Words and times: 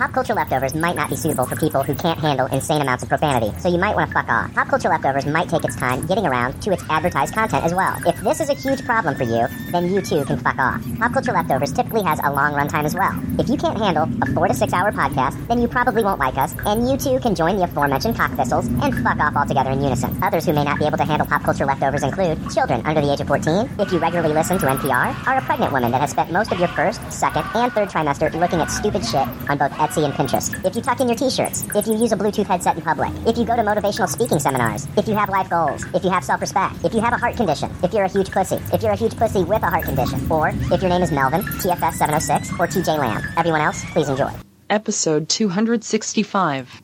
Pop 0.00 0.14
Culture 0.14 0.32
Leftovers 0.32 0.74
might 0.74 0.96
not 0.96 1.10
be 1.10 1.14
suitable 1.14 1.44
for 1.44 1.56
people 1.56 1.82
who 1.82 1.94
can't 1.94 2.18
handle 2.18 2.46
insane 2.46 2.80
amounts 2.80 3.02
of 3.02 3.10
profanity, 3.10 3.52
so 3.60 3.68
you 3.68 3.76
might 3.76 3.94
want 3.94 4.08
to 4.08 4.14
fuck 4.14 4.30
off. 4.30 4.50
Pop 4.54 4.66
Culture 4.68 4.88
Leftovers 4.88 5.26
might 5.26 5.50
take 5.50 5.62
its 5.62 5.76
time 5.76 6.06
getting 6.06 6.24
around 6.24 6.58
to 6.62 6.72
its 6.72 6.82
advertised 6.88 7.34
content 7.34 7.62
as 7.66 7.74
well. 7.74 7.94
If 8.06 8.18
this 8.22 8.40
is 8.40 8.48
a 8.48 8.54
huge 8.54 8.82
problem 8.86 9.14
for 9.14 9.24
you, 9.24 9.46
then 9.72 9.92
you 9.92 10.00
too 10.00 10.24
can 10.24 10.38
fuck 10.38 10.56
off. 10.58 10.82
Pop 10.98 11.12
Culture 11.12 11.32
Leftovers 11.32 11.74
typically 11.74 12.02
has 12.02 12.18
a 12.24 12.32
long 12.32 12.54
runtime 12.54 12.84
as 12.84 12.94
well. 12.94 13.12
If 13.38 13.50
you 13.50 13.58
can't 13.58 13.76
handle 13.76 14.08
a 14.22 14.32
four 14.32 14.48
to 14.48 14.54
six 14.54 14.72
hour 14.72 14.90
podcast, 14.90 15.36
then 15.48 15.60
you 15.60 15.68
probably 15.68 16.02
won't 16.02 16.18
like 16.18 16.38
us, 16.38 16.54
and 16.64 16.88
you 16.88 16.96
too 16.96 17.20
can 17.20 17.34
join 17.34 17.58
the 17.58 17.64
aforementioned 17.64 18.16
cock 18.16 18.32
thistles 18.36 18.68
and 18.68 18.94
fuck 19.04 19.18
off 19.18 19.36
altogether 19.36 19.70
in 19.70 19.82
unison. 19.82 20.18
Others 20.22 20.46
who 20.46 20.54
may 20.54 20.64
not 20.64 20.78
be 20.78 20.86
able 20.86 20.96
to 20.96 21.04
handle 21.04 21.26
pop 21.26 21.44
culture 21.44 21.66
leftovers 21.66 22.04
include 22.04 22.38
children 22.50 22.80
under 22.86 23.02
the 23.02 23.12
age 23.12 23.20
of 23.20 23.28
14, 23.28 23.68
if 23.78 23.92
you 23.92 23.98
regularly 23.98 24.32
listen 24.32 24.56
to 24.60 24.64
NPR, 24.64 25.26
are 25.26 25.36
a 25.36 25.42
pregnant 25.42 25.74
woman 25.74 25.90
that 25.90 26.00
has 26.00 26.12
spent 26.12 26.32
most 26.32 26.52
of 26.52 26.58
your 26.58 26.68
first, 26.68 27.02
second, 27.12 27.44
and 27.54 27.70
third 27.74 27.90
trimester 27.90 28.32
looking 28.32 28.62
at 28.62 28.70
stupid 28.70 29.04
shit 29.04 29.28
on 29.50 29.58
both 29.58 29.78
Etsy 29.90 30.04
and 30.04 30.14
Pinterest, 30.14 30.64
if 30.64 30.76
you 30.76 30.82
tuck 30.82 31.00
in 31.00 31.08
your 31.08 31.16
t-shirts, 31.16 31.66
if 31.74 31.86
you 31.86 31.96
use 31.96 32.12
a 32.12 32.16
Bluetooth 32.16 32.46
headset 32.46 32.76
in 32.76 32.82
public, 32.82 33.10
if 33.26 33.36
you 33.36 33.44
go 33.44 33.56
to 33.56 33.62
motivational 33.62 34.08
speaking 34.08 34.38
seminars, 34.38 34.86
if 34.96 35.08
you 35.08 35.14
have 35.14 35.28
life 35.28 35.50
goals, 35.50 35.84
if 35.94 36.04
you 36.04 36.10
have 36.10 36.22
self-respect, 36.22 36.84
if 36.84 36.94
you 36.94 37.00
have 37.00 37.12
a 37.12 37.16
heart 37.16 37.36
condition, 37.36 37.70
if 37.82 37.92
you're 37.92 38.04
a 38.04 38.08
huge 38.08 38.30
pussy, 38.30 38.60
if 38.72 38.82
you're 38.82 38.92
a 38.92 38.96
huge 38.96 39.16
pussy 39.16 39.42
with 39.42 39.62
a 39.62 39.66
heart 39.66 39.84
condition, 39.84 40.30
or 40.30 40.50
if 40.50 40.80
your 40.80 40.90
name 40.90 41.02
is 41.02 41.10
Melvin, 41.10 41.42
TFS 41.42 41.94
706, 41.94 42.52
or 42.52 42.66
TJ 42.68 42.98
Lamb. 42.98 43.22
Everyone 43.36 43.60
else, 43.60 43.84
please 43.86 44.08
enjoy. 44.08 44.30
Episode 44.68 45.28
265. 45.28 46.82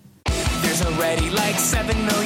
There's 0.63 0.83
already 0.83 1.31
like 1.31 1.55
7 1.55 2.07
million 2.07 2.26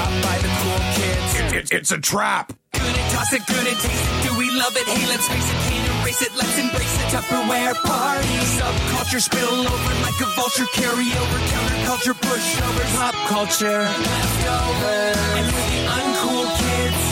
dropped 0.00 0.22
by 0.24 0.36
the 0.38 0.50
cool 0.60 0.80
kids. 0.96 1.70
it's 1.72 1.92
a 1.92 2.00
trap. 2.00 2.52
Gonna 2.72 3.04
toss 3.12 3.32
it, 3.32 3.42
gonna 3.46 3.74
taste 3.84 4.06
it. 4.08 4.22
Do 4.24 4.30
we 4.38 4.46
love 4.56 4.74
it? 4.76 4.86
Hey, 4.88 5.04
let's 5.12 5.26
face 5.28 5.48
it, 5.52 5.58
can't 5.68 5.84
erase 6.00 6.22
it. 6.22 6.32
Let's 6.36 6.56
embrace 6.56 6.96
it. 7.00 7.06
Tupperware 7.12 7.74
party. 7.84 8.36
Subculture 8.56 9.20
spill 9.20 9.60
over 9.74 9.94
like 10.06 10.18
a 10.24 10.28
vulture. 10.36 10.68
Carry 10.72 11.08
over 11.20 11.38
counterculture, 11.52 12.16
pushovers, 12.24 12.92
pop 12.96 13.14
culture. 13.28 13.82
Leftovers. 14.08 15.16
And 15.38 15.46
for 15.52 15.64
the 15.68 15.80
uncool 15.98 16.46
kids, 16.64 17.02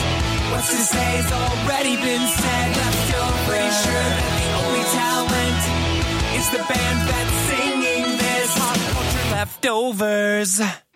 what's 0.51 0.71
to 0.73 0.83
say 0.95 1.09
has 1.21 1.31
already 1.43 1.95
been 1.97 2.25
said. 2.41 2.69
Leftovers. 2.83 3.47
Pretty 3.49 3.73
sure 3.85 4.09
that 4.17 4.33
the 4.41 4.49
only 4.65 4.85
talent 4.97 5.61
is 6.39 6.47
the 6.57 6.63
band 6.71 6.99
that's 7.11 7.37
singing 7.51 8.05
this. 8.23 8.51
Pop 8.57 8.81
culture 8.97 9.27
leftovers. 9.37 10.88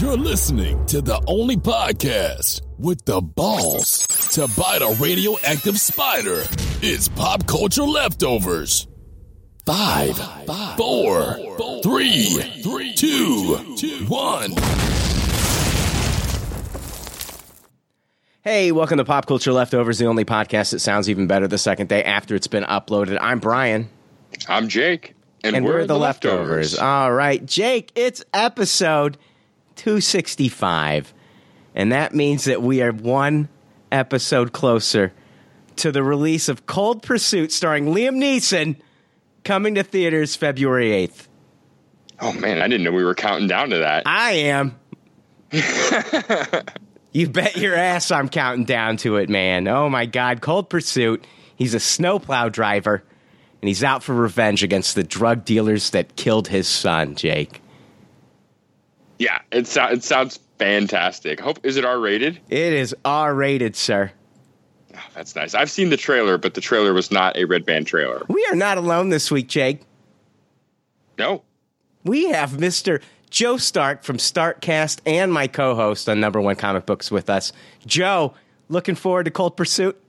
You're 0.00 0.16
listening 0.16 0.86
to 0.86 1.02
the 1.02 1.22
only 1.26 1.58
podcast 1.58 2.62
with 2.78 3.04
the 3.04 3.20
balls 3.20 4.06
to 4.32 4.48
bite 4.56 4.80
a 4.80 4.96
radioactive 4.98 5.78
spider. 5.78 6.42
It's 6.80 7.06
Pop 7.06 7.46
Culture 7.46 7.82
Leftovers. 7.82 8.88
Five, 9.66 10.16
four, 10.78 11.34
three, 11.82 12.94
two, 12.96 13.56
one. 14.08 14.52
Hey, 18.42 18.72
welcome 18.72 18.96
to 18.96 19.04
Pop 19.04 19.26
Culture 19.26 19.52
Leftovers, 19.52 19.98
the 19.98 20.06
only 20.06 20.24
podcast 20.24 20.70
that 20.70 20.78
sounds 20.78 21.10
even 21.10 21.26
better 21.26 21.46
the 21.46 21.58
second 21.58 21.90
day 21.90 22.02
after 22.04 22.34
it's 22.34 22.46
been 22.46 22.64
uploaded. 22.64 23.18
I'm 23.20 23.38
Brian. 23.38 23.90
I'm 24.48 24.68
Jake, 24.68 25.14
and, 25.44 25.56
And, 25.56 25.66
we're, 25.66 25.84
the, 25.86 25.98
leftovers. 25.98 26.78
All 26.78 27.12
right, 27.12 27.44
Jake, 27.44 27.92
it's 27.94 28.24
episode 28.32 29.18
265. 29.80 31.14
And 31.74 31.90
that 31.90 32.14
means 32.14 32.44
that 32.44 32.60
we 32.60 32.82
are 32.82 32.92
one 32.92 33.48
episode 33.90 34.52
closer 34.52 35.10
to 35.76 35.90
the 35.90 36.02
release 36.02 36.50
of 36.50 36.66
Cold 36.66 37.02
Pursuit 37.02 37.50
starring 37.50 37.86
Liam 37.86 38.16
Neeson 38.16 38.76
coming 39.42 39.76
to 39.76 39.82
theaters 39.82 40.36
February 40.36 40.90
8th. 40.90 41.28
Oh 42.20 42.34
man, 42.34 42.60
I 42.60 42.68
didn't 42.68 42.84
know 42.84 42.92
we 42.92 43.04
were 43.04 43.14
counting 43.14 43.48
down 43.48 43.70
to 43.70 43.78
that. 43.78 44.02
I 44.04 44.32
am. 44.32 44.78
you 47.12 47.30
bet 47.30 47.56
your 47.56 47.74
ass 47.74 48.10
I'm 48.10 48.28
counting 48.28 48.66
down 48.66 48.98
to 48.98 49.16
it, 49.16 49.30
man. 49.30 49.66
Oh 49.66 49.88
my 49.88 50.04
God. 50.04 50.42
Cold 50.42 50.68
Pursuit. 50.68 51.26
He's 51.56 51.72
a 51.72 51.80
snowplow 51.80 52.50
driver, 52.50 53.02
and 53.62 53.68
he's 53.68 53.82
out 53.82 54.02
for 54.02 54.14
revenge 54.14 54.62
against 54.62 54.94
the 54.94 55.04
drug 55.04 55.46
dealers 55.46 55.88
that 55.90 56.16
killed 56.16 56.48
his 56.48 56.68
son, 56.68 57.14
Jake. 57.14 57.62
Yeah, 59.20 59.38
it, 59.52 59.66
so- 59.66 59.84
it 59.84 60.02
sounds 60.02 60.38
fantastic. 60.58 61.38
Hope 61.40 61.60
is 61.62 61.76
it 61.76 61.84
R 61.84 61.98
rated? 62.00 62.40
It 62.48 62.72
is 62.72 62.96
R 63.04 63.34
rated, 63.34 63.76
sir. 63.76 64.10
Oh, 64.96 64.98
that's 65.14 65.36
nice. 65.36 65.54
I've 65.54 65.70
seen 65.70 65.90
the 65.90 65.96
trailer, 65.98 66.38
but 66.38 66.54
the 66.54 66.60
trailer 66.62 66.92
was 66.94 67.10
not 67.10 67.36
a 67.36 67.44
red 67.44 67.64
band 67.66 67.86
trailer. 67.86 68.24
We 68.28 68.44
are 68.50 68.56
not 68.56 68.78
alone 68.78 69.10
this 69.10 69.30
week, 69.30 69.46
Jake. 69.48 69.82
No, 71.18 71.42
We 72.02 72.30
have 72.30 72.52
Mr. 72.52 73.02
Joe 73.28 73.58
Stark 73.58 74.04
from 74.04 74.16
Starkcast 74.16 75.00
and 75.04 75.30
my 75.32 75.46
co 75.48 75.74
host 75.74 76.08
on 76.08 76.18
Number 76.18 76.40
One 76.40 76.56
Comic 76.56 76.86
Books 76.86 77.10
with 77.10 77.28
us. 77.28 77.52
Joe, 77.86 78.32
looking 78.70 78.94
forward 78.94 79.24
to 79.24 79.30
Cold 79.30 79.54
Pursuit? 79.56 80.02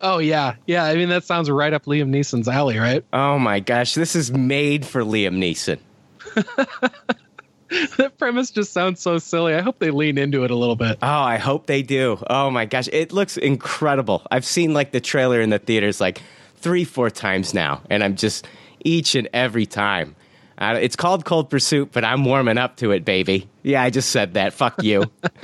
Oh 0.00 0.18
yeah, 0.18 0.56
yeah. 0.66 0.82
I 0.84 0.96
mean 0.96 1.10
that 1.10 1.22
sounds 1.24 1.48
right 1.48 1.72
up 1.72 1.84
Liam 1.84 2.08
Neeson's 2.08 2.48
alley, 2.48 2.78
right? 2.78 3.04
Oh 3.12 3.38
my 3.38 3.60
gosh, 3.60 3.94
this 3.94 4.16
is 4.16 4.32
made 4.32 4.84
for 4.84 5.02
Liam 5.02 5.36
Neeson. 5.38 5.78
that 7.96 8.18
premise 8.18 8.50
just 8.50 8.72
sounds 8.72 9.00
so 9.00 9.18
silly. 9.18 9.54
I 9.54 9.60
hope 9.60 9.78
they 9.78 9.90
lean 9.90 10.18
into 10.18 10.44
it 10.44 10.50
a 10.50 10.56
little 10.56 10.76
bit. 10.76 10.98
Oh, 11.02 11.06
I 11.06 11.36
hope 11.36 11.66
they 11.66 11.82
do. 11.82 12.18
Oh 12.28 12.50
my 12.50 12.64
gosh, 12.66 12.88
it 12.92 13.12
looks 13.12 13.36
incredible. 13.36 14.26
I've 14.30 14.44
seen 14.44 14.74
like 14.74 14.90
the 14.92 15.00
trailer 15.00 15.40
in 15.40 15.50
the 15.50 15.58
theaters 15.58 16.00
like 16.00 16.20
three, 16.56 16.84
four 16.84 17.10
times 17.10 17.54
now, 17.54 17.82
and 17.88 18.02
I'm 18.02 18.16
just 18.16 18.46
each 18.84 19.14
and 19.14 19.28
every 19.32 19.66
time. 19.66 20.16
Uh, 20.58 20.78
it's 20.80 20.96
called 20.96 21.24
Cold 21.24 21.48
Pursuit, 21.48 21.90
but 21.90 22.04
I'm 22.04 22.24
warming 22.24 22.58
up 22.58 22.76
to 22.76 22.90
it, 22.90 23.04
baby. 23.04 23.48
Yeah, 23.62 23.82
I 23.82 23.88
just 23.88 24.10
said 24.10 24.34
that. 24.34 24.52
Fuck 24.52 24.82
you. 24.82 25.04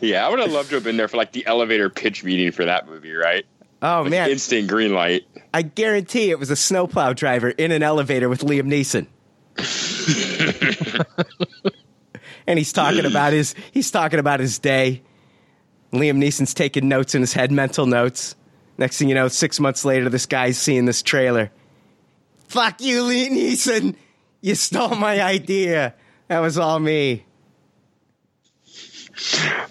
yeah, 0.00 0.26
I 0.26 0.28
would 0.30 0.38
have 0.38 0.50
loved 0.50 0.70
to 0.70 0.76
have 0.76 0.84
been 0.84 0.96
there 0.96 1.08
for 1.08 1.16
like 1.18 1.32
the 1.32 1.46
elevator 1.46 1.90
pitch 1.90 2.24
meeting 2.24 2.52
for 2.52 2.64
that 2.64 2.86
movie, 2.86 3.12
right? 3.12 3.44
Oh 3.82 4.02
Like, 4.02 4.10
man, 4.10 4.30
instant 4.30 4.68
green 4.68 4.94
light. 4.94 5.24
I 5.52 5.62
guarantee 5.62 6.30
it 6.30 6.38
was 6.38 6.50
a 6.50 6.56
snowplow 6.56 7.12
driver 7.12 7.50
in 7.50 7.70
an 7.70 7.82
elevator 7.82 8.28
with 8.28 8.40
Liam 8.40 8.62
Neeson. 8.66 9.06
and 12.46 12.58
he's 12.58 12.72
talking 12.72 13.06
about 13.06 13.32
his 13.32 13.54
he's 13.72 13.90
talking 13.90 14.18
about 14.18 14.40
his 14.40 14.58
day. 14.58 15.02
Liam 15.92 16.18
Neeson's 16.18 16.52
taking 16.52 16.88
notes 16.88 17.14
in 17.14 17.22
his 17.22 17.32
head, 17.32 17.50
mental 17.50 17.86
notes. 17.86 18.34
Next 18.78 18.98
thing 18.98 19.08
you 19.08 19.14
know, 19.14 19.28
six 19.28 19.58
months 19.58 19.84
later, 19.84 20.10
this 20.10 20.26
guy's 20.26 20.58
seeing 20.58 20.84
this 20.84 21.02
trailer. 21.02 21.50
Fuck 22.48 22.80
you, 22.80 23.04
Liam 23.04 23.30
Neeson! 23.30 23.96
You 24.40 24.54
stole 24.54 24.94
my 24.94 25.22
idea. 25.22 25.94
That 26.28 26.40
was 26.40 26.58
all 26.58 26.78
me. 26.78 27.24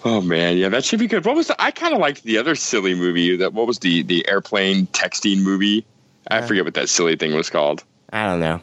Oh 0.04 0.22
man, 0.22 0.58
yeah, 0.58 0.70
that 0.70 0.84
should 0.84 1.00
be 1.00 1.08
good. 1.08 1.26
What 1.26 1.36
was 1.36 1.48
the, 1.48 1.62
I 1.62 1.72
kind 1.72 1.94
of 1.94 2.00
liked 2.00 2.24
the 2.24 2.40
other 2.40 2.56
silly 2.56 2.96
movie 2.96 3.38
that 3.38 3.54
what 3.54 3.68
was 3.68 3.80
the 3.80 4.04
the 4.04 4.28
airplane 4.28 4.88
texting 4.88 5.44
movie? 5.44 5.86
I 6.28 6.40
uh, 6.40 6.48
forget 6.48 6.66
what 6.66 6.74
that 6.74 6.90
silly 6.90 7.16
thing 7.16 7.36
was 7.36 7.50
called. 7.50 7.84
I 8.12 8.26
don't 8.26 8.40
know. 8.40 8.60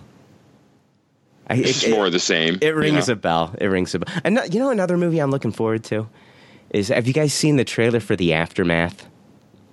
I, 1.52 1.56
It's 1.56 1.84
it- 1.84 1.90
more 1.90 2.06
of 2.06 2.12
the 2.12 2.18
same. 2.20 2.58
It 2.60 2.74
rings 2.74 3.08
you 3.08 3.14
know? 3.14 3.18
a 3.18 3.20
bell. 3.20 3.54
It 3.60 3.66
rings 3.66 3.94
a 3.94 3.98
bell. 4.00 4.14
And 4.24 4.38
you 4.52 4.58
know 4.60 4.70
another 4.70 4.96
movie 4.96 5.18
I'm 5.20 5.30
looking 5.30 5.52
forward 5.52 5.84
to 5.84 6.08
is 6.70 6.88
have 6.88 7.06
you 7.06 7.12
guys 7.12 7.32
seen 7.34 7.56
the 7.56 7.64
trailer 7.64 8.00
for 8.00 8.16
the 8.16 8.32
aftermath? 8.32 9.06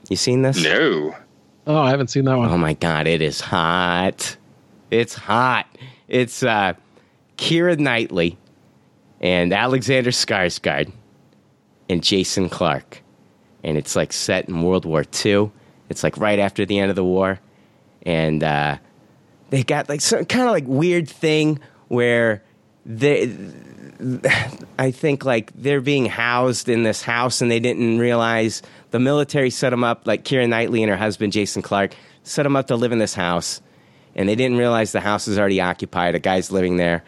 You 0.09 0.15
seen 0.15 0.41
this? 0.41 0.61
No. 0.63 1.15
Oh, 1.67 1.77
I 1.77 1.89
haven't 1.91 2.07
seen 2.09 2.25
that 2.25 2.37
one. 2.37 2.49
Oh 2.49 2.57
my 2.57 2.73
god, 2.73 3.05
it 3.07 3.21
is 3.21 3.39
hot. 3.41 4.37
It's 4.91 5.13
hot. 5.13 5.67
It's 6.07 6.41
uh 6.43 6.73
Keira 7.37 7.77
Knightley 7.77 8.37
and 9.21 9.53
Alexander 9.53 10.09
Skarsgård 10.11 10.91
and 11.89 12.03
Jason 12.03 12.49
Clarke. 12.49 13.01
And 13.63 13.77
it's 13.77 13.95
like 13.95 14.11
set 14.13 14.47
in 14.49 14.61
World 14.61 14.85
War 14.85 15.03
II. 15.25 15.51
It's 15.89 16.03
like 16.03 16.17
right 16.17 16.39
after 16.39 16.65
the 16.65 16.79
end 16.79 16.89
of 16.89 16.95
the 16.95 17.03
war. 17.03 17.39
And 18.03 18.43
uh 18.43 18.77
they 19.49 19.63
got 19.63 19.89
like 19.89 20.01
some 20.01 20.25
kind 20.25 20.45
of 20.45 20.51
like 20.51 20.65
weird 20.67 21.09
thing 21.09 21.59
where 21.87 22.43
they 22.85 23.35
I 24.77 24.91
think 24.91 25.25
like 25.25 25.51
they're 25.55 25.81
being 25.81 26.05
housed 26.05 26.69
in 26.69 26.83
this 26.83 27.01
house 27.01 27.41
and 27.41 27.51
they 27.51 27.59
didn't 27.59 27.99
realize 27.99 28.61
the 28.91 28.99
military 28.99 29.49
set 29.49 29.71
them 29.71 29.83
up, 29.83 30.07
like 30.07 30.23
Keira 30.23 30.47
Knightley 30.47 30.83
and 30.83 30.89
her 30.89 30.97
husband 30.97 31.33
Jason 31.33 31.61
Clarke 31.61 31.95
set 32.23 32.43
them 32.43 32.55
up 32.55 32.67
to 32.67 32.75
live 32.75 32.91
in 32.91 32.99
this 32.99 33.13
house 33.13 33.61
and 34.15 34.27
they 34.27 34.35
didn't 34.35 34.57
realize 34.57 34.91
the 34.91 35.01
house 35.01 35.27
is 35.27 35.37
already 35.37 35.61
occupied. 35.61 36.15
A 36.15 36.19
guy's 36.19 36.51
living 36.51 36.77
there. 36.77 37.03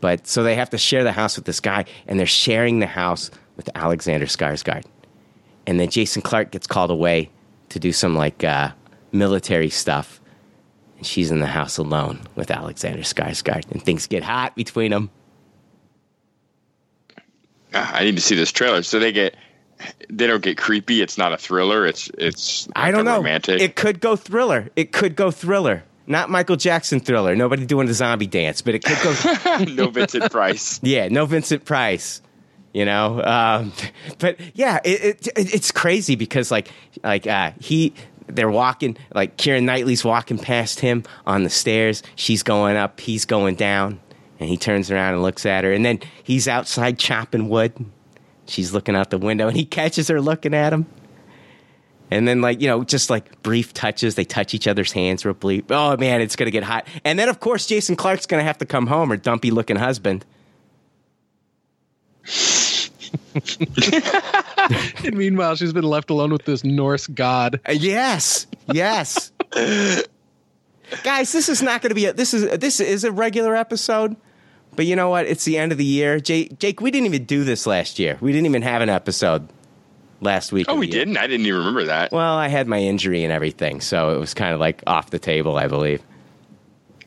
But 0.00 0.26
so 0.26 0.42
they 0.42 0.54
have 0.54 0.70
to 0.70 0.78
share 0.78 1.02
the 1.02 1.12
house 1.12 1.36
with 1.36 1.46
this 1.46 1.60
guy 1.60 1.86
and 2.06 2.18
they're 2.18 2.26
sharing 2.26 2.80
the 2.80 2.86
house 2.86 3.30
with 3.56 3.70
Alexander 3.74 4.26
Skarsgård. 4.26 4.84
And 5.66 5.80
then 5.80 5.88
Jason 5.88 6.20
Clarke 6.20 6.50
gets 6.50 6.66
called 6.66 6.90
away 6.90 7.30
to 7.70 7.78
do 7.78 7.92
some 7.92 8.14
like 8.14 8.44
uh, 8.44 8.72
military 9.12 9.70
stuff. 9.70 10.20
She's 11.04 11.30
in 11.30 11.40
the 11.40 11.46
house 11.46 11.78
alone 11.78 12.20
with 12.34 12.50
Alexander 12.50 13.02
Skarsgård, 13.02 13.70
and 13.70 13.82
things 13.82 14.06
get 14.06 14.22
hot 14.22 14.56
between 14.56 14.90
them. 14.90 15.10
Ah, 17.72 17.96
I 17.96 18.04
need 18.04 18.16
to 18.16 18.22
see 18.22 18.34
this 18.34 18.52
trailer. 18.52 18.82
So 18.82 18.98
they 18.98 19.12
get 19.12 19.34
they 20.08 20.26
don't 20.26 20.42
get 20.42 20.56
creepy. 20.56 21.02
It's 21.02 21.18
not 21.18 21.32
a 21.32 21.36
thriller. 21.36 21.86
It's 21.86 22.10
it's 22.16 22.68
I 22.74 22.90
don't 22.90 23.04
know. 23.04 23.16
romantic. 23.16 23.60
It 23.60 23.76
could 23.76 24.00
go 24.00 24.16
thriller. 24.16 24.70
It 24.76 24.92
could 24.92 25.16
go 25.16 25.30
thriller. 25.30 25.84
Not 26.06 26.28
Michael 26.30 26.56
Jackson 26.56 27.00
thriller. 27.00 27.34
Nobody 27.34 27.64
doing 27.64 27.86
the 27.86 27.94
zombie 27.94 28.26
dance, 28.26 28.60
but 28.62 28.74
it 28.74 28.84
could 28.84 28.98
go. 29.02 29.64
no 29.74 29.90
Vincent 29.90 30.30
Price. 30.30 30.78
yeah, 30.82 31.08
no 31.08 31.26
Vincent 31.26 31.64
Price. 31.64 32.20
You 32.72 32.84
know, 32.84 33.22
um, 33.22 33.72
but 34.18 34.38
yeah, 34.54 34.80
it, 34.84 35.26
it, 35.26 35.54
it's 35.54 35.72
crazy 35.72 36.16
because 36.16 36.50
like 36.50 36.68
like 37.02 37.26
uh, 37.26 37.52
he. 37.60 37.94
They're 38.26 38.50
walking 38.50 38.96
like 39.14 39.36
Kieran 39.36 39.66
Knightley's 39.66 40.04
walking 40.04 40.38
past 40.38 40.80
him 40.80 41.04
on 41.26 41.44
the 41.44 41.50
stairs. 41.50 42.02
She's 42.16 42.42
going 42.42 42.76
up, 42.76 43.00
he's 43.00 43.24
going 43.24 43.54
down, 43.54 44.00
and 44.40 44.48
he 44.48 44.56
turns 44.56 44.90
around 44.90 45.14
and 45.14 45.22
looks 45.22 45.44
at 45.44 45.64
her. 45.64 45.72
And 45.72 45.84
then 45.84 46.00
he's 46.22 46.48
outside 46.48 46.98
chopping 46.98 47.48
wood. 47.48 47.72
She's 48.46 48.72
looking 48.72 48.96
out 48.96 49.10
the 49.10 49.18
window, 49.18 49.48
and 49.48 49.56
he 49.56 49.64
catches 49.64 50.08
her 50.08 50.20
looking 50.20 50.54
at 50.54 50.72
him. 50.72 50.86
And 52.10 52.28
then, 52.28 52.42
like, 52.42 52.60
you 52.60 52.68
know, 52.68 52.84
just 52.84 53.08
like 53.08 53.42
brief 53.42 53.72
touches, 53.72 54.14
they 54.14 54.24
touch 54.24 54.54
each 54.54 54.68
other's 54.68 54.92
hands 54.92 55.24
real 55.24 55.34
brief. 55.34 55.64
Oh, 55.70 55.96
man, 55.96 56.20
it's 56.20 56.36
to 56.46 56.52
get 56.52 56.62
hot. 56.62 56.86
And 57.04 57.18
then, 57.18 57.28
of 57.28 57.40
course, 57.40 57.66
Jason 57.66 57.96
Clarke's 57.96 58.26
to 58.40 58.46
have 58.46 58.58
to 58.58 58.66
come 58.66 58.86
home, 58.86 59.10
or 59.10 59.16
dumpy 59.16 59.50
looking 59.50 59.76
husband. 59.76 60.24
And 65.04 65.16
meanwhile, 65.16 65.56
she's 65.56 65.72
been 65.72 65.84
left 65.84 66.08
alone 66.08 66.32
with 66.32 66.44
this 66.44 66.64
Norse 66.64 67.06
god. 67.06 67.60
Uh, 67.68 67.72
yes, 67.72 68.46
yes. 68.72 69.30
Guys, 71.02 71.32
this 71.32 71.48
is 71.48 71.62
not 71.62 71.82
going 71.82 71.90
to 71.90 71.94
be 71.94 72.06
a 72.06 72.12
this 72.12 72.32
is 72.32 72.58
this 72.58 72.80
is 72.80 73.04
a 73.04 73.12
regular 73.12 73.54
episode. 73.54 74.16
But 74.76 74.86
you 74.86 74.96
know 74.96 75.10
what? 75.10 75.26
It's 75.26 75.44
the 75.44 75.58
end 75.58 75.70
of 75.72 75.78
the 75.78 75.84
year. 75.84 76.18
Jake, 76.18 76.58
Jake, 76.58 76.80
we 76.80 76.90
didn't 76.90 77.06
even 77.06 77.24
do 77.24 77.44
this 77.44 77.66
last 77.66 77.98
year. 77.98 78.18
We 78.20 78.32
didn't 78.32 78.46
even 78.46 78.62
have 78.62 78.82
an 78.82 78.88
episode 78.88 79.48
last 80.20 80.50
week. 80.50 80.66
Oh, 80.68 80.76
we 80.76 80.86
year. 80.86 81.04
didn't. 81.04 81.16
I 81.18 81.26
didn't 81.26 81.46
even 81.46 81.60
remember 81.60 81.84
that. 81.84 82.10
Well, 82.10 82.34
I 82.34 82.48
had 82.48 82.66
my 82.66 82.78
injury 82.78 83.22
and 83.22 83.32
everything, 83.32 83.80
so 83.80 84.16
it 84.16 84.18
was 84.18 84.34
kind 84.34 84.52
of 84.54 84.60
like 84.60 84.82
off 84.86 85.10
the 85.10 85.18
table, 85.18 85.56
I 85.56 85.68
believe. 85.68 86.02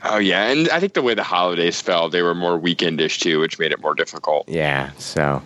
Oh 0.04 0.18
yeah, 0.20 0.48
and 0.48 0.70
I 0.70 0.80
think 0.80 0.94
the 0.94 1.02
way 1.02 1.16
the 1.16 1.24
holidays 1.24 1.82
fell, 1.82 2.08
they 2.10 2.22
were 2.22 2.36
more 2.36 2.60
weekendish 2.60 3.20
too, 3.20 3.40
which 3.40 3.58
made 3.58 3.72
it 3.72 3.82
more 3.82 3.96
difficult. 3.96 4.48
Yeah, 4.48 4.92
so. 4.98 5.42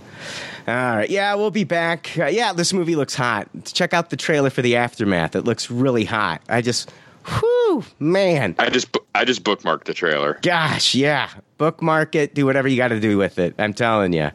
All 0.68 0.74
right. 0.96 1.10
Yeah, 1.10 1.36
we'll 1.36 1.52
be 1.52 1.64
back. 1.64 2.18
Uh, 2.18 2.26
yeah, 2.26 2.54
this 2.54 2.74
movie 2.74 2.96
looks 2.96 3.16
hot. 3.16 3.50
Check 3.66 3.94
out 3.94 4.10
the 4.10 4.18
trailer 4.18 4.50
for 4.50 4.62
the 4.62 4.76
aftermath. 4.76 5.36
It 5.36 5.42
looks 5.42 5.72
really 5.72 6.06
hot. 6.06 6.42
I 6.48 6.62
just, 6.62 6.92
whew, 7.26 7.84
man. 8.00 8.56
I 8.60 8.70
just 8.70 8.96
I 9.14 9.26
just 9.26 9.44
bookmarked 9.44 9.86
the 9.86 9.94
trailer. 9.94 10.40
Gosh, 10.42 10.96
yeah. 10.96 11.30
Bookmark 11.58 12.16
it. 12.16 12.34
Do 12.34 12.46
whatever 12.46 12.68
you 12.68 12.78
got 12.78 12.90
to 12.90 13.00
do 13.00 13.18
with 13.18 13.40
it. 13.40 13.56
I'm 13.58 13.74
telling 13.74 14.14
you, 14.14 14.32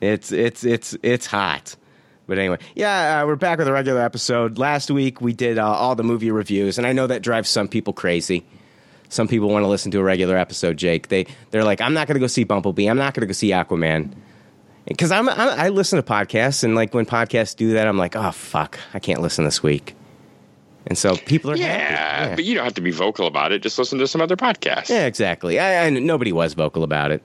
it's 0.00 0.32
it's 0.32 0.64
it's 0.64 0.96
it's 1.02 1.26
hot. 1.26 1.76
But 2.28 2.38
anyway, 2.38 2.58
yeah, 2.74 3.20
uh, 3.22 3.26
we're 3.26 3.36
back 3.36 3.58
with 3.58 3.68
a 3.68 3.72
regular 3.72 4.00
episode. 4.00 4.58
Last 4.58 4.90
week 4.90 5.20
we 5.20 5.32
did 5.32 5.58
uh, 5.58 5.66
all 5.66 5.94
the 5.94 6.02
movie 6.02 6.30
reviews, 6.32 6.76
and 6.76 6.86
I 6.86 6.92
know 6.92 7.06
that 7.06 7.22
drives 7.22 7.48
some 7.48 7.68
people 7.68 7.92
crazy. 7.92 8.44
Some 9.08 9.28
people 9.28 9.48
want 9.48 9.62
to 9.62 9.68
listen 9.68 9.92
to 9.92 10.00
a 10.00 10.02
regular 10.02 10.36
episode. 10.36 10.76
Jake, 10.76 11.06
they 11.08 11.26
they're 11.52 11.62
like, 11.62 11.80
I'm 11.80 11.94
not 11.94 12.08
going 12.08 12.16
to 12.16 12.20
go 12.20 12.26
see 12.26 12.42
Bumblebee. 12.42 12.88
I'm 12.88 12.96
not 12.96 13.14
going 13.14 13.20
to 13.20 13.26
go 13.28 13.32
see 13.32 13.50
Aquaman. 13.50 14.12
Because 14.86 15.10
I'm, 15.10 15.28
I'm 15.28 15.38
I 15.60 15.68
listen 15.70 16.02
to 16.02 16.02
podcasts, 16.02 16.62
and 16.64 16.74
like 16.74 16.94
when 16.94 17.06
podcasts 17.06 17.56
do 17.56 17.72
that, 17.74 17.86
I'm 17.88 17.98
like, 17.98 18.14
oh 18.16 18.30
fuck, 18.30 18.78
I 18.94 18.98
can't 18.98 19.20
listen 19.20 19.44
this 19.44 19.62
week. 19.62 19.94
And 20.86 20.96
so 20.96 21.16
people 21.16 21.50
are 21.50 21.56
Yeah, 21.56 22.26
happy. 22.26 22.34
but 22.36 22.44
you 22.44 22.54
don't 22.54 22.62
have 22.64 22.74
to 22.74 22.80
be 22.80 22.92
vocal 22.92 23.26
about 23.26 23.50
it. 23.50 23.60
Just 23.62 23.76
listen 23.78 23.98
to 23.98 24.06
some 24.06 24.20
other 24.20 24.36
podcasts. 24.36 24.88
Yeah, 24.88 25.06
exactly. 25.06 25.58
I, 25.58 25.86
I, 25.86 25.90
nobody 25.90 26.30
was 26.32 26.54
vocal 26.54 26.84
about 26.84 27.10
it. 27.10 27.22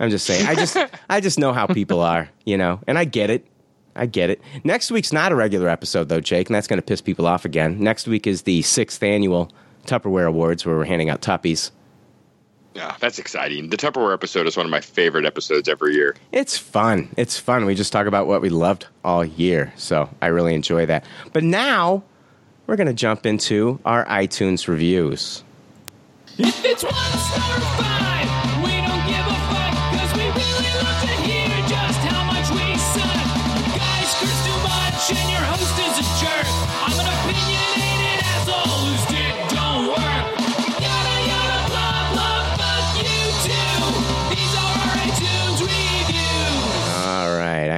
I'm 0.00 0.10
just 0.10 0.26
saying. 0.26 0.46
I 0.46 0.56
just 0.56 0.76
I 1.10 1.20
just 1.20 1.38
know 1.38 1.52
how 1.52 1.66
people 1.68 2.00
are, 2.00 2.28
you 2.44 2.56
know, 2.56 2.80
and 2.88 2.98
I 2.98 3.04
get 3.04 3.30
it. 3.30 3.46
I 3.94 4.06
get 4.06 4.28
it. 4.28 4.42
Next 4.64 4.90
week's 4.90 5.12
not 5.12 5.30
a 5.32 5.36
regular 5.36 5.68
episode 5.68 6.08
though, 6.08 6.20
Jake, 6.20 6.48
and 6.48 6.54
that's 6.56 6.66
going 6.66 6.78
to 6.78 6.84
piss 6.84 7.00
people 7.00 7.26
off 7.26 7.44
again. 7.44 7.78
Next 7.78 8.06
week 8.08 8.26
is 8.26 8.42
the 8.42 8.60
sixth 8.62 9.02
annual 9.02 9.50
Tupperware 9.86 10.26
Awards, 10.26 10.66
where 10.66 10.76
we're 10.76 10.84
handing 10.84 11.08
out 11.08 11.22
Tuppies. 11.22 11.70
Yeah, 12.76 12.94
that's 13.00 13.18
exciting. 13.18 13.70
The 13.70 13.78
Tupperware 13.78 14.12
episode 14.12 14.46
is 14.46 14.54
one 14.54 14.66
of 14.66 14.70
my 14.70 14.82
favorite 14.82 15.24
episodes 15.24 15.66
every 15.66 15.94
year. 15.94 16.14
It's 16.30 16.58
fun. 16.58 17.08
It's 17.16 17.38
fun. 17.38 17.64
We 17.64 17.74
just 17.74 17.90
talk 17.90 18.06
about 18.06 18.26
what 18.26 18.42
we 18.42 18.50
loved 18.50 18.86
all 19.02 19.24
year, 19.24 19.72
so 19.76 20.10
I 20.20 20.26
really 20.26 20.54
enjoy 20.54 20.84
that. 20.84 21.06
But 21.32 21.42
now 21.42 22.02
we're 22.66 22.76
going 22.76 22.88
to 22.88 22.92
jump 22.92 23.24
into 23.24 23.80
our 23.86 24.04
iTunes 24.04 24.68
reviews. 24.68 25.42
If 26.36 26.64
it's 26.66 26.84
one 26.84 26.92
star 26.92 27.60
five, 27.60 28.05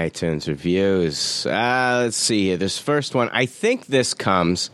iTunes 0.08 0.48
reviews. 0.48 1.44
Uh, 1.46 2.00
let's 2.04 2.16
see 2.16 2.44
here. 2.46 2.56
This 2.56 2.78
first 2.78 3.14
one, 3.14 3.28
I 3.30 3.46
think 3.46 3.86
this 3.86 4.14
comes 4.14 4.70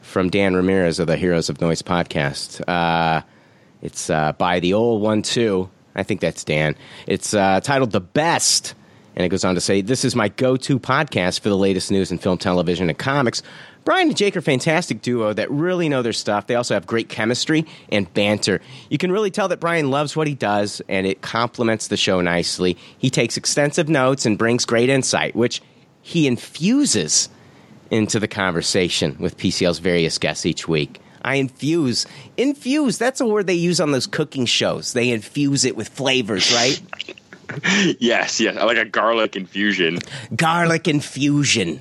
from 0.00 0.30
Dan 0.30 0.54
Ramirez 0.54 0.98
of 1.00 1.06
the 1.06 1.16
Heroes 1.16 1.48
of 1.48 1.60
Noise 1.60 1.82
podcast. 1.82 2.62
Uh, 2.68 3.22
it's 3.82 4.08
uh, 4.08 4.32
by 4.32 4.60
the 4.60 4.74
old 4.74 5.02
one 5.02 5.22
too. 5.22 5.68
I 5.94 6.04
think 6.04 6.20
that's 6.20 6.44
Dan. 6.44 6.76
It's 7.06 7.34
uh, 7.34 7.60
titled 7.60 7.90
"The 7.90 8.00
Best," 8.00 8.74
and 9.16 9.24
it 9.24 9.30
goes 9.30 9.44
on 9.44 9.56
to 9.56 9.60
say, 9.60 9.80
"This 9.80 10.04
is 10.04 10.14
my 10.14 10.28
go-to 10.28 10.78
podcast 10.78 11.40
for 11.40 11.48
the 11.48 11.56
latest 11.56 11.90
news 11.90 12.12
in 12.12 12.18
film, 12.18 12.38
television, 12.38 12.88
and 12.88 12.98
comics." 12.98 13.42
Brian 13.88 14.08
and 14.08 14.16
Jake 14.18 14.36
are 14.36 14.40
a 14.40 14.42
fantastic 14.42 15.00
duo 15.00 15.32
that 15.32 15.50
really 15.50 15.88
know 15.88 16.02
their 16.02 16.12
stuff. 16.12 16.46
They 16.46 16.56
also 16.56 16.74
have 16.74 16.86
great 16.86 17.08
chemistry 17.08 17.64
and 17.90 18.12
banter. 18.12 18.60
You 18.90 18.98
can 18.98 19.10
really 19.10 19.30
tell 19.30 19.48
that 19.48 19.60
Brian 19.60 19.90
loves 19.90 20.14
what 20.14 20.26
he 20.26 20.34
does, 20.34 20.82
and 20.90 21.06
it 21.06 21.22
complements 21.22 21.88
the 21.88 21.96
show 21.96 22.20
nicely. 22.20 22.76
He 22.98 23.08
takes 23.08 23.38
extensive 23.38 23.88
notes 23.88 24.26
and 24.26 24.36
brings 24.36 24.66
great 24.66 24.90
insight, 24.90 25.34
which 25.34 25.62
he 26.02 26.26
infuses 26.26 27.30
into 27.90 28.20
the 28.20 28.28
conversation 28.28 29.16
with 29.18 29.38
PCL's 29.38 29.78
various 29.78 30.18
guests 30.18 30.44
each 30.44 30.68
week. 30.68 31.00
I 31.22 31.36
infuse. 31.36 32.04
Infuse, 32.36 32.98
that's 32.98 33.22
a 33.22 33.26
word 33.26 33.46
they 33.46 33.54
use 33.54 33.80
on 33.80 33.92
those 33.92 34.06
cooking 34.06 34.44
shows. 34.44 34.92
They 34.92 35.08
infuse 35.08 35.64
it 35.64 35.76
with 35.78 35.88
flavors, 35.88 36.52
right? 36.52 36.82
Yes, 37.98 38.40
yes, 38.40 38.58
I 38.58 38.64
like 38.64 38.76
a 38.76 38.84
garlic 38.84 39.34
infusion. 39.34 40.00
Garlic 40.36 40.86
infusion. 40.86 41.80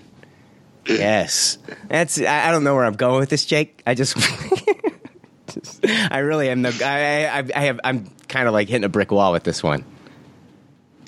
Yes. 0.87 1.57
That's 1.89 2.19
I, 2.21 2.47
I 2.49 2.51
don't 2.51 2.63
know 2.63 2.75
where 2.75 2.85
I'm 2.85 2.93
going 2.93 3.19
with 3.19 3.29
this, 3.29 3.45
Jake. 3.45 3.81
I 3.85 3.93
just 3.93 4.15
just- 5.47 5.85
I 5.85 6.19
really 6.19 6.49
am 6.49 6.61
the 6.61 6.69
I 6.83 7.39
I, 7.39 7.43
I 7.55 7.59
have 7.65 7.79
I'm 7.83 8.09
kind 8.27 8.47
of 8.47 8.53
like 8.53 8.67
hitting 8.69 8.83
a 8.83 8.89
brick 8.89 9.11
wall 9.11 9.31
with 9.33 9.43
this 9.43 9.61
one. 9.63 9.83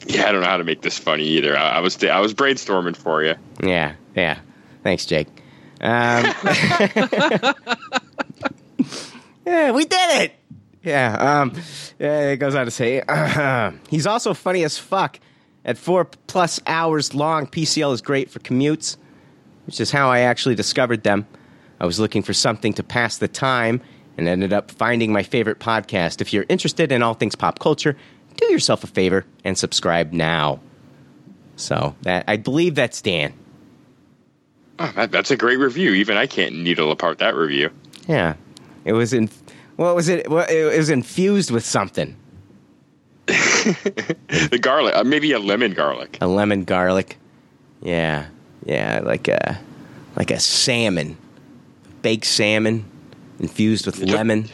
Yeah, 0.06 0.28
I 0.28 0.32
don't 0.32 0.42
know 0.42 0.48
how 0.48 0.58
to 0.58 0.64
make 0.64 0.82
this 0.82 0.98
funny 0.98 1.24
either. 1.26 1.58
I, 1.58 1.78
I 1.78 1.80
was 1.82 2.02
I 2.04 2.20
was 2.20 2.34
brainstorming 2.34 2.96
for 2.96 3.24
you. 3.24 3.36
Yeah, 3.62 3.94
yeah. 4.16 4.40
Thanks, 4.84 5.06
Jake. 5.06 5.28
Um, 5.82 6.26
yeah, 9.46 9.72
we 9.72 9.86
did 9.86 10.22
it. 10.24 10.34
Yeah. 10.84 11.42
Um, 11.42 11.54
yeah, 12.00 12.32
it 12.32 12.38
goes 12.38 12.56
on 12.56 12.66
to 12.66 12.72
say 12.72 13.04
he's 13.90 14.08
also 14.08 14.34
funny 14.34 14.64
as 14.64 14.78
fuck. 14.78 15.20
At 15.66 15.78
four 15.78 16.06
plus 16.28 16.60
hours 16.66 17.14
long, 17.14 17.46
PCL 17.46 17.94
is 17.94 18.02
great 18.02 18.32
for 18.32 18.40
commutes, 18.40 18.96
which 19.70 19.80
is 19.80 19.92
how 19.92 20.10
I 20.10 20.22
actually 20.22 20.56
discovered 20.56 21.04
them. 21.04 21.28
I 21.80 21.86
was 21.86 22.00
looking 22.00 22.24
for 22.24 22.34
something 22.34 22.74
to 22.74 22.82
pass 22.82 23.20
the 23.20 23.28
time 23.28 23.84
and 24.18 24.28
ended 24.28 24.52
up 24.52 24.72
finding 24.72 25.14
my 25.14 25.22
favorite 25.22 25.60
podcast. 25.60 26.22
If 26.22 26.34
you're 26.34 26.48
interested 26.50 26.92
in 26.92 27.04
all 27.04 27.14
things 27.14 27.36
pop 27.36 27.60
culture, 27.60 27.96
do 28.36 28.48
yourself 28.48 28.84
a 28.84 28.88
favor 28.88 29.28
and 29.44 29.56
subscribe 29.56 30.12
now. 30.12 30.60
So 31.56 31.96
that 32.02 32.24
I 32.28 32.38
believe 32.38 32.74
that's 32.74 33.00
Dan. 33.00 33.32
Oh, 34.80 34.92
that, 34.96 35.12
that's 35.12 35.30
a 35.30 35.38
great 35.38 35.60
review. 35.60 35.94
Even 35.94 36.18
I 36.18 36.26
can't 36.26 36.56
needle 36.56 36.92
apart 36.92 37.20
that 37.20 37.36
review. 37.36 37.70
Yeah, 38.08 38.38
it 38.86 38.94
was 38.94 39.14
in. 39.14 39.30
What 39.76 39.96
was 39.96 40.10
it? 40.10 40.32
Well, 40.32 40.48
it 40.50 40.76
was 40.80 40.90
infused 40.90 41.52
with 41.52 41.64
something. 41.64 42.16
The 43.28 44.58
garlic, 44.60 44.96
uh, 44.96 45.04
maybe 45.04 45.32
a 45.34 45.38
lemon 45.38 45.74
garlic. 45.74 46.18
A 46.22 46.28
lemon 46.28 46.64
garlic. 46.64 47.20
Yeah, 47.84 48.26
yeah, 48.66 49.02
like 49.04 49.28
a 49.28 49.60
like 50.16 50.32
a 50.32 50.40
salmon, 50.40 51.18
baked 52.02 52.26
salmon 52.26 52.86
infused 53.40 53.86
with 53.86 54.00
Yep. 54.00 54.10
lemon. 54.10 54.50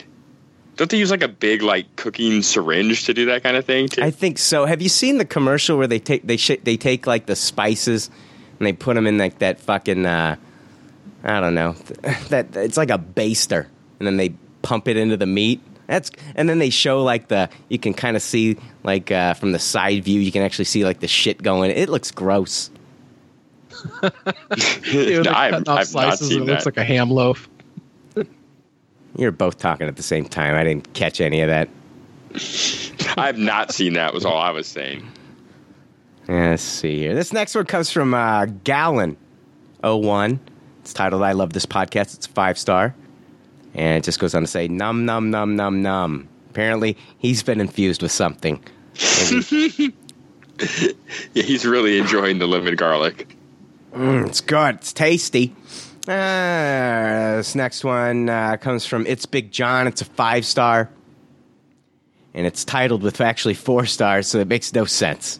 Don't 0.78 0.92
they 0.92 0.98
use 0.98 1.10
like 1.10 1.24
a 1.24 1.28
big 1.30 1.62
like 1.62 1.96
cooking 1.96 2.42
syringe 2.42 3.06
to 3.06 3.14
do 3.14 3.26
that 3.28 3.44
kind 3.44 3.56
of 3.56 3.66
thing 3.66 3.88
too? 3.88 4.02
I 4.04 4.12
think 4.12 4.38
so. 4.38 4.66
Have 4.66 4.82
you 4.82 4.90
seen 4.90 5.18
the 5.18 5.26
commercial 5.26 5.78
where 5.78 5.88
they 5.88 6.00
take 6.00 6.28
they 6.28 6.38
sh- 6.38 6.60
they 6.64 6.76
take 6.78 7.08
like 7.08 7.26
the 7.28 7.36
spices 7.36 8.10
and 8.60 8.68
they 8.68 8.74
put 8.74 8.96
them 8.96 9.08
in 9.08 9.18
like 9.18 9.40
that 9.40 9.60
fucking 9.60 10.06
uh, 10.06 10.36
I 11.24 11.40
don't 11.40 11.56
know 11.56 11.72
that 12.30 12.56
it's 12.56 12.78
like 12.78 12.90
a 12.90 12.98
baster 13.00 13.68
and 14.00 14.08
then 14.08 14.18
they 14.18 14.30
pump 14.64 14.88
it 14.88 14.98
into 14.98 15.16
the 15.18 15.26
meat. 15.26 15.62
That's 15.88 16.12
and 16.36 16.50
then 16.50 16.60
they 16.60 16.72
show 16.72 17.04
like 17.04 17.30
the 17.30 17.50
you 17.70 17.80
can 17.80 17.94
kind 17.94 18.18
of 18.18 18.22
see 18.22 18.58
like 18.84 19.12
uh, 19.12 19.34
from 19.36 19.54
the 19.54 19.60
side 19.60 20.04
view 20.04 20.20
you 20.20 20.32
can 20.32 20.42
actually 20.42 20.66
see 20.66 20.84
like 20.84 21.00
the 21.00 21.08
shit 21.08 21.42
going. 21.42 21.72
It 21.72 21.88
looks 21.88 22.12
gross. 22.12 22.70
Yeah, 24.04 24.12
they're 24.84 25.24
No, 25.24 25.32
I've- 25.32 25.52
cutting 25.52 25.56
off 25.56 25.58
I've 25.58 25.66
not 25.68 25.88
slices 25.88 26.28
seen 26.30 26.42
and 26.42 26.50
it 26.50 26.54
looks 26.54 26.66
like 26.66 26.78
a 26.78 26.84
ham 26.84 27.10
loaf. 27.10 27.50
You're 29.18 29.32
both 29.32 29.58
talking 29.58 29.88
at 29.88 29.96
the 29.96 30.04
same 30.04 30.26
time. 30.26 30.56
I 30.56 30.64
didn't 30.66 30.94
catch 30.94 31.22
any 31.22 31.40
of 31.42 31.48
that. 31.48 31.70
I 33.18 33.28
have 33.28 33.38
not 33.38 33.74
seen 33.74 33.94
that. 33.94 34.14
Was 34.14 34.26
all 34.26 34.38
I 34.38 34.50
was 34.52 34.68
saying. 34.68 35.10
Yeah, 36.28 36.50
Let's 36.50 36.64
see 36.64 36.98
here. 36.98 37.16
This 37.16 37.32
next 37.32 37.56
one 37.56 37.66
comes 37.66 37.90
from 37.92 38.14
uh, 38.14 38.48
Gallon 38.66 39.16
01. 39.84 40.40
It's 40.82 40.92
titled 40.92 41.22
I 41.24 41.32
Love 41.32 41.54
This 41.54 41.66
Podcast. 41.66 42.14
It's 42.16 42.28
five 42.28 42.58
star. 42.58 42.94
And 43.74 43.98
it 44.00 44.04
just 44.04 44.20
goes 44.20 44.36
on 44.36 44.42
to 44.42 44.48
say, 44.48 44.68
num, 44.68 45.06
num, 45.06 45.32
num, 45.32 45.56
num, 45.56 45.82
num. 45.82 46.28
Apparently, 46.50 46.98
he's 47.18 47.42
been 47.42 47.62
infused 47.62 48.02
with 48.02 48.12
something. 48.12 48.62
Yeah, 51.34 51.44
he's 51.44 51.66
really 51.66 51.98
enjoying 51.98 52.40
the 52.40 52.48
lemon 52.48 52.76
garlic. 52.78 53.35
Mm, 53.96 54.28
it's 54.28 54.42
good. 54.42 54.76
It's 54.76 54.92
tasty. 54.92 55.56
Uh, 56.06 57.38
this 57.38 57.56
next 57.56 57.84
one 57.86 58.30
uh, 58.30 58.58
comes 58.58 58.86
from 58.86 59.08
It's 59.08 59.26
Big 59.26 59.52
John. 59.52 59.88
It's 59.88 60.02
a 60.02 60.06
five 60.06 60.46
star. 60.46 60.90
And 62.34 62.46
it's 62.46 62.66
titled 62.66 63.02
with 63.02 63.22
actually 63.22 63.54
four 63.54 63.86
stars, 63.86 64.28
so 64.28 64.40
it 64.40 64.50
makes 64.50 64.74
no 64.74 64.84
sense. 64.84 65.40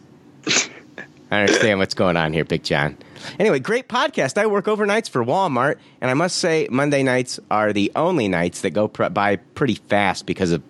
I 1.30 1.40
understand 1.40 1.78
what's 1.78 1.92
going 1.92 2.16
on 2.16 2.32
here, 2.32 2.46
Big 2.46 2.62
John. 2.62 2.96
Anyway, 3.38 3.58
great 3.58 3.88
podcast. 3.88 4.38
I 4.38 4.46
work 4.46 4.64
overnights 4.64 5.10
for 5.10 5.22
Walmart, 5.22 5.76
and 6.00 6.10
I 6.10 6.14
must 6.14 6.38
say, 6.38 6.66
Monday 6.70 7.02
nights 7.02 7.38
are 7.50 7.74
the 7.74 7.92
only 7.94 8.28
nights 8.28 8.62
that 8.62 8.70
go 8.70 8.88
pr- 8.88 9.10
by 9.10 9.36
pretty 9.36 9.74
fast 9.74 10.24
because 10.24 10.52
of 10.52 10.62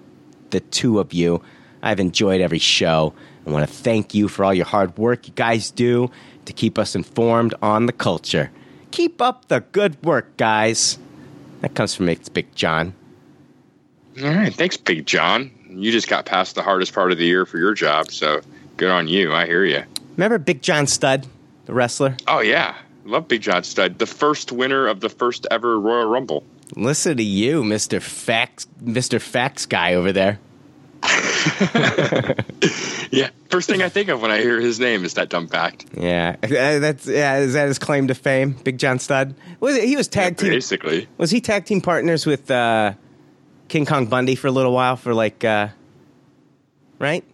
the 0.50 0.58
two 0.58 0.98
of 0.98 1.12
you. 1.12 1.40
I've 1.82 2.00
enjoyed 2.00 2.40
every 2.40 2.58
show. 2.58 3.14
I 3.46 3.50
want 3.50 3.68
to 3.68 3.72
thank 3.72 4.12
you 4.12 4.26
for 4.26 4.44
all 4.44 4.54
your 4.54 4.66
hard 4.66 4.98
work 4.98 5.28
you 5.28 5.34
guys 5.34 5.70
do 5.70 6.10
to 6.46 6.52
keep 6.52 6.78
us 6.78 6.94
informed 6.94 7.54
on 7.60 7.86
the 7.86 7.92
culture. 7.92 8.50
Keep 8.90 9.20
up 9.20 9.48
the 9.48 9.60
good 9.72 10.02
work, 10.02 10.36
guys. 10.36 10.98
That 11.60 11.74
comes 11.74 11.94
from 11.94 12.08
It's 12.08 12.28
Big 12.28 12.54
John. 12.54 12.94
All 14.22 14.28
right, 14.28 14.54
thanks, 14.54 14.76
Big 14.76 15.04
John. 15.04 15.50
You 15.68 15.92
just 15.92 16.08
got 16.08 16.24
past 16.24 16.54
the 16.54 16.62
hardest 16.62 16.94
part 16.94 17.12
of 17.12 17.18
the 17.18 17.26
year 17.26 17.44
for 17.44 17.58
your 17.58 17.74
job, 17.74 18.10
so 18.10 18.40
good 18.78 18.90
on 18.90 19.08
you. 19.08 19.34
I 19.34 19.44
hear 19.44 19.64
you. 19.64 19.82
Remember 20.16 20.38
Big 20.38 20.62
John 20.62 20.86
Studd, 20.86 21.26
the 21.66 21.74
wrestler? 21.74 22.16
Oh 22.26 22.40
yeah, 22.40 22.76
love 23.04 23.28
Big 23.28 23.42
John 23.42 23.62
Studd, 23.62 23.98
the 23.98 24.06
first 24.06 24.52
winner 24.52 24.86
of 24.86 25.00
the 25.00 25.10
first 25.10 25.46
ever 25.50 25.78
Royal 25.78 26.06
Rumble. 26.06 26.44
Listen 26.74 27.16
to 27.18 27.22
you, 27.22 27.62
Mister 27.62 28.00
Facts, 28.00 28.66
Mister 28.80 29.18
Facts 29.18 29.66
guy 29.66 29.94
over 29.94 30.12
there. 30.12 30.38
Yeah, 33.12 33.30
first 33.50 33.68
thing 33.68 33.82
I 33.82 33.88
think 33.88 34.08
of 34.08 34.20
when 34.20 34.30
I 34.32 34.38
hear 34.38 34.60
his 34.60 34.80
name 34.80 35.04
is 35.04 35.14
that 35.14 35.28
dumb 35.28 35.46
fact. 35.46 35.86
Yeah, 35.96 36.36
Uh, 36.42 36.48
that's 36.80 37.06
yeah. 37.06 37.36
Is 37.38 37.52
that 37.54 37.68
his 37.68 37.78
claim 37.78 38.08
to 38.08 38.14
fame, 38.14 38.52
Big 38.64 38.78
John 38.78 38.98
Studd? 38.98 39.34
Was 39.60 39.76
it, 39.76 39.84
he 39.84 39.96
was 39.96 40.08
tag 40.08 40.36
team? 40.36 40.50
Basically, 40.50 41.06
Was 41.16 41.30
he 41.30 41.40
tag 41.40 41.64
team 41.64 41.80
partners 41.80 42.26
with 42.26 42.50
uh, 42.50 42.94
King 43.68 43.86
Kong 43.86 44.06
Bundy 44.06 44.34
for 44.34 44.48
a 44.48 44.50
little 44.50 44.72
while? 44.72 44.96
For 44.96 45.14
like, 45.14 45.44
uh, 45.44 45.68
right? 46.98 47.24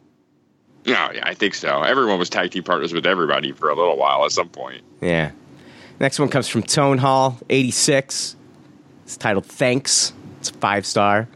no, 0.85 1.11
yeah, 1.15 1.23
I 1.25 1.35
think 1.35 1.55
so. 1.55 1.83
Everyone 1.83 2.19
was 2.19 2.29
tag 2.29 2.51
team 2.51 2.65
partners 2.65 2.93
with 2.93 3.07
everybody 3.07 3.53
for 3.53 3.71
a 3.71 3.75
little 3.75 3.97
while 3.97 4.25
at 4.25 4.33
some 4.33 4.49
point. 4.51 4.83
Yeah. 5.01 5.31
Next 6.01 6.19
one 6.19 6.29
comes 6.29 6.49
from 6.49 6.63
Tone 6.65 6.99
Hall, 6.99 7.39
86. 7.49 8.37
It's 9.05 9.17
titled 9.17 9.47
Thanks. 9.47 10.13
It's 10.41 10.51
five 10.51 10.85
star. 10.85 11.29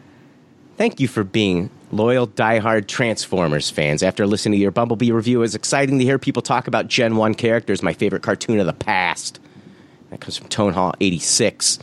Thank 0.76 1.00
you 1.00 1.08
for 1.08 1.24
being 1.24 1.70
loyal, 1.92 2.26
diehard 2.26 2.86
Transformers 2.86 3.70
fans. 3.70 4.02
After 4.02 4.26
listening 4.26 4.58
to 4.58 4.62
your 4.62 4.70
Bumblebee 4.70 5.12
review, 5.12 5.42
it's 5.42 5.54
exciting 5.54 5.98
to 5.98 6.04
hear 6.04 6.18
people 6.18 6.42
talk 6.42 6.66
about 6.66 6.88
Gen 6.88 7.16
1 7.16 7.34
characters, 7.34 7.82
my 7.82 7.92
favorite 7.92 8.22
cartoon 8.22 8.60
of 8.60 8.66
the 8.66 8.72
past. 8.72 9.40
That 10.10 10.20
comes 10.20 10.36
from 10.36 10.48
Tone 10.48 10.72
Hall, 10.72 10.94
86. 11.00 11.78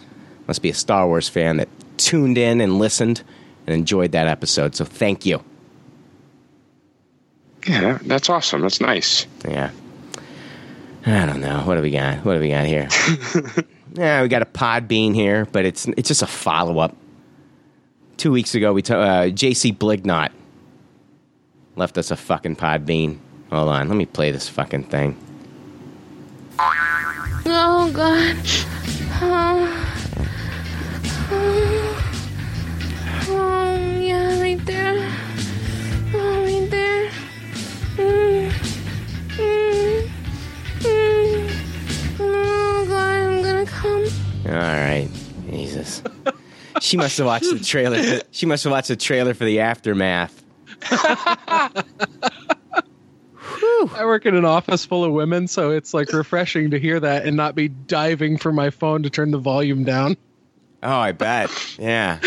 Must 0.48 0.62
be 0.62 0.70
a 0.70 0.74
Star 0.74 1.08
Wars 1.08 1.30
fan 1.30 1.58
that 1.58 1.70
tuned 1.98 2.38
in 2.38 2.62
and 2.62 2.80
listened 2.80 3.24
and 3.66 3.74
enjoyed 3.74 4.12
that 4.12 4.28
episode. 4.28 4.76
So 4.76 4.86
thank 4.86 5.26
you. 5.26 5.44
Yeah, 7.68 7.98
that's 8.02 8.30
awesome. 8.30 8.62
That's 8.62 8.82
nice. 8.82 9.26
Yeah. 9.48 9.72
I 11.06 11.26
don't 11.26 11.42
know. 11.42 11.60
What 11.62 11.76
do 11.76 11.82
we 11.82 11.92
got? 11.92 12.26
What 12.26 12.36
do 12.36 12.40
we 12.40 12.50
got 12.50 12.66
here? 12.66 12.88
yeah, 13.94 14.22
we 14.22 14.28
got 14.28 14.42
a 14.42 14.46
Podbean 14.46 15.14
here, 15.14 15.46
but 15.52 15.66
it's 15.66 15.86
it's 15.98 16.08
just 16.08 16.22
a 16.22 16.28
follow 16.28 16.80
up. 16.80 16.96
Two 18.18 18.32
weeks 18.32 18.56
ago, 18.56 18.74
we 18.74 18.82
t- 18.82 18.94
uh, 18.94 19.30
JC 19.30 19.76
Blignot 19.78 20.32
left 21.76 21.98
us 21.98 22.12
a 22.12 22.16
fucking 22.16 22.56
Podbean. 22.56 23.18
Hold 23.52 23.70
on, 23.70 23.88
let 23.90 23.98
me 23.98 24.06
play 24.06 24.32
this 24.32 24.48
fucking 24.50 24.84
thing. 24.86 25.18
Oh 26.60 27.92
God. 27.94 28.36
Oh. 29.22 29.90
Oh. 31.32 32.00
Oh, 33.30 34.00
yeah, 34.00 34.40
right 34.42 34.64
there. 34.66 35.12
Oh, 36.14 36.44
right 36.44 36.70
there. 36.70 37.10
Mm. 37.98 38.52
Mm. 39.38 40.10
Mm. 40.80 42.20
Oh 42.20 42.86
God, 42.88 43.16
I'm 43.20 43.42
gonna 43.42 43.66
come. 43.66 44.06
All 44.46 44.54
right, 44.54 45.10
Jesus. 45.50 46.02
she 46.82 46.98
must 46.98 47.18
have 47.18 47.28
watched 47.28 47.50
the 47.50 47.60
trailer. 47.60 48.02
For, 48.02 48.22
she 48.32 48.46
must 48.46 48.64
have 48.64 48.72
watched 48.72 48.90
the 48.90 48.96
trailer 48.96 49.34
for 49.34 49.46
the 49.46 49.60
aftermath. 49.60 50.44
I 53.96 54.06
work 54.06 54.26
in 54.26 54.36
an 54.36 54.46
office 54.46 54.86
full 54.86 55.04
of 55.04 55.12
women, 55.12 55.48
so 55.48 55.72
it's 55.72 55.94
like 55.94 56.12
refreshing 56.14 56.72
to 56.72 56.80
hear 56.80 57.00
that 57.00 57.26
and 57.26 57.36
not 57.38 57.56
be 57.56 57.68
diving 57.68 58.38
for 58.38 58.52
my 58.52 58.70
phone 58.70 59.04
to 59.04 59.10
turn 59.10 59.32
the 59.32 59.38
volume 59.38 59.84
down. 59.84 60.18
Oh, 60.82 60.98
I 60.98 61.12
bet. 61.14 61.50
Yeah, 61.80 62.20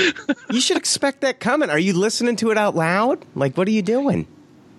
you 0.51 0.61
should 0.61 0.77
expect 0.77 1.21
that 1.21 1.41
coming. 1.41 1.69
Are 1.69 1.79
you 1.79 1.93
listening 1.93 2.37
to 2.37 2.51
it 2.51 2.59
out 2.59 2.75
loud? 2.75 3.25
Like, 3.35 3.57
what 3.57 3.69
are 3.69 3.73
you 3.73 3.83
doing? 3.83 4.27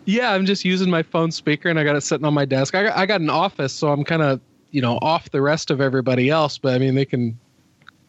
Yeah, 0.05 0.31
I'm 0.31 0.45
just 0.45 0.65
using 0.65 0.89
my 0.89 1.03
phone 1.03 1.31
speaker 1.31 1.69
and 1.69 1.77
I 1.77 1.83
got 1.83 1.95
it 1.95 2.01
sitting 2.01 2.25
on 2.25 2.33
my 2.33 2.45
desk. 2.45 2.73
I 2.73 2.83
got, 2.83 2.97
I 2.97 3.05
got 3.05 3.21
an 3.21 3.29
office, 3.29 3.73
so 3.73 3.91
I'm 3.91 4.03
kind 4.03 4.21
of, 4.21 4.39
you 4.71 4.81
know, 4.81 4.97
off 5.01 5.29
the 5.31 5.41
rest 5.41 5.69
of 5.69 5.81
everybody 5.81 6.29
else, 6.29 6.57
but 6.57 6.73
I 6.73 6.77
mean, 6.77 6.95
they 6.95 7.05
can, 7.05 7.37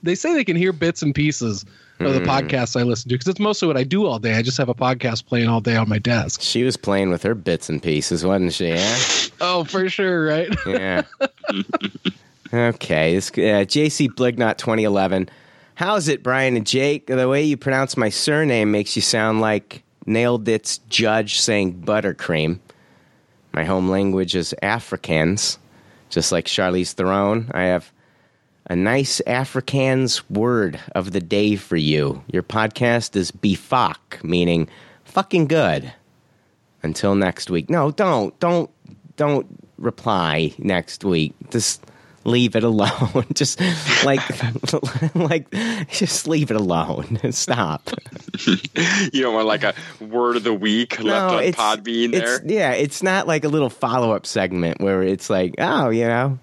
they 0.03 0.15
say 0.15 0.35
they 0.35 0.45
can 0.45 0.57
hear 0.57 0.73
bits 0.73 1.03
and 1.03 1.15
pieces 1.15 1.65
of 2.01 2.15
the 2.15 2.21
podcasts 2.21 2.79
I 2.79 2.85
listen 2.85 3.09
to 3.09 3.15
because 3.15 3.27
it's 3.27 3.41
mostly 3.41 3.67
what 3.67 3.77
I 3.77 3.83
do 3.83 4.07
all 4.07 4.19
day. 4.21 4.35
I 4.35 4.43
just 4.43 4.57
have 4.59 4.69
a 4.69 4.75
podcast 4.75 5.27
playing 5.27 5.49
all 5.49 5.61
day 5.61 5.77
on 5.77 5.89
my 5.89 5.99
desk. 5.99 6.41
She 6.41 6.63
was 6.63 6.77
playing 6.77 7.11
with 7.11 7.25
her 7.25 7.35
bits 7.35 7.69
and 7.69 7.83
pieces, 7.83 8.25
wasn't 8.25 8.53
she? 8.53 8.69
Yeah. 8.69 8.99
Oh, 9.41 9.63
for 9.63 9.89
sure, 9.89 10.27
right? 10.27 10.49
Yeah. 10.67 11.03
okay. 12.53 13.15
This, 13.15 13.31
uh, 13.31 13.65
JC 13.65 14.09
Blignot 14.09 14.57
2011. 14.59 15.29
How's 15.77 16.09
it, 16.09 16.25
Brian 16.25 16.57
and 16.57 16.67
Jake? 16.67 17.07
The 17.07 17.29
way 17.29 17.45
you 17.45 17.57
pronounce 17.57 17.97
my 17.97 18.09
surname 18.09 18.73
makes 18.73 18.97
you 18.97 19.03
sound 19.03 19.41
like 19.41 19.85
Nailed 20.07 20.49
It's 20.49 20.79
Judge 20.89 21.41
saying 21.41 21.83
buttercream. 21.83 22.59
My 23.53 23.63
home 23.65 23.89
language 23.89 24.35
is 24.35 24.55
Afrikaans, 24.61 25.59
just 26.11 26.33
like 26.33 26.47
Charlize 26.47 26.95
Theron. 26.95 27.49
I 27.55 27.63
have 27.63 27.93
a 28.69 28.77
nice 28.77 29.21
Afrikaans 29.27 30.23
word 30.31 30.79
of 30.95 31.13
the 31.13 31.21
day 31.21 31.57
for 31.57 31.77
you. 31.77 32.23
Your 32.33 32.43
podcast 32.43 33.17
is 33.17 33.31
bifak, 33.31 34.23
meaning 34.23 34.69
fucking 35.05 35.47
good. 35.47 35.93
Until 36.83 37.15
next 37.17 37.51
week. 37.51 37.69
No, 37.69 37.91
don't, 37.91 38.39
don't, 38.39 38.71
don't 39.17 39.47
reply 39.79 40.55
next 40.59 41.03
week. 41.05 41.35
Just 41.51 41.85
leave 42.25 42.55
it 42.55 42.63
alone. 42.73 43.25
just 43.35 43.61
like, 44.05 44.21
like, 45.17 45.51
just 45.91 46.29
leave 46.29 46.51
it 46.53 46.57
alone. 46.57 47.19
Stop. 47.33 47.91
You 49.13 49.23
don't 49.23 49.35
want 49.35 49.47
like 49.49 49.65
a 49.65 49.75
word 50.01 50.37
of 50.37 50.45
the 50.45 50.55
week 50.55 51.03
left 51.03 51.35
on 51.35 51.79
Podbean 51.79 52.13
there. 52.13 52.37
it's- 52.37 52.41
yeah, 52.45 52.73
it's 52.73 53.03
not 53.03 53.27
like 53.27 53.45
a 53.45 53.49
little 53.49 53.71
follow 53.71 54.13
up 54.13 54.25
segment 54.27 54.81
where 54.81 55.03
it's 55.03 55.29
like, 55.31 55.55
oh, 55.59 55.89
you 55.91 56.05
know, 56.07 56.39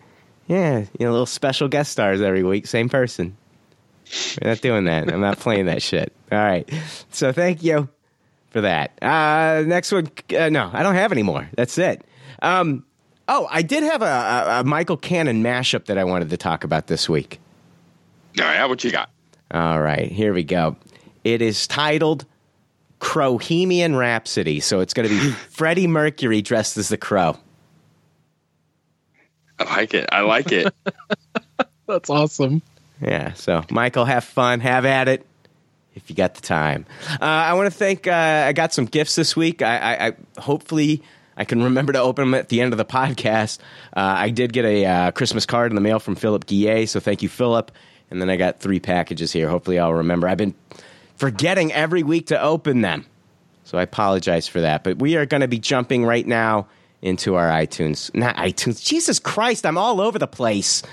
yeah, 0.47 0.79
you 0.79 1.05
know, 1.05 1.11
little 1.11 1.25
special 1.25 1.67
guest 1.67 1.91
stars 1.91 2.21
every 2.21 2.43
week, 2.43 2.67
same 2.67 2.89
person. 2.89 3.35
We're 4.41 4.49
not 4.49 4.61
doing 4.61 4.85
that. 4.85 5.11
I'm 5.11 5.21
not 5.21 5.39
playing 5.39 5.65
that 5.65 5.81
shit. 5.81 6.13
All 6.31 6.37
right. 6.37 6.69
So 7.11 7.31
thank 7.31 7.63
you 7.63 7.89
for 8.51 8.61
that. 8.61 8.91
Uh, 9.01 9.63
next 9.65 9.91
one. 9.91 10.09
Uh, 10.35 10.49
no, 10.49 10.69
I 10.71 10.83
don't 10.83 10.95
have 10.95 11.11
any 11.11 11.23
more. 11.23 11.49
That's 11.55 11.77
it. 11.77 12.05
Um, 12.41 12.85
oh, 13.27 13.47
I 13.49 13.63
did 13.63 13.83
have 13.83 14.01
a, 14.01 14.05
a, 14.05 14.59
a 14.59 14.63
Michael 14.63 14.97
Cannon 14.97 15.43
mashup 15.43 15.85
that 15.85 15.97
I 15.97 16.03
wanted 16.03 16.29
to 16.29 16.37
talk 16.37 16.63
about 16.63 16.87
this 16.87 17.09
week. 17.09 17.39
All 18.39 18.45
right, 18.45 18.65
what 18.65 18.83
you 18.83 18.91
got? 18.91 19.09
All 19.51 19.81
right, 19.81 20.11
here 20.11 20.33
we 20.33 20.43
go. 20.43 20.75
It 21.23 21.41
is 21.41 21.67
titled 21.67 22.25
Crowhemian 22.99 23.97
Rhapsody. 23.97 24.59
So 24.59 24.81
it's 24.81 24.93
going 24.93 25.09
to 25.09 25.15
be 25.15 25.31
Freddie 25.49 25.87
Mercury 25.87 26.41
dressed 26.41 26.77
as 26.77 26.89
the 26.89 26.97
crow. 26.97 27.37
I 29.59 29.63
like 29.63 29.93
it. 29.93 30.09
I 30.11 30.21
like 30.21 30.51
it. 30.51 30.73
That's 31.87 32.09
awesome. 32.09 32.61
Yeah. 33.01 33.33
So 33.33 33.63
Michael, 33.69 34.05
have 34.05 34.23
fun, 34.23 34.59
have 34.59 34.85
at 34.85 35.07
it. 35.07 35.25
if 35.95 36.09
you 36.09 36.15
got 36.15 36.35
the 36.35 36.41
time. 36.41 36.85
Uh, 37.09 37.25
I 37.25 37.53
want 37.53 37.71
to 37.71 37.77
thank. 37.77 38.07
Uh, 38.07 38.11
I 38.47 38.53
got 38.53 38.73
some 38.73 38.85
gifts 38.85 39.15
this 39.15 39.35
week. 39.35 39.61
I, 39.61 39.77
I, 39.77 40.07
I 40.07 40.41
hopefully 40.41 41.01
I 41.37 41.45
can 41.45 41.63
remember 41.63 41.93
to 41.93 41.99
open 41.99 42.31
them 42.31 42.33
at 42.33 42.49
the 42.49 42.61
end 42.61 42.73
of 42.73 42.77
the 42.77 42.85
podcast. 42.85 43.59
Uh, 43.95 44.15
I 44.17 44.29
did 44.29 44.53
get 44.53 44.65
a 44.65 44.85
uh, 44.85 45.11
Christmas 45.11 45.45
card 45.45 45.71
in 45.71 45.75
the 45.75 45.81
mail 45.81 45.99
from 45.99 46.15
Philip 46.15 46.45
Guillet, 46.45 46.87
so 46.87 46.99
thank 46.99 47.21
you, 47.21 47.29
Philip. 47.29 47.71
And 48.11 48.21
then 48.21 48.29
I 48.29 48.35
got 48.35 48.59
three 48.59 48.79
packages 48.79 49.31
here. 49.31 49.49
Hopefully, 49.49 49.79
I'll 49.79 49.93
remember. 49.93 50.27
I've 50.27 50.37
been 50.37 50.53
forgetting 51.15 51.73
every 51.73 52.03
week 52.03 52.27
to 52.27 52.41
open 52.41 52.81
them, 52.81 53.05
so 53.63 53.77
I 53.77 53.83
apologize 53.83 54.47
for 54.47 54.61
that. 54.61 54.83
But 54.83 54.99
we 54.99 55.15
are 55.17 55.25
going 55.25 55.41
to 55.41 55.47
be 55.47 55.59
jumping 55.59 56.05
right 56.05 56.25
now 56.25 56.67
into 57.05 57.35
our 57.35 57.49
iTunes, 57.49 58.13
not 58.13 58.35
iTunes. 58.35 58.83
Jesus 58.83 59.19
Christ, 59.19 59.65
I'm 59.65 59.77
all 59.77 60.01
over 60.01 60.17
the 60.19 60.27
place. 60.27 60.83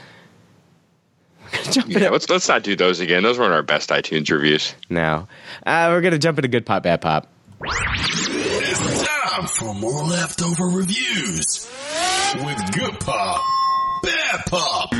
Jump 1.71 1.89
Yeah, 1.89 2.09
let's 2.11 2.29
let's 2.31 2.49
not 2.49 2.63
do 2.63 2.77
those 2.77 3.01
again. 3.01 3.23
Those 3.23 3.39
weren't 3.39 3.53
our 3.53 3.63
best 3.63 3.91
iTunes 3.91 4.31
reviews. 4.31 4.75
now. 4.89 5.29
Uh, 5.67 5.89
we're 5.91 6.01
going 6.01 6.13
to 6.13 6.19
jump 6.19 6.39
into 6.39 6.49
good 6.49 6.65
pop, 6.65 6.83
bad 6.85 7.01
pop. 7.01 7.29
It's 7.65 9.07
time 9.07 9.47
for 9.47 9.75
more 9.75 10.03
leftover 10.05 10.67
reviews 10.67 11.71
with 12.35 12.73
Good 12.73 12.99
Pop, 13.01 13.41
Bad 14.03 14.41
Pop. 14.47 14.91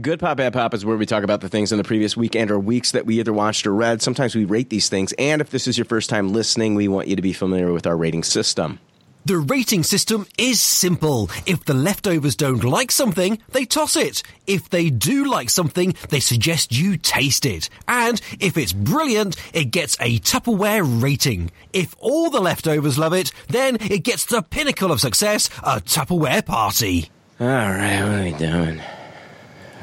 Good 0.00 0.20
Pop, 0.20 0.36
Bad 0.36 0.52
Pop 0.52 0.74
is 0.74 0.84
where 0.84 0.96
we 0.96 1.06
talk 1.06 1.24
about 1.24 1.40
the 1.40 1.48
things 1.48 1.72
in 1.72 1.78
the 1.78 1.84
previous 1.84 2.16
week 2.16 2.36
and 2.36 2.50
or 2.50 2.58
weeks 2.58 2.92
that 2.92 3.06
we 3.06 3.18
either 3.18 3.32
watched 3.32 3.66
or 3.66 3.74
read. 3.74 4.02
Sometimes 4.02 4.34
we 4.36 4.44
rate 4.44 4.70
these 4.70 4.88
things. 4.88 5.12
And 5.18 5.40
if 5.40 5.50
this 5.50 5.66
is 5.66 5.76
your 5.76 5.84
first 5.84 6.10
time 6.10 6.32
listening, 6.32 6.74
we 6.74 6.86
want 6.88 7.08
you 7.08 7.16
to 7.16 7.22
be 7.22 7.32
familiar 7.32 7.72
with 7.72 7.86
our 7.86 7.96
rating 7.96 8.22
system. 8.22 8.78
The 9.24 9.38
rating 9.38 9.84
system 9.84 10.26
is 10.36 10.60
simple. 10.60 11.30
If 11.46 11.64
the 11.64 11.74
leftovers 11.74 12.34
don't 12.34 12.64
like 12.64 12.90
something, 12.90 13.38
they 13.50 13.64
toss 13.64 13.94
it. 13.94 14.24
If 14.48 14.68
they 14.68 14.90
do 14.90 15.30
like 15.30 15.48
something, 15.48 15.94
they 16.08 16.18
suggest 16.18 16.72
you 16.72 16.96
taste 16.96 17.46
it. 17.46 17.68
And 17.86 18.20
if 18.40 18.56
it's 18.56 18.72
brilliant, 18.72 19.36
it 19.54 19.66
gets 19.66 19.96
a 20.00 20.18
Tupperware 20.18 20.82
rating. 21.00 21.52
If 21.72 21.94
all 22.00 22.30
the 22.30 22.40
leftovers 22.40 22.98
love 22.98 23.12
it, 23.12 23.30
then 23.48 23.76
it 23.80 24.02
gets 24.02 24.26
the 24.26 24.42
pinnacle 24.42 24.90
of 24.90 25.00
success, 25.00 25.48
a 25.62 25.80
Tupperware 25.80 26.44
party. 26.44 27.08
All 27.38 27.46
right, 27.46 28.02
what 28.02 28.12
are 28.12 28.24
we 28.24 28.32
doing? 28.32 28.80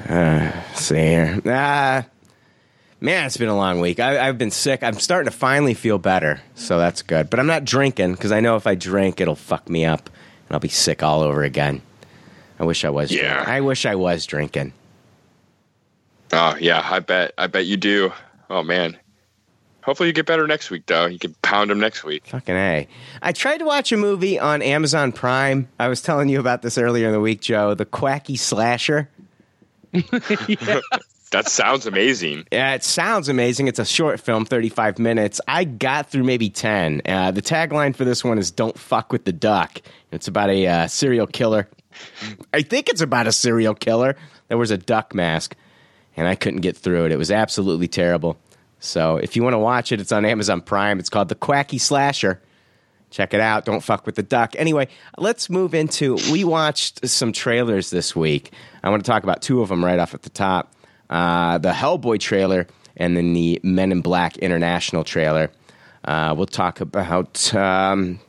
Uh, 0.10 0.74
see 0.74 0.96
here. 0.96 1.42
Ah, 1.46 2.06
man, 3.00 3.26
it's 3.26 3.38
been 3.38 3.50
a 3.50 3.56
long 3.56 3.80
week. 3.80 4.00
I, 4.00 4.28
I've 4.28 4.38
been 4.38 4.52
sick. 4.52 4.84
I'm 4.84 5.00
starting 5.00 5.32
to 5.32 5.38
finally 5.38 5.74
feel 5.74 5.98
better, 5.98 6.42
so 6.56 6.78
that's 6.78 7.02
good. 7.02 7.30
But 7.30 7.40
I'm 7.40 7.48
not 7.48 7.66
drinking 7.66 8.14
because 8.14 8.32
I 8.32 8.40
know 8.40 8.56
if 8.56 8.68
I 8.68 8.76
drink, 8.76 9.22
it'll 9.22 9.36
fuck 9.36 9.70
me 9.70 9.86
up, 9.86 10.08
and 10.08 10.52
I'll 10.52 10.60
be 10.60 10.68
sick 10.70 11.04
all 11.04 11.22
over 11.22 11.44
again. 11.44 11.82
I 12.60 12.66
wish 12.66 12.84
I 12.84 12.90
was. 12.90 13.12
Yeah. 13.12 13.34
drinking. 13.36 13.54
I 13.54 13.62
wish 13.62 13.86
I 13.86 13.96
was 13.96 14.26
drinking. 14.26 14.74
Oh 16.32 16.56
yeah, 16.60 16.86
I 16.90 17.00
bet 17.00 17.34
I 17.38 17.48
bet 17.48 17.66
you 17.66 17.78
do. 17.78 18.12
Oh 18.50 18.64
man. 18.64 18.98
Hopefully 19.82 20.10
you 20.10 20.14
get 20.14 20.26
better 20.26 20.46
next 20.46 20.70
week 20.70 20.86
though. 20.86 21.06
You 21.08 21.18
can 21.18 21.34
pound 21.42 21.72
them 21.72 21.80
next 21.80 22.04
week. 22.04 22.28
Fucking 22.28 22.56
A. 22.56 22.88
I 23.22 23.32
tried 23.32 23.60
to 23.60 23.66
watch 23.66 23.92
a 23.92 23.98
movie 23.98 24.38
on 24.38 24.62
Amazon 24.62 25.12
Prime. 25.12 25.68
I 25.80 25.88
was 25.88 26.02
telling 26.02 26.30
you 26.30 26.40
about 26.40 26.62
this 26.62 26.78
earlier 26.78 27.08
in 27.08 27.14
the 27.14 27.20
week, 27.20 27.42
Joe. 27.42 27.74
The 27.74 27.86
Quacky 27.86 28.36
Slasher. 28.36 29.10
That 31.32 31.48
sounds 31.48 31.86
amazing. 31.86 32.46
Yeah, 32.52 32.74
it 32.74 32.84
sounds 32.84 33.30
amazing. 33.30 33.68
It's 33.68 33.80
a 33.80 33.86
short 33.86 34.20
film, 34.20 34.46
35 34.46 35.00
minutes. 35.00 35.40
I 35.48 35.64
got 35.64 36.10
through 36.10 36.24
maybe 36.24 36.50
10. 36.50 37.02
Uh, 37.06 37.32
the 37.32 37.42
tagline 37.42 37.96
for 37.96 38.04
this 38.04 38.24
one 38.24 38.38
is 38.38 38.52
Don't 38.52 38.78
Fuck 38.78 39.12
with 39.12 39.26
the 39.26 39.32
Duck. 39.32 39.82
It's 40.12 40.28
about 40.28 40.50
a 40.50 40.66
uh, 40.66 40.88
serial 40.88 41.28
killer. 41.28 41.70
I 42.54 42.64
think 42.64 42.90
it's 42.90 43.02
about 43.02 43.28
a 43.28 43.32
serial 43.32 43.76
killer. 43.76 44.16
There 44.48 44.58
was 44.58 44.72
a 44.72 44.78
duck 44.78 45.14
mask, 45.14 45.56
and 46.18 46.28
I 46.28 46.36
couldn't 46.36 46.62
get 46.62 46.76
through 46.76 47.06
it. 47.06 47.12
It 47.12 47.18
was 47.18 47.32
absolutely 47.32 47.88
terrible. 47.88 48.38
So 48.80 49.18
if 49.18 49.36
you 49.36 49.44
want 49.44 49.54
to 49.54 49.60
watch 49.60 49.92
it, 49.92 50.02
it's 50.02 50.12
on 50.12 50.26
Amazon 50.26 50.62
Prime. 50.62 51.00
It's 51.00 51.10
called 51.10 51.30
The 51.30 51.36
Quacky 51.36 51.78
Slasher. 51.78 52.42
Check 53.12 53.34
it 53.34 53.42
out. 53.42 53.66
Don't 53.66 53.82
fuck 53.82 54.06
with 54.06 54.16
the 54.16 54.24
duck. 54.24 54.56
Anyway, 54.58 54.88
let's 55.18 55.50
move 55.50 55.74
into. 55.74 56.16
We 56.32 56.44
watched 56.44 57.08
some 57.08 57.32
trailers 57.32 57.90
this 57.90 58.16
week. 58.16 58.52
I 58.84 58.90
want 58.90 59.04
to 59.04 59.10
talk 59.10 59.24
about 59.24 59.42
two 59.42 59.62
of 59.62 59.70
them 59.70 59.84
right 59.84 60.00
off 60.00 60.14
at 60.14 60.24
the 60.24 60.30
top 60.30 60.74
uh, 61.10 61.58
the 61.58 61.72
Hellboy 61.72 62.20
trailer 62.20 62.68
and 62.98 63.16
then 63.16 63.34
the 63.34 63.60
Men 63.64 63.92
in 63.92 64.02
Black 64.02 64.38
International 64.38 65.04
trailer. 65.04 65.52
Uh, 66.04 66.34
we'll 66.38 66.46
talk 66.46 66.82
about 66.82 67.54
um, 67.56 68.20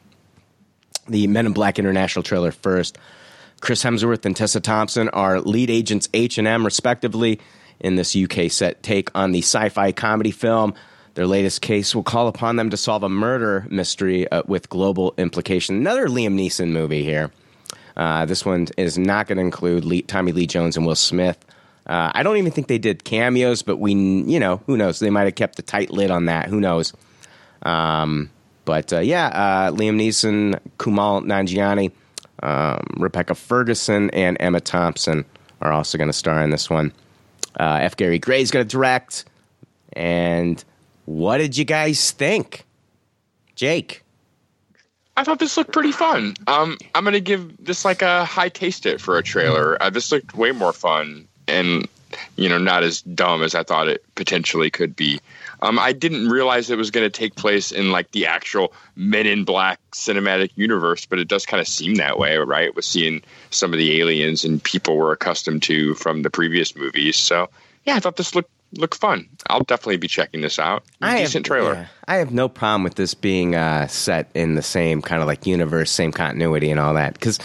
the 1.08 1.26
Men 1.26 1.46
in 1.46 1.52
Black 1.52 1.78
International 1.78 2.22
trailer 2.22 2.52
first. 2.52 2.98
Chris 3.60 3.82
Hemsworth 3.82 4.24
and 4.24 4.34
Tessa 4.34 4.60
Thompson 4.60 5.08
are 5.10 5.40
lead 5.40 5.70
agents 5.70 6.08
H 6.14 6.38
and 6.38 6.48
M, 6.48 6.64
respectively, 6.64 7.40
in 7.78 7.96
this 7.96 8.16
UK 8.16 8.50
set 8.50 8.82
take 8.82 9.10
on 9.14 9.32
the 9.32 9.40
sci-fi 9.40 9.92
comedy 9.92 10.30
film. 10.30 10.74
Their 11.14 11.26
latest 11.26 11.60
case 11.60 11.94
will 11.94 12.04
call 12.04 12.28
upon 12.28 12.56
them 12.56 12.70
to 12.70 12.76
solve 12.76 13.02
a 13.02 13.08
murder 13.08 13.66
mystery 13.68 14.30
uh, 14.30 14.42
with 14.46 14.68
global 14.68 15.12
implication. 15.18 15.76
Another 15.76 16.06
Liam 16.06 16.34
Neeson 16.34 16.68
movie 16.70 17.02
here. 17.02 17.30
Uh, 17.96 18.24
this 18.24 18.44
one 18.46 18.68
is 18.78 18.96
not 18.96 19.26
going 19.26 19.36
to 19.36 19.42
include 19.42 19.84
Lee, 19.84 20.02
Tommy 20.02 20.32
Lee 20.32 20.46
Jones 20.46 20.76
and 20.76 20.86
Will 20.86 20.94
Smith. 20.94 21.44
Uh, 21.90 22.12
I 22.14 22.22
don't 22.22 22.36
even 22.36 22.52
think 22.52 22.68
they 22.68 22.78
did 22.78 23.02
cameos, 23.02 23.62
but 23.62 23.78
we, 23.78 23.92
you 23.94 24.38
know, 24.38 24.62
who 24.66 24.76
knows? 24.76 25.00
They 25.00 25.10
might 25.10 25.24
have 25.24 25.34
kept 25.34 25.58
a 25.58 25.62
tight 25.62 25.90
lid 25.90 26.12
on 26.12 26.26
that. 26.26 26.48
Who 26.48 26.60
knows? 26.60 26.92
Um, 27.62 28.30
but 28.64 28.92
uh, 28.92 29.00
yeah, 29.00 29.26
uh, 29.26 29.72
Liam 29.72 29.96
Neeson, 29.96 30.60
Kumail 30.78 31.24
Nanjiani, 31.24 31.90
um, 32.44 32.86
Rebecca 32.96 33.34
Ferguson, 33.34 34.08
and 34.10 34.36
Emma 34.38 34.60
Thompson 34.60 35.24
are 35.62 35.72
also 35.72 35.98
going 35.98 36.06
to 36.06 36.12
star 36.12 36.40
in 36.44 36.50
this 36.50 36.70
one. 36.70 36.92
Uh, 37.58 37.80
F. 37.82 37.96
Gary 37.96 38.20
Gray's 38.20 38.52
going 38.52 38.64
to 38.64 38.70
direct. 38.70 39.24
And 39.94 40.62
what 41.06 41.38
did 41.38 41.56
you 41.56 41.64
guys 41.64 42.12
think, 42.12 42.66
Jake? 43.56 44.04
I 45.16 45.24
thought 45.24 45.40
this 45.40 45.56
looked 45.56 45.72
pretty 45.72 45.92
fun. 45.92 46.34
Um, 46.46 46.78
I'm 46.94 47.04
gonna 47.04 47.20
give 47.20 47.62
this 47.62 47.84
like 47.84 48.00
a 48.00 48.24
high 48.24 48.48
taste 48.48 48.86
it 48.86 49.02
for 49.02 49.18
a 49.18 49.22
trailer. 49.22 49.76
Uh, 49.82 49.90
this 49.90 50.10
looked 50.12 50.34
way 50.34 50.52
more 50.52 50.72
fun 50.72 51.28
and 51.50 51.88
you 52.36 52.48
know 52.48 52.58
not 52.58 52.82
as 52.82 53.02
dumb 53.02 53.42
as 53.42 53.54
I 53.54 53.62
thought 53.62 53.88
it 53.88 54.04
potentially 54.14 54.70
could 54.70 54.96
be. 54.96 55.20
Um, 55.62 55.78
I 55.78 55.92
didn't 55.92 56.28
realize 56.28 56.70
it 56.70 56.78
was 56.78 56.90
going 56.90 57.04
to 57.04 57.10
take 57.10 57.34
place 57.34 57.70
in 57.70 57.90
like 57.90 58.12
the 58.12 58.26
actual 58.26 58.72
Men 58.96 59.26
in 59.26 59.44
Black 59.44 59.78
cinematic 59.92 60.50
universe, 60.56 61.04
but 61.04 61.18
it 61.18 61.28
does 61.28 61.44
kind 61.44 61.60
of 61.60 61.68
seem 61.68 61.96
that 61.96 62.18
way, 62.18 62.36
right? 62.38 62.74
With 62.74 62.84
seeing 62.84 63.22
some 63.50 63.72
of 63.72 63.78
the 63.78 64.00
aliens 64.00 64.44
and 64.44 64.62
people 64.62 64.96
we're 64.96 65.12
accustomed 65.12 65.62
to 65.64 65.94
from 65.94 66.22
the 66.22 66.30
previous 66.30 66.74
movies. 66.74 67.16
So 67.16 67.50
yeah, 67.84 67.96
I 67.96 68.00
thought 68.00 68.16
this 68.16 68.34
looked 68.34 68.50
looked 68.72 68.96
fun. 68.96 69.28
I'll 69.48 69.64
definitely 69.64 69.96
be 69.96 70.08
checking 70.08 70.40
this 70.40 70.58
out. 70.58 70.84
Decent 71.18 71.46
trailer. 71.46 71.74
yeah, 71.74 71.86
I 72.06 72.16
have 72.16 72.32
no 72.32 72.48
problem 72.48 72.82
with 72.84 72.94
this 72.94 73.14
being 73.14 73.54
uh, 73.54 73.86
set 73.88 74.30
in 74.34 74.54
the 74.54 74.62
same 74.62 75.02
kind 75.02 75.20
of 75.22 75.26
like 75.26 75.46
universe, 75.46 75.90
same 75.90 76.12
continuity, 76.12 76.70
and 76.70 76.78
all 76.78 76.94
that. 76.94 77.14
Because 77.14 77.38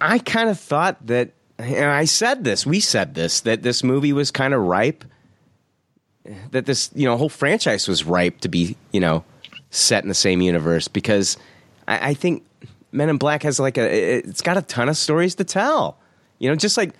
I 0.00 0.18
kind 0.18 0.48
of 0.48 0.58
thought 0.58 1.04
that, 1.06 1.30
and 1.58 1.90
I 1.90 2.04
said 2.04 2.44
this, 2.44 2.64
we 2.64 2.80
said 2.80 3.14
this, 3.14 3.40
that 3.42 3.62
this 3.62 3.82
movie 3.82 4.12
was 4.12 4.30
kind 4.30 4.54
of 4.54 4.62
ripe. 4.62 5.04
That 6.50 6.66
this, 6.66 6.90
you 6.94 7.06
know, 7.06 7.16
whole 7.16 7.28
franchise 7.28 7.88
was 7.88 8.04
ripe 8.04 8.40
to 8.40 8.48
be, 8.48 8.76
you 8.92 9.00
know, 9.00 9.24
set 9.70 10.02
in 10.02 10.08
the 10.08 10.14
same 10.14 10.40
universe 10.40 10.86
because 10.86 11.36
I, 11.86 12.10
I 12.10 12.14
think 12.14 12.44
Men 12.92 13.08
in 13.08 13.18
Black 13.18 13.42
has 13.42 13.58
like 13.58 13.78
a, 13.78 14.18
it's 14.18 14.42
got 14.42 14.56
a 14.56 14.62
ton 14.62 14.88
of 14.88 14.96
stories 14.96 15.34
to 15.36 15.44
tell. 15.44 15.98
You 16.38 16.48
know, 16.48 16.56
just 16.56 16.76
like 16.76 16.92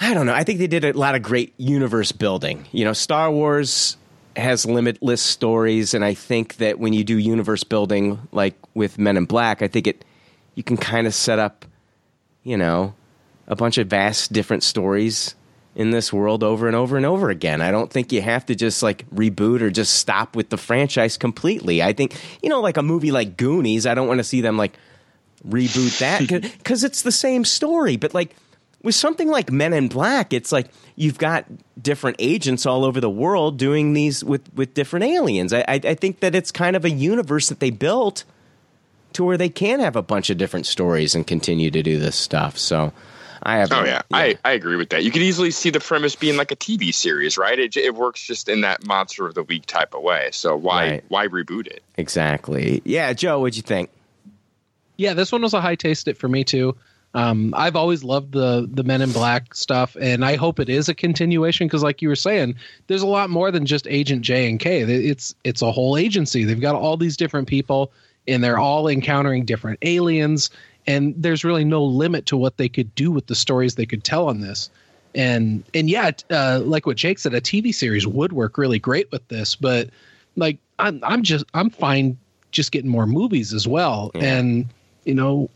I 0.00 0.14
don't 0.14 0.26
know. 0.26 0.34
I 0.34 0.42
think 0.42 0.58
they 0.58 0.66
did 0.66 0.84
a 0.84 0.92
lot 0.92 1.14
of 1.14 1.22
great 1.22 1.54
universe 1.58 2.12
building. 2.12 2.66
You 2.72 2.84
know, 2.84 2.92
Star 2.92 3.30
Wars 3.30 3.96
has 4.36 4.64
limitless 4.66 5.22
stories, 5.22 5.94
and 5.94 6.04
I 6.04 6.14
think 6.14 6.56
that 6.56 6.78
when 6.78 6.92
you 6.92 7.04
do 7.04 7.18
universe 7.18 7.62
building, 7.62 8.26
like 8.32 8.54
with 8.74 8.98
Men 8.98 9.16
in 9.16 9.26
Black, 9.26 9.62
I 9.62 9.68
think 9.68 9.86
it 9.86 10.04
you 10.54 10.62
can 10.62 10.76
kind 10.76 11.06
of 11.06 11.14
set 11.14 11.38
up, 11.38 11.64
you 12.42 12.56
know, 12.56 12.94
a 13.46 13.56
bunch 13.56 13.78
of 13.78 13.88
vast 13.88 14.32
different 14.32 14.62
stories 14.62 15.34
in 15.74 15.90
this 15.90 16.12
world 16.12 16.44
over 16.44 16.66
and 16.66 16.76
over 16.76 16.96
and 16.96 17.06
over 17.06 17.30
again. 17.30 17.60
I 17.60 17.70
don't 17.70 17.90
think 17.90 18.12
you 18.12 18.20
have 18.20 18.44
to 18.46 18.54
just 18.54 18.82
like 18.82 19.08
reboot 19.10 19.62
or 19.62 19.70
just 19.70 19.94
stop 19.94 20.36
with 20.36 20.50
the 20.50 20.58
franchise 20.58 21.16
completely. 21.16 21.82
I 21.82 21.92
think, 21.92 22.14
you 22.42 22.48
know, 22.48 22.60
like 22.60 22.76
a 22.76 22.82
movie 22.82 23.10
like 23.10 23.36
Goonies, 23.36 23.86
I 23.86 23.94
don't 23.94 24.08
want 24.08 24.18
to 24.18 24.24
see 24.24 24.42
them 24.42 24.58
like 24.58 24.76
reboot 25.48 25.98
that 25.98 26.28
because 26.58 26.84
it's 26.84 27.02
the 27.02 27.12
same 27.12 27.44
story. 27.44 27.96
But 27.96 28.12
like 28.12 28.36
with 28.82 28.94
something 28.94 29.28
like 29.28 29.50
Men 29.50 29.72
in 29.72 29.88
Black, 29.88 30.34
it's 30.34 30.52
like 30.52 30.68
you've 30.94 31.18
got 31.18 31.46
different 31.80 32.16
agents 32.18 32.66
all 32.66 32.84
over 32.84 33.00
the 33.00 33.10
world 33.10 33.58
doing 33.58 33.94
these 33.94 34.22
with, 34.22 34.52
with 34.54 34.74
different 34.74 35.06
aliens. 35.06 35.54
I, 35.54 35.60
I, 35.60 35.80
I 35.82 35.94
think 35.94 36.20
that 36.20 36.34
it's 36.34 36.52
kind 36.52 36.76
of 36.76 36.84
a 36.84 36.90
universe 36.90 37.48
that 37.48 37.60
they 37.60 37.70
built 37.70 38.24
to 39.14 39.24
where 39.24 39.38
they 39.38 39.48
can 39.48 39.80
have 39.80 39.96
a 39.96 40.02
bunch 40.02 40.28
of 40.28 40.36
different 40.36 40.66
stories 40.66 41.14
and 41.14 41.26
continue 41.26 41.70
to 41.70 41.82
do 41.82 41.98
this 41.98 42.16
stuff. 42.16 42.58
So 42.58 42.92
I 43.44 43.56
have. 43.56 43.72
Oh 43.72 43.84
yeah, 43.84 44.02
I, 44.12 44.38
I 44.44 44.52
agree 44.52 44.76
with 44.76 44.90
that. 44.90 45.02
You 45.04 45.10
could 45.10 45.22
easily 45.22 45.50
see 45.50 45.70
the 45.70 45.80
premise 45.80 46.14
being 46.14 46.36
like 46.36 46.52
a 46.52 46.56
TV 46.56 46.94
series, 46.94 47.36
right? 47.36 47.58
It, 47.58 47.76
it 47.76 47.94
works 47.94 48.24
just 48.26 48.48
in 48.48 48.60
that 48.60 48.86
monster 48.86 49.26
of 49.26 49.34
the 49.34 49.42
week 49.42 49.66
type 49.66 49.94
of 49.94 50.02
way. 50.02 50.30
So 50.32 50.56
why 50.56 50.88
Right. 50.90 51.04
why 51.08 51.26
reboot 51.28 51.66
it? 51.66 51.82
exactly. 51.96 52.80
Yeah, 52.84 53.12
Joe, 53.12 53.40
what'd 53.40 53.56
you 53.56 53.62
think? 53.62 53.90
Yeah, 54.96 55.14
this 55.14 55.32
one 55.32 55.42
was 55.42 55.54
a 55.54 55.60
high 55.60 55.74
taste 55.74 56.06
it 56.08 56.16
for 56.16 56.28
me 56.28 56.44
too. 56.44 56.76
Um, 57.14 57.52
I've 57.56 57.76
always 57.76 58.02
loved 58.04 58.32
the 58.32 58.66
the 58.72 58.84
Men 58.84 59.02
in 59.02 59.12
Black 59.12 59.54
stuff, 59.54 59.96
and 60.00 60.24
I 60.24 60.36
hope 60.36 60.58
it 60.60 60.68
is 60.70 60.88
a 60.88 60.94
continuation 60.94 61.66
because, 61.66 61.82
like 61.82 62.00
you 62.00 62.08
were 62.08 62.16
saying, 62.16 62.54
there's 62.86 63.02
a 63.02 63.06
lot 63.06 63.28
more 63.28 63.50
than 63.50 63.66
just 63.66 63.86
Agent 63.88 64.22
J 64.22 64.48
and 64.48 64.58
K. 64.58 64.80
It's 64.80 65.34
it's 65.44 65.60
a 65.60 65.70
whole 65.72 65.96
agency. 65.98 66.44
They've 66.44 66.60
got 66.60 66.74
all 66.74 66.96
these 66.96 67.18
different 67.18 67.48
people, 67.48 67.92
and 68.26 68.42
they're 68.42 68.58
all 68.58 68.88
encountering 68.88 69.44
different 69.44 69.78
aliens, 69.82 70.48
and 70.86 71.14
there's 71.16 71.44
really 71.44 71.64
no 71.64 71.82
limit 71.82 72.26
to 72.26 72.36
what 72.36 72.56
they 72.56 72.68
could 72.68 72.94
do 72.94 73.10
with 73.10 73.26
the 73.26 73.34
stories 73.34 73.74
they 73.74 73.86
could 73.86 74.04
tell 74.04 74.28
on 74.28 74.40
this. 74.40 74.70
And 75.14 75.64
and 75.74 75.90
yeah, 75.90 76.10
uh, 76.30 76.60
like 76.64 76.86
what 76.86 76.96
Jake 76.96 77.18
said, 77.18 77.34
a 77.34 77.40
TV 77.40 77.74
series 77.74 78.06
would 78.06 78.32
work 78.32 78.56
really 78.56 78.78
great 78.78 79.10
with 79.12 79.26
this, 79.28 79.54
but 79.54 79.90
like 80.36 80.58
I'm 80.78 81.00
I'm 81.04 81.22
just 81.22 81.44
I'm 81.54 81.70
fine 81.70 82.16
just 82.50 82.72
getting 82.72 82.90
more 82.90 83.06
movies 83.06 83.52
as 83.52 83.68
well, 83.68 84.10
and 84.14 84.66
you 85.04 85.14
know 85.14 85.50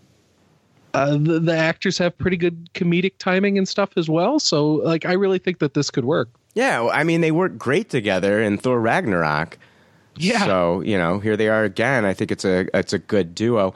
uh, 0.97 1.13
the, 1.13 1.41
the 1.41 1.57
actors 1.57 1.99
have 1.99 2.17
pretty 2.17 2.39
good 2.39 2.73
comedic 2.73 3.13
timing 3.19 3.59
and 3.59 3.69
stuff 3.69 3.91
as 3.97 4.09
well. 4.09 4.41
So, 4.41 4.67
like, 4.77 5.05
I 5.05 5.13
really 5.13 5.39
think 5.39 5.59
that 5.59 5.75
this 5.75 5.91
could 5.91 6.07
work. 6.07 6.31
Yeah, 6.55 6.81
well, 6.81 6.91
I 6.91 7.05
mean, 7.05 7.21
they 7.21 7.33
work 7.33 7.59
great 7.59 7.91
together 7.91 8.41
in 8.41 8.57
Thor 8.57 8.81
Ragnarok. 8.81 9.59
Yeah. 10.17 10.47
So 10.47 10.81
you 10.81 10.97
know, 10.97 11.19
here 11.19 11.37
they 11.37 11.49
are 11.49 11.65
again. 11.65 12.07
I 12.07 12.15
think 12.15 12.31
it's 12.31 12.47
a 12.47 12.67
it's 12.73 12.95
a 12.95 12.99
good 12.99 13.35
duo. 13.35 13.75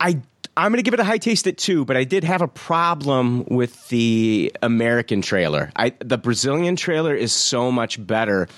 I 0.00 0.20
I'm 0.56 0.72
going 0.72 0.78
to 0.78 0.82
give 0.82 0.94
it 0.94 1.00
a 1.00 1.04
high 1.04 1.18
taste 1.18 1.46
at 1.46 1.58
two, 1.58 1.84
but 1.84 1.96
I 1.96 2.04
did 2.04 2.24
have 2.24 2.40
a 2.40 2.48
problem 2.48 3.44
with 3.44 3.88
the 3.88 4.52
American 4.62 5.20
trailer. 5.20 5.70
I 5.76 5.92
the 5.98 6.16
Brazilian 6.16 6.76
trailer 6.76 7.14
is 7.14 7.32
so 7.32 7.70
much 7.70 8.04
better 8.04 8.48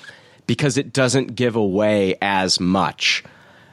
because 0.47 0.79
it 0.79 0.93
doesn't 0.93 1.35
give 1.35 1.57
away 1.57 2.17
as 2.23 2.61
much. 2.61 3.25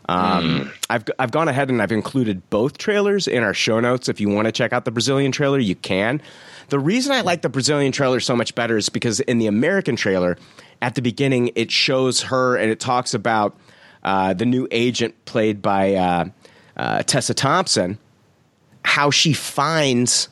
Um, 0.08 0.72
I've 0.90 1.04
I've 1.18 1.32
gone 1.32 1.48
ahead 1.48 1.70
and 1.70 1.82
I've 1.82 1.92
included 1.92 2.50
both 2.50 2.78
trailers 2.78 3.28
in 3.28 3.44
our 3.44 3.54
show 3.54 3.80
notes. 3.80 4.10
If 4.10 4.20
you 4.20 4.30
want 4.30 4.46
to 4.46 4.52
check 4.52 4.74
out 4.74 4.86
the 4.86 4.92
Brazilian 4.92 5.32
trailer, 5.32 5.60
you 5.60 5.76
can. 5.76 6.22
The 6.70 6.80
reason 6.80 7.12
I 7.12 7.22
like 7.22 7.42
the 7.42 7.50
Brazilian 7.50 7.92
trailer 7.92 8.20
so 8.20 8.36
much 8.36 8.56
better 8.56 8.78
is 8.78 8.90
because 8.90 9.20
in 9.20 9.38
the 9.38 9.48
American 9.48 9.96
trailer, 9.96 10.38
at 10.82 10.96
the 10.96 11.02
beginning, 11.02 11.52
it 11.56 11.72
shows 11.72 12.24
her 12.24 12.56
and 12.56 12.72
it 12.72 12.80
talks 12.80 13.14
about 13.14 13.56
uh, 14.04 14.34
the 14.34 14.46
new 14.46 14.68
agent 14.72 15.14
played 15.26 15.62
by 15.62 15.94
uh, 15.96 16.26
uh, 16.78 17.04
Tessa 17.04 17.34
Thompson, 17.34 17.98
how 18.86 19.12
she 19.12 19.34
finds 19.34 20.30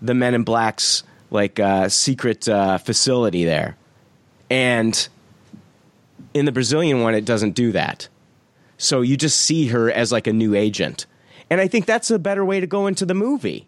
the 0.00 0.14
Men 0.14 0.34
in 0.34 0.44
Black's 0.44 1.02
like 1.30 1.58
uh, 1.58 1.88
secret 1.88 2.48
uh, 2.48 2.78
facility 2.78 3.44
there, 3.44 3.76
and 4.48 5.08
in 6.34 6.44
the 6.44 6.52
Brazilian 6.52 7.02
one, 7.02 7.14
it 7.14 7.24
doesn't 7.24 7.52
do 7.52 7.72
that. 7.72 8.08
So 8.76 9.00
you 9.00 9.16
just 9.16 9.40
see 9.40 9.66
her 9.68 9.90
as 9.90 10.12
like 10.12 10.26
a 10.26 10.32
new 10.32 10.54
agent. 10.54 11.06
And 11.50 11.60
I 11.60 11.66
think 11.66 11.86
that's 11.86 12.10
a 12.10 12.18
better 12.18 12.44
way 12.44 12.60
to 12.60 12.66
go 12.66 12.86
into 12.86 13.04
the 13.04 13.14
movie. 13.14 13.66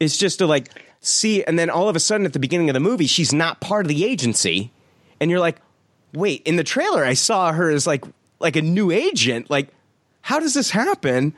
It's 0.00 0.18
just 0.18 0.38
to 0.40 0.46
like 0.46 0.70
see, 1.00 1.42
and 1.44 1.58
then 1.58 1.70
all 1.70 1.88
of 1.88 1.96
a 1.96 2.00
sudden 2.00 2.26
at 2.26 2.32
the 2.32 2.38
beginning 2.38 2.68
of 2.68 2.74
the 2.74 2.80
movie, 2.80 3.06
she's 3.06 3.32
not 3.32 3.60
part 3.60 3.86
of 3.86 3.88
the 3.88 4.04
agency. 4.04 4.72
And 5.20 5.30
you're 5.30 5.40
like, 5.40 5.56
wait, 6.12 6.42
in 6.44 6.56
the 6.56 6.64
trailer, 6.64 7.04
I 7.04 7.14
saw 7.14 7.52
her 7.52 7.70
as 7.70 7.86
like 7.86 8.04
like 8.40 8.56
a 8.56 8.62
new 8.62 8.90
agent. 8.90 9.50
Like, 9.50 9.68
how 10.20 10.38
does 10.38 10.54
this 10.54 10.70
happen? 10.70 11.34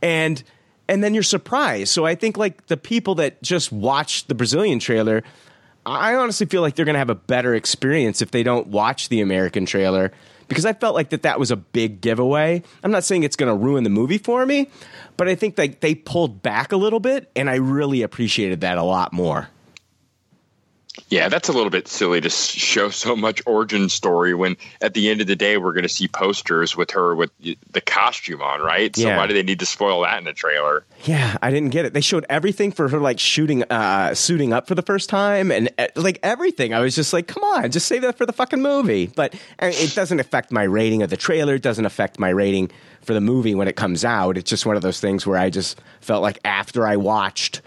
And 0.00 0.42
and 0.88 1.04
then 1.04 1.14
you're 1.14 1.22
surprised. 1.22 1.92
So 1.92 2.06
I 2.06 2.14
think 2.14 2.36
like 2.36 2.66
the 2.66 2.76
people 2.76 3.16
that 3.16 3.42
just 3.42 3.70
watched 3.70 4.28
the 4.28 4.34
Brazilian 4.34 4.78
trailer, 4.78 5.22
I 5.84 6.14
honestly 6.14 6.46
feel 6.46 6.62
like 6.62 6.74
they're 6.74 6.84
going 6.84 6.94
to 6.94 7.00
have 7.00 7.10
a 7.10 7.14
better 7.14 7.54
experience 7.54 8.22
if 8.22 8.30
they 8.30 8.42
don't 8.42 8.68
watch 8.68 9.08
the 9.08 9.20
American 9.20 9.66
trailer 9.66 10.12
because 10.48 10.64
I 10.64 10.72
felt 10.72 10.94
like 10.94 11.10
that 11.10 11.22
that 11.22 11.38
was 11.38 11.50
a 11.50 11.56
big 11.56 12.00
giveaway. 12.00 12.62
I'm 12.82 12.90
not 12.90 13.04
saying 13.04 13.22
it's 13.22 13.36
going 13.36 13.50
to 13.50 13.54
ruin 13.54 13.84
the 13.84 13.90
movie 13.90 14.18
for 14.18 14.44
me, 14.46 14.70
but 15.16 15.28
I 15.28 15.34
think 15.34 15.58
like 15.58 15.80
they 15.80 15.94
pulled 15.94 16.42
back 16.42 16.72
a 16.72 16.76
little 16.76 17.00
bit 17.00 17.30
and 17.36 17.48
I 17.48 17.56
really 17.56 18.02
appreciated 18.02 18.62
that 18.62 18.78
a 18.78 18.82
lot 18.82 19.12
more. 19.12 19.48
Yeah, 21.08 21.28
that's 21.28 21.48
a 21.48 21.52
little 21.52 21.70
bit 21.70 21.88
silly 21.88 22.20
to 22.20 22.28
show 22.30 22.90
so 22.90 23.16
much 23.16 23.40
origin 23.46 23.88
story 23.88 24.34
when 24.34 24.56
at 24.82 24.94
the 24.94 25.08
end 25.08 25.20
of 25.20 25.26
the 25.26 25.36
day 25.36 25.56
we're 25.56 25.72
going 25.72 25.82
to 25.84 25.88
see 25.88 26.08
posters 26.08 26.76
with 26.76 26.90
her 26.90 27.14
with 27.14 27.30
the 27.38 27.80
costume 27.80 28.42
on, 28.42 28.60
right? 28.60 28.94
So 28.94 29.08
Yeah. 29.08 29.16
why 29.16 29.26
do 29.26 29.34
they 29.34 29.42
need 29.42 29.60
to 29.60 29.66
spoil 29.66 30.02
that 30.02 30.18
in 30.18 30.24
the 30.24 30.32
trailer? 30.32 30.84
Yeah, 31.04 31.36
I 31.42 31.50
didn't 31.50 31.70
get 31.70 31.84
it. 31.84 31.94
They 31.94 32.00
showed 32.00 32.26
everything 32.28 32.72
for 32.72 32.88
her 32.88 32.98
like 32.98 33.18
shooting 33.18 33.62
uh 33.70 34.14
suiting 34.14 34.52
up 34.52 34.66
for 34.66 34.74
the 34.74 34.82
first 34.82 35.08
time 35.08 35.50
and 35.50 35.70
uh, 35.78 35.86
like 35.94 36.18
everything. 36.22 36.74
I 36.74 36.80
was 36.80 36.94
just 36.94 37.12
like, 37.12 37.26
"Come 37.28 37.44
on, 37.44 37.70
just 37.70 37.86
save 37.86 38.02
that 38.02 38.18
for 38.18 38.26
the 38.26 38.32
fucking 38.32 38.60
movie." 38.60 39.06
But 39.14 39.34
I 39.60 39.70
mean, 39.70 39.78
it 39.78 39.94
doesn't 39.94 40.20
affect 40.20 40.50
my 40.52 40.64
rating 40.64 41.02
of 41.02 41.10
the 41.10 41.16
trailer, 41.16 41.54
it 41.54 41.62
doesn't 41.62 41.86
affect 41.86 42.18
my 42.18 42.28
rating 42.30 42.70
for 43.02 43.14
the 43.14 43.20
movie 43.20 43.54
when 43.54 43.68
it 43.68 43.76
comes 43.76 44.04
out. 44.04 44.36
It's 44.36 44.50
just 44.50 44.66
one 44.66 44.76
of 44.76 44.82
those 44.82 45.00
things 45.00 45.26
where 45.26 45.38
I 45.38 45.48
just 45.50 45.80
felt 46.00 46.22
like 46.22 46.38
after 46.44 46.86
I 46.86 46.96
watched 46.96 47.62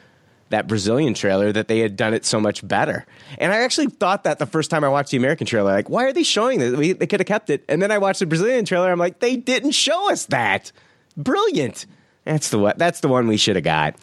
that 0.51 0.67
Brazilian 0.67 1.13
trailer 1.13 1.51
that 1.51 1.67
they 1.67 1.79
had 1.79 1.95
done 1.95 2.13
it 2.13 2.23
so 2.23 2.39
much 2.39 2.65
better. 2.65 3.05
And 3.37 3.51
I 3.51 3.57
actually 3.63 3.87
thought 3.87 4.23
that 4.23 4.39
the 4.39 4.45
first 4.45 4.69
time 4.69 4.83
I 4.83 4.89
watched 4.89 5.11
the 5.11 5.17
American 5.17 5.47
trailer, 5.47 5.71
like, 5.71 5.89
why 5.89 6.05
are 6.05 6.13
they 6.13 6.23
showing 6.23 6.59
this? 6.59 6.75
We, 6.75 6.93
they 6.93 7.07
could 7.07 7.19
have 7.19 7.27
kept 7.27 7.49
it. 7.49 7.65
And 7.67 7.81
then 7.81 7.91
I 7.91 7.97
watched 7.97 8.19
the 8.19 8.25
Brazilian 8.25 8.65
trailer. 8.65 8.91
I'm 8.91 8.99
like, 8.99 9.19
they 9.19 9.35
didn't 9.35 9.71
show 9.71 10.11
us 10.11 10.27
that. 10.27 10.71
Brilliant. 11.17 11.85
That's 12.25 12.49
the 12.49 12.59
one. 12.59 12.75
That's 12.77 12.99
the 12.99 13.07
one 13.07 13.27
we 13.27 13.37
should 13.37 13.55
have 13.55 13.65
got. 13.65 13.95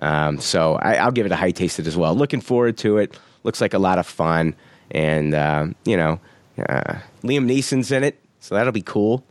Um, 0.00 0.38
so 0.38 0.74
I, 0.76 0.96
I'll 0.96 1.10
give 1.10 1.26
it 1.26 1.32
a 1.32 1.36
high 1.36 1.52
tasted 1.52 1.86
as 1.86 1.96
well. 1.96 2.14
Looking 2.14 2.40
forward 2.40 2.76
to 2.78 2.98
it. 2.98 3.18
Looks 3.44 3.60
like 3.60 3.74
a 3.74 3.78
lot 3.78 3.98
of 3.98 4.06
fun, 4.06 4.54
and 4.90 5.34
um, 5.34 5.74
you 5.84 5.96
know, 5.96 6.20
uh, 6.58 6.94
Liam 7.22 7.50
Neeson's 7.50 7.90
in 7.90 8.04
it, 8.04 8.20
so 8.40 8.54
that'll 8.54 8.72
be 8.72 8.82
cool. 8.82 9.24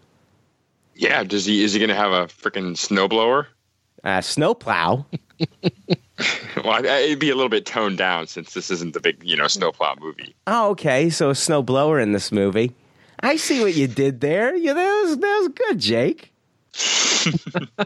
Yeah, 0.96 1.24
does 1.24 1.46
he 1.46 1.64
is 1.64 1.74
he 1.74 1.80
going 1.80 1.90
to 1.90 1.96
have 1.96 2.12
a 2.12 2.26
freaking 2.26 2.76
snowblower? 2.76 3.48
Uh, 4.04 4.22
snowplow. 4.22 5.06
Well, 6.64 6.84
it'd 6.86 7.18
be 7.20 7.30
a 7.30 7.36
little 7.36 7.50
bit 7.50 7.66
toned 7.66 7.98
down 7.98 8.28
since 8.28 8.54
this 8.54 8.70
isn't 8.70 8.94
the 8.94 9.00
big, 9.00 9.24
you 9.24 9.36
know, 9.38 9.48
snowplow 9.48 9.96
movie. 10.00 10.36
Oh, 10.48 10.72
okay. 10.72 11.10
So 11.10 11.30
a 11.30 11.34
snowblower 11.34 12.02
in 12.02 12.12
this 12.12 12.32
movie. 12.32 12.74
I 13.22 13.38
see 13.38 13.62
what 13.62 13.74
you 13.74 13.88
did 13.88 14.22
there. 14.22 14.56
Yeah, 14.56 14.74
that 14.74 15.02
was 15.04 15.18
that 15.18 15.38
was 15.40 15.48
good, 15.50 15.80
Jake. 15.80 16.34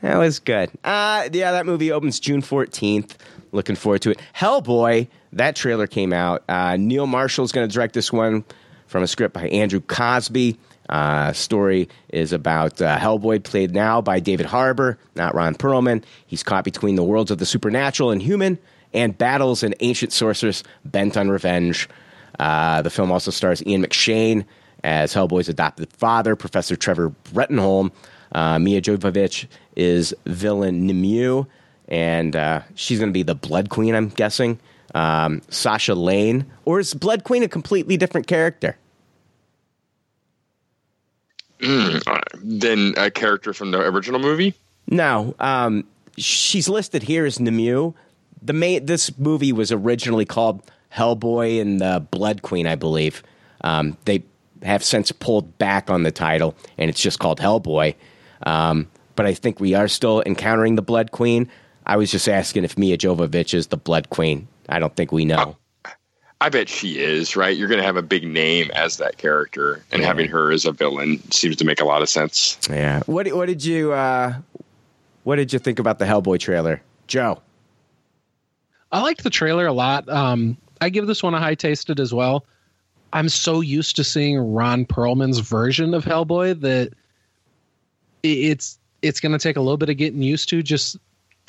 that 0.00 0.16
was 0.16 0.38
good. 0.38 0.70
Uh, 0.84 1.28
yeah, 1.32 1.52
that 1.52 1.66
movie 1.66 1.90
opens 1.90 2.20
June 2.20 2.40
fourteenth. 2.42 3.18
Looking 3.52 3.76
forward 3.76 4.02
to 4.02 4.10
it. 4.10 4.20
Hellboy. 4.34 5.08
That 5.32 5.56
trailer 5.56 5.86
came 5.86 6.12
out. 6.12 6.44
Uh, 6.48 6.76
Neil 6.76 7.06
Marshall's 7.06 7.52
going 7.52 7.68
to 7.68 7.72
direct 7.72 7.94
this 7.94 8.12
one 8.12 8.44
from 8.86 9.02
a 9.02 9.06
script 9.06 9.34
by 9.34 9.48
Andrew 9.48 9.80
Cosby. 9.80 10.58
Uh, 10.90 11.32
story 11.32 11.88
is 12.08 12.32
about 12.32 12.82
uh, 12.82 12.98
Hellboy, 12.98 13.42
played 13.44 13.72
now 13.72 14.00
by 14.00 14.18
David 14.18 14.46
Harbour, 14.46 14.98
not 15.14 15.34
Ron 15.34 15.54
Perlman. 15.54 16.02
He's 16.26 16.42
caught 16.42 16.64
between 16.64 16.96
the 16.96 17.04
worlds 17.04 17.30
of 17.30 17.38
the 17.38 17.46
supernatural 17.46 18.10
and 18.10 18.20
human, 18.20 18.58
and 18.92 19.16
battles 19.16 19.62
an 19.62 19.72
ancient 19.80 20.12
sorceress 20.12 20.64
bent 20.84 21.16
on 21.16 21.30
revenge. 21.30 21.88
Uh, 22.40 22.82
the 22.82 22.90
film 22.90 23.12
also 23.12 23.30
stars 23.30 23.64
Ian 23.66 23.84
McShane 23.84 24.44
as 24.82 25.14
Hellboy's 25.14 25.48
adopted 25.48 25.92
father, 25.92 26.34
Professor 26.34 26.74
Trevor 26.74 27.10
Bruttenholm. 27.32 27.92
Uh, 28.32 28.58
Milla 28.58 28.80
Jovovich 28.80 29.46
is 29.76 30.12
villain 30.26 30.86
Nimue, 30.86 31.44
and 31.88 32.34
uh, 32.34 32.62
she's 32.74 32.98
going 32.98 33.10
to 33.10 33.14
be 33.14 33.22
the 33.22 33.36
Blood 33.36 33.68
Queen, 33.68 33.94
I'm 33.94 34.08
guessing. 34.08 34.58
Um, 34.92 35.40
Sasha 35.50 35.94
Lane, 35.94 36.46
or 36.64 36.80
is 36.80 36.94
Blood 36.94 37.22
Queen 37.22 37.44
a 37.44 37.48
completely 37.48 37.96
different 37.96 38.26
character? 38.26 38.76
Uh, 41.62 42.20
Then 42.42 42.94
a 42.96 43.10
character 43.10 43.52
from 43.52 43.70
the 43.70 43.80
original 43.80 44.20
movie. 44.20 44.54
No, 44.88 45.34
um, 45.38 45.84
she's 46.16 46.68
listed 46.68 47.02
here 47.02 47.26
as 47.26 47.38
Nimue. 47.38 47.92
The 48.42 48.52
main 48.52 48.86
this 48.86 49.16
movie 49.18 49.52
was 49.52 49.70
originally 49.70 50.24
called 50.24 50.62
Hellboy 50.94 51.60
and 51.60 51.80
the 51.80 52.06
Blood 52.10 52.42
Queen, 52.42 52.66
I 52.66 52.74
believe. 52.74 53.22
Um, 53.62 53.96
they 54.06 54.24
have 54.62 54.82
since 54.82 55.12
pulled 55.12 55.58
back 55.58 55.90
on 55.90 56.02
the 56.02 56.10
title, 56.10 56.54
and 56.78 56.88
it's 56.90 57.00
just 57.00 57.18
called 57.18 57.38
Hellboy. 57.38 57.94
Um, 58.44 58.88
but 59.16 59.26
I 59.26 59.34
think 59.34 59.60
we 59.60 59.74
are 59.74 59.88
still 59.88 60.22
encountering 60.24 60.76
the 60.76 60.82
Blood 60.82 61.12
Queen. 61.12 61.48
I 61.86 61.96
was 61.96 62.10
just 62.10 62.28
asking 62.28 62.64
if 62.64 62.78
Milla 62.78 62.96
Jovovich 62.96 63.52
is 63.54 63.68
the 63.68 63.76
Blood 63.76 64.10
Queen. 64.10 64.48
I 64.68 64.78
don't 64.78 64.94
think 64.96 65.12
we 65.12 65.24
know. 65.24 65.56
I 66.40 66.48
bet 66.48 66.68
she 66.68 66.98
is, 66.98 67.36
right? 67.36 67.54
You're 67.54 67.68
going 67.68 67.80
to 67.80 67.84
have 67.84 67.96
a 67.96 68.02
big 68.02 68.26
name 68.26 68.70
as 68.74 68.96
that 68.96 69.18
character, 69.18 69.84
and 69.92 70.02
having 70.02 70.28
her 70.30 70.50
as 70.50 70.64
a 70.64 70.72
villain 70.72 71.18
seems 71.30 71.56
to 71.56 71.64
make 71.64 71.80
a 71.80 71.84
lot 71.84 72.00
of 72.00 72.08
sense. 72.08 72.58
Yeah. 72.68 73.02
What 73.06 73.28
What 73.34 73.46
did 73.46 73.64
you 73.64 73.92
uh, 73.92 74.34
What 75.24 75.36
did 75.36 75.52
you 75.52 75.58
think 75.58 75.78
about 75.78 75.98
the 75.98 76.06
Hellboy 76.06 76.38
trailer, 76.38 76.82
Joe? 77.06 77.42
I 78.90 79.02
liked 79.02 79.22
the 79.22 79.30
trailer 79.30 79.66
a 79.66 79.72
lot. 79.72 80.08
Um, 80.08 80.56
I 80.80 80.88
give 80.88 81.06
this 81.06 81.22
one 81.22 81.34
a 81.34 81.38
high 81.38 81.54
tasted 81.54 82.00
as 82.00 82.12
well. 82.12 82.44
I'm 83.12 83.28
so 83.28 83.60
used 83.60 83.96
to 83.96 84.04
seeing 84.04 84.38
Ron 84.38 84.86
Perlman's 84.86 85.40
version 85.40 85.94
of 85.94 86.04
Hellboy 86.04 86.60
that 86.60 86.92
it's 88.22 88.78
it's 89.02 89.20
going 89.20 89.32
to 89.32 89.38
take 89.38 89.56
a 89.56 89.60
little 89.60 89.76
bit 89.76 89.88
of 89.88 89.96
getting 89.96 90.22
used 90.22 90.48
to 90.50 90.62
just 90.62 90.96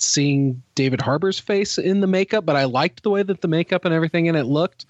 seeing 0.02 0.62
David 0.76 1.00
Harbour's 1.02 1.40
face 1.40 1.78
in 1.78 2.00
the 2.02 2.08
makeup. 2.08 2.46
But 2.46 2.56
I 2.56 2.66
liked 2.66 3.04
the 3.04 3.10
way 3.10 3.24
that 3.24 3.42
the 3.42 3.48
makeup 3.48 3.86
and 3.86 3.94
everything 3.94 4.26
in 4.28 4.36
it 4.36 4.44
looked. 4.46 4.86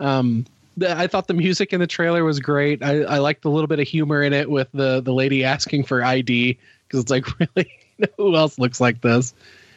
Um, 0.00 0.46
the, 0.76 0.96
I 0.96 1.06
thought 1.06 1.26
the 1.28 1.34
music 1.34 1.72
in 1.72 1.80
the 1.80 1.86
trailer 1.86 2.24
was 2.24 2.40
great. 2.40 2.82
I, 2.82 3.02
I 3.02 3.18
liked 3.18 3.42
the 3.42 3.50
little 3.50 3.66
bit 3.68 3.78
of 3.80 3.86
humor 3.86 4.22
in 4.22 4.32
it 4.32 4.50
with 4.50 4.68
the 4.72 5.00
the 5.00 5.12
lady 5.12 5.44
asking 5.44 5.84
for 5.84 6.02
ID 6.02 6.58
because 6.88 7.00
it's 7.02 7.10
like 7.10 7.26
really 7.38 7.70
who 8.16 8.34
else 8.36 8.58
looks 8.58 8.80
like 8.80 9.00
this. 9.02 9.34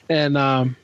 and 0.09 0.37
um, 0.37 0.75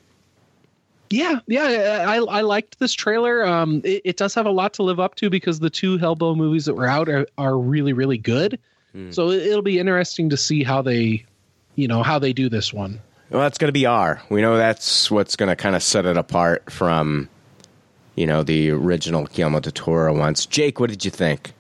yeah, 1.10 1.40
yeah, 1.48 2.06
I 2.08 2.18
I 2.18 2.42
liked 2.42 2.80
this 2.80 2.94
trailer. 2.94 3.46
Um, 3.46 3.82
it, 3.84 4.02
it 4.06 4.18
does 4.18 4.34
have 4.36 4.46
a 4.46 4.52
lot 4.52 4.74
to 4.76 4.84
live 4.84 5.00
up 5.00 5.16
to 5.16 5.30
because 5.30 5.60
the 5.60 5.70
two 5.70 5.98
Hellboy 5.98 6.36
movies 6.38 6.66
that 6.66 6.74
were 6.76 6.88
out 6.88 7.10
are, 7.10 7.26
are 7.38 7.58
really 7.58 7.94
really 7.94 8.18
good. 8.18 8.60
So 9.12 9.30
it- 9.30 9.44
it'll 9.48 9.62
be 9.62 9.80
interesting 9.80 10.30
to 10.30 10.38
see 10.38 10.64
how 10.64 10.82
they, 10.82 11.26
you 11.76 11.88
know, 11.88 12.04
how 12.04 12.20
they 12.20 12.34
do 12.34 12.50
this 12.50 12.74
one. 12.74 13.00
Well, 13.32 13.40
that's 13.42 13.58
going 13.58 13.70
to 13.70 13.74
be 13.74 13.86
R. 13.86 14.22
We 14.30 14.42
know 14.42 14.58
that's 14.58 15.10
what's 15.10 15.38
going 15.38 15.48
to 15.48 15.56
kind 15.56 15.74
of 15.74 15.82
set 15.82 16.06
it 16.06 16.18
apart 16.18 16.70
from, 16.70 17.30
you 18.16 18.28
know, 18.28 18.44
the 18.44 18.72
original 18.72 19.24
Guillermo 19.24 19.62
del 19.62 19.72
Toro 19.72 20.14
ones. 20.14 20.46
Jake, 20.46 20.82
what 20.82 20.90
did 20.90 21.06
you 21.06 21.12
think? 21.12 21.54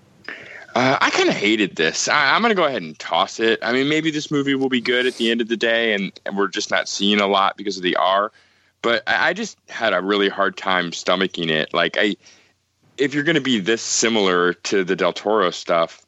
Uh, 0.75 0.97
I 0.99 1.09
kind 1.11 1.29
of 1.29 1.35
hated 1.35 1.77
this. 1.77 2.09
I, 2.09 2.35
I'm 2.35 2.41
going 2.41 2.49
to 2.51 2.55
go 2.55 2.65
ahead 2.65 2.81
and 2.81 2.99
toss 2.99 3.39
it. 3.39 3.57
I 3.61 3.71
mean, 3.71 3.87
maybe 3.87 4.11
this 4.11 4.29
movie 4.29 4.53
will 4.53 4.67
be 4.67 4.81
good 4.81 5.05
at 5.05 5.15
the 5.15 5.31
end 5.31 5.39
of 5.39 5.47
the 5.47 5.55
day, 5.55 5.93
and, 5.93 6.11
and 6.25 6.37
we're 6.37 6.49
just 6.49 6.71
not 6.71 6.89
seeing 6.89 7.21
a 7.21 7.27
lot 7.27 7.55
because 7.55 7.77
of 7.77 7.83
the 7.83 7.95
R. 7.95 8.33
But 8.81 9.03
I, 9.07 9.29
I 9.29 9.33
just 9.33 9.57
had 9.69 9.93
a 9.93 10.01
really 10.01 10.27
hard 10.27 10.57
time 10.57 10.91
stomaching 10.91 11.49
it. 11.49 11.73
Like, 11.73 11.95
I, 11.97 12.17
if 12.97 13.13
you're 13.13 13.23
going 13.23 13.35
to 13.35 13.41
be 13.41 13.61
this 13.61 13.81
similar 13.81 14.55
to 14.55 14.83
the 14.83 14.97
Del 14.97 15.13
Toro 15.13 15.51
stuff, 15.51 16.05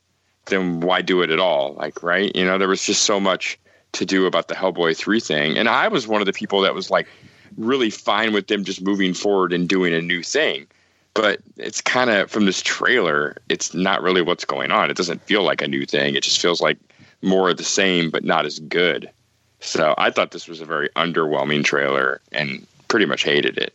then 0.48 0.82
why 0.82 1.02
do 1.02 1.22
it 1.22 1.30
at 1.30 1.40
all? 1.40 1.74
Like, 1.76 2.04
right? 2.04 2.36
You 2.36 2.44
know, 2.44 2.58
there 2.58 2.68
was 2.68 2.86
just 2.86 3.04
so 3.04 3.18
much 3.18 3.58
to 3.94 4.06
do 4.06 4.26
about 4.26 4.48
the 4.48 4.56
Hellboy 4.56 4.98
3 4.98 5.20
thing. 5.20 5.58
And 5.58 5.70
I 5.70 5.88
was 5.88 6.08
one 6.08 6.22
of 6.22 6.26
the 6.26 6.34
people 6.34 6.62
that 6.62 6.74
was 6.74 6.90
like 6.92 7.08
really 7.58 7.90
fine 7.90 8.34
with 8.34 8.48
them 8.48 8.64
just 8.64 8.82
moving 8.82 9.14
forward 9.14 9.54
and 9.54 9.68
doing 9.68 9.94
a 9.94 10.02
new 10.02 10.24
thing. 10.24 10.68
But 11.14 11.42
it's 11.58 11.82
kind 11.82 12.10
of 12.10 12.32
from 12.32 12.46
this 12.46 12.62
trailer, 12.62 13.38
it's 13.48 13.74
not 13.74 14.02
really 14.02 14.24
what's 14.24 14.46
going 14.46 14.72
on. 14.72 14.90
It 14.90 14.98
doesn't 14.98 15.22
feel 15.22 15.44
like 15.44 15.62
a 15.62 15.68
new 15.68 15.86
thing. 15.86 16.16
It 16.16 16.24
just 16.24 16.42
feels 16.42 16.60
like 16.60 16.78
more 17.22 17.50
of 17.50 17.58
the 17.58 17.64
same, 17.64 18.10
but 18.10 18.24
not 18.24 18.46
as 18.46 18.60
good. 18.60 19.10
So 19.60 19.94
I 19.98 20.10
thought 20.10 20.32
this 20.32 20.48
was 20.48 20.60
a 20.60 20.66
very 20.66 20.90
underwhelming 20.90 21.64
trailer 21.64 22.20
and 22.32 22.66
pretty 22.88 23.06
much 23.06 23.24
hated 23.24 23.58
it. 23.58 23.74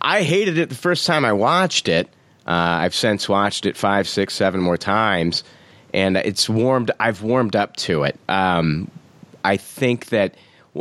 I 0.00 0.22
hated 0.22 0.58
it 0.58 0.68
the 0.68 0.74
first 0.74 1.06
time 1.06 1.24
I 1.24 1.32
watched 1.32 1.88
it. 1.88 2.08
Uh, 2.46 2.80
I've 2.82 2.94
since 2.94 3.28
watched 3.28 3.66
it 3.66 3.76
five, 3.76 4.08
six, 4.08 4.34
seven 4.34 4.60
more 4.60 4.78
times, 4.78 5.44
and 5.92 6.16
it's 6.16 6.48
warmed. 6.48 6.90
I've 6.98 7.22
warmed 7.22 7.54
up 7.54 7.76
to 7.76 8.04
it. 8.04 8.18
Um, 8.28 8.90
I 9.44 9.56
think 9.56 10.06
that 10.06 10.34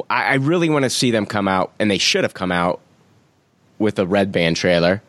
I, 0.10 0.24
I 0.24 0.34
really 0.36 0.70
want 0.70 0.84
to 0.84 0.90
see 0.90 1.12
them 1.12 1.26
come 1.26 1.48
out, 1.48 1.74
and 1.80 1.90
they 1.90 1.98
should 1.98 2.24
have 2.24 2.34
come 2.34 2.52
out 2.52 2.82
with 3.80 4.00
a 4.00 4.06
red 4.06 4.32
band 4.32 4.56
trailer. 4.56 5.02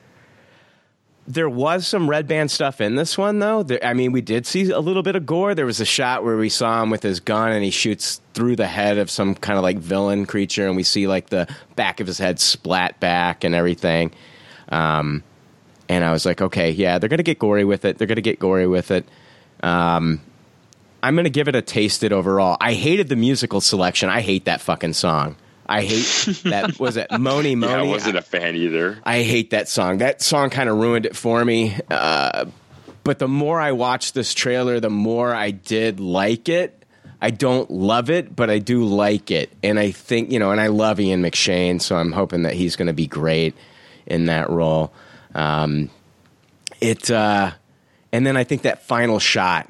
There 1.26 1.48
was 1.48 1.86
some 1.86 2.08
red 2.08 2.26
band 2.26 2.50
stuff 2.50 2.80
in 2.80 2.94
this 2.94 3.18
one, 3.18 3.38
though. 3.38 3.62
There, 3.62 3.84
I 3.84 3.92
mean, 3.92 4.12
we 4.12 4.22
did 4.22 4.46
see 4.46 4.70
a 4.70 4.80
little 4.80 5.02
bit 5.02 5.14
of 5.14 5.26
gore. 5.26 5.54
There 5.54 5.66
was 5.66 5.78
a 5.78 5.84
shot 5.84 6.24
where 6.24 6.38
we 6.38 6.48
saw 6.48 6.82
him 6.82 6.88
with 6.88 7.02
his 7.02 7.20
gun 7.20 7.52
and 7.52 7.62
he 7.62 7.70
shoots 7.70 8.22
through 8.32 8.56
the 8.56 8.66
head 8.66 8.96
of 8.96 9.10
some 9.10 9.34
kind 9.34 9.58
of 9.58 9.62
like 9.62 9.76
villain 9.78 10.24
creature, 10.24 10.66
and 10.66 10.74
we 10.74 10.82
see 10.82 11.06
like 11.06 11.28
the 11.28 11.46
back 11.76 12.00
of 12.00 12.06
his 12.06 12.16
head 12.16 12.40
splat 12.40 12.98
back 12.98 13.44
and 13.44 13.54
everything. 13.54 14.10
Um, 14.70 15.22
and 15.90 16.02
I 16.02 16.12
was 16.12 16.24
like, 16.24 16.40
okay, 16.40 16.70
yeah, 16.70 16.98
they're 16.98 17.08
gonna 17.10 17.22
get 17.22 17.38
gory 17.38 17.64
with 17.64 17.84
it. 17.84 17.98
They're 17.98 18.06
gonna 18.06 18.20
get 18.22 18.38
gory 18.38 18.66
with 18.66 18.90
it. 18.90 19.06
Um, 19.62 20.22
I'm 21.02 21.16
gonna 21.16 21.30
give 21.30 21.48
it 21.48 21.54
a 21.56 21.62
taste 21.62 22.02
it 22.02 22.12
overall. 22.12 22.56
I 22.60 22.74
hated 22.74 23.08
the 23.08 23.16
musical 23.16 23.60
selection. 23.60 24.08
I 24.08 24.20
hate 24.20 24.46
that 24.46 24.60
fucking 24.60 24.94
song. 24.94 25.36
I 25.66 25.82
hate 25.82 26.42
that. 26.44 26.78
Was 26.80 26.96
it 26.96 27.10
Mony 27.18 27.54
Mony? 27.54 27.72
Yeah, 27.72 27.80
I 27.80 27.82
wasn't 27.82 28.16
a 28.16 28.22
fan 28.22 28.56
either. 28.56 28.98
I 29.04 29.22
hate 29.22 29.50
that 29.50 29.68
song. 29.68 29.98
That 29.98 30.22
song 30.22 30.50
kind 30.50 30.68
of 30.68 30.76
ruined 30.78 31.06
it 31.06 31.14
for 31.14 31.44
me. 31.44 31.76
Uh, 31.90 32.46
but 33.04 33.18
the 33.18 33.28
more 33.28 33.60
I 33.60 33.72
watched 33.72 34.14
this 34.14 34.34
trailer, 34.34 34.80
the 34.80 34.90
more 34.90 35.34
I 35.34 35.50
did 35.50 36.00
like 36.00 36.48
it. 36.48 36.74
I 37.20 37.30
don't 37.30 37.70
love 37.70 38.10
it, 38.10 38.36
but 38.36 38.48
I 38.48 38.58
do 38.58 38.84
like 38.84 39.30
it. 39.30 39.50
And 39.62 39.78
I 39.78 39.90
think, 39.90 40.30
you 40.30 40.38
know, 40.38 40.52
and 40.52 40.60
I 40.60 40.68
love 40.68 41.00
Ian 41.00 41.22
McShane, 41.22 41.80
so 41.80 41.96
I'm 41.96 42.12
hoping 42.12 42.42
that 42.42 42.54
he's 42.54 42.76
going 42.76 42.86
to 42.86 42.92
be 42.92 43.06
great 43.06 43.56
in 44.06 44.26
that 44.26 44.50
role. 44.50 44.92
Um, 45.34 45.90
it, 46.80 47.10
uh, 47.10 47.52
and 48.12 48.24
then 48.24 48.36
I 48.36 48.44
think 48.44 48.62
that 48.62 48.84
final 48.84 49.18
shot, 49.18 49.68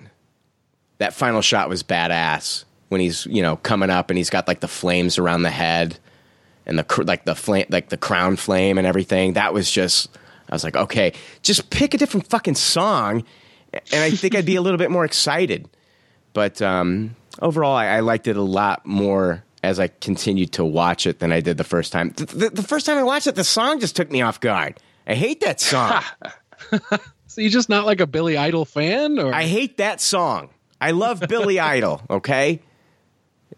that 0.99 1.15
final 1.15 1.41
shot 1.41 1.69
was 1.69 1.83
badass 1.83 2.65
when 2.89 3.01
he's, 3.01 3.27
you 3.27 3.43
know, 3.43 3.57
coming 3.57 3.91
up 3.91 4.11
and 4.11 4.17
he's 4.17 4.31
got 4.31 4.49
like 4.49 4.61
the 4.61 4.69
flames 4.69 5.19
around 5.19 5.43
the 5.43 5.51
head 5.51 5.99
and 6.69 6.79
the 6.79 7.05
like 7.05 7.25
the 7.25 7.35
flame 7.35 7.67
like 7.71 7.89
the 7.89 7.97
crown 7.97 8.37
flame 8.37 8.79
and 8.79 8.87
everything. 8.87 9.33
That 9.33 9.53
was 9.53 9.71
just 9.71 10.11
i 10.51 10.55
was 10.55 10.65
like 10.65 10.77
okay 10.77 11.13
just 11.43 11.69
pick 11.69 11.93
a 11.93 11.99
different 11.99 12.27
fucking 12.27 12.55
song 12.55 13.23
and 13.73 14.03
i 14.03 14.11
think 14.11 14.35
i'd 14.35 14.47
be 14.47 14.57
a 14.57 14.63
little 14.63 14.79
bit 14.79 14.91
more 14.91 15.05
excited. 15.05 15.69
But 16.35 16.63
um, 16.63 17.17
overall 17.43 17.75
I, 17.75 17.87
I 17.87 18.01
liked 18.01 18.29
it 18.29 18.37
a 18.37 18.43
lot 18.43 18.87
more 18.87 19.43
as 19.63 19.81
i 19.81 19.89
continued 19.89 20.53
to 20.53 20.65
watch 20.65 21.07
it 21.07 21.19
than 21.19 21.33
i 21.33 21.41
did 21.41 21.57
the 21.57 21.65
first 21.65 21.93
time. 21.93 22.11
The, 22.11 22.27
the, 22.27 22.51
the 22.51 22.63
first 22.63 22.87
time 22.87 22.99
i 22.99 23.03
watched 23.03 23.27
it 23.27 23.35
the 23.35 23.45
song 23.45 23.81
just 23.81 23.97
took 23.97 24.11
me 24.11 24.23
off 24.23 24.41
guard. 24.41 24.79
I 25.07 25.15
hate 25.15 25.41
that 25.41 25.61
song. 25.61 26.03
So 27.31 27.43
you're 27.43 27.51
just 27.51 27.69
not 27.69 27.85
like 27.85 28.01
a 28.01 28.07
Billy 28.07 28.39
Idol 28.39 28.65
fan, 28.65 29.19
or? 29.19 29.35
I 29.35 29.45
hate 29.45 29.77
that 29.77 30.01
song 30.01 30.49
i 30.81 30.91
love 30.91 31.21
billy 31.29 31.59
idol 31.75 32.03
okay 32.09 32.61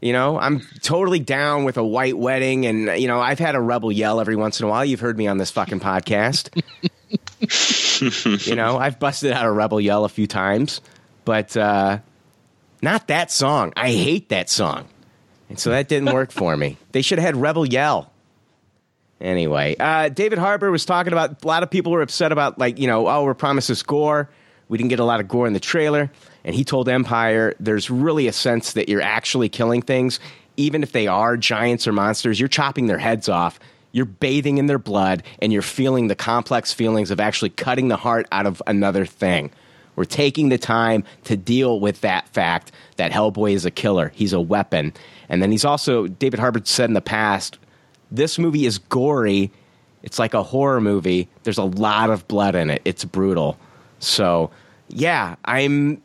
you 0.00 0.12
know, 0.12 0.38
I'm 0.38 0.61
totally 0.83 1.18
down 1.18 1.64
with 1.64 1.76
a 1.76 1.85
white 1.85 2.16
wedding, 2.16 2.64
and 2.66 3.00
you 3.00 3.09
know, 3.09 3.20
I've 3.20 3.38
had 3.38 3.54
a 3.54 3.61
rebel 3.61 3.92
yell 3.92 4.20
every 4.20 4.37
once 4.37 4.61
in 4.61 4.66
a 4.66 4.68
while. 4.68 4.85
You've 4.85 5.00
heard 5.00 5.18
me 5.18 5.26
on 5.26 5.38
this 5.38 5.50
fucking 5.50 5.80
podcast. 5.80 6.48
you 8.46 8.54
know, 8.54 8.78
I've 8.78 8.98
busted 8.98 9.33
out 9.33 9.44
a 9.44 9.50
rebel 9.50 9.80
yell 9.80 10.04
a 10.04 10.09
few 10.09 10.26
times, 10.26 10.80
but 11.24 11.56
uh, 11.56 11.98
not 12.83 13.09
that 13.09 13.30
song. 13.30 13.72
I 13.76 13.90
hate 13.90 14.30
that 14.30 14.48
song, 14.48 14.88
and 15.48 15.59
so 15.59 15.70
that 15.70 15.88
didn't 15.88 16.14
work 16.14 16.30
for 16.30 16.56
me. 16.56 16.78
They 16.92 17.02
should 17.02 17.18
have 17.18 17.26
had 17.26 17.37
rebel 17.37 17.66
yell. 17.66 18.11
Anyway, 19.20 19.76
uh, 19.78 20.09
David 20.09 20.38
Harbour 20.38 20.70
was 20.70 20.87
talking 20.87 21.12
about 21.12 21.44
a 21.44 21.46
lot 21.46 21.62
of 21.62 21.70
people 21.70 21.92
were 21.92 22.00
upset 22.00 22.33
about 22.33 22.59
like 22.59 22.78
you 22.78 22.87
know, 22.87 23.06
oh, 23.06 23.24
we're 23.24 23.35
promised 23.35 23.68
this 23.68 23.83
gore. 23.83 24.30
We 24.68 24.78
didn't 24.78 24.90
get 24.90 25.00
a 25.00 25.04
lot 25.04 25.20
of 25.20 25.28
gore 25.28 25.46
in 25.46 25.52
the 25.52 25.61
trailer, 25.61 26.11
and 26.44 26.55
he 26.55 26.64
told 26.64 26.88
Empire 26.88 27.55
there's 27.61 27.90
really 27.90 28.26
a 28.26 28.33
sense 28.33 28.72
that 28.72 28.88
you're 28.88 29.03
actually 29.03 29.48
killing 29.48 29.83
things, 29.83 30.20
even 30.57 30.83
if 30.83 30.92
they 30.92 31.07
are 31.07 31.37
giants 31.37 31.87
or 31.87 31.92
monsters. 31.92 32.38
You're 32.38 32.48
chopping 32.48 32.87
their 32.87 32.98
heads 32.98 33.29
off. 33.29 33.59
You're 33.92 34.07
bathing 34.07 34.59
in 34.59 34.66
their 34.66 34.79
blood, 34.79 35.24
and 35.42 35.53
you're 35.53 35.62
feeling 35.62 36.07
the 36.07 36.14
complex 36.14 36.72
feelings 36.72 37.11
of 37.11 37.18
actually 37.18 37.50
cutting 37.50 37.88
the 37.88 37.96
heart 37.96 38.26
out 38.31 38.46
of 38.46 38.62
another 38.66 39.05
thing. 39.05 39.50
We're 39.96 40.05
taking 40.05 40.48
the 40.48 40.59
time 40.59 41.05
to 41.24 41.37
deal 41.37 41.81
with 41.81 42.00
that 42.03 42.29
fact 42.29 42.72
that 42.96 43.11
Hellboy 43.11 43.53
is 43.53 43.66
a 43.66 43.70
killer. 43.70 44.12
He's 44.14 44.33
a 44.33 44.40
weapon. 44.40 44.94
And 45.29 45.42
then 45.42 45.50
he's 45.50 45.64
also, 45.64 46.07
David 46.07 46.38
Harbour 46.38 46.61
said 46.64 46.88
in 46.88 46.94
the 46.94 47.00
past, 47.00 47.59
this 48.11 48.38
movie 48.38 48.64
is 48.64 48.79
gory. 48.79 49.50
It's 50.03 50.18
like 50.18 50.35
a 50.35 50.42
horror 50.42 50.81
movie. 50.81 51.29
There's 51.42 51.59
a 51.59 51.64
lot 51.64 52.11
of 52.11 52.26
blood 52.29 52.55
in 52.55 52.70
it. 52.70 52.83
It's 52.85 53.05
brutal. 53.05 53.59
So, 53.98 54.50
yeah, 54.88 55.35
I'm 55.44 56.00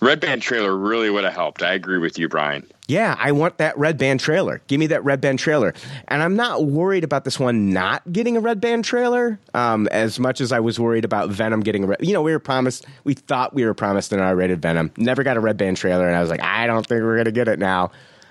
Red 0.00 0.20
Band 0.20 0.42
trailer 0.42 0.76
really 0.76 1.10
would 1.10 1.24
have 1.24 1.32
helped. 1.32 1.62
I 1.62 1.72
agree 1.74 1.98
with 1.98 2.18
you, 2.18 2.28
Brian. 2.28 2.64
yeah, 2.88 3.16
I 3.18 3.32
want 3.32 3.58
that 3.58 3.76
red 3.78 3.98
band 3.98 4.20
trailer. 4.20 4.60
Give 4.68 4.78
me 4.78 4.86
that 4.88 5.02
red 5.04 5.20
band 5.20 5.38
trailer. 5.40 5.74
And 6.08 6.22
I'm 6.22 6.36
not 6.36 6.64
worried 6.66 7.02
about 7.04 7.24
this 7.24 7.38
one 7.40 7.70
not 7.70 8.02
getting 8.12 8.36
a 8.36 8.40
red 8.40 8.60
band 8.60 8.84
trailer 8.84 9.38
um, 9.54 9.88
as 9.88 10.18
much 10.20 10.40
as 10.40 10.52
I 10.52 10.60
was 10.60 10.78
worried 10.78 11.04
about 11.04 11.30
Venom 11.30 11.60
getting 11.60 11.84
a 11.84 11.86
red. 11.88 11.98
You 12.06 12.12
know, 12.12 12.22
we 12.22 12.32
were 12.32 12.38
promised, 12.38 12.86
we 13.04 13.14
thought 13.14 13.54
we 13.54 13.64
were 13.64 13.74
promised 13.74 14.12
an 14.12 14.20
R 14.20 14.36
rated 14.36 14.60
Venom. 14.62 14.90
Never 14.96 15.22
got 15.24 15.36
a 15.36 15.40
red 15.40 15.56
band 15.56 15.76
trailer. 15.78 16.06
And 16.06 16.16
I 16.16 16.20
was 16.20 16.30
like, 16.30 16.40
I 16.42 16.66
don't 16.66 16.86
think 16.86 17.02
we're 17.02 17.16
going 17.16 17.24
to 17.26 17.32
get 17.32 17.48
it 17.48 17.58
now. 17.58 17.90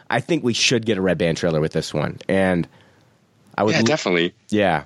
I 0.09 0.19
think 0.19 0.43
we 0.43 0.53
should 0.53 0.85
get 0.85 0.97
a 0.97 1.01
red 1.01 1.17
band 1.17 1.37
trailer 1.37 1.59
with 1.61 1.73
this 1.73 1.93
one. 1.93 2.19
And 2.29 2.67
I 3.57 3.63
would, 3.63 3.75
Yeah, 3.75 3.81
definitely. 3.81 4.33
yeah. 4.49 4.85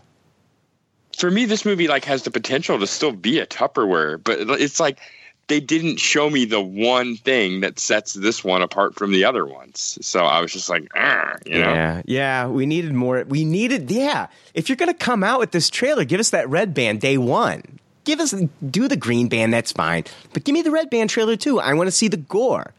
For 1.17 1.29
me, 1.31 1.45
this 1.45 1.63
movie 1.65 1.87
like 1.87 2.05
has 2.05 2.23
the 2.23 2.31
potential 2.31 2.77
to 2.79 2.87
still 2.87 3.11
be 3.13 3.39
a 3.39 3.45
Tupperware, 3.45 4.21
but 4.23 4.39
it's 4.59 4.79
like 4.79 4.99
they 5.47 5.59
didn't 5.59 5.97
show 5.97 6.29
me 6.29 6.45
the 6.45 6.61
one 6.61 7.17
thing 7.17 7.61
that 7.61 7.79
sets 7.79 8.13
this 8.13 8.43
one 8.43 8.61
apart 8.61 8.95
from 8.95 9.11
the 9.11 9.25
other 9.25 9.45
ones. 9.45 9.97
So 10.01 10.23
I 10.23 10.41
was 10.41 10.51
just 10.51 10.69
like, 10.69 10.87
"Ah," 10.95 11.35
you 11.45 11.59
know. 11.59 11.73
Yeah, 11.73 12.01
yeah. 12.05 12.47
We 12.47 12.65
needed 12.65 12.93
more. 12.93 13.23
We 13.27 13.45
needed, 13.45 13.91
yeah. 13.91 14.27
If 14.53 14.69
you're 14.69 14.75
going 14.75 14.91
to 14.91 14.97
come 14.97 15.23
out 15.23 15.39
with 15.39 15.51
this 15.51 15.69
trailer, 15.69 16.03
give 16.03 16.19
us 16.19 16.31
that 16.31 16.49
red 16.49 16.73
band 16.73 17.01
day 17.01 17.17
one. 17.17 17.79
Give 18.05 18.19
us, 18.19 18.35
do 18.69 18.87
the 18.87 18.97
green 18.97 19.29
band, 19.29 19.53
that's 19.53 19.71
fine. 19.71 20.03
But 20.33 20.43
give 20.43 20.53
me 20.53 20.61
the 20.61 20.71
red 20.71 20.89
band 20.89 21.09
trailer 21.09 21.35
too. 21.35 21.59
I 21.59 21.73
want 21.73 21.87
to 21.87 21.91
see 21.91 22.07
the 22.07 22.17
gore. 22.17 22.73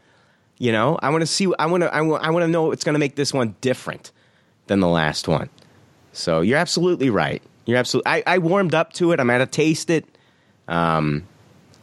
You 0.59 0.73
know, 0.73 0.99
I 1.03 1.11
want 1.11 1.23
to 1.23 1.27
see, 1.27 1.53
I 1.59 1.67
want 1.67 1.83
to, 1.83 1.95
I 1.95 2.01
want, 2.01 2.25
I 2.25 2.31
want 2.31 2.45
to 2.45 2.49
know 2.49 2.63
what's 2.63 2.85
going 2.85 2.95
to 2.95 2.99
make 2.99 3.17
this 3.17 3.35
one 3.35 3.57
different 3.61 4.13
than 4.69 4.81
the 4.81 4.89
last 4.89 5.29
one. 5.29 5.51
So 6.13 6.41
you're 6.41 6.59
absolutely 6.59 7.11
right. 7.11 7.43
You're 7.67 7.77
absolutely, 7.77 8.11
I, 8.11 8.23
I 8.27 8.39
warmed 8.39 8.75
up 8.75 8.93
to 8.95 9.13
it. 9.13 9.21
I'm 9.21 9.27
going 9.27 9.41
to 9.41 9.47
taste 9.47 9.91
it. 9.91 10.05
Um, 10.69 11.27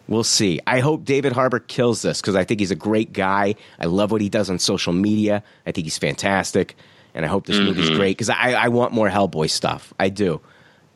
We'll 0.08 0.24
see. 0.24 0.60
I 0.68 0.80
hope 0.80 1.06
David 1.06 1.32
Harbour 1.32 1.60
kills 1.60 2.02
this 2.02 2.20
because 2.20 2.36
I 2.36 2.44
think 2.44 2.60
he's 2.60 2.72
a 2.72 2.76
great 2.76 3.14
guy. 3.14 3.56
I 3.80 3.86
love 3.86 4.12
what 4.12 4.22
he 4.22 4.30
does 4.30 4.50
on 4.50 4.60
social 4.60 4.94
media. 4.94 5.44
I 5.66 5.72
think 5.72 5.86
he's 5.86 5.98
fantastic, 5.98 6.76
and 7.14 7.26
I 7.26 7.30
hope 7.30 7.46
this 7.46 7.58
movie's 7.58 7.88
mm-hmm. 7.88 7.98
great 7.98 8.18
because 8.18 8.30
I, 8.30 8.52
I 8.54 8.68
want 8.68 8.92
more 8.92 9.10
Hellboy 9.10 9.50
stuff. 9.50 9.94
I 10.00 10.10
do, 10.10 10.42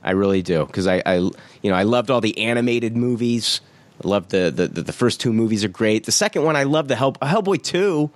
I 0.03 0.11
really 0.11 0.41
do 0.41 0.65
because 0.65 0.87
I, 0.87 1.01
I 1.05 1.15
you 1.15 1.31
know 1.63 1.75
I 1.75 1.83
loved 1.83 2.11
all 2.11 2.21
the 2.21 2.37
animated 2.37 2.97
movies. 2.97 3.61
I 4.03 4.07
loved 4.07 4.31
the, 4.31 4.51
the 4.53 4.67
the 4.67 4.81
the 4.81 4.93
first 4.93 5.21
two 5.21 5.31
movies 5.31 5.63
are 5.63 5.69
great. 5.69 6.05
The 6.05 6.11
second 6.11 6.43
one 6.43 6.55
I 6.57 6.63
love 6.63 6.89
the 6.89 6.95
Hell, 6.95 7.13
Hellboy 7.13 7.63
two 7.63 8.11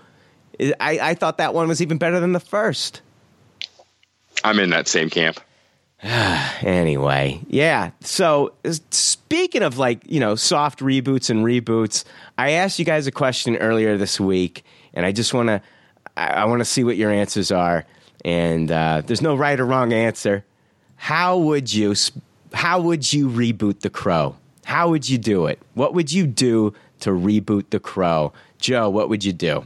I, 0.80 1.00
I 1.02 1.14
thought 1.16 1.38
that 1.38 1.54
one 1.54 1.68
was 1.68 1.82
even 1.82 1.98
better 1.98 2.20
than 2.20 2.34
the 2.34 2.40
first. 2.40 3.02
I'm 4.44 4.60
in 4.60 4.70
that 4.72 4.88
same 4.88 5.10
camp. 5.10 5.40
Anyway, 6.64 7.42
yeah. 7.48 7.90
So 8.02 8.54
speaking 8.92 9.64
of 9.64 9.80
like 9.80 10.04
you 10.10 10.20
know 10.20 10.36
soft 10.36 10.80
reboots 10.80 11.32
and 11.32 11.44
reboots, 11.44 12.04
I 12.38 12.52
asked 12.52 12.78
you 12.78 12.86
guys 12.86 13.08
a 13.08 13.12
question 13.12 13.56
earlier 13.58 13.98
this 13.98 14.20
week, 14.20 14.64
and 14.94 15.06
I 15.06 15.12
just 15.12 15.34
want 15.34 15.48
to 15.48 15.62
I, 16.16 16.46
want 16.46 16.60
to 16.60 16.66
see 16.66 16.84
what 16.84 16.98
your 16.98 17.12
answers 17.12 17.52
are. 17.52 17.86
And 18.24 18.72
uh, 18.72 19.02
there's 19.06 19.22
no 19.22 19.36
right 19.36 19.60
or 19.60 19.66
wrong 19.66 19.94
answer. 19.94 20.46
How 20.98 21.38
would 21.38 21.74
you 21.74 21.96
how 22.54 22.80
would 22.82 23.12
you 23.12 23.28
reboot 23.28 23.80
the 23.80 23.90
Crow? 23.90 24.36
How 24.66 24.90
would 24.90 25.10
you 25.10 25.18
do 25.18 25.48
it? 25.48 25.60
What 25.74 25.94
would 25.94 26.12
you 26.12 26.28
do 26.28 26.74
to 27.00 27.10
reboot 27.10 27.72
the 27.72 27.80
Crow? 27.80 28.34
Joe, 28.60 28.90
what 28.90 29.10
would 29.10 29.24
you 29.24 29.34
do? 29.34 29.66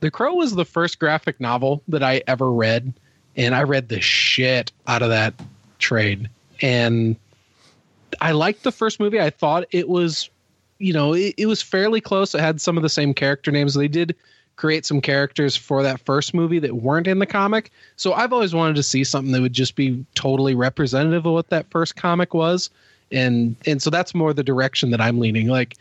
The 0.00 0.10
Crow 0.10 0.34
was 0.34 0.54
the 0.54 0.64
first 0.64 0.98
graphic 0.98 1.40
novel 1.40 1.82
that 1.88 2.02
I 2.02 2.22
ever 2.26 2.52
read, 2.52 2.92
and 3.36 3.54
I 3.54 3.62
read 3.62 3.88
the 3.88 4.00
shit 4.00 4.72
out 4.86 5.02
of 5.02 5.08
that 5.10 5.34
trade. 5.78 6.28
And 6.60 7.16
I 8.20 8.32
liked 8.32 8.62
the 8.62 8.72
first 8.72 9.00
movie. 9.00 9.20
I 9.20 9.30
thought 9.30 9.64
it 9.70 9.88
was, 9.88 10.28
you 10.78 10.92
know, 10.92 11.14
it, 11.14 11.34
it 11.36 11.46
was 11.46 11.62
fairly 11.62 12.00
close. 12.00 12.34
It 12.34 12.40
had 12.40 12.60
some 12.60 12.76
of 12.76 12.82
the 12.82 12.88
same 12.88 13.14
character 13.14 13.50
names. 13.50 13.74
They 13.74 13.88
did 13.88 14.14
create 14.56 14.84
some 14.84 15.00
characters 15.00 15.56
for 15.56 15.82
that 15.82 16.00
first 16.00 16.34
movie 16.34 16.58
that 16.58 16.76
weren't 16.76 17.06
in 17.06 17.18
the 17.18 17.26
comic. 17.26 17.70
So 17.96 18.12
I've 18.12 18.32
always 18.32 18.54
wanted 18.54 18.76
to 18.76 18.82
see 18.82 19.02
something 19.02 19.32
that 19.32 19.40
would 19.40 19.52
just 19.52 19.76
be 19.76 20.04
totally 20.14 20.54
representative 20.54 21.26
of 21.26 21.32
what 21.32 21.48
that 21.48 21.70
first 21.70 21.96
comic 21.96 22.34
was. 22.34 22.70
And 23.10 23.56
and 23.66 23.82
so 23.82 23.90
that's 23.90 24.14
more 24.14 24.32
the 24.32 24.44
direction 24.44 24.90
that 24.90 25.00
I'm 25.00 25.18
leaning. 25.18 25.48
Like 25.48 25.76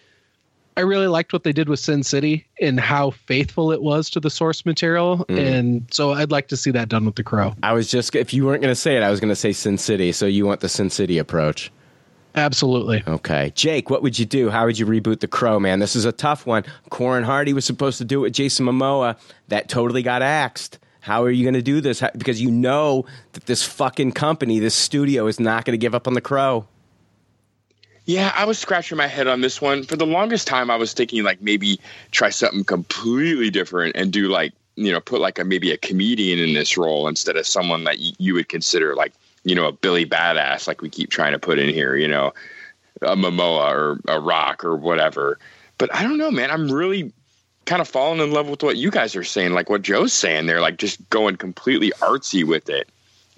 I 0.77 0.81
really 0.81 1.07
liked 1.07 1.33
what 1.33 1.43
they 1.43 1.51
did 1.51 1.67
with 1.67 1.79
Sin 1.79 2.03
City 2.03 2.47
and 2.59 2.79
how 2.79 3.11
faithful 3.11 3.71
it 3.71 3.81
was 3.81 4.09
to 4.11 4.19
the 4.19 4.29
source 4.29 4.65
material. 4.65 5.25
Mm. 5.25 5.37
And 5.39 5.93
so 5.93 6.11
I'd 6.11 6.31
like 6.31 6.47
to 6.49 6.57
see 6.57 6.71
that 6.71 6.89
done 6.89 7.05
with 7.05 7.15
The 7.15 7.23
Crow. 7.23 7.53
I 7.61 7.73
was 7.73 7.89
just 7.91 8.15
if 8.15 8.33
you 8.33 8.45
weren't 8.45 8.61
going 8.61 8.71
to 8.71 8.79
say 8.79 8.95
it, 8.95 9.03
I 9.03 9.09
was 9.09 9.19
going 9.19 9.29
to 9.29 9.35
say 9.35 9.51
Sin 9.51 9.77
City. 9.77 10.11
So 10.11 10.25
you 10.25 10.45
want 10.45 10.61
the 10.61 10.69
Sin 10.69 10.89
City 10.89 11.17
approach? 11.17 11.71
Absolutely. 12.35 13.03
Okay. 13.07 13.51
Jake, 13.55 13.89
what 13.89 14.01
would 14.01 14.17
you 14.17 14.25
do? 14.25 14.49
How 14.49 14.65
would 14.65 14.79
you 14.79 14.85
reboot 14.85 15.19
The 15.19 15.27
Crow, 15.27 15.59
man? 15.59 15.79
This 15.79 15.95
is 15.95 16.05
a 16.05 16.13
tough 16.13 16.45
one. 16.45 16.63
Corin 16.89 17.23
Hardy 17.23 17.51
was 17.51 17.65
supposed 17.65 17.97
to 17.97 18.05
do 18.05 18.19
it 18.19 18.21
with 18.23 18.33
Jason 18.33 18.65
Momoa. 18.65 19.17
That 19.49 19.67
totally 19.67 20.01
got 20.01 20.21
axed. 20.21 20.79
How 21.01 21.23
are 21.23 21.31
you 21.31 21.43
going 21.43 21.55
to 21.55 21.61
do 21.61 21.81
this? 21.81 21.99
How, 21.99 22.11
because 22.15 22.41
you 22.41 22.51
know 22.51 23.05
that 23.33 23.47
this 23.47 23.63
fucking 23.63 24.13
company, 24.13 24.59
this 24.59 24.75
studio, 24.75 25.27
is 25.27 25.39
not 25.39 25.65
going 25.65 25.73
to 25.73 25.77
give 25.77 25.95
up 25.95 26.07
on 26.07 26.13
The 26.13 26.21
Crow. 26.21 26.67
Yeah, 28.11 28.33
I 28.35 28.43
was 28.43 28.59
scratching 28.59 28.97
my 28.97 29.07
head 29.07 29.27
on 29.27 29.39
this 29.39 29.61
one. 29.61 29.83
For 29.83 29.95
the 29.95 30.05
longest 30.05 30.45
time, 30.45 30.69
I 30.69 30.75
was 30.75 30.91
thinking 30.91 31.23
like 31.23 31.41
maybe 31.41 31.79
try 32.11 32.29
something 32.29 32.65
completely 32.65 33.49
different 33.49 33.95
and 33.95 34.11
do 34.11 34.27
like, 34.27 34.51
you 34.75 34.91
know, 34.91 34.99
put 34.99 35.21
like 35.21 35.39
a 35.39 35.45
maybe 35.45 35.71
a 35.71 35.77
comedian 35.77 36.37
in 36.37 36.53
this 36.53 36.75
role 36.77 37.07
instead 37.07 37.37
of 37.37 37.47
someone 37.47 37.85
that 37.85 37.99
y- 37.99 38.11
you 38.17 38.33
would 38.33 38.49
consider 38.49 38.95
like, 38.95 39.13
you 39.45 39.55
know, 39.55 39.65
a 39.65 39.71
Billy 39.71 40.05
Badass, 40.05 40.67
like 40.67 40.81
we 40.81 40.89
keep 40.89 41.09
trying 41.09 41.31
to 41.31 41.39
put 41.39 41.57
in 41.57 41.73
here, 41.73 41.95
you 41.95 42.07
know, 42.09 42.33
a 43.01 43.15
Momoa 43.15 43.71
or 43.71 44.01
a 44.09 44.19
Rock 44.19 44.65
or 44.65 44.75
whatever. 44.75 45.39
But 45.77 45.95
I 45.95 46.03
don't 46.03 46.17
know, 46.17 46.31
man. 46.31 46.51
I'm 46.51 46.69
really 46.69 47.13
kind 47.63 47.81
of 47.81 47.87
falling 47.87 48.19
in 48.19 48.33
love 48.33 48.49
with 48.49 48.61
what 48.61 48.75
you 48.75 48.91
guys 48.91 49.15
are 49.15 49.23
saying, 49.23 49.53
like 49.53 49.69
what 49.69 49.83
Joe's 49.83 50.11
saying. 50.11 50.47
They're 50.47 50.59
like 50.59 50.75
just 50.75 51.09
going 51.11 51.37
completely 51.37 51.91
artsy 52.01 52.43
with 52.45 52.67
it 52.67 52.89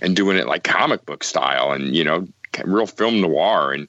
and 0.02 0.16
doing 0.16 0.36
it 0.36 0.48
like 0.48 0.64
comic 0.64 1.06
book 1.06 1.24
style 1.24 1.74
and, 1.74 1.96
you 1.96 2.04
know, 2.04 2.28
real 2.66 2.88
film 2.88 3.22
noir 3.22 3.72
and 3.72 3.88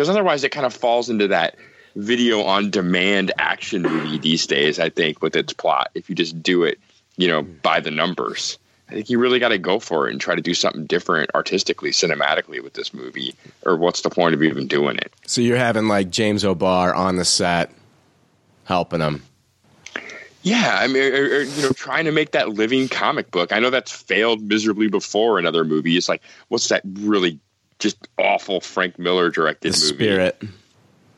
because 0.00 0.08
otherwise 0.08 0.44
it 0.44 0.48
kind 0.48 0.64
of 0.64 0.72
falls 0.72 1.10
into 1.10 1.28
that 1.28 1.56
video 1.94 2.42
on 2.42 2.70
demand 2.70 3.32
action 3.38 3.82
movie 3.82 4.16
these 4.16 4.46
days 4.46 4.78
i 4.78 4.88
think 4.88 5.20
with 5.20 5.36
its 5.36 5.52
plot 5.52 5.90
if 5.94 6.08
you 6.08 6.14
just 6.14 6.42
do 6.42 6.62
it 6.62 6.78
you 7.20 7.28
know 7.28 7.42
mm. 7.42 7.62
by 7.62 7.80
the 7.80 7.90
numbers. 7.90 8.58
I 8.88 8.94
think 8.94 9.10
you 9.10 9.20
really 9.20 9.38
got 9.38 9.50
to 9.50 9.58
go 9.58 9.78
for 9.78 10.08
it 10.08 10.12
and 10.12 10.20
try 10.20 10.34
to 10.34 10.42
do 10.42 10.52
something 10.52 10.84
different 10.86 11.30
artistically 11.32 11.92
cinematically 11.92 12.60
with 12.60 12.72
this 12.72 12.92
movie 12.92 13.36
or 13.64 13.76
what's 13.76 14.00
the 14.00 14.10
point 14.10 14.34
of 14.34 14.42
even 14.42 14.66
doing 14.66 14.96
it? 14.96 15.12
So 15.26 15.40
you're 15.40 15.56
having 15.56 15.86
like 15.86 16.10
James 16.10 16.44
O'Barr 16.44 16.92
on 16.92 17.14
the 17.14 17.24
set 17.24 17.70
helping 18.64 19.00
him. 19.00 19.22
yeah 20.42 20.78
i 20.80 20.86
mean 20.86 21.02
or, 21.12 21.24
or, 21.24 21.42
you 21.42 21.62
know 21.62 21.70
trying 21.70 22.06
to 22.06 22.12
make 22.12 22.32
that 22.32 22.48
living 22.48 22.88
comic 22.88 23.30
book. 23.30 23.52
I 23.52 23.58
know 23.60 23.70
that's 23.70 23.92
failed 23.92 24.42
miserably 24.42 24.88
before 24.88 25.38
in 25.38 25.46
other 25.46 25.64
movies. 25.64 26.08
Like 26.08 26.22
what's 26.48 26.68
that 26.68 26.82
really 26.84 27.38
just 27.80 28.08
awful 28.18 28.60
frank 28.60 28.98
miller 28.98 29.30
directed 29.30 29.72
The 29.72 29.78
movie 29.78 30.04
spirit. 30.04 30.42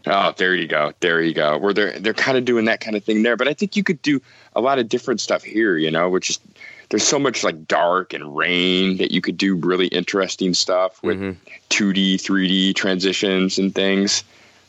Oh, 0.06 0.34
there 0.36 0.54
you 0.54 0.66
go. 0.66 0.92
There 1.00 1.22
you 1.22 1.34
go. 1.34 1.58
Where 1.58 1.72
they're 1.72 1.98
they're 1.98 2.14
kind 2.14 2.36
of 2.36 2.44
doing 2.44 2.64
that 2.64 2.80
kind 2.80 2.96
of 2.96 3.04
thing 3.04 3.22
there. 3.22 3.36
But 3.36 3.48
I 3.48 3.54
think 3.54 3.76
you 3.76 3.84
could 3.84 4.02
do 4.02 4.20
a 4.56 4.60
lot 4.60 4.78
of 4.78 4.88
different 4.88 5.20
stuff 5.20 5.42
here, 5.42 5.76
you 5.76 5.90
know, 5.90 6.08
which 6.08 6.30
is 6.30 6.40
there's 6.88 7.06
so 7.06 7.18
much 7.18 7.44
like 7.44 7.66
dark 7.68 8.12
and 8.12 8.36
rain 8.36 8.96
that 8.98 9.12
you 9.12 9.20
could 9.20 9.36
do 9.36 9.54
really 9.54 9.86
interesting 9.86 10.54
stuff 10.54 11.02
with 11.02 11.18
mm-hmm. 11.18 11.38
2D, 11.70 12.16
3D 12.16 12.74
transitions 12.74 13.58
and 13.58 13.74
things 13.74 14.24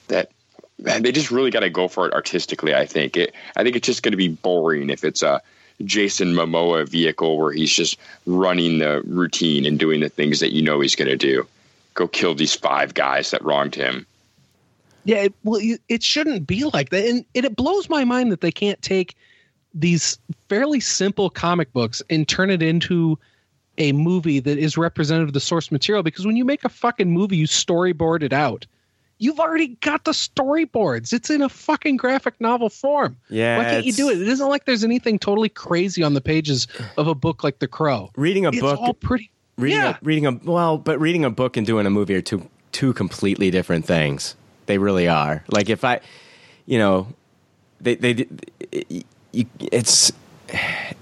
that 0.07 0.31
man, 0.79 1.03
they 1.03 1.11
just 1.11 1.31
really 1.31 1.51
got 1.51 1.61
to 1.61 1.69
go 1.69 1.87
for 1.87 2.07
it 2.07 2.13
artistically, 2.13 2.73
I 2.75 2.85
think. 2.85 3.17
It 3.17 3.33
I 3.55 3.63
think 3.63 3.75
it's 3.75 3.85
just 3.85 4.03
going 4.03 4.11
to 4.11 4.17
be 4.17 4.29
boring 4.29 4.89
if 4.89 5.03
it's 5.03 5.23
a 5.23 5.41
Jason 5.83 6.33
Momoa 6.33 6.87
vehicle 6.87 7.37
where 7.37 7.51
he's 7.51 7.73
just 7.73 7.97
running 8.25 8.77
the 8.77 9.01
routine 9.05 9.65
and 9.65 9.79
doing 9.79 9.99
the 9.99 10.09
things 10.09 10.39
that 10.39 10.53
you 10.53 10.61
know 10.61 10.79
he's 10.79 10.95
going 10.95 11.09
to 11.09 11.17
do. 11.17 11.47
Go 11.93 12.07
kill 12.07 12.33
these 12.35 12.55
five 12.55 12.93
guys 12.93 13.31
that 13.31 13.43
wronged 13.43 13.75
him. 13.75 14.05
Yeah, 15.05 15.23
it, 15.23 15.33
well, 15.43 15.59
you- 15.59 15.79
it 15.89 16.01
shouldn't 16.03 16.47
be 16.47 16.63
like 16.65 16.89
that, 16.89 17.05
and 17.05 17.25
it, 17.33 17.45
it 17.45 17.55
blows 17.55 17.89
my 17.89 18.03
mind 18.05 18.31
that 18.31 18.41
they 18.41 18.51
can't 18.51 18.81
take 18.81 19.15
these 19.73 20.17
fairly 20.49 20.79
simple 20.79 21.29
comic 21.29 21.73
books 21.73 22.01
and 22.09 22.27
turn 22.27 22.49
it 22.49 22.61
into 22.61 23.17
a 23.79 23.91
movie 23.91 24.39
that 24.39 24.57
is 24.57 24.77
representative 24.77 25.29
of 25.29 25.33
the 25.33 25.39
source 25.39 25.71
material. 25.71 26.03
Because 26.03 26.25
when 26.25 26.35
you 26.35 26.45
make 26.45 26.63
a 26.63 26.69
fucking 26.69 27.11
movie, 27.11 27.37
you 27.37 27.47
storyboard 27.47 28.21
it 28.21 28.31
out. 28.31 28.65
You've 29.17 29.39
already 29.39 29.69
got 29.81 30.05
the 30.05 30.11
storyboards. 30.11 31.11
It's 31.11 31.29
in 31.29 31.41
a 31.41 31.49
fucking 31.49 31.97
graphic 31.97 32.39
novel 32.39 32.69
form. 32.69 33.17
Yeah, 33.29 33.57
Why 33.57 33.63
can't 33.65 33.85
you 33.85 33.93
do 33.93 34.09
it? 34.09 34.21
It 34.21 34.27
isn't 34.27 34.47
like 34.47 34.65
there's 34.65 34.83
anything 34.83 35.17
totally 35.17 35.49
crazy 35.49 36.03
on 36.03 36.13
the 36.13 36.21
pages 36.21 36.67
of 36.97 37.07
a 37.07 37.15
book 37.15 37.43
like 37.43 37.59
The 37.59 37.67
Crow. 37.67 38.11
Reading 38.15 38.45
a 38.45 38.49
It's 38.49 38.59
book, 38.59 38.79
all 38.79 38.93
pretty. 38.93 39.31
Reading 39.57 39.79
yeah. 39.79 39.91
a, 39.91 39.97
reading 40.01 40.25
a 40.25 40.31
well, 40.43 40.77
but 40.77 40.99
reading 40.99 41.25
a 41.25 41.29
book 41.29 41.57
and 41.57 41.65
doing 41.65 41.85
a 41.85 41.89
movie 41.89 42.15
are 42.15 42.21
two 42.21 42.49
two 42.71 42.93
completely 42.93 43.51
different 43.51 43.85
things. 43.85 44.35
They 44.65 44.77
really 44.77 45.07
are. 45.07 45.43
Like 45.49 45.69
if 45.69 45.83
I, 45.83 46.01
you 46.65 46.79
know, 46.79 47.07
they 47.81 47.95
they 47.95 48.27
you, 49.31 49.45
it's 49.59 50.11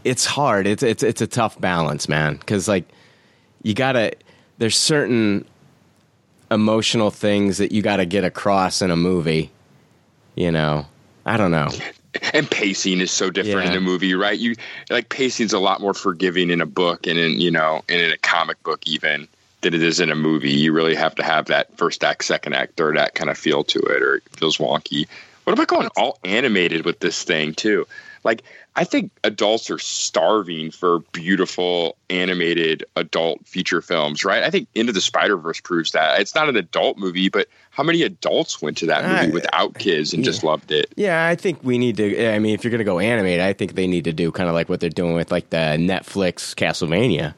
it's 0.03 0.25
hard. 0.25 0.67
It's 0.67 0.83
it's 0.83 1.03
it's 1.03 1.21
a 1.21 1.27
tough 1.27 1.59
balance, 1.59 2.09
man. 2.09 2.35
Because 2.35 2.67
like 2.67 2.85
you 3.63 3.73
gotta 3.73 4.13
there's 4.57 4.77
certain 4.77 5.45
emotional 6.51 7.09
things 7.09 7.57
that 7.57 7.71
you 7.71 7.81
got 7.81 7.95
to 7.97 8.05
get 8.05 8.23
across 8.23 8.81
in 8.81 8.91
a 8.91 8.95
movie. 8.95 9.51
You 10.35 10.51
know, 10.51 10.85
I 11.25 11.37
don't 11.37 11.51
know. 11.51 11.69
And 12.33 12.49
pacing 12.49 12.99
is 12.99 13.11
so 13.11 13.29
different 13.29 13.65
Yeah. 13.67 13.71
in 13.71 13.77
a 13.77 13.81
movie 13.81 14.13
right? 14.15 14.37
You 14.37 14.55
like 14.89 15.09
pacing's 15.09 15.53
a 15.53 15.59
lot 15.59 15.81
more 15.81 15.93
forgiving 15.93 16.49
in 16.49 16.61
a 16.61 16.65
book 16.65 17.07
and 17.07 17.17
in 17.17 17.39
you 17.39 17.51
know 17.51 17.83
and 17.89 18.01
in 18.01 18.11
a 18.11 18.17
comic 18.17 18.61
book 18.63 18.81
even 18.85 19.27
than 19.61 19.73
it 19.73 19.83
is 19.83 19.99
in 19.99 20.09
a 20.11 20.15
movie. 20.15 20.51
You 20.51 20.73
really 20.73 20.95
have 20.95 21.15
to 21.15 21.23
have 21.23 21.45
that 21.47 21.77
first 21.77 22.03
act 22.03 22.23
second 22.25 22.53
act 22.53 22.75
third 22.77 22.97
act 22.97 23.15
kind 23.15 23.29
of 23.29 23.37
feel 23.37 23.63
to 23.65 23.79
it 23.79 24.01
or 24.01 24.15
it 24.15 24.23
feels 24.35 24.57
wonky. 24.57 25.07
What 25.43 25.53
about 25.53 25.67
going 25.67 25.87
all 25.95 26.17
animated 26.23 26.85
with 26.85 26.99
this 26.99 27.23
thing 27.23 27.53
too 27.53 27.87
like 28.23 28.43
i 28.75 28.83
think 28.83 29.11
adults 29.23 29.69
are 29.69 29.79
starving 29.79 30.71
for 30.71 30.99
beautiful 31.11 31.95
animated 32.09 32.83
adult 32.95 33.45
feature 33.47 33.81
films 33.81 34.23
right 34.23 34.43
i 34.43 34.49
think 34.49 34.67
into 34.75 34.91
the 34.91 35.01
spider 35.01 35.37
verse 35.37 35.59
proves 35.59 35.91
that 35.91 36.19
it's 36.19 36.35
not 36.35 36.49
an 36.49 36.55
adult 36.55 36.97
movie 36.97 37.29
but 37.29 37.47
how 37.71 37.83
many 37.83 38.03
adults 38.03 38.61
went 38.61 38.77
to 38.77 38.85
that 38.85 39.03
movie 39.03 39.31
Uh, 39.31 39.33
without 39.33 39.73
kids 39.77 40.13
and 40.13 40.23
just 40.23 40.43
loved 40.43 40.71
it 40.71 40.87
Yeah, 40.97 41.25
I 41.25 41.35
think 41.35 41.59
we 41.63 41.77
need 41.77 41.97
to. 41.97 42.27
I 42.27 42.37
mean, 42.37 42.53
if 42.53 42.63
you're 42.63 42.71
going 42.71 42.79
to 42.79 42.83
go 42.83 42.99
animate, 42.99 43.39
I 43.39 43.53
think 43.53 43.75
they 43.75 43.87
need 43.87 44.03
to 44.03 44.13
do 44.13 44.29
kind 44.31 44.49
of 44.49 44.55
like 44.55 44.67
what 44.67 44.81
they're 44.81 44.89
doing 44.89 45.13
with 45.13 45.31
like 45.31 45.49
the 45.51 45.77
Netflix 45.79 46.53
Castlevania. 46.53 47.33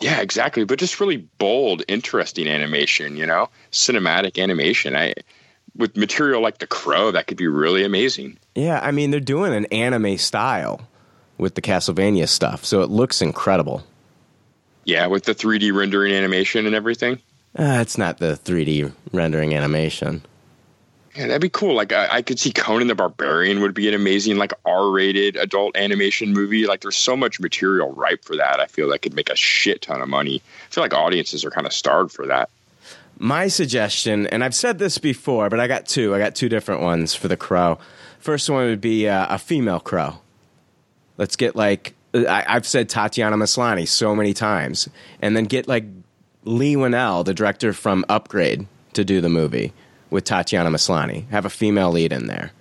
Yeah, 0.00 0.20
exactly. 0.20 0.64
But 0.64 0.78
just 0.78 1.00
really 1.00 1.18
bold, 1.38 1.82
interesting 1.88 2.46
animation, 2.48 3.16
you 3.16 3.26
know, 3.26 3.48
cinematic 3.72 4.40
animation. 4.40 4.94
I 4.94 5.14
with 5.76 5.96
material 5.96 6.40
like 6.40 6.58
The 6.58 6.66
Crow, 6.66 7.10
that 7.10 7.26
could 7.26 7.36
be 7.36 7.48
really 7.48 7.84
amazing. 7.84 8.38
Yeah, 8.54 8.80
I 8.82 8.90
mean, 8.90 9.10
they're 9.10 9.20
doing 9.20 9.52
an 9.54 9.66
anime 9.66 10.18
style 10.18 10.80
with 11.38 11.54
the 11.54 11.62
Castlevania 11.62 12.28
stuff, 12.28 12.64
so 12.64 12.82
it 12.82 12.90
looks 12.90 13.20
incredible. 13.20 13.84
Yeah, 14.84 15.06
with 15.06 15.24
the 15.24 15.34
3D 15.34 15.74
rendering 15.74 16.12
animation 16.12 16.66
and 16.66 16.74
everything. 16.74 17.14
Uh, 17.58 17.78
it's 17.80 17.98
not 17.98 18.18
the 18.18 18.38
3D 18.44 18.92
rendering 19.12 19.54
animation. 19.54 20.22
Yeah, 21.16 21.28
that'd 21.28 21.40
be 21.40 21.48
cool. 21.48 21.74
Like 21.74 21.92
I, 21.92 22.08
I 22.10 22.22
could 22.22 22.40
see 22.40 22.52
Conan 22.52 22.88
the 22.88 22.94
Barbarian 22.96 23.60
would 23.60 23.72
be 23.72 23.86
an 23.86 23.94
amazing 23.94 24.36
like 24.36 24.52
R-rated 24.66 25.36
adult 25.36 25.76
animation 25.76 26.32
movie. 26.32 26.66
Like 26.66 26.80
there's 26.80 26.96
so 26.96 27.16
much 27.16 27.38
material 27.38 27.92
ripe 27.92 28.24
for 28.24 28.36
that. 28.36 28.58
I 28.58 28.66
feel 28.66 28.88
that 28.88 29.02
could 29.02 29.14
make 29.14 29.30
a 29.30 29.36
shit 29.36 29.82
ton 29.82 30.00
of 30.02 30.08
money. 30.08 30.42
I 30.68 30.74
feel 30.74 30.82
like 30.82 30.92
audiences 30.92 31.44
are 31.44 31.50
kind 31.50 31.68
of 31.68 31.72
starved 31.72 32.12
for 32.12 32.26
that. 32.26 32.50
My 33.18 33.48
suggestion, 33.48 34.26
and 34.28 34.42
I've 34.42 34.54
said 34.54 34.78
this 34.78 34.98
before, 34.98 35.48
but 35.48 35.60
I 35.60 35.66
got 35.66 35.86
two. 35.86 36.14
I 36.14 36.18
got 36.18 36.34
two 36.34 36.48
different 36.48 36.80
ones 36.82 37.14
for 37.14 37.28
The 37.28 37.36
Crow. 37.36 37.78
First 38.18 38.48
one 38.50 38.66
would 38.66 38.80
be 38.80 39.08
uh, 39.08 39.26
a 39.34 39.38
female 39.38 39.80
crow. 39.80 40.18
Let's 41.18 41.36
get 41.36 41.54
like 41.54 41.94
I, 42.14 42.44
I've 42.46 42.66
said 42.66 42.88
Tatiana 42.88 43.36
Maslany 43.36 43.86
so 43.86 44.14
many 44.14 44.32
times, 44.32 44.88
and 45.20 45.36
then 45.36 45.44
get 45.44 45.68
like 45.68 45.84
Leigh 46.44 46.76
Whannell, 46.76 47.24
the 47.24 47.34
director 47.34 47.72
from 47.72 48.04
Upgrade, 48.08 48.66
to 48.94 49.04
do 49.04 49.20
the 49.20 49.28
movie 49.28 49.72
with 50.10 50.24
Tatiana 50.24 50.70
Maslany. 50.70 51.28
Have 51.28 51.44
a 51.44 51.50
female 51.50 51.90
lead 51.90 52.12
in 52.12 52.26
there. 52.26 52.52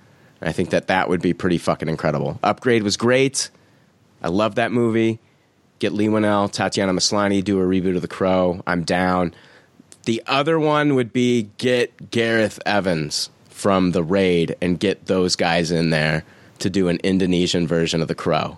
I 0.42 0.52
think 0.52 0.72
that 0.72 0.88
that 0.88 1.08
would 1.10 1.22
be 1.22 1.34
pretty 1.34 1.58
fucking 1.58 1.88
incredible. 1.88 2.40
Upgrade 2.44 2.84
was 2.84 2.98
great. 2.98 3.50
I 4.22 4.28
love 4.28 4.56
that 4.56 4.72
movie. 4.72 5.20
Get 5.80 5.94
Leigh 5.94 6.08
Whannell, 6.08 6.52
Tatiana 6.52 6.94
Maslany, 6.94 7.44
do 7.44 7.60
a 7.60 7.64
reboot 7.64 7.96
of 7.96 8.02
The 8.02 8.08
Crow. 8.08 8.62
I'm 8.68 8.84
down. 8.84 9.34
The 10.06 10.22
other 10.28 10.60
one 10.60 10.96
would 10.96 11.14
be 11.14 11.50
get 11.58 12.12
Gareth 12.12 12.60
Evans 12.66 13.30
from 13.50 13.92
The 13.92 14.04
Raid 14.04 14.56
and 14.62 14.80
get 14.80 15.06
those 15.06 15.36
guys 15.36 15.72
in 15.72 15.90
there 15.90 16.24
to 16.60 16.70
do 16.70 16.90
an 16.90 17.00
Indonesian 17.04 17.68
version 17.68 18.02
of 18.02 18.08
The 18.08 18.16
Crow. 18.16 18.58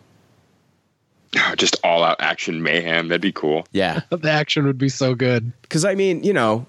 Ah, 1.37 1.53
just 1.57 1.77
all 1.83 2.03
out 2.03 2.17
action 2.19 2.63
mayhem. 2.63 3.09
That'd 3.09 3.21
be 3.21 3.31
cool. 3.31 3.67
Yeah. 3.71 4.01
The 4.09 4.31
action 4.31 4.65
would 4.65 4.77
be 4.77 4.89
so 4.89 5.13
good. 5.15 5.51
Because, 5.61 5.85
I 5.85 5.93
mean, 5.95 6.23
you 6.23 6.33
know, 6.33 6.65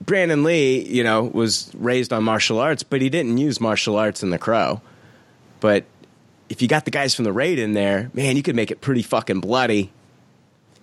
Brandon 0.00 0.42
Lee, 0.42 0.80
you 0.88 1.04
know, 1.04 1.24
was 1.24 1.70
raised 1.74 2.12
on 2.12 2.24
martial 2.24 2.58
arts, 2.58 2.82
but 2.82 3.00
he 3.02 3.10
didn't 3.10 3.38
use 3.38 3.60
martial 3.60 3.96
arts 3.96 4.22
in 4.22 4.30
The 4.30 4.38
Crow. 4.38 4.80
But 5.60 5.84
if 6.48 6.62
you 6.62 6.68
got 6.68 6.84
the 6.86 6.90
guys 6.90 7.14
from 7.14 7.24
The 7.26 7.32
Raid 7.32 7.58
in 7.58 7.74
there, 7.74 8.10
man, 8.14 8.36
you 8.36 8.42
could 8.42 8.56
make 8.56 8.70
it 8.70 8.80
pretty 8.80 9.02
fucking 9.02 9.40
bloody. 9.40 9.92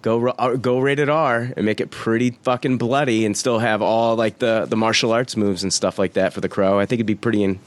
Go 0.02 0.28
uh, 0.30 0.56
go 0.56 0.80
rated 0.80 1.10
R 1.10 1.52
and 1.58 1.66
make 1.66 1.82
it 1.82 1.90
pretty 1.92 2.32
fucking 2.32 2.78
bloody, 2.78 3.26
and 3.26 3.36
still 3.36 3.60
have 3.60 3.82
all 3.82 4.16
like 4.16 4.40
the, 4.40 4.66
the 4.70 4.78
martial 4.78 5.12
arts 5.12 5.36
moves 5.36 5.64
and 5.64 5.74
stuff 5.74 5.98
like 5.98 6.14
that 6.14 6.34
for 6.34 6.42
the 6.42 6.50
Crow. 6.50 6.80
I 6.80 6.86
think 6.86 7.00
it'd 7.00 7.08
be 7.08 7.16
pretty 7.16 7.44
in, 7.44 7.60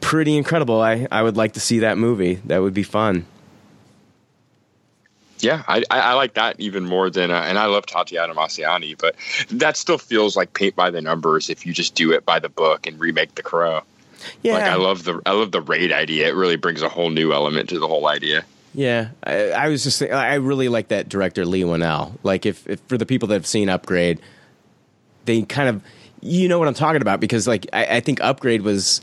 pretty 0.00 0.36
incredible. 0.36 0.80
I, 0.80 1.08
I 1.10 1.22
would 1.22 1.36
like 1.36 1.52
to 1.52 1.60
see 1.60 1.80
that 1.80 1.96
movie. 1.96 2.34
That 2.44 2.58
would 2.58 2.74
be 2.74 2.82
fun. 2.82 3.26
Yeah, 5.40 5.62
I, 5.68 5.82
I, 5.90 6.14
like 6.14 6.34
that 6.34 6.58
even 6.58 6.84
more 6.84 7.10
than, 7.10 7.30
uh, 7.30 7.34
and 7.34 7.58
I 7.58 7.66
love 7.66 7.84
Tatiana 7.84 8.34
Maslany, 8.34 8.96
but 8.96 9.14
that 9.50 9.76
still 9.76 9.98
feels 9.98 10.36
like 10.36 10.54
paint 10.54 10.74
by 10.74 10.90
the 10.90 11.02
numbers 11.02 11.50
if 11.50 11.66
you 11.66 11.74
just 11.74 11.94
do 11.94 12.12
it 12.12 12.24
by 12.24 12.38
the 12.38 12.48
book 12.48 12.86
and 12.86 12.98
remake 12.98 13.34
The 13.34 13.42
Crow. 13.42 13.82
Yeah, 14.42 14.54
Like 14.54 14.64
I 14.64 14.76
love 14.76 15.04
the 15.04 15.20
I 15.26 15.32
love 15.32 15.52
the 15.52 15.60
raid 15.60 15.92
idea. 15.92 16.28
It 16.28 16.34
really 16.34 16.56
brings 16.56 16.80
a 16.80 16.88
whole 16.88 17.10
new 17.10 17.32
element 17.34 17.68
to 17.70 17.78
the 17.78 17.86
whole 17.86 18.06
idea. 18.06 18.44
Yeah, 18.74 19.08
I, 19.22 19.50
I 19.50 19.68
was 19.68 19.84
just 19.84 19.98
think- 20.00 20.12
I 20.12 20.34
really 20.34 20.68
like 20.68 20.88
that 20.88 21.08
director 21.08 21.46
Leigh 21.46 21.62
Whannell. 21.62 22.18
Like 22.24 22.44
if, 22.44 22.66
if 22.68 22.80
for 22.88 22.98
the 22.98 23.06
people 23.06 23.28
that 23.28 23.34
have 23.34 23.46
seen 23.46 23.68
Upgrade, 23.68 24.20
they 25.24 25.42
kind 25.42 25.68
of 25.68 25.82
you 26.20 26.48
know 26.48 26.58
what 26.58 26.68
I'm 26.68 26.74
talking 26.74 27.00
about 27.02 27.20
because 27.20 27.46
like 27.46 27.66
I, 27.72 27.84
I 27.96 28.00
think 28.00 28.20
Upgrade 28.20 28.62
was 28.62 29.00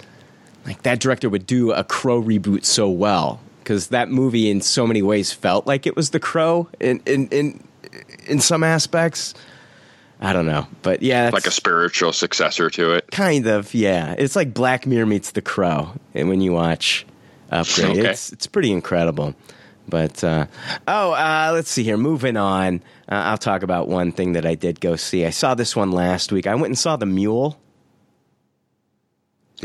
like 0.65 0.82
that 0.84 0.99
director 0.99 1.30
would 1.30 1.47
do 1.47 1.72
a 1.72 1.84
Crow 1.84 2.22
reboot 2.22 2.65
so 2.65 2.89
well 2.89 3.39
because 3.63 3.88
that 3.88 4.09
movie 4.09 4.49
in 4.49 4.59
so 4.61 4.86
many 4.86 5.01
ways 5.01 5.32
felt 5.32 5.65
like 5.67 5.88
it 5.88 5.95
was 5.95 6.09
the 6.09 6.19
Crow 6.19 6.67
in 6.80 7.01
in 7.05 7.28
in, 7.30 7.63
in 8.28 8.39
some 8.41 8.63
aspects. 8.63 9.34
I 10.24 10.34
don't 10.34 10.45
know, 10.45 10.67
but 10.84 11.01
yeah, 11.01 11.32
Like 11.34 11.47
a 11.47 11.51
spiritual 11.51 12.13
successor 12.13 12.69
to 12.69 12.93
it. 12.93 13.09
Kind 13.09 13.47
of, 13.47 13.74
yeah. 13.74 14.13
It's 14.19 14.36
like 14.36 14.53
Black 14.53 14.86
Mirror 14.86 15.07
meets 15.07 15.32
The 15.32 15.41
Crow, 15.41 15.93
and 16.13 16.30
when 16.30 16.41
you 16.41 16.51
watch 16.51 17.07
Upgrade, 17.49 17.97
Okay. 17.97 18.09
it's 18.09 18.32
it's 18.32 18.45
pretty 18.45 18.72
incredible. 18.72 19.34
But 19.91 20.23
uh, 20.23 20.47
oh, 20.87 21.11
uh, 21.11 21.51
let's 21.53 21.69
see 21.69 21.83
here. 21.83 21.97
Moving 21.97 22.37
on, 22.37 22.77
uh, 23.07 23.15
I'll 23.15 23.37
talk 23.37 23.61
about 23.61 23.87
one 23.87 24.11
thing 24.11 24.33
that 24.33 24.45
I 24.47 24.55
did 24.55 24.81
go 24.81 24.95
see. 24.95 25.25
I 25.25 25.29
saw 25.29 25.53
this 25.53 25.75
one 25.75 25.91
last 25.91 26.31
week. 26.31 26.47
I 26.47 26.55
went 26.55 26.67
and 26.67 26.77
saw 26.79 26.95
The 26.95 27.05
Mule. 27.05 27.59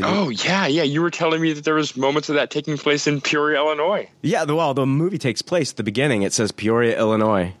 Oh 0.03 0.29
yeah, 0.29 0.67
yeah. 0.67 0.83
You 0.83 1.01
were 1.01 1.09
telling 1.09 1.41
me 1.41 1.53
that 1.53 1.63
there 1.63 1.73
was 1.73 1.97
moments 1.97 2.29
of 2.29 2.35
that 2.35 2.51
taking 2.51 2.77
place 2.77 3.07
in 3.07 3.19
Peoria, 3.21 3.57
Illinois. 3.57 4.07
Yeah, 4.21 4.43
well, 4.43 4.75
the 4.75 4.85
movie 4.85 5.17
takes 5.17 5.41
place 5.41 5.71
at 5.71 5.77
the 5.77 5.83
beginning. 5.83 6.21
It 6.21 6.33
says 6.33 6.51
Peoria, 6.51 6.97
Illinois. 6.99 7.55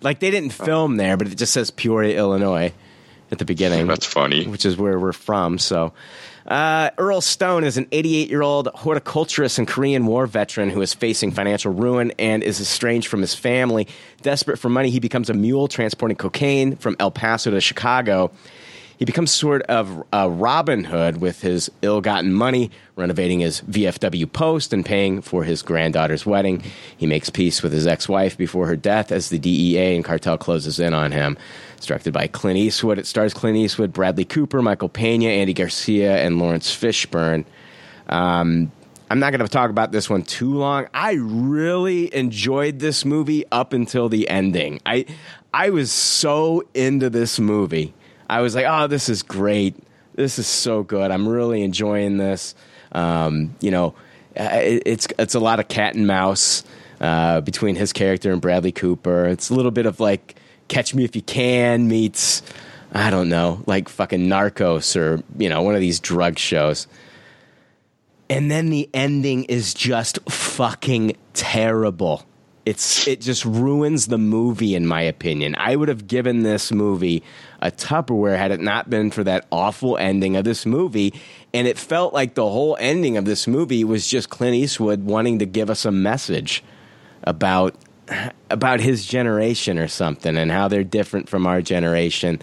Like 0.00 0.20
they 0.20 0.30
didn't 0.30 0.50
film 0.50 0.96
there, 0.96 1.16
but 1.18 1.26
it 1.26 1.36
just 1.36 1.52
says 1.52 1.70
Peoria, 1.70 2.16
Illinois 2.16 2.72
at 3.30 3.38
the 3.38 3.44
beginning. 3.44 3.86
That's 3.86 4.06
funny. 4.06 4.46
which 4.46 4.64
is 4.64 4.76
where 4.76 4.98
we're 4.98 5.12
from. 5.12 5.58
So, 5.58 5.92
uh, 6.46 6.90
Earl 6.98 7.20
Stone 7.20 7.64
is 7.64 7.76
an 7.76 7.86
88 7.90 8.28
year 8.28 8.42
old 8.42 8.68
horticulturist 8.74 9.58
and 9.58 9.66
Korean 9.66 10.06
War 10.06 10.26
veteran 10.26 10.70
who 10.70 10.82
is 10.82 10.92
facing 10.92 11.30
financial 11.30 11.72
ruin 11.72 12.12
and 12.18 12.42
is 12.42 12.60
estranged 12.60 13.08
from 13.08 13.20
his 13.20 13.34
family. 13.34 13.88
Desperate 14.22 14.58
for 14.58 14.68
money, 14.68 14.90
he 14.90 15.00
becomes 15.00 15.30
a 15.30 15.34
mule 15.34 15.68
transporting 15.68 16.16
cocaine 16.16 16.76
from 16.76 16.96
El 17.00 17.10
Paso 17.10 17.50
to 17.50 17.60
Chicago. 17.60 18.30
He 18.98 19.04
becomes 19.04 19.32
sort 19.32 19.62
of 19.62 20.04
a 20.12 20.30
Robin 20.30 20.84
Hood 20.84 21.20
with 21.20 21.40
his 21.40 21.70
ill 21.82 22.00
gotten 22.00 22.32
money, 22.32 22.70
renovating 22.94 23.40
his 23.40 23.60
VFW 23.62 24.30
post 24.32 24.72
and 24.72 24.84
paying 24.84 25.20
for 25.20 25.42
his 25.42 25.62
granddaughter's 25.62 26.24
wedding. 26.24 26.62
He 26.96 27.06
makes 27.06 27.28
peace 27.28 27.62
with 27.62 27.72
his 27.72 27.86
ex 27.86 28.08
wife 28.08 28.36
before 28.36 28.66
her 28.66 28.76
death 28.76 29.10
as 29.10 29.30
the 29.30 29.38
DEA 29.38 29.96
and 29.96 30.04
cartel 30.04 30.38
closes 30.38 30.78
in 30.78 30.94
on 30.94 31.10
him. 31.10 31.36
It's 31.76 31.86
directed 31.86 32.12
by 32.12 32.26
Clint 32.26 32.58
Eastwood. 32.58 32.98
It 32.98 33.06
stars 33.06 33.34
Clint 33.34 33.56
Eastwood, 33.56 33.92
Bradley 33.92 34.24
Cooper, 34.24 34.62
Michael 34.62 34.88
Pena, 34.88 35.26
Andy 35.26 35.52
Garcia, 35.52 36.16
and 36.18 36.38
Laurence 36.38 36.74
Fishburne. 36.74 37.44
Um, 38.08 38.72
I'm 39.10 39.18
not 39.18 39.30
going 39.30 39.40
to 39.40 39.48
talk 39.48 39.70
about 39.70 39.92
this 39.92 40.08
one 40.08 40.22
too 40.22 40.54
long. 40.54 40.86
I 40.94 41.12
really 41.20 42.14
enjoyed 42.14 42.78
this 42.78 43.04
movie 43.04 43.44
up 43.52 43.72
until 43.72 44.08
the 44.08 44.28
ending. 44.28 44.80
I 44.86 45.06
I 45.52 45.70
was 45.70 45.92
so 45.92 46.64
into 46.74 47.10
this 47.10 47.38
movie. 47.38 47.94
I 48.28 48.40
was 48.40 48.54
like, 48.54 48.66
"Oh, 48.66 48.86
this 48.86 49.08
is 49.08 49.22
great. 49.22 49.76
This 50.14 50.38
is 50.38 50.46
so 50.46 50.82
good. 50.82 51.10
I'm 51.10 51.28
really 51.28 51.62
enjoying 51.62 52.16
this." 52.16 52.54
Um, 52.92 53.54
you 53.60 53.70
know, 53.70 53.94
it, 54.34 54.82
it's 54.86 55.06
it's 55.18 55.34
a 55.34 55.40
lot 55.40 55.60
of 55.60 55.68
cat 55.68 55.94
and 55.94 56.06
mouse 56.06 56.64
uh, 57.00 57.40
between 57.42 57.76
his 57.76 57.92
character 57.92 58.32
and 58.32 58.40
Bradley 58.40 58.72
Cooper. 58.72 59.26
It's 59.26 59.50
a 59.50 59.54
little 59.54 59.70
bit 59.70 59.86
of 59.86 60.00
like 60.00 60.34
Catch 60.68 60.94
Me 60.94 61.04
If 61.04 61.14
You 61.14 61.22
Can 61.22 61.88
meets 61.88 62.42
I 62.94 63.10
don't 63.10 63.28
know, 63.28 63.62
like 63.66 63.88
fucking 63.88 64.28
Narcos 64.28 64.94
or 64.94 65.20
you 65.36 65.48
know 65.48 65.62
one 65.62 65.74
of 65.74 65.80
these 65.80 65.98
drug 65.98 66.38
shows. 66.38 66.86
And 68.30 68.50
then 68.50 68.70
the 68.70 68.88
ending 68.94 69.44
is 69.44 69.74
just 69.74 70.18
fucking 70.30 71.16
terrible. 71.34 72.24
It's 72.64 73.06
it 73.06 73.20
just 73.20 73.44
ruins 73.44 74.06
the 74.06 74.16
movie 74.16 74.76
in 74.76 74.86
my 74.86 75.02
opinion. 75.02 75.56
I 75.58 75.74
would 75.74 75.88
have 75.88 76.06
given 76.06 76.44
this 76.44 76.70
movie 76.70 77.22
a 77.60 77.70
Tupperware 77.70 78.38
had 78.38 78.52
it 78.52 78.60
not 78.60 78.88
been 78.88 79.10
for 79.10 79.24
that 79.24 79.46
awful 79.50 79.98
ending 79.98 80.36
of 80.36 80.44
this 80.44 80.64
movie. 80.64 81.12
And 81.52 81.66
it 81.66 81.78
felt 81.78 82.14
like 82.14 82.34
the 82.34 82.48
whole 82.48 82.76
ending 82.78 83.16
of 83.16 83.24
this 83.24 83.46
movie 83.46 83.84
was 83.84 84.06
just 84.06 84.30
Clint 84.30 84.54
Eastwood 84.54 85.02
wanting 85.02 85.40
to 85.40 85.46
give 85.46 85.68
us 85.68 85.84
a 85.84 85.92
message 85.92 86.62
about 87.24 87.74
about 88.50 88.80
his 88.80 89.06
generation 89.06 89.78
or 89.78 89.88
something 89.88 90.36
and 90.36 90.50
how 90.50 90.68
they're 90.68 90.84
different 90.84 91.28
from 91.28 91.46
our 91.46 91.62
generation. 91.62 92.40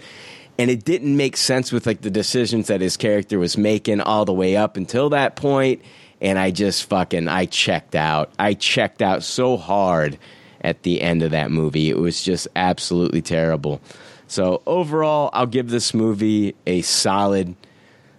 And 0.58 0.70
it 0.70 0.84
didn't 0.84 1.16
make 1.16 1.36
sense 1.36 1.72
with 1.72 1.86
like 1.86 2.02
the 2.02 2.10
decisions 2.10 2.66
that 2.66 2.80
his 2.80 2.96
character 2.96 3.38
was 3.38 3.56
making 3.56 4.00
all 4.00 4.24
the 4.24 4.32
way 4.32 4.56
up 4.56 4.76
until 4.76 5.10
that 5.10 5.36
point 5.36 5.82
and 6.20 6.38
i 6.38 6.50
just 6.50 6.84
fucking 6.84 7.28
i 7.28 7.46
checked 7.46 7.94
out. 7.94 8.32
I 8.38 8.54
checked 8.54 9.02
out 9.02 9.22
so 9.22 9.56
hard 9.56 10.18
at 10.60 10.84
the 10.84 11.02
end 11.02 11.22
of 11.22 11.32
that 11.32 11.50
movie. 11.50 11.90
It 11.90 11.98
was 11.98 12.22
just 12.22 12.46
absolutely 12.54 13.22
terrible. 13.22 13.80
So 14.26 14.62
overall 14.66 15.30
i'll 15.32 15.46
give 15.46 15.70
this 15.70 15.92
movie 15.94 16.54
a 16.66 16.82
solid 16.82 17.54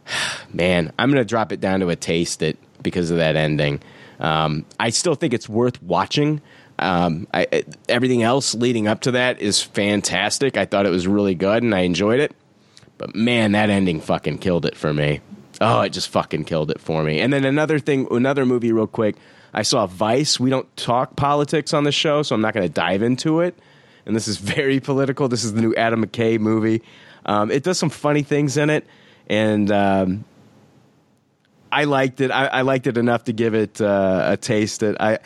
man 0.54 0.92
i'm 1.00 1.10
gonna 1.10 1.26
drop 1.26 1.52
it 1.52 1.62
down 1.62 1.80
to 1.80 1.90
a 1.90 1.96
taste 1.96 2.42
it 2.42 2.58
because 2.82 3.12
of 3.12 3.18
that 3.18 3.36
ending. 3.36 3.82
Um, 4.20 4.66
i 4.80 4.90
still 4.90 5.16
think 5.16 5.34
it's 5.34 5.50
worth 5.50 5.82
watching 5.82 6.42
um, 6.80 7.28
I, 7.34 7.64
everything 7.88 8.24
else 8.24 8.56
leading 8.56 8.88
up 8.88 9.02
to 9.02 9.12
that 9.12 9.40
is 9.40 9.62
fantastic. 9.62 10.58
I 10.58 10.66
thought 10.66 10.86
it 10.86 10.90
was 10.92 11.08
really 11.08 11.36
good 11.36 11.64
and 11.64 11.74
I 11.74 11.82
enjoyed 11.82 12.20
it. 12.20 12.36
But 12.98 13.16
man, 13.16 13.54
that 13.54 13.70
ending 13.70 14.02
fucking 14.02 14.40
killed 14.40 14.66
it 14.66 14.76
for 14.76 14.94
me. 14.94 15.22
Oh, 15.62 15.82
it 15.82 15.90
just 15.90 16.10
fucking 16.10 16.46
killed 16.46 16.72
it 16.72 16.82
for 16.82 17.04
me. 17.04 17.20
And 17.20 17.32
then 17.32 17.46
another 17.46 17.80
thing, 17.80 18.08
another 18.12 18.46
movie, 18.46 18.72
real 18.72 18.88
quick. 18.88 19.16
I 19.54 19.62
saw 19.62 19.86
Vice. 19.86 20.40
We 20.40 20.50
don't 20.50 20.76
talk 20.76 21.16
politics 21.16 21.74
on 21.74 21.84
the 21.84 21.92
show, 21.92 22.24
so 22.24 22.34
I'm 22.34 22.42
not 22.42 22.54
going 22.54 22.68
to 22.68 22.74
dive 22.74 23.04
into 23.04 23.40
it. 23.42 23.58
And 24.06 24.16
this 24.16 24.28
is 24.28 24.38
very 24.40 24.80
political. 24.80 25.28
This 25.28 25.44
is 25.44 25.54
the 25.54 25.62
new 25.62 25.76
Adam 25.76 26.06
McKay 26.06 26.40
movie. 26.40 26.82
Um, 27.26 27.52
it 27.52 27.64
does 27.64 27.78
some 27.78 27.90
funny 27.90 28.24
things 28.24 28.58
in 28.58 28.70
it, 28.70 28.86
and 29.30 29.72
um, 29.72 30.26
I 31.72 31.86
liked 31.86 32.20
it. 32.20 32.32
I, 32.32 32.48
I 32.48 32.62
liked 32.62 32.88
it 32.88 32.98
enough 32.98 33.26
to 33.26 33.34
give 33.34 33.54
it 33.54 33.80
uh, 33.80 34.26
a 34.32 34.38
taste. 34.38 34.82
That 34.82 35.02
I 35.02 35.20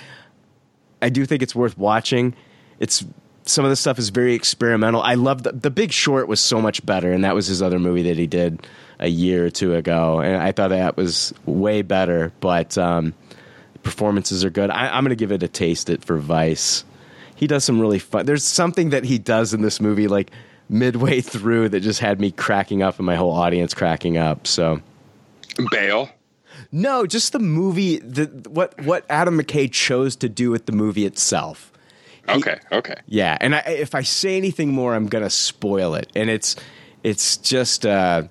I 1.02 1.10
do 1.10 1.26
think 1.26 1.41
it's 1.41 1.56
worth 1.56 1.78
watching. 1.78 2.36
It's 2.80 3.06
some 3.45 3.66
of 3.66 3.70
the 3.70 3.76
stuff 3.76 3.98
is 3.98 4.10
very 4.10 4.34
experimental. 4.34 5.02
I 5.02 5.16
love 5.16 5.43
the, 5.43 5.52
the 5.54 5.70
Big 5.70 5.91
Short 5.91 6.28
was 6.28 6.39
so 6.39 6.62
much 6.62 6.86
better, 6.86 7.12
and 7.12 7.24
that 7.24 7.36
was 7.36 7.48
his 7.48 7.62
other 7.62 7.80
movie 7.80 8.04
that 8.04 8.18
he 8.18 8.28
did 8.28 8.68
a 9.00 9.08
year 9.08 9.45
or 9.45 9.50
two 9.50 9.74
ago, 9.76 10.20
and 10.20 10.36
I 10.38 10.52
thought 10.52 10.70
that 10.70 10.98
was 10.98 11.34
way 11.45 11.82
better. 11.82 12.32
But 12.39 12.78
um, 12.78 13.14
performances 13.84 14.43
are 14.43 14.50
good. 14.50 14.70
I, 14.70 14.89
I'm 14.89 15.04
going 15.04 15.10
to 15.10 15.16
give 15.16 15.32
it 15.32 15.43
a 15.43 15.48
taste 15.48 15.89
it 15.89 16.04
for 16.04 16.18
Vice. 16.18 16.84
He 17.36 17.48
does 17.48 17.64
some 17.64 17.80
really 17.80 18.00
fun. 18.00 18.26
There's 18.26 18.43
something 18.43 18.89
that 18.89 19.04
he 19.04 19.18
does 19.20 19.54
in 19.54 19.62
this 19.62 19.80
movie, 19.80 20.08
like 20.08 20.32
midway 20.70 21.22
through, 21.22 21.70
that 21.70 21.82
just 21.82 22.00
had 22.00 22.20
me 22.20 22.32
cracking 22.32 22.82
up, 22.82 22.98
and 22.98 23.06
my 23.06 23.16
whole 23.16 23.32
audience 23.32 23.74
cracking 23.74 24.18
up. 24.18 24.48
So 24.48 24.82
Bale. 25.72 26.10
No, 26.78 27.07
just 27.07 27.34
the 27.34 27.39
movie. 27.39 27.97
The 27.97 28.25
what 28.49 28.80
what 28.84 29.03
Adam 29.09 29.39
McKay 29.39 29.71
chose 29.71 30.15
to 30.17 30.30
do 30.30 30.51
with 30.51 30.67
the 30.67 30.71
movie 30.71 31.07
itself. 31.07 31.71
Okay, 32.30 32.59
okay. 32.71 32.95
Yeah, 33.07 33.36
and 33.41 33.55
I, 33.55 33.59
if 33.61 33.95
I 33.95 34.03
say 34.03 34.38
anything 34.38 34.73
more, 34.73 34.93
I'm 34.93 35.07
gonna 35.07 35.32
spoil 35.32 35.95
it. 35.95 36.11
And 36.15 36.30
it's 36.30 36.55
it's 37.01 37.38
just 37.38 37.84
uh, 37.84 38.23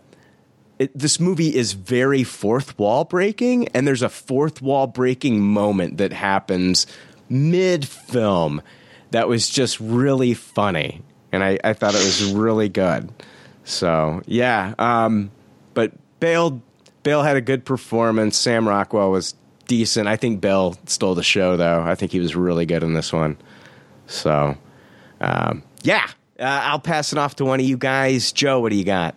it, 0.79 0.97
this 0.97 1.19
movie 1.19 1.57
is 1.57 1.73
very 1.73 2.23
fourth 2.23 2.79
wall 2.79 3.03
breaking, 3.03 3.67
and 3.69 3.85
there's 3.85 4.03
a 4.03 4.09
fourth 4.09 4.63
wall 4.63 4.87
breaking 4.87 5.41
moment 5.41 5.97
that 5.97 6.13
happens 6.13 6.87
mid 7.29 7.89
film 7.89 8.63
that 9.11 9.27
was 9.27 9.49
just 9.49 9.81
really 9.81 10.35
funny, 10.35 11.03
and 11.33 11.43
I, 11.43 11.59
I 11.65 11.73
thought 11.73 11.97
it 11.97 12.05
was 12.05 12.33
really 12.33 12.69
good. 12.69 13.13
So 13.65 14.23
yeah, 14.27 14.75
um, 14.79 15.33
but 15.75 15.91
Bale 16.21 16.63
Bale 17.07 17.23
had 17.23 17.37
a 17.37 17.41
good 17.41 17.65
performance. 17.65 18.37
Sam 18.37 18.69
Rockwell 18.69 19.13
was 19.13 19.37
decent. 19.69 20.09
I 20.09 20.17
think 20.17 20.41
Bale 20.41 20.77
stole 20.87 21.15
the 21.15 21.23
show, 21.23 21.57
though. 21.57 21.81
I 21.83 21.95
think 21.95 22.11
he 22.11 22.19
was 22.19 22.35
really 22.35 22.67
good 22.67 22.83
in 22.83 22.95
this 22.95 23.13
one. 23.13 23.37
So, 24.09 24.57
um, 25.21 25.63
yeah, 25.83 26.09
uh, 26.41 26.63
I'll 26.65 26.81
pass 26.81 27.13
it 27.13 27.19
off 27.19 27.37
to 27.37 27.45
one 27.45 27.61
of 27.61 27.67
you 27.67 27.77
guys. 27.77 28.33
Joe, 28.33 28.59
what 28.59 28.73
do 28.73 28.77
you 28.77 28.83
got? 28.83 29.15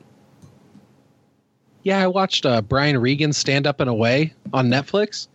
Yeah, 1.82 1.98
I 1.98 2.06
watched 2.06 2.46
uh, 2.46 2.62
Brian 2.62 2.96
Regan 3.00 3.34
stand 3.34 3.66
up 3.66 3.80
and 3.80 3.90
away 3.90 4.34
on 4.54 4.70
Netflix, 4.70 5.28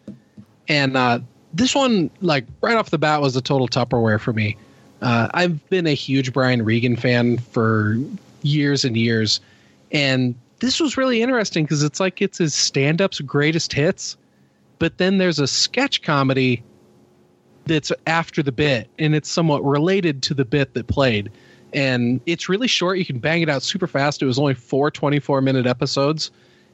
and 0.68 0.96
uh, 0.96 1.18
this 1.52 1.74
one, 1.74 2.08
like 2.20 2.46
right 2.60 2.76
off 2.76 2.90
the 2.90 2.98
bat, 2.98 3.20
was 3.20 3.34
a 3.34 3.42
total 3.42 3.66
Tupperware 3.66 4.20
for 4.20 4.32
me. 4.32 4.56
Uh, 5.02 5.26
I've 5.34 5.68
been 5.70 5.88
a 5.88 5.94
huge 5.94 6.32
Brian 6.32 6.64
Regan 6.64 6.94
fan 6.94 7.38
for 7.38 7.96
years 8.42 8.84
and 8.84 8.96
years, 8.96 9.40
and 9.90 10.36
this 10.64 10.80
was 10.80 10.96
really 10.96 11.20
interesting 11.20 11.64
because 11.64 11.82
it's 11.82 12.00
like 12.00 12.22
it's 12.22 12.38
his 12.38 12.54
stand-up's 12.54 13.20
greatest 13.20 13.72
hits, 13.72 14.16
but 14.78 14.96
then 14.96 15.18
there's 15.18 15.38
a 15.38 15.46
sketch 15.46 16.00
comedy 16.00 16.62
that's 17.66 17.92
after 18.06 18.42
the 18.42 18.52
bit, 18.52 18.88
and 18.98 19.14
it's 19.14 19.28
somewhat 19.28 19.62
related 19.62 20.22
to 20.22 20.34
the 20.34 20.44
bit 20.44 20.72
that 20.74 20.86
played. 20.86 21.30
And 21.74 22.20
it's 22.24 22.48
really 22.48 22.66
short. 22.66 22.98
You 22.98 23.04
can 23.04 23.18
bang 23.18 23.42
it 23.42 23.50
out 23.50 23.62
super 23.62 23.86
fast. 23.86 24.22
It 24.22 24.26
was 24.26 24.38
only 24.38 24.54
four 24.54 24.90
24 24.90 25.42
minute 25.42 25.66
episodes. 25.66 26.30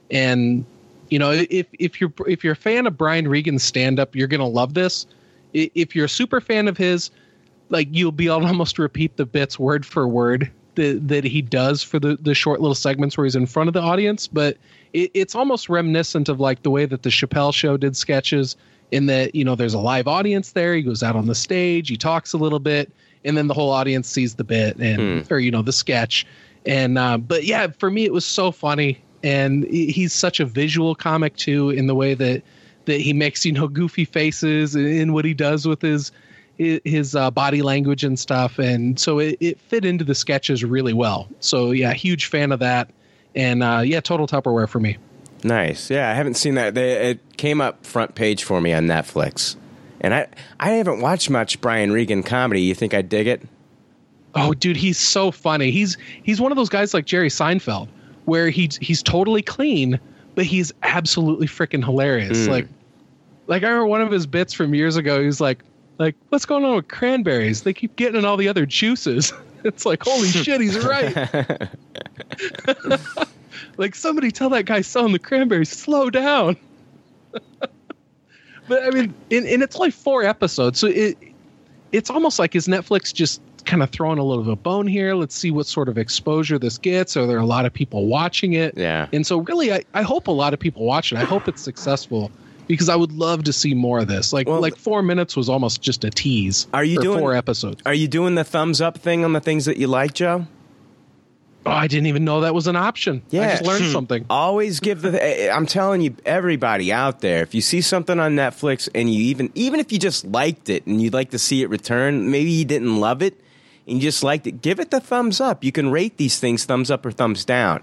And 0.09 0.63
you 1.09 1.19
know, 1.19 1.31
if 1.31 1.67
if 1.77 1.99
you're 1.99 2.13
if 2.27 2.43
you're 2.43 2.53
a 2.53 2.57
fan 2.57 2.87
of 2.87 2.97
Brian 2.97 3.27
Regan's 3.27 3.63
stand 3.63 3.99
up, 3.99 4.15
you're 4.15 4.27
gonna 4.27 4.47
love 4.47 4.73
this. 4.73 5.05
If 5.53 5.95
you're 5.95 6.05
a 6.05 6.09
super 6.09 6.39
fan 6.39 6.69
of 6.69 6.77
his, 6.77 7.11
like 7.69 7.89
you'll 7.91 8.13
be 8.13 8.27
able 8.27 8.41
to 8.41 8.47
almost 8.47 8.79
repeat 8.79 9.17
the 9.17 9.25
bits 9.25 9.59
word 9.59 9.85
for 9.85 10.07
word 10.07 10.49
that 10.75 11.07
that 11.07 11.23
he 11.23 11.41
does 11.41 11.83
for 11.83 11.99
the 11.99 12.17
the 12.21 12.33
short 12.33 12.61
little 12.61 12.75
segments 12.75 13.17
where 13.17 13.25
he's 13.25 13.35
in 13.35 13.45
front 13.45 13.67
of 13.67 13.73
the 13.73 13.81
audience. 13.81 14.27
But 14.27 14.57
it, 14.93 15.11
it's 15.13 15.35
almost 15.35 15.69
reminiscent 15.69 16.29
of 16.29 16.39
like 16.39 16.63
the 16.63 16.71
way 16.71 16.85
that 16.85 17.03
the 17.03 17.09
Chappelle 17.09 17.53
Show 17.53 17.77
did 17.77 17.95
sketches. 17.95 18.55
In 18.91 19.05
that 19.05 19.35
you 19.35 19.45
know, 19.45 19.55
there's 19.55 19.73
a 19.73 19.79
live 19.79 20.07
audience 20.07 20.51
there. 20.51 20.75
He 20.75 20.81
goes 20.81 21.01
out 21.01 21.15
on 21.15 21.27
the 21.27 21.35
stage, 21.35 21.87
he 21.87 21.95
talks 21.95 22.33
a 22.33 22.37
little 22.37 22.59
bit, 22.59 22.91
and 23.23 23.37
then 23.37 23.47
the 23.47 23.53
whole 23.53 23.69
audience 23.69 24.09
sees 24.09 24.35
the 24.35 24.43
bit 24.43 24.77
and 24.77 25.31
or 25.31 25.39
you 25.39 25.49
know 25.49 25.61
the 25.61 25.71
sketch. 25.71 26.25
And 26.65 26.97
uh, 26.97 27.17
but 27.17 27.45
yeah, 27.45 27.67
for 27.79 27.89
me 27.89 28.03
it 28.03 28.11
was 28.11 28.25
so 28.25 28.51
funny, 28.51 29.01
and 29.23 29.63
he's 29.65 30.13
such 30.13 30.39
a 30.39 30.45
visual 30.45 30.93
comic 30.93 31.37
too 31.37 31.69
in 31.69 31.87
the 31.87 31.95
way 31.95 32.13
that 32.15 32.43
that 32.85 32.99
he 32.99 33.13
makes 33.13 33.45
you 33.45 33.53
know 33.53 33.67
goofy 33.67 34.05
faces 34.05 34.75
in 34.75 35.13
what 35.13 35.23
he 35.23 35.33
does 35.33 35.65
with 35.65 35.81
his 35.81 36.11
his 36.83 37.15
uh, 37.15 37.31
body 37.31 37.61
language 37.61 38.03
and 38.03 38.19
stuff, 38.19 38.59
and 38.59 38.99
so 38.99 39.19
it, 39.19 39.37
it 39.39 39.59
fit 39.59 39.85
into 39.85 40.03
the 40.03 40.15
sketches 40.15 40.63
really 40.63 40.93
well. 40.93 41.27
So 41.39 41.71
yeah, 41.71 41.93
huge 41.93 42.27
fan 42.27 42.51
of 42.51 42.59
that, 42.59 42.89
and 43.35 43.63
uh, 43.63 43.81
yeah, 43.83 43.99
total 43.99 44.27
Tupperware 44.27 44.69
for 44.69 44.79
me. 44.79 44.97
Nice. 45.43 45.89
Yeah, 45.89 46.09
I 46.09 46.13
haven't 46.13 46.35
seen 46.35 46.55
that. 46.55 46.75
They, 46.75 47.11
it 47.11 47.37
came 47.37 47.61
up 47.61 47.85
front 47.85 48.13
page 48.15 48.43
for 48.43 48.61
me 48.61 48.73
on 48.73 48.85
Netflix, 48.85 49.55
and 49.99 50.13
I 50.13 50.27
I 50.59 50.71
haven't 50.71 51.01
watched 51.01 51.29
much 51.29 51.59
Brian 51.61 51.91
Regan 51.91 52.23
comedy. 52.23 52.61
You 52.61 52.75
think 52.75 52.93
I'd 52.93 53.09
dig 53.09 53.27
it? 53.27 53.41
Oh, 54.33 54.53
dude, 54.53 54.77
he's 54.77 54.97
so 54.97 55.31
funny. 55.31 55.71
He's 55.71 55.97
he's 56.23 56.39
one 56.39 56.51
of 56.51 56.55
those 56.55 56.69
guys 56.69 56.93
like 56.93 57.05
Jerry 57.05 57.29
Seinfeld, 57.29 57.87
where 58.25 58.49
he's 58.49 58.77
he's 58.77 59.03
totally 59.03 59.41
clean, 59.41 59.99
but 60.35 60.45
he's 60.45 60.71
absolutely 60.83 61.47
freaking 61.47 61.83
hilarious. 61.83 62.47
Like, 62.47 62.67
like 63.47 63.63
I 63.63 63.67
remember 63.67 63.87
one 63.87 64.01
of 64.01 64.11
his 64.11 64.27
bits 64.27 64.53
from 64.53 64.73
years 64.73 64.95
ago. 64.95 65.19
He 65.19 65.25
was 65.25 65.41
like, 65.41 65.63
like, 66.01 66.15
what's 66.29 66.45
going 66.45 66.65
on 66.65 66.75
with 66.75 66.87
cranberries? 66.87 67.61
They 67.61 67.73
keep 67.73 67.95
getting 67.95 68.17
in 68.17 68.25
all 68.25 68.37
the 68.37 68.47
other 68.49 68.65
juices. 68.65 69.33
It's 69.63 69.85
like, 69.85 70.01
holy 70.01 70.27
shit, 70.29 70.59
he's 70.59 70.83
right. 70.83 71.15
like 73.77 73.93
somebody 73.93 74.31
tell 74.31 74.49
that 74.49 74.65
guy 74.65 74.81
selling 74.81 75.13
the 75.13 75.19
cranberries 75.19 75.69
slow 75.69 76.09
down. 76.09 76.57
but 78.67 78.83
I 78.83 78.89
mean, 78.89 79.13
and, 79.29 79.45
and 79.45 79.61
it's 79.61 79.75
only 79.75 79.91
four 79.91 80.23
episodes, 80.23 80.79
so 80.79 80.87
it 80.87 81.15
it's 81.91 82.09
almost 82.09 82.39
like 82.39 82.55
is 82.55 82.67
Netflix 82.67 83.13
just 83.13 83.39
kind 83.65 83.83
of 83.83 83.91
throwing 83.91 84.17
a 84.17 84.23
little 84.23 84.41
of 84.41 84.47
a 84.47 84.55
bone 84.55 84.87
here? 84.87 85.13
Let's 85.13 85.35
see 85.35 85.51
what 85.51 85.67
sort 85.67 85.89
of 85.89 85.97
exposure 85.99 86.57
this 86.57 86.79
gets. 86.79 87.15
Are 87.15 87.27
there 87.27 87.37
a 87.37 87.45
lot 87.45 87.67
of 87.67 87.71
people 87.71 88.07
watching 88.07 88.53
it? 88.53 88.75
Yeah. 88.75 89.09
And 89.13 89.27
so, 89.27 89.41
really, 89.41 89.71
I, 89.71 89.83
I 89.93 90.01
hope 90.01 90.25
a 90.25 90.31
lot 90.31 90.55
of 90.55 90.59
people 90.59 90.85
watch 90.85 91.11
it. 91.11 91.17
I 91.17 91.23
hope 91.23 91.47
it's 91.47 91.61
successful 91.61 92.31
because 92.71 92.89
I 92.89 92.95
would 92.95 93.11
love 93.11 93.43
to 93.45 93.53
see 93.53 93.73
more 93.73 93.99
of 93.99 94.07
this. 94.07 94.33
Like, 94.33 94.47
Well, 94.47 94.59
like 94.61 94.75
four 94.77 95.01
minutes 95.03 95.35
was 95.35 95.49
almost 95.49 95.81
just 95.81 96.03
a 96.03 96.09
tease. 96.09 96.67
Are 96.73 96.83
you 96.83 96.95
for 96.97 97.01
doing- 97.03 97.19
four 97.19 97.35
episodes? 97.35 97.81
Are 97.85 97.93
you 97.93 98.07
doing 98.07 98.35
the 98.35 98.43
thumbs 98.43 98.81
up 98.81 98.97
thing 98.97 99.23
on 99.23 99.33
the 99.33 99.39
things 99.39 99.65
that 99.65 99.77
you 99.77 99.87
like, 99.87 100.13
Joe? 100.13 100.47
Oh, 101.63 101.69
I 101.69 101.85
didn't 101.85 102.07
even 102.07 102.25
know 102.25 102.41
that 102.41 102.55
was 102.55 102.65
an 102.65 102.75
option. 102.75 103.21
I 103.31 103.35
Yeah. 103.35 103.51
just 103.51 103.63
learned 103.65 103.85
something. 103.91 104.25
Always 104.31 104.79
give 104.79 105.03
the. 105.03 105.23
eh, 105.23 105.51
I'm 105.53 105.67
telling 105.67 106.01
you, 106.01 106.15
everybody 106.25 106.91
out 106.91 107.21
there, 107.21 107.43
if 107.43 107.53
you 107.53 107.61
see 107.61 107.81
something 107.81 108.19
on 108.19 108.35
Netflix 108.35 108.89
and 108.95 109.13
you 109.13 109.21
even 109.25 109.51
even 109.53 109.79
if 109.79 109.91
you 109.91 109.99
just 109.99 110.25
liked 110.25 110.69
it 110.69 110.87
and 110.87 110.99
you'd 110.99 111.13
like 111.13 111.29
to 111.31 111.37
see 111.39 111.61
it 111.61 111.69
return, 111.69 112.31
maybe 112.31 112.49
you 112.49 112.65
didn't 112.65 112.99
love 112.99 113.21
it 113.21 113.39
and 113.85 113.97
you 113.97 114.01
just 114.01 114.23
liked 114.23 114.47
it, 114.47 114.63
give 114.63 114.79
it 114.79 114.89
the 114.89 114.99
thumbs 114.99 115.39
up. 115.39 115.63
You 115.63 115.71
can 115.71 115.91
rate 115.91 116.17
these 116.17 116.39
things 116.39 116.65
thumbs 116.65 116.89
up 116.89 117.05
or 117.05 117.11
thumbs 117.11 117.45
down. 117.45 117.81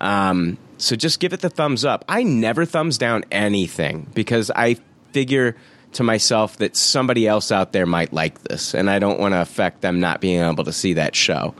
Um, 0.00 0.58
so 0.82 0.96
just 0.96 1.20
give 1.20 1.32
it 1.32 1.40
the 1.40 1.48
thumbs 1.48 1.84
up. 1.84 2.04
I 2.08 2.24
never 2.24 2.64
thumbs 2.64 2.98
down 2.98 3.24
anything 3.30 4.10
because 4.14 4.50
I 4.50 4.78
figure 5.12 5.56
to 5.92 6.02
myself 6.02 6.56
that 6.56 6.74
somebody 6.76 7.28
else 7.28 7.52
out 7.52 7.72
there 7.72 7.86
might 7.86 8.12
like 8.12 8.42
this, 8.42 8.74
and 8.74 8.90
I 8.90 8.98
don't 8.98 9.20
want 9.20 9.32
to 9.32 9.40
affect 9.40 9.80
them 9.80 10.00
not 10.00 10.20
being 10.20 10.42
able 10.42 10.64
to 10.64 10.72
see 10.72 10.94
that 10.94 11.14
show. 11.14 11.54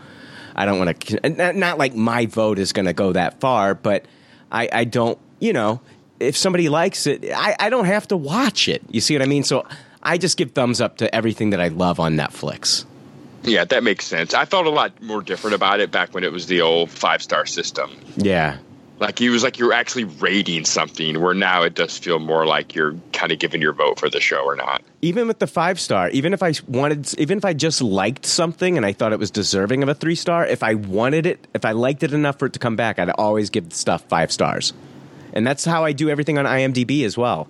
I 0.57 0.67
don't 0.67 0.81
want 0.81 1.01
to. 1.01 1.53
Not, 1.55 1.79
like 1.79 1.95
my 1.95 2.27
vote 2.27 2.59
is 2.59 2.73
going 2.73 2.87
to 2.87 2.93
go 2.93 3.13
that 3.13 3.39
far, 3.39 3.77
but 3.77 4.07
I, 4.51 4.69
I 4.73 4.85
don't. 4.85 5.17
You 5.39 5.53
know, 5.53 5.81
if 6.19 6.37
somebody 6.37 6.69
likes 6.69 7.07
it, 7.07 7.25
I, 7.33 7.55
I 7.61 7.71
don't 7.71 7.85
have 7.85 8.09
to 8.09 8.17
watch 8.17 8.69
it. 8.69 8.83
You 8.91 9.01
see 9.01 9.15
what 9.15 9.23
I 9.23 9.27
mean? 9.27 9.45
So 9.45 9.65
I 10.03 10.19
just 10.19 10.37
give 10.37 10.51
thumbs 10.51 10.81
up 10.81 10.97
to 10.97 11.15
everything 11.15 11.51
that 11.51 11.61
I 11.61 11.69
love 11.69 12.01
on 12.01 12.17
Netflix. 12.17 12.87
Yeah, 13.45 13.65
that 13.67 13.85
makes 13.85 14.05
sense. 14.05 14.35
I 14.35 14.47
felt 14.47 14.67
a 14.67 14.71
lot 14.71 15.01
more 15.01 15.23
different 15.23 15.55
about 15.55 15.79
it 15.79 15.93
back 15.93 16.13
when 16.13 16.25
it 16.25 16.33
was 16.33 16.47
the 16.47 16.63
old 16.63 16.91
five 16.91 17.23
star 17.23 17.47
system. 17.47 17.97
Yeah. 18.17 18.59
Like 19.03 19.21
it 19.21 19.31
was 19.31 19.43
like 19.43 19.59
you're 19.59 19.73
actually 19.73 20.05
rating 20.05 20.65
something, 20.65 21.21
where 21.21 21.35
now 21.35 21.65
it 21.65 21.75
does 21.75 21.99
feel 21.99 22.21
more 22.21 22.47
like 22.47 22.77
you're 22.77 22.95
kind 23.13 23.33
of 23.33 23.41
giving 23.41 23.61
your 23.61 23.73
vote 23.73 23.99
for 23.99 24.09
the 24.09 24.21
show 24.21 24.45
or 24.45 24.55
not. 24.55 24.81
Even 25.01 25.27
with 25.27 25.41
the 25.41 25.49
five 25.49 25.81
star, 25.81 26.09
even 26.11 26.33
if 26.33 26.41
I 26.41 26.55
wanted, 26.69 27.13
even 27.19 27.37
if 27.37 27.45
I 27.45 27.53
just 27.53 27.83
liked 27.83 28.25
something 28.25 28.77
and 28.77 28.87
I 28.87 28.93
thought 28.93 29.13
it 29.13 29.19
was 29.19 29.33
deserving 29.33 29.83
of 29.83 29.89
a 29.89 29.95
three 29.95 30.15
star, 30.15 30.47
if 30.47 30.63
I 30.63 30.75
wanted 30.75 31.27
it, 31.27 31.49
if 31.53 31.65
I 31.65 31.73
liked 31.73 32.05
it 32.05 32.13
enough 32.13 32.39
for 32.39 32.47
it 32.47 32.53
to 32.53 32.61
come 32.61 32.77
back, 32.77 33.01
I'd 33.01 33.11
always 33.11 33.51
give 33.51 33.73
stuff 33.73 34.05
five 34.05 34.31
stars. 34.31 34.73
And 35.33 35.45
that's 35.45 35.65
how 35.65 35.85
I 35.85 35.91
do 35.91 36.09
everything 36.09 36.39
on 36.39 36.45
IMDb 36.45 37.05
as 37.05 37.19
well. 37.19 37.49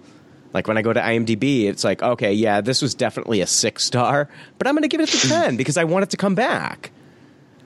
Like 0.55 0.67
when 0.67 0.79
I 0.79 0.83
go 0.83 0.95
to 0.95 1.01
IMDb, 1.01 1.65
it's 1.65 1.85
like, 1.85 2.03
okay, 2.03 2.33
yeah, 2.33 2.63
this 2.63 2.81
was 2.81 2.95
definitely 2.95 3.43
a 3.43 3.47
six 3.47 3.85
star, 3.85 4.27
but 4.57 4.67
I'm 4.67 4.73
going 4.73 4.85
to 4.85 4.89
give 4.89 5.03
it 5.03 5.13
a 5.13 5.29
10 5.29 5.57
because 5.59 5.77
I 5.77 5.85
want 5.85 6.05
it 6.05 6.11
to 6.11 6.17
come 6.17 6.35
back. 6.35 6.92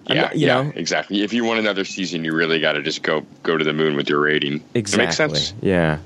I'm 0.09 0.17
Yeah, 0.17 0.23
not- 0.23 0.37
you 0.37 0.47
yeah, 0.47 0.63
know? 0.63 0.73
exactly. 0.77 1.23
If 1.23 1.33
you 1.33 1.45
want 1.45 1.59
another 1.59 1.85
season, 1.85 2.25
you 2.25 2.33
really 2.35 2.61
got 2.61 2.73
to 2.73 2.83
just 2.83 3.03
go 3.03 3.25
go 3.43 3.57
to 3.57 3.65
the 3.65 3.73
moon 3.73 3.97
with 3.97 4.09
your 4.09 4.21
rating. 4.21 4.63
Exactly. 4.75 5.27
That 5.27 5.33
makes 5.33 5.39
sense. 5.49 5.55
Yeah. 5.63 5.99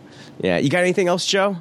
Yeah. 0.43 0.59
You 0.59 0.71
got 0.71 0.81
anything 0.81 1.09
else, 1.09 1.27
Joe? 1.27 1.57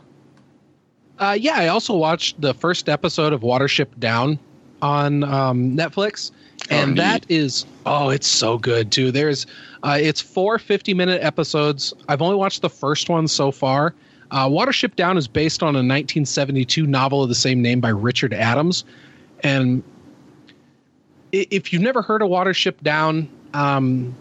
Uh, 1.19 1.35
yeah, 1.39 1.55
I 1.57 1.67
also 1.67 1.95
watched 1.95 2.39
the 2.39 2.53
first 2.53 2.87
episode 2.87 3.33
of 3.33 3.41
Watership 3.41 3.87
Down 3.99 4.39
on 4.81 5.25
um, 5.25 5.75
Netflix, 5.75 6.31
and 6.69 6.91
neat. 6.91 6.97
that 6.97 7.25
is 7.27 7.65
oh, 7.85 8.09
it's 8.09 8.27
so 8.27 8.57
good 8.57 8.91
too. 8.91 9.11
There's 9.11 9.45
uh, 9.83 9.97
it's 9.99 10.21
four 10.21 10.57
50 10.59 10.93
minute 10.93 11.21
episodes. 11.21 11.93
I've 12.07 12.21
only 12.21 12.37
watched 12.37 12.61
the 12.61 12.69
first 12.69 13.09
one 13.09 13.27
so 13.27 13.51
far. 13.51 13.93
Uh, 14.31 14.47
Watership 14.47 14.95
Down 14.95 15.17
is 15.17 15.27
based 15.27 15.61
on 15.63 15.69
a 15.75 15.79
1972 15.83 16.85
novel 16.85 17.23
of 17.23 17.29
the 17.29 17.35
same 17.35 17.61
name 17.61 17.81
by 17.81 17.89
Richard 17.89 18.33
Adams, 18.33 18.85
and 19.43 19.81
i- 19.81 19.83
if 21.31 21.71
you've 21.71 21.81
never 21.81 22.01
heard 22.01 22.21
of 22.21 22.29
Watership 22.29 22.81
Down, 22.81 23.29
um, 23.53 24.15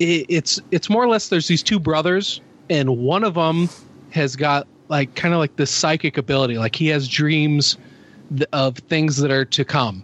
it, 0.00 0.26
it's 0.28 0.60
it's 0.70 0.88
more 0.88 1.02
or 1.02 1.08
less 1.08 1.28
there's 1.28 1.48
these 1.48 1.62
two 1.62 1.78
brothers, 1.78 2.40
and 2.70 2.98
one 2.98 3.24
of 3.24 3.34
them 3.34 3.68
has 4.10 4.36
got 4.36 4.66
like 4.88 5.14
kind 5.14 5.34
of 5.34 5.40
like 5.40 5.56
this 5.56 5.70
psychic 5.70 6.16
ability, 6.16 6.58
like 6.58 6.74
he 6.74 6.88
has 6.88 7.08
dreams 7.08 7.76
th- 8.30 8.48
of 8.52 8.76
things 8.78 9.18
that 9.18 9.30
are 9.30 9.44
to 9.44 9.64
come, 9.64 10.02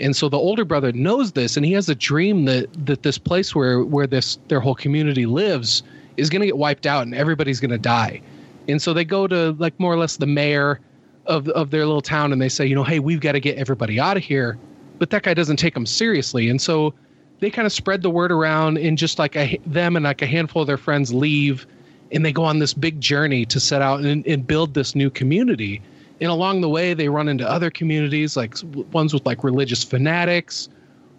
and 0.00 0.16
so 0.16 0.28
the 0.28 0.38
older 0.38 0.64
brother 0.64 0.92
knows 0.92 1.32
this, 1.32 1.56
and 1.56 1.64
he 1.64 1.72
has 1.72 1.88
a 1.88 1.94
dream 1.94 2.44
that 2.46 2.68
that 2.86 3.02
this 3.02 3.18
place 3.18 3.54
where 3.54 3.82
where 3.84 4.06
this 4.06 4.38
their 4.48 4.60
whole 4.60 4.74
community 4.74 5.26
lives 5.26 5.82
is 6.16 6.30
going 6.30 6.40
to 6.40 6.46
get 6.46 6.56
wiped 6.56 6.86
out, 6.86 7.02
and 7.02 7.14
everybody's 7.14 7.60
going 7.60 7.70
to 7.70 7.78
die, 7.78 8.20
and 8.68 8.80
so 8.80 8.92
they 8.92 9.04
go 9.04 9.26
to 9.26 9.52
like 9.58 9.78
more 9.78 9.92
or 9.92 9.98
less 9.98 10.16
the 10.16 10.26
mayor 10.26 10.80
of 11.26 11.48
of 11.50 11.70
their 11.70 11.86
little 11.86 12.02
town, 12.02 12.32
and 12.32 12.40
they 12.40 12.48
say, 12.48 12.66
you 12.66 12.74
know, 12.74 12.84
hey, 12.84 12.98
we've 12.98 13.20
got 13.20 13.32
to 13.32 13.40
get 13.40 13.56
everybody 13.56 14.00
out 14.00 14.16
of 14.16 14.22
here, 14.22 14.58
but 14.98 15.10
that 15.10 15.22
guy 15.22 15.34
doesn't 15.34 15.56
take 15.56 15.74
them 15.74 15.86
seriously, 15.86 16.48
and 16.48 16.60
so 16.60 16.94
they 17.40 17.50
kind 17.50 17.66
of 17.66 17.72
spread 17.72 18.02
the 18.02 18.10
word 18.10 18.32
around, 18.32 18.78
and 18.78 18.96
just 18.96 19.18
like 19.18 19.36
a, 19.36 19.58
them 19.66 19.96
and 19.96 20.04
like 20.04 20.22
a 20.22 20.26
handful 20.26 20.62
of 20.62 20.66
their 20.66 20.78
friends 20.78 21.12
leave, 21.12 21.66
and 22.12 22.24
they 22.24 22.32
go 22.32 22.44
on 22.44 22.58
this 22.58 22.74
big 22.74 23.00
journey 23.00 23.44
to 23.46 23.58
set 23.58 23.82
out 23.82 24.00
and, 24.00 24.26
and 24.26 24.46
build 24.46 24.74
this 24.74 24.94
new 24.94 25.10
community. 25.10 25.82
And 26.20 26.30
along 26.30 26.60
the 26.60 26.68
way, 26.68 26.94
they 26.94 27.08
run 27.08 27.28
into 27.28 27.48
other 27.48 27.70
communities, 27.70 28.36
like 28.36 28.54
ones 28.92 29.12
with 29.12 29.26
like 29.26 29.42
religious 29.42 29.82
fanatics, 29.82 30.68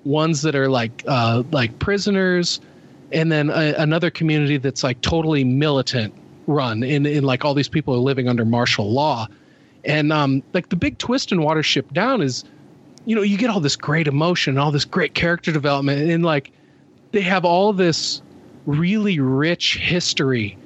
ones 0.05 0.41
that 0.43 0.55
are 0.55 0.69
like 0.69 1.03
uh, 1.05 1.43
like 1.51 1.77
prisoners, 1.79 2.61
and 3.11 3.31
then 3.31 3.49
a, 3.49 3.73
another 3.77 4.09
community 4.09 4.57
that's 4.57 4.83
like 4.83 5.01
totally 5.01 5.43
militant 5.43 6.13
run, 6.47 6.81
and, 6.83 7.05
and 7.05 7.25
like 7.25 7.43
all 7.43 7.53
these 7.53 7.67
people 7.67 7.93
are 7.93 7.99
living 7.99 8.29
under 8.29 8.45
martial 8.45 8.91
law. 8.91 9.27
And 9.83 10.13
um, 10.13 10.41
like 10.53 10.69
the 10.69 10.75
big 10.75 10.97
twist 10.97 11.31
in 11.31 11.39
Watership 11.39 11.91
Down 11.93 12.21
is, 12.21 12.45
you 13.05 13.15
know, 13.15 13.21
you 13.21 13.37
get 13.37 13.49
all 13.49 13.59
this 13.59 13.75
great 13.75 14.07
emotion, 14.07 14.57
all 14.57 14.71
this 14.71 14.85
great 14.85 15.13
character 15.13 15.51
development, 15.51 16.09
and 16.09 16.23
like 16.23 16.51
they 17.11 17.21
have 17.21 17.45
all 17.45 17.71
this 17.71 18.21
really 18.65 19.19
rich 19.19 19.77
history 19.77 20.57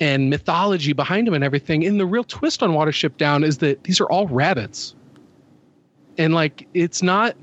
and 0.00 0.28
mythology 0.28 0.92
behind 0.92 1.26
them 1.26 1.34
and 1.34 1.44
everything. 1.44 1.84
And 1.86 1.98
the 1.98 2.06
real 2.06 2.24
twist 2.24 2.62
on 2.62 2.70
Watership 2.70 3.16
Down 3.16 3.44
is 3.44 3.58
that 3.58 3.84
these 3.84 4.00
are 4.00 4.06
all 4.06 4.26
rabbits. 4.26 4.94
And 6.18 6.34
like 6.34 6.66
it's 6.74 7.02
not 7.02 7.36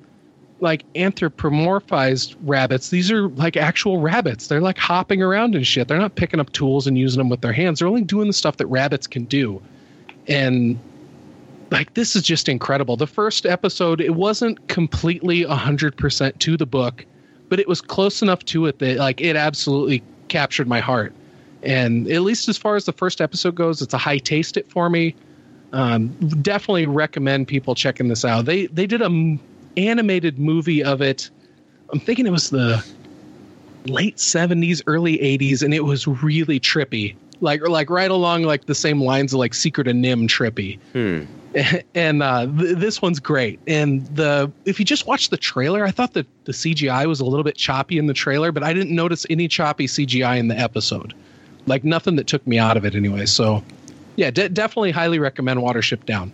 like 0.59 0.85
anthropomorphized 0.93 2.35
rabbits. 2.43 2.89
These 2.89 3.11
are 3.11 3.27
like 3.29 3.57
actual 3.57 3.99
rabbits. 3.99 4.47
They're 4.47 4.61
like 4.61 4.77
hopping 4.77 5.21
around 5.21 5.55
and 5.55 5.65
shit. 5.65 5.87
They're 5.87 5.97
not 5.97 6.15
picking 6.15 6.39
up 6.39 6.51
tools 6.53 6.87
and 6.87 6.97
using 6.97 7.17
them 7.17 7.29
with 7.29 7.41
their 7.41 7.53
hands. 7.53 7.79
They're 7.79 7.87
only 7.87 8.03
doing 8.03 8.27
the 8.27 8.33
stuff 8.33 8.57
that 8.57 8.67
rabbits 8.67 9.07
can 9.07 9.25
do. 9.25 9.61
And 10.27 10.79
like 11.73 11.95
this 11.95 12.15
is 12.15 12.21
just 12.21 12.47
incredible. 12.47 12.95
The 12.95 13.07
first 13.07 13.45
episode, 13.45 13.99
it 13.99 14.11
wasn't 14.15 14.65
completely 14.67 15.43
100% 15.43 16.37
to 16.39 16.55
the 16.55 16.65
book, 16.67 17.05
but 17.49 17.59
it 17.59 17.67
was 17.67 17.81
close 17.81 18.21
enough 18.21 18.45
to 18.45 18.67
it 18.67 18.79
that 18.79 18.97
like 18.97 19.19
it 19.19 19.35
absolutely 19.35 20.03
captured 20.27 20.67
my 20.67 20.79
heart. 20.79 21.13
And 21.63 22.07
at 22.11 22.21
least 22.21 22.47
as 22.47 22.57
far 22.57 22.75
as 22.75 22.85
the 22.85 22.93
first 22.93 23.21
episode 23.21 23.55
goes, 23.55 23.81
it's 23.81 23.93
a 23.93 23.97
high 23.97 24.19
taste 24.19 24.55
it 24.55 24.69
for 24.69 24.89
me. 24.89 25.15
Um, 25.71 26.09
definitely 26.43 26.85
recommend 26.85 27.47
people 27.47 27.73
checking 27.73 28.07
this 28.07 28.23
out. 28.23 28.45
They 28.45 28.67
they 28.67 28.85
did 28.85 29.01
a 29.01 29.05
m- 29.05 29.39
animated 29.75 30.37
movie 30.37 30.83
of 30.83 31.01
it. 31.01 31.31
I'm 31.91 31.99
thinking 31.99 32.27
it 32.27 32.31
was 32.31 32.51
the 32.51 32.85
late 33.87 34.17
70s, 34.17 34.83
early 34.85 35.17
80s, 35.17 35.63
and 35.63 35.73
it 35.73 35.83
was 35.85 36.05
really 36.07 36.59
trippy. 36.59 37.15
Like 37.41 37.67
like 37.67 37.89
right 37.89 38.11
along 38.11 38.43
like 38.43 38.65
the 38.67 38.75
same 38.75 39.01
lines 39.01 39.33
of 39.33 39.39
like 39.39 39.55
Secret 39.55 39.87
of 39.87 39.95
NIMH 39.95 40.27
trippy. 40.27 40.79
and 41.95 42.23
uh, 42.23 42.45
th- 42.45 42.77
this 42.77 43.01
one's 43.01 43.19
great. 43.19 43.59
And 43.67 44.05
the 44.15 44.51
if 44.65 44.79
you 44.79 44.85
just 44.85 45.05
watch 45.07 45.29
the 45.29 45.37
trailer, 45.37 45.83
I 45.85 45.91
thought 45.91 46.13
that 46.13 46.27
the 46.45 46.51
CGI 46.51 47.05
was 47.05 47.19
a 47.19 47.25
little 47.25 47.43
bit 47.43 47.55
choppy 47.55 47.97
in 47.97 48.07
the 48.07 48.13
trailer, 48.13 48.51
but 48.51 48.63
I 48.63 48.73
didn't 48.73 48.95
notice 48.95 49.25
any 49.29 49.47
choppy 49.47 49.87
CGI 49.87 50.37
in 50.39 50.47
the 50.47 50.57
episode. 50.57 51.13
Like 51.65 51.83
nothing 51.83 52.15
that 52.17 52.27
took 52.27 52.45
me 52.47 52.57
out 52.59 52.75
of 52.77 52.85
it 52.85 52.95
anyway. 52.95 53.25
So, 53.25 53.63
yeah, 54.15 54.31
de- 54.31 54.49
definitely 54.49 54.91
highly 54.91 55.19
recommend 55.19 55.59
Watership 55.61 56.05
Down. 56.05 56.33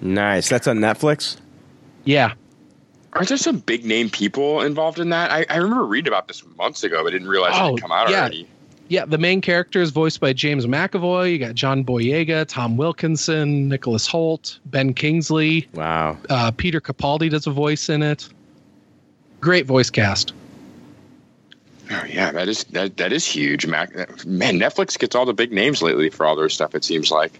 Nice. 0.00 0.48
That's 0.48 0.66
on 0.66 0.78
Netflix. 0.78 1.36
Yeah, 2.04 2.32
Aren't 3.12 3.28
there 3.28 3.36
some 3.36 3.58
big 3.58 3.84
name 3.84 4.08
people 4.08 4.60
involved 4.62 5.00
in 5.00 5.08
that? 5.10 5.30
I, 5.32 5.44
I 5.50 5.56
remember 5.56 5.84
reading 5.84 6.08
about 6.08 6.28
this 6.28 6.44
months 6.56 6.84
ago, 6.84 7.02
but 7.02 7.10
didn't 7.10 7.26
realize 7.28 7.54
it 7.56 7.60
Oh, 7.60 7.72
had 7.74 7.80
come 7.82 7.92
out 7.92 8.08
yeah. 8.08 8.20
already. 8.20 8.48
Yeah. 8.90 9.04
The 9.06 9.18
main 9.18 9.40
character 9.40 9.80
is 9.80 9.90
voiced 9.90 10.20
by 10.20 10.32
James 10.32 10.66
McAvoy. 10.66 11.30
You 11.32 11.38
got 11.38 11.54
John 11.54 11.84
Boyega, 11.84 12.44
Tom 12.46 12.76
Wilkinson, 12.76 13.68
Nicholas 13.68 14.06
Hoult, 14.08 14.58
Ben 14.66 14.92
Kingsley, 14.92 15.68
Wow. 15.74 16.18
uh, 16.28 16.50
Peter 16.50 16.80
Capaldi 16.80 17.30
does 17.30 17.46
a 17.46 17.52
voice 17.52 17.88
in 17.88 18.02
it. 18.02 18.28
Great 19.40 19.64
voice 19.64 19.90
cast. 19.90 20.34
Oh 21.92 22.04
yeah, 22.08 22.30
that 22.32 22.48
is 22.48 22.64
that 22.64 22.96
that 22.98 23.12
is 23.12 23.24
huge. 23.24 23.66
Mac, 23.66 23.92
man, 24.26 24.58
Netflix 24.60 24.98
gets 24.98 25.16
all 25.16 25.24
the 25.24 25.32
big 25.34 25.52
names 25.52 25.82
lately 25.82 26.10
for 26.10 26.26
all 26.26 26.36
their 26.36 26.48
stuff. 26.48 26.74
It 26.74 26.84
seems 26.84 27.10
like. 27.10 27.38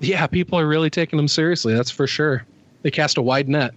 Yeah, 0.00 0.26
people 0.26 0.58
are 0.58 0.66
really 0.66 0.90
taking 0.90 1.16
them 1.16 1.28
seriously. 1.28 1.74
That's 1.74 1.90
for 1.90 2.06
sure. 2.06 2.44
They 2.82 2.90
cast 2.90 3.16
a 3.18 3.22
wide 3.22 3.48
net. 3.48 3.72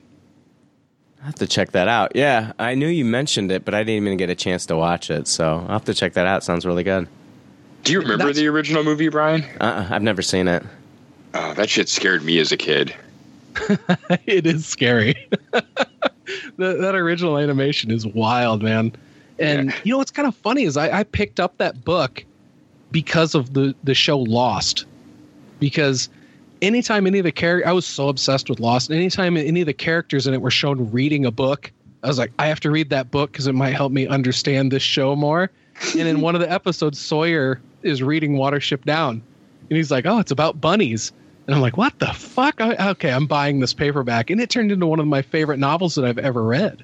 I 1.21 1.25
have 1.25 1.35
to 1.35 1.47
check 1.47 1.71
that 1.71 1.87
out. 1.87 2.13
Yeah, 2.15 2.53
I 2.57 2.73
knew 2.75 2.87
you 2.87 3.05
mentioned 3.05 3.51
it, 3.51 3.63
but 3.63 3.73
I 3.75 3.83
didn't 3.83 4.03
even 4.05 4.17
get 4.17 4.29
a 4.29 4.35
chance 4.35 4.65
to 4.67 4.75
watch 4.75 5.11
it. 5.11 5.27
So 5.27 5.59
I'll 5.59 5.67
have 5.73 5.85
to 5.85 5.93
check 5.93 6.13
that 6.13 6.25
out. 6.25 6.43
Sounds 6.43 6.65
really 6.65 6.83
good. 6.83 7.07
Do 7.83 7.93
you 7.93 7.99
remember 7.99 8.25
That's- 8.25 8.37
the 8.37 8.47
original 8.47 8.83
movie, 8.83 9.09
Brian? 9.09 9.43
Uh-uh, 9.59 9.87
I've 9.91 10.01
never 10.01 10.21
seen 10.21 10.47
it. 10.47 10.63
Oh, 11.33 11.53
that 11.53 11.69
shit 11.69 11.89
scared 11.89 12.23
me 12.23 12.39
as 12.39 12.51
a 12.51 12.57
kid. 12.57 12.93
it 14.25 14.45
is 14.45 14.65
scary. 14.65 15.27
that, 15.51 15.77
that 16.57 16.95
original 16.95 17.37
animation 17.37 17.91
is 17.91 18.05
wild, 18.07 18.61
man. 18.63 18.91
And 19.39 19.69
Yeah. 19.69 19.75
you 19.83 19.91
know 19.93 19.97
what's 19.97 20.11
kind 20.11 20.27
of 20.27 20.35
funny 20.35 20.63
is 20.63 20.77
I, 20.77 20.99
I 20.99 21.03
picked 21.03 21.39
up 21.39 21.57
that 21.57 21.83
book 21.85 22.23
because 22.91 23.33
of 23.35 23.53
the 23.53 23.73
the 23.83 23.93
show 23.95 24.19
Lost. 24.19 24.85
Because 25.59 26.09
anytime 26.61 27.07
any 27.07 27.19
of 27.19 27.23
the 27.23 27.31
characters, 27.31 27.69
I 27.69 27.73
was 27.73 27.85
so 27.85 28.09
obsessed 28.09 28.49
with 28.49 28.59
Lost. 28.59 28.91
Anytime 28.91 29.37
any 29.37 29.61
of 29.61 29.65
the 29.65 29.73
characters 29.73 30.27
in 30.27 30.33
it 30.33 30.41
were 30.41 30.51
shown 30.51 30.91
reading 30.91 31.25
a 31.25 31.31
book, 31.31 31.71
I 32.03 32.07
was 32.07 32.17
like, 32.17 32.31
I 32.39 32.47
have 32.47 32.59
to 32.61 32.71
read 32.71 32.89
that 32.89 33.11
book 33.11 33.31
because 33.31 33.47
it 33.47 33.53
might 33.55 33.73
help 33.73 33.91
me 33.91 34.07
understand 34.07 34.71
this 34.71 34.83
show 34.83 35.15
more. 35.15 35.49
And 35.97 36.07
in 36.07 36.21
one 36.21 36.35
of 36.35 36.41
the 36.41 36.51
episodes, 36.51 36.99
Sawyer 36.99 37.59
is 37.81 38.03
reading 38.03 38.35
Watership 38.35 38.83
Down, 38.83 39.23
and 39.67 39.77
he's 39.77 39.89
like, 39.89 40.05
"Oh, 40.05 40.19
it's 40.19 40.29
about 40.29 40.61
bunnies." 40.61 41.11
And 41.47 41.55
I'm 41.55 41.61
like, 41.61 41.75
"What 41.75 41.97
the 41.97 42.13
fuck?" 42.13 42.61
I, 42.61 42.89
okay, 42.89 43.09
I'm 43.11 43.25
buying 43.25 43.61
this 43.61 43.73
paperback, 43.73 44.29
and 44.29 44.39
it 44.39 44.51
turned 44.51 44.71
into 44.71 44.85
one 44.85 44.99
of 44.99 45.07
my 45.07 45.23
favorite 45.23 45.57
novels 45.57 45.95
that 45.95 46.05
I've 46.05 46.19
ever 46.19 46.43
read. 46.43 46.83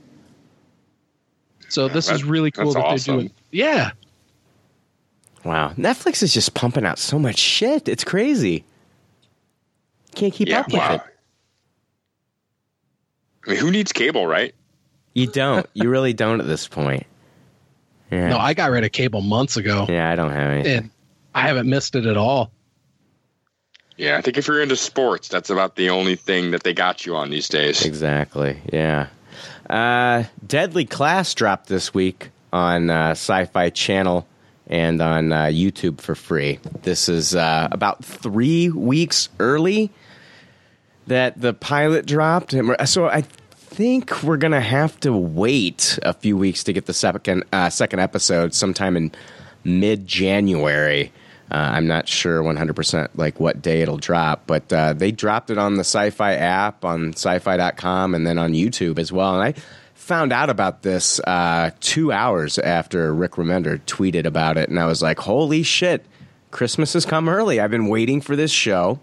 So 1.69 1.88
this 1.89 2.09
is 2.09 2.23
really 2.23 2.49
cool 2.49 2.73
that's 2.73 2.75
that 2.75 2.86
awesome. 2.86 3.13
they're 3.13 3.21
doing. 3.25 3.34
Yeah, 3.51 3.91
Wow. 5.47 5.73
Netflix 5.78 6.21
is 6.21 6.34
just 6.34 6.53
pumping 6.53 6.86
out 6.86 6.99
so 6.99 7.17
much 7.17 7.38
shit. 7.38 7.88
It's 7.88 8.03
crazy. 8.03 8.65
Can't 10.18 10.34
keep 10.34 10.47
yeah, 10.47 10.61
up 10.61 10.68
with 10.68 10.76
it. 10.76 11.01
I 13.45 13.49
mean, 13.51 13.59
who 13.59 13.70
needs 13.70 13.93
cable, 13.93 14.26
right? 14.26 14.55
You 15.13 15.28
don't. 15.28 15.68
you 15.76 15.89
really 15.89 16.13
don't 16.13 16.41
at 16.41 16.47
this 16.47 16.68
point. 16.68 17.05
Yeah. 18.09 18.30
no, 18.30 18.38
I 18.38 18.55
got 18.55 18.72
rid 18.72 18.84
of 18.84 18.91
cable 18.91 19.22
months 19.22 19.57
ago, 19.57 19.86
yeah, 19.89 20.09
I 20.09 20.15
don't 20.15 20.32
have 20.32 20.49
anything. 20.51 20.78
and 20.78 20.89
I 21.36 21.41
haven't 21.41 21.70
missed 21.70 21.95
it 21.95 22.05
at 22.05 22.18
all. 22.18 22.51
Yeah, 23.97 24.18
I 24.18 24.22
think 24.22 24.38
if 24.38 24.47
you're 24.47 24.61
into 24.61 24.76
sports, 24.76 25.28
that's 25.28 25.49
about 25.49 25.76
the 25.76 25.89
only 25.89 26.15
thing 26.15 26.51
that 26.51 26.63
they 26.63 26.74
got 26.74 27.05
you 27.05 27.15
on 27.15 27.30
these 27.30 27.49
days. 27.49 27.86
Exactly. 27.86 28.59
Yeah. 28.72 29.07
Uh, 29.70 30.24
Deadly 30.45 30.86
Class 30.86 31.34
dropped 31.34 31.68
this 31.68 31.93
week 31.93 32.30
on 32.53 32.89
uh, 32.89 33.09
Sci-Fi 33.09 33.70
Channel 33.72 34.26
and 34.68 35.01
on 35.01 35.32
uh, 35.32 35.45
YouTube 35.45 35.99
for 36.01 36.15
free. 36.15 36.59
This 36.84 37.09
is 37.09 37.36
uh, 37.36 37.68
about 37.72 38.03
three 38.03 38.70
weeks 38.70 39.30
early 39.39 39.91
that 41.08 41.39
the 41.39 41.53
pilot 41.53 42.05
dropped, 42.05 42.53
so 42.86 43.08
I 43.08 43.22
think 43.78 44.24
we're 44.24 44.38
gonna 44.38 44.62
have 44.62 44.99
to 45.01 45.14
wait 45.14 45.99
a 46.03 46.14
few 46.14 46.38
weeks 46.38 46.64
to 46.64 46.74
get 46.74 46.86
the 46.86 46.93
second 46.93 47.43
uh, 47.51 47.70
second 47.70 47.99
episode 47.99 48.53
sometime 48.53 48.97
in 48.97 49.12
mid 49.64 50.08
January. 50.08 51.12
Uh, 51.49 51.55
I'm 51.55 51.88
not 51.88 52.10
sure 52.10 52.43
100% 52.43 53.10
like 53.16 53.39
what 53.39 53.62
day 53.62 53.82
it'll 53.82 53.97
drop, 53.97 54.43
but 54.47 54.72
uh, 54.74 54.91
they 54.91 55.12
dropped 55.12 55.49
it 55.49 55.58
on 55.58 55.76
the 55.76 55.84
Sci-Fi 55.84 56.34
app 56.34 56.84
on 56.84 57.14
sci-fi.com 57.14 58.14
and 58.14 58.28
then 58.28 58.38
on 58.38 58.51
YouTube 58.51 58.99
as 58.99 59.14
well. 59.14 59.39
And 59.39 59.43
I 59.43 59.62
found 59.93 60.34
out 60.34 60.49
about 60.49 60.82
this 60.82 61.22
uh, 61.22 61.72
two 61.80 62.12
hours 62.12 62.58
after 62.60 63.14
Rick 63.14 63.34
Remender 63.34 63.80
tweeted 63.82 64.26
about 64.26 64.58
it, 64.58 64.70
and 64.70 64.80
I 64.80 64.88
was 64.88 65.01
like, 65.01 65.20
"Holy 65.20 65.64
shit! 65.64 66.05
Christmas 66.51 66.93
has 66.93 67.05
come 67.05 67.30
early. 67.30 67.60
I've 67.60 67.72
been 67.72 67.88
waiting 67.88 68.22
for 68.22 68.36
this 68.36 68.51
show." 68.51 68.99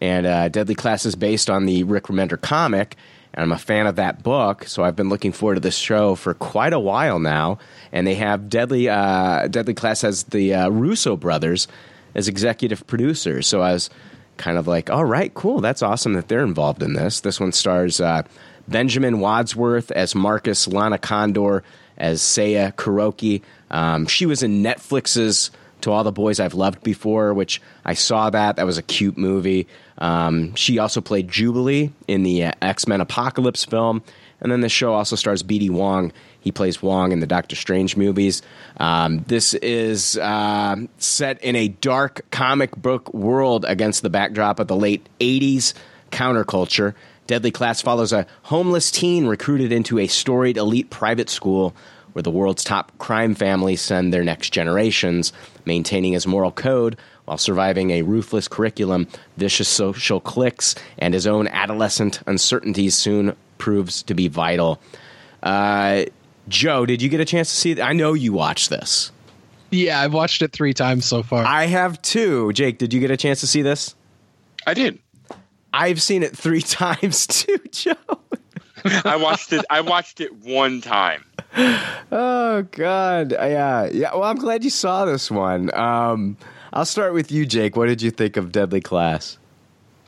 And 0.00 0.26
uh, 0.26 0.48
Deadly 0.48 0.74
Class 0.74 1.04
is 1.06 1.16
based 1.16 1.50
on 1.50 1.66
the 1.66 1.82
Rick 1.84 2.04
Remender 2.04 2.40
comic, 2.40 2.96
and 3.34 3.42
I'm 3.42 3.52
a 3.52 3.58
fan 3.58 3.86
of 3.86 3.96
that 3.96 4.22
book, 4.22 4.64
so 4.64 4.82
I've 4.84 4.96
been 4.96 5.08
looking 5.08 5.32
forward 5.32 5.56
to 5.56 5.60
this 5.60 5.76
show 5.76 6.14
for 6.14 6.34
quite 6.34 6.72
a 6.72 6.78
while 6.78 7.18
now. 7.18 7.58
And 7.92 8.06
they 8.06 8.14
have 8.14 8.48
Deadly 8.48 8.88
uh, 8.88 9.48
Deadly 9.48 9.74
Class 9.74 10.02
has 10.02 10.24
the 10.24 10.54
uh, 10.54 10.68
Russo 10.68 11.16
brothers 11.16 11.68
as 12.14 12.28
executive 12.28 12.86
producers, 12.86 13.46
so 13.46 13.60
I 13.60 13.72
was 13.72 13.90
kind 14.36 14.56
of 14.56 14.66
like, 14.66 14.88
all 14.88 15.04
right, 15.04 15.34
cool, 15.34 15.60
that's 15.60 15.82
awesome 15.82 16.14
that 16.14 16.28
they're 16.28 16.44
involved 16.44 16.82
in 16.82 16.94
this. 16.94 17.20
This 17.20 17.40
one 17.40 17.52
stars 17.52 18.00
uh, 18.00 18.22
Benjamin 18.68 19.20
Wadsworth 19.20 19.90
as 19.90 20.14
Marcus, 20.14 20.68
Lana 20.68 20.98
Condor 20.98 21.64
as 21.96 22.22
Saya 22.22 22.72
Kuroki. 22.72 23.42
Um, 23.70 24.06
she 24.06 24.26
was 24.26 24.42
in 24.42 24.62
Netflix's 24.62 25.50
to 25.82 25.92
all 25.92 26.04
the 26.04 26.12
boys 26.12 26.40
I've 26.40 26.54
loved 26.54 26.82
before, 26.82 27.34
which 27.34 27.60
I 27.84 27.94
saw 27.94 28.30
that. 28.30 28.56
That 28.56 28.66
was 28.66 28.78
a 28.78 28.82
cute 28.82 29.16
movie. 29.16 29.66
Um, 29.98 30.54
she 30.54 30.78
also 30.78 31.00
played 31.00 31.28
Jubilee 31.28 31.92
in 32.06 32.22
the 32.22 32.44
uh, 32.44 32.52
X 32.62 32.86
Men 32.86 33.00
Apocalypse 33.00 33.64
film. 33.64 34.02
And 34.40 34.52
then 34.52 34.60
the 34.60 34.68
show 34.68 34.94
also 34.94 35.16
stars 35.16 35.42
BD 35.42 35.68
Wong. 35.68 36.12
He 36.40 36.52
plays 36.52 36.80
Wong 36.80 37.10
in 37.10 37.20
the 37.20 37.26
Doctor 37.26 37.56
Strange 37.56 37.96
movies. 37.96 38.40
Um, 38.78 39.24
this 39.26 39.54
is 39.54 40.16
uh, 40.16 40.76
set 40.98 41.42
in 41.42 41.56
a 41.56 41.68
dark 41.68 42.24
comic 42.30 42.76
book 42.76 43.12
world 43.12 43.64
against 43.66 44.02
the 44.02 44.10
backdrop 44.10 44.60
of 44.60 44.68
the 44.68 44.76
late 44.76 45.08
80s 45.18 45.74
counterculture. 46.12 46.94
Deadly 47.26 47.50
Class 47.50 47.82
follows 47.82 48.12
a 48.12 48.26
homeless 48.44 48.90
teen 48.90 49.26
recruited 49.26 49.72
into 49.72 49.98
a 49.98 50.06
storied 50.06 50.56
elite 50.56 50.88
private 50.88 51.28
school 51.28 51.74
where 52.12 52.22
the 52.22 52.30
world's 52.30 52.64
top 52.64 52.96
crime 52.98 53.34
families 53.34 53.80
send 53.80 54.12
their 54.12 54.24
next 54.24 54.50
generations, 54.50 55.32
maintaining 55.66 56.14
his 56.14 56.26
moral 56.26 56.52
code 56.52 56.96
while 57.28 57.38
surviving 57.38 57.90
a 57.90 58.02
ruthless 58.02 58.48
curriculum, 58.48 59.06
vicious 59.36 59.68
social 59.68 60.20
cliques, 60.20 60.74
and 60.98 61.14
his 61.14 61.26
own 61.26 61.46
adolescent 61.48 62.20
uncertainties 62.26 62.94
soon 62.96 63.36
proves 63.58 64.02
to 64.04 64.14
be 64.14 64.28
vital. 64.28 64.80
Uh, 65.42 66.04
Joe, 66.48 66.86
did 66.86 67.02
you 67.02 67.08
get 67.08 67.20
a 67.20 67.24
chance 67.24 67.50
to 67.50 67.56
see 67.56 67.70
it? 67.72 67.80
I 67.80 67.92
know 67.92 68.14
you 68.14 68.32
watched 68.32 68.70
this. 68.70 69.12
Yeah, 69.70 70.00
I've 70.00 70.14
watched 70.14 70.40
it 70.40 70.52
three 70.52 70.72
times 70.72 71.04
so 71.04 71.22
far. 71.22 71.44
I 71.44 71.66
have 71.66 72.00
too. 72.00 72.52
Jake, 72.54 72.78
did 72.78 72.94
you 72.94 73.00
get 73.00 73.10
a 73.10 73.16
chance 73.16 73.40
to 73.40 73.46
see 73.46 73.60
this? 73.62 73.94
I 74.66 74.74
did. 74.74 74.98
I've 75.72 76.00
seen 76.00 76.22
it 76.22 76.36
three 76.36 76.62
times 76.62 77.26
too, 77.26 77.58
Joe. 77.70 77.94
I 79.04 79.16
watched 79.16 79.52
it. 79.52 79.64
I 79.68 79.82
watched 79.82 80.20
it 80.20 80.34
one 80.42 80.80
time. 80.80 81.24
Oh 82.10 82.66
God, 82.70 83.32
yeah, 83.32 83.86
yeah. 83.86 84.14
Well, 84.14 84.24
I'm 84.24 84.36
glad 84.38 84.64
you 84.64 84.70
saw 84.70 85.04
this 85.04 85.30
one. 85.30 85.74
Um, 85.74 86.36
I'll 86.72 86.84
start 86.84 87.14
with 87.14 87.32
you, 87.32 87.46
Jake. 87.46 87.76
What 87.76 87.86
did 87.86 88.02
you 88.02 88.10
think 88.10 88.36
of 88.36 88.52
Deadly 88.52 88.80
Class? 88.80 89.38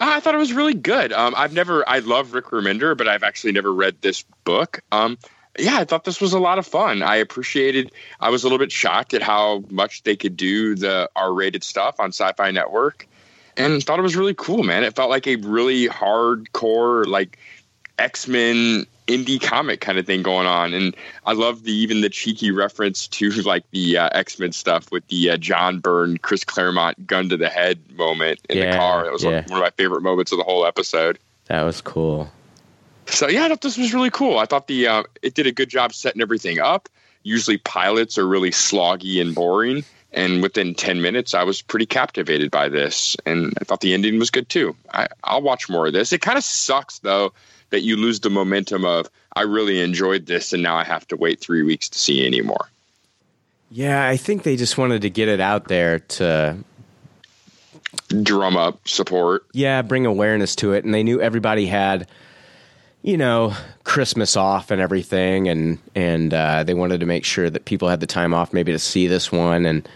I 0.00 0.20
thought 0.20 0.34
it 0.34 0.38
was 0.38 0.52
really 0.52 0.74
good. 0.74 1.12
Um, 1.12 1.34
I've 1.36 1.52
never, 1.52 1.86
I 1.88 1.98
love 1.98 2.32
Rick 2.32 2.46
Remender, 2.46 2.96
but 2.96 3.06
I've 3.06 3.22
actually 3.22 3.52
never 3.52 3.72
read 3.72 3.96
this 4.00 4.24
book. 4.44 4.80
Um, 4.92 5.18
yeah, 5.58 5.76
I 5.76 5.84
thought 5.84 6.04
this 6.04 6.20
was 6.20 6.32
a 6.32 6.38
lot 6.38 6.58
of 6.58 6.66
fun. 6.66 7.02
I 7.02 7.16
appreciated. 7.16 7.92
I 8.20 8.30
was 8.30 8.42
a 8.42 8.46
little 8.46 8.58
bit 8.58 8.72
shocked 8.72 9.12
at 9.14 9.22
how 9.22 9.64
much 9.70 10.04
they 10.04 10.16
could 10.16 10.36
do 10.36 10.74
the 10.74 11.10
R-rated 11.16 11.64
stuff 11.64 12.00
on 12.00 12.08
Sci-Fi 12.10 12.50
Network, 12.50 13.06
and 13.56 13.82
thought 13.82 13.98
it 13.98 14.02
was 14.02 14.16
really 14.16 14.34
cool. 14.34 14.62
Man, 14.62 14.84
it 14.84 14.96
felt 14.96 15.10
like 15.10 15.26
a 15.26 15.36
really 15.36 15.88
hardcore, 15.88 17.06
like 17.06 17.38
X-Men 17.98 18.86
indie 19.10 19.40
comic 19.40 19.80
kind 19.80 19.98
of 19.98 20.06
thing 20.06 20.22
going 20.22 20.46
on, 20.46 20.72
and 20.72 20.96
I 21.26 21.32
love 21.32 21.64
the 21.64 21.72
even 21.72 22.00
the 22.00 22.08
cheeky 22.08 22.50
reference 22.50 23.06
to 23.08 23.30
like 23.42 23.68
the 23.70 23.98
uh, 23.98 24.08
X-Men 24.12 24.52
stuff 24.52 24.90
with 24.90 25.06
the 25.08 25.30
uh, 25.30 25.36
John 25.36 25.80
Byrne, 25.80 26.18
Chris 26.18 26.44
Claremont 26.44 27.06
gun 27.06 27.28
to 27.28 27.36
the 27.36 27.48
head 27.48 27.78
moment 27.96 28.40
in 28.48 28.58
Yeah, 28.58 28.72
the 28.72 28.76
car. 28.76 29.06
It 29.06 29.12
was 29.12 29.24
yeah. 29.24 29.44
one 29.48 29.58
of 29.58 29.62
my 29.62 29.70
favorite 29.70 30.02
moments 30.02 30.32
of 30.32 30.38
the 30.38 30.44
whole 30.44 30.64
episode. 30.64 31.18
That 31.46 31.62
was 31.62 31.80
cool. 31.80 32.30
So 33.06 33.28
yeah, 33.28 33.44
I 33.44 33.48
thought 33.48 33.60
this 33.60 33.76
was 33.76 33.92
really 33.92 34.10
cool. 34.10 34.38
I 34.38 34.46
thought 34.46 34.68
the 34.68 34.86
uh, 34.86 35.02
it 35.22 35.34
did 35.34 35.46
a 35.46 35.52
good 35.52 35.68
job 35.68 35.92
setting 35.92 36.22
everything 36.22 36.60
up. 36.60 36.88
Usually 37.22 37.58
pilots 37.58 38.16
are 38.16 38.26
really 38.26 38.50
sloggy 38.50 39.20
and 39.20 39.34
boring, 39.34 39.84
and 40.12 40.42
within 40.42 40.74
ten 40.74 41.02
minutes, 41.02 41.34
I 41.34 41.42
was 41.42 41.60
pretty 41.60 41.86
captivated 41.86 42.50
by 42.50 42.68
this, 42.68 43.16
and 43.26 43.52
I 43.60 43.64
thought 43.64 43.80
the 43.80 43.92
ending 43.94 44.18
was 44.18 44.30
good 44.30 44.48
too. 44.48 44.76
I, 44.94 45.08
I'll 45.24 45.42
watch 45.42 45.68
more 45.68 45.88
of 45.88 45.92
this. 45.92 46.12
It 46.12 46.20
kind 46.20 46.38
of 46.38 46.44
sucks 46.44 47.00
though 47.00 47.32
that 47.70 47.82
you 47.82 47.96
lose 47.96 48.20
the 48.20 48.30
momentum 48.30 48.84
of 48.84 49.10
I 49.34 49.42
really 49.42 49.80
enjoyed 49.80 50.26
this, 50.26 50.52
and 50.52 50.62
now 50.62 50.76
I 50.76 50.84
have 50.84 51.06
to 51.08 51.16
wait 51.16 51.40
three 51.40 51.62
weeks 51.62 51.88
to 51.88 51.98
see 51.98 52.26
anymore. 52.26 52.68
Yeah, 53.70 54.08
I 54.08 54.16
think 54.16 54.42
they 54.42 54.56
just 54.56 54.76
wanted 54.76 55.02
to 55.02 55.10
get 55.10 55.28
it 55.28 55.40
out 55.40 55.68
there 55.68 56.00
to 56.00 56.56
Drum 58.22 58.56
up 58.56 58.86
support. 58.88 59.46
yeah, 59.52 59.82
bring 59.82 60.06
awareness 60.06 60.56
to 60.56 60.72
it. 60.72 60.84
And 60.84 60.92
they 60.92 61.04
knew 61.04 61.20
everybody 61.20 61.66
had, 61.66 62.08
you 63.02 63.16
know, 63.16 63.54
Christmas 63.84 64.36
off 64.36 64.70
and 64.70 64.80
everything, 64.80 65.48
and 65.48 65.78
and 65.94 66.34
uh, 66.34 66.64
they 66.64 66.74
wanted 66.74 67.00
to 67.00 67.06
make 67.06 67.24
sure 67.24 67.48
that 67.48 67.64
people 67.64 67.88
had 67.88 68.00
the 68.00 68.06
time 68.06 68.34
off, 68.34 68.52
maybe 68.52 68.72
to 68.72 68.78
see 68.78 69.06
this 69.06 69.30
one 69.30 69.64
and 69.66 69.88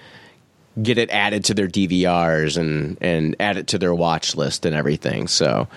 get 0.82 0.98
it 0.98 1.10
added 1.10 1.44
to 1.46 1.54
their 1.54 1.68
DVRs 1.68 2.56
and 2.56 2.98
and 3.00 3.36
add 3.40 3.56
it 3.56 3.68
to 3.68 3.78
their 3.78 3.94
watch 3.94 4.34
list 4.34 4.66
and 4.66 4.74
everything. 4.74 5.28
So, 5.28 5.68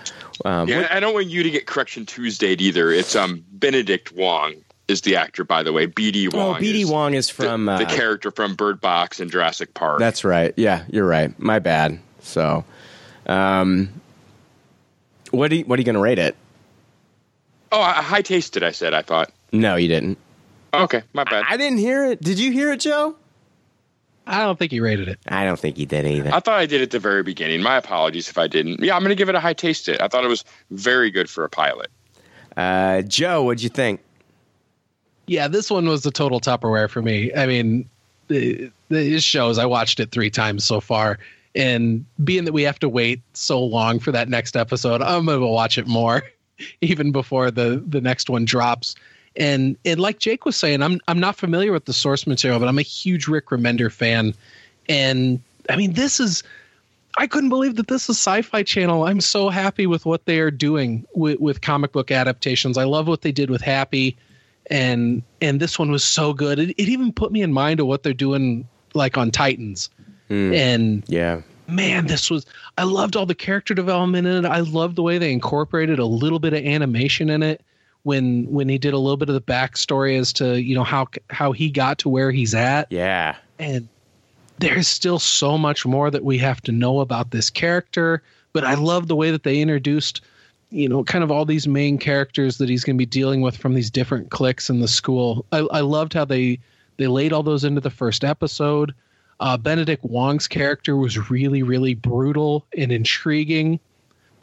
um, 0.45 0.67
Yeah, 0.67 0.87
I 0.89 0.99
don't 0.99 1.13
want 1.13 1.27
you 1.27 1.43
to 1.43 1.49
get 1.49 1.67
correction 1.67 2.05
Tuesday 2.05 2.53
either. 2.53 2.91
It's 2.91 3.15
um 3.15 3.43
Benedict 3.51 4.11
Wong 4.11 4.55
is 4.87 5.01
the 5.01 5.15
actor, 5.15 5.43
by 5.43 5.63
the 5.63 5.73
way. 5.73 5.87
BD 5.87 6.29
oh, 6.33 6.37
Wong. 6.37 6.61
BD 6.61 6.81
is 6.81 6.89
Wong 6.89 7.13
is 7.13 7.29
from 7.29 7.65
the, 7.65 7.73
uh, 7.73 7.89
character 7.89 8.31
from 8.31 8.55
Bird 8.55 8.79
Box 8.81 9.19
and 9.19 9.29
Jurassic 9.29 9.73
Park. 9.73 9.99
That's 9.99 10.23
right. 10.23 10.53
Yeah, 10.57 10.85
you're 10.89 11.07
right. 11.07 11.37
My 11.39 11.59
bad. 11.59 11.99
So, 12.21 12.63
um, 13.25 13.89
what 15.31 15.51
are 15.51 15.55
you, 15.55 15.65
what 15.65 15.77
are 15.77 15.81
you 15.81 15.85
going 15.85 15.95
to 15.95 16.01
rate 16.01 16.19
it? 16.19 16.35
oh, 17.71 17.81
I, 17.81 18.01
high 18.01 18.21
tasted. 18.21 18.63
I 18.63 18.71
said. 18.71 18.93
I 18.93 19.01
thought. 19.01 19.31
No, 19.51 19.75
you 19.75 19.87
didn't. 19.87 20.17
Okay, 20.73 21.03
my 21.13 21.23
bad. 21.23 21.45
I 21.47 21.57
didn't 21.57 21.79
hear 21.79 22.05
it. 22.05 22.21
Did 22.21 22.39
you 22.39 22.51
hear 22.51 22.71
it, 22.71 22.79
Joe? 22.79 23.15
I 24.27 24.43
don't 24.43 24.59
think 24.59 24.71
he 24.71 24.79
rated 24.79 25.07
it. 25.07 25.19
I 25.29 25.45
don't 25.45 25.59
think 25.59 25.77
he 25.77 25.85
did 25.85 26.05
either. 26.05 26.33
I 26.33 26.39
thought 26.41 26.59
I 26.59 26.65
did 26.65 26.81
at 26.81 26.91
the 26.91 26.99
very 26.99 27.23
beginning. 27.23 27.63
My 27.63 27.77
apologies 27.77 28.29
if 28.29 28.37
I 28.37 28.47
didn't. 28.47 28.81
Yeah, 28.81 28.95
I'm 28.95 29.01
going 29.01 29.09
to 29.09 29.15
give 29.15 29.29
it 29.29 29.35
a 29.35 29.39
high 29.39 29.53
taste. 29.53 29.87
It. 29.87 30.01
I 30.01 30.07
thought 30.07 30.23
it 30.23 30.29
was 30.29 30.43
very 30.71 31.09
good 31.09 31.29
for 31.29 31.45
a 31.45 31.49
pilot. 31.49 31.87
Uh, 32.57 33.03
Joe, 33.03 33.43
what'd 33.43 33.63
you 33.63 33.69
think? 33.69 34.01
Yeah, 35.27 35.47
this 35.47 35.71
one 35.71 35.87
was 35.87 36.05
a 36.05 36.11
total 36.11 36.41
Tupperware 36.41 36.89
for 36.89 37.01
me. 37.01 37.33
I 37.33 37.45
mean, 37.45 37.89
the, 38.27 38.71
the, 38.89 39.03
his 39.03 39.23
shows, 39.23 39.57
I 39.57 39.65
watched 39.65 39.99
it 39.99 40.11
three 40.11 40.29
times 40.29 40.65
so 40.65 40.81
far. 40.81 41.19
And 41.55 42.05
being 42.23 42.45
that 42.45 42.53
we 42.53 42.63
have 42.63 42.79
to 42.79 42.89
wait 42.89 43.21
so 43.33 43.63
long 43.63 43.99
for 43.99 44.11
that 44.11 44.29
next 44.29 44.55
episode, 44.55 45.01
I'm 45.01 45.25
going 45.25 45.39
to 45.39 45.47
watch 45.47 45.77
it 45.77 45.87
more 45.87 46.23
even 46.81 47.11
before 47.11 47.49
the, 47.49 47.83
the 47.87 48.01
next 48.01 48.29
one 48.29 48.45
drops. 48.45 48.95
And 49.37 49.77
and 49.85 49.99
like 49.99 50.19
Jake 50.19 50.45
was 50.45 50.55
saying, 50.55 50.81
I'm 50.81 50.99
I'm 51.07 51.19
not 51.19 51.35
familiar 51.35 51.71
with 51.71 51.85
the 51.85 51.93
source 51.93 52.25
material, 52.25 52.59
but 52.59 52.67
I'm 52.67 52.79
a 52.79 52.83
huge 52.83 53.27
Rick 53.27 53.47
Remender 53.47 53.91
fan. 53.91 54.33
And 54.89 55.39
I 55.69 55.75
mean, 55.75 55.93
this 55.93 56.19
is 56.19 56.43
I 57.17 57.27
couldn't 57.27 57.49
believe 57.49 57.75
that 57.75 57.87
this 57.87 58.09
is 58.09 58.17
Sci-Fi 58.17 58.63
Channel. 58.63 59.05
I'm 59.05 59.21
so 59.21 59.49
happy 59.49 59.87
with 59.87 60.05
what 60.05 60.25
they 60.25 60.39
are 60.39 60.51
doing 60.51 61.05
with, 61.13 61.39
with 61.39 61.61
comic 61.61 61.91
book 61.91 62.11
adaptations. 62.11 62.77
I 62.77 62.83
love 62.83 63.07
what 63.07 63.21
they 63.21 63.31
did 63.31 63.49
with 63.49 63.61
Happy, 63.61 64.15
and 64.69 65.21
and 65.41 65.59
this 65.59 65.77
one 65.77 65.91
was 65.91 66.03
so 66.03 66.33
good. 66.33 66.59
It, 66.59 66.69
it 66.71 66.89
even 66.89 67.11
put 67.13 67.31
me 67.31 67.41
in 67.41 67.53
mind 67.53 67.79
of 67.79 67.87
what 67.87 68.03
they're 68.03 68.13
doing 68.13 68.67
like 68.93 69.17
on 69.17 69.31
Titans. 69.31 69.89
Hmm. 70.29 70.53
And 70.53 71.03
Yeah. 71.07 71.41
man, 71.67 72.07
this 72.07 72.31
was 72.31 72.45
I 72.77 72.83
loved 72.83 73.15
all 73.15 73.25
the 73.25 73.35
character 73.35 73.73
development 73.73 74.25
in 74.27 74.45
it. 74.45 74.47
I 74.47 74.61
loved 74.61 74.95
the 74.95 75.03
way 75.03 75.17
they 75.19 75.31
incorporated 75.31 75.99
a 75.99 76.05
little 76.05 76.39
bit 76.39 76.53
of 76.53 76.65
animation 76.65 77.29
in 77.29 77.43
it 77.43 77.61
when 78.07 78.45
when 78.49 78.69
he 78.69 78.77
did 78.77 78.93
a 78.93 78.97
little 78.97 79.17
bit 79.17 79.27
of 79.27 79.35
the 79.35 79.41
backstory 79.41 80.17
as 80.17 80.31
to 80.31 80.61
you 80.61 80.73
know 80.73 80.83
how 80.83 81.07
how 81.29 81.51
he 81.51 81.69
got 81.69 81.97
to 81.99 82.09
where 82.09 82.31
he's 82.31 82.55
at. 82.55 82.87
Yeah. 82.89 83.35
and 83.59 83.87
there's 84.59 84.87
still 84.87 85.19
so 85.19 85.57
much 85.57 85.85
more 85.85 86.09
that 86.09 86.23
we 86.23 86.37
have 86.37 86.61
to 86.61 86.71
know 86.71 87.01
about 87.01 87.29
this 87.29 87.49
character 87.51 88.23
but 88.53 88.63
i 88.63 88.73
love 88.73 89.07
the 89.07 89.15
way 89.15 89.29
that 89.29 89.43
they 89.43 89.61
introduced 89.61 90.21
you 90.69 90.89
know 90.89 91.03
kind 91.03 91.23
of 91.23 91.31
all 91.31 91.45
these 91.45 91.67
main 91.67 91.97
characters 91.97 92.57
that 92.57 92.69
he's 92.69 92.83
going 92.83 92.95
to 92.95 92.97
be 92.97 93.05
dealing 93.05 93.41
with 93.41 93.57
from 93.57 93.73
these 93.73 93.89
different 93.89 94.29
cliques 94.31 94.69
in 94.69 94.79
the 94.79 94.87
school. 94.87 95.45
I, 95.51 95.59
I 95.59 95.81
loved 95.81 96.13
how 96.13 96.25
they 96.25 96.59
they 96.97 97.07
laid 97.07 97.33
all 97.33 97.43
those 97.43 97.63
into 97.63 97.81
the 97.81 97.89
first 97.89 98.23
episode. 98.23 98.93
Uh, 99.39 99.55
benedict 99.55 100.03
wong's 100.03 100.47
character 100.47 100.97
was 100.97 101.29
really 101.29 101.63
really 101.63 101.93
brutal 101.93 102.65
and 102.77 102.91
intriguing 102.91 103.79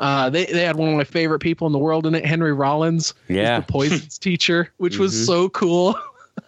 uh, 0.04 0.28
they, 0.30 0.44
they 0.46 0.64
had 0.64 0.76
one 0.76 0.88
of 0.90 0.96
my 0.96 1.04
favorite 1.04 1.38
people 1.40 1.66
in 1.66 1.72
the 1.72 1.78
world 1.78 2.06
in 2.06 2.14
it 2.14 2.24
henry 2.24 2.52
rollins 2.52 3.14
Yeah. 3.28 3.60
the 3.60 3.66
poisons 3.66 4.18
teacher 4.28 4.70
which 4.76 4.98
was 4.98 5.26
so 5.26 5.48
cool 5.48 5.96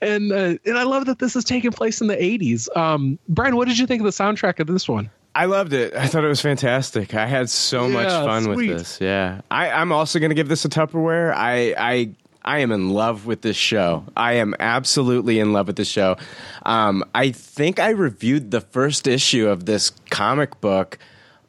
and 0.00 0.32
uh, 0.32 0.56
and 0.66 0.78
I 0.78 0.82
love 0.82 1.06
that 1.06 1.18
this 1.18 1.36
is 1.36 1.44
taking 1.44 1.70
place 1.70 2.00
in 2.00 2.08
the 2.08 2.16
80s. 2.16 2.74
Um, 2.76 3.18
Brian, 3.28 3.56
what 3.56 3.68
did 3.68 3.78
you 3.78 3.86
think 3.86 4.00
of 4.00 4.04
the 4.04 4.10
soundtrack 4.10 4.58
of 4.60 4.66
this 4.66 4.88
one? 4.88 5.08
I 5.34 5.44
loved 5.46 5.72
it. 5.72 5.94
I 5.94 6.08
thought 6.08 6.24
it 6.24 6.28
was 6.28 6.40
fantastic. 6.40 7.14
I 7.14 7.26
had 7.26 7.48
so 7.48 7.88
much 7.88 8.08
fun 8.08 8.42
sweet. 8.44 8.56
with 8.70 8.78
this. 8.78 9.00
Yeah. 9.00 9.40
I, 9.50 9.70
I'm 9.70 9.90
also 9.92 10.18
going 10.18 10.30
to 10.30 10.34
give 10.34 10.48
this 10.48 10.64
a 10.64 10.68
Tupperware. 10.68 11.32
I, 11.34 11.74
I, 11.78 12.10
I 12.44 12.58
am 12.58 12.70
in 12.72 12.90
love 12.90 13.24
with 13.24 13.40
this 13.42 13.56
show. 13.56 14.04
I 14.16 14.34
am 14.34 14.54
absolutely 14.60 15.38
in 15.38 15.52
love 15.54 15.68
with 15.68 15.76
this 15.76 15.88
show. 15.88 16.16
Um, 16.66 17.02
I 17.14 17.30
think 17.30 17.78
I 17.78 17.90
reviewed 17.90 18.50
the 18.50 18.60
first 18.60 19.06
issue 19.06 19.48
of 19.48 19.64
this 19.64 19.90
comic 20.10 20.60
book 20.60 20.98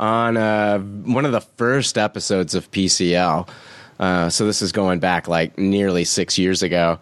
on 0.03 0.35
uh, 0.35 0.79
one 0.79 1.23
of 1.23 1.31
the 1.31 1.39
first 1.39 1.97
episodes 1.97 2.55
of 2.55 2.69
PCL. 2.71 3.47
Uh, 3.97 4.29
so 4.29 4.45
this 4.45 4.61
is 4.61 4.73
going 4.73 4.99
back 4.99 5.29
like 5.29 5.57
nearly 5.57 6.03
six 6.03 6.37
years 6.37 6.61
ago. 6.61 6.99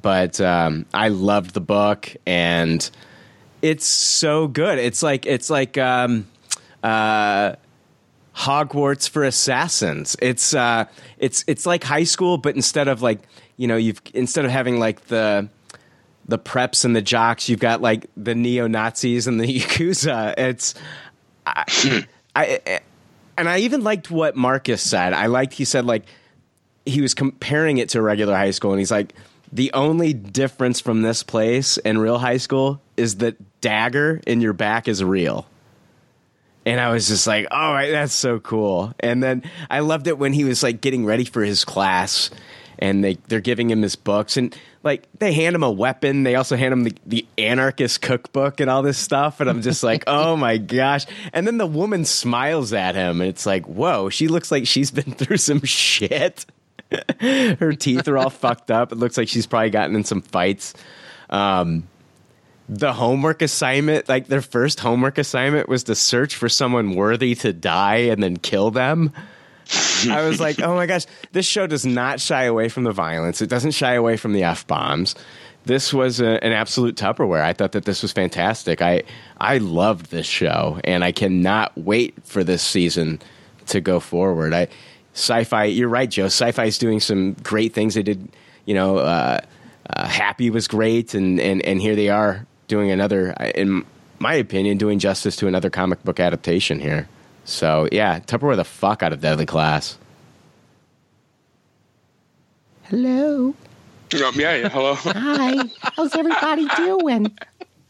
But 0.00 0.40
um, 0.40 0.86
I 0.94 1.08
loved 1.08 1.52
the 1.52 1.60
book 1.60 2.14
and 2.26 2.88
it's 3.60 3.84
so 3.84 4.46
good. 4.46 4.78
It's 4.78 5.02
like 5.02 5.26
it's 5.26 5.50
like 5.50 5.76
um, 5.78 6.28
uh, 6.84 7.56
Hogwarts 8.36 9.08
for 9.08 9.24
assassins. 9.24 10.14
It's 10.22 10.54
uh, 10.54 10.84
it's 11.18 11.44
it's 11.48 11.66
like 11.66 11.82
high 11.82 12.04
school, 12.04 12.38
but 12.38 12.54
instead 12.54 12.86
of 12.86 13.02
like 13.02 13.20
you 13.56 13.66
know 13.66 13.76
you've 13.76 14.00
instead 14.12 14.44
of 14.44 14.52
having 14.52 14.78
like 14.78 15.06
the 15.06 15.48
the 16.26 16.38
preps 16.38 16.84
and 16.84 16.94
the 16.94 17.02
jocks. 17.02 17.48
You've 17.48 17.60
got 17.60 17.80
like 17.82 18.06
the 18.16 18.34
neo 18.34 18.68
Nazis 18.68 19.26
and 19.26 19.40
the 19.40 19.46
yakuza. 19.60 20.34
It's 20.38 20.74
I, 21.46 21.64
I 22.34 22.80
and 23.36 23.48
I 23.48 23.58
even 23.58 23.82
liked 23.82 24.10
what 24.10 24.36
Marcus 24.36 24.82
said. 24.82 25.12
I 25.12 25.26
liked 25.26 25.54
he 25.54 25.64
said 25.64 25.84
like 25.84 26.04
he 26.86 27.00
was 27.00 27.14
comparing 27.14 27.78
it 27.78 27.90
to 27.90 28.02
regular 28.02 28.34
high 28.34 28.50
school, 28.50 28.72
and 28.72 28.78
he's 28.78 28.90
like, 28.90 29.14
the 29.52 29.72
only 29.72 30.12
difference 30.12 30.80
from 30.80 31.02
this 31.02 31.22
place 31.22 31.78
and 31.78 32.00
real 32.00 32.18
high 32.18 32.38
school 32.38 32.80
is 32.96 33.16
that 33.16 33.36
dagger 33.60 34.20
in 34.26 34.40
your 34.40 34.52
back 34.52 34.88
is 34.88 35.02
real. 35.02 35.46
And 36.66 36.80
I 36.80 36.90
was 36.90 37.08
just 37.08 37.26
like, 37.26 37.46
right, 37.52 37.90
that's 37.90 38.14
so 38.14 38.40
cool. 38.40 38.94
And 38.98 39.22
then 39.22 39.42
I 39.70 39.80
loved 39.80 40.06
it 40.06 40.18
when 40.18 40.32
he 40.32 40.44
was 40.44 40.62
like 40.62 40.80
getting 40.80 41.04
ready 41.04 41.24
for 41.24 41.44
his 41.44 41.64
class 41.64 42.30
and 42.78 43.04
they, 43.04 43.14
they're 43.28 43.40
giving 43.40 43.70
him 43.70 43.82
his 43.82 43.96
books 43.96 44.36
and 44.36 44.56
like 44.84 45.08
they 45.18 45.32
hand 45.32 45.56
him 45.56 45.62
a 45.62 45.70
weapon. 45.70 46.22
They 46.22 46.34
also 46.34 46.56
hand 46.56 46.72
him 46.72 46.84
the, 46.84 46.94
the 47.06 47.26
anarchist 47.38 48.02
cookbook 48.02 48.60
and 48.60 48.70
all 48.70 48.82
this 48.82 48.98
stuff. 48.98 49.40
And 49.40 49.48
I'm 49.48 49.62
just 49.62 49.82
like, 49.82 50.04
oh 50.06 50.36
my 50.36 50.58
gosh. 50.58 51.06
And 51.32 51.46
then 51.46 51.56
the 51.58 51.66
woman 51.66 52.04
smiles 52.04 52.72
at 52.72 52.94
him 52.94 53.20
and 53.20 53.28
it's 53.28 53.46
like, 53.46 53.64
whoa, 53.66 54.10
she 54.10 54.28
looks 54.28 54.52
like 54.52 54.66
she's 54.66 54.90
been 54.90 55.12
through 55.14 55.38
some 55.38 55.62
shit. 55.62 56.46
Her 57.20 57.72
teeth 57.72 58.06
are 58.06 58.18
all 58.18 58.30
fucked 58.30 58.70
up. 58.70 58.92
It 58.92 58.96
looks 58.96 59.16
like 59.16 59.28
she's 59.28 59.46
probably 59.46 59.70
gotten 59.70 59.96
in 59.96 60.04
some 60.04 60.20
fights. 60.20 60.74
Um, 61.30 61.88
the 62.68 62.92
homework 62.92 63.42
assignment, 63.42 64.08
like 64.08 64.26
their 64.26 64.42
first 64.42 64.80
homework 64.80 65.18
assignment, 65.18 65.68
was 65.68 65.84
to 65.84 65.94
search 65.94 66.36
for 66.36 66.48
someone 66.48 66.94
worthy 66.94 67.34
to 67.36 67.52
die 67.52 67.96
and 67.96 68.22
then 68.22 68.36
kill 68.36 68.70
them. 68.70 69.12
I 70.10 70.26
was 70.26 70.40
like, 70.40 70.60
oh 70.60 70.74
my 70.74 70.86
gosh, 70.86 71.06
this 71.32 71.46
show 71.46 71.66
does 71.66 71.86
not 71.86 72.20
shy 72.20 72.44
away 72.44 72.68
from 72.68 72.84
the 72.84 72.92
violence. 72.92 73.40
It 73.40 73.48
doesn't 73.48 73.72
shy 73.72 73.94
away 73.94 74.16
from 74.16 74.32
the 74.32 74.42
f 74.42 74.66
bombs. 74.66 75.14
This 75.64 75.94
was 75.94 76.20
a, 76.20 76.44
an 76.44 76.52
absolute 76.52 76.94
Tupperware. 76.96 77.42
I 77.42 77.54
thought 77.54 77.72
that 77.72 77.86
this 77.86 78.02
was 78.02 78.12
fantastic. 78.12 78.82
I 78.82 79.02
I 79.40 79.58
loved 79.58 80.10
this 80.10 80.26
show, 80.26 80.78
and 80.84 81.02
I 81.02 81.12
cannot 81.12 81.76
wait 81.76 82.14
for 82.24 82.44
this 82.44 82.62
season 82.62 83.20
to 83.66 83.80
go 83.80 83.98
forward. 84.00 84.52
I 84.52 84.68
sci-fi. 85.14 85.64
You're 85.64 85.88
right, 85.88 86.10
Joe. 86.10 86.26
Sci-fi 86.26 86.64
is 86.64 86.78
doing 86.78 87.00
some 87.00 87.32
great 87.42 87.72
things. 87.72 87.94
They 87.94 88.02
did, 88.02 88.28
you 88.66 88.74
know, 88.74 88.98
uh, 88.98 89.40
uh, 89.88 90.06
Happy 90.06 90.50
was 90.50 90.68
great, 90.68 91.14
and, 91.14 91.40
and 91.40 91.62
and 91.62 91.80
here 91.80 91.96
they 91.96 92.10
are 92.10 92.46
doing 92.68 92.90
another. 92.90 93.30
In 93.54 93.86
my 94.18 94.34
opinion, 94.34 94.76
doing 94.76 94.98
justice 94.98 95.36
to 95.36 95.46
another 95.46 95.70
comic 95.70 96.02
book 96.04 96.20
adaptation 96.20 96.78
here. 96.78 97.08
So 97.44 97.88
yeah, 97.92 98.20
Tupperware 98.20 98.56
the 98.56 98.64
fuck 98.64 99.02
out 99.02 99.12
of 99.12 99.20
Deadly 99.20 99.46
Class. 99.46 99.98
Hello. 102.84 103.54
Um, 104.14 104.34
yeah, 104.36 104.54
yeah, 104.54 104.68
hello. 104.68 104.94
Hi. 104.94 105.68
How's 105.96 106.14
everybody 106.14 106.68
doing? 106.76 107.36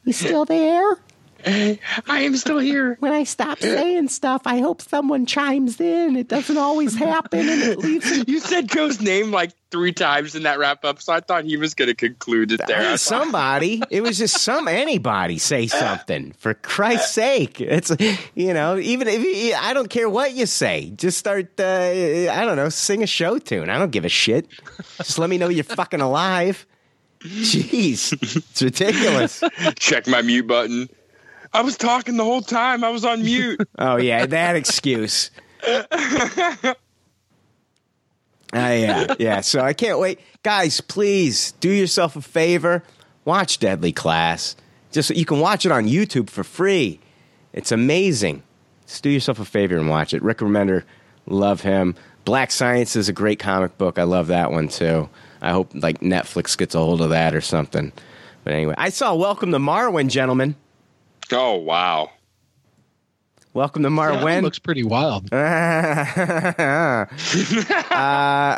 You 0.04 0.12
still 0.12 0.44
there? 0.44 0.96
I 1.46 2.20
am 2.20 2.36
still 2.36 2.58
here. 2.58 2.96
When 3.00 3.12
I 3.12 3.24
stop 3.24 3.58
saying 3.58 4.08
stuff, 4.08 4.42
I 4.46 4.60
hope 4.60 4.80
someone 4.80 5.26
chimes 5.26 5.78
in. 5.78 6.16
It 6.16 6.28
doesn't 6.28 6.56
always 6.56 6.96
happen, 6.96 7.40
and 7.40 7.62
it 7.62 7.78
leaves. 7.78 8.26
You 8.26 8.40
said 8.40 8.68
Joe's 8.68 9.00
name 9.00 9.30
like 9.30 9.52
three 9.70 9.92
times 9.92 10.34
in 10.34 10.44
that 10.44 10.58
wrap 10.58 10.84
up, 10.84 11.02
so 11.02 11.12
I 11.12 11.20
thought 11.20 11.44
he 11.44 11.56
was 11.58 11.74
going 11.74 11.88
to 11.88 11.94
conclude 11.94 12.52
it 12.52 12.60
there. 12.66 12.96
Somebody. 12.96 13.82
It 13.90 14.02
was 14.02 14.16
just 14.16 14.40
some 14.40 14.68
anybody 14.68 15.36
say 15.36 15.66
something 15.66 16.32
for 16.32 16.54
Christ's 16.54 17.12
sake. 17.12 17.60
It's 17.60 17.90
you 18.34 18.54
know 18.54 18.78
even 18.78 19.08
if 19.08 19.22
you, 19.22 19.54
I 19.54 19.74
don't 19.74 19.90
care 19.90 20.08
what 20.08 20.32
you 20.32 20.46
say, 20.46 20.92
just 20.96 21.18
start. 21.18 21.60
Uh, 21.60 21.64
I 21.64 22.44
don't 22.44 22.56
know, 22.56 22.70
sing 22.70 23.02
a 23.02 23.06
show 23.06 23.38
tune. 23.38 23.68
I 23.68 23.78
don't 23.78 23.90
give 23.90 24.06
a 24.06 24.08
shit. 24.08 24.48
Just 24.96 25.18
let 25.18 25.28
me 25.28 25.36
know 25.36 25.48
you're 25.48 25.64
fucking 25.64 26.00
alive. 26.00 26.66
Jeez, 27.20 28.12
it's 28.22 28.62
ridiculous. 28.62 29.42
Check 29.76 30.06
my 30.06 30.22
mute 30.22 30.46
button. 30.46 30.88
I 31.54 31.62
was 31.62 31.76
talking 31.76 32.16
the 32.16 32.24
whole 32.24 32.42
time. 32.42 32.82
I 32.82 32.90
was 32.90 33.04
on 33.04 33.22
mute. 33.22 33.60
Oh 33.78 33.96
yeah, 33.96 34.26
that 34.26 34.56
excuse. 34.56 35.30
Uh, 35.66 35.84
yeah, 38.52 39.14
yeah. 39.18 39.40
So 39.40 39.60
I 39.60 39.72
can't 39.72 39.98
wait, 39.98 40.20
guys. 40.42 40.80
Please 40.80 41.52
do 41.52 41.70
yourself 41.70 42.16
a 42.16 42.22
favor. 42.22 42.82
Watch 43.24 43.58
Deadly 43.58 43.92
Class. 43.92 44.56
Just 44.90 45.10
you 45.10 45.24
can 45.24 45.40
watch 45.40 45.64
it 45.64 45.72
on 45.72 45.86
YouTube 45.86 46.28
for 46.30 46.44
free. 46.44 47.00
It's 47.52 47.72
amazing. 47.72 48.42
Just 48.86 49.02
do 49.02 49.10
yourself 49.10 49.38
a 49.38 49.44
favor 49.44 49.76
and 49.76 49.88
watch 49.88 50.12
it. 50.12 50.22
Rick 50.22 50.38
Remender, 50.38 50.84
love 51.26 51.60
him. 51.62 51.94
Black 52.24 52.50
Science 52.50 52.96
is 52.96 53.08
a 53.08 53.12
great 53.12 53.38
comic 53.38 53.76
book. 53.78 53.98
I 53.98 54.04
love 54.04 54.28
that 54.28 54.50
one 54.50 54.68
too. 54.68 55.08
I 55.40 55.52
hope 55.52 55.70
like 55.74 56.00
Netflix 56.00 56.56
gets 56.56 56.74
a 56.74 56.78
hold 56.78 57.00
of 57.00 57.10
that 57.10 57.34
or 57.34 57.40
something. 57.40 57.92
But 58.44 58.54
anyway, 58.54 58.74
I 58.78 58.88
saw 58.90 59.14
Welcome 59.14 59.52
to 59.52 59.58
Marwen, 59.58 60.08
gentlemen. 60.08 60.56
Oh 61.32 61.54
wow. 61.56 62.10
Welcome 63.54 63.84
to 63.84 63.88
That 63.88 63.94
Marwen. 63.94 64.42
looks 64.42 64.58
pretty 64.58 64.82
wild. 64.82 65.28
uh, 65.32 67.06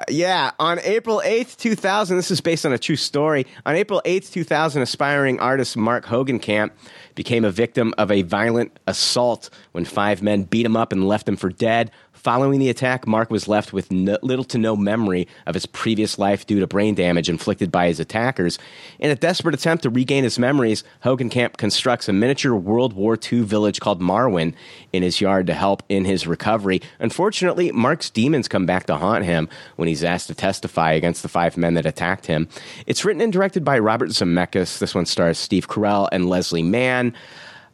yeah, 0.08 0.52
on 0.58 0.78
April 0.78 1.20
8th, 1.22 1.56
2000, 1.58 2.16
this 2.16 2.30
is 2.30 2.40
based 2.40 2.64
on 2.64 2.72
a 2.72 2.78
true 2.78 2.96
story. 2.96 3.46
On 3.66 3.76
April 3.76 4.00
8th, 4.06 4.32
2000, 4.32 4.80
aspiring 4.80 5.38
artist 5.38 5.76
Mark 5.76 6.06
Hogancamp 6.06 6.70
became 7.14 7.44
a 7.44 7.50
victim 7.50 7.92
of 7.98 8.10
a 8.10 8.22
violent 8.22 8.78
assault 8.86 9.50
when 9.72 9.84
five 9.84 10.22
men 10.22 10.44
beat 10.44 10.64
him 10.64 10.78
up 10.78 10.92
and 10.92 11.06
left 11.06 11.28
him 11.28 11.36
for 11.36 11.50
dead. 11.50 11.90
Following 12.26 12.58
the 12.58 12.70
attack, 12.70 13.06
Mark 13.06 13.30
was 13.30 13.46
left 13.46 13.72
with 13.72 13.92
no, 13.92 14.18
little 14.20 14.44
to 14.46 14.58
no 14.58 14.74
memory 14.74 15.28
of 15.46 15.54
his 15.54 15.64
previous 15.64 16.18
life 16.18 16.44
due 16.44 16.58
to 16.58 16.66
brain 16.66 16.96
damage 16.96 17.28
inflicted 17.28 17.70
by 17.70 17.86
his 17.86 18.00
attackers. 18.00 18.58
In 18.98 19.12
a 19.12 19.14
desperate 19.14 19.54
attempt 19.54 19.84
to 19.84 19.90
regain 19.90 20.24
his 20.24 20.36
memories, 20.36 20.82
Hogan 21.02 21.30
Hogancamp 21.30 21.56
constructs 21.56 22.08
a 22.08 22.12
miniature 22.12 22.56
World 22.56 22.94
War 22.94 23.16
II 23.16 23.42
village 23.42 23.78
called 23.78 24.00
Marwen 24.00 24.54
in 24.92 25.04
his 25.04 25.20
yard 25.20 25.46
to 25.46 25.54
help 25.54 25.84
in 25.88 26.04
his 26.04 26.26
recovery. 26.26 26.82
Unfortunately, 26.98 27.70
Mark's 27.70 28.10
demons 28.10 28.48
come 28.48 28.66
back 28.66 28.86
to 28.86 28.96
haunt 28.96 29.24
him 29.24 29.48
when 29.76 29.86
he's 29.86 30.02
asked 30.02 30.26
to 30.26 30.34
testify 30.34 30.94
against 30.94 31.22
the 31.22 31.28
five 31.28 31.56
men 31.56 31.74
that 31.74 31.86
attacked 31.86 32.26
him. 32.26 32.48
It's 32.88 33.04
written 33.04 33.22
and 33.22 33.32
directed 33.32 33.64
by 33.64 33.78
Robert 33.78 34.10
Zemeckis. 34.10 34.80
This 34.80 34.96
one 34.96 35.06
stars 35.06 35.38
Steve 35.38 35.68
Carell 35.68 36.08
and 36.10 36.28
Leslie 36.28 36.64
Mann. 36.64 37.14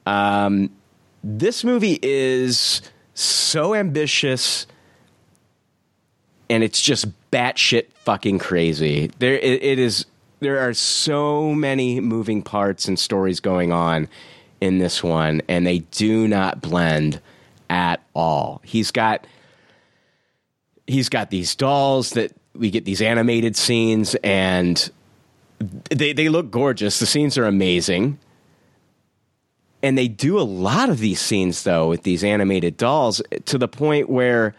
Um, 0.05 0.69
this 1.25 1.65
movie 1.65 1.99
is 2.03 2.83
so 3.23 3.75
ambitious 3.75 4.67
and 6.53 6.63
it's 6.63 6.83
just 6.83 7.07
batshit 7.31 7.87
fucking 8.05 8.39
crazy. 8.39 9.11
There, 9.19 9.39
it, 9.39 9.63
it 9.63 9.79
is. 9.79 10.05
There 10.41 10.59
are 10.59 10.75
so 10.75 11.55
many 11.55 11.99
moving 12.01 12.43
parts 12.43 12.89
and 12.89 12.99
stories 12.99 13.41
going 13.41 13.73
on 13.73 14.07
in 14.61 14.79
this 14.79 15.03
one, 15.03 15.41
and 15.49 15.67
they 15.67 15.79
do 15.79 16.29
not 16.29 16.61
blend 16.61 17.23
at 17.71 18.03
all. 18.15 18.61
He's 18.65 18.91
got 18.91 19.27
he's 20.87 21.09
got 21.09 21.31
these 21.31 21.55
dolls 21.55 22.11
that 22.11 22.33
we 22.55 22.71
get 22.71 22.85
these 22.85 23.01
animated 23.01 23.57
scenes, 23.57 24.15
and 24.17 24.91
they 25.91 26.13
they 26.13 26.29
look 26.29 26.51
gorgeous. 26.51 26.99
The 26.99 27.07
scenes 27.07 27.39
are 27.39 27.47
amazing. 27.47 28.19
And 29.83 29.99
they 29.99 30.09
do 30.09 30.39
a 30.39 30.43
lot 30.43 30.91
of 30.91 30.99
these 30.99 31.21
scenes 31.21 31.65
though 31.65 31.89
with 31.89 32.03
these 32.05 32.23
animated 32.23 32.77
dolls 32.77 33.21
to 33.47 33.59
the 33.59 33.69
point 33.69 34.09
where 34.09 34.55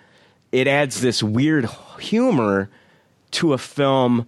it 0.52 0.68
adds 0.68 1.02
this 1.02 1.24
weird 1.24 1.68
humor 2.00 2.70
to 3.32 3.54
a 3.54 3.58
film 3.58 4.28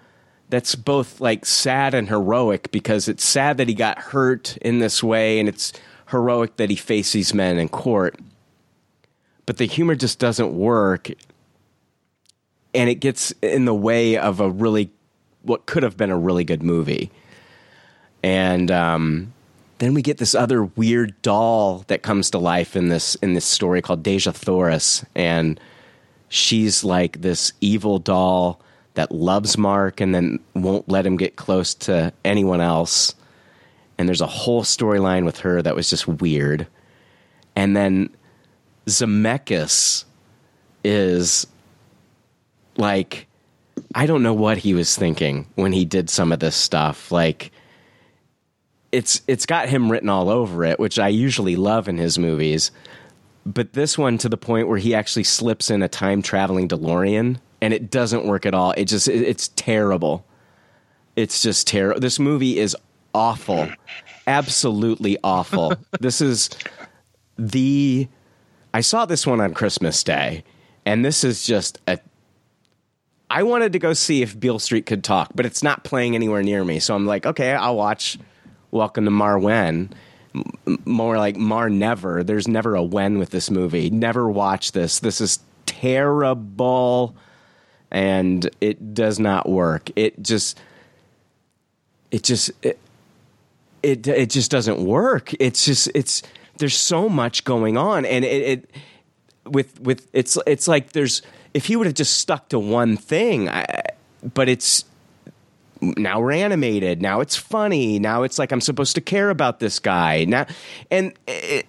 that's 0.49 0.75
both 0.75 1.19
like 1.19 1.45
sad 1.45 1.93
and 1.93 2.07
heroic 2.07 2.71
because 2.71 3.07
it's 3.07 3.23
sad 3.23 3.57
that 3.57 3.67
he 3.67 3.73
got 3.73 3.97
hurt 3.97 4.57
in 4.57 4.79
this 4.79 5.03
way 5.03 5.39
and 5.39 5.49
it's 5.49 5.73
heroic 6.09 6.55
that 6.57 6.69
he 6.69 6.75
faced 6.75 7.13
these 7.13 7.33
men 7.33 7.57
in 7.57 7.67
court. 7.67 8.17
But 9.45 9.57
the 9.57 9.65
humor 9.65 9.95
just 9.95 10.19
doesn't 10.19 10.53
work 10.53 11.09
and 12.73 12.89
it 12.89 12.95
gets 12.95 13.31
in 13.41 13.65
the 13.65 13.73
way 13.73 14.17
of 14.17 14.39
a 14.39 14.49
really 14.49 14.91
what 15.43 15.65
could 15.65 15.83
have 15.83 15.95
been 15.95 16.09
a 16.09 16.17
really 16.17 16.43
good 16.43 16.63
movie. 16.63 17.11
And 18.23 18.71
um, 18.71 19.33
then 19.79 19.93
we 19.93 20.01
get 20.01 20.17
this 20.17 20.35
other 20.35 20.63
weird 20.63 21.21
doll 21.21 21.83
that 21.87 22.01
comes 22.01 22.29
to 22.31 22.37
life 22.37 22.75
in 22.75 22.89
this 22.89 23.15
in 23.15 23.33
this 23.33 23.45
story 23.45 23.81
called 23.81 24.03
Deja 24.03 24.31
Thoris, 24.31 25.05
and 25.15 25.59
she's 26.29 26.83
like 26.83 27.21
this 27.21 27.53
evil 27.61 27.99
doll 27.99 28.61
that 28.93 29.11
loves 29.11 29.57
Mark 29.57 29.99
and 29.99 30.15
then 30.15 30.39
won't 30.53 30.87
let 30.87 31.05
him 31.05 31.17
get 31.17 31.35
close 31.35 31.73
to 31.73 32.13
anyone 32.23 32.61
else. 32.61 33.13
And 33.97 34.07
there's 34.07 34.21
a 34.21 34.27
whole 34.27 34.63
storyline 34.63 35.25
with 35.25 35.39
her 35.39 35.61
that 35.61 35.75
was 35.75 35.89
just 35.89 36.07
weird. 36.07 36.67
And 37.55 37.75
then 37.75 38.09
Zemeckis 38.85 40.05
is 40.83 41.47
like 42.77 43.27
I 43.93 44.05
don't 44.05 44.23
know 44.23 44.33
what 44.33 44.57
he 44.57 44.73
was 44.73 44.95
thinking 44.95 45.47
when 45.55 45.73
he 45.73 45.83
did 45.83 46.09
some 46.09 46.31
of 46.31 46.39
this 46.39 46.55
stuff. 46.55 47.11
Like 47.11 47.51
it's 48.95 49.21
it's 49.27 49.45
got 49.45 49.67
him 49.67 49.91
written 49.91 50.09
all 50.09 50.29
over 50.29 50.63
it, 50.63 50.79
which 50.79 50.97
I 50.97 51.09
usually 51.09 51.57
love 51.57 51.89
in 51.89 51.97
his 51.97 52.17
movies. 52.17 52.71
But 53.45 53.73
this 53.73 53.97
one 53.97 54.17
to 54.19 54.29
the 54.29 54.37
point 54.37 54.69
where 54.69 54.77
he 54.77 54.95
actually 54.95 55.25
slips 55.25 55.69
in 55.69 55.83
a 55.83 55.87
time 55.89 56.21
traveling 56.21 56.67
DeLorean 56.67 57.37
and 57.61 57.73
it 57.73 57.91
doesn't 57.91 58.25
work 58.25 58.45
at 58.45 58.55
all. 58.55 58.71
It 58.71 58.85
just 58.85 59.07
it, 59.07 59.21
it's 59.21 59.49
terrible. 59.49 60.25
It's 61.15 61.41
just 61.41 61.67
terrible. 61.67 61.99
This 61.99 62.19
movie 62.19 62.57
is 62.57 62.75
awful, 63.13 63.67
absolutely 64.27 65.17
awful. 65.23 65.73
this 65.99 66.21
is 66.21 66.49
the. 67.37 68.07
I 68.73 68.81
saw 68.81 69.05
this 69.05 69.27
one 69.27 69.41
on 69.41 69.53
Christmas 69.53 70.03
Day, 70.03 70.43
and 70.85 71.03
this 71.03 71.23
is 71.23 71.45
just 71.45 71.79
a. 71.87 71.99
I 73.29 73.43
wanted 73.43 73.73
to 73.73 73.79
go 73.79 73.91
see 73.91 74.21
if 74.21 74.39
Beale 74.39 74.59
Street 74.59 74.85
could 74.85 75.03
talk, 75.03 75.31
but 75.35 75.45
it's 75.45 75.63
not 75.63 75.83
playing 75.83 76.15
anywhere 76.15 76.43
near 76.43 76.63
me. 76.63 76.79
So 76.79 76.95
I'm 76.95 77.05
like, 77.05 77.25
okay, 77.25 77.53
I'll 77.53 77.75
watch 77.75 78.17
Welcome 78.75 79.05
to 79.05 79.11
Marwen. 79.11 79.91
M- 80.35 80.79
More 80.83 81.17
like 81.17 81.37
Mar 81.37 81.69
Never. 81.69 82.25
There's 82.25 82.45
never 82.45 82.75
a 82.75 82.83
when 82.83 83.19
with 83.19 83.29
this 83.29 83.49
movie. 83.49 83.89
Never 83.89 84.29
watch 84.29 84.73
this. 84.73 84.99
This 84.99 85.21
is 85.21 85.39
terrible, 85.65 87.15
and 87.89 88.49
it 88.59 88.93
does 88.93 89.17
not 89.17 89.47
work. 89.47 89.91
It 89.95 90.21
just, 90.21 90.59
it 92.11 92.23
just, 92.23 92.51
it, 92.63 92.77
it 93.81 94.05
it 94.09 94.29
just 94.29 94.51
doesn't 94.51 94.83
work. 94.85 95.31
It's 95.39 95.63
just 95.63 95.89
it's 95.95 96.21
there's 96.57 96.75
so 96.75 97.07
much 97.07 97.45
going 97.45 97.77
on, 97.77 98.03
and 98.05 98.25
it, 98.25 98.43
it 98.43 98.71
with 99.45 99.79
with 99.79 100.09
it's 100.11 100.37
it's 100.45 100.67
like 100.67 100.91
there's 100.91 101.21
if 101.53 101.67
he 101.67 101.77
would 101.77 101.87
have 101.87 101.95
just 101.95 102.17
stuck 102.17 102.49
to 102.49 102.59
one 102.59 102.97
thing, 102.97 103.47
I, 103.47 103.83
but 104.33 104.49
it's 104.49 104.83
now 105.97 106.19
we're 106.19 106.31
animated. 106.31 107.01
Now 107.01 107.19
it's 107.21 107.35
funny. 107.35 107.99
Now 107.99 108.23
it's 108.23 108.39
like 108.39 108.51
I'm 108.51 108.61
supposed 108.61 108.95
to 108.95 109.01
care 109.01 109.29
about 109.29 109.59
this 109.59 109.79
guy 109.79 110.25
now, 110.25 110.45
and 110.91 111.13
it, 111.27 111.65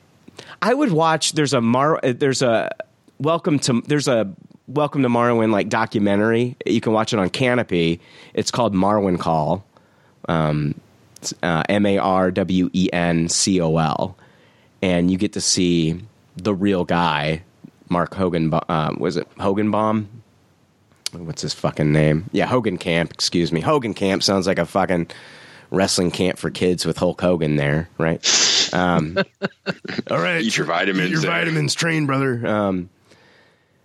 I 0.63 0.75
would 0.75 0.93
watch. 0.93 1.33
There's 1.33 1.53
a 1.53 1.61
Mar. 1.61 2.01
There's 2.03 2.43
a 2.43 2.71
welcome 3.19 3.59
to. 3.61 3.83
There's 3.87 4.09
a 4.09 4.33
welcome 4.67 5.03
to 5.03 5.09
Marwen 5.09 5.51
like 5.51 5.69
documentary. 5.69 6.57
You 6.65 6.81
can 6.81 6.93
watch 6.93 7.13
it 7.13 7.19
on 7.19 7.31
Kanopy. 7.31 8.01
It's 8.35 8.51
called 8.51 8.75
Marwencol. 8.75 9.63
Um, 10.29 10.75
uh, 11.43 11.63
M 11.69 11.87
A 11.87 11.99
R 11.99 12.31
W 12.31 12.71
E 12.73 12.89
N 12.93 13.29
C 13.29 13.61
O 13.61 13.77
L, 13.77 14.17
and 14.83 15.11
you 15.11 15.19
get 15.19 15.33
to 15.35 15.41
see 15.41 16.01
the 16.37 16.55
real 16.55 16.85
guy, 16.85 17.43
Mark 17.89 18.15
Hogan. 18.15 18.53
Uh, 18.53 18.95
was 18.99 19.17
it 19.17 19.29
Hoganbaum? 19.37 20.07
What's 21.25 21.43
his 21.43 21.55
fucking 21.55 21.93
name? 21.93 22.29
Yeah, 22.33 22.47
Hogancamp. 22.47 23.13
Excuse 23.13 23.53
me, 23.53 23.63
Hogancamp 23.63 24.23
sounds 24.23 24.47
like 24.47 24.59
a 24.59 24.67
fucking 24.67 25.09
wrestling 25.71 26.11
camp 26.11 26.39
for 26.39 26.51
kids 26.51 26.85
with 26.87 26.97
Hulk 26.97 27.21
Hogan 27.21 27.57
there, 27.57 27.89
right? 27.99 28.25
Um, 28.73 29.19
all 30.11 30.19
right, 30.19 30.41
Eat 30.43 30.57
your 30.57 30.67
vitamins 30.67 31.09
Eat 31.09 31.13
your 31.13 31.21
there. 31.23 31.31
vitamins, 31.31 31.75
train 31.75 32.07
brother. 32.07 32.47
Um, 32.47 32.89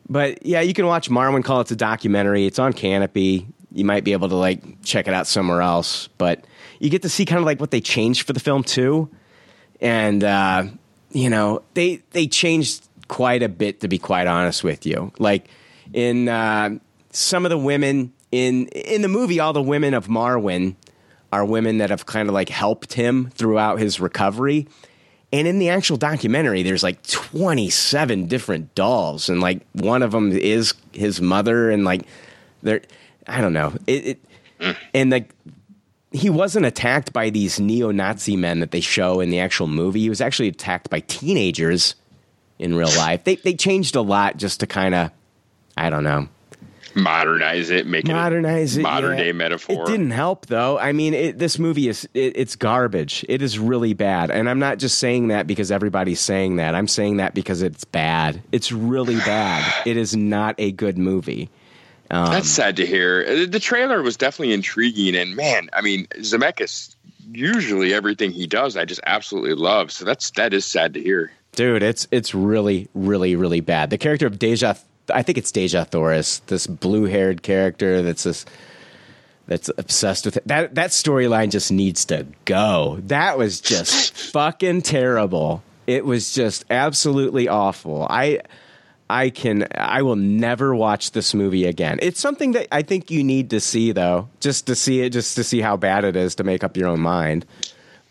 but 0.09 0.45
yeah, 0.45 0.61
you 0.61 0.73
can 0.73 0.85
watch 0.85 1.09
Marwencol. 1.09 1.61
It's 1.61 1.71
a 1.71 1.75
documentary. 1.75 2.45
It's 2.45 2.59
on 2.59 2.73
Kanopy. 2.73 3.45
You 3.71 3.85
might 3.85 4.03
be 4.03 4.11
able 4.11 4.27
to 4.29 4.35
like 4.35 4.83
check 4.83 5.07
it 5.07 5.13
out 5.13 5.27
somewhere 5.27 5.61
else, 5.61 6.09
but 6.17 6.43
you 6.79 6.89
get 6.89 7.03
to 7.03 7.09
see 7.09 7.25
kind 7.25 7.39
of 7.39 7.45
like 7.45 7.59
what 7.59 7.71
they 7.71 7.79
changed 7.79 8.27
for 8.27 8.33
the 8.33 8.39
film 8.41 8.63
too. 8.63 9.09
And 9.79 10.23
uh, 10.23 10.65
you 11.11 11.29
know, 11.29 11.63
they 11.73 12.01
they 12.11 12.27
changed 12.27 12.87
quite 13.07 13.41
a 13.43 13.49
bit 13.49 13.79
to 13.81 13.87
be 13.87 13.97
quite 13.97 14.27
honest 14.27 14.63
with 14.63 14.85
you. 14.85 15.13
Like 15.19 15.47
in 15.93 16.27
uh, 16.27 16.77
some 17.11 17.45
of 17.45 17.49
the 17.49 17.57
women 17.57 18.13
in 18.31 18.67
in 18.67 19.01
the 19.01 19.07
movie, 19.07 19.39
all 19.39 19.53
the 19.53 19.61
women 19.61 19.93
of 19.93 20.07
Marwen 20.07 20.75
are 21.31 21.45
women 21.45 21.77
that 21.77 21.89
have 21.89 22.05
kind 22.05 22.27
of 22.27 22.33
like 22.33 22.49
helped 22.49 22.93
him 22.93 23.29
throughout 23.31 23.79
his 23.79 23.99
recovery. 23.99 24.67
And 25.33 25.47
in 25.47 25.59
the 25.59 25.69
actual 25.69 25.95
documentary, 25.95 26.61
there's 26.61 26.83
like 26.83 27.03
27 27.03 28.27
different 28.27 28.75
dolls, 28.75 29.29
and 29.29 29.39
like 29.39 29.61
one 29.71 30.03
of 30.03 30.11
them 30.11 30.31
is 30.31 30.73
his 30.91 31.21
mother, 31.21 31.71
and 31.71 31.85
like 31.85 32.01
there, 32.63 32.81
I 33.27 33.39
don't 33.39 33.53
know, 33.53 33.73
it, 33.87 34.19
it 34.59 34.75
and 34.93 35.09
like 35.09 35.33
he 36.11 36.29
wasn't 36.29 36.65
attacked 36.65 37.13
by 37.13 37.29
these 37.29 37.61
neo-Nazi 37.61 38.35
men 38.35 38.59
that 38.59 38.71
they 38.71 38.81
show 38.81 39.21
in 39.21 39.29
the 39.29 39.39
actual 39.39 39.67
movie. 39.67 40.01
He 40.01 40.09
was 40.09 40.19
actually 40.19 40.49
attacked 40.49 40.89
by 40.89 40.99
teenagers 40.99 41.95
in 42.59 42.75
real 42.75 42.93
life. 42.97 43.23
They 43.23 43.35
they 43.35 43.53
changed 43.53 43.95
a 43.95 44.01
lot 44.01 44.35
just 44.35 44.59
to 44.59 44.67
kind 44.67 44.93
of, 44.93 45.11
I 45.77 45.89
don't 45.89 46.03
know, 46.03 46.27
Modernize 46.95 47.69
it, 47.69 47.87
make 47.87 48.07
modernize 48.07 48.77
it 48.77 48.81
modern 48.81 49.17
yeah. 49.17 49.23
day 49.25 49.31
metaphor. 49.31 49.83
It 49.83 49.87
didn't 49.87 50.11
help 50.11 50.47
though. 50.47 50.77
I 50.77 50.91
mean, 50.91 51.13
it, 51.13 51.37
this 51.37 51.57
movie 51.57 51.87
is 51.87 52.07
it, 52.13 52.33
it's 52.35 52.55
garbage. 52.55 53.25
It 53.29 53.41
is 53.41 53.57
really 53.57 53.93
bad, 53.93 54.31
and 54.31 54.49
I'm 54.49 54.59
not 54.59 54.77
just 54.77 54.97
saying 54.99 55.29
that 55.29 55.47
because 55.47 55.71
everybody's 55.71 56.19
saying 56.19 56.57
that. 56.57 56.75
I'm 56.75 56.87
saying 56.87 57.17
that 57.17 57.33
because 57.33 57.61
it's 57.61 57.83
bad. 57.83 58.41
It's 58.51 58.71
really 58.71 59.17
bad. 59.17 59.73
It 59.91 59.97
is 59.97 60.15
not 60.15 60.55
a 60.57 60.71
good 60.71 60.97
movie. 60.97 61.49
Um, 62.11 62.31
That's 62.31 62.49
sad 62.49 62.75
to 62.77 62.85
hear. 62.85 63.25
Uh, 63.27 63.45
The 63.49 63.59
trailer 63.59 64.01
was 64.01 64.15
definitely 64.15 64.53
intriguing, 64.53 65.15
and 65.15 65.35
man, 65.35 65.69
I 65.73 65.81
mean, 65.81 66.07
Zemeckis. 66.17 66.95
Usually, 67.33 67.93
everything 67.93 68.31
he 68.31 68.45
does, 68.47 68.75
I 68.75 68.85
just 68.85 68.99
absolutely 69.05 69.53
love. 69.53 69.91
So 69.91 70.03
that's 70.05 70.31
that 70.31 70.53
is 70.53 70.65
sad 70.65 70.93
to 70.95 71.01
hear. 71.01 71.31
dude 71.53 71.83
it's 71.83 72.07
it's 72.11 72.33
really 72.33 72.87
really 72.93 73.35
really 73.35 73.59
bad 73.59 73.89
the 73.89 73.97
character 73.97 74.25
of 74.25 74.39
deja 74.39 74.73
i 75.13 75.21
think 75.21 75.37
it's 75.37 75.51
deja 75.51 75.83
thoris 75.83 76.39
this 76.47 76.67
blue 76.67 77.05
haired 77.05 77.41
character 77.41 78.01
that's 78.01 78.23
this 78.23 78.45
that's 79.47 79.69
obsessed 79.77 80.25
with 80.25 80.37
it 80.37 80.47
that 80.47 80.75
that 80.75 80.91
storyline 80.91 81.49
just 81.49 81.71
needs 81.71 82.05
to 82.05 82.25
go 82.45 82.99
that 83.03 83.37
was 83.37 83.59
just 83.59 84.13
fucking 84.31 84.81
terrible 84.81 85.63
it 85.87 86.05
was 86.05 86.33
just 86.33 86.63
absolutely 86.69 87.47
awful 87.47 88.07
i 88.09 88.39
i 89.09 89.29
can 89.29 89.67
i 89.75 90.01
will 90.01 90.15
never 90.15 90.73
watch 90.73 91.11
this 91.11 91.33
movie 91.33 91.65
again 91.65 91.99
it's 92.01 92.19
something 92.19 92.53
that 92.53 92.67
i 92.71 92.81
think 92.81 93.11
you 93.11 93.23
need 93.23 93.49
to 93.49 93.59
see 93.59 93.91
though 93.91 94.29
just 94.39 94.67
to 94.67 94.75
see 94.75 95.01
it 95.01 95.09
just 95.09 95.35
to 95.35 95.43
see 95.43 95.59
how 95.59 95.75
bad 95.75 96.05
it 96.05 96.15
is 96.15 96.35
to 96.35 96.43
make 96.43 96.63
up 96.63 96.77
your 96.77 96.87
own 96.87 96.99
mind 96.99 97.45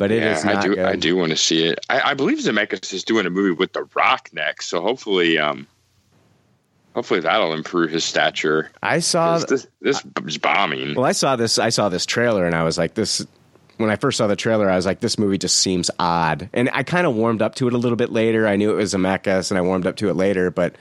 but 0.01 0.11
it 0.11 0.22
is 0.22 0.43
yeah, 0.43 0.51
I 0.51 0.55
not 0.55 0.62
do. 0.62 0.74
good. 0.76 0.78
I 0.86 0.97
do 0.97 1.14
want 1.14 1.28
to 1.28 1.36
see 1.36 1.66
it. 1.66 1.84
I, 1.91 2.01
I 2.01 2.14
believe 2.14 2.38
Zemeckis 2.38 2.95
is 2.95 3.05
doing 3.05 3.26
a 3.26 3.30
movie 3.30 3.51
with 3.51 3.74
The 3.74 3.86
Rock 3.95 4.30
next, 4.32 4.68
so 4.68 4.80
hopefully, 4.80 5.38
um, 5.38 5.66
hopefully 6.95 7.20
that'll 7.20 7.53
improve 7.53 7.91
his 7.91 8.05
stature. 8.05 8.70
I 8.82 9.01
saw 9.01 9.38
This, 9.38 9.66
this 9.80 10.03
is 10.26 10.38
bombing. 10.38 10.95
Well, 10.95 11.05
I 11.05 11.12
saw 11.12 11.36
this. 11.36 11.59
I 11.59 11.70
saw 11.70 11.88
this 11.88 12.07
trailer, 12.07 12.47
and 12.47 12.55
I 12.55 12.62
was 12.64 12.78
like, 12.78 12.95
"This." 12.95 13.24
When 13.76 13.88
I 13.91 13.97
first 13.97 14.18
saw 14.18 14.26
the 14.26 14.36
trailer, 14.36 14.68
I 14.68 14.76
was 14.76 14.84
like, 14.84 15.01
"This 15.01 15.18
movie 15.18 15.38
just 15.38 15.57
seems 15.57 15.91
odd." 15.99 16.51
And 16.53 16.68
I 16.72 16.82
kind 16.82 17.07
of 17.07 17.14
warmed 17.14 17.41
up 17.41 17.55
to 17.57 17.68
it 17.68 17.72
a 17.72 17.78
little 17.78 17.97
bit 17.97 18.11
later. 18.11 18.47
I 18.47 18.57
knew 18.57 18.70
it 18.70 18.76
was 18.76 18.93
a 18.93 18.99
Zemeckis, 18.99 19.51
and 19.51 19.57
I 19.57 19.62
warmed 19.62 19.86
up 19.86 19.97
to 19.97 20.11
it 20.11 20.14
later. 20.14 20.51
But 20.51 20.76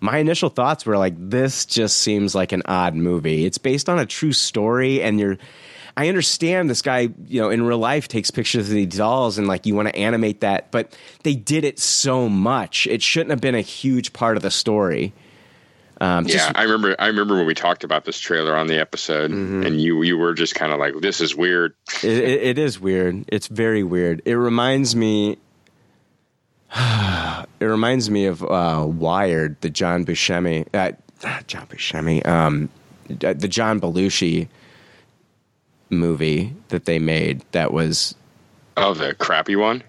my 0.00 0.18
initial 0.18 0.48
thoughts 0.48 0.84
were 0.84 0.98
like, 0.98 1.14
"This 1.16 1.64
just 1.64 1.98
seems 1.98 2.34
like 2.34 2.52
an 2.52 2.62
odd 2.64 2.94
movie." 2.94 3.44
It's 3.44 3.58
based 3.58 3.88
on 3.88 3.98
a 3.98 4.06
true 4.06 4.32
story, 4.32 5.02
and 5.02 5.20
you're. 5.20 5.36
I 5.96 6.08
understand 6.08 6.70
this 6.70 6.82
guy, 6.82 7.10
you 7.26 7.40
know, 7.40 7.50
in 7.50 7.62
real 7.62 7.76
life 7.76 8.08
takes 8.08 8.30
pictures 8.30 8.68
of 8.68 8.74
these 8.74 8.96
dolls 8.96 9.38
and 9.38 9.48
like 9.48 9.66
you 9.66 9.74
want 9.74 9.88
to 9.88 9.96
animate 9.96 10.40
that, 10.40 10.70
but 10.70 10.96
they 11.24 11.34
did 11.34 11.64
it 11.64 11.78
so 11.80 12.28
much. 12.28 12.86
It 12.86 13.02
shouldn't 13.02 13.30
have 13.30 13.40
been 13.40 13.56
a 13.56 13.60
huge 13.60 14.12
part 14.12 14.36
of 14.36 14.42
the 14.42 14.52
story. 14.52 15.12
Um, 16.02 16.24
yeah, 16.26 16.32
just- 16.32 16.52
I 16.56 16.62
remember. 16.62 16.96
I 16.98 17.08
remember 17.08 17.36
when 17.36 17.46
we 17.46 17.54
talked 17.54 17.84
about 17.84 18.04
this 18.06 18.18
trailer 18.18 18.56
on 18.56 18.66
the 18.68 18.80
episode, 18.80 19.30
Mm-hmm. 19.30 19.66
and 19.66 19.80
you 19.80 20.02
you 20.02 20.16
were 20.16 20.32
just 20.34 20.54
kind 20.54 20.72
of 20.72 20.78
like, 20.78 20.94
"This 21.00 21.20
is 21.20 21.36
weird." 21.36 21.74
it, 22.02 22.10
it, 22.18 22.42
it 22.42 22.58
is 22.58 22.80
weird. 22.80 23.24
It's 23.28 23.48
very 23.48 23.82
weird. 23.82 24.22
It 24.24 24.34
reminds 24.36 24.96
me. 24.96 25.36
It 27.60 27.66
reminds 27.66 28.08
me 28.10 28.24
of 28.24 28.42
uh, 28.42 28.86
Wired, 28.88 29.60
the 29.60 29.68
John 29.68 30.06
Buscemi, 30.06 30.66
uh, 30.72 30.92
John 31.46 31.66
Buscemi, 31.66 32.26
um, 32.26 32.70
uh, 33.22 33.34
the 33.34 33.48
John 33.48 33.78
Belushi 33.78 34.48
movie 35.90 36.54
that 36.68 36.86
they 36.86 36.98
made. 36.98 37.42
That 37.52 37.70
was 37.72 38.14
Oh, 38.78 38.94
the 38.94 39.14
crappy 39.14 39.56
one. 39.56 39.82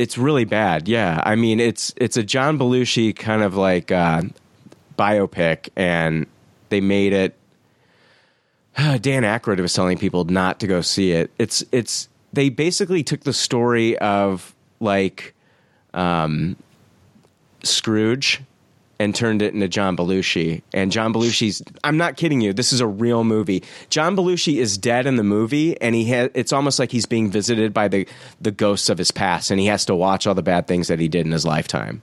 It's 0.00 0.16
really 0.16 0.46
bad. 0.46 0.88
Yeah, 0.88 1.20
I 1.24 1.36
mean 1.36 1.60
it's 1.60 1.92
it's 1.96 2.16
a 2.16 2.22
John 2.22 2.58
Belushi 2.58 3.14
kind 3.14 3.42
of 3.42 3.54
like 3.54 3.92
uh, 3.92 4.22
biopic, 4.98 5.68
and 5.76 6.26
they 6.70 6.80
made 6.80 7.12
it. 7.12 7.36
Dan 8.76 9.24
Aykroyd 9.24 9.60
was 9.60 9.74
telling 9.74 9.98
people 9.98 10.24
not 10.24 10.58
to 10.60 10.66
go 10.66 10.80
see 10.80 11.12
it. 11.12 11.30
It's 11.38 11.62
it's 11.70 12.08
they 12.32 12.48
basically 12.48 13.02
took 13.02 13.20
the 13.20 13.34
story 13.34 13.98
of 13.98 14.54
like 14.80 15.34
um, 15.92 16.56
Scrooge 17.62 18.40
and 19.00 19.14
turned 19.14 19.40
it 19.42 19.52
into 19.54 19.66
John 19.66 19.96
Belushi. 19.96 20.62
And 20.72 20.92
John 20.92 21.12
Belushi's 21.12 21.60
I'm 21.82 21.96
not 21.96 22.16
kidding 22.16 22.40
you, 22.40 22.52
this 22.52 22.72
is 22.72 22.80
a 22.80 22.86
real 22.86 23.24
movie. 23.24 23.64
John 23.88 24.14
Belushi 24.14 24.58
is 24.58 24.78
dead 24.78 25.06
in 25.06 25.16
the 25.16 25.24
movie 25.24 25.80
and 25.80 25.94
he 25.96 26.04
has 26.06 26.30
it's 26.34 26.52
almost 26.52 26.78
like 26.78 26.92
he's 26.92 27.06
being 27.06 27.30
visited 27.30 27.72
by 27.74 27.88
the 27.88 28.06
the 28.40 28.50
ghosts 28.52 28.88
of 28.88 28.98
his 28.98 29.10
past 29.10 29.50
and 29.50 29.58
he 29.58 29.66
has 29.66 29.84
to 29.86 29.94
watch 29.96 30.26
all 30.26 30.34
the 30.34 30.42
bad 30.42 30.68
things 30.68 30.86
that 30.88 31.00
he 31.00 31.08
did 31.08 31.26
in 31.26 31.32
his 31.32 31.44
lifetime. 31.44 32.02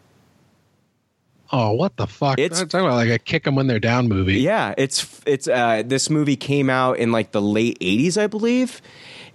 Oh, 1.52 1.72
what 1.72 1.96
the 1.96 2.08
fuck? 2.08 2.40
It's- 2.40 2.60
It's 2.62 2.72
talking 2.72 2.86
about 2.88 2.98
like 2.98 3.10
a 3.10 3.20
kick 3.20 3.46
them 3.46 3.56
when 3.56 3.68
they're 3.68 3.80
down 3.80 4.08
movie. 4.10 4.42
Yeah, 4.42 4.74
it's 4.78 5.22
it's 5.26 5.48
uh 5.48 5.84
this 5.86 6.10
movie 6.10 6.36
came 6.36 6.70
out 6.70 6.98
in 6.98 7.12
like 7.14 7.32
the 7.32 7.42
late 7.42 7.80
80s, 7.80 8.18
I 8.22 8.28
believe. 8.28 8.82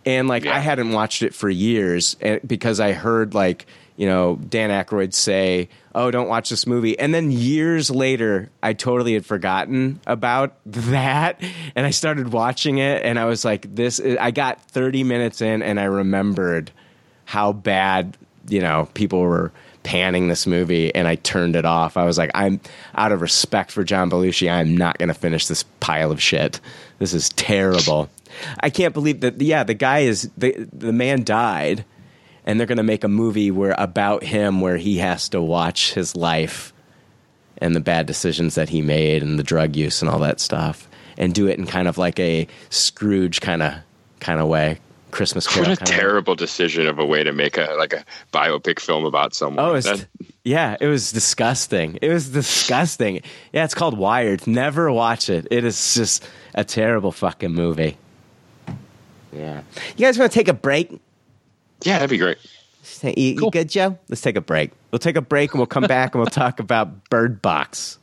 And 0.04 0.28
like 0.28 0.46
I 0.46 0.58
hadn't 0.58 0.90
watched 0.92 1.22
it 1.22 1.32
for 1.34 1.48
years 1.48 2.16
because 2.46 2.80
I 2.80 2.92
heard 2.92 3.34
like, 3.34 3.66
you 3.96 4.06
know, 4.06 4.36
Dan 4.48 4.70
Aykroyd 4.70 5.14
say, 5.14 5.68
"Oh, 5.94 6.10
don't 6.10 6.28
watch 6.28 6.50
this 6.50 6.66
movie." 6.66 6.98
And 6.98 7.14
then 7.14 7.30
years 7.30 7.90
later, 7.90 8.50
I 8.62 8.72
totally 8.72 9.14
had 9.14 9.26
forgotten 9.26 10.00
about 10.06 10.56
that, 10.66 11.42
and 11.74 11.86
I 11.86 11.90
started 11.90 12.32
watching 12.32 12.78
it, 12.78 13.04
and 13.04 13.18
I 13.18 13.24
was 13.26 13.44
like, 13.44 13.74
"This." 13.74 13.98
Is, 13.98 14.16
I 14.18 14.30
got 14.30 14.60
30 14.60 15.04
minutes 15.04 15.40
in, 15.40 15.62
and 15.62 15.78
I 15.78 15.84
remembered 15.84 16.70
how 17.24 17.52
bad 17.52 18.16
you 18.48 18.60
know 18.60 18.88
people 18.94 19.20
were 19.20 19.52
panning 19.82 20.28
this 20.28 20.46
movie, 20.46 20.94
and 20.94 21.08
I 21.08 21.16
turned 21.16 21.56
it 21.56 21.64
off. 21.64 21.96
I 21.96 22.04
was 22.04 22.18
like, 22.18 22.30
"I'm 22.34 22.60
out 22.94 23.12
of 23.12 23.20
respect 23.20 23.72
for 23.72 23.84
John 23.84 24.10
Belushi, 24.10 24.50
I'm 24.50 24.76
not 24.76 24.98
going 24.98 25.08
to 25.08 25.14
finish 25.14 25.46
this 25.46 25.64
pile 25.80 26.10
of 26.12 26.22
shit. 26.22 26.60
This 26.98 27.14
is 27.14 27.28
terrible." 27.30 28.08
I 28.60 28.70
can't 28.70 28.94
believe 28.94 29.20
that. 29.20 29.40
Yeah, 29.40 29.64
the 29.64 29.74
guy 29.74 30.00
is 30.00 30.30
the 30.36 30.66
the 30.72 30.92
man 30.92 31.24
died, 31.24 31.84
and 32.46 32.58
they're 32.58 32.66
going 32.66 32.76
to 32.78 32.82
make 32.82 33.04
a 33.04 33.08
movie 33.08 33.50
where 33.50 33.74
about 33.78 34.22
him 34.24 34.60
where 34.60 34.76
he 34.76 34.98
has 34.98 35.28
to 35.30 35.40
watch 35.40 35.94
his 35.94 36.16
life 36.16 36.72
and 37.58 37.76
the 37.76 37.80
bad 37.80 38.06
decisions 38.06 38.54
that 38.56 38.68
he 38.68 38.82
made 38.82 39.22
and 39.22 39.38
the 39.38 39.42
drug 39.44 39.76
use 39.76 40.02
and 40.02 40.10
all 40.10 40.18
that 40.20 40.40
stuff, 40.40 40.88
and 41.16 41.32
do 41.34 41.46
it 41.46 41.58
in 41.58 41.66
kind 41.66 41.86
of 41.88 41.98
like 41.98 42.18
a 42.18 42.46
Scrooge 42.70 43.40
kind 43.40 43.62
of 43.62 43.74
kind 44.20 44.40
of 44.40 44.48
way, 44.48 44.78
Christmas 45.12 45.46
What 45.56 45.66
a 45.66 45.70
way. 45.70 45.76
terrible 45.76 46.34
decision 46.34 46.86
of 46.88 46.98
a 46.98 47.04
way 47.06 47.22
to 47.22 47.32
make 47.32 47.56
a 47.58 47.74
like 47.78 47.92
a 47.92 48.04
biopic 48.32 48.80
film 48.80 49.04
about 49.04 49.34
someone. 49.34 49.64
Oh, 49.64 49.74
it's, 49.74 49.86
That- 49.88 50.06
yeah, 50.44 50.76
it 50.80 50.88
was 50.88 51.12
disgusting. 51.12 51.98
It 52.02 52.08
was 52.08 52.30
disgusting. 52.30 53.20
Yeah, 53.52 53.64
it's 53.64 53.74
called 53.74 53.96
Wired. 53.96 54.44
Never 54.48 54.90
watch 54.90 55.30
it. 55.30 55.46
It 55.52 55.64
is 55.64 55.94
just 55.94 56.26
a 56.54 56.64
terrible 56.64 57.12
fucking 57.12 57.52
movie. 57.52 57.96
Yeah. 59.32 59.62
You 59.96 60.06
guys 60.06 60.18
want 60.18 60.32
to 60.32 60.38
take 60.38 60.48
a 60.48 60.52
break? 60.52 61.00
Yeah, 61.84 61.98
that'd 61.98 62.10
be 62.10 62.18
great. 62.18 62.38
You, 63.02 63.12
you 63.16 63.50
good, 63.50 63.68
Joe? 63.68 63.98
Let's 64.08 64.22
take 64.22 64.36
a 64.36 64.40
break. 64.40 64.72
We'll 64.90 64.98
take 64.98 65.16
a 65.16 65.22
break 65.22 65.52
and 65.52 65.60
we'll 65.60 65.66
come 65.66 65.84
back 65.84 66.14
and 66.14 66.20
we'll 66.20 66.30
talk 66.30 66.58
about 66.60 67.08
Bird 67.10 67.40
Box. 67.40 67.98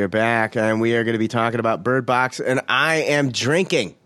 We 0.00 0.04
are 0.04 0.08
back 0.08 0.56
and 0.56 0.80
we 0.80 0.96
are 0.96 1.04
going 1.04 1.12
to 1.12 1.18
be 1.18 1.28
talking 1.28 1.60
about 1.60 1.84
Bird 1.84 2.06
Box, 2.06 2.40
and 2.40 2.62
I 2.68 3.02
am 3.02 3.30
drinking. 3.32 3.96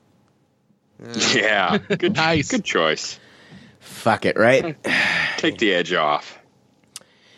Yeah, 1.33 1.79
good, 1.79 2.17
Nice. 2.17 2.51
good 2.51 2.65
choice. 2.65 3.21
Fuck 3.79 4.25
it, 4.27 4.37
right? 4.37 4.77
Take 5.37 5.59
the 5.59 5.73
edge 5.73 5.93
off. 5.93 6.37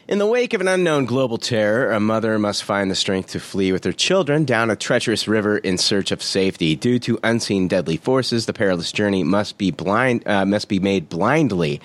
In 0.08 0.18
the 0.18 0.24
wake 0.26 0.54
of 0.54 0.62
an 0.62 0.68
unknown 0.68 1.04
global 1.04 1.36
terror, 1.36 1.92
a 1.92 2.00
mother 2.00 2.38
must 2.38 2.64
find 2.64 2.90
the 2.90 2.94
strength 2.94 3.32
to 3.32 3.40
flee 3.40 3.72
with 3.72 3.84
her 3.84 3.92
children 3.92 4.46
down 4.46 4.70
a 4.70 4.76
treacherous 4.76 5.28
river 5.28 5.58
in 5.58 5.76
search 5.76 6.10
of 6.10 6.22
safety. 6.22 6.74
Due 6.74 6.98
to 7.00 7.18
unseen 7.22 7.68
deadly 7.68 7.98
forces, 7.98 8.46
the 8.46 8.54
perilous 8.54 8.90
journey 8.90 9.22
must 9.22 9.58
be 9.58 9.70
blind 9.70 10.26
uh, 10.26 10.46
must 10.46 10.70
be 10.70 10.78
made 10.78 11.10
blindly. 11.10 11.82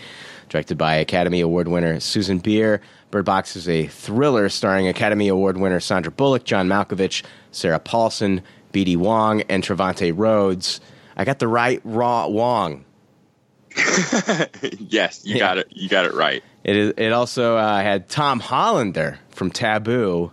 Directed 0.48 0.78
by 0.78 0.96
Academy 0.96 1.42
Award 1.42 1.68
winner 1.68 2.00
Susanne 2.00 2.40
Bier, 2.40 2.80
Bird 3.12 3.26
Box 3.26 3.56
is 3.56 3.68
a 3.70 3.88
thriller 3.88 4.50
starring 4.50 4.88
Academy 4.88 5.28
Award 5.28 5.58
winner 5.58 5.80
Sandra 5.80 6.12
Bullock, 6.12 6.44
John 6.46 6.68
Malkovich, 6.68 7.24
Sarah 7.52 7.80
Paulson, 7.80 8.42
B.D. 8.72 8.96
Wong, 8.96 9.42
and 9.44 9.64
Trevante 9.64 10.14
Rhodes. 10.16 10.80
I 11.18 11.26
got 11.26 11.40
the 11.40 11.48
right 11.48 11.82
raw 11.84 12.28
Wong. 12.28 12.86
yes, 14.80 15.22
you 15.26 15.36
Yeah. 15.36 15.40
got 15.40 15.58
it. 15.58 15.68
You 15.72 15.90
got 15.90 16.06
it 16.06 16.14
right. 16.14 16.44
It 16.64 16.76
is. 16.76 16.94
It 16.98 17.12
also 17.12 17.58
uh, 17.58 17.82
had 17.82 18.10
Tom 18.10 18.40
Hollander 18.40 19.20
from 19.30 19.52
Taboo 19.52 20.32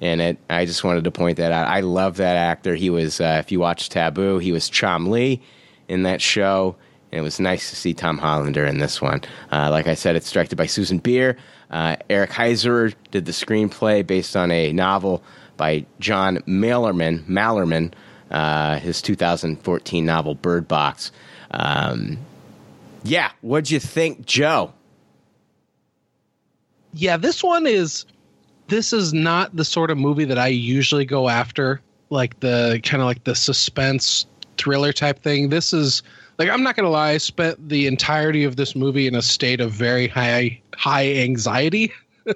in 0.00 0.20
it. 0.20 0.38
I 0.48 0.66
just 0.66 0.84
wanted 0.84 1.04
to 1.04 1.10
point 1.10 1.38
that 1.38 1.52
out. 1.52 1.68
I 1.68 1.80
love 1.80 2.16
that 2.18 2.36
actor. 2.36 2.74
He 2.74 2.90
was, 2.90 3.20
uh, 3.20 3.36
if 3.44 3.50
you 3.52 3.60
watch 3.60 3.88
Taboo, 3.88 4.38
he 4.38 4.52
was 4.52 4.70
Cholmondeley 4.70 5.40
in 5.88 6.02
that 6.04 6.20
show. 6.20 6.76
And 7.12 7.18
it 7.18 7.22
was 7.22 7.40
nice 7.40 7.70
to 7.70 7.76
see 7.76 7.94
Tom 7.94 8.18
Hollander 8.18 8.64
in 8.64 8.78
this 8.78 9.00
one. 9.00 9.22
Uh, 9.50 9.70
like 9.70 9.86
I 9.86 9.94
said, 9.94 10.16
it's 10.16 10.30
directed 10.30 10.56
by 10.56 10.66
Susanne 10.66 10.98
Bier. 10.98 11.36
Uh, 11.70 11.96
Eric 12.08 12.30
Heiser 12.30 12.94
did 13.10 13.26
the 13.26 13.32
screenplay 13.32 14.06
based 14.06 14.36
on 14.36 14.50
a 14.50 14.72
novel 14.72 15.22
by 15.56 15.86
John 15.98 16.38
Malerman. 16.46 17.24
Malerman, 17.24 17.92
uh, 18.30 18.78
his 18.78 19.02
2014 19.02 20.04
novel 20.06 20.34
Bird 20.34 20.68
Box. 20.68 21.12
Um, 21.50 22.18
yeah, 23.02 23.32
what'd 23.40 23.70
you 23.70 23.80
think, 23.80 24.26
Joe? 24.26 24.72
yeah 26.92 27.16
this 27.16 27.42
one 27.42 27.66
is 27.66 28.04
this 28.68 28.92
is 28.92 29.12
not 29.12 29.54
the 29.54 29.64
sort 29.64 29.90
of 29.90 29.98
movie 29.98 30.24
that 30.24 30.38
i 30.38 30.46
usually 30.46 31.04
go 31.04 31.28
after 31.28 31.80
like 32.10 32.38
the 32.40 32.80
kind 32.82 33.00
of 33.00 33.06
like 33.06 33.24
the 33.24 33.34
suspense 33.34 34.26
thriller 34.56 34.92
type 34.92 35.22
thing 35.22 35.48
this 35.48 35.72
is 35.72 36.02
like 36.40 36.48
i'm 36.48 36.62
not 36.62 36.74
gonna 36.74 36.88
lie 36.88 37.10
i 37.10 37.18
spent 37.18 37.68
the 37.68 37.86
entirety 37.86 38.44
of 38.44 38.56
this 38.56 38.74
movie 38.74 39.06
in 39.06 39.14
a 39.14 39.20
state 39.20 39.60
of 39.60 39.70
very 39.70 40.08
high 40.08 40.60
high 40.74 41.14
anxiety. 41.14 41.92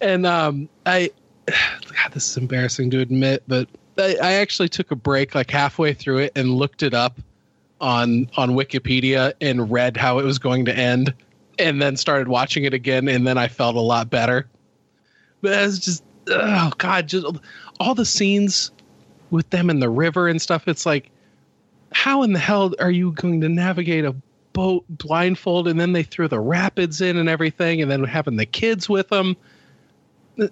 And 0.00 0.26
um 0.26 0.68
i 0.86 1.10
god 1.48 2.12
this 2.12 2.30
is 2.30 2.36
embarrassing 2.36 2.90
to 2.90 3.00
admit 3.00 3.42
but 3.48 3.68
I, 3.98 4.16
I 4.22 4.32
actually 4.34 4.68
took 4.68 4.92
a 4.92 4.94
break 4.94 5.34
like 5.34 5.50
halfway 5.50 5.92
through 5.92 6.18
it 6.18 6.32
and 6.36 6.54
looked 6.54 6.84
it 6.84 6.94
up 6.94 7.18
on 7.80 8.30
on 8.36 8.50
wikipedia 8.50 9.32
and 9.40 9.68
read 9.68 9.96
how 9.96 10.20
it 10.20 10.24
was 10.24 10.38
going 10.38 10.64
to 10.66 10.76
end 10.76 11.12
and 11.58 11.82
then 11.82 11.96
started 11.96 12.28
watching 12.28 12.62
it 12.62 12.74
again 12.74 13.08
and 13.08 13.26
then 13.26 13.38
i 13.38 13.48
felt 13.48 13.74
a 13.74 13.80
lot 13.80 14.08
better. 14.08 14.46
But 15.40 15.52
it's 15.64 15.80
just 15.80 16.04
oh 16.28 16.70
god 16.78 17.08
just 17.08 17.26
all 17.80 17.96
the 17.96 18.04
scenes 18.04 18.70
with 19.30 19.50
them 19.50 19.68
in 19.68 19.80
the 19.80 19.90
river 19.90 20.28
and 20.28 20.40
stuff 20.40 20.68
it's 20.68 20.86
like 20.86 21.10
how 21.92 22.22
in 22.22 22.32
the 22.32 22.38
hell 22.38 22.74
are 22.78 22.90
you 22.90 23.12
going 23.12 23.40
to 23.40 23.48
navigate 23.48 24.04
a 24.04 24.14
boat 24.52 24.84
blindfold 24.88 25.68
and 25.68 25.78
then 25.78 25.92
they 25.92 26.02
threw 26.02 26.26
the 26.28 26.40
rapids 26.40 27.00
in 27.00 27.16
and 27.16 27.28
everything 27.28 27.80
and 27.80 27.90
then 27.90 28.02
having 28.04 28.36
the 28.36 28.46
kids 28.46 28.88
with 28.88 29.08
them 29.08 29.36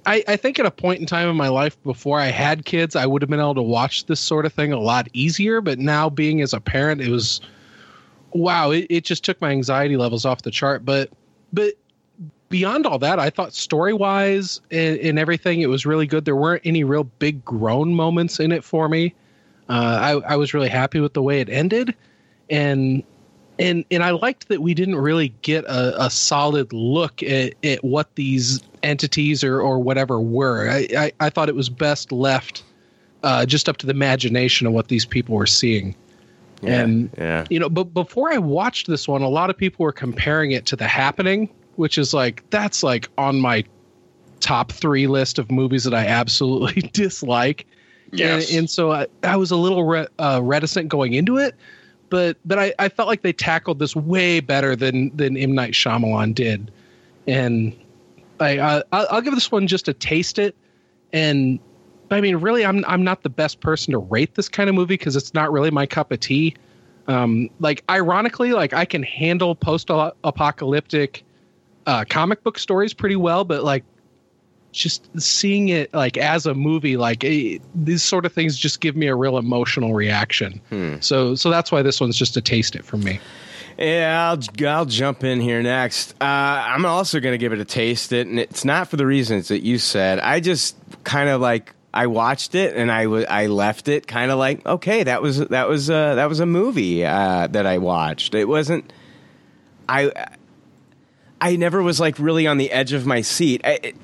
I, 0.05 0.25
I 0.27 0.37
think 0.37 0.59
at 0.59 0.67
a 0.67 0.71
point 0.71 1.01
in 1.01 1.07
time 1.07 1.29
in 1.29 1.37
my 1.37 1.49
life 1.49 1.81
before 1.85 2.19
I 2.19 2.27
had 2.27 2.65
kids, 2.65 2.97
I 2.97 3.07
would 3.07 3.23
have 3.23 3.31
been 3.31 3.41
able 3.41 3.55
to 3.55 3.63
watch 3.63 4.07
this 4.07 4.21
sort 4.21 4.45
of 4.45 4.53
thing 4.53 4.73
a 4.73 4.81
lot 4.81 5.09
easier. 5.13 5.61
But 5.61 5.79
now, 5.79 6.11
being 6.11 6.41
as 6.43 6.53
a 6.53 6.61
parent, 6.61 7.01
it 7.01 7.09
was 7.09 7.41
wow. 8.33 8.71
It, 8.73 8.87
it 8.91 9.05
just 9.05 9.25
took 9.25 9.41
my 9.41 9.51
anxiety 9.51 9.97
levels 9.97 10.25
off 10.25 10.43
the 10.43 10.51
chart. 10.51 10.85
But 10.85 11.11
but 11.53 11.75
beyond 12.49 12.87
all 12.87 12.99
that, 12.99 13.21
I 13.21 13.31
thought 13.31 13.55
story 13.55 13.93
wise 13.93 14.61
and, 14.71 14.99
and 14.99 15.19
everything, 15.19 15.61
it 15.61 15.69
was 15.69 15.87
really 15.87 16.07
good. 16.07 16.25
There 16.25 16.37
weren't 16.37 16.63
any 16.65 16.85
real 16.85 17.05
big 17.05 17.45
groan 17.45 17.95
moments 17.95 18.41
in 18.41 18.53
it 18.53 18.65
for 18.65 18.89
me. 18.89 19.15
Uh, 19.69 20.21
I, 20.27 20.33
I 20.33 20.37
was 20.37 20.55
really 20.55 20.69
happy 20.69 21.01
with 21.01 21.15
the 21.15 21.23
way 21.23 21.41
it 21.41 21.49
ended, 21.49 21.95
and 22.51 23.03
and 23.59 23.85
and 23.91 24.03
I 24.03 24.11
liked 24.11 24.49
that 24.49 24.63
we 24.63 24.75
didn't 24.75 24.97
really 24.97 25.29
get 25.43 25.65
a, 25.65 26.05
a 26.05 26.11
solid 26.11 26.73
look 26.73 27.23
at, 27.23 27.55
at 27.65 27.83
what 27.83 28.15
these 28.15 28.61
entities 28.83 29.43
or 29.43 29.61
or 29.61 29.79
whatever 29.79 30.21
were. 30.21 30.71
I, 30.71 30.89
I, 30.97 31.13
I 31.21 31.31
thought 31.31 31.49
it 31.49 31.55
was 31.55 31.69
best 31.69 32.13
left 32.13 32.63
uh, 33.23 33.47
just 33.47 33.69
up 33.69 33.77
to 33.79 33.87
the 33.87 33.93
imagination 33.93 34.67
of 34.67 34.73
what 34.73 34.89
these 34.89 35.05
people 35.05 35.35
were 35.35 35.47
seeing. 35.47 35.95
and 36.63 37.11
yeah. 37.19 37.45
you 37.51 37.59
know, 37.59 37.69
but 37.69 37.93
before 37.93 38.33
I 38.33 38.39
watched 38.39 38.87
this 38.87 39.09
one, 39.09 39.23
a 39.23 39.29
lot 39.29 39.51
of 39.51 39.57
people 39.57 39.85
were 39.85 39.93
comparing 39.93 40.53
it 40.53 40.65
to 40.67 40.77
The 40.77 40.87
Happening, 40.87 41.51
which 41.77 41.99
is 41.99 42.15
like 42.15 42.49
that's 42.51 42.83
like 42.83 43.09
on 43.19 43.41
my 43.41 43.65
top 44.41 44.71
three 44.71 45.07
list 45.07 45.39
of 45.39 45.51
movies 45.51 45.85
that 45.85 45.95
I 45.95 46.07
absolutely 46.07 46.83
dislike. 46.93 47.67
Yes. 48.13 48.51
And, 48.51 48.61
and 48.61 48.71
so 48.71 48.93
I, 48.93 49.07
I 49.23 49.37
was 49.37 49.51
a 49.51 49.57
little 49.57 49.85
re- 49.85 50.09
uh, 50.19 50.41
reticent 50.43 50.89
going 50.89 51.15
into 51.15 51.37
it, 51.39 51.55
but 52.09 52.37
but 52.45 52.59
I, 52.59 52.75
I 52.79 52.89
felt 52.89 53.09
like 53.09 53.23
they 53.23 53.33
tackled 53.33 53.79
this 53.79 53.97
way 53.97 54.41
better 54.41 54.77
than 54.77 55.15
than 55.17 55.37
M 55.37 55.55
Night 55.55 55.73
Shyamalan 55.73 56.35
did, 56.35 56.71
and 57.27 57.77
I, 58.41 58.59
I 58.59 58.83
I'll 58.93 59.21
give 59.21 59.35
this 59.35 59.51
one 59.51 59.67
just 59.67 59.89
a 59.89 59.93
taste 59.93 60.39
it, 60.39 60.55
and 61.13 61.59
I 62.11 62.21
mean 62.21 62.37
really 62.37 62.65
I'm 62.65 62.85
I'm 62.87 63.03
not 63.03 63.23
the 63.23 63.31
best 63.31 63.61
person 63.61 63.93
to 63.93 63.99
rate 63.99 64.35
this 64.35 64.49
kind 64.49 64.69
of 64.69 64.75
movie 64.75 64.95
because 64.95 65.17
it's 65.17 65.35
not 65.35 65.53
really 65.53 65.71
my 65.71 65.87
cup 65.87 66.13
of 66.13 66.21
tea. 66.21 66.55
Um, 67.09 67.51
like 67.61 67.85
ironically, 67.89 68.53
like 68.53 68.73
I 68.73 68.85
can 68.85 69.03
handle 69.03 69.55
post 69.55 69.91
apocalyptic 69.91 71.25
uh, 71.87 72.05
comic 72.09 72.43
book 72.43 72.59
stories 72.59 72.93
pretty 72.93 73.17
well, 73.17 73.45
but 73.45 73.63
like 73.63 73.85
just 74.77 75.09
seeing 75.21 75.69
it 75.69 75.93
like 75.95 76.17
as 76.17 76.47
a 76.47 76.55
movie, 76.55 76.97
like 76.97 77.25
eh, 77.25 77.59
these 77.75 78.03
sort 78.03 78.27
of 78.27 78.33
things 78.33 78.57
just 78.57 78.81
give 78.81 78.95
me 78.97 79.07
a 79.09 79.15
real 79.15 79.39
emotional 79.39 79.95
reaction. 79.95 80.61
So 81.01 81.35
so 81.35 81.51
that's 81.51 81.73
why 81.73 81.83
this 81.83 82.01
one's 82.01 82.17
just 82.17 82.37
a 82.37 82.41
taste 82.41 82.77
it 82.77 82.85
for 82.85 82.97
me. 82.97 83.19
Yeah, 83.79 84.31
I'll, 84.31 84.69
I'll 84.69 84.87
jump 84.87 85.23
in 85.23 85.41
here 85.41 85.63
next. 85.63 86.13
Uh, 86.21 86.25
I'm 86.25 86.87
also 86.87 87.21
going 87.21 87.35
to 87.35 87.39
give 87.39 87.53
it 87.53 87.61
a 87.61 87.65
taste 87.65 88.11
it, 88.13 88.27
and 88.27 88.39
it's 88.39 88.65
not 88.65 88.89
for 88.89 88.97
the 88.97 89.05
reasons 89.05 89.49
that 89.49 89.63
you 89.63 89.79
said. 89.79 90.19
I 90.19 90.41
just 90.41 90.77
kind 91.05 91.29
of 91.29 91.43
like 91.43 91.75
I 91.93 92.07
watched 92.07 92.55
it 92.55 92.77
and 92.77 92.93
I 92.93 93.03
I 93.05 93.47
left 93.47 93.89
it 93.89 94.07
kind 94.07 94.31
of 94.31 94.39
like 94.39 94.65
okay, 94.67 95.03
that 95.05 95.23
was 95.23 95.39
that 95.39 95.69
was 95.69 95.89
uh, 95.91 96.15
that 96.17 96.29
was 96.29 96.41
a 96.41 96.47
movie 96.47 97.05
uh, 97.05 97.47
that 97.49 97.67
I 97.67 97.79
watched. 97.79 98.35
It 98.35 98.47
wasn't. 98.47 98.93
I 99.89 100.13
I 101.41 101.57
never 101.57 101.83
was 101.83 102.01
like 102.01 102.19
really 102.19 102.47
on 102.47 102.59
the 102.59 102.71
edge 102.71 102.93
of 102.93 103.07
my 103.07 103.23
seat. 103.23 103.61
I, 103.65 103.79
it, 103.83 103.97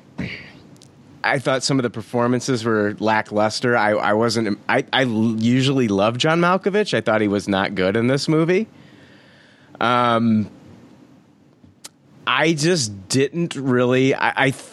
I 1.24 1.38
thought 1.38 1.62
some 1.62 1.78
of 1.78 1.82
the 1.82 1.90
performances 1.90 2.64
were 2.64 2.96
lackluster. 2.98 3.76
I, 3.76 3.90
I 3.92 4.12
wasn't. 4.12 4.58
I, 4.68 4.84
I 4.92 5.02
usually 5.02 5.88
love 5.88 6.18
John 6.18 6.40
Malkovich. 6.40 6.94
I 6.94 7.00
thought 7.00 7.20
he 7.20 7.28
was 7.28 7.48
not 7.48 7.74
good 7.74 7.96
in 7.96 8.06
this 8.08 8.28
movie. 8.28 8.66
Um, 9.80 10.50
I 12.26 12.54
just 12.54 13.08
didn't 13.08 13.54
really. 13.56 14.14
I, 14.14 14.32
I 14.46 14.50
th- 14.50 14.64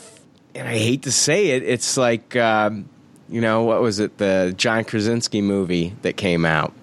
and 0.55 0.67
I 0.67 0.77
hate 0.77 1.03
to 1.03 1.11
say 1.11 1.51
it. 1.51 1.63
It's 1.63 1.97
like 1.97 2.35
um, 2.35 2.89
you 3.30 3.41
know 3.41 3.63
what 3.63 3.81
was 3.81 3.99
it? 3.99 4.17
The 4.17 4.53
John 4.57 4.84
Krasinski 4.84 5.41
movie 5.41 5.95
that 6.01 6.17
came 6.17 6.45
out. 6.45 6.73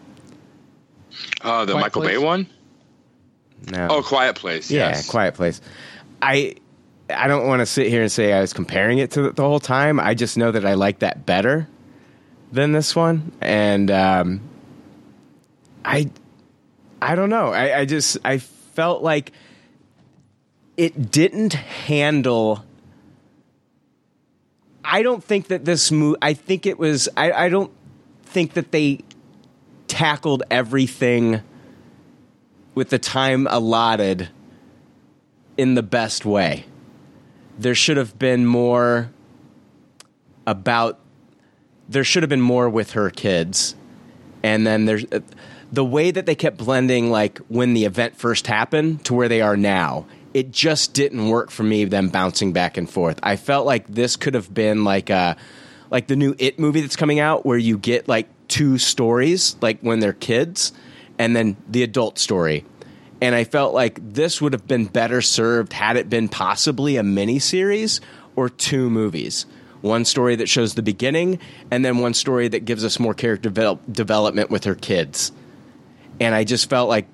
Uh, 1.40 1.64
the 1.64 1.72
Quiet 1.72 1.82
Michael 1.84 2.02
Place? 2.02 2.18
Bay 2.18 2.24
one? 2.24 2.46
No. 3.70 3.88
Oh, 3.90 4.02
Quiet 4.02 4.36
Place. 4.36 4.70
Yeah, 4.70 4.88
yes. 4.90 5.08
Quiet 5.08 5.34
Place. 5.34 5.60
I 6.22 6.56
I 7.08 7.28
don't 7.28 7.46
want 7.46 7.60
to 7.60 7.66
sit 7.66 7.86
here 7.88 8.02
and 8.02 8.10
say 8.10 8.32
I 8.32 8.40
was 8.40 8.52
comparing 8.52 8.98
it 8.98 9.12
to 9.12 9.22
the, 9.22 9.30
the 9.30 9.42
whole 9.42 9.60
time. 9.60 10.00
I 10.00 10.14
just 10.14 10.36
know 10.36 10.50
that 10.50 10.64
I 10.64 10.74
like 10.74 11.00
that 11.00 11.24
better 11.24 11.68
than 12.52 12.72
this 12.72 12.96
one, 12.96 13.32
and 13.40 13.90
um, 13.90 14.40
I 15.84 16.10
I 17.00 17.14
don't 17.14 17.30
know. 17.30 17.52
I, 17.52 17.80
I 17.80 17.84
just 17.84 18.18
I 18.24 18.38
felt 18.38 19.02
like 19.02 19.32
it 20.76 21.10
didn't 21.10 21.52
handle. 21.52 22.64
I 24.84 25.02
don't 25.02 25.22
think 25.22 25.48
that 25.48 25.64
this 25.64 25.92
movie. 25.92 26.18
I 26.22 26.34
think 26.34 26.66
it 26.66 26.78
was. 26.78 27.08
I, 27.16 27.32
I 27.32 27.48
don't 27.48 27.72
think 28.24 28.54
that 28.54 28.72
they 28.72 29.00
tackled 29.86 30.42
everything 30.50 31.42
with 32.74 32.90
the 32.90 32.98
time 32.98 33.46
allotted 33.48 34.28
in 35.56 35.74
the 35.74 35.82
best 35.82 36.24
way. 36.24 36.66
There 37.58 37.74
should 37.74 37.96
have 37.96 38.18
been 38.18 38.46
more 38.46 39.10
about 40.46 41.00
there 41.88 42.04
should 42.04 42.22
have 42.22 42.30
been 42.30 42.40
more 42.40 42.68
with 42.68 42.92
her 42.92 43.10
kids. 43.10 43.74
And 44.42 44.66
then 44.66 44.86
there's 44.86 45.04
uh, 45.12 45.20
the 45.72 45.84
way 45.84 46.10
that 46.10 46.26
they 46.26 46.34
kept 46.34 46.58
blending 46.58 47.10
like 47.10 47.38
when 47.48 47.74
the 47.74 47.84
event 47.84 48.16
first 48.16 48.46
happened 48.46 49.04
to 49.04 49.14
where 49.14 49.28
they 49.28 49.40
are 49.40 49.56
now. 49.56 50.06
It 50.34 50.50
just 50.50 50.92
didn't 50.92 51.28
work 51.28 51.50
for 51.50 51.62
me 51.62 51.84
them 51.84 52.08
bouncing 52.08 52.52
back 52.52 52.76
and 52.76 52.88
forth. 52.88 53.18
I 53.22 53.36
felt 53.36 53.66
like 53.66 53.86
this 53.86 54.16
could 54.16 54.34
have 54.34 54.52
been 54.52 54.84
like 54.84 55.10
a 55.10 55.36
like 55.90 56.08
the 56.08 56.16
new 56.16 56.34
It 56.38 56.58
movie 56.58 56.80
that's 56.80 56.96
coming 56.96 57.20
out 57.20 57.46
where 57.46 57.58
you 57.58 57.78
get 57.78 58.08
like 58.08 58.28
two 58.48 58.78
stories 58.78 59.56
like 59.62 59.80
when 59.80 60.00
they're 60.00 60.12
kids 60.12 60.72
and 61.18 61.34
then 61.34 61.56
the 61.68 61.82
adult 61.82 62.18
story. 62.18 62.64
And 63.20 63.34
I 63.34 63.44
felt 63.44 63.72
like 63.74 63.98
this 64.02 64.42
would 64.42 64.52
have 64.52 64.66
been 64.66 64.86
better 64.86 65.22
served 65.22 65.72
had 65.72 65.96
it 65.96 66.10
been 66.10 66.28
possibly 66.28 66.96
a 66.96 67.02
mini 67.02 67.38
series 67.38 68.00
or 68.36 68.48
two 68.50 68.90
movies. 68.90 69.46
One 69.80 70.04
story 70.04 70.36
that 70.36 70.48
shows 70.48 70.74
the 70.74 70.82
beginning, 70.82 71.38
and 71.70 71.84
then 71.84 71.98
one 71.98 72.14
story 72.14 72.48
that 72.48 72.64
gives 72.64 72.84
us 72.84 72.98
more 72.98 73.14
character 73.14 73.50
devel- 73.50 73.78
development 73.90 74.50
with 74.50 74.64
her 74.64 74.74
kids. 74.74 75.32
And 76.20 76.34
I 76.34 76.44
just 76.44 76.68
felt 76.68 76.88
like 76.88 77.06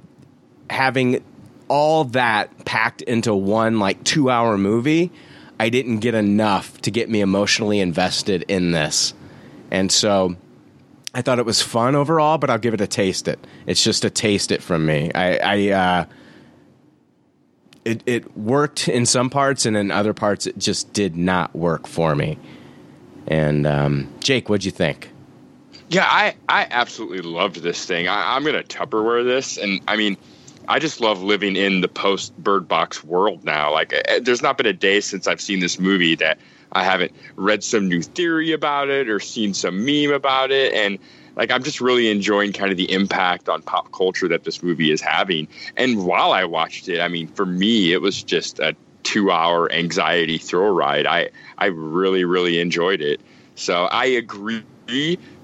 having 0.70 1.22
all 1.68 2.04
that 2.04 2.64
packed 2.64 3.02
into 3.02 3.34
one 3.34 3.78
like 3.78 4.02
two 4.04 4.30
hour 4.30 4.58
movie, 4.58 5.10
I 5.58 5.68
didn't 5.68 5.98
get 5.98 6.14
enough 6.14 6.80
to 6.82 6.90
get 6.90 7.08
me 7.08 7.20
emotionally 7.20 7.80
invested 7.80 8.44
in 8.48 8.72
this. 8.72 9.14
And 9.70 9.90
so 9.90 10.36
I 11.14 11.22
thought 11.22 11.38
it 11.38 11.44
was 11.44 11.60
fun 11.60 11.94
overall, 11.94 12.38
but 12.38 12.50
I'll 12.50 12.58
give 12.58 12.74
it 12.74 12.80
a 12.80 12.86
taste 12.86 13.28
it. 13.28 13.38
It's 13.66 13.84
just 13.84 14.04
a 14.04 14.10
taste 14.10 14.50
it 14.50 14.62
from 14.62 14.86
me. 14.86 15.10
I, 15.14 15.36
I 15.36 15.68
uh, 15.70 16.04
it 17.84 18.02
it 18.06 18.36
worked 18.36 18.88
in 18.88 19.04
some 19.06 19.28
parts, 19.28 19.66
and 19.66 19.76
in 19.76 19.90
other 19.90 20.14
parts, 20.14 20.46
it 20.46 20.56
just 20.58 20.92
did 20.92 21.16
not 21.16 21.54
work 21.54 21.86
for 21.86 22.14
me. 22.14 22.38
And 23.26 23.66
um, 23.66 24.12
Jake, 24.20 24.48
what'd 24.48 24.64
you 24.64 24.70
think? 24.70 25.10
Yeah, 25.92 26.06
I, 26.08 26.34
I 26.48 26.66
absolutely 26.70 27.20
loved 27.20 27.56
this 27.62 27.84
thing. 27.84 28.08
I, 28.08 28.34
I'm 28.34 28.44
to 28.44 28.62
Tupperware 28.62 29.24
this. 29.24 29.58
And 29.58 29.82
I 29.86 29.96
mean, 29.96 30.16
I 30.66 30.78
just 30.78 31.02
love 31.02 31.22
living 31.22 31.54
in 31.54 31.82
the 31.82 31.88
post 31.88 32.36
Bird 32.38 32.66
Box 32.66 33.04
world 33.04 33.44
now. 33.44 33.70
Like, 33.70 33.92
eh, 33.92 34.20
there's 34.22 34.40
not 34.40 34.56
been 34.56 34.66
a 34.66 34.72
day 34.72 35.00
since 35.00 35.26
I've 35.26 35.40
seen 35.40 35.60
this 35.60 35.78
movie 35.78 36.14
that 36.14 36.38
I 36.72 36.84
haven't 36.84 37.12
read 37.36 37.62
some 37.62 37.88
new 37.88 38.02
theory 38.02 38.52
about 38.52 38.88
it 38.88 39.08
or 39.08 39.20
seen 39.20 39.54
some 39.54 39.84
meme 39.84 40.12
about 40.12 40.50
it. 40.50 40.72
And 40.72 40.98
like, 41.36 41.50
I'm 41.50 41.62
just 41.62 41.80
really 41.80 42.10
enjoying 42.10 42.52
kind 42.52 42.70
of 42.70 42.76
the 42.76 42.90
impact 42.92 43.48
on 43.48 43.62
pop 43.62 43.92
culture 43.92 44.28
that 44.28 44.44
this 44.44 44.62
movie 44.62 44.90
is 44.90 45.00
having. 45.00 45.48
And 45.76 46.04
while 46.04 46.32
I 46.32 46.44
watched 46.44 46.88
it, 46.88 47.00
I 47.00 47.08
mean, 47.08 47.28
for 47.28 47.46
me, 47.46 47.92
it 47.92 48.00
was 48.00 48.22
just 48.22 48.58
a 48.58 48.74
two 49.02 49.30
hour 49.30 49.70
anxiety 49.72 50.38
thrill 50.38 50.72
ride. 50.72 51.06
I, 51.06 51.30
I 51.58 51.66
really, 51.66 52.24
really 52.24 52.60
enjoyed 52.60 53.00
it. 53.00 53.20
So 53.54 53.84
I 53.84 54.06
agree 54.06 54.64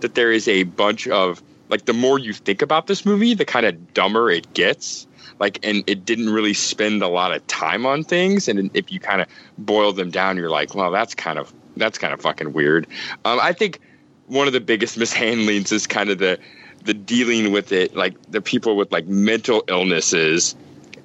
that 0.01 0.15
there 0.15 0.33
is 0.33 0.49
a 0.49 0.65
bunch 0.65 1.09
of 1.09 1.43
like 1.69 1.85
the 1.85 1.93
more 1.93 2.19
you 2.19 2.33
think 2.33 2.63
about 2.63 2.87
this 2.87 3.05
movie, 3.05 3.35
the 3.35 3.45
kind 3.45 3.67
of 3.67 3.93
dumber 3.95 4.31
it 4.31 4.55
gets. 4.55 5.07
Like, 5.39 5.59
and 5.63 5.85
it 5.87 6.05
didn't 6.05 6.31
really 6.31 6.55
spend 6.55 7.03
a 7.03 7.09
lot 7.09 7.33
of 7.33 7.47
time 7.47 7.87
on 7.87 8.05
things. 8.05 8.49
And 8.49 8.71
if 8.75 8.91
you 8.91 9.01
kind 9.01 9.21
of 9.21 9.29
boil 9.59 9.93
them 9.93 10.11
down, 10.11 10.37
you're 10.37 10.51
like, 10.51 10.75
well, 10.75 10.91
that's 10.91 11.15
kind 11.15 11.39
of 11.39 11.53
that's 11.77 11.99
kind 11.99 12.13
of 12.13 12.21
fucking 12.21 12.53
weird. 12.53 12.87
Um, 13.25 13.39
I 13.41 13.53
think 13.53 13.81
one 14.27 14.47
of 14.47 14.53
the 14.53 14.61
biggest 14.61 14.99
mishandlings 14.99 15.73
is 15.73 15.87
kind 15.87 16.11
of 16.11 16.19
the 16.19 16.39
the 16.85 16.95
dealing 16.95 17.53
with 17.53 17.73
it, 17.73 17.95
like 17.97 18.21
the 18.31 18.41
people 18.41 18.77
with 18.77 18.91
like 18.93 19.07
mental 19.07 19.65
illnesses 19.69 20.55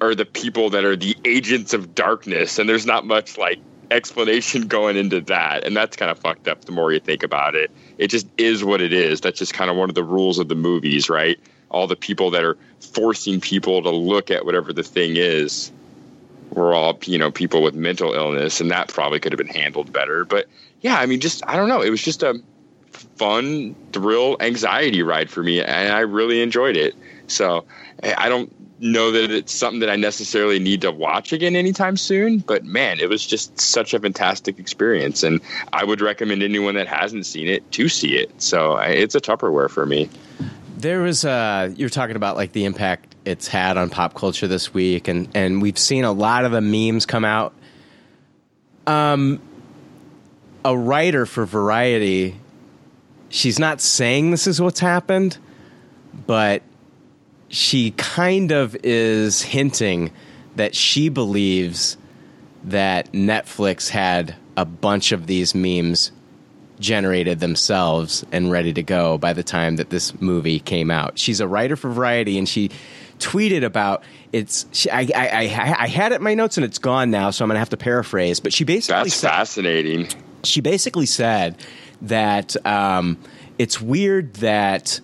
are 0.00 0.14
the 0.14 0.24
people 0.24 0.70
that 0.70 0.84
are 0.84 0.96
the 0.96 1.16
agents 1.24 1.72
of 1.74 1.94
darkness, 1.94 2.58
and 2.58 2.68
there's 2.68 2.86
not 2.86 3.06
much 3.06 3.38
like 3.38 3.58
explanation 3.90 4.66
going 4.68 4.96
into 4.96 5.20
that, 5.22 5.64
and 5.64 5.76
that's 5.76 5.96
kind 5.96 6.10
of 6.10 6.18
fucked 6.18 6.48
up. 6.48 6.64
The 6.64 6.72
more 6.72 6.92
you 6.92 7.00
think 7.00 7.22
about 7.22 7.54
it, 7.54 7.70
it 7.98 8.08
just 8.08 8.26
is 8.38 8.64
what 8.64 8.80
it 8.80 8.92
is. 8.92 9.20
That's 9.20 9.38
just 9.38 9.54
kind 9.54 9.70
of 9.70 9.76
one 9.76 9.88
of 9.88 9.94
the 9.94 10.04
rules 10.04 10.38
of 10.38 10.48
the 10.48 10.54
movies, 10.54 11.08
right? 11.08 11.38
All 11.74 11.86
the 11.86 11.96
people 11.96 12.30
that 12.30 12.44
are 12.44 12.56
forcing 12.80 13.40
people 13.40 13.82
to 13.82 13.90
look 13.90 14.30
at 14.30 14.44
whatever 14.44 14.72
the 14.72 14.84
thing 14.84 15.16
is 15.16 15.72
were 16.50 16.72
all 16.72 16.98
you 17.04 17.18
know 17.18 17.30
people 17.30 17.62
with 17.62 17.74
mental 17.74 18.14
illness, 18.14 18.60
and 18.60 18.70
that 18.70 18.88
probably 18.88 19.18
could 19.18 19.32
have 19.32 19.38
been 19.38 19.48
handled 19.62 19.92
better. 19.92 20.24
But 20.24 20.46
yeah, 20.80 20.98
I 20.98 21.06
mean, 21.06 21.20
just 21.20 21.42
I 21.46 21.56
don't 21.56 21.68
know. 21.68 21.82
It 21.82 21.90
was 21.90 22.02
just 22.02 22.22
a 22.22 22.40
fun 23.16 23.74
thrill 23.92 24.36
anxiety 24.40 25.02
ride 25.02 25.30
for 25.30 25.42
me, 25.42 25.60
and 25.60 25.92
I 25.92 26.00
really 26.00 26.40
enjoyed 26.40 26.76
it. 26.76 26.94
So 27.26 27.64
I 28.16 28.28
don't 28.28 28.52
know 28.80 29.10
that 29.10 29.30
it's 29.30 29.52
something 29.52 29.80
that 29.80 29.90
I 29.90 29.96
necessarily 29.96 30.58
need 30.58 30.80
to 30.82 30.90
watch 30.90 31.32
again 31.32 31.56
anytime 31.56 31.96
soon, 31.96 32.38
but 32.38 32.64
man, 32.64 33.00
it 33.00 33.08
was 33.08 33.24
just 33.24 33.58
such 33.60 33.94
a 33.94 34.00
fantastic 34.00 34.58
experience, 34.58 35.22
and 35.22 35.40
I 35.72 35.84
would 35.84 36.00
recommend 36.00 36.42
anyone 36.42 36.74
that 36.74 36.86
hasn't 36.86 37.26
seen 37.26 37.48
it 37.48 37.68
to 37.72 37.88
see 37.88 38.16
it. 38.16 38.30
So 38.42 38.76
it's 38.76 39.14
a 39.14 39.20
Tupperware 39.20 39.70
for 39.70 39.86
me. 39.86 40.08
There 40.84 41.00
was 41.00 41.24
uh 41.24 41.70
you're 41.76 41.88
talking 41.88 42.14
about 42.14 42.36
like 42.36 42.52
the 42.52 42.66
impact 42.66 43.16
it's 43.24 43.48
had 43.48 43.78
on 43.78 43.88
pop 43.88 44.12
culture 44.12 44.46
this 44.46 44.74
week 44.74 45.08
and 45.08 45.30
and 45.34 45.62
we've 45.62 45.78
seen 45.78 46.04
a 46.04 46.12
lot 46.12 46.44
of 46.44 46.52
the 46.52 46.60
memes 46.60 47.06
come 47.06 47.24
out. 47.24 47.54
Um 48.86 49.40
a 50.62 50.76
writer 50.76 51.24
for 51.24 51.46
Variety 51.46 52.38
she's 53.30 53.58
not 53.58 53.80
saying 53.80 54.30
this 54.30 54.46
is 54.46 54.60
what's 54.60 54.78
happened, 54.78 55.38
but 56.26 56.62
she 57.48 57.92
kind 57.92 58.52
of 58.52 58.76
is 58.82 59.40
hinting 59.40 60.12
that 60.56 60.74
she 60.74 61.08
believes 61.08 61.96
that 62.62 63.10
Netflix 63.12 63.88
had 63.88 64.36
a 64.54 64.66
bunch 64.66 65.12
of 65.12 65.28
these 65.28 65.54
memes 65.54 66.12
generated 66.80 67.40
themselves 67.40 68.24
and 68.32 68.50
ready 68.50 68.72
to 68.72 68.82
go 68.82 69.18
by 69.18 69.32
the 69.32 69.42
time 69.42 69.76
that 69.76 69.90
this 69.90 70.20
movie 70.20 70.60
came 70.60 70.90
out. 70.90 71.18
She's 71.18 71.40
a 71.40 71.48
writer 71.48 71.76
for 71.76 71.90
Variety, 71.90 72.38
and 72.38 72.48
she 72.48 72.70
tweeted 73.18 73.64
about 73.64 74.02
it's. 74.32 74.66
She, 74.72 74.90
I, 74.90 75.00
I, 75.00 75.08
I, 75.14 75.76
I 75.80 75.86
had 75.88 76.12
it 76.12 76.16
in 76.16 76.22
my 76.22 76.34
notes 76.34 76.56
and 76.56 76.64
it's 76.64 76.78
gone 76.78 77.10
now, 77.10 77.30
so 77.30 77.44
I'm 77.44 77.48
gonna 77.48 77.58
have 77.58 77.70
to 77.70 77.76
paraphrase. 77.76 78.40
But 78.40 78.52
she 78.52 78.64
basically 78.64 79.04
That's 79.04 79.14
said, 79.14 79.28
fascinating. 79.30 80.08
she 80.42 80.60
basically 80.60 81.06
said 81.06 81.56
that 82.02 82.56
um, 82.66 83.18
it's 83.58 83.80
weird 83.80 84.34
that 84.34 85.00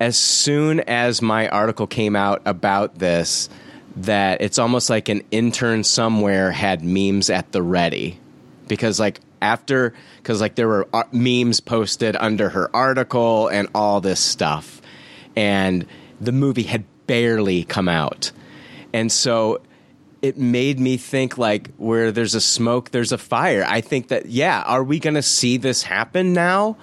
as 0.00 0.16
soon 0.16 0.80
as 0.80 1.22
my 1.22 1.48
article 1.48 1.86
came 1.86 2.14
out 2.16 2.42
about 2.44 2.98
this, 2.98 3.48
that 3.96 4.40
it's 4.40 4.58
almost 4.58 4.90
like 4.90 5.08
an 5.08 5.22
intern 5.30 5.84
somewhere 5.84 6.50
had 6.52 6.84
memes 6.84 7.30
at 7.30 7.50
the 7.52 7.62
ready 7.62 8.18
because 8.68 9.00
like 9.00 9.20
after 9.40 9.94
because 10.18 10.40
like 10.40 10.54
there 10.54 10.68
were 10.68 10.88
uh, 10.92 11.04
memes 11.12 11.60
posted 11.60 12.16
under 12.16 12.50
her 12.50 12.74
article 12.74 13.48
and 13.48 13.68
all 13.74 14.00
this 14.00 14.20
stuff. 14.20 14.80
And 15.36 15.86
the 16.20 16.32
movie 16.32 16.64
had 16.64 16.84
barely 17.06 17.64
come 17.64 17.88
out. 17.88 18.32
And 18.92 19.10
so 19.10 19.60
it 20.20 20.36
made 20.36 20.80
me 20.80 20.96
think 20.96 21.38
like 21.38 21.70
where 21.76 22.10
there's 22.10 22.34
a 22.34 22.40
smoke 22.40 22.90
there's 22.90 23.12
a 23.12 23.18
fire. 23.18 23.64
I 23.66 23.80
think 23.80 24.08
that 24.08 24.26
yeah 24.26 24.62
are 24.62 24.84
we 24.84 24.98
going 24.98 25.14
to 25.14 25.22
see 25.22 25.56
this 25.56 25.82
happen 25.82 26.32
now? 26.32 26.76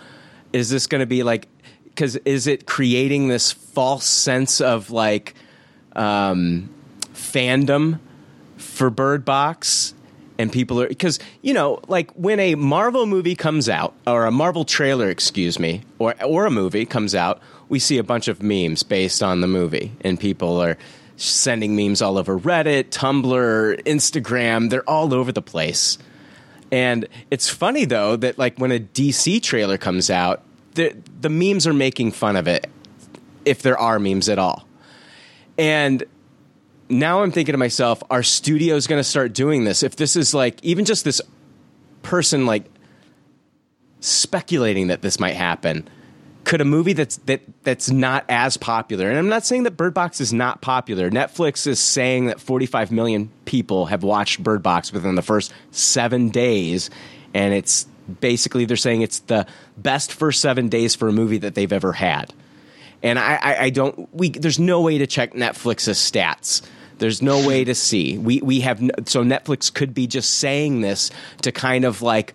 Is 0.53 0.69
this 0.69 0.87
going 0.87 1.01
to 1.01 1.05
be 1.05 1.23
like 1.23 1.47
because 1.85 2.15
is 2.17 2.47
it 2.47 2.65
creating 2.65 3.27
this 3.27 3.51
false 3.51 4.05
sense 4.05 4.59
of 4.61 4.91
like 4.91 5.33
um, 5.95 6.69
fandom 7.13 7.99
for 8.57 8.89
bird 8.89 9.23
box 9.23 9.93
and 10.37 10.51
people 10.51 10.81
are 10.81 10.87
because 10.87 11.19
you 11.41 11.53
know 11.53 11.79
like 11.87 12.11
when 12.11 12.39
a 12.39 12.55
marvel 12.55 13.05
movie 13.05 13.35
comes 13.35 13.69
out 13.69 13.93
or 14.05 14.25
a 14.25 14.31
marvel 14.31 14.65
trailer 14.65 15.09
excuse 15.09 15.59
me 15.59 15.81
or 15.99 16.13
or 16.23 16.45
a 16.45 16.51
movie 16.51 16.85
comes 16.85 17.15
out 17.15 17.41
we 17.69 17.79
see 17.79 17.97
a 17.97 18.03
bunch 18.03 18.27
of 18.27 18.41
memes 18.41 18.83
based 18.83 19.23
on 19.23 19.41
the 19.41 19.47
movie 19.47 19.91
and 20.01 20.19
people 20.19 20.61
are 20.61 20.77
sending 21.17 21.75
memes 21.75 22.01
all 22.01 22.17
over 22.17 22.37
reddit 22.37 22.85
tumblr 22.89 23.81
instagram 23.83 24.69
they're 24.69 24.89
all 24.89 25.13
over 25.13 25.31
the 25.31 25.41
place. 25.41 25.97
And 26.71 27.07
it's 27.31 27.47
funny 27.47 27.85
though 27.85 28.15
that 28.17 28.37
like 28.37 28.57
when 28.57 28.71
a 28.71 28.79
dc 28.79 29.41
trailer 29.43 29.77
comes 29.77 30.09
out 30.09 30.43
the 30.73 30.95
the 31.21 31.29
memes 31.29 31.65
are 31.67 31.73
making 31.73 32.11
fun 32.11 32.35
of 32.35 32.47
it 32.47 32.67
if 33.45 33.61
there 33.61 33.77
are 33.77 33.99
memes 33.99 34.27
at 34.27 34.39
all. 34.39 34.67
And 35.57 36.03
now 36.89 37.23
I'm 37.23 37.31
thinking 37.31 37.53
to 37.53 37.57
myself, 37.57 38.03
are 38.09 38.23
studios 38.23 38.87
going 38.87 38.99
to 38.99 39.03
start 39.03 39.33
doing 39.33 39.63
this? 39.63 39.83
If 39.83 39.95
this 39.95 40.15
is 40.15 40.33
like 40.33 40.63
even 40.63 40.85
just 40.85 41.03
this 41.03 41.21
person 42.03 42.45
like 42.45 42.65
speculating 43.99 44.87
that 44.87 45.01
this 45.01 45.19
might 45.19 45.35
happen, 45.35 45.87
could 46.43 46.61
a 46.61 46.65
movie 46.65 46.93
that's 46.93 47.17
that 47.17 47.41
that's 47.63 47.89
not 47.89 48.23
as 48.29 48.55
popular, 48.55 49.09
and 49.09 49.17
I'm 49.17 49.29
not 49.29 49.45
saying 49.45 49.63
that 49.63 49.71
Bird 49.71 49.95
Box 49.95 50.21
is 50.21 50.31
not 50.31 50.61
popular. 50.61 51.09
Netflix 51.09 51.65
is 51.65 51.79
saying 51.79 52.27
that 52.27 52.39
45 52.39 52.91
million 52.91 53.31
people 53.45 53.87
have 53.87 54.03
watched 54.03 54.43
Bird 54.43 54.61
Box 54.61 54.93
within 54.93 55.15
the 55.15 55.23
first 55.23 55.51
seven 55.71 56.29
days, 56.29 56.91
and 57.33 57.53
it's 57.53 57.87
basically 58.19 58.65
they're 58.65 58.77
saying 58.77 59.01
it's 59.01 59.19
the 59.21 59.47
best 59.75 60.13
first 60.13 60.39
seven 60.39 60.69
days 60.69 60.93
for 60.93 61.07
a 61.07 61.11
movie 61.11 61.39
that 61.39 61.55
they've 61.55 61.73
ever 61.73 61.93
had 61.93 62.31
and 63.05 63.19
I, 63.19 63.35
I, 63.35 63.57
I 63.65 63.69
don't. 63.69 64.09
We 64.13 64.29
there's 64.29 64.59
no 64.59 64.81
way 64.81 64.97
to 64.97 65.05
check 65.05 65.33
Netflix's 65.33 65.99
stats. 65.99 66.63
There's 66.97 67.21
no 67.21 67.45
way 67.47 67.63
to 67.63 67.75
see. 67.75 68.17
We 68.17 68.41
we 68.41 68.61
have 68.61 68.81
no, 68.81 68.89
so 69.05 69.23
Netflix 69.23 69.71
could 69.71 69.93
be 69.93 70.07
just 70.07 70.35
saying 70.35 70.81
this 70.81 71.11
to 71.43 71.51
kind 71.51 71.85
of 71.85 72.01
like 72.01 72.33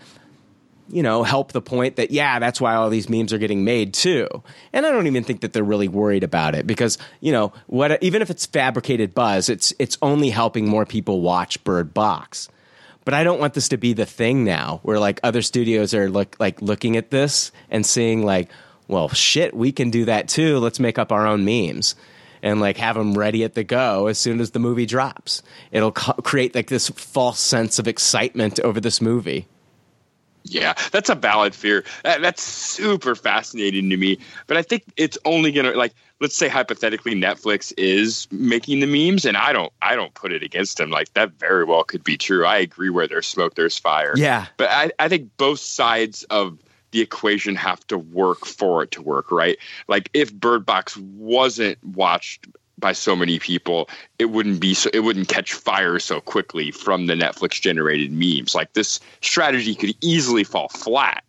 you 0.88 1.02
know 1.02 1.24
help 1.24 1.52
the 1.52 1.60
point 1.60 1.96
that 1.96 2.10
yeah 2.12 2.38
that's 2.38 2.60
why 2.60 2.74
all 2.74 2.88
these 2.88 3.08
memes 3.08 3.32
are 3.32 3.38
getting 3.38 3.64
made 3.64 3.92
too. 3.92 4.28
And 4.72 4.86
I 4.86 4.90
don't 4.92 5.08
even 5.08 5.24
think 5.24 5.40
that 5.40 5.52
they're 5.52 5.64
really 5.64 5.88
worried 5.88 6.22
about 6.22 6.54
it 6.54 6.68
because 6.68 6.98
you 7.20 7.32
know 7.32 7.52
what 7.66 8.00
even 8.00 8.22
if 8.22 8.30
it's 8.30 8.46
fabricated 8.46 9.12
buzz, 9.12 9.48
it's 9.48 9.74
it's 9.80 9.98
only 10.02 10.30
helping 10.30 10.68
more 10.68 10.86
people 10.86 11.20
watch 11.20 11.62
Bird 11.64 11.92
Box. 11.92 12.48
But 13.04 13.14
I 13.14 13.24
don't 13.24 13.40
want 13.40 13.54
this 13.54 13.70
to 13.70 13.76
be 13.76 13.92
the 13.92 14.06
thing 14.06 14.44
now 14.44 14.78
where 14.84 15.00
like 15.00 15.18
other 15.24 15.42
studios 15.42 15.94
are 15.94 16.08
look 16.08 16.36
like 16.38 16.62
looking 16.62 16.96
at 16.96 17.10
this 17.10 17.50
and 17.70 17.84
seeing 17.84 18.24
like 18.24 18.50
well, 18.90 19.08
shit, 19.08 19.54
we 19.54 19.72
can 19.72 19.90
do 19.90 20.04
that 20.06 20.28
too. 20.28 20.58
Let's 20.58 20.80
make 20.80 20.98
up 20.98 21.12
our 21.12 21.26
own 21.26 21.44
memes 21.44 21.94
and 22.42 22.60
like 22.60 22.76
have 22.76 22.96
them 22.96 23.16
ready 23.16 23.44
at 23.44 23.54
the 23.54 23.64
go 23.64 24.06
as 24.06 24.18
soon 24.18 24.40
as 24.40 24.50
the 24.50 24.58
movie 24.58 24.86
drops. 24.86 25.42
It'll 25.70 25.92
co- 25.92 26.14
create 26.14 26.54
like 26.54 26.68
this 26.68 26.88
false 26.90 27.40
sense 27.40 27.78
of 27.78 27.86
excitement 27.86 28.60
over 28.60 28.80
this 28.80 29.00
movie. 29.00 29.46
Yeah, 30.44 30.72
that's 30.90 31.10
a 31.10 31.14
valid 31.14 31.54
fear. 31.54 31.84
That, 32.02 32.22
that's 32.22 32.42
super 32.42 33.14
fascinating 33.14 33.90
to 33.90 33.96
me. 33.96 34.18
But 34.46 34.56
I 34.56 34.62
think 34.62 34.84
it's 34.96 35.18
only 35.24 35.52
gonna 35.52 35.72
like 35.72 35.92
let's 36.20 36.36
say 36.36 36.48
hypothetically 36.48 37.14
Netflix 37.14 37.72
is 37.76 38.26
making 38.30 38.80
the 38.80 38.86
memes, 38.86 39.24
and 39.24 39.36
I 39.36 39.52
don't 39.52 39.72
I 39.82 39.94
don't 39.94 40.14
put 40.14 40.32
it 40.32 40.42
against 40.42 40.78
them. 40.78 40.90
Like 40.90 41.12
that 41.12 41.32
very 41.32 41.64
well 41.64 41.84
could 41.84 42.02
be 42.02 42.16
true. 42.16 42.46
I 42.46 42.56
agree 42.56 42.90
where 42.90 43.06
there's 43.06 43.26
smoke, 43.26 43.54
there's 43.54 43.78
fire. 43.78 44.14
Yeah. 44.16 44.46
But 44.56 44.70
I, 44.70 44.90
I 44.98 45.08
think 45.08 45.36
both 45.36 45.60
sides 45.60 46.22
of 46.24 46.58
the 46.92 47.00
equation 47.00 47.54
have 47.54 47.86
to 47.88 47.98
work 47.98 48.46
for 48.46 48.82
it 48.82 48.90
to 48.92 49.02
work, 49.02 49.30
right? 49.30 49.58
Like 49.88 50.10
if 50.14 50.32
Bird 50.32 50.66
Box 50.66 50.96
wasn't 50.96 51.82
watched 51.84 52.46
by 52.78 52.92
so 52.92 53.14
many 53.14 53.38
people, 53.38 53.88
it 54.18 54.26
wouldn't 54.26 54.60
be 54.60 54.74
so 54.74 54.90
it 54.92 55.00
wouldn't 55.00 55.28
catch 55.28 55.52
fire 55.52 55.98
so 55.98 56.20
quickly 56.20 56.70
from 56.70 57.06
the 57.06 57.14
Netflix 57.14 57.60
generated 57.60 58.10
memes. 58.10 58.54
Like 58.54 58.72
this 58.72 59.00
strategy 59.20 59.74
could 59.74 59.94
easily 60.00 60.44
fall 60.44 60.68
flat 60.68 61.22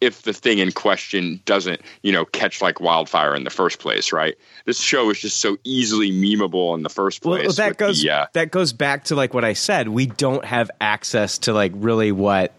if 0.00 0.22
the 0.22 0.32
thing 0.32 0.58
in 0.58 0.72
question 0.72 1.40
doesn't, 1.46 1.80
you 2.02 2.12
know, 2.12 2.26
catch 2.26 2.60
like 2.60 2.80
wildfire 2.80 3.34
in 3.34 3.44
the 3.44 3.50
first 3.50 3.78
place, 3.78 4.12
right? 4.12 4.36
This 4.66 4.78
show 4.78 5.08
is 5.10 5.20
just 5.20 5.38
so 5.38 5.56
easily 5.64 6.10
memeable 6.10 6.74
in 6.76 6.82
the 6.82 6.90
first 6.90 7.22
place. 7.22 7.44
Well, 7.44 7.52
that 7.54 7.78
goes 7.78 8.02
the, 8.02 8.10
uh, 8.10 8.26
that 8.34 8.50
goes 8.50 8.72
back 8.72 9.04
to 9.04 9.14
like 9.14 9.32
what 9.32 9.44
I 9.44 9.54
said. 9.54 9.88
We 9.88 10.06
don't 10.06 10.44
have 10.44 10.70
access 10.80 11.38
to 11.38 11.54
like 11.54 11.72
really 11.74 12.12
what 12.12 12.52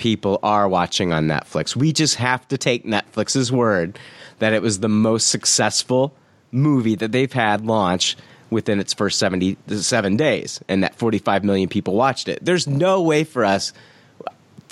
people 0.00 0.40
are 0.42 0.66
watching 0.66 1.12
on 1.12 1.26
Netflix. 1.28 1.76
We 1.76 1.92
just 1.92 2.16
have 2.16 2.48
to 2.48 2.56
take 2.56 2.86
Netflix's 2.86 3.52
word 3.52 3.98
that 4.38 4.54
it 4.54 4.62
was 4.62 4.80
the 4.80 4.88
most 4.88 5.26
successful 5.26 6.14
movie 6.50 6.94
that 6.94 7.12
they've 7.12 7.32
had 7.32 7.66
launch 7.66 8.16
within 8.48 8.80
its 8.80 8.94
first 8.94 9.18
77 9.18 10.16
days 10.16 10.58
and 10.68 10.82
that 10.82 10.94
45 10.94 11.44
million 11.44 11.68
people 11.68 11.94
watched 11.94 12.28
it. 12.28 12.38
There's 12.42 12.66
no 12.66 13.02
way 13.02 13.24
for 13.24 13.44
us 13.44 13.74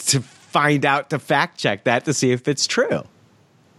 to 0.06 0.20
find 0.20 0.86
out 0.86 1.10
to 1.10 1.18
fact 1.18 1.58
check 1.58 1.84
that 1.84 2.06
to 2.06 2.14
see 2.14 2.32
if 2.32 2.48
it's 2.48 2.66
true. 2.66 3.04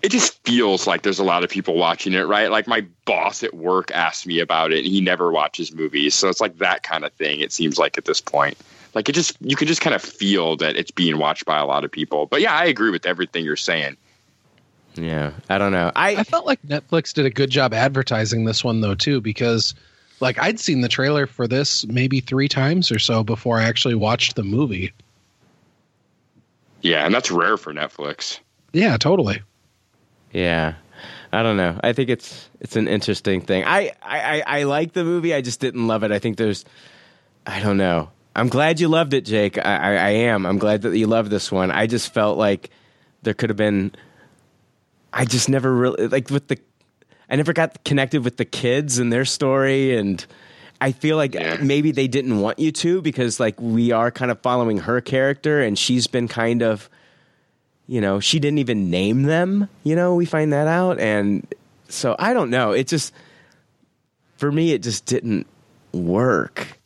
it 0.01 0.09
just 0.09 0.41
feels 0.45 0.87
like 0.87 1.01
there's 1.01 1.19
a 1.19 1.23
lot 1.23 1.43
of 1.43 1.49
people 1.49 1.75
watching 1.75 2.13
it, 2.13 2.21
right? 2.27 2.49
Like 2.49 2.67
my 2.67 2.85
boss 3.05 3.43
at 3.43 3.53
work 3.53 3.91
asked 3.91 4.25
me 4.25 4.39
about 4.39 4.71
it 4.71 4.79
and 4.79 4.87
he 4.87 5.01
never 5.01 5.31
watches 5.31 5.73
movies. 5.73 6.15
So 6.15 6.29
it's 6.29 6.39
like 6.39 6.59
that 6.59 6.83
kind 6.83 7.03
of 7.03 7.11
thing, 7.13 7.41
it 7.41 7.51
seems 7.51 7.77
like 7.77 7.97
at 7.97 8.05
this 8.05 8.21
point. 8.21 8.57
Like 8.93 9.09
it 9.09 9.13
just 9.13 9.37
you 9.41 9.55
can 9.55 9.67
just 9.67 9.81
kind 9.81 9.95
of 9.95 10.01
feel 10.01 10.57
that 10.57 10.75
it's 10.75 10.91
being 10.91 11.17
watched 11.17 11.45
by 11.45 11.59
a 11.59 11.65
lot 11.65 11.83
of 11.83 11.91
people. 11.91 12.25
But 12.25 12.41
yeah, 12.41 12.53
I 12.53 12.65
agree 12.65 12.89
with 12.89 13.05
everything 13.05 13.45
you're 13.45 13.55
saying. 13.55 13.97
Yeah, 14.95 15.31
I 15.49 15.57
don't 15.57 15.71
know. 15.71 15.91
I 15.95 16.15
I 16.17 16.23
felt 16.23 16.45
like 16.45 16.61
Netflix 16.63 17.13
did 17.13 17.25
a 17.25 17.29
good 17.29 17.49
job 17.49 17.73
advertising 17.73 18.45
this 18.45 18.63
one 18.63 18.81
though 18.81 18.95
too 18.95 19.21
because 19.21 19.75
like 20.19 20.39
I'd 20.39 20.59
seen 20.59 20.81
the 20.81 20.89
trailer 20.89 21.27
for 21.27 21.47
this 21.47 21.85
maybe 21.87 22.19
3 22.19 22.47
times 22.47 22.91
or 22.91 22.99
so 22.99 23.23
before 23.23 23.59
I 23.59 23.63
actually 23.63 23.95
watched 23.95 24.35
the 24.35 24.43
movie. 24.43 24.91
Yeah, 26.81 27.05
and 27.05 27.13
that's 27.13 27.31
rare 27.31 27.57
for 27.57 27.73
Netflix. 27.73 28.39
Yeah, 28.73 28.97
totally. 28.97 29.41
Yeah. 30.31 30.75
I 31.31 31.43
don't 31.43 31.57
know. 31.57 31.79
I 31.83 31.93
think 31.93 32.09
it's 32.09 32.49
it's 32.59 32.75
an 32.75 32.87
interesting 32.87 33.41
thing. 33.41 33.63
I, 33.65 33.91
I, 34.01 34.19
I, 34.19 34.43
I 34.59 34.63
like 34.63 34.93
the 34.93 35.03
movie. 35.03 35.33
I 35.33 35.41
just 35.41 35.59
didn't 35.59 35.87
love 35.87 36.03
it. 36.03 36.11
I 36.11 36.19
think 36.19 36.37
there's 36.37 36.65
I 37.45 37.59
don't 37.59 37.77
know. 37.77 38.09
I'm 38.35 38.47
glad 38.47 38.79
you 38.79 38.87
loved 38.87 39.13
it, 39.13 39.25
Jake. 39.25 39.57
I, 39.57 39.61
I, 39.61 39.91
I 39.95 40.09
am. 40.09 40.45
I'm 40.45 40.57
glad 40.59 40.83
that 40.83 40.97
you 40.97 41.07
loved 41.07 41.29
this 41.29 41.51
one. 41.51 41.71
I 41.71 41.87
just 41.87 42.13
felt 42.13 42.37
like 42.37 42.69
there 43.23 43.33
could 43.33 43.49
have 43.49 43.57
been 43.57 43.91
I 45.11 45.25
just 45.25 45.49
never 45.49 45.73
really 45.73 46.07
like 46.07 46.29
with 46.29 46.47
the 46.47 46.57
I 47.29 47.35
never 47.35 47.53
got 47.53 47.83
connected 47.83 48.23
with 48.23 48.37
the 48.37 48.45
kids 48.45 48.97
and 48.99 49.11
their 49.11 49.25
story 49.25 49.95
and 49.97 50.25
I 50.81 50.91
feel 50.93 51.17
like 51.17 51.33
Yeah. 51.33 51.57
maybe 51.61 51.91
they 51.91 52.07
didn't 52.07 52.39
want 52.39 52.59
you 52.59 52.71
to 52.71 53.01
because 53.01 53.39
like 53.39 53.59
we 53.59 53.91
are 53.91 54.11
kind 54.11 54.31
of 54.31 54.39
following 54.41 54.77
her 54.79 55.01
character 55.01 55.61
and 55.61 55.77
she's 55.77 56.07
been 56.07 56.27
kind 56.27 56.61
of 56.63 56.89
you 57.87 57.99
know, 58.01 58.19
she 58.19 58.39
didn't 58.39 58.59
even 58.59 58.91
name 58.91 59.23
them, 59.23 59.67
you 59.83 59.95
know, 59.95 60.13
we 60.13 60.25
find 60.25 60.53
that 60.53 60.67
out 60.67 60.99
and 60.99 61.45
so 61.89 62.15
I 62.19 62.33
don't 62.33 62.51
know. 62.51 62.71
It 62.71 62.87
just 62.87 63.11
for 64.37 64.51
me 64.51 64.71
it 64.71 64.83
just 64.83 65.05
didn't 65.05 65.47
work 65.91 66.78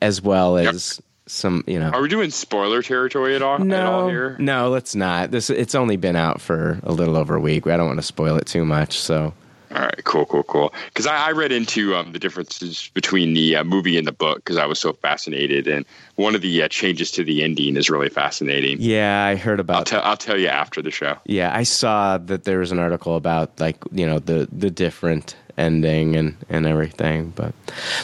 as 0.00 0.20
well 0.22 0.60
Yep. 0.60 0.74
as 0.74 1.00
some, 1.26 1.64
you 1.66 1.78
know. 1.80 1.90
Are 1.90 2.00
we 2.02 2.08
doing 2.08 2.30
spoiler 2.30 2.82
territory 2.82 3.34
at 3.34 3.42
all, 3.42 3.54
at 3.56 3.60
all 3.60 4.02
No, 4.02 4.08
here? 4.08 4.36
no, 4.38 4.68
let's 4.70 4.94
not. 4.94 5.30
This 5.32 5.50
it's 5.50 5.74
only 5.74 5.96
been 5.96 6.16
out 6.16 6.40
for 6.40 6.78
a 6.84 6.92
little 6.92 7.16
over 7.16 7.34
a 7.34 7.40
week. 7.40 7.66
I 7.66 7.76
don't 7.76 7.86
want 7.86 7.98
to 7.98 8.02
spoil 8.06 8.36
it 8.36 8.46
too 8.46 8.64
much. 8.64 8.96
So 8.98 9.34
All 9.74 9.82
right, 9.82 10.04
cool, 10.04 10.24
cool, 10.26 10.44
cool. 10.44 10.72
Because 10.86 11.08
I, 11.08 11.16
I 11.28 11.30
read 11.32 11.50
into 11.50 11.96
um, 11.96 12.12
the 12.12 12.20
differences 12.20 12.92
between 12.94 13.34
the 13.34 13.56
uh, 13.56 13.64
movie 13.64 13.98
and 13.98 14.06
the 14.06 14.12
book 14.12 14.36
because 14.36 14.56
I 14.56 14.66
was 14.66 14.78
so 14.78 14.92
fascinated, 14.92 15.66
and 15.66 15.84
one 16.14 16.36
of 16.36 16.42
the 16.42 16.62
uh, 16.62 16.68
changes 16.68 17.10
to 17.12 17.24
the 17.24 17.42
ending 17.42 17.76
is 17.76 17.90
really 17.90 18.08
fascinating. 18.08 18.76
yeah, 18.80 19.24
I 19.24 19.34
heard 19.34 19.58
I'll 19.58 19.62
about. 19.62 19.86
tell 19.86 20.02
I'll 20.02 20.16
tell 20.16 20.38
you 20.38 20.46
after 20.46 20.80
the 20.80 20.92
show. 20.92 21.16
yeah, 21.24 21.50
I 21.54 21.64
saw 21.64 22.16
that 22.18 22.44
there 22.44 22.60
was 22.60 22.70
an 22.70 22.78
article 22.78 23.16
about 23.16 23.58
like 23.58 23.78
you 23.90 24.06
know 24.06 24.20
the 24.20 24.48
the 24.52 24.70
different 24.70 25.34
ending 25.56 26.16
and 26.16 26.36
and 26.48 26.66
everything. 26.66 27.32
But 27.34 27.54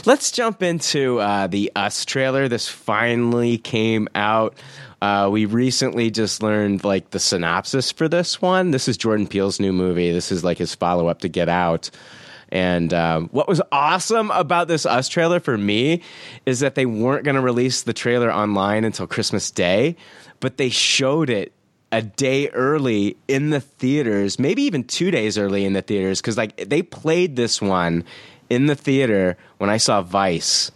let's 0.05 0.31
jump 0.31 0.63
into 0.63 1.19
uh, 1.21 1.47
the 1.47 1.73
Us 1.77 2.05
trailer. 2.05 2.49
This 2.49 2.69
finally 2.69 3.59
came 3.59 4.09
out. 4.15 4.57
Uh, 5.01 5.29
we 5.33 5.47
recently 5.47 6.11
just 6.11 6.43
learned 6.43 6.85
like 6.85 7.11
the 7.11 7.19
synopsis 7.19 7.91
for 7.91 8.09
this 8.09 8.41
one. 8.41 8.71
This 8.71 8.87
is 8.87 8.97
Jordan 8.97 9.27
Peele's 9.27 9.59
new 9.59 9.73
movie. 9.73 10.13
This 10.13 10.31
is 10.31 10.45
like 10.45 10.59
his 10.59 10.75
follow 10.75 11.09
up 11.09 11.21
to 11.21 11.29
Get 11.29 11.49
Out. 11.49 11.91
And 12.51 12.93
um, 12.93 13.29
what 13.33 13.49
was 13.49 13.63
awesome 13.73 14.31
about 14.31 14.69
this 14.69 14.85
Us 14.85 15.09
trailer 15.09 15.41
for 15.41 15.57
me 15.57 16.03
is 16.45 16.61
that 16.61 16.75
they 16.75 16.87
weren't 16.87 17.25
going 17.25 17.35
to 17.35 17.41
release 17.41 17.83
the 17.83 17.95
trailer 17.95 18.33
online 18.33 18.85
until 18.85 19.07
Christmas 19.07 19.51
Day, 19.51 19.97
but 20.39 20.59
they 20.59 20.69
showed 20.69 21.31
it 21.31 21.53
a 21.93 22.03
day 22.03 22.49
early 22.49 23.17
in 23.29 23.51
the 23.51 23.61
theaters, 23.61 24.39
maybe 24.39 24.63
even 24.63 24.83
two 24.83 25.11
days 25.11 25.37
early 25.37 25.65
in 25.65 25.75
the 25.75 25.83
theaters, 25.83 26.21
because 26.21 26.39
like 26.39 26.57
they 26.57 26.83
played 26.83 27.37
this 27.37 27.61
one 27.61 28.05
in 28.49 28.67
the 28.67 28.75
theater 28.75 29.37
when 29.59 29.71
I 29.71 29.77
saw 29.77 30.03
Vice 30.03 30.71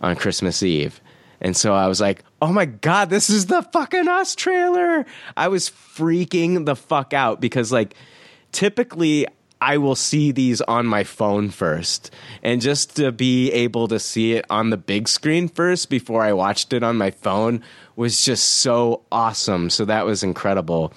on 0.00 0.16
Christmas 0.16 0.62
Eve. 0.62 1.00
And 1.40 1.56
so 1.56 1.74
I 1.74 1.88
was 1.88 2.00
like, 2.00 2.24
oh 2.40 2.52
my 2.52 2.64
God, 2.64 3.10
this 3.10 3.28
is 3.28 3.46
the 3.46 3.62
fucking 3.62 4.08
Us 4.08 4.34
trailer. 4.34 5.04
I 5.36 5.48
was 5.48 5.68
freaking 5.68 6.64
the 6.64 6.76
fuck 6.76 7.12
out 7.12 7.40
because, 7.40 7.72
like, 7.72 7.94
typically 8.52 9.26
I 9.64 9.78
will 9.78 9.96
see 9.96 10.30
these 10.30 10.60
on 10.60 10.84
my 10.84 11.04
phone 11.04 11.48
first. 11.48 12.10
And 12.42 12.60
just 12.60 12.96
to 12.96 13.10
be 13.10 13.50
able 13.50 13.88
to 13.88 13.98
see 13.98 14.34
it 14.34 14.44
on 14.50 14.68
the 14.68 14.76
big 14.76 15.08
screen 15.08 15.48
first 15.48 15.88
before 15.88 16.22
I 16.22 16.34
watched 16.34 16.74
it 16.74 16.82
on 16.82 16.98
my 16.98 17.10
phone 17.10 17.62
was 17.96 18.22
just 18.22 18.46
so 18.46 19.00
awesome. 19.10 19.70
So 19.70 19.86
that 19.86 20.04
was 20.04 20.22
incredible. 20.22 20.92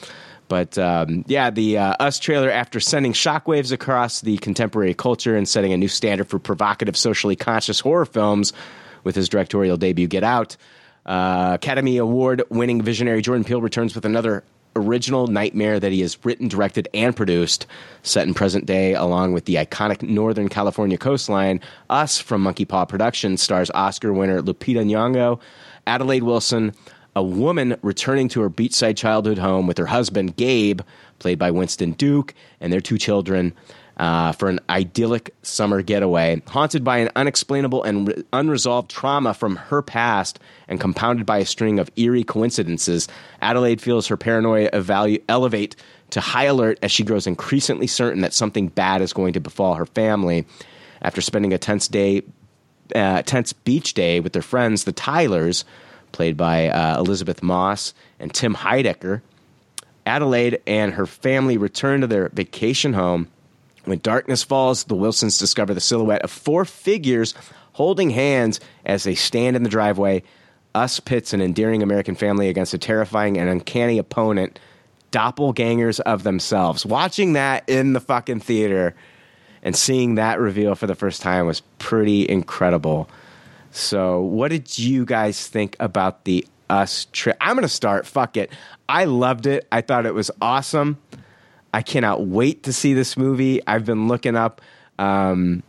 But 0.49 0.77
um, 0.77 1.23
yeah, 1.27 1.49
the 1.49 1.77
uh, 1.77 1.95
Us 2.01 2.19
trailer, 2.19 2.51
after 2.51 2.81
sending 2.81 3.13
shockwaves 3.13 3.71
across 3.71 4.19
the 4.19 4.37
contemporary 4.39 4.93
culture 4.93 5.37
and 5.37 5.47
setting 5.47 5.71
a 5.71 5.77
new 5.77 5.87
standard 5.87 6.27
for 6.27 6.37
provocative, 6.37 6.97
socially 6.97 7.37
conscious 7.37 7.79
horror 7.79 8.05
films 8.05 8.51
with 9.05 9.15
his 9.15 9.29
directorial 9.29 9.77
debut, 9.77 10.07
Get 10.07 10.25
Out, 10.25 10.57
uh, 11.05 11.51
Academy 11.53 11.95
Award 11.97 12.43
winning 12.49 12.81
visionary 12.81 13.21
Jordan 13.21 13.45
Peele 13.45 13.61
returns 13.61 13.95
with 13.95 14.03
another 14.03 14.43
original 14.77 15.27
nightmare 15.27 15.79
that 15.79 15.91
he 15.91 16.01
has 16.01 16.23
written, 16.25 16.47
directed, 16.47 16.87
and 16.93 17.15
produced, 17.15 17.65
set 18.03 18.27
in 18.27 18.33
present 18.33 18.65
day 18.65 18.93
along 18.93 19.33
with 19.33 19.45
the 19.45 19.55
iconic 19.55 20.01
Northern 20.01 20.49
California 20.49 20.97
coastline. 20.97 21.59
Us 21.89 22.17
from 22.17 22.41
Monkey 22.41 22.65
Paw 22.65 22.85
Productions 22.85 23.41
stars 23.41 23.71
Oscar 23.71 24.13
winner 24.13 24.41
Lupita 24.41 24.85
Nyong'o, 24.85 25.39
Adelaide 25.85 26.23
Wilson, 26.23 26.73
a 27.15 27.23
woman 27.23 27.75
returning 27.81 28.29
to 28.29 28.41
her 28.41 28.49
beachside 28.49 28.95
childhood 28.95 29.39
home 29.39 29.65
with 29.65 29.77
her 29.79 29.87
husband 29.87 30.35
Gabe, 30.35 30.81
played 31.19 31.39
by 31.39 31.49
Winston 31.49 31.93
Duke, 31.93 32.33
and 32.61 32.71
their 32.71 32.81
two 32.81 32.97
children. 32.97 33.53
Uh, 33.97 34.31
for 34.31 34.47
an 34.47 34.59
idyllic 34.69 35.33
summer 35.41 35.81
getaway, 35.81 36.39
haunted 36.45 36.83
by 36.83 36.99
an 36.99 37.09
unexplainable 37.15 37.81
and 37.81 38.07
re- 38.07 38.23
unresolved 38.31 38.91
trauma 38.91 39.33
from 39.33 39.55
her 39.55 39.81
past 39.81 40.39
and 40.67 40.79
compounded 40.79 41.25
by 41.25 41.39
a 41.39 41.45
string 41.45 41.79
of 41.79 41.89
eerie 41.95 42.23
coincidences, 42.23 43.07
Adelaide 43.41 43.81
feels 43.81 44.05
her 44.05 44.15
paranoia 44.15 44.69
evalu- 44.69 45.23
elevate 45.27 45.75
to 46.11 46.19
high 46.19 46.43
alert 46.43 46.77
as 46.83 46.91
she 46.91 47.03
grows 47.03 47.25
increasingly 47.25 47.87
certain 47.87 48.21
that 48.21 48.35
something 48.35 48.67
bad 48.67 49.01
is 49.01 49.13
going 49.13 49.33
to 49.33 49.39
befall 49.39 49.73
her 49.73 49.87
family. 49.87 50.45
After 51.01 51.19
spending 51.19 51.51
a 51.51 51.57
tense 51.57 51.87
day, 51.87 52.21
uh, 52.95 53.23
tense 53.23 53.51
beach 53.51 53.95
day 53.95 54.19
with 54.19 54.33
their 54.33 54.43
friends, 54.43 54.83
the 54.83 54.91
Tylers, 54.91 55.65
played 56.11 56.37
by 56.37 56.69
uh, 56.69 56.99
Elisabeth 56.99 57.41
Moss 57.41 57.93
and 58.19 58.33
Tim 58.33 58.53
Heidecker, 58.55 59.21
Adelaide 60.05 60.61
and 60.67 60.93
her 60.93 61.05
family 61.05 61.57
return 61.57 62.01
to 62.01 62.07
their 62.07 62.29
vacation 62.29 62.93
home. 62.93 63.27
When 63.87 63.99
darkness 63.99 64.43
falls, 64.43 64.83
the 64.83 64.95
Wilsons 64.95 65.37
discover 65.37 65.73
the 65.73 65.79
silhouette 65.79 66.21
of 66.21 66.29
four 66.29 66.65
figures 66.65 67.33
holding 67.71 68.09
hands 68.09 68.59
as 68.85 69.05
they 69.05 69.15
stand 69.15 69.55
in 69.55 69.63
the 69.63 69.69
driveway. 69.69 70.23
Us 70.75 70.99
pits 70.99 71.31
an 71.31 71.41
endearing 71.41 71.81
American 71.81 72.13
family 72.13 72.49
against 72.49 72.73
a 72.73 72.77
terrifying 72.77 73.37
and 73.37 73.49
uncanny 73.49 73.97
opponent, 73.97 74.59
doppelgangers 75.13 76.01
of 76.01 76.23
themselves. 76.23 76.85
Watching 76.85 77.33
that 77.33 77.63
in 77.69 77.93
the 77.93 78.01
fucking 78.01 78.41
theater 78.41 78.93
and 79.63 79.73
seeing 79.73 80.15
that 80.15 80.37
reveal 80.37 80.75
for 80.75 80.85
the 80.85 80.93
first 80.93 81.21
time 81.21 81.47
was 81.47 81.61
pretty 81.79 82.27
incredible. 82.27 83.09
So, 83.71 84.19
what 84.19 84.49
did 84.49 84.77
you 84.77 85.05
guys 85.05 85.47
think 85.47 85.77
about 85.79 86.25
the 86.25 86.45
Us 86.69 87.07
trip? 87.13 87.37
I'm 87.39 87.55
going 87.55 87.61
to 87.61 87.69
start. 87.69 88.05
Fuck 88.05 88.35
it. 88.35 88.51
I 88.89 89.05
loved 89.05 89.45
it. 89.45 89.65
I 89.71 89.79
thought 89.79 90.05
it 90.05 90.13
was 90.13 90.29
awesome. 90.41 90.97
I 91.77 91.83
cannot 91.83 92.25
wait 92.25 92.63
to 92.63 92.73
see 92.73 92.95
this 92.95 93.15
movie. 93.17 93.61
I've 93.67 93.85
been 93.85 94.07
looking 94.07 94.35
up 94.35 94.61
um, 94.97 95.61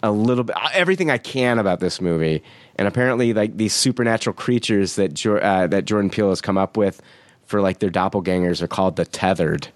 a 0.00 0.12
little 0.12 0.44
bit, 0.44 0.54
everything 0.72 1.10
I 1.10 1.18
can 1.18 1.58
about 1.58 1.80
this 1.80 2.00
movie, 2.00 2.44
and 2.76 2.86
apparently, 2.86 3.32
like 3.32 3.56
these 3.56 3.72
supernatural 3.72 4.34
creatures 4.34 4.94
that 4.94 5.12
jo- 5.12 5.38
uh, 5.38 5.66
that 5.66 5.84
Jordan 5.84 6.08
Peele 6.08 6.28
has 6.28 6.40
come 6.40 6.56
up 6.56 6.76
with 6.76 7.02
for 7.46 7.60
like 7.60 7.80
their 7.80 7.90
doppelgangers 7.90 8.62
are 8.62 8.68
called 8.68 8.94
the 8.94 9.04
tethered. 9.04 9.66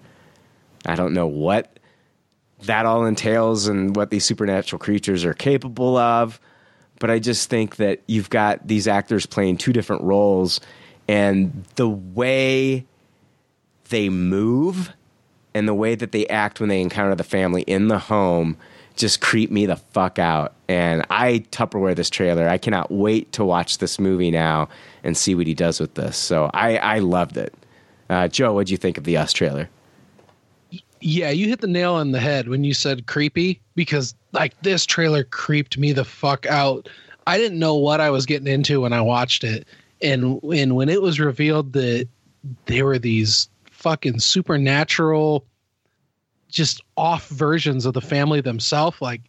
I 0.85 0.95
don't 0.95 1.11
know 1.11 1.27
what 1.27 1.77
that 2.61 2.85
all 2.85 3.05
entails 3.05 3.67
and 3.67 3.93
what 3.93 4.11
these 4.11 4.23
supernatural 4.23 4.79
creatures 4.79 5.25
are 5.25 5.33
capable 5.33 5.97
of, 5.97 6.39
but 6.99 7.11
I 7.11 7.19
just 7.19 7.49
think 7.49 7.75
that 7.75 7.99
you've 8.07 8.29
got 8.29 8.65
these 8.65 8.87
actors 8.87 9.25
playing 9.25 9.57
two 9.57 9.73
different 9.73 10.03
roles, 10.03 10.61
and 11.09 11.65
the 11.75 11.89
way 11.89 12.85
they 13.89 14.07
move 14.07 14.93
and 15.53 15.67
the 15.67 15.73
way 15.73 15.95
that 15.95 16.11
they 16.11 16.27
act 16.27 16.59
when 16.59 16.69
they 16.69 16.81
encounter 16.81 17.15
the 17.15 17.23
family 17.23 17.61
in 17.63 17.87
the 17.87 17.99
home 17.99 18.57
just 18.95 19.21
creep 19.21 19.51
me 19.51 19.65
the 19.65 19.77
fuck 19.77 20.19
out. 20.19 20.53
And 20.67 21.05
I 21.09 21.45
Tupperware 21.51 21.95
this 21.95 22.09
trailer. 22.09 22.47
I 22.47 22.57
cannot 22.57 22.91
wait 22.91 23.31
to 23.33 23.43
watch 23.43 23.77
this 23.77 23.99
movie 23.99 24.31
now 24.31 24.69
and 25.03 25.17
see 25.17 25.33
what 25.35 25.47
he 25.47 25.53
does 25.53 25.79
with 25.79 25.95
this. 25.95 26.17
So 26.17 26.49
I, 26.53 26.77
I 26.77 26.99
loved 26.99 27.37
it. 27.37 27.53
Uh, 28.09 28.27
Joe, 28.27 28.53
what'd 28.53 28.69
you 28.69 28.77
think 28.77 28.97
of 28.97 29.05
the 29.05 29.17
Us 29.17 29.33
trailer? 29.33 29.69
Yeah, 30.99 31.29
you 31.31 31.47
hit 31.47 31.61
the 31.61 31.67
nail 31.67 31.93
on 31.93 32.11
the 32.11 32.19
head 32.19 32.47
when 32.47 32.63
you 32.63 32.73
said 32.73 33.07
creepy 33.07 33.59
because 33.75 34.13
like 34.33 34.59
this 34.61 34.85
trailer 34.85 35.23
creeped 35.23 35.77
me 35.77 35.93
the 35.93 36.05
fuck 36.05 36.45
out. 36.45 36.87
I 37.25 37.37
didn't 37.37 37.59
know 37.59 37.75
what 37.75 38.01
I 38.01 38.09
was 38.09 38.25
getting 38.25 38.47
into 38.47 38.81
when 38.81 38.93
I 38.93 39.01
watched 39.01 39.43
it. 39.43 39.67
And 40.01 40.41
and 40.43 40.75
when 40.75 40.89
it 40.89 41.01
was 41.01 41.19
revealed 41.19 41.73
that 41.73 42.07
they 42.65 42.83
were 42.83 42.99
these 42.99 43.49
fucking 43.81 44.19
supernatural 44.19 45.45
just 46.49 46.81
off 46.97 47.27
versions 47.29 47.85
of 47.85 47.93
the 47.93 48.01
family 48.01 48.41
themselves. 48.41 49.01
Like 49.01 49.21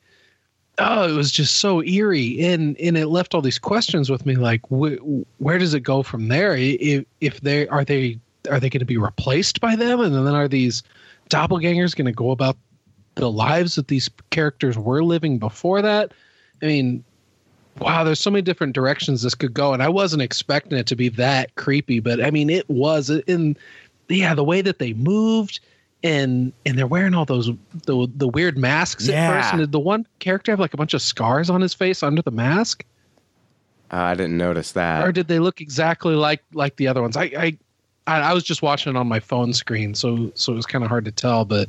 oh 0.79 1.09
it 1.09 1.16
was 1.16 1.33
just 1.33 1.57
so 1.57 1.83
eerie. 1.83 2.45
And 2.45 2.79
and 2.79 2.97
it 2.97 3.09
left 3.09 3.35
all 3.35 3.43
these 3.43 3.59
questions 3.59 4.11
with 4.11 4.27
me 4.27 4.37
like 4.37 4.61
wh- 4.66 4.99
where 5.41 5.59
does 5.59 5.74
it 5.74 5.81
go 5.81 6.03
from 6.03 6.29
there? 6.29 6.55
If 6.57 7.05
if 7.20 7.41
they 7.41 7.66
are 7.69 7.85
they 7.85 8.19
are 8.51 8.61
they 8.61 8.69
going 8.69 8.81
to 8.81 8.87
be 8.87 8.99
replaced 8.99 9.61
by 9.61 9.77
them? 9.77 10.01
And 10.01 10.15
then 10.15 10.35
are 10.35 10.49
these 10.49 10.83
doppelgangers 11.31 11.97
going 11.97 12.07
to 12.07 12.12
go 12.12 12.31
about 12.31 12.57
the 13.15 13.31
lives 13.31 13.77
that 13.77 13.89
these 13.89 14.11
characters 14.31 14.77
were 14.77 15.05
living 15.05 15.39
before 15.39 15.81
that? 15.83 16.12
I 16.62 16.66
mean 16.66 17.05
wow 17.79 18.05
there's 18.05 18.20
so 18.20 18.31
many 18.31 18.43
different 18.43 18.74
directions 18.74 19.23
this 19.23 19.35
could 19.35 19.55
go. 19.55 19.73
And 19.73 19.83
i 19.83 19.89
wasn't 19.89 20.20
expecting 20.20 20.77
it 20.77 20.87
to 20.89 20.97
be 20.97 21.09
that 21.09 21.55
creepy 21.55 22.01
but 22.01 22.23
i 22.23 22.31
mean 22.31 22.51
it 22.51 22.69
was. 22.69 23.09
In 23.09 23.57
yeah 24.12 24.34
the 24.34 24.44
way 24.44 24.60
that 24.60 24.78
they 24.78 24.93
moved 24.94 25.60
and 26.05 26.52
and 26.66 26.76
they're 26.78 26.86
wearing 26.86 27.14
all 27.14 27.24
those 27.24 27.51
the 27.86 28.09
the 28.16 28.28
weird 28.28 28.59
masks 28.59 29.06
Yeah. 29.09 29.14
at 29.30 29.40
first 29.43 29.52
and 29.52 29.60
did 29.62 29.72
the 29.72 29.78
one 29.80 30.06
character 30.18 30.52
have 30.52 30.60
like 30.60 30.74
a 30.74 30.76
bunch 30.76 30.94
of 30.94 31.02
scars 31.02 31.48
on 31.51 31.60
his 31.60 31.74
face 31.74 32.02
under 32.02 32.22
the 32.22 32.30
mask 32.30 32.84
Uh, 33.93 33.97
I 33.97 34.14
didn't 34.14 34.36
notice 34.39 34.72
that. 34.72 35.06
or 35.06 35.12
did 35.12 35.28
they 35.28 35.39
look 35.39 35.60
exactly 35.60 36.14
like 36.14 36.43
like 36.52 36.76
the 36.76 36.89
other 36.89 37.02
ones 37.02 37.16
i 37.16 37.24
i 37.39 37.56
i, 38.06 38.20
I 38.30 38.34
was 38.34 38.43
just 38.44 38.62
watching 38.62 38.94
it 38.94 38.98
on 38.98 39.06
my 39.06 39.20
phone 39.20 39.52
screen 39.52 39.94
so 39.94 40.32
so 40.34 40.52
it 40.52 40.56
was 40.56 40.66
kind 40.66 40.82
of 40.84 40.89
hard 40.89 41.05
to 41.05 41.12
tell 41.12 41.44
but 41.44 41.68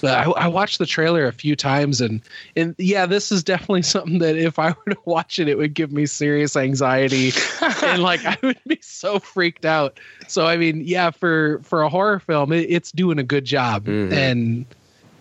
but 0.00 0.14
I, 0.16 0.30
I 0.32 0.46
watched 0.48 0.78
the 0.78 0.86
trailer 0.86 1.26
a 1.26 1.32
few 1.32 1.54
times 1.56 2.00
and 2.00 2.20
and 2.56 2.74
yeah 2.78 3.06
this 3.06 3.30
is 3.32 3.42
definitely 3.42 3.82
something 3.82 4.18
that 4.18 4.36
if 4.36 4.58
i 4.58 4.68
were 4.70 4.94
to 4.94 5.00
watch 5.04 5.38
it 5.38 5.48
it 5.48 5.56
would 5.58 5.74
give 5.74 5.92
me 5.92 6.06
serious 6.06 6.56
anxiety 6.56 7.32
and 7.82 8.02
like 8.02 8.24
i 8.24 8.36
would 8.42 8.60
be 8.66 8.78
so 8.82 9.18
freaked 9.18 9.64
out 9.64 9.98
so 10.28 10.46
i 10.46 10.56
mean 10.56 10.82
yeah 10.84 11.10
for 11.10 11.60
for 11.62 11.82
a 11.82 11.88
horror 11.88 12.18
film 12.20 12.52
it, 12.52 12.66
it's 12.70 12.92
doing 12.92 13.18
a 13.18 13.24
good 13.24 13.44
job 13.44 13.84
Mhm. 13.86 14.12
and 14.12 14.66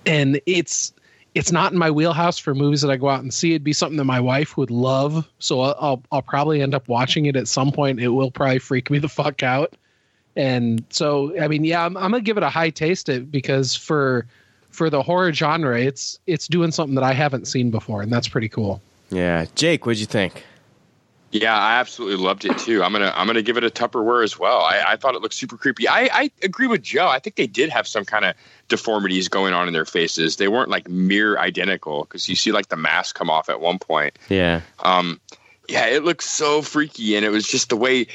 and 0.05 0.41
it's 0.45 0.93
it's 1.35 1.51
not 1.51 1.71
in 1.71 1.77
my 1.77 1.91
wheelhouse 1.91 2.39
for 2.39 2.55
movies 2.55 2.81
that 2.81 2.89
I 2.89 2.97
go 2.97 3.07
out 3.07 3.21
and 3.21 3.31
see. 3.31 3.51
It'd 3.51 3.63
be 3.63 3.71
something 3.71 3.97
that 3.97 4.05
my 4.05 4.19
wife 4.19 4.57
would 4.57 4.71
love, 4.71 5.29
so 5.37 5.61
I'll 5.61 5.75
I'll, 5.79 6.03
I'll 6.11 6.21
probably 6.23 6.59
end 6.63 6.73
up 6.73 6.87
watching 6.87 7.27
it 7.27 7.35
at 7.35 7.47
some 7.47 7.71
point. 7.71 7.99
It 7.99 8.07
will 8.07 8.31
probably 8.31 8.57
freak 8.57 8.89
me 8.89 8.97
the 8.97 9.07
fuck 9.09 9.43
out, 9.43 9.73
and 10.35 10.83
so 10.89 11.39
I 11.39 11.47
mean, 11.47 11.63
yeah, 11.63 11.85
I'm, 11.85 11.95
I'm 11.97 12.09
gonna 12.11 12.21
give 12.21 12.37
it 12.37 12.43
a 12.43 12.49
high 12.49 12.71
taste 12.71 13.09
it 13.09 13.31
because 13.31 13.75
for 13.75 14.25
for 14.69 14.89
the 14.89 15.01
horror 15.01 15.33
genre, 15.33 15.79
it's 15.79 16.19
it's 16.27 16.47
doing 16.47 16.71
something 16.71 16.95
that 16.95 17.03
I 17.03 17.13
haven't 17.13 17.47
seen 17.47 17.71
before, 17.71 18.01
and 18.01 18.11
that's 18.11 18.27
pretty 18.27 18.49
cool. 18.49 18.81
Yeah, 19.09 19.45
Jake, 19.55 19.85
what'd 19.85 19.99
you 19.99 20.05
think? 20.05 20.45
Yeah, 21.31 21.55
I 21.55 21.75
absolutely 21.79 22.23
loved 22.23 22.43
it 22.45 22.57
too. 22.57 22.83
I'm 22.83 22.91
gonna 22.91 23.13
I'm 23.15 23.27
gonna 23.27 23.43
give 23.43 23.57
it 23.57 23.63
a 23.63 23.69
Tupperware 23.69 24.23
as 24.23 24.39
well. 24.39 24.61
I, 24.61 24.83
I 24.87 24.95
thought 24.95 25.13
it 25.13 25.21
looked 25.21 25.35
super 25.35 25.57
creepy. 25.57 25.87
I, 25.87 26.09
I 26.11 26.31
agree 26.41 26.65
with 26.65 26.81
Joe. 26.81 27.07
I 27.07 27.19
think 27.19 27.35
they 27.35 27.45
did 27.45 27.69
have 27.69 27.87
some 27.87 28.03
kind 28.03 28.25
of 28.25 28.35
deformities 28.67 29.27
going 29.27 29.53
on 29.53 29.67
in 29.67 29.73
their 29.73 29.85
faces. 29.85 30.37
They 30.37 30.47
weren't 30.47 30.69
like 30.69 30.89
mirror 30.89 31.39
identical 31.39 32.05
because 32.05 32.27
you 32.27 32.35
see 32.35 32.51
like 32.51 32.69
the 32.69 32.77
mask 32.77 33.15
come 33.15 33.29
off 33.29 33.47
at 33.47 33.61
one 33.61 33.77
point. 33.77 34.17
Yeah, 34.27 34.61
Um, 34.79 35.19
yeah, 35.67 35.85
it 35.85 36.03
looked 36.03 36.23
so 36.23 36.63
freaky, 36.63 37.15
and 37.15 37.23
it 37.23 37.29
was 37.29 37.47
just 37.47 37.69
the 37.69 37.77
way 37.77 38.07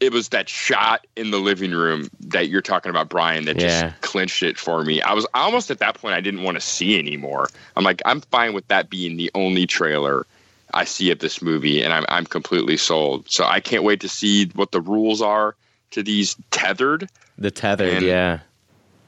it 0.00 0.12
was 0.12 0.28
that 0.30 0.48
shot 0.48 1.06
in 1.16 1.30
the 1.30 1.38
living 1.38 1.72
room 1.72 2.08
that 2.20 2.48
you're 2.48 2.62
talking 2.62 2.90
about, 2.90 3.08
Brian, 3.08 3.44
that 3.46 3.60
Yeah. 3.60 3.88
just 3.88 4.00
clinched 4.02 4.42
it 4.42 4.58
for 4.58 4.84
me. 4.84 5.00
I 5.02 5.12
was 5.12 5.26
almost 5.34 5.70
at 5.70 5.78
that 5.78 5.94
point 6.00 6.14
I 6.14 6.20
didn't 6.20 6.42
want 6.42 6.56
to 6.56 6.60
see 6.60 6.98
anymore. 6.98 7.48
I'm 7.76 7.84
like, 7.84 8.02
I'm 8.04 8.20
fine 8.20 8.52
with 8.52 8.66
that 8.68 8.90
being 8.90 9.16
the 9.16 9.30
only 9.34 9.66
trailer 9.66 10.26
I 10.74 10.84
see 10.84 11.10
of 11.10 11.20
this 11.20 11.40
movie, 11.40 11.82
and 11.82 11.92
I'm 11.92 12.04
I'm 12.08 12.26
completely 12.26 12.76
sold. 12.76 13.30
So 13.30 13.44
I 13.44 13.60
can't 13.60 13.84
wait 13.84 14.00
to 14.00 14.08
see 14.08 14.46
what 14.54 14.72
the 14.72 14.80
rules 14.80 15.22
are 15.22 15.54
to 15.92 16.02
these 16.02 16.36
tethered. 16.50 17.08
The 17.38 17.50
tethered, 17.50 17.94
And- 17.94 18.04
yeah. 18.04 18.40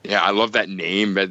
Yeah, 0.05 0.23
I 0.23 0.31
love 0.31 0.53
that 0.53 0.69
name, 0.69 1.15
but 1.15 1.29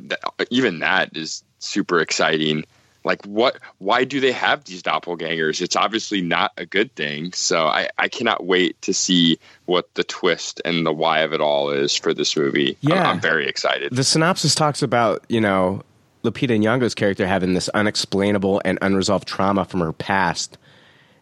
even 0.52 0.80
that 0.80 1.16
is 1.16 1.42
super 1.60 2.00
exciting. 2.00 2.66
Like, 3.08 3.26
what? 3.26 3.58
Why 3.80 4.04
do 4.04 4.20
they 4.20 4.32
have 4.34 4.66
these 4.66 4.84
doppelgangers? 4.84 5.62
It's 5.62 5.76
obviously 5.76 6.22
not 6.22 6.52
a 6.58 6.66
good 6.66 6.94
thing. 6.96 7.32
So 7.34 7.66
I, 7.66 7.90
I 7.98 8.08
cannot 8.10 8.46
wait 8.46 8.80
to 8.84 8.94
see 8.94 9.40
what 9.66 9.92
the 9.96 10.04
twist 10.04 10.62
and 10.66 10.86
the 10.86 10.92
why 10.94 11.22
of 11.22 11.34
it 11.34 11.42
all 11.42 11.72
is 11.72 11.96
for 11.96 12.14
this 12.14 12.36
movie. 12.38 12.68
I'm- 12.68 12.78
Yeah. 12.82 13.10
I'm, 13.10 13.20
very 13.20 13.48
excited. 13.48 13.92
The 13.96 14.04
synopsis 14.04 14.54
talks 14.54 14.82
about, 14.84 15.26
you 15.30 15.42
know, 15.42 15.82
Lupita 16.24 16.60
Nyong'o's 16.60 16.94
character 16.94 17.26
having 17.26 17.54
this 17.54 17.70
unexplainable 17.70 18.62
and 18.66 18.78
unresolved 18.82 19.28
trauma 19.28 19.66
from 19.66 19.80
her 19.80 19.94
past. 19.94 20.58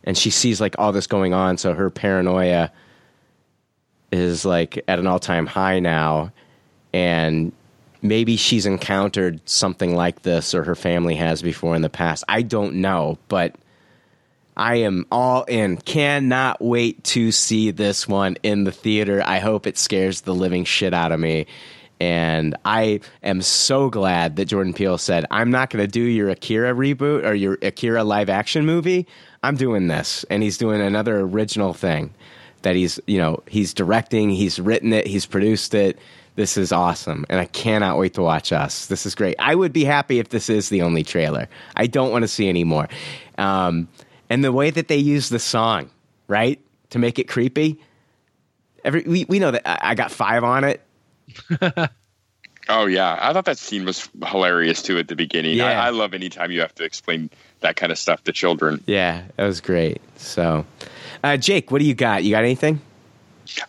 And 0.03 0.17
she 0.17 0.29
sees 0.31 0.59
like 0.59 0.75
all 0.79 0.91
this 0.91 1.07
going 1.07 1.33
on, 1.33 1.57
so 1.57 1.73
her 1.73 1.89
paranoia 1.89 2.71
is 4.11 4.45
like 4.45 4.83
at 4.87 4.99
an 4.99 5.07
all-time 5.07 5.45
high 5.45 5.79
now 5.79 6.31
and 6.93 7.51
maybe 8.01 8.37
she's 8.37 8.65
encountered 8.65 9.41
something 9.47 9.95
like 9.95 10.21
this 10.23 10.53
or 10.53 10.63
her 10.63 10.75
family 10.75 11.15
has 11.15 11.41
before 11.41 11.75
in 11.75 11.81
the 11.81 11.89
past. 11.89 12.23
I 12.27 12.41
don't 12.41 12.75
know, 12.75 13.17
but 13.27 13.55
I 14.57 14.75
am 14.77 15.05
all 15.11 15.43
in. 15.43 15.77
Cannot 15.77 16.61
wait 16.61 17.03
to 17.05 17.31
see 17.31 17.71
this 17.71 18.07
one 18.07 18.37
in 18.43 18.63
the 18.63 18.71
theater. 18.71 19.21
I 19.25 19.39
hope 19.39 19.67
it 19.67 19.77
scares 19.77 20.21
the 20.21 20.33
living 20.33 20.63
shit 20.63 20.93
out 20.93 21.11
of 21.11 21.19
me. 21.19 21.47
And 21.99 22.55
I 22.65 22.99
am 23.23 23.41
so 23.41 23.89
glad 23.89 24.35
that 24.35 24.45
Jordan 24.45 24.73
Peele 24.73 24.97
said, 24.97 25.25
I'm 25.31 25.49
not 25.49 25.69
going 25.69 25.83
to 25.83 25.91
do 25.91 26.01
your 26.01 26.29
Akira 26.29 26.73
reboot 26.73 27.25
or 27.25 27.33
your 27.33 27.57
Akira 27.61 28.03
live 28.03 28.29
action 28.29 28.65
movie. 28.65 29.07
I'm 29.43 29.55
doing 29.55 29.87
this. 29.87 30.25
And 30.29 30.43
he's 30.43 30.57
doing 30.57 30.81
another 30.81 31.19
original 31.21 31.73
thing 31.73 32.13
that 32.63 32.75
he's, 32.75 32.99
you 33.07 33.17
know, 33.17 33.43
he's 33.47 33.73
directing, 33.73 34.29
he's 34.29 34.59
written 34.59 34.91
it, 34.91 35.07
he's 35.07 35.25
produced 35.25 35.73
it. 35.73 35.99
This 36.35 36.57
is 36.57 36.71
awesome. 36.71 37.25
And 37.29 37.39
I 37.39 37.45
cannot 37.45 37.97
wait 37.97 38.13
to 38.15 38.21
watch 38.21 38.51
us. 38.51 38.87
This 38.87 39.05
is 39.05 39.15
great. 39.15 39.35
I 39.39 39.55
would 39.55 39.71
be 39.71 39.85
happy 39.85 40.19
if 40.19 40.29
this 40.29 40.49
is 40.49 40.69
the 40.69 40.81
only 40.81 41.03
trailer. 41.03 41.47
I 41.75 41.87
don't 41.87 42.11
want 42.11 42.23
to 42.23 42.27
see 42.27 42.49
any 42.49 42.63
more. 42.63 42.87
Um, 43.37 43.87
and 44.29 44.43
the 44.43 44.51
way 44.51 44.69
that 44.69 44.87
they 44.87 44.97
use 44.97 45.29
the 45.29 45.39
song, 45.39 45.89
right, 46.27 46.59
to 46.89 46.99
make 46.99 47.19
it 47.19 47.27
creepy. 47.27 47.79
Every 48.83 49.03
we, 49.03 49.25
we 49.25 49.39
know 49.39 49.51
that 49.51 49.67
I, 49.67 49.91
I 49.91 49.95
got 49.95 50.11
five 50.11 50.43
on 50.43 50.63
it. 50.63 50.81
Oh 52.67 52.87
yeah, 52.87 53.17
I 53.21 53.31
thought 53.33 53.45
that 53.45 53.57
scene 53.57 53.85
was 53.85 54.09
hilarious 54.25 54.81
too 54.81 54.97
at 54.97 55.07
the 55.07 55.15
beginning. 55.15 55.57
Yeah. 55.57 55.67
I, 55.67 55.87
I 55.87 55.89
love 55.91 56.13
anytime 56.13 56.51
you 56.51 56.61
have 56.61 56.73
to 56.75 56.83
explain 56.83 57.29
that 57.59 57.75
kind 57.75 57.91
of 57.91 57.97
stuff 57.99 58.23
to 58.23 58.31
children. 58.31 58.83
Yeah, 58.87 59.23
that 59.35 59.45
was 59.45 59.61
great. 59.61 60.01
So, 60.17 60.65
uh, 61.23 61.37
Jake, 61.37 61.69
what 61.69 61.79
do 61.79 61.85
you 61.85 61.93
got? 61.93 62.23
You 62.23 62.31
got 62.31 62.43
anything? 62.43 62.81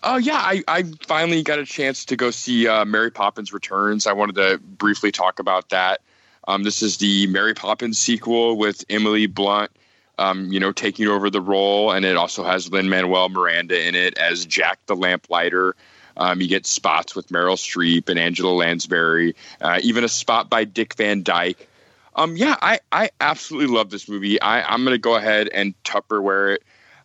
Oh 0.03 0.17
yeah, 0.17 0.37
I, 0.37 0.63
I 0.69 0.85
finally 1.07 1.43
got 1.43 1.59
a 1.59 1.67
chance 1.67 2.05
to 2.07 2.17
go 2.17 2.31
see 2.31 2.67
uh, 2.67 2.85
Mary 2.85 3.11
Poppins 3.11 3.53
Returns. 3.53 4.07
I 4.07 4.13
wanted 4.13 4.37
to 4.37 4.59
briefly 4.59 5.13
talk 5.13 5.39
about 5.39 5.71
that. 5.71 6.01
Um, 6.49 6.63
this 6.63 6.83
is 6.83 6.99
the 6.99 7.27
Mary 7.27 7.55
Poppins 7.55 7.99
sequel 7.99 8.57
with 8.57 8.85
Emily 8.89 9.27
Blunt, 9.27 9.71
um, 10.19 10.53
you 10.53 10.61
know, 10.61 10.73
taking 10.73 11.09
over 11.09 11.29
the 11.29 11.41
role, 11.41 11.91
and 11.91 12.05
it 12.05 12.17
also 12.17 12.45
has 12.45 12.71
Lin 12.71 12.89
Manuel 12.89 13.29
Miranda 13.29 13.87
in 13.87 13.95
it 13.95 14.17
as 14.19 14.47
Jack 14.47 14.79
the 14.87 14.97
Lamplighter. 14.97 15.75
Um, 16.17 16.41
you 16.41 16.49
get 16.49 16.65
spots 16.65 17.15
with 17.15 17.29
Meryl 17.29 17.57
Streep 17.57 18.09
and 18.09 18.19
Angela 18.19 18.53
Lansbury, 18.53 19.35
uh, 19.61 19.81
even 19.83 20.05
a 20.05 20.09
spot 20.09 20.49
by 20.49 20.65
Dick 20.65 20.95
Van 20.95 21.23
Dyke. 21.23 21.69
Um, 22.15 22.37
yeah, 22.37 22.57
I, 22.63 22.81
I 22.93 23.11
absolutely 23.21 23.75
love 23.77 23.91
this 23.91 24.09
movie. 24.09 24.41
I, 24.41 24.63
I'm 24.63 24.85
going 24.85 24.95
to 24.95 24.99
go 24.99 25.17
ahead 25.17 25.49
and 25.49 25.75
Tupperware 25.85 26.55
it. 26.55 26.63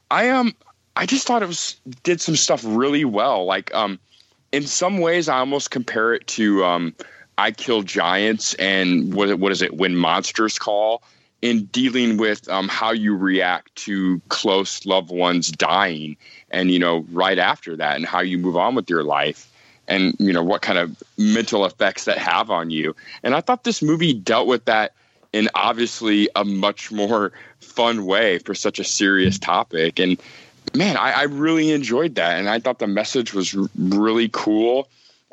I 0.09 0.29
um 0.29 0.53
I 0.95 1.05
just 1.05 1.25
thought 1.25 1.43
it 1.43 1.47
was 1.47 1.79
did 2.03 2.21
some 2.21 2.35
stuff 2.35 2.63
really 2.65 3.05
well. 3.05 3.45
Like 3.45 3.73
um 3.73 3.99
in 4.51 4.63
some 4.63 4.99
ways 4.99 5.29
I 5.29 5.39
almost 5.39 5.71
compare 5.71 6.13
it 6.13 6.27
to 6.27 6.63
um 6.65 6.95
I 7.37 7.51
Kill 7.51 7.81
Giants 7.81 8.53
and 8.55 9.13
what 9.13 9.39
what 9.39 9.51
is 9.51 9.61
it 9.61 9.75
when 9.75 9.95
monsters 9.95 10.59
call 10.59 11.03
in 11.41 11.65
dealing 11.65 12.17
with 12.17 12.47
um, 12.49 12.67
how 12.67 12.91
you 12.91 13.15
react 13.15 13.75
to 13.75 14.21
close 14.29 14.85
loved 14.85 15.09
ones 15.09 15.51
dying 15.51 16.15
and 16.51 16.71
you 16.71 16.79
know 16.79 17.05
right 17.11 17.39
after 17.39 17.75
that 17.75 17.95
and 17.95 18.05
how 18.05 18.19
you 18.19 18.37
move 18.37 18.55
on 18.55 18.75
with 18.75 18.89
your 18.89 19.03
life 19.03 19.51
and 19.87 20.15
you 20.19 20.31
know 20.31 20.43
what 20.43 20.61
kind 20.61 20.77
of 20.77 21.01
mental 21.17 21.65
effects 21.65 22.05
that 22.05 22.17
have 22.17 22.51
on 22.51 22.69
you 22.69 22.95
and 23.23 23.33
i 23.33 23.41
thought 23.41 23.63
this 23.63 23.81
movie 23.81 24.13
dealt 24.13 24.47
with 24.47 24.65
that 24.65 24.93
in 25.33 25.49
obviously 25.55 26.29
a 26.35 26.45
much 26.45 26.91
more 26.91 27.31
fun 27.59 28.05
way 28.05 28.37
for 28.39 28.53
such 28.53 28.77
a 28.77 28.83
serious 28.83 29.39
topic 29.39 29.99
and 29.99 30.21
man 30.75 30.97
I, 30.97 31.11
I 31.11 31.23
really 31.23 31.71
enjoyed 31.71 32.15
that 32.15 32.39
and 32.39 32.49
i 32.49 32.59
thought 32.59 32.79
the 32.79 32.87
message 32.87 33.33
was 33.33 33.53
really 33.77 34.29
cool 34.31 34.87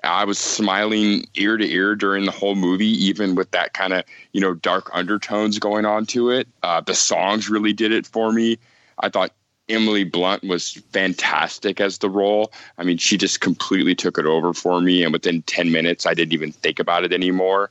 i 0.04 0.24
was 0.24 0.38
smiling 0.38 1.26
ear 1.34 1.56
to 1.56 1.68
ear 1.68 1.94
during 1.94 2.24
the 2.24 2.32
whole 2.32 2.54
movie 2.54 2.86
even 3.06 3.34
with 3.34 3.50
that 3.52 3.72
kind 3.72 3.92
of 3.92 4.04
you 4.32 4.40
know 4.40 4.54
dark 4.54 4.90
undertones 4.92 5.58
going 5.58 5.84
on 5.84 6.06
to 6.06 6.30
it 6.30 6.48
uh, 6.62 6.80
the 6.80 6.94
songs 6.94 7.48
really 7.48 7.72
did 7.72 7.92
it 7.92 8.06
for 8.06 8.32
me 8.32 8.58
i 8.98 9.08
thought 9.08 9.32
Emily 9.68 10.04
Blunt 10.04 10.44
was 10.44 10.72
fantastic 10.92 11.80
as 11.80 11.98
the 11.98 12.08
role. 12.08 12.52
I 12.78 12.84
mean, 12.84 12.96
she 12.96 13.18
just 13.18 13.40
completely 13.40 13.94
took 13.94 14.18
it 14.18 14.24
over 14.24 14.54
for 14.54 14.80
me, 14.80 15.02
and 15.02 15.12
within 15.12 15.42
ten 15.42 15.70
minutes, 15.70 16.06
I 16.06 16.14
didn't 16.14 16.32
even 16.32 16.52
think 16.52 16.78
about 16.78 17.04
it 17.04 17.12
anymore. 17.12 17.70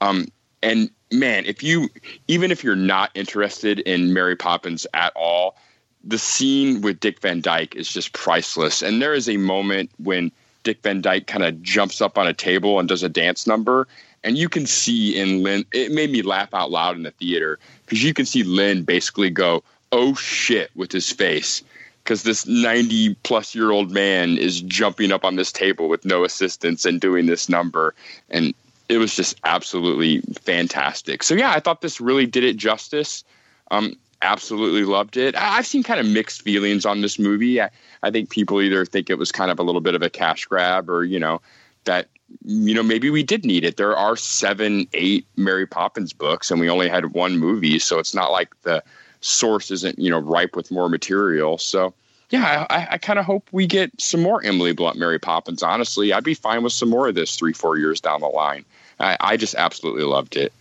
Um, 0.00 0.26
and 0.62 0.90
man, 1.12 1.46
if 1.46 1.62
you 1.62 1.88
even 2.26 2.50
if 2.50 2.64
you're 2.64 2.76
not 2.76 3.10
interested 3.14 3.80
in 3.80 4.12
Mary 4.12 4.36
Poppins 4.36 4.86
at 4.94 5.12
all, 5.14 5.56
the 6.04 6.18
scene 6.18 6.80
with 6.80 7.00
Dick 7.00 7.20
Van 7.20 7.40
Dyke 7.40 7.74
is 7.74 7.92
just 7.92 8.12
priceless. 8.12 8.82
And 8.82 9.02
there 9.02 9.14
is 9.14 9.28
a 9.28 9.36
moment 9.36 9.90
when 9.98 10.30
Dick 10.62 10.82
Van 10.82 11.00
Dyke 11.00 11.26
kind 11.26 11.44
of 11.44 11.62
jumps 11.62 12.00
up 12.00 12.18
on 12.18 12.26
a 12.26 12.34
table 12.34 12.78
and 12.78 12.88
does 12.88 13.02
a 13.02 13.08
dance 13.08 13.46
number. 13.46 13.86
And 14.24 14.36
you 14.36 14.48
can 14.48 14.66
see 14.66 15.18
in 15.18 15.42
Lin, 15.42 15.64
it 15.72 15.92
made 15.92 16.10
me 16.10 16.22
laugh 16.22 16.52
out 16.52 16.70
loud 16.70 16.96
in 16.96 17.04
the 17.04 17.10
theater 17.12 17.58
because 17.84 18.02
you 18.02 18.12
can 18.14 18.26
see 18.26 18.42
Lin 18.42 18.82
basically 18.82 19.30
go, 19.30 19.62
oh 19.92 20.14
shit, 20.14 20.70
with 20.74 20.92
his 20.92 21.10
face. 21.10 21.62
Because 22.02 22.22
this 22.22 22.46
90 22.46 23.14
plus 23.22 23.54
year 23.54 23.70
old 23.70 23.90
man 23.90 24.38
is 24.38 24.62
jumping 24.62 25.12
up 25.12 25.24
on 25.24 25.36
this 25.36 25.52
table 25.52 25.88
with 25.88 26.04
no 26.04 26.24
assistance 26.24 26.84
and 26.84 27.00
doing 27.00 27.26
this 27.26 27.48
number. 27.48 27.94
And 28.30 28.54
it 28.88 28.96
was 28.96 29.14
just 29.14 29.38
absolutely 29.44 30.20
fantastic. 30.40 31.22
So, 31.22 31.34
yeah, 31.34 31.52
I 31.52 31.60
thought 31.60 31.82
this 31.82 32.00
really 32.00 32.24
did 32.24 32.44
it 32.44 32.56
justice. 32.56 33.24
Um, 33.70 33.94
absolutely 34.22 34.84
loved 34.84 35.16
it. 35.16 35.34
I've 35.36 35.66
seen 35.66 35.82
kind 35.82 36.00
of 36.00 36.06
mixed 36.06 36.42
feelings 36.42 36.84
on 36.84 37.00
this 37.00 37.18
movie. 37.18 37.60
I, 37.60 37.70
I 38.02 38.10
think 38.10 38.30
people 38.30 38.60
either 38.60 38.84
think 38.84 39.10
it 39.10 39.18
was 39.18 39.32
kind 39.32 39.50
of 39.50 39.58
a 39.58 39.62
little 39.62 39.80
bit 39.80 39.94
of 39.94 40.02
a 40.02 40.10
cash 40.10 40.46
grab 40.46 40.90
or, 40.90 41.04
you 41.04 41.18
know, 41.18 41.40
that, 41.84 42.08
you 42.44 42.74
know, 42.74 42.82
maybe 42.82 43.10
we 43.10 43.22
did 43.22 43.44
need 43.44 43.64
it. 43.64 43.76
There 43.76 43.96
are 43.96 44.16
seven, 44.16 44.86
eight 44.92 45.26
Mary 45.36 45.66
Poppins 45.66 46.12
books 46.12 46.50
and 46.50 46.60
we 46.60 46.68
only 46.68 46.88
had 46.88 47.12
one 47.12 47.38
movie. 47.38 47.78
So 47.78 47.98
it's 47.98 48.14
not 48.14 48.32
like 48.32 48.60
the 48.62 48.82
source 49.20 49.70
isn't, 49.70 49.98
you 49.98 50.10
know, 50.10 50.18
ripe 50.18 50.54
with 50.54 50.70
more 50.70 50.88
material. 50.88 51.58
So, 51.58 51.94
yeah, 52.30 52.66
I, 52.68 52.88
I 52.92 52.98
kind 52.98 53.18
of 53.18 53.24
hope 53.24 53.48
we 53.52 53.66
get 53.66 53.90
some 54.00 54.20
more 54.20 54.44
Emily 54.44 54.72
Blunt 54.72 54.98
Mary 54.98 55.18
Poppins. 55.18 55.62
Honestly, 55.62 56.12
I'd 56.12 56.24
be 56.24 56.34
fine 56.34 56.62
with 56.62 56.74
some 56.74 56.90
more 56.90 57.08
of 57.08 57.14
this 57.14 57.36
three, 57.36 57.54
four 57.54 57.78
years 57.78 58.00
down 58.00 58.20
the 58.20 58.26
line. 58.26 58.64
I, 59.00 59.16
I 59.20 59.36
just 59.36 59.54
absolutely 59.54 60.04
loved 60.04 60.36
it. 60.36 60.52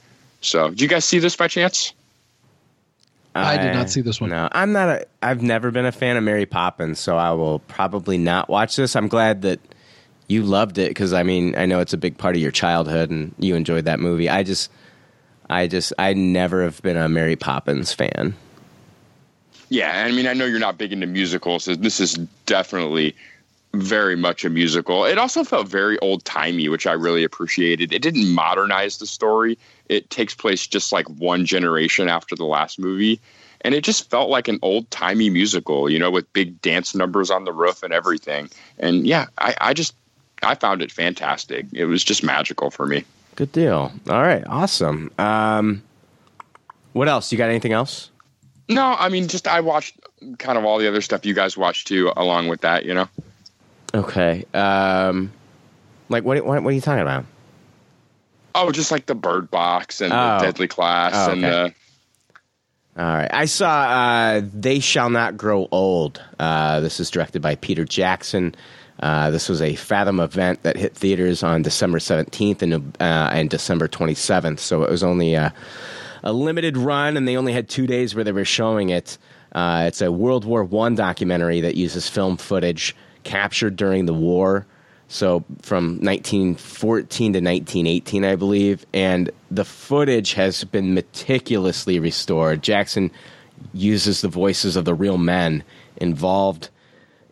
So, 0.41 0.69
did 0.69 0.81
you 0.81 0.87
guys 0.87 1.03
see 1.03 1.19
this 1.19 1.35
by 1.35 1.47
chance? 1.47 1.93
I 3.45 3.57
did 3.57 3.73
not 3.73 3.89
see 3.89 4.01
this 4.01 4.19
one. 4.19 4.29
No, 4.29 4.49
I'm 4.51 4.71
not. 4.71 4.89
A, 4.89 5.07
I've 5.21 5.41
never 5.41 5.71
been 5.71 5.85
a 5.85 5.91
fan 5.91 6.17
of 6.17 6.23
Mary 6.23 6.45
Poppins, 6.45 6.99
so 6.99 7.17
I 7.17 7.31
will 7.31 7.59
probably 7.59 8.17
not 8.17 8.49
watch 8.49 8.75
this. 8.75 8.95
I'm 8.95 9.07
glad 9.07 9.41
that 9.43 9.59
you 10.27 10.43
loved 10.43 10.77
it 10.77 10.89
because 10.89 11.13
I 11.13 11.23
mean 11.23 11.55
I 11.57 11.65
know 11.65 11.79
it's 11.79 11.93
a 11.93 11.97
big 11.97 12.17
part 12.17 12.35
of 12.35 12.41
your 12.41 12.51
childhood 12.51 13.09
and 13.09 13.33
you 13.39 13.55
enjoyed 13.55 13.85
that 13.85 13.99
movie. 13.99 14.29
I 14.29 14.43
just, 14.43 14.71
I 15.49 15.67
just, 15.67 15.93
I 15.97 16.13
never 16.13 16.63
have 16.63 16.81
been 16.81 16.97
a 16.97 17.07
Mary 17.07 17.35
Poppins 17.35 17.93
fan. 17.93 18.35
Yeah, 19.69 20.05
I 20.05 20.11
mean, 20.11 20.27
I 20.27 20.33
know 20.33 20.45
you're 20.45 20.59
not 20.59 20.77
big 20.77 20.93
into 20.93 21.07
musicals, 21.07 21.65
so 21.65 21.75
this 21.75 21.99
is 21.99 22.13
definitely 22.45 23.15
very 23.73 24.15
much 24.15 24.45
a 24.45 24.49
musical. 24.49 25.05
It 25.05 25.17
also 25.17 25.43
felt 25.43 25.67
very 25.67 25.99
old 25.99 26.23
timey, 26.23 26.69
which 26.69 26.87
I 26.87 26.93
really 26.93 27.23
appreciated. 27.23 27.91
It 27.93 28.01
didn't 28.01 28.33
modernize 28.33 28.97
the 28.97 29.05
story. 29.05 29.57
It 29.89 30.09
takes 30.09 30.35
place 30.35 30.67
just 30.67 30.91
like 30.91 31.07
one 31.09 31.45
generation 31.45 32.09
after 32.09 32.35
the 32.35 32.45
last 32.45 32.79
movie. 32.79 33.19
And 33.61 33.73
it 33.73 33.83
just 33.83 34.09
felt 34.09 34.29
like 34.29 34.47
an 34.47 34.59
old 34.61 34.89
timey 34.91 35.29
musical, 35.29 35.89
you 35.89 35.97
know, 35.97 36.11
with 36.11 36.31
big 36.33 36.61
dance 36.61 36.93
numbers 36.93 37.31
on 37.31 37.43
the 37.43 37.51
roof 37.51 37.83
and 37.83 37.91
everything. 37.91 38.49
And 38.77 39.07
yeah, 39.07 39.25
I, 39.37 39.55
I 39.59 39.73
just 39.73 39.95
I 40.43 40.55
found 40.55 40.81
it 40.81 40.91
fantastic. 40.91 41.65
It 41.73 41.85
was 41.85 42.03
just 42.03 42.23
magical 42.23 42.69
for 42.69 42.85
me. 42.85 43.03
Good 43.35 43.51
deal. 43.51 43.91
All 44.09 44.21
right, 44.21 44.43
awesome. 44.47 45.11
Um, 45.17 45.83
what 46.93 47.07
else? 47.07 47.31
You 47.31 47.37
got 47.37 47.49
anything 47.49 47.73
else? 47.73 48.09
No, 48.69 48.95
I 48.97 49.09
mean, 49.09 49.27
just 49.27 49.47
I 49.47 49.61
watched 49.61 49.99
kind 50.39 50.57
of 50.57 50.65
all 50.65 50.77
the 50.77 50.87
other 50.87 51.01
stuff 51.01 51.25
you 51.25 51.33
guys 51.33 51.57
watched 51.57 51.87
too, 51.87 52.11
along 52.15 52.47
with 52.47 52.61
that. 52.61 52.85
You 52.85 52.93
know. 52.93 53.09
Okay. 53.93 54.45
Um, 54.53 55.31
like 56.09 56.23
what? 56.23 56.43
What, 56.45 56.61
what 56.63 56.69
are 56.69 56.73
you 56.73 56.81
talking 56.81 57.01
about? 57.01 57.25
Oh, 58.59 58.71
just 58.71 58.91
like 58.91 59.05
the 59.05 59.15
Bird 59.15 59.51
Box 59.51 60.01
and 60.01 60.11
Oh. 60.11 60.39
the 60.39 60.45
Deadly 60.45 60.67
Class 60.67 61.13
Oh, 61.15 61.31
and 61.31 61.43
the. 61.43 61.73
All 62.97 63.05
right. 63.05 63.29
I 63.31 63.45
saw 63.45 63.69
uh, 63.69 64.41
They 64.53 64.79
Shall 64.79 65.09
Not 65.11 65.37
Grow 65.37 65.67
Old. 65.71 66.21
Uh, 66.39 66.79
this 66.79 66.99
is 66.99 67.11
directed 67.11 67.41
by 67.41 67.55
Peter 67.55 67.85
Jackson. 67.85 68.55
Uh, 68.99 69.29
this 69.29 69.47
was 69.47 69.61
a 69.61 69.75
Fathom 69.75 70.19
event 70.19 70.63
that 70.63 70.75
hit 70.75 70.95
theaters 70.95 71.43
on 71.43 71.61
December 71.61 71.99
17th 71.99 72.63
and, 72.63 72.73
uh, 72.73 73.29
and 73.31 73.49
December 73.51 73.87
27th. 73.87 74.57
So 74.57 74.81
it 74.83 74.89
was 74.89 75.03
only 75.03 75.35
a, 75.35 75.53
a 76.23 76.33
limited 76.33 76.75
run, 76.77 77.15
and 77.15 77.27
they 77.27 77.37
only 77.37 77.53
had 77.53 77.69
two 77.69 77.85
days 77.85 78.15
where 78.15 78.23
they 78.23 78.31
were 78.31 78.43
showing 78.45 78.89
it. 78.89 79.19
Uh, 79.51 79.85
it's 79.87 80.01
a 80.01 80.11
World 80.11 80.45
War 80.45 80.63
One 80.63 80.95
documentary 80.95 81.61
that 81.61 81.75
uses 81.75 82.09
film 82.09 82.37
footage 82.37 82.95
captured 83.23 83.75
during 83.75 84.07
the 84.07 84.13
war. 84.13 84.65
So 85.07 85.45
from 85.61 85.99
1914 85.99 87.33
to 87.33 87.39
1918, 87.39 88.25
I 88.25 88.35
believe, 88.35 88.85
and 88.93 89.31
the 89.49 89.63
footage 89.63 90.33
has 90.33 90.63
been 90.65 90.93
meticulously 90.93 91.99
restored. 91.99 92.61
Jackson 92.61 93.11
uses 93.73 94.21
the 94.21 94.27
voices 94.27 94.75
of 94.75 94.85
the 94.85 94.93
real 94.93 95.17
men 95.17 95.63
involved 95.95 96.69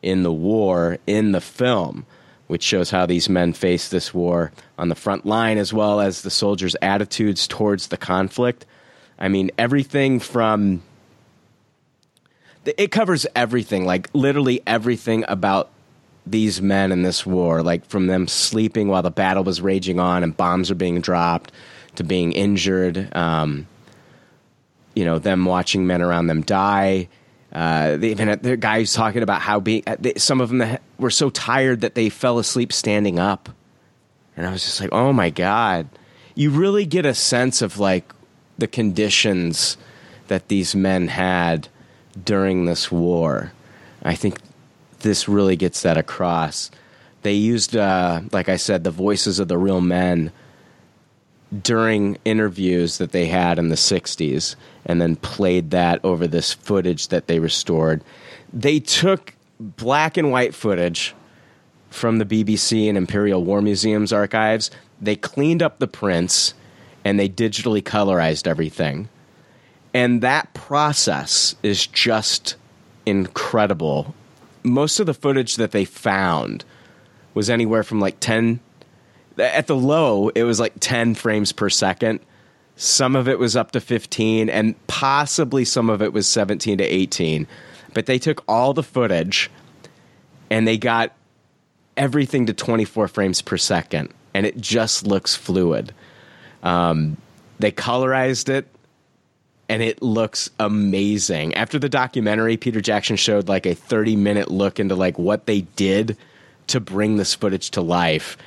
in 0.01 0.23
the 0.23 0.31
war 0.31 0.97
in 1.05 1.33
the 1.33 1.41
film, 1.41 2.05
which 2.47 2.63
shows 2.63 2.91
how 2.91 3.05
these 3.05 3.27
men 3.27 3.51
faced 3.51 3.91
this 3.91 4.13
war 4.13 4.51
on 4.77 4.87
the 4.87 4.95
front 4.95 5.25
line 5.25 5.57
as 5.57 5.73
well 5.73 5.99
as 5.99 6.21
the 6.21 6.29
soldiers' 6.29 6.75
attitudes 6.81 7.47
towards 7.47 7.87
the 7.87 7.97
conflict. 7.97 8.65
I 9.19 9.27
mean, 9.27 9.51
everything 9.57 10.19
from 10.19 10.81
it 12.65 12.91
covers 12.91 13.27
everything, 13.35 13.85
like 13.85 14.09
literally 14.13 14.61
everything 14.65 15.25
about 15.27 15.69
these 16.27 16.61
men 16.61 16.91
in 16.91 17.03
this 17.03 17.25
war, 17.25 17.61
like 17.61 17.85
from 17.85 18.07
them 18.07 18.27
sleeping 18.27 18.87
while 18.87 19.03
the 19.03 19.11
battle 19.11 19.43
was 19.43 19.61
raging 19.61 19.99
on 19.99 20.23
and 20.23 20.35
bombs 20.35 20.71
are 20.71 20.75
being 20.75 21.01
dropped 21.01 21.51
to 21.95 22.03
being 22.03 22.31
injured. 22.31 23.15
Um, 23.15 23.67
you 24.95 25.05
know, 25.05 25.19
them 25.19 25.45
watching 25.45 25.85
men 25.85 26.01
around 26.01 26.27
them 26.27 26.41
die. 26.41 27.09
Uh, 27.51 27.97
they 27.97 28.09
even 28.09 28.27
had 28.27 28.43
the 28.43 28.57
guys 28.57 28.93
talking 28.93 29.23
about 29.23 29.41
how 29.41 29.59
being 29.59 29.83
they, 29.99 30.13
some 30.15 30.41
of 30.41 30.49
them 30.49 30.77
were 30.97 31.09
so 31.09 31.29
tired 31.29 31.81
that 31.81 31.95
they 31.95 32.09
fell 32.09 32.39
asleep 32.39 32.73
standing 32.73 33.19
up, 33.19 33.49
and 34.35 34.45
I 34.45 34.51
was 34.51 34.63
just 34.63 34.81
like, 34.81 34.89
oh 34.91 35.13
my 35.13 35.29
god, 35.29 35.87
you 36.33 36.49
really 36.49 36.85
get 36.85 37.05
a 37.05 37.13
sense 37.13 37.61
of 37.61 37.79
like 37.79 38.13
the 38.57 38.67
conditions 38.67 39.77
that 40.27 40.47
these 40.49 40.75
men 40.75 41.07
had 41.07 41.69
during 42.21 42.65
this 42.65 42.91
war. 42.91 43.53
I 44.03 44.15
think 44.15 44.37
this 45.05 45.29
really 45.29 45.55
gets 45.55 45.83
that 45.83 45.97
across. 45.97 46.71
They 47.21 47.33
used, 47.33 47.75
uh, 47.75 48.21
like 48.31 48.49
I 48.49 48.55
said, 48.57 48.83
the 48.83 48.91
voices 48.91 49.37
of 49.37 49.47
the 49.47 49.57
real 49.57 49.79
men 49.79 50.31
during 51.61 52.17
interviews 52.25 52.97
that 52.97 53.11
they 53.11 53.27
had 53.27 53.59
in 53.59 53.69
the 53.69 53.75
60s 53.75 54.55
and 54.83 54.99
then 54.99 55.15
played 55.15 55.69
that 55.69 56.03
over 56.03 56.25
this 56.25 56.53
footage 56.53 57.09
that 57.09 57.27
they 57.27 57.37
restored. 57.37 58.03
They 58.51 58.79
took 58.79 59.35
black 59.59 60.17
and 60.17 60.31
white 60.31 60.55
footage 60.55 61.13
from 61.91 62.17
the 62.17 62.25
BBC 62.25 62.89
and 62.89 62.97
Imperial 62.97 63.43
War 63.43 63.61
Museum's 63.61 64.11
archives. 64.11 64.71
They 64.99 65.15
cleaned 65.15 65.61
up 65.61 65.77
the 65.77 65.87
prints 65.87 66.55
and 67.03 67.19
they 67.19 67.29
digitally 67.29 67.83
colorized 67.83 68.47
everything. 68.47 69.07
And 69.93 70.21
that 70.21 70.51
process 70.55 71.55
is 71.61 71.85
just 71.85 72.55
incredible. 73.05 74.15
Most 74.65 74.99
of 74.99 75.05
the 75.05 75.13
footage 75.13 75.55
that 75.55 75.71
they 75.71 75.85
found 75.85 76.65
was 77.33 77.49
anywhere 77.49 77.83
from 77.83 77.99
like 77.99 78.19
10 78.19 78.59
at 79.37 79.67
the 79.67 79.75
low 79.75 80.29
it 80.29 80.43
was 80.43 80.59
like 80.59 80.73
10 80.79 81.15
frames 81.15 81.51
per 81.51 81.69
second. 81.69 82.19
Some 82.77 83.15
of 83.15 83.27
it 83.27 83.39
was 83.39 83.55
up 83.55 83.71
to 83.71 83.79
15 83.79 84.49
and 84.49 84.75
possibly 84.87 85.65
some 85.65 85.89
of 85.89 86.01
it 86.01 86.13
was 86.13 86.27
17 86.27 86.77
to 86.79 86.83
18 86.83 87.47
but 87.93 88.05
they 88.05 88.19
took 88.19 88.43
all 88.47 88.73
the 88.73 88.83
footage 88.83 89.49
and 90.49 90.67
they 90.67 90.77
got 90.77 91.13
everything 91.97 92.45
to 92.45 92.53
24 92.53 93.07
frames 93.07 93.41
per 93.41 93.57
second 93.57 94.13
and 94.33 94.45
it 94.45 94.57
just 94.57 95.07
looks 95.07 95.35
fluid. 95.35 95.93
Um, 96.63 97.17
they 97.59 97.71
colorized 97.71 98.49
it 98.49 98.67
and 99.67 99.81
it 99.81 100.01
looks 100.01 100.49
amazing 100.59 101.53
after 101.55 101.79
the 101.79 101.89
documentary 101.89 102.57
peter 102.57 102.81
jackson 102.81 103.15
showed 103.15 103.47
like 103.47 103.65
a 103.65 103.73
30 103.73 104.15
minute 104.15 104.49
look 104.49 104.79
into 104.79 104.95
like 104.95 105.17
what 105.17 105.45
they 105.45 105.61
did 105.61 106.17
to 106.67 106.79
bring 106.79 107.17
this 107.17 107.33
footage 107.33 107.71
to 107.71 107.81
life 107.81 108.37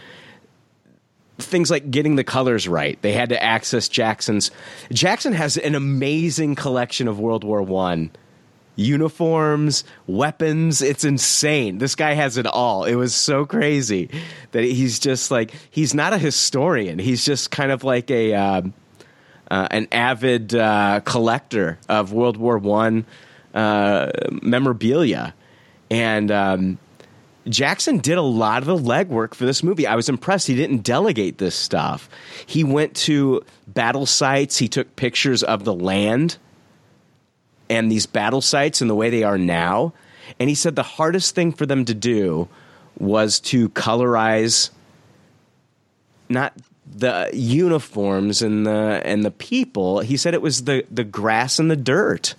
things 1.38 1.70
like 1.70 1.90
getting 1.90 2.16
the 2.16 2.24
colors 2.24 2.68
right. 2.68 3.00
They 3.02 3.12
had 3.12 3.28
to 3.28 3.42
access 3.42 3.88
Jackson's. 3.88 4.50
Jackson 4.92 5.32
has 5.32 5.56
an 5.56 5.74
amazing 5.74 6.56
collection 6.56 7.08
of 7.08 7.20
World 7.20 7.44
War 7.44 7.62
One 7.62 8.10
uniforms, 8.78 9.82
weapons. 10.06 10.80
It's 10.80 11.04
insane. 11.04 11.78
This 11.78 11.96
guy 11.96 12.14
has 12.14 12.36
it 12.36 12.46
all. 12.46 12.84
It 12.84 12.94
was 12.94 13.12
so 13.12 13.44
crazy 13.44 14.08
that 14.52 14.62
he's 14.62 15.00
just 15.00 15.30
like 15.30 15.52
he's 15.70 15.94
not 15.94 16.12
a 16.12 16.18
historian. 16.18 16.98
He's 16.98 17.24
just 17.24 17.50
kind 17.50 17.72
of 17.72 17.82
like 17.82 18.10
a 18.10 18.34
um, 18.34 18.72
an 19.50 19.88
avid 19.92 20.54
uh, 20.54 21.00
collector 21.04 21.78
of 21.88 22.12
World 22.12 22.36
War 22.36 22.58
One 22.58 23.06
uh, 23.54 24.10
memorabilia, 24.42 25.34
and. 25.90 26.30
Um, 26.30 26.78
Jackson 27.48 27.96
did 27.96 28.18
a 28.18 28.22
lot 28.22 28.62
of 28.62 28.66
the 28.66 28.76
legwork 28.76 29.32
for 29.32 29.46
this 29.46 29.62
movie. 29.62 29.86
I 29.86 29.96
was 29.96 30.10
impressed. 30.10 30.46
He 30.48 30.54
didn't 30.54 30.82
delegate 30.82 31.38
this 31.38 31.54
stuff. 31.54 32.10
He 32.44 32.62
went 32.62 32.94
to 32.96 33.42
battle 33.66 34.04
sites. 34.04 34.58
He 34.58 34.68
took 34.68 34.96
pictures 34.96 35.42
of 35.42 35.64
the 35.64 35.72
land 35.72 36.36
and 37.70 37.90
these 37.90 38.06
battle 38.06 38.40
sites 38.40 38.80
and 38.80 38.90
the 38.90 38.94
way 38.94 39.10
they 39.10 39.22
are 39.22 39.38
now. 39.38 39.92
And 40.38 40.48
he 40.48 40.54
said 40.54 40.76
the 40.76 40.82
hardest 40.82 41.34
thing 41.34 41.52
for 41.52 41.66
them 41.66 41.84
to 41.86 41.94
do 41.94 42.48
was 42.98 43.40
to 43.40 43.68
colorize 43.70 44.70
not 46.28 46.52
the 46.96 47.30
uniforms 47.32 48.42
and 48.42 48.66
the 48.66 49.02
and 49.04 49.24
the 49.24 49.30
people. 49.30 50.00
He 50.00 50.16
said 50.16 50.34
it 50.34 50.42
was 50.42 50.64
the 50.64 50.84
the 50.90 51.04
grass 51.04 51.58
and 51.58 51.70
the 51.70 51.76
dirt 51.76 52.34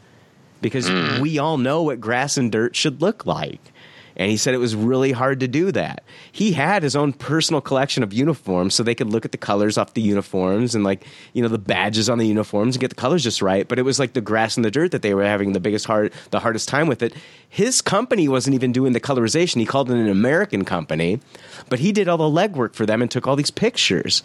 because 0.61 0.89
mm. 0.89 1.19
we 1.19 1.38
all 1.38 1.57
know 1.57 1.84
what 1.84 2.01
grass 2.01 2.38
and 2.38 2.51
dirt 2.51 2.76
should 2.76 3.01
look 3.01 3.26
like. 3.26 3.71
And 4.19 4.29
he 4.29 4.35
said 4.35 4.53
it 4.53 4.57
was 4.57 4.75
really 4.75 5.13
hard 5.13 5.39
to 5.39 5.47
do 5.47 5.71
that. 5.71 6.03
He 6.29 6.51
had 6.51 6.83
his 6.83 6.93
own 6.93 7.13
personal 7.13 7.61
collection 7.61 8.03
of 8.03 8.11
uniforms 8.11 8.75
so 8.75 8.83
they 8.83 8.93
could 8.93 9.07
look 9.07 9.23
at 9.23 9.31
the 9.31 9.37
colors 9.37 9.77
off 9.77 9.93
the 9.93 10.01
uniforms 10.01 10.75
and 10.75 10.83
like, 10.83 11.05
you 11.31 11.41
know, 11.41 11.47
the 11.47 11.57
badges 11.57 12.09
on 12.09 12.17
the 12.17 12.27
uniforms 12.27 12.75
and 12.75 12.81
get 12.81 12.89
the 12.89 12.95
colors 12.95 13.23
just 13.23 13.41
right. 13.41 13.65
But 13.65 13.79
it 13.79 13.83
was 13.83 13.97
like 13.97 14.11
the 14.11 14.21
grass 14.21 14.57
and 14.57 14.65
the 14.65 14.71
dirt 14.71 14.91
that 14.91 15.03
they 15.03 15.13
were 15.13 15.23
having 15.23 15.53
the 15.53 15.61
biggest 15.61 15.85
hard 15.85 16.11
the 16.31 16.39
hardest 16.41 16.67
time 16.67 16.87
with 16.87 17.01
it. 17.01 17.13
His 17.47 17.81
company 17.81 18.27
wasn't 18.27 18.55
even 18.55 18.73
doing 18.73 18.91
the 18.91 18.99
colorization. 18.99 19.55
He 19.55 19.65
called 19.65 19.89
it 19.89 19.95
an 19.95 20.09
American 20.09 20.65
company, 20.65 21.21
but 21.69 21.79
he 21.79 21.93
did 21.93 22.09
all 22.09 22.17
the 22.17 22.25
legwork 22.25 22.75
for 22.75 22.85
them 22.85 23.01
and 23.01 23.09
took 23.09 23.25
all 23.25 23.37
these 23.37 23.51
pictures. 23.51 24.21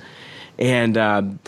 And 0.58 0.98
um, 0.98 1.38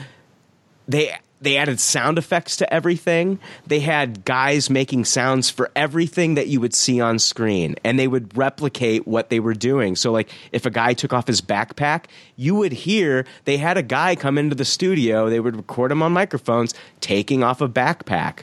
they 0.87 1.17
they 1.47 1.57
added 1.57 1.79
sound 1.79 2.19
effects 2.19 2.57
to 2.57 2.75
everything. 2.75 3.39
They 3.67 3.81
had 3.81 4.25
guys 4.25 4.69
making 4.69 5.05
sounds 5.05 5.49
for 5.49 5.71
everything 5.77 6.35
that 6.35 6.49
you 6.49 6.61
would 6.61 6.75
see 6.75 7.01
on 7.01 7.19
screen, 7.19 7.77
and 7.85 7.99
they 7.99 8.09
would 8.09 8.37
replicate 8.37 9.07
what 9.07 9.31
they 9.31 9.39
were 9.39 9.55
doing. 9.55 9.95
So, 9.95 10.11
like, 10.11 10.31
if 10.51 10.67
a 10.67 10.71
guy 10.71 10.93
took 10.95 11.13
off 11.13 11.27
his 11.27 11.41
backpack, 11.41 12.07
you 12.35 12.57
would 12.57 12.73
hear 12.73 13.27
they 13.45 13.59
had 13.59 13.77
a 13.79 13.83
guy 13.83 14.17
come 14.17 14.39
into 14.39 14.57
the 14.57 14.65
studio. 14.65 15.31
They 15.31 15.41
would 15.41 15.57
record 15.57 15.93
him 15.93 16.03
on 16.03 16.13
microphones 16.13 16.75
taking 17.01 17.45
off 17.45 17.61
a 17.61 17.69
backpack. 17.69 18.41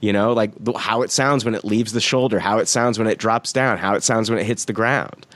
You 0.00 0.12
know, 0.12 0.32
like 0.32 0.52
how 0.76 1.02
it 1.02 1.10
sounds 1.10 1.44
when 1.44 1.54
it 1.54 1.64
leaves 1.64 1.92
the 1.92 2.00
shoulder, 2.00 2.38
how 2.38 2.58
it 2.58 2.68
sounds 2.68 2.98
when 2.98 3.06
it 3.06 3.18
drops 3.18 3.52
down, 3.52 3.78
how 3.78 3.94
it 3.94 4.02
sounds 4.02 4.30
when 4.30 4.38
it 4.38 4.46
hits 4.46 4.64
the 4.64 4.72
ground 4.72 5.26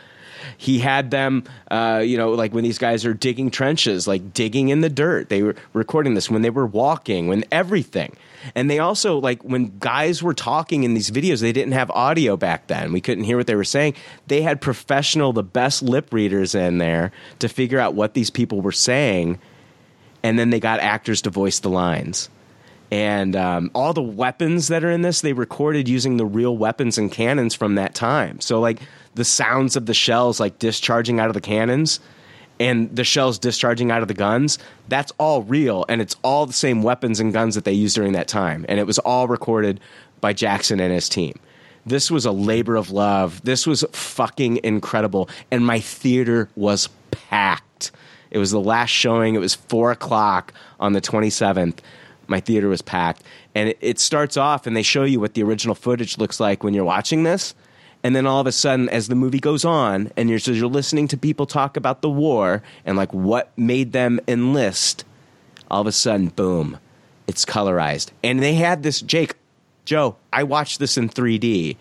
he 0.56 0.78
had 0.78 1.10
them 1.10 1.44
uh, 1.70 2.02
you 2.04 2.16
know 2.16 2.30
like 2.30 2.52
when 2.52 2.64
these 2.64 2.78
guys 2.78 3.04
are 3.04 3.14
digging 3.14 3.50
trenches 3.50 4.06
like 4.06 4.32
digging 4.32 4.68
in 4.68 4.80
the 4.80 4.88
dirt. 4.88 5.28
They 5.28 5.42
were 5.42 5.56
recording 5.72 6.14
this 6.14 6.30
when 6.30 6.42
they 6.42 6.50
were 6.50 6.66
walking 6.66 7.28
when 7.28 7.44
everything. 7.50 8.16
And 8.54 8.70
they 8.70 8.78
also 8.78 9.18
like 9.18 9.42
when 9.42 9.78
guys 9.78 10.22
were 10.22 10.34
talking 10.34 10.84
in 10.84 10.94
these 10.94 11.10
videos 11.10 11.40
they 11.40 11.52
didn't 11.52 11.72
have 11.72 11.90
audio 11.90 12.36
back 12.36 12.66
then. 12.66 12.92
We 12.92 13.00
couldn't 13.00 13.24
hear 13.24 13.36
what 13.36 13.46
they 13.46 13.56
were 13.56 13.64
saying. 13.64 13.94
They 14.26 14.42
had 14.42 14.60
professional 14.60 15.32
the 15.32 15.42
best 15.42 15.82
lip 15.82 16.12
readers 16.12 16.54
in 16.54 16.78
there 16.78 17.12
to 17.38 17.48
figure 17.48 17.78
out 17.78 17.94
what 17.94 18.14
these 18.14 18.30
people 18.30 18.60
were 18.60 18.72
saying. 18.72 19.38
And 20.22 20.38
then 20.38 20.50
they 20.50 20.60
got 20.60 20.80
actors 20.80 21.22
to 21.22 21.30
voice 21.30 21.58
the 21.58 21.68
lines 21.68 22.30
and 22.90 23.34
um, 23.34 23.70
all 23.74 23.92
the 23.92 24.02
weapons 24.02 24.68
that 24.68 24.84
are 24.84 24.90
in 24.90 25.02
this 25.02 25.20
they 25.20 25.32
recorded 25.32 25.88
using 25.88 26.16
the 26.16 26.26
real 26.26 26.56
weapons 26.56 26.98
and 26.98 27.10
cannons 27.10 27.54
from 27.54 27.74
that 27.74 27.94
time 27.94 28.40
so 28.40 28.60
like 28.60 28.80
the 29.14 29.24
sounds 29.24 29.76
of 29.76 29.86
the 29.86 29.94
shells 29.94 30.40
like 30.40 30.58
discharging 30.58 31.20
out 31.20 31.28
of 31.28 31.34
the 31.34 31.40
cannons 31.40 32.00
and 32.60 32.94
the 32.94 33.04
shells 33.04 33.38
discharging 33.38 33.90
out 33.90 34.02
of 34.02 34.08
the 34.08 34.14
guns 34.14 34.58
that's 34.88 35.12
all 35.18 35.42
real 35.42 35.84
and 35.88 36.00
it's 36.00 36.16
all 36.22 36.46
the 36.46 36.52
same 36.52 36.82
weapons 36.82 37.20
and 37.20 37.32
guns 37.32 37.54
that 37.54 37.64
they 37.64 37.72
used 37.72 37.96
during 37.96 38.12
that 38.12 38.28
time 38.28 38.64
and 38.68 38.78
it 38.78 38.86
was 38.86 38.98
all 39.00 39.26
recorded 39.28 39.80
by 40.20 40.32
jackson 40.32 40.78
and 40.80 40.92
his 40.92 41.08
team 41.08 41.34
This 41.86 42.10
was 42.10 42.24
a 42.24 42.32
labor 42.32 42.76
of 42.76 42.90
love. 42.90 43.42
This 43.44 43.66
was 43.66 43.84
fucking 43.92 44.60
incredible. 44.64 45.28
And 45.50 45.66
my 45.66 45.80
theater 45.80 46.48
was 46.56 46.88
packed. 47.10 47.92
It 48.30 48.38
was 48.38 48.50
the 48.50 48.60
last 48.60 48.88
showing. 48.88 49.34
It 49.34 49.38
was 49.38 49.54
four 49.54 49.92
o'clock 49.92 50.52
on 50.80 50.94
the 50.94 51.00
27th. 51.02 51.80
My 52.26 52.40
theater 52.40 52.68
was 52.68 52.82
packed. 52.82 53.22
And 53.54 53.70
it, 53.70 53.78
it 53.80 53.98
starts 53.98 54.36
off, 54.36 54.66
and 54.66 54.76
they 54.76 54.82
show 54.82 55.04
you 55.04 55.20
what 55.20 55.34
the 55.34 55.42
original 55.42 55.74
footage 55.74 56.18
looks 56.18 56.40
like 56.40 56.62
when 56.62 56.74
you're 56.74 56.84
watching 56.84 57.22
this. 57.22 57.54
And 58.02 58.14
then 58.14 58.26
all 58.26 58.40
of 58.40 58.46
a 58.46 58.52
sudden, 58.52 58.88
as 58.90 59.08
the 59.08 59.14
movie 59.14 59.40
goes 59.40 59.64
on, 59.64 60.12
and 60.16 60.28
you're, 60.28 60.38
so 60.38 60.52
you're 60.52 60.68
listening 60.68 61.08
to 61.08 61.16
people 61.16 61.46
talk 61.46 61.76
about 61.76 62.02
the 62.02 62.10
war 62.10 62.62
and 62.84 62.96
like 62.98 63.12
what 63.14 63.56
made 63.56 63.92
them 63.92 64.20
enlist, 64.28 65.04
all 65.70 65.80
of 65.80 65.86
a 65.86 65.92
sudden, 65.92 66.28
boom, 66.28 66.78
it's 67.26 67.46
colorized. 67.46 68.10
And 68.22 68.42
they 68.42 68.54
had 68.54 68.82
this, 68.82 69.00
Jake, 69.00 69.36
Joe, 69.86 70.16
I 70.32 70.42
watched 70.42 70.78
this 70.78 70.98
in 70.98 71.08
3D. 71.08 71.76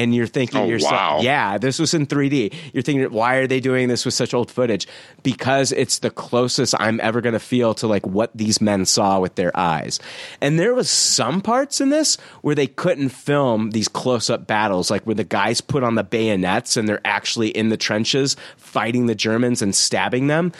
And 0.00 0.14
you're 0.14 0.26
thinking 0.26 0.60
Oh, 0.60 0.64
yourself, 0.64 0.92
wow. 0.92 1.20
yeah, 1.20 1.58
this 1.58 1.78
was 1.78 1.92
in 1.92 2.06
3D. 2.06 2.54
You're 2.72 2.82
thinking, 2.82 3.04
why 3.12 3.34
are 3.36 3.46
they 3.46 3.60
doing 3.60 3.88
this 3.88 4.04
with 4.06 4.14
such 4.14 4.32
old 4.32 4.50
footage? 4.50 4.88
Because 5.22 5.72
it's 5.72 5.98
the 5.98 6.10
closest 6.10 6.74
I'm 6.80 7.00
ever 7.00 7.20
going 7.20 7.34
to 7.34 7.38
feel 7.38 7.74
to 7.74 7.86
like 7.86 8.06
what 8.06 8.30
these 8.34 8.60
men 8.62 8.86
saw 8.86 9.20
with 9.20 9.34
their 9.34 9.54
eyes. 9.54 10.00
And 10.40 10.58
there 10.58 10.72
was 10.74 10.88
some 10.88 11.42
parts 11.42 11.80
in 11.80 11.90
this 11.90 12.16
where 12.40 12.54
they 12.54 12.66
couldn't 12.66 13.10
film 13.10 13.72
these 13.72 13.88
close-up 13.88 14.46
battles, 14.46 14.90
like 14.90 15.02
where 15.02 15.14
the 15.14 15.22
guys 15.24 15.60
put 15.60 15.82
on 15.84 15.96
the 15.96 16.04
bayonets 16.04 16.78
and 16.78 16.88
they're 16.88 17.00
actually 17.04 17.48
in 17.50 17.68
the 17.68 17.76
trenches 17.76 18.36
fighting 18.56 19.04
the 19.04 19.14
Germans 19.14 19.60
and 19.60 19.74
stabbing 19.74 20.28
them. 20.28 20.52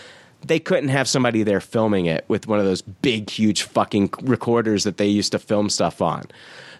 They 0.44 0.58
couldn't 0.58 0.88
have 0.90 1.08
somebody 1.08 1.42
there 1.44 1.60
filming 1.60 2.06
it 2.06 2.24
with 2.28 2.46
one 2.46 2.58
of 2.58 2.64
those 2.66 2.82
big, 2.82 3.30
huge 3.30 3.62
fucking 3.62 4.10
recorders 4.22 4.84
that 4.84 4.98
they 4.98 5.06
used 5.06 5.32
to 5.32 5.38
film 5.38 5.70
stuff 5.70 6.02
on. 6.02 6.24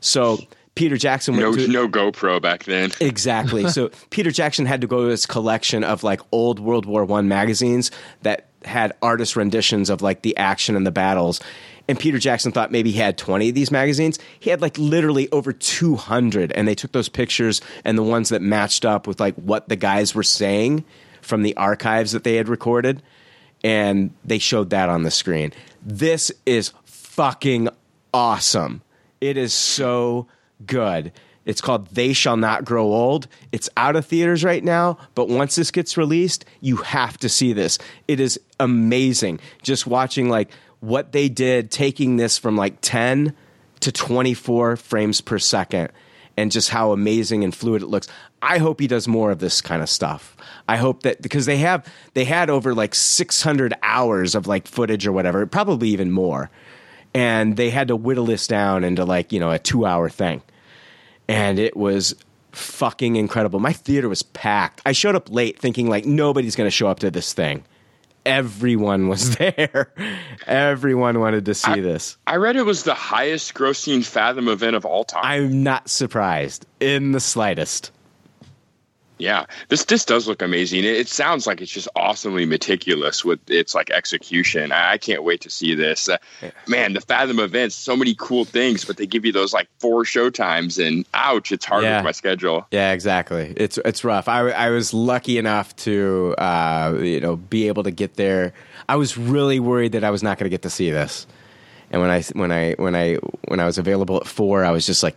So 0.01 0.39
Peter 0.75 0.97
Jackson 0.97 1.35
went 1.37 1.45
No, 1.45 1.57
to 1.57 1.69
no 1.69 1.89
GoPro 1.89 2.41
back 2.41 2.65
then. 2.65 2.91
Exactly. 3.01 3.69
so 3.69 3.91
Peter 4.11 4.31
Jackson 4.31 4.67
had 4.67 4.81
to 4.81 4.87
go 4.87 5.03
to 5.05 5.09
this 5.09 5.27
collection 5.27 5.85
of 5.85 6.03
like 6.03 6.21
old 6.33 6.59
World 6.61 6.87
War 6.87 7.05
One 7.05 7.29
magazines 7.29 7.91
that 8.23 8.47
had 8.65 8.93
artist 9.03 9.37
renditions 9.37 9.91
of 9.91 10.01
like 10.03 10.23
the 10.23 10.37
action 10.37 10.77
and 10.77 10.87
the 10.87 10.91
battles. 10.91 11.41
And 11.89 11.99
Peter 11.99 12.19
Jackson 12.19 12.53
thought 12.53 12.71
maybe 12.71 12.93
he 12.93 12.99
had 12.99 13.19
20 13.19 13.49
of 13.49 13.55
these 13.55 13.71
magazines. 13.73 14.19
He 14.39 14.51
had 14.51 14.61
like 14.61 14.79
literally 14.79 15.29
over 15.33 15.53
200. 15.53 16.53
And 16.53 16.69
they 16.69 16.75
took 16.77 16.93
those 16.93 17.09
pictures 17.09 17.61
and 17.85 17.99
the 17.99 18.03
ones 18.03 18.29
that 18.29 18.43
matched 18.43 18.85
up 18.85 19.07
with 19.09 19.19
like 19.19 19.35
what 19.35 19.69
the 19.69 19.77
guys 19.77 20.15
were 20.15 20.23
saying 20.23 20.85
from 21.21 21.43
the 21.43 21.57
archives 21.57 22.13
that 22.13 22.23
they 22.23 22.37
had 22.37 22.49
recorded. 22.49 23.03
And 23.65 24.15
they 24.25 24.39
showed 24.39 24.71
that 24.71 24.89
on 24.89 25.03
the 25.03 25.11
screen. 25.11 25.53
This 25.83 26.31
is 26.47 26.73
fucking 26.85 27.69
awesome. 28.15 28.83
It 29.21 29.37
is 29.37 29.53
so 29.53 30.29
good. 30.67 31.13
It's 31.45 31.61
called 31.61 31.89
They 31.89 32.13
Shall 32.13 32.37
Not 32.37 32.65
Grow 32.65 32.85
Old. 32.85 33.27
It's 33.51 33.69
out 33.77 33.97
of 33.97 34.07
theaters 34.07 34.45
right 34.45 34.63
now, 34.63 34.99
but 35.15 35.29
once 35.29 35.57
this 35.57 35.71
gets 35.71 35.97
released, 35.97 36.45
you 36.61 36.77
have 36.77 37.19
to 37.19 37.29
see 37.29 37.53
this. 37.53 37.79
It 38.07 38.21
is 38.21 38.39
amazing. 38.59 39.41
Just 39.63 39.87
watching 39.87 40.29
like 40.29 40.51
what 40.81 41.13
they 41.13 41.29
did 41.29 41.71
taking 41.71 42.17
this 42.17 42.39
from 42.39 42.57
like 42.57 42.79
10 42.83 43.35
to 43.81 43.93
24 43.93 44.77
frames 44.77 45.21
per 45.21 45.39
second 45.39 45.91
and 46.37 46.53
just 46.53 46.71
how 46.71 46.93
amazing 46.93 47.45
and 47.45 47.55
fluid 47.55 47.83
it 47.83 47.87
looks. 47.87 48.09
I 48.43 48.59
hope 48.59 48.81
he 48.81 48.87
does 48.87 49.09
more 49.09 49.31
of 49.31 49.39
this 49.39 49.61
kind 49.61 49.83
of 49.83 49.89
stuff. 49.89 50.37
I 50.69 50.77
hope 50.77 51.03
that 51.03 51.21
because 51.21 51.47
they 51.47 51.59
have 51.59 51.87
they 52.15 52.25
had 52.25 52.49
over 52.49 52.75
like 52.75 52.95
600 52.95 53.75
hours 53.83 54.35
of 54.35 54.47
like 54.47 54.67
footage 54.67 55.07
or 55.07 55.13
whatever, 55.13 55.45
probably 55.47 55.89
even 55.89 56.11
more. 56.11 56.51
And 57.13 57.57
they 57.57 57.71
had 57.71 57.89
to 57.89 57.97
whittle 57.97 58.27
this 58.27 58.47
down 58.47 58.85
into 58.85 59.05
like, 59.05 59.33
you 59.33 59.41
know, 59.41 59.51
a 59.51 59.59
2-hour 59.59 60.09
thing. 60.11 60.43
And 61.31 61.59
it 61.61 61.77
was 61.77 62.15
fucking 62.53 63.15
incredible. 63.15 63.61
My 63.61 63.73
theater 63.73 64.09
was 64.09 64.23
packed. 64.23 64.83
I 64.85 64.93
showed 64.93 65.15
up 65.15 65.31
late 65.31 65.59
thinking 65.59 65.89
like 65.89 66.05
nobody's 66.05 66.57
going 66.57 66.67
to 66.67 66.73
show 66.73 66.89
up 66.89 66.99
to 67.01 67.11
this 67.11 67.33
thing. 67.33 67.65
Everyone 68.27 69.09
was 69.09 69.37
there. 69.37 69.93
Everyone 70.47 71.21
wanted 71.21 71.45
to 71.47 71.55
see 71.55 71.81
this. 71.81 72.17
I 72.27 72.37
read 72.37 72.57
it 72.57 72.67
was 72.67 72.83
the 72.83 72.95
highest 72.95 73.55
grossing 73.55 74.05
Fathom 74.05 74.49
event 74.49 74.75
of 74.77 74.85
all 74.85 75.05
time. 75.05 75.23
I'm 75.25 75.63
not 75.63 75.89
surprised 75.89 76.67
in 76.81 77.13
the 77.13 77.21
slightest. 77.21 77.93
Yeah, 79.21 79.45
this 79.69 79.85
this 79.85 80.05
does 80.05 80.27
look 80.27 80.41
amazing. 80.43 80.81
It, 80.81 80.97
it 80.97 81.09
sounds 81.09 81.47
like 81.47 81.61
it's 81.61 81.71
just 81.71 81.89
awesomely 81.95 82.47
meticulous 82.47 83.25
with 83.25 83.39
its 83.51 83.75
like 83.75 83.91
execution. 83.91 84.73
I, 84.73 84.93
I 84.93 84.99
can't 84.99 85.23
wait 85.23 85.43
to 85.43 85.51
see 85.51 85.75
this. 85.75 86.09
Uh, 86.09 86.17
man, 86.67 86.95
the 86.95 87.01
Fathom 87.03 87.39
events, 87.39 87.75
so 87.77 87.95
many 87.95 88.15
cool 88.19 88.45
things, 88.47 88.85
but 88.85 88.97
they 88.97 89.07
give 89.07 89.25
you 89.27 89.33
those 89.33 89.53
like 89.53 89.69
four 89.79 90.05
show 90.05 90.31
times, 90.31 90.79
and 90.79 91.05
ouch, 91.15 91.53
it's 91.53 91.65
hard 91.67 91.85
Yeah. 91.85 91.99
with 91.99 92.05
my 92.07 92.13
schedule. 92.13 92.67
Yeah, 92.71 92.93
exactly. 92.93 93.53
It's 93.57 93.79
it's 93.85 94.03
rough. 94.05 94.27
I, 94.27 94.49
I 94.51 94.71
was 94.71 94.95
lucky 94.95 95.37
enough 95.39 95.77
to 95.77 96.35
uh, 96.39 96.97
you 97.01 97.21
know 97.21 97.37
be 97.37 97.69
able 97.69 97.83
to 97.83 97.91
get 97.91 98.15
there. 98.15 98.55
I 98.89 98.97
was 98.97 99.19
really 99.19 99.61
worried 99.61 99.93
that 99.93 100.03
I 100.03 100.11
was 100.11 100.23
not 100.23 100.39
going 100.39 100.47
to 100.47 100.51
get 100.51 100.63
to 100.63 100.71
see 100.71 100.91
this. 100.91 101.27
And 101.91 102.01
when 102.01 102.11
I 102.11 102.23
when 102.33 102.53
I 102.53 102.73
when 102.79 102.97
I 102.97 103.17
when 103.49 103.61
I 103.61 103.67
was 103.67 103.77
available 103.77 104.17
at 104.17 104.27
four, 104.27 104.65
I 104.65 104.71
was 104.71 104.87
just 104.87 105.03
like, 105.03 105.17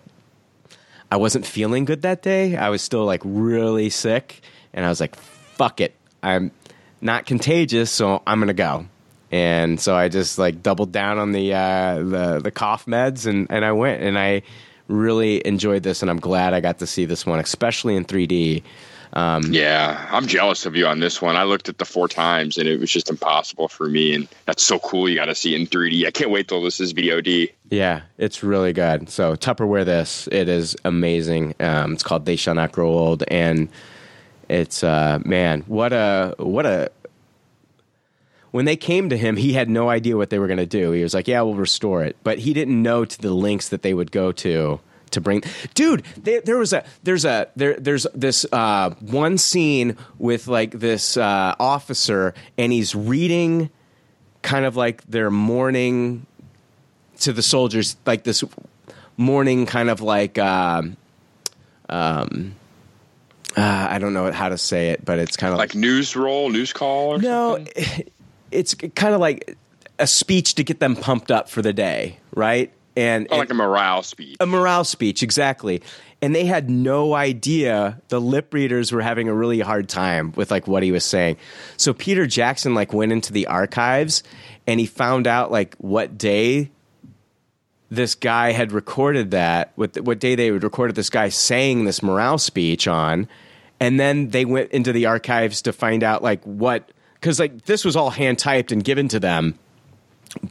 I 1.13 1.17
wasn't 1.17 1.45
feeling 1.45 1.85
good 1.85 2.01
that 2.01 2.23
day. 2.23 2.57
I 2.57 2.69
was 2.69 2.81
still 2.81 3.05
like 3.05 3.21
really 3.23 3.91
sick, 3.91 4.41
and 4.73 4.83
I 4.83 4.89
was 4.89 4.99
like, 4.99 5.15
fuck 5.15 5.79
it. 5.79 5.93
I'm 6.23 6.49
not 7.01 7.27
contagious, 7.27 7.91
so 7.91 8.23
I'm 8.25 8.39
gonna 8.39 8.55
go. 8.55 8.87
And 9.31 9.79
so 9.79 9.95
I 9.95 10.09
just 10.09 10.39
like 10.39 10.63
doubled 10.63 10.91
down 10.91 11.19
on 11.19 11.31
the 11.31 11.53
uh, 11.53 11.97
the 11.97 12.39
the 12.43 12.49
cough 12.49 12.87
meds, 12.87 13.27
and 13.27 13.45
and 13.51 13.63
I 13.63 13.73
went, 13.73 14.01
and 14.01 14.17
I 14.17 14.41
really 14.87 15.45
enjoyed 15.45 15.83
this, 15.83 16.01
and 16.01 16.09
I'm 16.09 16.19
glad 16.19 16.55
I 16.55 16.61
got 16.61 16.79
to 16.79 16.87
see 16.87 17.05
this 17.05 17.27
one, 17.27 17.37
especially 17.37 17.95
in 17.95 18.05
3D. 18.05 18.63
Um, 19.13 19.43
Yeah, 19.51 20.07
I'm 20.11 20.27
jealous 20.27 20.65
of 20.65 20.75
you 20.75 20.87
on 20.87 20.99
this 20.99 21.21
one. 21.21 21.35
I 21.35 21.43
looked 21.43 21.69
at 21.69 21.77
the 21.77 21.85
four 21.85 22.07
times, 22.07 22.57
and 22.57 22.67
it 22.67 22.79
was 22.79 22.91
just 22.91 23.09
impossible 23.09 23.67
for 23.67 23.87
me. 23.87 24.13
And 24.15 24.27
that's 24.45 24.63
so 24.63 24.79
cool. 24.79 25.07
You 25.07 25.15
got 25.15 25.25
to 25.25 25.35
see 25.35 25.53
it 25.53 25.61
in 25.61 25.67
3D. 25.67 26.05
I 26.05 26.11
can't 26.11 26.31
wait 26.31 26.47
till 26.47 26.61
this 26.61 26.79
is 26.79 26.93
VOD. 26.93 27.51
Yeah, 27.69 28.01
it's 28.17 28.43
really 28.43 28.73
good. 28.73 29.09
So 29.09 29.35
Tupperware 29.35 29.85
this. 29.85 30.27
It 30.31 30.49
is 30.49 30.75
amazing. 30.83 31.55
Um, 31.59 31.93
it's 31.93 32.03
called 32.03 32.25
They 32.25 32.35
Shall 32.35 32.55
Not 32.55 32.71
Grow 32.71 32.89
Old, 32.89 33.23
and 33.27 33.69
it's 34.49 34.83
uh, 34.83 35.19
man, 35.23 35.61
what 35.67 35.93
a 35.93 36.35
what 36.37 36.65
a. 36.65 36.91
When 38.51 38.65
they 38.65 38.75
came 38.75 39.09
to 39.09 39.17
him, 39.17 39.35
he 39.35 39.53
had 39.53 39.67
no 39.67 39.89
idea 39.89 40.15
what 40.15 40.29
they 40.29 40.37
were 40.37 40.45
going 40.45 40.57
to 40.57 40.67
do. 40.67 40.91
He 40.91 41.01
was 41.01 41.15
like, 41.15 41.27
"Yeah, 41.27 41.41
we'll 41.41 41.55
restore 41.55 42.03
it," 42.03 42.17
but 42.23 42.39
he 42.39 42.53
didn't 42.53 42.79
know 42.79 43.05
to 43.05 43.21
the 43.21 43.31
links 43.31 43.69
that 43.69 43.81
they 43.81 43.95
would 43.95 44.11
go 44.11 44.31
to 44.31 44.79
to 45.13 45.21
bring. 45.21 45.43
Dude, 45.73 46.03
there, 46.17 46.41
there 46.41 46.57
was 46.57 46.73
a 46.73 46.83
there's 47.03 47.25
a 47.25 47.47
there 47.55 47.75
there's 47.79 48.05
this 48.13 48.45
uh, 48.51 48.91
one 48.99 49.37
scene 49.37 49.97
with 50.17 50.47
like 50.47 50.71
this 50.71 51.17
uh, 51.17 51.55
officer, 51.59 52.33
and 52.57 52.71
he's 52.71 52.93
reading 52.93 53.69
kind 54.41 54.65
of 54.65 54.75
like 54.75 55.03
their 55.05 55.31
morning 55.31 56.25
to 57.19 57.31
the 57.31 57.41
soldiers 57.41 57.95
like 58.05 58.23
this 58.23 58.43
morning 59.15 59.65
kind 59.65 59.89
of 59.89 60.01
like 60.01 60.37
um 60.37 60.97
um 61.87 62.55
uh, 63.55 63.87
I 63.91 63.99
don't 63.99 64.13
know 64.13 64.31
how 64.31 64.49
to 64.49 64.57
say 64.57 64.89
it, 64.89 65.05
but 65.05 65.19
it's 65.19 65.37
kind 65.37 65.53
of 65.53 65.59
Like 65.59 65.75
news 65.75 66.15
roll, 66.15 66.49
news 66.49 66.73
call. 66.73 67.13
Or 67.13 67.19
no, 67.19 67.57
something? 67.57 68.07
it's 68.51 68.73
kind 68.73 69.13
of 69.13 69.21
like 69.21 69.55
a 69.99 70.07
speech 70.07 70.55
to 70.55 70.63
get 70.63 70.79
them 70.79 70.95
pumped 70.95 71.29
up 71.29 71.49
for 71.49 71.61
the 71.61 71.71
day, 71.71 72.17
right? 72.33 72.73
And 72.95 73.27
Oh, 73.31 73.37
like 73.37 73.49
a 73.49 73.55
morale 73.55 74.03
speech. 74.03 74.37
a 74.39 74.45
morale 74.45 74.83
speech, 74.83 75.23
exactly. 75.23 75.81
And 76.21 76.33
they 76.35 76.45
had 76.45 76.69
no 76.69 77.15
idea 77.15 77.99
the 78.09 78.21
lip 78.21 78.53
readers 78.53 78.91
were 78.91 79.01
having 79.01 79.27
a 79.27 79.33
really 79.33 79.59
hard 79.59 79.89
time 79.89 80.31
with 80.35 80.51
like 80.51 80.67
what 80.67 80.83
he 80.83 80.91
was 80.91 81.03
saying. 81.03 81.37
So 81.75 81.93
Peter 81.93 82.27
Jackson 82.27 82.75
like 82.75 82.93
went 82.93 83.11
into 83.11 83.33
the 83.33 83.47
archives 83.47 84.23
and 84.67 84.79
he 84.79 84.85
found 84.85 85.27
out 85.27 85.51
like 85.51 85.75
what 85.77 86.17
day 86.17 86.69
this 87.89 88.15
guy 88.15 88.51
had 88.51 88.71
recorded 88.71 89.31
that, 89.31 89.71
what 89.75 89.95
what 90.01 90.19
day 90.19 90.35
they 90.35 90.47
had 90.47 90.63
recorded 90.63 90.95
this 90.95 91.09
guy 91.09 91.29
saying 91.29 91.85
this 91.85 92.01
morale 92.01 92.37
speech 92.37 92.87
on, 92.87 93.27
and 93.79 93.99
then 93.99 94.29
they 94.29 94.45
went 94.45 94.71
into 94.71 94.91
the 94.93 95.05
archives 95.05 95.61
to 95.63 95.73
find 95.73 96.03
out 96.03 96.23
like 96.23 96.43
what 96.43 96.89
because 97.15 97.39
like 97.39 97.65
this 97.65 97.85
was 97.85 97.95
all 97.95 98.09
hand 98.09 98.39
typed 98.39 98.71
and 98.71 98.83
given 98.83 99.07
to 99.09 99.19
them 99.19 99.59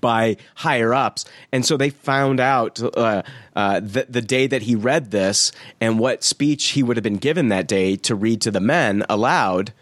by 0.00 0.36
higher 0.56 0.94
ups, 0.94 1.24
and 1.50 1.66
so 1.66 1.76
they 1.76 1.90
found 1.90 2.40
out 2.40 2.80
uh, 2.82 3.22
uh, 3.56 3.80
the, 3.80 4.06
the 4.08 4.22
day 4.22 4.46
that 4.46 4.62
he 4.62 4.74
read 4.74 5.10
this 5.10 5.52
and 5.80 5.98
what 5.98 6.22
speech 6.22 6.70
he 6.70 6.82
would 6.82 6.96
have 6.96 7.04
been 7.04 7.16
given 7.16 7.48
that 7.48 7.66
day 7.66 7.96
to 7.96 8.14
read 8.14 8.40
to 8.42 8.50
the 8.50 8.60
men 8.60 9.04
aloud, 9.08 9.72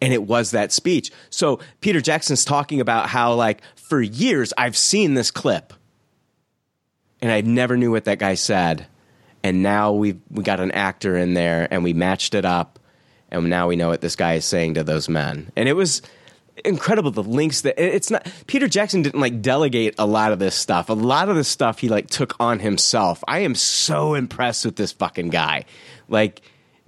and 0.00 0.12
it 0.12 0.22
was 0.22 0.50
that 0.52 0.72
speech. 0.72 1.10
So 1.30 1.60
Peter 1.80 2.00
Jackson's 2.00 2.44
talking 2.44 2.80
about 2.80 3.08
how 3.08 3.34
like 3.34 3.62
for 3.74 4.00
years 4.00 4.52
I've 4.56 4.76
seen 4.76 5.14
this 5.14 5.30
clip, 5.30 5.72
and 7.20 7.30
I 7.30 7.40
never 7.42 7.76
knew 7.76 7.90
what 7.90 8.04
that 8.04 8.18
guy 8.18 8.34
said, 8.34 8.86
and 9.42 9.62
now 9.62 9.92
we 9.92 10.18
we 10.30 10.42
got 10.42 10.60
an 10.60 10.72
actor 10.72 11.16
in 11.16 11.34
there 11.34 11.68
and 11.70 11.84
we 11.84 11.92
matched 11.92 12.34
it 12.34 12.44
up, 12.44 12.78
and 13.30 13.50
now 13.50 13.68
we 13.68 13.76
know 13.76 13.88
what 13.88 14.00
this 14.00 14.16
guy 14.16 14.34
is 14.34 14.44
saying 14.44 14.74
to 14.74 14.84
those 14.84 15.08
men, 15.08 15.52
and 15.54 15.68
it 15.68 15.74
was 15.74 16.00
incredible 16.64 17.10
the 17.10 17.22
links 17.22 17.62
that 17.62 17.78
it's 17.82 18.10
not 18.10 18.26
Peter 18.46 18.68
Jackson 18.68 19.02
didn't 19.02 19.20
like 19.20 19.40
delegate 19.42 19.94
a 19.98 20.06
lot 20.06 20.32
of 20.32 20.38
this 20.38 20.54
stuff. 20.54 20.88
A 20.88 20.94
lot 20.94 21.28
of 21.28 21.36
this 21.36 21.48
stuff 21.48 21.78
he 21.78 21.88
like 21.88 22.08
took 22.08 22.34
on 22.40 22.58
himself. 22.58 23.22
I 23.28 23.40
am 23.40 23.54
so 23.54 24.14
impressed 24.14 24.64
with 24.64 24.76
this 24.76 24.92
fucking 24.92 25.30
guy. 25.30 25.64
Like 26.08 26.42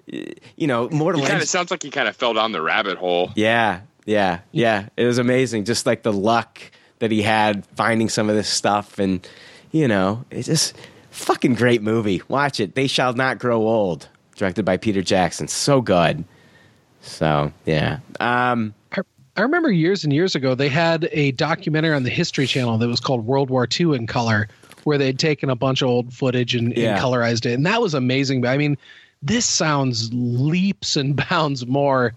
you 0.07 0.67
know, 0.67 0.89
more 0.91 1.15
He 1.15 1.23
kind 1.25 1.41
of 1.41 1.49
sounds 1.49 1.71
like 1.71 1.83
he 1.83 1.91
kind 1.91 2.09
of 2.09 2.17
fell 2.17 2.35
down 2.35 2.53
the 2.53 2.63
rabbit 2.63 2.99
hole. 2.99 3.31
yeah, 3.37 3.81
yeah, 4.05 4.41
yeah. 4.53 4.89
It 4.97 5.05
was 5.07 5.19
amazing. 5.19 5.65
Just 5.65 5.87
like 5.87 6.03
the 6.03 6.13
luck 6.13 6.61
that 6.99 7.11
he 7.11 7.23
had 7.23 7.65
finding 7.77 8.09
some 8.09 8.29
of 8.29 8.37
this 8.37 8.49
stuff, 8.49 8.99
and 8.99 9.27
you 9.71 9.87
know, 9.87 10.25
it's 10.31 10.49
just 10.49 10.77
fucking 11.11 11.55
great 11.55 11.83
movie. 11.83 12.23
Watch 12.29 12.61
it. 12.61 12.75
They 12.75 12.87
shall 12.87 13.13
not 13.13 13.39
grow 13.39 13.67
old. 13.69 14.09
Directed 14.37 14.65
by 14.65 14.79
Peter 14.79 15.03
Jackson. 15.03 15.49
So 15.49 15.81
good. 15.81 16.25
So 17.03 17.53
yeah. 17.67 17.99
Um, 18.19 18.75
I, 19.37 19.43
remember 19.43 19.71
years 19.71 20.05
and 20.05 20.13
years 20.13 20.35
ago 20.35 20.55
they 20.55 20.69
had 20.69 21.09
a 21.13 21.33
documentary 21.33 21.95
on 21.95 22.03
the 22.03 22.11
History 22.11 22.47
Channel 22.47 22.79
that 22.79 22.89
was 22.89 23.01
called 23.01 23.27
World 23.27 23.51
War 23.51 23.67
II 23.79 23.95
in 23.97 24.07
color, 24.07 24.49
where 24.85 24.99
they'd 24.99 25.19
taken 25.19 25.51
a 25.51 25.57
bunch 25.57 25.83
of 25.83 25.89
old 25.89 26.13
footage 26.13 26.55
and, 26.55 26.77
Yeah. 26.77 26.95
and 26.95 27.01
colorized 27.05 27.47
it, 27.47 27.55
and 27.55 27.67
that 27.67 27.81
was 27.81 27.95
amazing. 27.95 28.41
But 28.41 28.49
I 28.49 28.57
mean, 28.57 28.77
this 29.23 29.45
sounds 29.47 30.11
leaps 30.13 30.97
and 30.97 31.17
bounds 31.31 31.67
more, 31.67 32.15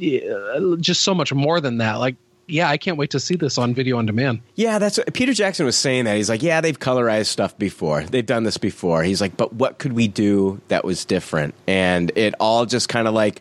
just 0.00 1.02
so 1.02 1.14
much 1.14 1.32
more 1.32 1.60
than 1.60 1.78
that. 1.78 1.94
Like, 1.94 2.16
yeah, 2.46 2.68
I 2.68 2.78
can't 2.78 2.96
wait 2.96 3.10
to 3.10 3.20
see 3.20 3.36
this 3.36 3.58
on 3.58 3.74
video 3.74 3.96
on 3.98 4.06
demand. 4.06 4.40
Yeah, 4.56 4.78
that's 4.80 4.98
what 4.98 5.12
Peter 5.14 5.32
Jackson 5.32 5.66
was 5.66 5.76
saying 5.76 6.06
that. 6.06 6.16
He's 6.16 6.28
like, 6.28 6.42
yeah, 6.42 6.60
they've 6.60 6.78
colorized 6.78 7.26
stuff 7.26 7.56
before. 7.58 8.02
They've 8.02 8.26
done 8.26 8.42
this 8.42 8.56
before. 8.58 9.04
He's 9.04 9.20
like, 9.20 9.36
but 9.36 9.52
what 9.52 9.78
could 9.78 9.92
we 9.92 10.08
do 10.08 10.60
that 10.66 10.84
was 10.84 11.04
different? 11.04 11.54
And 11.68 12.10
it 12.16 12.34
all 12.40 12.66
just 12.66 12.88
kind 12.88 13.06
of 13.06 13.14
like 13.14 13.40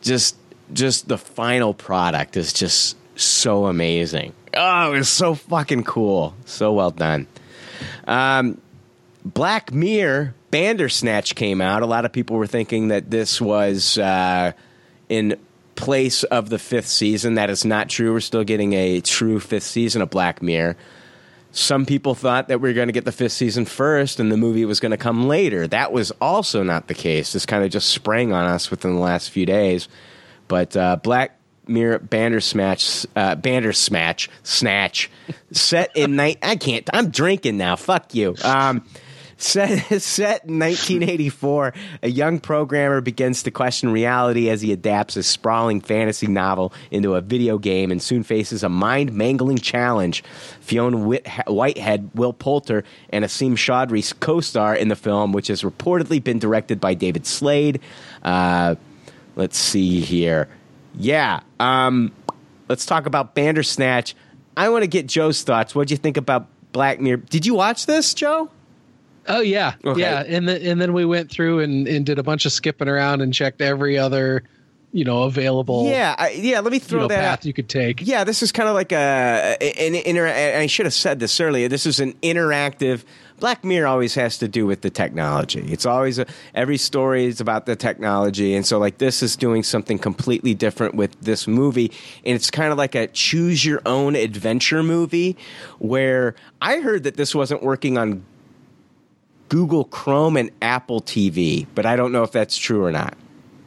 just 0.00 0.36
just 0.72 1.08
the 1.08 1.18
final 1.18 1.74
product 1.74 2.36
is 2.36 2.52
just 2.52 2.96
so 3.16 3.66
amazing. 3.66 4.32
Oh, 4.54 4.92
it 4.92 4.98
was 4.98 5.08
so 5.08 5.34
fucking 5.34 5.84
cool. 5.84 6.34
So 6.44 6.72
well 6.72 6.90
done. 6.90 7.26
Um 8.06 8.60
Black 9.24 9.72
Mirror 9.72 10.34
Bandersnatch 10.50 11.34
came 11.34 11.60
out. 11.60 11.82
A 11.82 11.86
lot 11.86 12.04
of 12.04 12.12
people 12.12 12.36
were 12.36 12.46
thinking 12.46 12.88
that 12.88 13.10
this 13.10 13.40
was 13.40 13.98
uh, 13.98 14.52
in 15.08 15.38
place 15.74 16.24
of 16.24 16.48
the 16.48 16.58
fifth 16.58 16.88
season. 16.88 17.34
That 17.34 17.50
is 17.50 17.64
not 17.64 17.88
true. 17.88 18.12
We're 18.12 18.20
still 18.20 18.44
getting 18.44 18.72
a 18.72 19.00
true 19.00 19.40
fifth 19.40 19.64
season 19.64 20.02
of 20.02 20.10
Black 20.10 20.42
Mirror. 20.42 20.76
Some 21.50 21.86
people 21.86 22.14
thought 22.14 22.48
that 22.48 22.60
we 22.60 22.68
were 22.68 22.74
going 22.74 22.88
to 22.88 22.92
get 22.92 23.04
the 23.04 23.12
fifth 23.12 23.32
season 23.32 23.64
first 23.64 24.20
and 24.20 24.30
the 24.30 24.36
movie 24.36 24.64
was 24.64 24.80
going 24.80 24.90
to 24.90 24.98
come 24.98 25.26
later. 25.26 25.66
That 25.66 25.92
was 25.92 26.10
also 26.20 26.62
not 26.62 26.88
the 26.88 26.94
case. 26.94 27.32
This 27.32 27.46
kind 27.46 27.64
of 27.64 27.70
just 27.70 27.88
sprang 27.88 28.32
on 28.32 28.44
us 28.44 28.70
within 28.70 28.94
the 28.94 29.00
last 29.00 29.30
few 29.30 29.46
days. 29.46 29.88
But 30.46 30.76
uh, 30.76 30.96
Black 30.96 31.38
Mirror 31.66 32.00
Bandersnatch, 32.00 33.06
uh, 33.16 33.34
Bandersnatch, 33.34 34.28
Snatch, 34.42 35.10
set 35.52 35.94
in 35.96 36.16
night. 36.16 36.38
I 36.42 36.56
can't. 36.56 36.88
I'm 36.92 37.10
drinking 37.10 37.56
now. 37.56 37.76
Fuck 37.76 38.14
you. 38.14 38.34
Um, 38.42 38.84
set 39.38 40.02
set 40.02 40.44
in 40.44 40.58
1984, 40.58 41.74
a 42.02 42.10
young 42.10 42.38
programmer 42.40 43.00
begins 43.00 43.42
to 43.44 43.50
question 43.50 43.90
reality 43.90 44.50
as 44.50 44.60
he 44.60 44.72
adapts 44.72 45.16
a 45.16 45.22
sprawling 45.22 45.80
fantasy 45.80 46.26
novel 46.26 46.72
into 46.90 47.14
a 47.14 47.20
video 47.20 47.58
game 47.58 47.90
and 47.90 48.02
soon 48.02 48.22
faces 48.22 48.62
a 48.62 48.68
mind 48.68 49.12
mangling 49.12 49.58
challenge. 49.58 50.22
Fiona 50.60 50.98
Whit- 50.98 51.26
Whitehead, 51.46 52.10
Will 52.14 52.32
Poulter, 52.32 52.84
and 53.10 53.24
Asim 53.24 53.52
Chaudhry 53.52 54.18
co-star 54.20 54.74
in 54.74 54.88
the 54.88 54.96
film, 54.96 55.32
which 55.32 55.48
has 55.48 55.62
reportedly 55.62 56.22
been 56.22 56.38
directed 56.38 56.80
by 56.80 56.94
David 56.94 57.26
Slade. 57.26 57.80
Uh, 58.22 58.74
let's 59.36 59.56
see 59.56 60.00
here. 60.00 60.48
Yeah. 60.94 61.40
Um, 61.60 62.12
let's 62.68 62.84
talk 62.86 63.06
about 63.06 63.34
Bandersnatch. 63.34 64.14
I 64.56 64.68
want 64.70 64.82
to 64.82 64.88
get 64.88 65.06
Joe's 65.06 65.42
thoughts. 65.42 65.74
What 65.74 65.88
do 65.88 65.94
you 65.94 65.98
think 65.98 66.16
about 66.16 66.48
Black 66.72 67.00
Mirror? 67.00 67.18
Did 67.18 67.46
you 67.46 67.54
watch 67.54 67.86
this, 67.86 68.12
Joe? 68.14 68.50
Oh 69.28 69.40
yeah, 69.40 69.74
Okay. 69.84 70.00
yeah, 70.00 70.24
and 70.26 70.48
then 70.48 70.62
and 70.62 70.80
then 70.80 70.92
we 70.92 71.04
went 71.04 71.30
through 71.30 71.60
and, 71.60 71.86
and 71.86 72.04
did 72.06 72.18
a 72.18 72.22
bunch 72.22 72.46
of 72.46 72.52
skipping 72.52 72.88
around 72.88 73.20
and 73.20 73.32
checked 73.34 73.60
every 73.60 73.98
other, 73.98 74.42
you 74.92 75.04
know, 75.04 75.24
available 75.24 75.88
Yeah, 75.88 76.14
I, 76.18 76.30
yeah. 76.30 76.60
Let 76.60 76.70
me 76.72 76.78
you 76.78 76.80
throw 76.80 77.00
know, 77.02 77.08
that. 77.08 77.20
path 77.20 77.38
out. 77.40 77.44
you 77.44 77.52
could 77.52 77.68
take. 77.68 78.00
Yeah, 78.06 78.24
this 78.24 78.42
is 78.42 78.52
kind 78.52 78.68
of 78.68 78.74
like 78.74 78.90
a 78.92 79.56
an 79.60 79.94
inter. 79.94 80.26
I 80.26 80.66
should 80.66 80.86
have 80.86 80.94
said 80.94 81.20
this 81.20 81.40
earlier. 81.40 81.68
This 81.68 81.84
is 81.86 82.00
an 82.00 82.14
interactive. 82.22 83.04
Black 83.38 83.62
Mirror 83.64 83.86
always 83.86 84.16
has 84.16 84.36
to 84.38 84.48
do 84.48 84.66
with 84.66 84.80
the 84.80 84.90
technology. 84.90 85.60
It's 85.70 85.86
always 85.86 86.18
a, 86.18 86.26
every 86.56 86.76
story 86.76 87.26
is 87.26 87.40
about 87.40 87.66
the 87.66 87.76
technology, 87.76 88.52
and 88.56 88.66
so 88.66 88.78
like 88.80 88.98
this 88.98 89.22
is 89.22 89.36
doing 89.36 89.62
something 89.62 89.96
completely 89.98 90.54
different 90.54 90.96
with 90.96 91.20
this 91.20 91.46
movie, 91.46 91.92
and 92.24 92.34
it's 92.34 92.50
kind 92.50 92.72
of 92.72 92.78
like 92.78 92.96
a 92.96 93.06
choose 93.08 93.64
your 93.64 93.80
own 93.86 94.16
adventure 94.16 94.82
movie. 94.82 95.36
Where 95.78 96.34
I 96.60 96.80
heard 96.80 97.04
that 97.04 97.16
this 97.16 97.32
wasn't 97.34 97.62
working 97.62 97.96
on 97.96 98.24
Google 99.48 99.84
Chrome 99.84 100.36
and 100.36 100.50
Apple 100.62 101.00
TV, 101.00 101.66
but 101.74 101.86
I 101.86 101.96
don't 101.96 102.12
know 102.12 102.22
if 102.22 102.32
that's 102.32 102.56
true 102.56 102.84
or 102.84 102.92
not. 102.92 103.16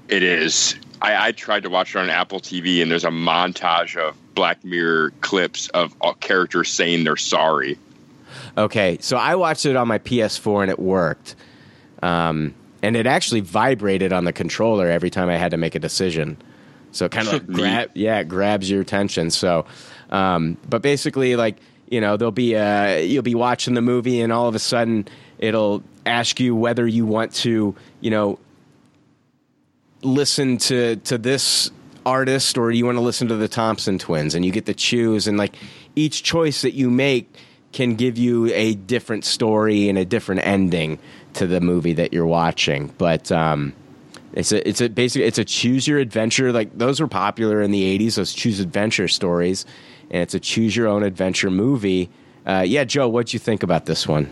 It 0.08 0.24
is. 0.24 0.76
I, 1.02 1.28
I 1.28 1.32
tried 1.32 1.64
to 1.64 1.70
watch 1.70 1.96
it 1.96 2.00
on 2.00 2.10
Apple 2.10 2.40
TV, 2.40 2.82
and 2.82 2.92
there's 2.92 3.06
a 3.06 3.10
montage 3.10 3.96
of 3.96 4.16
Black 4.36 4.64
Mirror 4.64 5.14
clips 5.22 5.70
of 5.70 5.96
characters 6.20 6.70
saying 6.70 7.04
they're 7.04 7.18
sorry. 7.18 7.78
Okay, 8.58 8.98
so 9.02 9.18
I 9.18 9.36
watched 9.36 9.66
it 9.66 9.76
on 9.76 9.88
my 9.88 10.00
PS4 10.00 10.64
and 10.64 10.72
it 10.72 10.80
worked. 10.80 11.36
Um, 12.04 12.56
and 12.82 12.96
it 12.96 13.06
actually 13.06 13.42
vibrated 13.42 14.12
on 14.12 14.26
the 14.26 14.34
controller 14.34 14.88
every 14.88 15.10
time 15.10 15.30
I 15.30 15.38
had 15.38 15.52
to 15.52 15.58
make 15.58 15.76
a 15.76 15.80
decision. 15.80 16.38
So 16.92 17.06
it 17.06 17.12
kind 17.12 17.28
of 17.28 17.34
like 17.48 17.48
grab, 17.48 17.92
yeah, 17.94 18.20
it 18.20 18.28
grabs 18.28 18.70
your 18.70 18.82
attention. 18.82 19.30
So, 19.30 19.66
um, 20.10 20.58
but 20.70 20.82
basically, 20.82 21.36
like 21.36 21.58
you 21.90 22.02
know, 22.02 22.18
there'll 22.18 22.32
be 22.32 22.54
a 22.54 23.06
you'll 23.06 23.22
be 23.22 23.36
watching 23.36 23.74
the 23.74 23.82
movie, 23.82 24.22
and 24.22 24.32
all 24.32 24.48
of 24.48 24.56
a 24.56 24.60
sudden, 24.60 25.08
it'll 25.42 25.84
ask 26.06 26.40
you 26.40 26.56
whether 26.56 26.88
you 26.88 27.06
want 27.06 27.34
to, 27.34 27.76
you 28.00 28.12
know, 28.12 28.40
listen 30.04 30.58
to 30.58 30.96
to 30.98 31.18
this 31.18 31.70
artist 32.06 32.58
or 32.58 32.72
you 32.72 32.86
want 32.86 32.98
to 32.98 33.02
listen 33.02 33.28
to 33.28 33.36
the 33.36 33.48
Thompson 33.48 34.00
twins 34.00 34.34
and 34.34 34.46
you 34.46 34.52
get 34.52 34.66
to 34.68 34.74
choose. 34.74 35.28
And 35.28 35.38
like 35.38 35.56
each 35.96 36.24
choice 36.24 36.62
that 36.62 36.74
you 36.74 36.90
make 36.90 37.36
can 37.72 37.96
give 37.96 38.18
you 38.18 38.48
a 38.54 38.74
different 38.74 39.26
story 39.26 39.90
and 39.90 39.98
a 39.98 40.06
different 40.06 40.46
ending 40.46 41.00
to 41.34 41.48
the 41.48 41.62
movie 41.62 41.94
that 41.94 42.14
you're 42.14 42.26
watching. 42.26 42.94
But 42.98 43.32
um 43.32 43.74
it's 44.34 44.52
a 44.52 44.68
it's 44.68 44.80
a 44.80 44.90
basically 44.90 45.28
it's 45.28 45.38
a 45.38 45.46
choose 45.46 45.88
your 45.88 46.00
adventure. 46.00 46.52
Like 46.52 46.78
those 46.78 47.00
were 47.00 47.08
popular 47.08 47.62
in 47.62 47.72
the 47.72 48.00
80s 48.00 48.16
those 48.16 48.34
choose 48.34 48.60
adventure 48.60 49.08
stories. 49.08 49.66
And 50.10 50.22
it's 50.22 50.34
a 50.34 50.40
choose 50.40 50.76
your 50.76 50.88
own 50.88 51.04
adventure 51.04 51.52
movie. 51.52 52.10
Uh, 52.44 52.64
yeah 52.66 52.84
joe 52.84 53.08
what'd 53.08 53.34
you 53.34 53.40
think 53.40 53.62
about 53.62 53.86
this 53.86 54.08
one 54.08 54.28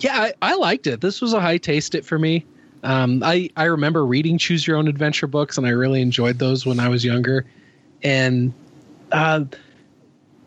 Yeah, 0.00 0.20
I, 0.20 0.34
I 0.42 0.54
liked 0.56 0.86
it. 0.86 1.00
This 1.00 1.20
was 1.20 1.32
a 1.32 1.40
high 1.40 1.58
taste 1.58 1.94
it 1.94 2.04
for 2.04 2.18
me. 2.18 2.44
Um, 2.82 3.22
I 3.24 3.50
I 3.56 3.64
remember 3.64 4.04
reading 4.04 4.38
Choose 4.38 4.66
Your 4.66 4.76
Own 4.76 4.88
Adventure 4.88 5.26
books, 5.26 5.58
and 5.58 5.66
I 5.66 5.70
really 5.70 6.02
enjoyed 6.02 6.38
those 6.38 6.66
when 6.66 6.78
I 6.78 6.88
was 6.88 7.04
younger. 7.04 7.46
And 8.02 8.52
uh, 9.12 9.44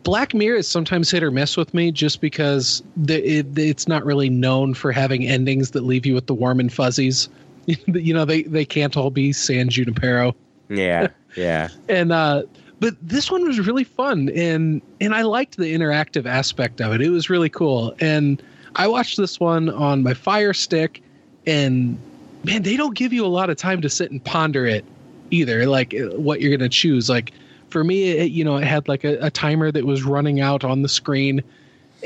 Black 0.04 0.32
Mirror 0.32 0.58
is 0.58 0.68
sometimes 0.68 1.10
hit 1.10 1.22
or 1.22 1.30
miss 1.30 1.56
with 1.56 1.74
me, 1.74 1.90
just 1.90 2.20
because 2.20 2.82
the, 2.96 3.22
it, 3.22 3.58
it's 3.58 3.88
not 3.88 4.04
really 4.04 4.30
known 4.30 4.74
for 4.74 4.92
having 4.92 5.26
endings 5.26 5.72
that 5.72 5.82
leave 5.82 6.06
you 6.06 6.14
with 6.14 6.26
the 6.26 6.34
warm 6.34 6.60
and 6.60 6.72
fuzzies. 6.72 7.28
you 7.66 8.14
know, 8.14 8.24
they 8.24 8.44
they 8.44 8.64
can't 8.64 8.96
all 8.96 9.10
be 9.10 9.32
San 9.32 9.68
Junipero 9.68 10.34
yeah 10.70 11.08
yeah 11.36 11.68
and 11.88 12.12
uh 12.12 12.42
but 12.78 12.94
this 13.02 13.30
one 13.30 13.44
was 13.46 13.58
really 13.66 13.84
fun 13.84 14.30
and 14.30 14.80
and 15.00 15.14
i 15.14 15.22
liked 15.22 15.56
the 15.56 15.74
interactive 15.74 16.24
aspect 16.24 16.80
of 16.80 16.92
it 16.92 17.02
it 17.02 17.10
was 17.10 17.28
really 17.28 17.50
cool 17.50 17.94
and 18.00 18.42
i 18.76 18.86
watched 18.86 19.16
this 19.16 19.38
one 19.40 19.68
on 19.68 20.02
my 20.02 20.14
fire 20.14 20.52
stick 20.52 21.02
and 21.46 21.98
man 22.44 22.62
they 22.62 22.76
don't 22.76 22.94
give 22.94 23.12
you 23.12 23.24
a 23.24 23.28
lot 23.28 23.50
of 23.50 23.56
time 23.56 23.80
to 23.80 23.88
sit 23.88 24.10
and 24.10 24.24
ponder 24.24 24.66
it 24.66 24.84
either 25.30 25.66
like 25.66 25.94
uh, 25.94 26.16
what 26.16 26.40
you're 26.40 26.56
gonna 26.56 26.68
choose 26.68 27.08
like 27.08 27.32
for 27.68 27.84
me 27.84 28.10
it, 28.10 28.30
you 28.30 28.44
know 28.44 28.56
it 28.56 28.64
had 28.64 28.88
like 28.88 29.04
a, 29.04 29.18
a 29.18 29.30
timer 29.30 29.70
that 29.70 29.84
was 29.84 30.02
running 30.02 30.40
out 30.40 30.64
on 30.64 30.82
the 30.82 30.88
screen 30.88 31.42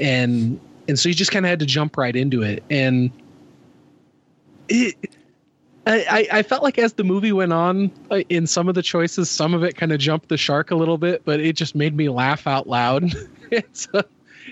and 0.01 0.61
and 0.89 0.99
so 0.99 1.09
you 1.09 1.15
just 1.15 1.31
kind 1.31 1.47
of 1.47 1.51
had 1.51 1.59
to 1.59 1.66
jump 1.66 1.97
right 1.97 2.16
into 2.16 2.43
it 2.43 2.62
and 2.70 3.11
it 4.69 4.97
I, 5.86 6.27
I 6.32 6.43
felt 6.43 6.62
like 6.62 6.78
as 6.78 6.95
the 6.95 7.05
movie 7.05 7.32
went 7.32 7.53
on, 7.53 7.91
uh, 8.11 8.20
in 8.31 8.47
some 8.47 8.69
of 8.69 8.74
the 8.74 8.82
choices, 8.82 9.28
some 9.28 9.53
of 9.53 9.62
it 9.62 9.77
kind 9.77 9.93
of 9.93 9.99
jumped 9.99 10.28
the 10.28 10.36
shark 10.36 10.70
a 10.70 10.74
little 10.74 10.97
bit, 10.97 11.23
but 11.24 11.41
it 11.41 11.57
just 11.57 11.74
made 11.74 11.95
me 11.95 12.09
laugh 12.09 12.47
out 12.47 12.66
loud. 12.66 13.12
so, 13.73 14.03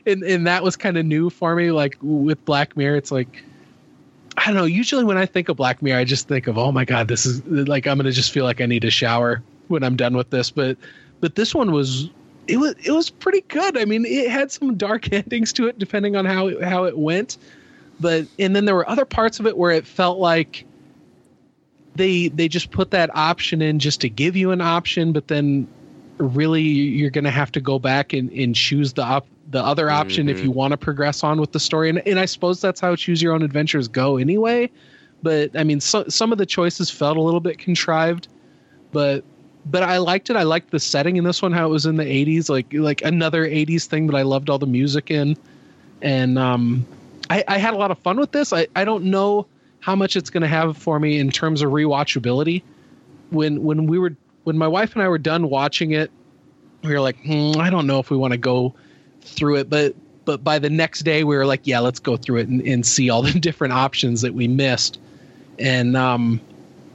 and 0.06 0.22
and 0.22 0.46
that 0.46 0.62
was 0.62 0.76
kind 0.76 0.96
of 0.96 1.06
new 1.06 1.30
for 1.30 1.54
me. 1.54 1.70
Like 1.70 1.96
with 2.00 2.44
Black 2.44 2.76
Mirror, 2.76 2.96
it's 2.96 3.12
like 3.12 3.42
I 4.36 4.46
don't 4.46 4.54
know. 4.54 4.64
Usually 4.64 5.04
when 5.04 5.18
I 5.18 5.26
think 5.26 5.48
of 5.48 5.56
Black 5.56 5.82
Mirror, 5.82 6.00
I 6.00 6.04
just 6.04 6.28
think 6.28 6.46
of 6.46 6.58
oh 6.58 6.72
my 6.72 6.84
god, 6.84 7.08
this 7.08 7.26
is 7.26 7.44
like 7.46 7.86
I'm 7.86 7.96
gonna 7.96 8.12
just 8.12 8.32
feel 8.32 8.44
like 8.44 8.60
I 8.60 8.66
need 8.66 8.84
a 8.84 8.90
shower 8.90 9.42
when 9.68 9.82
I'm 9.82 9.96
done 9.96 10.16
with 10.16 10.30
this. 10.30 10.50
But 10.50 10.76
but 11.20 11.34
this 11.34 11.54
one 11.54 11.72
was 11.72 12.10
it 12.48 12.56
was 12.56 12.74
it 12.82 12.92
was 12.92 13.10
pretty 13.10 13.42
good. 13.42 13.76
I 13.76 13.84
mean, 13.84 14.04
it 14.04 14.30
had 14.30 14.50
some 14.50 14.76
dark 14.76 15.12
endings 15.12 15.52
to 15.54 15.66
it 15.66 15.78
depending 15.78 16.16
on 16.16 16.24
how 16.24 16.48
it, 16.48 16.62
how 16.62 16.84
it 16.84 16.98
went. 16.98 17.38
But 18.00 18.26
and 18.38 18.56
then 18.56 18.64
there 18.64 18.74
were 18.74 18.88
other 18.88 19.04
parts 19.04 19.40
of 19.40 19.46
it 19.46 19.56
where 19.56 19.70
it 19.70 19.86
felt 19.86 20.18
like 20.18 20.66
they 21.94 22.28
they 22.28 22.48
just 22.48 22.70
put 22.70 22.90
that 22.92 23.14
option 23.14 23.62
in 23.62 23.78
just 23.78 24.00
to 24.00 24.08
give 24.08 24.36
you 24.36 24.50
an 24.50 24.60
option, 24.60 25.12
but 25.12 25.28
then 25.28 25.68
really 26.18 26.62
you're 26.62 27.10
going 27.10 27.24
to 27.24 27.30
have 27.30 27.52
to 27.52 27.60
go 27.60 27.78
back 27.78 28.12
and, 28.12 28.30
and 28.32 28.54
choose 28.54 28.92
the 28.92 29.02
op- 29.02 29.26
the 29.52 29.62
other 29.62 29.90
option 29.90 30.28
if 30.30 30.42
you 30.42 30.50
want 30.50 30.72
to 30.72 30.78
progress 30.78 31.22
on 31.22 31.38
with 31.38 31.52
the 31.52 31.60
story. 31.60 31.90
And, 31.90 31.98
and 32.06 32.18
I 32.18 32.24
suppose 32.24 32.60
that's 32.60 32.80
how 32.80 32.96
choose 32.96 33.20
your 33.20 33.34
own 33.34 33.42
adventures 33.42 33.86
go 33.86 34.16
anyway. 34.16 34.70
But 35.22 35.56
I 35.56 35.62
mean, 35.62 35.78
so, 35.78 36.08
some 36.08 36.32
of 36.32 36.38
the 36.38 36.46
choices 36.46 36.90
felt 36.90 37.18
a 37.18 37.20
little 37.20 37.38
bit 37.38 37.58
contrived, 37.58 38.28
but 38.90 39.22
but 39.66 39.82
I 39.84 39.98
liked 39.98 40.30
it. 40.30 40.36
I 40.36 40.42
liked 40.42 40.70
the 40.70 40.80
setting 40.80 41.16
in 41.16 41.24
this 41.24 41.40
one, 41.42 41.52
how 41.52 41.66
it 41.66 41.70
was 41.70 41.86
in 41.86 41.96
the 41.96 42.04
'80s, 42.04 42.48
like 42.48 42.66
like 42.72 43.02
another 43.02 43.46
'80s 43.46 43.84
thing 43.84 44.06
that 44.08 44.16
I 44.16 44.22
loved 44.22 44.50
all 44.50 44.58
the 44.58 44.66
music 44.66 45.10
in, 45.10 45.36
and 46.00 46.38
um, 46.38 46.84
I, 47.30 47.44
I 47.46 47.58
had 47.58 47.74
a 47.74 47.76
lot 47.76 47.90
of 47.90 47.98
fun 47.98 48.18
with 48.18 48.32
this. 48.32 48.52
I 48.52 48.66
I 48.74 48.84
don't 48.84 49.04
know 49.04 49.46
how 49.80 49.94
much 49.94 50.16
it's 50.16 50.30
going 50.30 50.42
to 50.42 50.48
have 50.48 50.76
for 50.76 50.98
me 50.98 51.18
in 51.18 51.30
terms 51.30 51.62
of 51.62 51.70
rewatchability. 51.70 52.62
When 53.30 53.62
when 53.62 53.86
we 53.86 53.98
were 53.98 54.16
when 54.44 54.58
my 54.58 54.66
wife 54.66 54.94
and 54.94 55.02
I 55.02 55.08
were 55.08 55.18
done 55.18 55.50
watching 55.50 55.92
it, 55.92 56.10
we 56.82 56.92
were 56.92 57.00
like, 57.00 57.22
hmm, 57.22 57.52
I 57.60 57.70
don't 57.70 57.86
know 57.86 58.00
if 58.00 58.10
we 58.10 58.16
want 58.16 58.32
to 58.32 58.38
go 58.38 58.74
through 59.22 59.56
it, 59.56 59.70
but 59.70 59.94
but 60.24 60.44
by 60.44 60.58
the 60.58 60.70
next 60.70 61.00
day 61.00 61.24
we 61.24 61.36
were 61.36 61.46
like, 61.46 61.66
yeah, 61.66 61.80
let's 61.80 61.98
go 61.98 62.16
through 62.16 62.38
it 62.38 62.48
and, 62.48 62.60
and 62.62 62.86
see 62.86 63.10
all 63.10 63.22
the 63.30 63.32
different 63.38 63.72
options 63.72 64.20
that 64.22 64.34
we 64.34 64.48
missed, 64.48 64.98
and 65.58 65.96
um, 65.96 66.40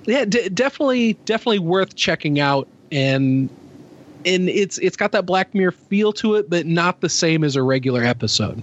yeah, 0.06 0.26
d- 0.26 0.50
definitely 0.50 1.14
definitely 1.26 1.60
worth 1.60 1.96
checking 1.96 2.40
out, 2.40 2.68
and 2.92 3.50
and 4.26 4.50
it's 4.50 4.78
it's 4.80 4.98
got 4.98 5.12
that 5.14 5.26
Black 5.26 5.54
Mirror 5.54 5.72
feel 5.72 6.14
to 6.14 6.36
it, 6.36 6.50
but 6.50 6.66
not 6.66 7.02
the 7.02 7.10
same 7.10 7.44
as 7.44 7.56
a 7.56 7.64
regular 7.64 8.04
episode. 8.04 8.62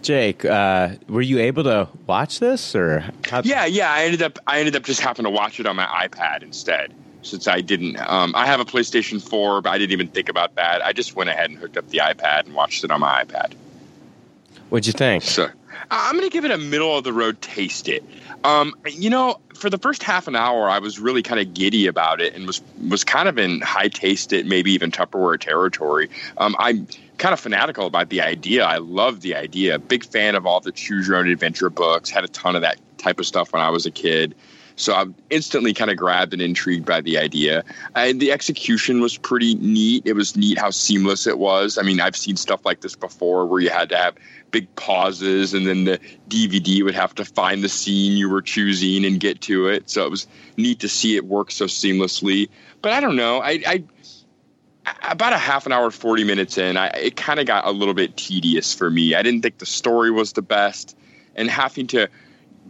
Jake, 0.00 0.44
uh, 0.44 0.90
were 1.08 1.20
you 1.22 1.40
able 1.40 1.64
to 1.64 1.88
watch 2.06 2.38
this 2.38 2.74
or? 2.76 3.04
How- 3.28 3.42
Yeah, 3.44 3.66
yeah. 3.66 3.92
I 3.92 4.04
ended 4.04 4.22
up 4.22 4.38
I 4.46 4.60
ended 4.60 4.76
up 4.76 4.84
just 4.84 5.00
having 5.00 5.24
to 5.24 5.30
watch 5.30 5.58
it 5.58 5.66
on 5.66 5.74
my 5.76 5.86
iPad 5.86 6.42
instead, 6.44 6.92
since 7.22 7.48
I 7.48 7.60
didn't. 7.60 7.96
Um, 7.98 8.34
I 8.34 8.46
have 8.46 8.60
a 8.60 8.64
PlayStation 8.64 9.22
Four, 9.22 9.62
but 9.62 9.70
I 9.70 9.78
didn't 9.78 9.92
even 9.92 10.08
think 10.08 10.28
about 10.28 10.54
that. 10.56 10.84
I 10.84 10.92
just 10.92 11.16
went 11.16 11.30
ahead 11.30 11.50
and 11.50 11.58
hooked 11.58 11.76
up 11.76 11.88
the 11.88 11.98
iPad 11.98 12.46
and 12.46 12.54
watched 12.54 12.84
it 12.84 12.90
on 12.90 13.00
my 13.00 13.24
iPad. 13.24 13.52
What'd 14.70 14.86
you 14.86 14.92
think? 14.92 15.22
So 15.22 15.48
I'm 15.90 16.16
going 16.16 16.28
to 16.28 16.32
give 16.32 16.44
it 16.44 16.50
a 16.50 16.58
middle 16.58 16.96
of 16.96 17.04
the 17.04 17.12
road 17.12 17.40
taste 17.40 17.88
it. 17.88 18.04
Um, 18.44 18.74
you 18.86 19.10
know, 19.10 19.40
for 19.54 19.68
the 19.68 19.78
first 19.78 20.02
half 20.02 20.28
an 20.28 20.36
hour, 20.36 20.68
I 20.68 20.78
was 20.78 20.98
really 20.98 21.22
kind 21.22 21.40
of 21.40 21.54
giddy 21.54 21.86
about 21.86 22.20
it 22.20 22.34
and 22.34 22.46
was 22.46 22.62
was 22.88 23.04
kind 23.04 23.28
of 23.28 23.38
in 23.38 23.60
high 23.60 23.88
taste 23.88 24.32
it, 24.32 24.46
maybe 24.46 24.70
even 24.72 24.90
Tupperware 24.90 25.40
territory. 25.40 26.08
Um, 26.36 26.54
I'm 26.58 26.86
kind 27.18 27.32
of 27.32 27.40
fanatical 27.40 27.86
about 27.86 28.10
the 28.10 28.20
idea. 28.20 28.64
I 28.64 28.78
love 28.78 29.22
the 29.22 29.34
idea. 29.34 29.78
Big 29.78 30.04
fan 30.04 30.34
of 30.34 30.46
all 30.46 30.60
the 30.60 30.70
choose 30.70 31.08
your 31.08 31.16
own 31.16 31.28
adventure 31.28 31.70
books. 31.70 32.10
Had 32.10 32.24
a 32.24 32.28
ton 32.28 32.54
of 32.54 32.62
that 32.62 32.78
type 32.98 33.18
of 33.18 33.26
stuff 33.26 33.52
when 33.52 33.62
I 33.62 33.70
was 33.70 33.86
a 33.86 33.90
kid. 33.90 34.34
So 34.78 34.94
I'm 34.94 35.14
instantly 35.28 35.74
kind 35.74 35.90
of 35.90 35.96
grabbed 35.96 36.32
and 36.32 36.40
intrigued 36.40 36.86
by 36.86 37.00
the 37.00 37.18
idea. 37.18 37.64
And 37.96 38.20
the 38.20 38.30
execution 38.30 39.00
was 39.00 39.18
pretty 39.18 39.56
neat. 39.56 40.04
It 40.06 40.12
was 40.12 40.36
neat 40.36 40.56
how 40.56 40.70
seamless 40.70 41.26
it 41.26 41.38
was. 41.38 41.78
I 41.78 41.82
mean, 41.82 42.00
I've 42.00 42.16
seen 42.16 42.36
stuff 42.36 42.64
like 42.64 42.80
this 42.80 42.94
before 42.94 43.44
where 43.44 43.60
you 43.60 43.70
had 43.70 43.88
to 43.88 43.96
have 43.96 44.14
big 44.52 44.72
pauses 44.76 45.52
and 45.52 45.66
then 45.66 45.84
the 45.84 45.98
DVD 46.28 46.84
would 46.84 46.94
have 46.94 47.12
to 47.16 47.24
find 47.24 47.62
the 47.62 47.68
scene 47.68 48.16
you 48.16 48.30
were 48.30 48.40
choosing 48.40 49.04
and 49.04 49.18
get 49.18 49.40
to 49.42 49.66
it. 49.66 49.90
So 49.90 50.06
it 50.06 50.10
was 50.10 50.28
neat 50.56 50.78
to 50.80 50.88
see 50.88 51.16
it 51.16 51.26
work 51.26 51.50
so 51.50 51.64
seamlessly. 51.64 52.48
But 52.80 52.92
I 52.92 53.00
don't 53.00 53.16
know. 53.16 53.40
I, 53.40 53.60
I 53.66 53.84
about 55.02 55.32
a 55.32 55.38
half 55.38 55.66
an 55.66 55.72
hour, 55.72 55.90
40 55.90 56.22
minutes 56.22 56.56
in, 56.56 56.76
I, 56.76 56.86
it 56.88 57.16
kind 57.16 57.40
of 57.40 57.46
got 57.46 57.66
a 57.66 57.72
little 57.72 57.94
bit 57.94 58.16
tedious 58.16 58.72
for 58.72 58.88
me. 58.88 59.14
I 59.16 59.22
didn't 59.22 59.42
think 59.42 59.58
the 59.58 59.66
story 59.66 60.12
was 60.12 60.32
the 60.32 60.42
best. 60.42 60.96
And 61.34 61.50
having 61.50 61.88
to 61.88 62.08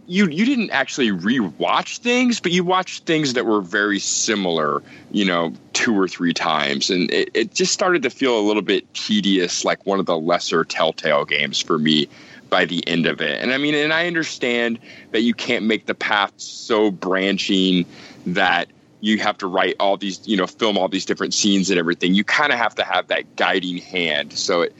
you 0.09 0.27
you 0.27 0.43
didn't 0.43 0.71
actually 0.71 1.11
rewatch 1.11 1.99
things, 1.99 2.39
but 2.39 2.51
you 2.51 2.63
watched 2.63 3.05
things 3.05 3.33
that 3.33 3.45
were 3.45 3.61
very 3.61 3.99
similar, 3.99 4.81
you 5.11 5.23
know, 5.23 5.53
two 5.73 5.97
or 5.97 6.07
three 6.07 6.33
times, 6.33 6.89
and 6.89 7.11
it, 7.11 7.29
it 7.35 7.53
just 7.53 7.71
started 7.71 8.01
to 8.01 8.09
feel 8.09 8.37
a 8.37 8.41
little 8.41 8.63
bit 8.63 8.91
tedious, 8.95 9.63
like 9.63 9.85
one 9.85 9.99
of 9.99 10.07
the 10.07 10.17
lesser 10.17 10.65
Telltale 10.65 11.25
games 11.25 11.61
for 11.61 11.77
me 11.77 12.09
by 12.49 12.65
the 12.65 12.85
end 12.87 13.05
of 13.05 13.21
it. 13.21 13.39
And 13.39 13.53
I 13.53 13.59
mean, 13.59 13.75
and 13.75 13.93
I 13.93 14.07
understand 14.07 14.79
that 15.11 15.21
you 15.21 15.35
can't 15.35 15.65
make 15.65 15.85
the 15.85 15.93
path 15.93 16.33
so 16.37 16.89
branching 16.89 17.85
that 18.25 18.67
you 19.01 19.19
have 19.19 19.37
to 19.37 19.47
write 19.47 19.75
all 19.79 19.95
these, 19.95 20.27
you 20.27 20.35
know, 20.35 20.47
film 20.47 20.75
all 20.75 20.87
these 20.87 21.05
different 21.05 21.35
scenes 21.35 21.69
and 21.69 21.77
everything. 21.77 22.15
You 22.15 22.23
kind 22.23 22.51
of 22.51 22.57
have 22.57 22.73
to 22.75 22.83
have 22.83 23.07
that 23.09 23.35
guiding 23.35 23.77
hand. 23.77 24.33
So 24.33 24.63
it 24.63 24.75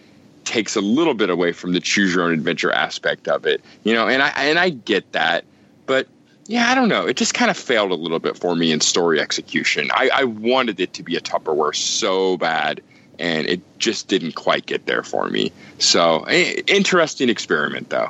takes 0.49 0.75
a 0.75 0.81
little 0.81 1.13
bit 1.13 1.29
away 1.29 1.51
from 1.51 1.73
the 1.73 1.79
choose 1.79 2.13
your 2.13 2.23
own 2.23 2.33
adventure 2.33 2.71
aspect 2.71 3.27
of 3.27 3.45
it, 3.45 3.61
you 3.83 3.93
know, 3.93 4.07
and 4.07 4.23
I 4.23 4.29
and 4.29 4.57
I 4.57 4.69
get 4.69 5.09
that, 5.11 5.45
but 5.85 6.07
yeah, 6.47 6.71
I 6.71 6.75
don't 6.75 6.89
know. 6.89 7.05
It 7.05 7.15
just 7.15 7.35
kind 7.35 7.51
of 7.51 7.57
failed 7.57 7.91
a 7.91 7.95
little 7.95 8.17
bit 8.17 8.35
for 8.35 8.55
me 8.55 8.71
in 8.71 8.81
story 8.81 9.21
execution. 9.21 9.91
I, 9.93 10.09
I 10.11 10.23
wanted 10.23 10.79
it 10.79 10.93
to 10.93 11.03
be 11.03 11.15
a 11.15 11.21
Tupperware 11.21 11.75
so 11.75 12.37
bad, 12.37 12.81
and 13.19 13.45
it 13.45 13.61
just 13.77 14.07
didn't 14.07 14.33
quite 14.33 14.65
get 14.65 14.87
there 14.87 15.03
for 15.03 15.29
me. 15.29 15.51
So, 15.77 16.27
interesting 16.27 17.29
experiment, 17.29 17.91
though. 17.91 18.09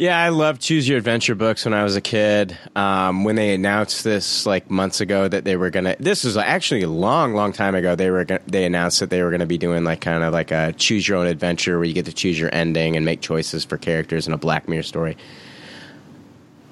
Yeah, 0.00 0.18
I 0.18 0.30
loved 0.30 0.62
Choose 0.62 0.88
Your 0.88 0.96
Adventure 0.96 1.34
books 1.34 1.66
when 1.66 1.74
I 1.74 1.84
was 1.84 1.94
a 1.94 2.00
kid. 2.00 2.56
Um, 2.74 3.22
when 3.22 3.36
they 3.36 3.52
announced 3.52 4.02
this 4.02 4.46
like 4.46 4.70
months 4.70 5.02
ago 5.02 5.28
that 5.28 5.44
they 5.44 5.56
were 5.56 5.68
gonna, 5.68 5.94
this 6.00 6.24
was 6.24 6.38
actually 6.38 6.80
a 6.80 6.88
long, 6.88 7.34
long 7.34 7.52
time 7.52 7.74
ago. 7.74 7.94
They 7.94 8.10
were 8.10 8.24
gonna, 8.24 8.40
they 8.46 8.64
announced 8.64 9.00
that 9.00 9.10
they 9.10 9.22
were 9.22 9.30
gonna 9.30 9.44
be 9.44 9.58
doing 9.58 9.84
like 9.84 10.00
kind 10.00 10.24
of 10.24 10.32
like 10.32 10.52
a 10.52 10.72
Choose 10.72 11.06
Your 11.06 11.18
Own 11.18 11.26
Adventure 11.26 11.76
where 11.76 11.84
you 11.84 11.92
get 11.92 12.06
to 12.06 12.14
choose 12.14 12.40
your 12.40 12.48
ending 12.50 12.96
and 12.96 13.04
make 13.04 13.20
choices 13.20 13.62
for 13.62 13.76
characters 13.76 14.26
in 14.26 14.32
a 14.32 14.38
Black 14.38 14.70
Mirror 14.70 14.84
story. 14.84 15.18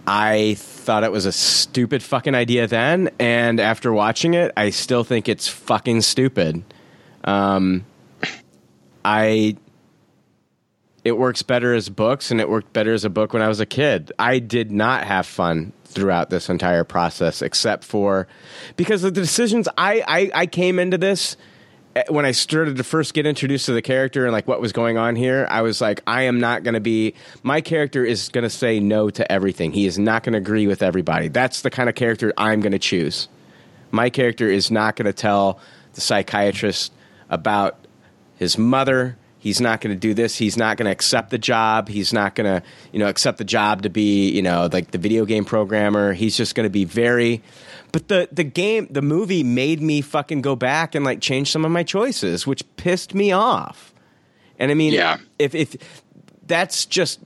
I 0.06 0.54
thought 0.54 1.04
it 1.04 1.12
was 1.12 1.26
a 1.26 1.32
stupid 1.32 2.02
fucking 2.02 2.34
idea 2.34 2.66
then, 2.66 3.10
and 3.18 3.60
after 3.60 3.92
watching 3.92 4.32
it, 4.32 4.52
I 4.56 4.70
still 4.70 5.04
think 5.04 5.28
it's 5.28 5.46
fucking 5.46 6.00
stupid. 6.00 6.64
Um, 7.24 7.84
I 9.04 9.58
it 11.08 11.16
works 11.16 11.42
better 11.42 11.74
as 11.74 11.88
books 11.88 12.30
and 12.30 12.40
it 12.40 12.48
worked 12.48 12.72
better 12.72 12.92
as 12.92 13.04
a 13.04 13.10
book 13.10 13.32
when 13.32 13.42
I 13.42 13.48
was 13.48 13.60
a 13.60 13.66
kid. 13.66 14.12
I 14.18 14.38
did 14.38 14.70
not 14.70 15.04
have 15.04 15.26
fun 15.26 15.72
throughout 15.84 16.28
this 16.28 16.50
entire 16.50 16.84
process 16.84 17.40
except 17.40 17.82
for 17.82 18.28
because 18.76 19.04
of 19.04 19.14
the 19.14 19.22
decisions 19.22 19.68
I, 19.78 20.04
I, 20.06 20.30
I 20.42 20.46
came 20.46 20.78
into 20.78 20.98
this 20.98 21.38
eh, 21.96 22.02
when 22.08 22.26
I 22.26 22.32
started 22.32 22.76
to 22.76 22.84
first 22.84 23.14
get 23.14 23.24
introduced 23.24 23.66
to 23.66 23.72
the 23.72 23.80
character 23.80 24.24
and 24.24 24.32
like 24.32 24.46
what 24.46 24.60
was 24.60 24.72
going 24.72 24.98
on 24.98 25.16
here, 25.16 25.48
I 25.50 25.62
was 25.62 25.80
like, 25.80 26.02
I 26.06 26.24
am 26.24 26.40
not 26.40 26.62
going 26.62 26.74
to 26.74 26.80
be. 26.80 27.14
My 27.42 27.62
character 27.62 28.04
is 28.04 28.28
going 28.28 28.44
to 28.44 28.50
say 28.50 28.78
no 28.78 29.08
to 29.08 29.32
everything. 29.32 29.72
He 29.72 29.86
is 29.86 29.98
not 29.98 30.24
going 30.24 30.34
to 30.34 30.38
agree 30.38 30.66
with 30.66 30.82
everybody. 30.82 31.28
That's 31.28 31.62
the 31.62 31.70
kind 31.70 31.88
of 31.88 31.94
character 31.94 32.34
I'm 32.36 32.60
going 32.60 32.72
to 32.72 32.78
choose. 32.78 33.28
My 33.90 34.10
character 34.10 34.46
is 34.46 34.70
not 34.70 34.94
going 34.96 35.06
to 35.06 35.14
tell 35.14 35.58
the 35.94 36.02
psychiatrist 36.02 36.92
about 37.30 37.78
his 38.36 38.58
mother. 38.58 39.16
He's 39.40 39.60
not 39.60 39.80
going 39.80 39.94
to 39.94 39.98
do 40.00 40.14
this. 40.14 40.36
He's 40.36 40.56
not 40.56 40.76
going 40.76 40.86
to 40.86 40.90
accept 40.90 41.30
the 41.30 41.38
job. 41.38 41.88
He's 41.88 42.12
not 42.12 42.34
going 42.34 42.46
to, 42.60 42.66
you 42.92 42.98
know, 42.98 43.08
accept 43.08 43.38
the 43.38 43.44
job 43.44 43.82
to 43.82 43.88
be, 43.88 44.30
you 44.30 44.42
know, 44.42 44.68
like 44.72 44.90
the 44.90 44.98
video 44.98 45.24
game 45.24 45.44
programmer. 45.44 46.12
He's 46.12 46.36
just 46.36 46.54
going 46.56 46.64
to 46.66 46.70
be 46.70 46.84
very. 46.84 47.42
But 47.92 48.08
the 48.08 48.28
the 48.32 48.44
game, 48.44 48.88
the 48.90 49.00
movie 49.02 49.42
made 49.44 49.80
me 49.80 50.00
fucking 50.00 50.42
go 50.42 50.56
back 50.56 50.94
and 50.94 51.04
like 51.04 51.20
change 51.20 51.50
some 51.50 51.64
of 51.64 51.70
my 51.70 51.84
choices, 51.84 52.46
which 52.46 52.62
pissed 52.76 53.14
me 53.14 53.32
off. 53.32 53.94
And 54.58 54.70
I 54.70 54.74
mean, 54.74 54.92
Yeah. 54.92 55.18
if 55.38 55.54
if 55.54 55.76
that's 56.46 56.84
just 56.84 57.20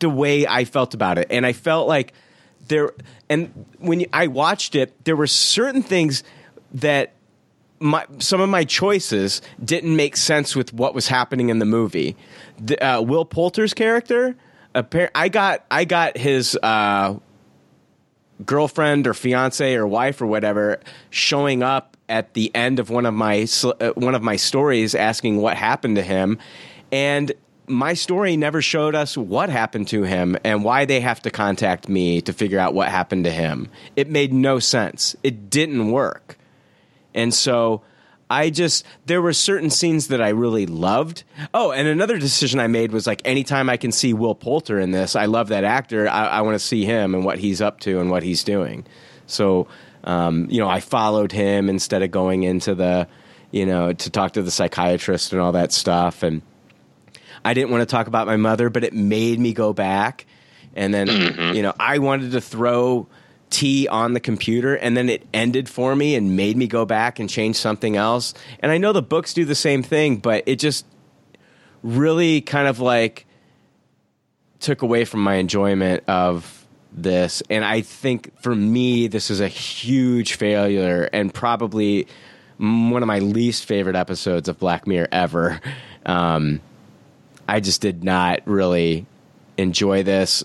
the 0.00 0.10
way 0.10 0.46
I 0.46 0.64
felt 0.64 0.92
about 0.92 1.18
it, 1.18 1.28
and 1.30 1.46
I 1.46 1.52
felt 1.52 1.86
like 1.88 2.12
there, 2.66 2.90
and 3.30 3.64
when 3.78 4.04
I 4.12 4.26
watched 4.26 4.74
it, 4.74 4.92
there 5.04 5.16
were 5.16 5.26
certain 5.28 5.82
things 5.82 6.24
that 6.72 7.13
my 7.84 8.06
some 8.18 8.40
of 8.40 8.48
my 8.48 8.64
choices 8.64 9.42
didn't 9.62 9.94
make 9.94 10.16
sense 10.16 10.56
with 10.56 10.72
what 10.72 10.94
was 10.94 11.06
happening 11.06 11.50
in 11.50 11.58
the 11.58 11.66
movie. 11.66 12.16
The, 12.58 12.82
uh, 12.82 13.02
Will 13.02 13.26
Poulter's 13.26 13.74
character, 13.74 14.34
appar- 14.74 15.10
I 15.14 15.28
got 15.28 15.66
I 15.70 15.84
got 15.84 16.16
his 16.16 16.58
uh, 16.62 17.16
girlfriend 18.46 19.06
or 19.06 19.12
fiance 19.12 19.74
or 19.74 19.86
wife 19.86 20.22
or 20.22 20.26
whatever 20.26 20.80
showing 21.10 21.62
up 21.62 21.98
at 22.08 22.32
the 22.32 22.50
end 22.54 22.78
of 22.78 22.88
one 22.88 23.04
of 23.04 23.12
my 23.12 23.46
uh, 23.62 23.90
one 23.90 24.14
of 24.14 24.22
my 24.22 24.36
stories 24.36 24.94
asking 24.94 25.36
what 25.36 25.58
happened 25.58 25.96
to 25.96 26.02
him 26.02 26.38
and 26.90 27.32
my 27.66 27.92
story 27.92 28.36
never 28.36 28.62
showed 28.62 28.94
us 28.94 29.14
what 29.14 29.50
happened 29.50 29.88
to 29.88 30.04
him 30.04 30.38
and 30.42 30.64
why 30.64 30.86
they 30.86 31.00
have 31.00 31.20
to 31.20 31.30
contact 31.30 31.88
me 31.88 32.22
to 32.22 32.32
figure 32.32 32.58
out 32.58 32.74
what 32.74 32.88
happened 32.88 33.24
to 33.24 33.30
him. 33.30 33.70
It 33.96 34.10
made 34.10 34.34
no 34.34 34.58
sense. 34.58 35.16
It 35.22 35.48
didn't 35.48 35.90
work. 35.90 36.36
And 37.14 37.32
so 37.32 37.82
I 38.28 38.50
just 38.50 38.84
there 39.06 39.22
were 39.22 39.32
certain 39.32 39.70
scenes 39.70 40.08
that 40.08 40.20
I 40.20 40.30
really 40.30 40.66
loved. 40.66 41.24
Oh, 41.52 41.70
and 41.70 41.86
another 41.86 42.18
decision 42.18 42.58
I 42.58 42.66
made 42.66 42.92
was 42.92 43.06
like 43.06 43.22
anytime 43.24 43.68
I 43.68 43.76
can 43.76 43.92
see 43.92 44.12
Will 44.12 44.34
Poulter 44.34 44.80
in 44.80 44.90
this, 44.90 45.14
I 45.14 45.26
love 45.26 45.48
that 45.48 45.64
actor. 45.64 46.08
I, 46.08 46.26
I 46.26 46.40
want 46.40 46.54
to 46.54 46.58
see 46.64 46.84
him 46.84 47.14
and 47.14 47.24
what 47.24 47.38
he's 47.38 47.60
up 47.60 47.80
to 47.80 48.00
and 48.00 48.10
what 48.10 48.22
he's 48.22 48.42
doing. 48.44 48.86
So 49.26 49.68
um, 50.04 50.48
you 50.50 50.60
know, 50.60 50.68
I 50.68 50.80
followed 50.80 51.32
him 51.32 51.68
instead 51.68 52.02
of 52.02 52.10
going 52.10 52.42
into 52.42 52.74
the 52.74 53.08
you 53.50 53.66
know 53.66 53.92
to 53.92 54.10
talk 54.10 54.32
to 54.32 54.42
the 54.42 54.50
psychiatrist 54.50 55.32
and 55.32 55.40
all 55.40 55.52
that 55.52 55.72
stuff. 55.72 56.22
And 56.22 56.42
I 57.44 57.54
didn't 57.54 57.70
want 57.70 57.82
to 57.82 57.86
talk 57.86 58.06
about 58.06 58.26
my 58.26 58.36
mother, 58.36 58.70
but 58.70 58.84
it 58.84 58.94
made 58.94 59.38
me 59.38 59.52
go 59.52 59.72
back. 59.72 60.26
And 60.74 60.92
then 60.92 61.54
you 61.54 61.62
know, 61.62 61.72
I 61.78 61.98
wanted 61.98 62.32
to 62.32 62.40
throw 62.40 63.06
T 63.54 63.86
on 63.86 64.14
the 64.14 64.20
computer, 64.20 64.74
and 64.74 64.96
then 64.96 65.08
it 65.08 65.24
ended 65.32 65.68
for 65.68 65.94
me 65.94 66.16
and 66.16 66.36
made 66.36 66.56
me 66.56 66.66
go 66.66 66.84
back 66.84 67.20
and 67.20 67.30
change 67.30 67.54
something 67.54 67.96
else. 67.96 68.34
And 68.58 68.72
I 68.72 68.78
know 68.78 68.92
the 68.92 69.00
books 69.00 69.32
do 69.32 69.44
the 69.44 69.54
same 69.54 69.84
thing, 69.84 70.16
but 70.16 70.42
it 70.46 70.56
just 70.56 70.84
really 71.84 72.40
kind 72.40 72.66
of 72.66 72.80
like 72.80 73.26
took 74.58 74.82
away 74.82 75.04
from 75.04 75.22
my 75.22 75.36
enjoyment 75.36 76.02
of 76.08 76.66
this. 76.90 77.44
And 77.48 77.64
I 77.64 77.82
think 77.82 78.36
for 78.40 78.54
me, 78.56 79.06
this 79.06 79.30
is 79.30 79.40
a 79.40 79.48
huge 79.48 80.34
failure 80.34 81.08
and 81.12 81.32
probably 81.32 82.08
one 82.58 83.02
of 83.02 83.06
my 83.06 83.20
least 83.20 83.66
favorite 83.66 83.94
episodes 83.94 84.48
of 84.48 84.58
Black 84.58 84.86
Mirror 84.88 85.08
ever. 85.12 85.60
Um, 86.04 86.60
I 87.48 87.60
just 87.60 87.80
did 87.80 88.02
not 88.02 88.40
really 88.46 89.06
enjoy 89.56 90.02
this. 90.02 90.42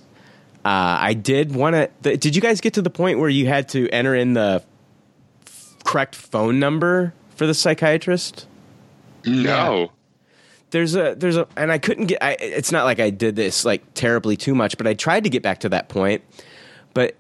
Uh, 0.70 0.98
I 1.02 1.14
did 1.14 1.56
want 1.56 1.76
to. 2.04 2.18
Did 2.18 2.36
you 2.36 2.42
guys 2.44 2.62
get 2.62 2.76
to 2.76 2.84
the 2.84 2.92
point 2.92 3.18
where 3.18 3.30
you 3.30 3.48
had 3.48 3.70
to 3.70 3.90
enter 3.90 4.14
in 4.14 4.34
the 4.34 4.62
f- 5.44 5.76
correct 5.84 6.14
phone 6.14 6.60
number 6.60 7.12
for 7.36 7.48
the 7.48 7.56
psychiatrist? 7.56 8.46
No. 9.26 9.92
there's 10.70 10.96
a 10.96 11.16
there's 11.16 11.38
a 11.38 11.48
and 11.58 11.72
I 11.72 11.80
couldn't 11.80 12.06
get 12.06 12.22
I, 12.22 12.34
it's 12.40 12.72
not 12.72 12.86
like 12.86 13.00
I 13.00 13.10
did 13.10 13.36
this 13.36 13.66
like 13.66 13.82
terribly 13.96 14.38
too 14.38 14.54
much 14.54 14.78
but 14.78 14.86
I 14.86 14.94
tried 14.94 15.24
to 15.24 15.30
get 15.32 15.42
back 15.42 15.62
to 15.62 15.70
that 15.70 15.90
point 15.90 16.22
but 16.94 17.16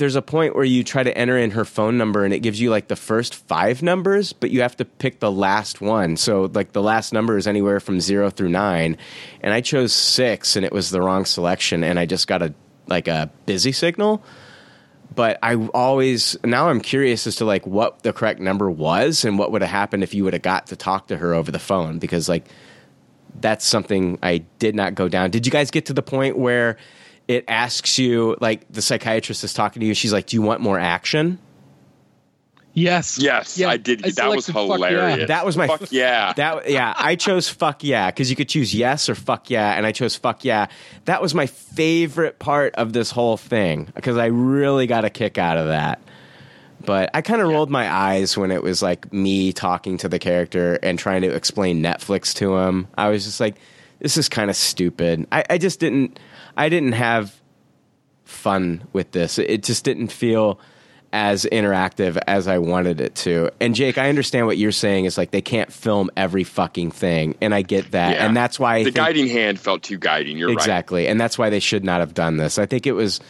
there's 0.00 0.16
a 0.16 0.22
point 0.22 0.56
where 0.56 0.64
you 0.64 0.82
try 0.82 1.02
to 1.02 1.16
enter 1.16 1.38
in 1.38 1.52
her 1.52 1.64
phone 1.64 1.96
number 1.96 2.24
and 2.24 2.34
it 2.34 2.40
gives 2.40 2.60
you 2.60 2.70
like 2.70 2.88
the 2.88 2.96
first 2.96 3.34
5 3.34 3.82
numbers 3.82 4.32
but 4.32 4.50
you 4.50 4.62
have 4.62 4.76
to 4.78 4.84
pick 4.84 5.20
the 5.20 5.30
last 5.30 5.80
one. 5.80 6.16
So 6.16 6.50
like 6.52 6.72
the 6.72 6.82
last 6.82 7.12
number 7.12 7.36
is 7.36 7.46
anywhere 7.46 7.78
from 7.78 8.00
0 8.00 8.30
through 8.30 8.48
9 8.48 8.96
and 9.42 9.54
I 9.54 9.60
chose 9.60 9.92
6 9.92 10.56
and 10.56 10.64
it 10.64 10.72
was 10.72 10.90
the 10.90 11.00
wrong 11.00 11.24
selection 11.24 11.84
and 11.84 11.98
I 11.98 12.06
just 12.06 12.26
got 12.26 12.42
a 12.42 12.52
like 12.88 13.06
a 13.06 13.30
busy 13.46 13.72
signal. 13.72 14.24
But 15.14 15.38
I 15.42 15.54
always 15.54 16.36
now 16.42 16.70
I'm 16.70 16.80
curious 16.80 17.26
as 17.26 17.36
to 17.36 17.44
like 17.44 17.66
what 17.66 18.02
the 18.02 18.12
correct 18.12 18.40
number 18.40 18.70
was 18.70 19.24
and 19.24 19.38
what 19.38 19.52
would 19.52 19.60
have 19.62 19.70
happened 19.70 20.02
if 20.02 20.14
you 20.14 20.24
would 20.24 20.32
have 20.32 20.42
got 20.42 20.68
to 20.68 20.76
talk 20.76 21.08
to 21.08 21.16
her 21.18 21.34
over 21.34 21.52
the 21.52 21.58
phone 21.58 21.98
because 21.98 22.28
like 22.28 22.48
that's 23.40 23.64
something 23.64 24.18
I 24.22 24.38
did 24.58 24.74
not 24.74 24.94
go 24.94 25.08
down. 25.08 25.30
Did 25.30 25.46
you 25.46 25.52
guys 25.52 25.70
get 25.70 25.86
to 25.86 25.92
the 25.92 26.02
point 26.02 26.38
where 26.38 26.76
it 27.30 27.44
asks 27.46 27.96
you 27.96 28.36
like 28.40 28.70
the 28.72 28.82
psychiatrist 28.82 29.44
is 29.44 29.54
talking 29.54 29.78
to 29.78 29.86
you 29.86 29.94
she's 29.94 30.12
like 30.12 30.26
do 30.26 30.36
you 30.36 30.42
want 30.42 30.60
more 30.60 30.78
action? 30.78 31.38
Yes. 32.72 33.18
Yes, 33.18 33.58
Yeah, 33.58 33.68
I 33.68 33.76
did. 33.76 34.04
I 34.04 34.10
that 34.10 34.28
was 34.28 34.44
selected 34.44 34.52
fuck 34.52 34.80
yeah. 34.80 34.88
hilarious. 34.88 35.28
That 35.28 35.46
was 35.46 35.56
my 35.56 35.66
fuck 35.66 35.90
yeah. 35.92 36.32
That 36.34 36.70
yeah, 36.70 36.94
I 36.96 37.16
chose 37.16 37.48
fuck 37.48 37.82
yeah 37.82 38.10
because 38.10 38.30
you 38.30 38.36
could 38.36 38.48
choose 38.48 38.74
yes 38.74 39.08
or 39.08 39.14
fuck 39.14 39.50
yeah, 39.50 39.72
and 39.72 39.86
I 39.86 39.92
chose 39.92 40.16
fuck 40.16 40.44
yeah. 40.44 40.66
That 41.04 41.22
was 41.22 41.34
my 41.34 41.46
favorite 41.46 42.38
part 42.38 42.74
of 42.76 42.92
this 42.92 43.10
whole 43.10 43.36
thing 43.36 43.88
because 43.94 44.16
I 44.16 44.26
really 44.26 44.86
got 44.86 45.04
a 45.04 45.10
kick 45.10 45.38
out 45.38 45.56
of 45.56 45.68
that. 45.68 46.00
But 46.84 47.10
I 47.12 47.22
kind 47.22 47.42
of 47.42 47.48
rolled 47.48 47.70
my 47.70 47.92
eyes 47.92 48.36
when 48.36 48.50
it 48.50 48.62
was 48.62 48.82
like 48.82 49.12
me 49.12 49.52
talking 49.52 49.98
to 49.98 50.08
the 50.08 50.18
character 50.18 50.78
and 50.82 50.98
trying 50.98 51.22
to 51.22 51.28
explain 51.28 51.82
Netflix 51.82 52.34
to 52.36 52.56
him. 52.56 52.88
I 52.96 53.08
was 53.08 53.24
just 53.24 53.40
like, 53.40 53.56
this 53.98 54.16
is 54.16 54.28
kind 54.28 54.48
of 54.48 54.56
stupid. 54.56 55.26
I, 55.30 55.44
I 55.50 55.58
just 55.58 55.78
didn't. 55.78 56.18
I 56.56 56.68
didn't 56.68 56.92
have 56.92 57.34
fun 58.24 58.84
with 58.92 59.12
this. 59.12 59.38
It 59.38 59.62
just 59.62 59.84
didn't 59.84 60.12
feel 60.12 60.60
as 61.12 61.44
interactive 61.50 62.16
as 62.28 62.46
I 62.46 62.58
wanted 62.58 63.00
it 63.00 63.16
to. 63.16 63.50
And 63.60 63.74
Jake, 63.74 63.98
I 63.98 64.08
understand 64.08 64.46
what 64.46 64.58
you're 64.58 64.70
saying 64.70 65.06
is 65.06 65.18
like 65.18 65.32
they 65.32 65.40
can't 65.42 65.72
film 65.72 66.08
every 66.16 66.44
fucking 66.44 66.92
thing, 66.92 67.34
and 67.40 67.52
I 67.52 67.62
get 67.62 67.90
that, 67.90 68.14
Yeah. 68.16 68.26
and 68.26 68.36
that's 68.36 68.60
why 68.60 68.76
I 68.76 68.84
the 68.84 68.90
guiding 68.92 69.26
hand 69.26 69.58
felt 69.58 69.82
too 69.82 69.98
guiding. 69.98 70.36
You're 70.38 70.48
right. 70.50 70.56
exactly, 70.56 71.08
and 71.08 71.20
that's 71.20 71.36
why 71.36 71.50
they 71.50 71.58
should 71.58 71.84
not 71.84 71.98
have 72.00 72.14
done 72.14 72.36
this. 72.36 72.58
I 72.58 72.66
think 72.66 72.86
it 72.86 72.92
was. 72.92 73.20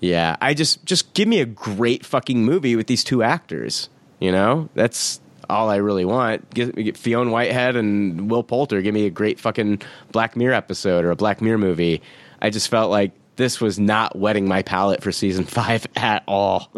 Yeah, 0.00 0.36
I 0.40 0.54
just 0.54 0.84
just 0.84 1.12
give 1.12 1.28
me 1.28 1.40
a 1.40 1.44
great 1.46 2.06
fucking 2.06 2.42
movie 2.44 2.76
with 2.76 2.86
these 2.86 3.04
two 3.04 3.22
actors. 3.22 3.88
You 4.20 4.32
know, 4.32 4.68
that's 4.74 5.20
all 5.48 5.70
I 5.70 5.76
really 5.76 6.04
want. 6.04 6.48
Get, 6.50 6.74
get 6.74 6.96
Fiona 6.96 7.30
Whitehead 7.30 7.76
and 7.76 8.30
Will 8.30 8.42
Poulter. 8.42 8.82
Give 8.82 8.94
me 8.94 9.06
a 9.06 9.10
great 9.10 9.40
fucking 9.40 9.82
Black 10.12 10.36
Mirror 10.36 10.54
episode 10.54 11.04
or 11.04 11.10
a 11.10 11.16
Black 11.16 11.40
Mirror 11.40 11.58
movie. 11.58 12.02
I 12.40 12.50
just 12.50 12.68
felt 12.68 12.90
like 12.90 13.12
this 13.36 13.60
was 13.60 13.78
not 13.78 14.16
wetting 14.16 14.46
my 14.46 14.62
palate 14.62 15.02
for 15.02 15.12
season 15.12 15.44
five 15.46 15.86
at 15.96 16.22
all. 16.26 16.70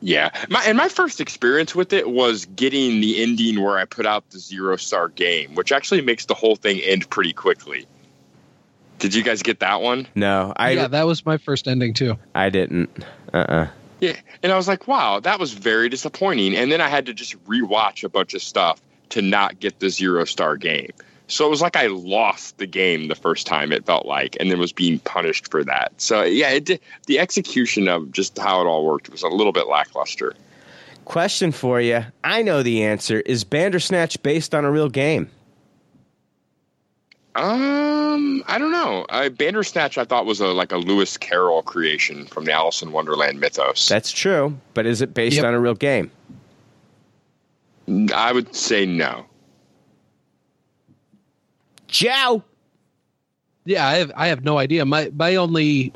Yeah, 0.00 0.30
my 0.50 0.62
and 0.64 0.76
my 0.76 0.88
first 0.88 1.20
experience 1.20 1.74
with 1.74 1.94
it 1.94 2.10
was 2.10 2.44
getting 2.44 3.00
the 3.00 3.22
ending 3.22 3.62
where 3.62 3.78
I 3.78 3.86
put 3.86 4.04
out 4.04 4.28
the 4.30 4.38
zero 4.38 4.76
star 4.76 5.08
game, 5.08 5.54
which 5.54 5.72
actually 5.72 6.02
makes 6.02 6.26
the 6.26 6.34
whole 6.34 6.56
thing 6.56 6.78
end 6.80 7.08
pretty 7.08 7.32
quickly. 7.32 7.86
Did 8.98 9.14
you 9.14 9.22
guys 9.22 9.42
get 9.42 9.60
that 9.60 9.80
one? 9.80 10.06
No, 10.14 10.52
I 10.56 10.72
yeah, 10.72 10.88
that 10.88 11.06
was 11.06 11.24
my 11.24 11.38
first 11.38 11.66
ending 11.66 11.94
too. 11.94 12.18
I 12.34 12.50
didn't. 12.50 12.90
Uh 13.32 13.36
uh 13.36 13.68
Yeah, 14.00 14.16
and 14.42 14.52
I 14.52 14.56
was 14.56 14.68
like, 14.68 14.86
wow, 14.86 15.20
that 15.20 15.38
was 15.38 15.52
very 15.52 15.88
disappointing. 15.88 16.54
And 16.56 16.70
then 16.70 16.80
I 16.80 16.88
had 16.88 17.06
to 17.06 17.14
just 17.14 17.42
rewatch 17.44 18.04
a 18.04 18.08
bunch 18.08 18.34
of 18.34 18.42
stuff 18.42 18.80
to 19.10 19.22
not 19.22 19.60
get 19.60 19.80
the 19.80 19.88
zero 19.88 20.24
star 20.24 20.56
game. 20.56 20.90
So 21.26 21.46
it 21.46 21.50
was 21.50 21.62
like 21.62 21.76
I 21.76 21.86
lost 21.86 22.58
the 22.58 22.66
game 22.66 23.08
the 23.08 23.14
first 23.14 23.46
time. 23.46 23.72
It 23.72 23.86
felt 23.86 24.04
like, 24.04 24.36
and 24.38 24.50
then 24.50 24.58
was 24.58 24.72
being 24.72 24.98
punished 25.00 25.50
for 25.50 25.64
that. 25.64 25.92
So 25.96 26.22
yeah, 26.22 26.50
it 26.50 26.64
did, 26.64 26.80
the 27.06 27.18
execution 27.18 27.88
of 27.88 28.12
just 28.12 28.38
how 28.38 28.60
it 28.60 28.66
all 28.66 28.84
worked 28.84 29.08
was 29.08 29.22
a 29.22 29.28
little 29.28 29.52
bit 29.52 29.66
lackluster. 29.66 30.34
Question 31.06 31.52
for 31.52 31.80
you. 31.80 32.04
I 32.22 32.42
know 32.42 32.62
the 32.62 32.82
answer. 32.82 33.20
Is 33.20 33.44
Bandersnatch 33.44 34.22
based 34.22 34.54
on 34.54 34.64
a 34.64 34.70
real 34.70 34.88
game? 34.88 35.30
Um, 37.36 38.44
I 38.46 38.58
don't 38.58 38.70
know. 38.70 39.04
Uh, 39.08 39.28
Bandersnatch, 39.28 39.98
I 39.98 40.04
thought 40.04 40.24
was 40.24 40.40
a 40.40 40.46
like 40.48 40.70
a 40.70 40.76
Lewis 40.76 41.16
Carroll 41.16 41.62
creation 41.62 42.26
from 42.26 42.44
the 42.44 42.52
Alice 42.52 42.80
in 42.82 42.92
Wonderland 42.92 43.40
mythos. 43.40 43.88
That's 43.88 44.12
true, 44.12 44.56
but 44.74 44.86
is 44.86 45.00
it 45.02 45.14
based 45.14 45.36
Yep. 45.36 45.44
on 45.46 45.54
a 45.54 45.60
real 45.60 45.74
game? 45.74 46.10
I 48.14 48.32
would 48.32 48.54
say 48.54 48.86
no. 48.86 49.26
Joe. 51.88 52.42
Yeah, 53.64 53.86
I 53.86 53.94
have 53.96 54.12
I 54.16 54.26
have 54.28 54.44
no 54.44 54.58
idea. 54.58 54.84
My 54.84 55.10
my 55.16 55.36
only 55.36 55.92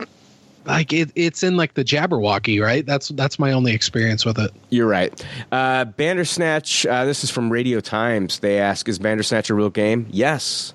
like 0.64 0.92
it, 0.92 1.10
it's 1.14 1.42
in 1.42 1.56
like 1.56 1.74
the 1.74 1.84
Jabberwocky, 1.84 2.62
right? 2.62 2.84
That's 2.84 3.08
that's 3.10 3.38
my 3.38 3.52
only 3.52 3.72
experience 3.72 4.24
with 4.24 4.38
it. 4.38 4.50
You're 4.70 4.86
right. 4.86 5.12
Uh, 5.52 5.84
Bandersnatch, 5.84 6.84
uh, 6.86 7.04
this 7.04 7.22
is 7.24 7.30
from 7.30 7.50
Radio 7.50 7.80
Times. 7.80 8.38
They 8.40 8.58
ask, 8.58 8.88
is 8.88 8.98
Bandersnatch 8.98 9.50
a 9.50 9.54
real 9.54 9.70
game? 9.70 10.06
Yes. 10.10 10.72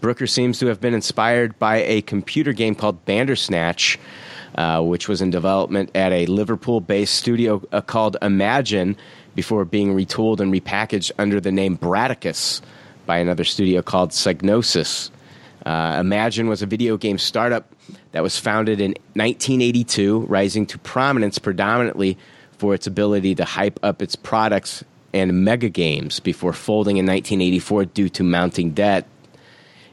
Brooker 0.00 0.26
seems 0.26 0.58
to 0.60 0.66
have 0.66 0.80
been 0.80 0.94
inspired 0.94 1.58
by 1.58 1.76
a 1.78 2.02
computer 2.02 2.52
game 2.52 2.74
called 2.74 3.04
Bandersnatch, 3.04 3.98
uh, 4.54 4.82
which 4.82 5.08
was 5.08 5.20
in 5.20 5.30
development 5.30 5.90
at 5.94 6.12
a 6.12 6.26
Liverpool 6.26 6.80
based 6.80 7.14
studio 7.14 7.62
uh, 7.72 7.80
called 7.80 8.16
Imagine 8.22 8.96
before 9.34 9.64
being 9.64 9.94
retooled 9.94 10.40
and 10.40 10.52
repackaged 10.52 11.10
under 11.18 11.40
the 11.40 11.52
name 11.52 11.76
Brataccas 11.76 12.60
by 13.06 13.18
another 13.18 13.44
studio 13.44 13.82
called 13.82 14.10
Psygnosis. 14.10 15.10
Uh, 15.66 15.96
Imagine 16.00 16.48
was 16.48 16.62
a 16.62 16.66
video 16.66 16.96
game 16.96 17.18
startup 17.18 17.72
that 18.12 18.22
was 18.22 18.38
founded 18.38 18.80
in 18.80 18.92
1982, 19.14 20.20
rising 20.20 20.66
to 20.66 20.78
prominence 20.78 21.38
predominantly 21.38 22.16
for 22.52 22.74
its 22.74 22.86
ability 22.86 23.34
to 23.34 23.44
hype 23.44 23.78
up 23.82 24.02
its 24.02 24.16
products 24.16 24.84
and 25.12 25.44
mega 25.44 25.68
games 25.68 26.20
before 26.20 26.52
folding 26.52 26.96
in 26.96 27.06
1984 27.06 27.86
due 27.86 28.08
to 28.08 28.22
mounting 28.22 28.70
debt. 28.70 29.06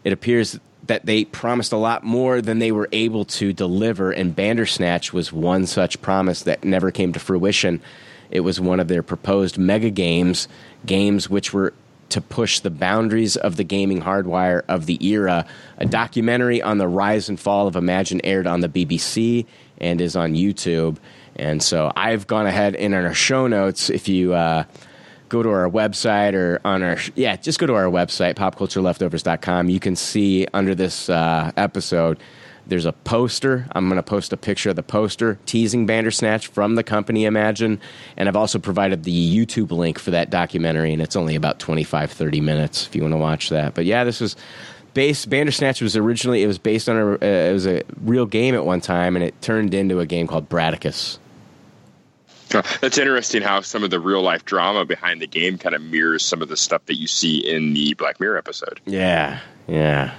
It 0.06 0.14
appears 0.14 0.58
that 0.88 1.06
they 1.06 1.26
promised 1.26 1.74
a 1.74 1.78
lot 1.78 2.04
more 2.04 2.42
than 2.42 2.60
they 2.60 2.72
were 2.72 2.88
able 2.92 3.26
to 3.26 3.52
deliver, 3.52 4.12
and 4.12 4.36
Bandersnatch 4.36 5.12
was 5.12 5.34
one 5.34 5.66
such 5.66 6.02
promise 6.02 6.44
that 6.44 6.64
never 6.64 6.92
came 6.92 7.12
to 7.14 7.20
fruition. 7.20 7.82
It 8.30 8.42
was 8.42 8.62
one 8.62 8.80
of 8.80 8.88
their 8.88 9.04
proposed 9.04 9.58
mega 9.58 9.90
games, 9.90 10.48
games 10.86 11.30
which 11.30 11.54
were 11.54 11.74
to 12.10 12.22
push 12.22 12.60
the 12.60 12.70
boundaries 12.70 13.36
of 13.36 13.56
the 13.56 13.64
gaming 13.64 14.02
hardwire 14.02 14.64
of 14.68 14.86
the 14.86 15.04
era. 15.06 15.46
A 15.80 15.86
documentary 15.86 16.62
on 16.62 16.78
the 16.78 16.88
rise 16.88 17.30
and 17.30 17.40
fall 17.40 17.68
of 17.68 17.76
Imagine 17.76 18.22
aired 18.24 18.46
on 18.46 18.62
the 18.62 18.70
BBC 18.70 19.48
and 19.80 20.00
is 20.00 20.16
on 20.16 20.34
YouTube. 20.34 20.98
And 21.36 21.62
so 21.62 21.92
I've 21.96 22.28
gone 22.28 22.46
ahead 22.46 22.76
in 22.76 22.94
our 22.94 23.14
show 23.14 23.48
notes, 23.48 23.90
if 23.90 24.08
you 24.08 24.34
uh, 24.34 24.66
go 25.36 25.44
to 25.44 25.50
our 25.50 25.70
website 25.70 26.34
or 26.34 26.62
on 26.64 26.82
our 26.82 26.98
yeah 27.16 27.36
just 27.36 27.60
go 27.60 27.66
to 27.66 27.74
our 27.74 27.86
website 27.86 28.36
popcultureleftovers.com 28.36 29.70
you 29.70 29.80
can 29.80 29.96
see 29.96 30.48
under 30.54 30.74
this 30.74 31.10
uh, 31.10 31.52
episode 31.58 32.20
there's 32.68 32.86
a 32.86 32.94
poster. 32.94 33.68
I'm 33.74 33.88
going 33.90 33.98
to 33.98 34.04
post 34.04 34.34
a 34.34 34.38
picture 34.38 34.72
of 34.72 34.76
the 34.76 34.82
poster 34.82 35.38
teasing 35.46 35.86
bandersnatch 35.86 36.48
from 36.48 36.74
the 36.74 36.84
company 36.84 37.26
imagine. 37.26 37.80
And 38.18 38.28
i've 38.28 38.36
also 38.36 38.60
provided 38.60 39.04
the 39.04 39.38
youtube 39.38 39.72
link 39.72 40.00
for 40.00 40.12
that 40.12 40.30
documentary 40.30 40.94
and 40.94 41.02
it's 41.02 41.16
only 41.16 41.36
about 41.36 41.60
25 41.60 42.12
30 42.12 42.42
minutes 42.42 42.88
if 42.88 42.96
you 42.96 43.02
want 43.02 43.14
to 43.14 43.18
watch 43.18 43.50
that. 43.50 43.76
But 43.76 43.86
yeah 43.86 44.04
this 44.04 44.20
was 44.20 44.36
based 44.94 45.30
bandersnatch 45.30 45.82
was 45.82 45.98
originally 45.98 46.42
it 46.42 46.48
was 46.48 46.58
based 46.58 46.88
on 46.88 46.96
a 46.96 47.12
uh, 47.14 47.50
it 47.50 47.54
was 47.54 47.68
a 47.68 47.84
real 48.02 48.26
game 48.26 48.56
at 48.56 48.66
one 48.66 48.82
time 48.82 49.16
and 49.16 49.24
it 49.24 49.40
turned 49.42 49.74
into 49.74 50.00
a 50.00 50.06
game 50.06 50.26
called 50.26 50.50
brataccas 50.50 51.20
That's 52.82 52.98
interesting 52.98 53.42
how 53.42 53.62
some 53.62 53.84
of 53.84 53.90
the 53.90 54.00
real 54.00 54.22
life 54.22 54.46
drama 54.46 54.86
behind 54.86 55.22
the 55.22 55.28
game 55.28 55.58
kind 55.58 55.76
of 55.76 55.82
mirrors 55.82 56.24
some 56.24 56.42
of 56.42 56.50
the 56.50 56.58
stuff 56.58 56.86
that 56.86 56.96
you 56.96 57.08
see 57.08 57.38
in 57.38 57.74
the 57.74 57.94
Black 57.96 58.20
Mirror 58.20 58.38
episode. 58.38 58.80
Yeah, 58.86 59.40
yeah. 59.68 60.16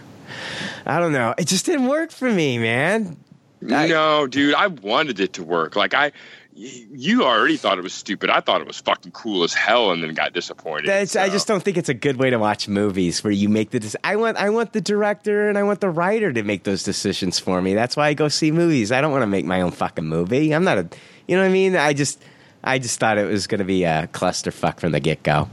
I 0.84 1.00
don't 1.00 1.12
know. 1.12 1.34
It 1.38 1.46
just 1.46 1.66
didn't 1.66 1.88
work 1.88 2.10
for 2.10 2.30
me, 2.30 2.58
man. 2.58 3.16
no, 3.60 4.26
dude, 4.26 4.54
I 4.54 4.68
wanted 4.68 5.20
it 5.20 5.32
to 5.34 5.44
work. 5.44 5.76
Like 5.76 5.94
I, 5.94 6.12
you 6.56 7.22
already 7.24 7.56
thought 7.58 7.76
it 7.78 7.82
was 7.82 7.92
stupid. 7.92 8.30
I 8.30 8.40
thought 8.40 8.60
it 8.62 8.66
was 8.66 8.78
fucking 8.80 9.12
cool 9.12 9.44
as 9.44 9.52
hell, 9.52 9.90
and 9.92 10.02
then 10.02 10.14
got 10.14 10.32
disappointed. 10.32 10.88
That's, 10.88 11.14
I 11.14 11.28
just 11.28 11.46
don't 11.46 11.62
think 11.62 11.76
it's 11.76 11.88
a 11.90 11.94
good 11.94 12.16
way 12.16 12.30
to 12.30 12.38
watch 12.38 12.66
movies 12.66 13.22
where 13.22 13.32
you 13.32 13.48
make 13.50 13.70
the. 13.70 13.80
dec- 13.80 13.96
I 14.02 14.16
want 14.16 14.38
I 14.38 14.48
want 14.50 14.72
the 14.72 14.80
director 14.80 15.48
and 15.48 15.58
I 15.58 15.62
want 15.64 15.80
the 15.80 15.90
writer 15.90 16.32
to 16.32 16.42
make 16.42 16.64
those 16.64 16.82
decisions 16.82 17.38
for 17.38 17.60
me. 17.60 17.74
That's 17.74 17.96
why 17.96 18.08
I 18.08 18.14
go 18.14 18.28
see 18.28 18.50
movies. 18.52 18.90
I 18.90 19.00
don't 19.02 19.12
want 19.12 19.22
to 19.22 19.26
make 19.26 19.44
my 19.44 19.60
own 19.60 19.70
fucking 19.70 20.06
movie. 20.06 20.52
I'm 20.52 20.64
not 20.64 20.78
a. 20.78 20.88
You 21.28 21.36
know 21.36 21.42
what 21.42 21.48
I 21.48 21.52
mean? 21.52 21.76
I 21.76 21.92
just 21.92 22.22
I 22.64 22.78
just 22.78 22.98
thought 22.98 23.18
it 23.18 23.26
was 23.26 23.46
going 23.46 23.58
to 23.58 23.64
be 23.64 23.84
a 23.84 24.08
clusterfuck 24.12 24.80
from 24.80 24.92
the 24.92 25.00
get 25.00 25.22
go. 25.22 25.50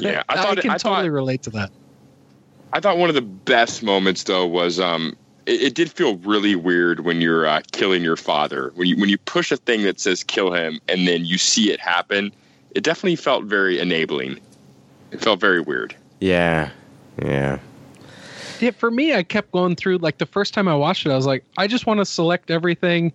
Yeah, 0.00 0.22
I 0.28 0.34
I, 0.34 0.36
thought. 0.42 0.58
it- 0.58 0.62
can 0.62 0.70
I 0.70 0.78
totally 0.78 1.08
thought. 1.08 1.12
relate 1.12 1.42
to 1.44 1.50
that. 1.50 1.70
I 2.72 2.80
thought 2.80 2.96
one 2.96 3.08
of 3.08 3.14
the 3.16 3.22
best 3.22 3.82
moments 3.82 4.22
though 4.22 4.46
was 4.46 4.78
um. 4.78 5.16
It, 5.46 5.62
it 5.62 5.74
did 5.74 5.90
feel 5.90 6.16
really 6.18 6.54
weird 6.54 7.00
when 7.00 7.20
you're 7.20 7.46
uh, 7.46 7.62
killing 7.72 8.02
your 8.02 8.16
father. 8.16 8.72
When 8.74 8.88
you 8.88 8.96
when 8.96 9.08
you 9.08 9.18
push 9.18 9.52
a 9.52 9.56
thing 9.56 9.82
that 9.82 10.00
says 10.00 10.22
kill 10.22 10.52
him, 10.52 10.80
and 10.88 11.06
then 11.06 11.24
you 11.24 11.38
see 11.38 11.72
it 11.72 11.80
happen. 11.80 12.32
It 12.74 12.84
definitely 12.84 13.16
felt 13.16 13.44
very 13.44 13.78
enabling. 13.78 14.40
It 15.10 15.20
felt 15.20 15.40
very 15.40 15.60
weird. 15.60 15.94
Yeah, 16.20 16.70
yeah. 17.22 17.58
Yeah, 18.60 18.70
for 18.70 18.90
me, 18.90 19.14
I 19.14 19.24
kept 19.24 19.50
going 19.50 19.74
through. 19.74 19.98
Like 19.98 20.18
the 20.18 20.26
first 20.26 20.54
time 20.54 20.68
I 20.68 20.74
watched 20.74 21.04
it, 21.04 21.10
I 21.10 21.16
was 21.16 21.26
like, 21.26 21.44
I 21.58 21.66
just 21.66 21.84
want 21.84 21.98
to 21.98 22.04
select 22.04 22.50
everything 22.50 23.12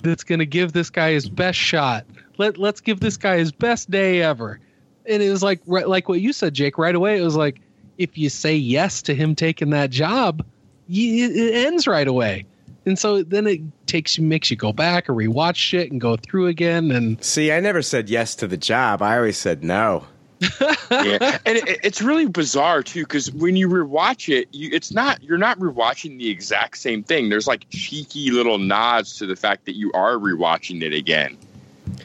that's 0.00 0.22
going 0.22 0.38
to 0.38 0.46
give 0.46 0.72
this 0.72 0.90
guy 0.90 1.10
his 1.10 1.28
best 1.28 1.58
shot. 1.58 2.06
Let 2.38 2.56
Let's 2.56 2.80
give 2.80 3.00
this 3.00 3.16
guy 3.16 3.38
his 3.38 3.50
best 3.50 3.90
day 3.90 4.22
ever. 4.22 4.60
And 5.06 5.22
it 5.22 5.30
was 5.30 5.42
like, 5.42 5.60
right, 5.66 5.88
like 5.88 6.08
what 6.08 6.20
you 6.20 6.32
said, 6.32 6.54
Jake. 6.54 6.78
Right 6.78 6.94
away, 6.94 7.18
it 7.18 7.22
was 7.22 7.36
like, 7.36 7.60
if 7.98 8.16
you 8.16 8.28
say 8.28 8.54
yes 8.54 9.02
to 9.02 9.14
him 9.14 9.34
taking 9.34 9.70
that 9.70 9.90
job, 9.90 10.44
you, 10.88 11.30
it 11.30 11.66
ends 11.66 11.86
right 11.86 12.08
away. 12.08 12.46
And 12.84 12.96
so 12.98 13.24
then 13.24 13.46
it 13.48 13.60
takes 13.86 14.16
you, 14.16 14.24
makes 14.24 14.50
you 14.50 14.56
go 14.56 14.72
back 14.72 15.08
or 15.08 15.14
rewatch 15.14 15.56
shit 15.56 15.90
and 15.90 16.00
go 16.00 16.16
through 16.16 16.46
again. 16.46 16.92
And 16.92 17.22
See, 17.22 17.50
I 17.50 17.58
never 17.58 17.82
said 17.82 18.08
yes 18.08 18.36
to 18.36 18.46
the 18.46 18.56
job. 18.56 19.02
I 19.02 19.16
always 19.16 19.36
said 19.36 19.64
no. 19.64 20.06
yeah, 20.90 21.38
and 21.46 21.56
it, 21.56 21.80
it's 21.82 22.02
really 22.02 22.26
bizarre 22.26 22.82
too 22.82 23.04
because 23.04 23.32
when 23.32 23.56
you 23.56 23.70
rewatch 23.70 24.28
it, 24.32 24.48
you, 24.52 24.68
it's 24.70 24.92
not 24.92 25.22
you're 25.22 25.38
not 25.38 25.58
rewatching 25.58 26.18
the 26.18 26.28
exact 26.28 26.76
same 26.76 27.02
thing. 27.02 27.30
There's 27.30 27.46
like 27.46 27.66
cheeky 27.70 28.30
little 28.30 28.58
nods 28.58 29.16
to 29.16 29.26
the 29.26 29.34
fact 29.34 29.64
that 29.64 29.76
you 29.76 29.90
are 29.92 30.16
rewatching 30.16 30.82
it 30.82 30.92
again, 30.92 31.38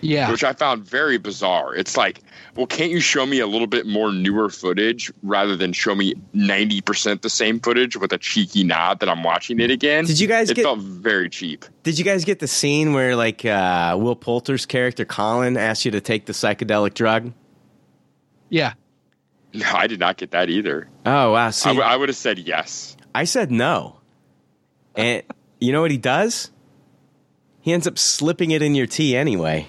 yeah, 0.02 0.30
which 0.32 0.44
I 0.44 0.54
found 0.54 0.84
very 0.84 1.18
bizarre. 1.18 1.74
It's 1.76 1.96
like, 1.96 2.22
well, 2.56 2.66
can't 2.68 2.92
you 2.92 3.00
show 3.00 3.26
me 3.26 3.40
a 3.40 3.48
little 3.48 3.68
bit 3.68 3.86
more 3.88 4.12
newer 4.12 4.50
footage 4.50 5.12
rather 5.24 5.56
than 5.56 5.74
show 5.74 5.96
me 5.96 6.14
ninety 6.34 6.82
percent 6.82 7.22
the 7.22 7.30
same 7.30 7.60
footage 7.60 7.96
with 7.98 8.12
a 8.14 8.18
cheeky 8.18 8.64
nod 8.64 9.00
that 9.00 9.10
I'm 9.10 9.24
watching 9.24 9.60
it 9.60 9.72
again? 9.72 10.06
Did 10.06 10.20
you 10.20 10.28
guys 10.28 10.50
It 10.50 10.56
get- 10.56 10.64
felt 10.64 10.80
very 10.80 11.30
cheap. 11.30 11.66
Did 11.84 11.98
you 11.98 12.06
guys 12.06 12.26
get 12.26 12.40
the 12.40 12.48
scene 12.48 12.94
where 12.94 13.16
like 13.16 13.46
uh, 13.46 13.96
Will 14.00 14.16
Poulter's 14.16 14.66
character 14.66 15.06
Colin 15.06 15.58
asked 15.58 15.86
you 15.86 15.92
to 15.92 16.02
take 16.02 16.26
the 16.26 16.34
psychedelic 16.34 16.94
drug? 16.94 17.32
yeah. 18.50 18.74
No, 19.54 19.66
I 19.74 19.88
did 19.88 20.00
not 20.00 20.16
get 20.16 20.32
that 20.32 20.50
either. 20.50 20.88
Oh 21.06 21.34
wow! 21.34 21.50
See, 21.50 21.70
I, 21.70 21.74
w- 21.74 21.86
I 21.86 21.98
would 21.98 22.08
have 22.08 22.16
said 22.16 22.40
yes. 22.40 22.96
I 23.14 23.26
said 23.26 23.52
no. 23.52 23.98
And 24.96 25.24
you 25.60 25.74
know 25.74 25.82
what 25.82 25.92
he 25.92 25.98
does? 25.98 26.52
He 27.60 27.74
ends 27.74 27.86
up 27.86 28.00
slipping 28.00 28.52
it 28.52 28.62
in 28.62 28.76
your 28.76 28.88
tea 28.88 29.14
anyway. 29.16 29.68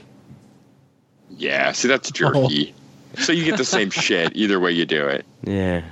Yeah, 1.36 1.72
see 1.72 1.88
that's 1.88 2.10
oh. 2.22 2.48
jerky. 2.48 2.74
So 3.18 3.32
you 3.32 3.44
get 3.44 3.58
the 3.58 3.64
same 3.64 3.90
shit 3.90 4.34
either 4.34 4.58
way 4.58 4.72
you 4.72 4.86
do 4.86 5.06
it. 5.06 5.26
Yeah. 5.42 5.84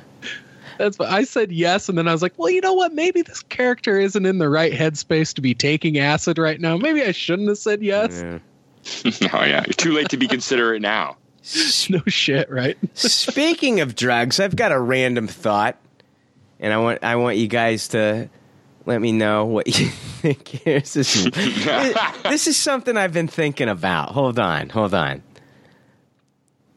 That's 0.78 0.98
what 0.98 1.10
I 1.10 1.24
said 1.24 1.52
yes, 1.52 1.90
and 1.90 1.98
then 1.98 2.08
I 2.08 2.12
was 2.12 2.22
like, 2.22 2.32
well, 2.38 2.48
you 2.48 2.62
know 2.62 2.72
what? 2.72 2.94
Maybe 2.94 3.20
this 3.20 3.42
character 3.42 3.98
isn't 3.98 4.24
in 4.24 4.38
the 4.38 4.48
right 4.48 4.72
headspace 4.72 5.34
to 5.34 5.42
be 5.42 5.54
taking 5.54 5.98
acid 5.98 6.38
right 6.38 6.58
now. 6.58 6.78
Maybe 6.78 7.02
I 7.02 7.12
shouldn't 7.12 7.48
have 7.48 7.58
said 7.58 7.82
yes. 7.82 8.22
yeah. 8.24 8.38
oh 9.34 9.44
yeah, 9.44 9.62
you're 9.66 9.74
too 9.74 9.92
late 9.92 10.08
to 10.08 10.16
be 10.16 10.26
considerate 10.26 10.80
now. 10.80 11.16
No 11.90 12.00
shit, 12.06 12.50
right? 12.50 12.78
Speaking 12.94 13.80
of 13.80 13.94
drugs, 13.94 14.40
I've 14.40 14.56
got 14.56 14.72
a 14.72 14.78
random 14.78 15.26
thought, 15.26 15.76
and 16.58 16.72
I 16.72 16.78
want 16.78 17.02
I 17.02 17.16
want 17.16 17.36
you 17.36 17.46
guys 17.46 17.88
to 17.88 18.30
let 18.86 19.00
me 19.00 19.12
know 19.12 19.46
what 19.46 19.66
you 19.66 19.88
think. 19.88 20.48
here. 20.48 20.80
This 20.80 20.96
is 20.96 21.24
this 22.24 22.46
is 22.46 22.56
something 22.56 22.96
I've 22.96 23.12
been 23.12 23.28
thinking 23.28 23.68
about. 23.68 24.10
Hold 24.10 24.38
on, 24.38 24.68
hold 24.68 24.94
on. 24.94 25.22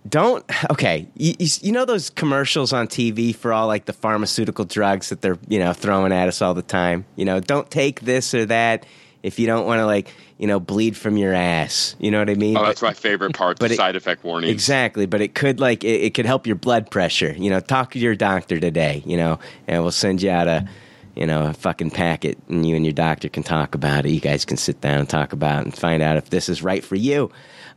Don't 0.08 0.44
okay. 0.72 1.08
You, 1.16 1.34
you, 1.40 1.48
you 1.62 1.72
know 1.72 1.86
those 1.86 2.10
commercials 2.10 2.74
on 2.74 2.88
TV 2.88 3.34
for 3.36 3.54
all 3.54 3.68
like 3.68 3.86
the 3.86 3.94
pharmaceutical 3.94 4.66
drugs 4.66 5.10
that 5.10 5.22
they're 5.22 5.38
you 5.48 5.60
know 5.60 5.72
throwing 5.74 6.12
at 6.12 6.28
us 6.28 6.42
all 6.42 6.54
the 6.54 6.62
time. 6.62 7.06
You 7.16 7.26
know, 7.26 7.40
don't 7.40 7.70
take 7.72 8.02
this 8.02 8.34
or 8.34 8.46
that 8.48 8.86
if 9.24 9.40
you 9.40 9.48
don't 9.48 9.66
want 9.66 9.80
to 9.80 9.86
like 9.86 10.14
you 10.38 10.48
know 10.48 10.60
bleed 10.60 10.98
from 10.98 11.16
your 11.16 11.34
ass. 11.34 11.96
You 12.00 12.12
know 12.12 12.20
what 12.20 12.30
I 12.30 12.36
mean? 12.36 12.58
Oh, 12.58 12.62
But- 12.62 12.66
that's 12.68 12.82
my 12.82 12.94
favorite 12.94 13.34
part. 13.34 13.60
but 13.60 13.70
The 13.70 13.76
it- 13.76 13.78
side 13.78 13.96
effect 13.96 14.26
warnings. 14.26 14.52
Exactly, 14.52 15.06
but 15.06 15.22
it 15.22 15.36
could 15.36 15.62
like 15.62 15.86
it, 15.86 16.02
it 16.02 16.14
could 16.14 16.26
help 16.26 16.48
your 16.48 16.58
blood 16.58 16.92
pressure. 16.92 17.34
You 17.38 17.50
know, 17.50 17.62
talk 17.62 17.92
to 17.92 18.00
your 18.00 18.16
doctor 18.16 18.60
today. 18.60 19.04
You 19.06 19.16
know, 19.16 19.40
and 19.68 19.82
we'll 19.84 19.92
send 19.94 20.22
you 20.22 20.30
out 20.32 20.50
a 20.50 20.68
you 21.16 21.26
know 21.26 21.46
a 21.48 21.54
fucking 21.54 21.92
packet, 21.92 22.38
and 22.50 22.66
you 22.68 22.76
and 22.76 22.86
your 22.86 22.92
doctor 22.94 23.30
can 23.30 23.44
talk 23.44 23.74
about 23.74 24.06
it. 24.06 24.10
You 24.10 24.20
guys 24.20 24.44
can 24.44 24.58
sit 24.58 24.82
down 24.82 25.00
and 25.00 25.08
talk 25.08 25.32
about 25.32 25.62
it 25.62 25.66
and 25.68 25.78
find 25.78 26.04
out 26.04 26.18
if 26.18 26.30
this 26.30 26.50
is 26.50 26.62
right 26.62 26.84
for 26.84 26.96
you. 26.96 27.32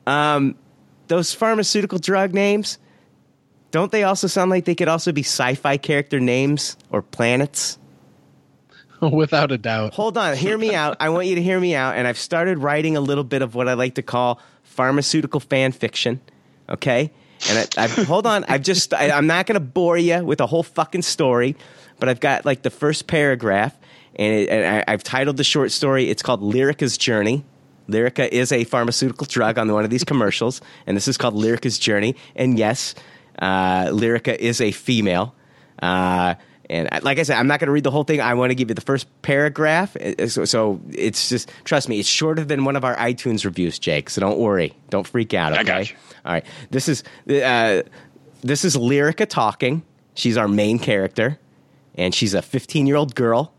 Um, 0.08 0.56
those 1.08 1.32
pharmaceutical 1.32 1.98
drug 1.98 2.34
names, 2.34 2.78
don't 3.70 3.92
they 3.92 4.04
also 4.04 4.26
sound 4.26 4.50
like 4.50 4.64
they 4.64 4.74
could 4.74 4.88
also 4.88 5.12
be 5.12 5.22
sci-fi 5.22 5.76
character 5.76 6.20
names 6.20 6.76
or 6.90 7.02
planets? 7.02 7.78
Without 9.00 9.52
a 9.52 9.58
doubt. 9.58 9.94
Hold 9.94 10.16
on, 10.16 10.36
hear 10.36 10.56
me 10.56 10.74
out. 10.74 10.96
I 11.00 11.10
want 11.10 11.26
you 11.26 11.34
to 11.34 11.42
hear 11.42 11.60
me 11.60 11.74
out. 11.74 11.96
And 11.96 12.06
I've 12.06 12.18
started 12.18 12.58
writing 12.58 12.96
a 12.96 13.00
little 13.00 13.24
bit 13.24 13.42
of 13.42 13.54
what 13.54 13.68
I 13.68 13.74
like 13.74 13.96
to 13.96 14.02
call 14.02 14.40
pharmaceutical 14.62 15.40
fan 15.40 15.72
fiction. 15.72 16.20
Okay, 16.68 17.12
and 17.48 17.58
I, 17.58 17.84
I've, 17.84 17.92
hold 18.06 18.26
on. 18.26 18.44
I've 18.44 18.62
just 18.62 18.94
I, 18.94 19.10
I'm 19.10 19.26
not 19.26 19.46
going 19.46 19.54
to 19.54 19.60
bore 19.60 19.98
you 19.98 20.24
with 20.24 20.40
a 20.40 20.46
whole 20.46 20.62
fucking 20.62 21.02
story, 21.02 21.56
but 21.98 22.08
I've 22.08 22.20
got 22.20 22.44
like 22.44 22.62
the 22.62 22.70
first 22.70 23.06
paragraph, 23.06 23.76
and, 24.14 24.32
it, 24.32 24.48
and 24.48 24.76
I, 24.76 24.92
I've 24.92 25.02
titled 25.02 25.36
the 25.36 25.44
short 25.44 25.70
story. 25.72 26.08
It's 26.08 26.22
called 26.22 26.40
Lyrica's 26.40 26.96
Journey. 26.96 27.44
Lyrica 27.88 28.28
is 28.28 28.52
a 28.52 28.64
pharmaceutical 28.64 29.26
drug 29.26 29.58
on 29.58 29.72
one 29.72 29.84
of 29.84 29.90
these 29.90 30.04
commercials, 30.12 30.60
and 30.86 30.96
this 30.96 31.08
is 31.08 31.16
called 31.16 31.34
Lyrica's 31.34 31.78
Journey. 31.78 32.16
And 32.34 32.58
yes, 32.58 32.94
uh, 33.38 33.86
Lyrica 33.86 34.34
is 34.36 34.60
a 34.60 34.72
female. 34.72 35.34
Uh, 35.80 36.34
and 36.68 36.88
like 37.04 37.18
I 37.18 37.22
said, 37.22 37.36
I'm 37.38 37.46
not 37.46 37.60
going 37.60 37.66
to 37.68 37.72
read 37.72 37.84
the 37.84 37.92
whole 37.92 38.02
thing. 38.02 38.20
I 38.20 38.34
want 38.34 38.50
to 38.50 38.54
give 38.56 38.68
you 38.70 38.74
the 38.74 38.80
first 38.80 39.06
paragraph. 39.22 39.96
Uh, 39.96 40.26
So, 40.26 40.44
so 40.44 40.80
it's 40.90 41.28
just, 41.28 41.50
trust 41.64 41.88
me, 41.88 42.00
it's 42.00 42.08
shorter 42.08 42.44
than 42.44 42.64
one 42.64 42.74
of 42.74 42.84
our 42.84 42.96
iTunes 42.96 43.44
reviews, 43.44 43.78
Jake. 43.78 44.10
So 44.10 44.20
don't 44.20 44.38
worry. 44.38 44.74
Don't 44.90 45.06
freak 45.06 45.32
out, 45.32 45.52
okay? 45.52 45.60
I 45.60 45.64
got 45.64 45.90
you. 45.90 45.96
All 46.24 46.32
right. 46.32 46.44
This 46.70 46.88
is, 46.88 47.04
uh, 47.30 47.82
this 48.42 48.64
is 48.64 48.76
Lyrica 48.76 49.28
talking. 49.28 49.82
She's 50.14 50.36
our 50.36 50.48
main 50.48 50.78
character, 50.80 51.38
and 51.94 52.12
she's 52.14 52.34
a 52.34 52.42
15 52.42 52.86
year 52.86 52.96
old 52.96 53.14
girl. 53.14 53.52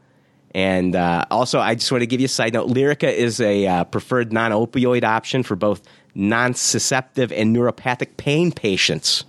And 0.57 0.95
uh, 0.95 1.23
also, 1.29 1.59
I 1.59 1.75
just 1.75 1.91
want 1.91 2.01
to 2.01 2.07
give 2.07 2.19
you 2.19 2.25
a 2.25 2.27
side 2.27 2.53
note 2.53 2.67
Lyrica 2.67 3.13
is 3.13 3.39
a 3.39 3.67
uh, 3.67 3.83
preferred 3.83 4.33
non 4.33 4.49
opioid 4.49 5.03
option 5.03 5.43
for 5.43 5.55
both 5.55 5.83
nociceptive 6.15 7.31
and 7.31 7.55
neuropathic 7.55 8.17
pain 8.17 8.51
patients. 8.51 9.23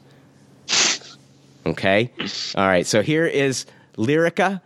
Okay? 1.67 2.11
All 2.55 2.67
right, 2.67 2.87
so 2.87 3.03
here 3.03 3.27
is 3.27 3.67
Lyrica, 3.99 4.63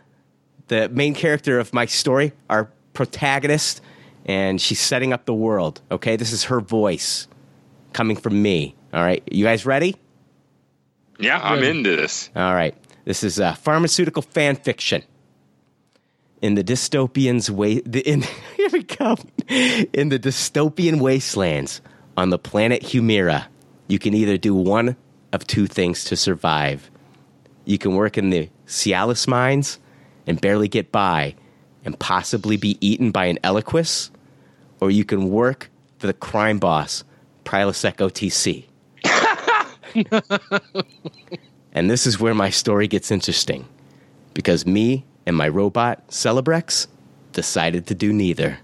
the 0.69 0.89
main 0.91 1.15
character 1.15 1.59
of 1.59 1.75
my 1.75 1.85
story, 1.87 2.33
our 2.49 2.71
protagonist, 2.93 3.81
and 4.25 4.61
she's 4.61 4.79
setting 4.79 5.13
up 5.13 5.25
the 5.25 5.35
world. 5.35 5.81
Okay? 5.91 6.15
This 6.15 6.31
is 6.31 6.45
her 6.45 6.61
voice 6.61 7.27
coming 7.93 8.15
from 8.15 8.41
me. 8.41 8.77
All 8.95 9.03
right, 9.03 9.25
you 9.33 9.45
guys 9.45 9.67
ready? 9.67 9.97
Yeah, 11.19 11.41
I'm 11.43 11.65
into 11.65 11.97
this. 11.97 12.31
All 12.37 12.55
right. 12.55 12.77
This 13.05 13.25
is 13.25 13.41
uh, 13.41 13.55
pharmaceutical 13.55 14.23
fan 14.23 14.55
fiction. 14.55 15.03
In 16.43 16.57
the 16.57 16.65
dystopian's 16.65 17.51
way, 17.51 17.81
the, 17.81 18.01
in 18.01 18.23
here 18.57 18.69
we 18.73 18.83
go. 18.83 19.17
In 19.49 20.11
the 20.11 20.19
dystopian 20.19 21.01
wastelands 21.01 21.81
on 22.17 22.31
the 22.31 22.39
planet 22.39 22.83
Humira, 22.83 23.47
you 23.89 23.99
can 23.99 24.13
either 24.13 24.37
do 24.37 24.55
one 24.55 24.97
of 25.33 25.47
two 25.47 25.67
things 25.67 26.05
to 26.05 26.17
survive. 26.17 26.91
You 27.65 27.79
can 27.79 27.95
work 27.95 28.19
in 28.19 28.31
the 28.31 28.51
Cialis 28.67 29.27
mines 29.27 29.79
and 30.27 30.41
barely 30.41 30.69
get 30.69 30.93
by, 30.93 31.35
and 31.85 31.99
possibly 31.99 32.57
be 32.57 32.77
eaten 32.81 33.11
by 33.11 33.27
an 33.27 33.39
Eliquis, 33.43 34.11
or 34.81 34.91
you 34.91 35.05
can 35.05 35.31
work 35.31 35.71
for 35.99 36.07
the 36.07 36.13
crime 36.13 36.59
boss, 36.59 37.03
Prilosec 37.45 37.97
OTC. 37.97 38.67
And 41.73 41.91
this 41.91 42.07
is 42.07 42.21
where 42.21 42.35
my 42.35 42.51
story 42.51 42.87
gets 42.87 43.11
interesting. 43.11 43.67
Because 44.35 44.67
me 44.67 45.05
and 45.27 45.37
my 45.37 45.49
robot, 45.49 46.07
Celebrex, 46.09 46.87
decided 47.33 47.87
to 47.89 47.95
do 47.95 48.13
neither. 48.13 48.59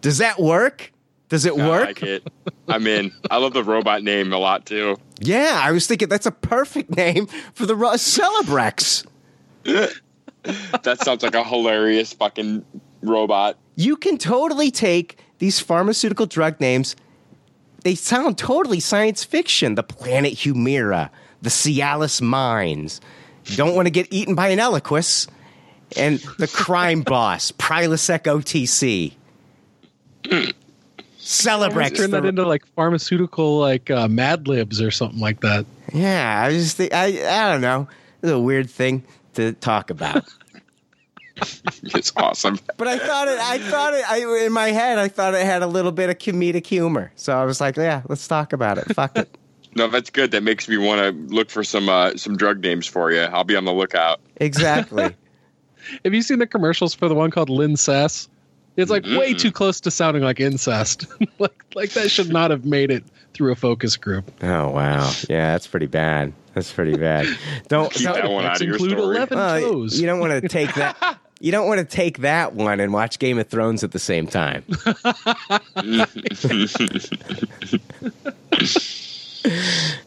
Does 0.00 0.18
that 0.18 0.38
work? 0.40 0.92
Does 1.28 1.44
it 1.44 1.58
I 1.58 1.68
work? 1.68 1.86
like 1.86 2.02
it. 2.02 2.26
I'm 2.68 2.86
in. 2.86 3.12
I 3.30 3.38
love 3.38 3.52
the 3.52 3.64
robot 3.64 4.02
name 4.02 4.32
a 4.32 4.38
lot 4.38 4.64
too. 4.66 4.96
Yeah, 5.20 5.60
I 5.62 5.72
was 5.72 5.86
thinking 5.86 6.08
that's 6.08 6.26
a 6.26 6.30
perfect 6.32 6.96
name 6.96 7.26
for 7.54 7.66
the 7.66 7.74
ro- 7.74 7.94
Celebrex. 7.94 9.06
That 9.64 10.98
sounds 11.02 11.22
like 11.22 11.34
a 11.34 11.42
hilarious 11.42 12.12
fucking 12.12 12.64
robot. 13.02 13.56
You 13.74 13.96
can 13.96 14.16
totally 14.18 14.70
take 14.70 15.18
these 15.38 15.58
pharmaceutical 15.58 16.26
drug 16.26 16.60
names. 16.60 16.94
They 17.82 17.94
sound 17.96 18.38
totally 18.38 18.80
science 18.80 19.24
fiction. 19.24 19.74
The 19.74 19.82
planet 19.82 20.34
Humira, 20.34 21.10
the 21.42 21.50
Cialis 21.50 22.22
mines. 22.22 23.00
Don't 23.54 23.74
want 23.76 23.86
to 23.86 23.90
get 23.90 24.08
eaten 24.12 24.34
by 24.34 24.48
an 24.48 24.58
Eliquis. 24.58 25.28
And 25.96 26.18
the 26.38 26.48
crime 26.48 27.02
boss, 27.06 27.52
Prilosec 27.52 28.22
OTC. 28.24 29.12
Celebrex. 31.20 31.96
Turn 31.96 32.10
that 32.10 32.22
the- 32.22 32.28
into 32.28 32.46
like 32.46 32.66
pharmaceutical 32.74 33.58
like 33.58 33.90
uh, 33.90 34.08
Mad 34.08 34.48
Libs 34.48 34.80
or 34.80 34.90
something 34.90 35.20
like 35.20 35.40
that. 35.40 35.66
Yeah, 35.92 36.42
I 36.44 36.50
just 36.50 36.76
think, 36.76 36.92
I 36.92 37.04
I 37.06 37.52
don't 37.52 37.60
know. 37.60 37.88
It's 38.22 38.32
a 38.32 38.38
weird 38.38 38.68
thing 38.70 39.04
to 39.34 39.52
talk 39.52 39.90
about. 39.90 40.24
It's 41.82 42.14
awesome. 42.16 42.58
But 42.78 42.88
I 42.88 42.96
thought 42.98 43.28
it. 43.28 43.38
I 43.38 43.58
thought 43.58 43.92
it. 43.92 44.10
I, 44.10 44.46
in 44.46 44.52
my 44.54 44.68
head, 44.68 44.98
I 44.98 45.08
thought 45.08 45.34
it 45.34 45.44
had 45.44 45.60
a 45.60 45.66
little 45.66 45.92
bit 45.92 46.08
of 46.08 46.16
comedic 46.16 46.66
humor. 46.66 47.12
So 47.14 47.36
I 47.38 47.44
was 47.44 47.60
like, 47.60 47.76
"Yeah, 47.76 48.00
let's 48.08 48.26
talk 48.26 48.54
about 48.54 48.78
it. 48.78 48.86
Fuck 48.94 49.18
it." 49.18 49.36
No, 49.76 49.88
that's 49.88 50.10
good. 50.10 50.30
That 50.32 50.42
makes 50.42 50.68
me 50.68 50.78
want 50.78 51.00
to 51.02 51.34
look 51.34 51.50
for 51.50 51.62
some 51.62 51.88
uh, 51.88 52.16
some 52.16 52.36
drug 52.36 52.60
names 52.62 52.86
for 52.86 53.12
you. 53.12 53.20
I'll 53.20 53.44
be 53.44 53.54
on 53.56 53.64
the 53.66 53.72
lookout. 53.74 54.20
Exactly. 54.36 55.14
Have 56.04 56.14
you 56.14 56.22
seen 56.22 56.38
the 56.40 56.46
commercials 56.46 56.94
for 56.94 57.08
the 57.08 57.14
one 57.14 57.30
called 57.30 57.48
Linzess? 57.48 58.28
It's 58.76 58.90
like 58.90 59.04
way 59.04 59.32
too 59.34 59.52
close 59.52 59.80
to 59.82 59.90
sounding 59.90 60.22
like 60.22 60.40
incest. 60.40 61.06
like 61.38 61.64
like 61.74 61.90
that 61.92 62.10
should 62.10 62.30
not 62.30 62.50
have 62.50 62.64
made 62.64 62.90
it 62.90 63.04
through 63.34 63.52
a 63.52 63.54
focus 63.56 63.96
group. 63.96 64.30
oh 64.42 64.70
wow. 64.70 65.10
Yeah, 65.28 65.52
that's 65.52 65.66
pretty 65.66 65.86
bad. 65.86 66.32
That's 66.54 66.72
pretty 66.72 66.96
bad. 66.96 67.26
Don't 67.68 67.92
Keep 67.92 68.04
don't- 68.06 68.14
that 68.14 68.30
one 68.30 68.44
out 68.44 68.48
Let's 68.48 68.60
of 68.62 68.66
your 68.66 68.76
include 68.76 68.90
story. 68.98 69.16
11 69.16 69.38
well, 69.38 69.60
toes. 69.60 70.00
you 70.00 70.06
don't 70.06 70.20
want 70.20 70.42
to 70.42 70.48
take 70.48 70.74
that. 70.74 71.18
You 71.38 71.52
don't 71.52 71.68
want 71.68 71.80
to 71.80 71.84
take 71.84 72.20
that 72.20 72.54
one 72.54 72.80
and 72.80 72.94
watch 72.94 73.18
Game 73.18 73.38
of 73.38 73.46
Thrones 73.46 73.84
at 73.84 73.92
the 73.92 73.98
same 73.98 74.26
time. 74.26 74.64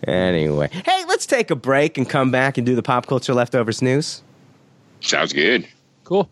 Anyway, 0.07 0.69
hey, 0.71 1.03
let's 1.07 1.25
take 1.25 1.51
a 1.51 1.55
break 1.55 1.97
and 1.97 2.09
come 2.09 2.31
back 2.31 2.57
and 2.57 2.65
do 2.65 2.75
the 2.75 2.83
pop 2.83 3.07
culture 3.07 3.33
leftovers 3.33 3.81
news. 3.81 4.21
Sounds 5.01 5.33
good. 5.33 5.67
cool. 6.03 6.29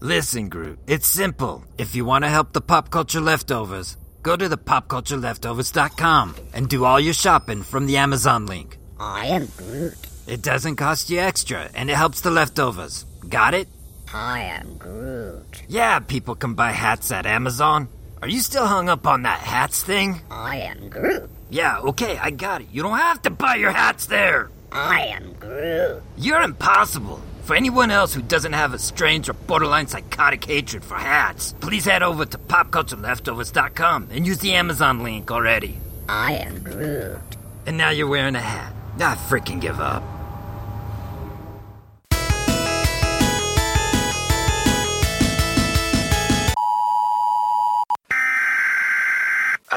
Listen, 0.00 0.48
Groot, 0.50 0.78
it's 0.86 1.06
simple. 1.06 1.64
If 1.78 1.94
you 1.94 2.04
want 2.04 2.24
to 2.24 2.28
help 2.28 2.52
the 2.52 2.60
pop 2.60 2.90
culture 2.90 3.20
leftovers, 3.20 3.96
go 4.22 4.36
to 4.36 4.48
the 4.48 4.58
popcultureleftovers.com 4.58 6.34
and 6.52 6.68
do 6.68 6.84
all 6.84 7.00
your 7.00 7.14
shopping 7.14 7.62
from 7.62 7.86
the 7.86 7.96
Amazon 7.96 8.46
link. 8.46 8.76
I 9.00 9.26
am 9.26 9.46
Groot. 9.56 9.96
It 10.26 10.42
doesn't 10.42 10.76
cost 10.76 11.08
you 11.10 11.20
extra 11.20 11.70
and 11.74 11.90
it 11.90 11.96
helps 11.96 12.20
the 12.20 12.30
leftovers. 12.30 13.04
Got 13.28 13.54
it? 13.54 13.68
I 14.12 14.40
am 14.42 14.76
Groot. 14.76 15.62
Yeah, 15.68 15.98
people 16.00 16.34
can 16.34 16.54
buy 16.54 16.72
hats 16.72 17.10
at 17.10 17.26
Amazon. 17.26 17.88
Are 18.22 18.28
you 18.28 18.40
still 18.40 18.66
hung 18.66 18.88
up 18.88 19.06
on 19.06 19.22
that 19.22 19.40
hats 19.40 19.82
thing? 19.82 20.20
I 20.30 20.56
am 20.58 20.88
Groot. 20.88 21.30
Yeah, 21.50 21.78
okay, 21.80 22.18
I 22.18 22.30
got 22.30 22.62
it. 22.62 22.68
You 22.72 22.82
don't 22.82 22.98
have 22.98 23.22
to 23.22 23.30
buy 23.30 23.56
your 23.56 23.70
hats 23.70 24.06
there. 24.06 24.50
I 24.72 25.06
am 25.06 25.34
Groot. 25.34 26.02
You're 26.16 26.42
impossible. 26.42 27.20
For 27.44 27.54
anyone 27.54 27.90
else 27.90 28.14
who 28.14 28.22
doesn't 28.22 28.54
have 28.54 28.72
a 28.72 28.78
strange 28.78 29.28
or 29.28 29.34
borderline 29.34 29.86
psychotic 29.86 30.44
hatred 30.44 30.82
for 30.82 30.96
hats, 30.96 31.54
please 31.60 31.84
head 31.84 32.02
over 32.02 32.24
to 32.24 32.38
popcultureleftovers.com 32.38 34.08
and 34.10 34.26
use 34.26 34.38
the 34.38 34.54
Amazon 34.54 35.02
link 35.02 35.30
already. 35.30 35.78
I 36.08 36.32
am 36.34 36.62
Groot. 36.62 37.18
And 37.66 37.76
now 37.76 37.90
you're 37.90 38.08
wearing 38.08 38.34
a 38.34 38.40
hat. 38.40 38.72
I 38.96 39.14
freaking 39.14 39.60
give 39.60 39.80
up. 39.80 40.02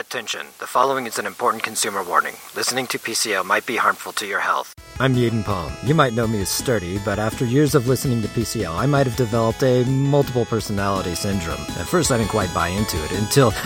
Attention, 0.10 0.48
the 0.60 0.68
following 0.68 1.06
is 1.06 1.20
an 1.20 1.26
important 1.26 1.64
consumer 1.64 2.02
warning. 2.02 2.34
Listening 2.56 2.88
to 2.88 2.98
PCO 2.98 3.44
might 3.44 3.66
be 3.66 3.76
harmful 3.76 4.14
to 4.14 4.26
your 4.26 4.40
health. 4.40 4.74
I'm 5.02 5.16
Yaden 5.16 5.44
Palm. 5.44 5.74
You 5.84 5.94
might 5.96 6.14
know 6.14 6.26
me 6.26 6.40
as 6.40 6.48
Sturdy, 6.48 6.98
but 7.04 7.20
after 7.20 7.44
years 7.44 7.76
of 7.76 7.90
listening 7.90 8.22
to 8.22 8.30
PCO, 8.30 8.74
I 8.74 8.86
might 8.86 9.06
have 9.06 9.18
developed 9.18 9.62
a 9.64 9.84
multiple 9.84 10.46
personality 10.46 11.14
syndrome. 11.14 11.60
At 11.78 11.88
first, 11.88 12.10
I 12.10 12.18
didn't 12.20 12.30
quite 12.30 12.54
buy 12.54 12.70
into 12.70 12.96
it 13.04 13.12
until. 13.20 13.52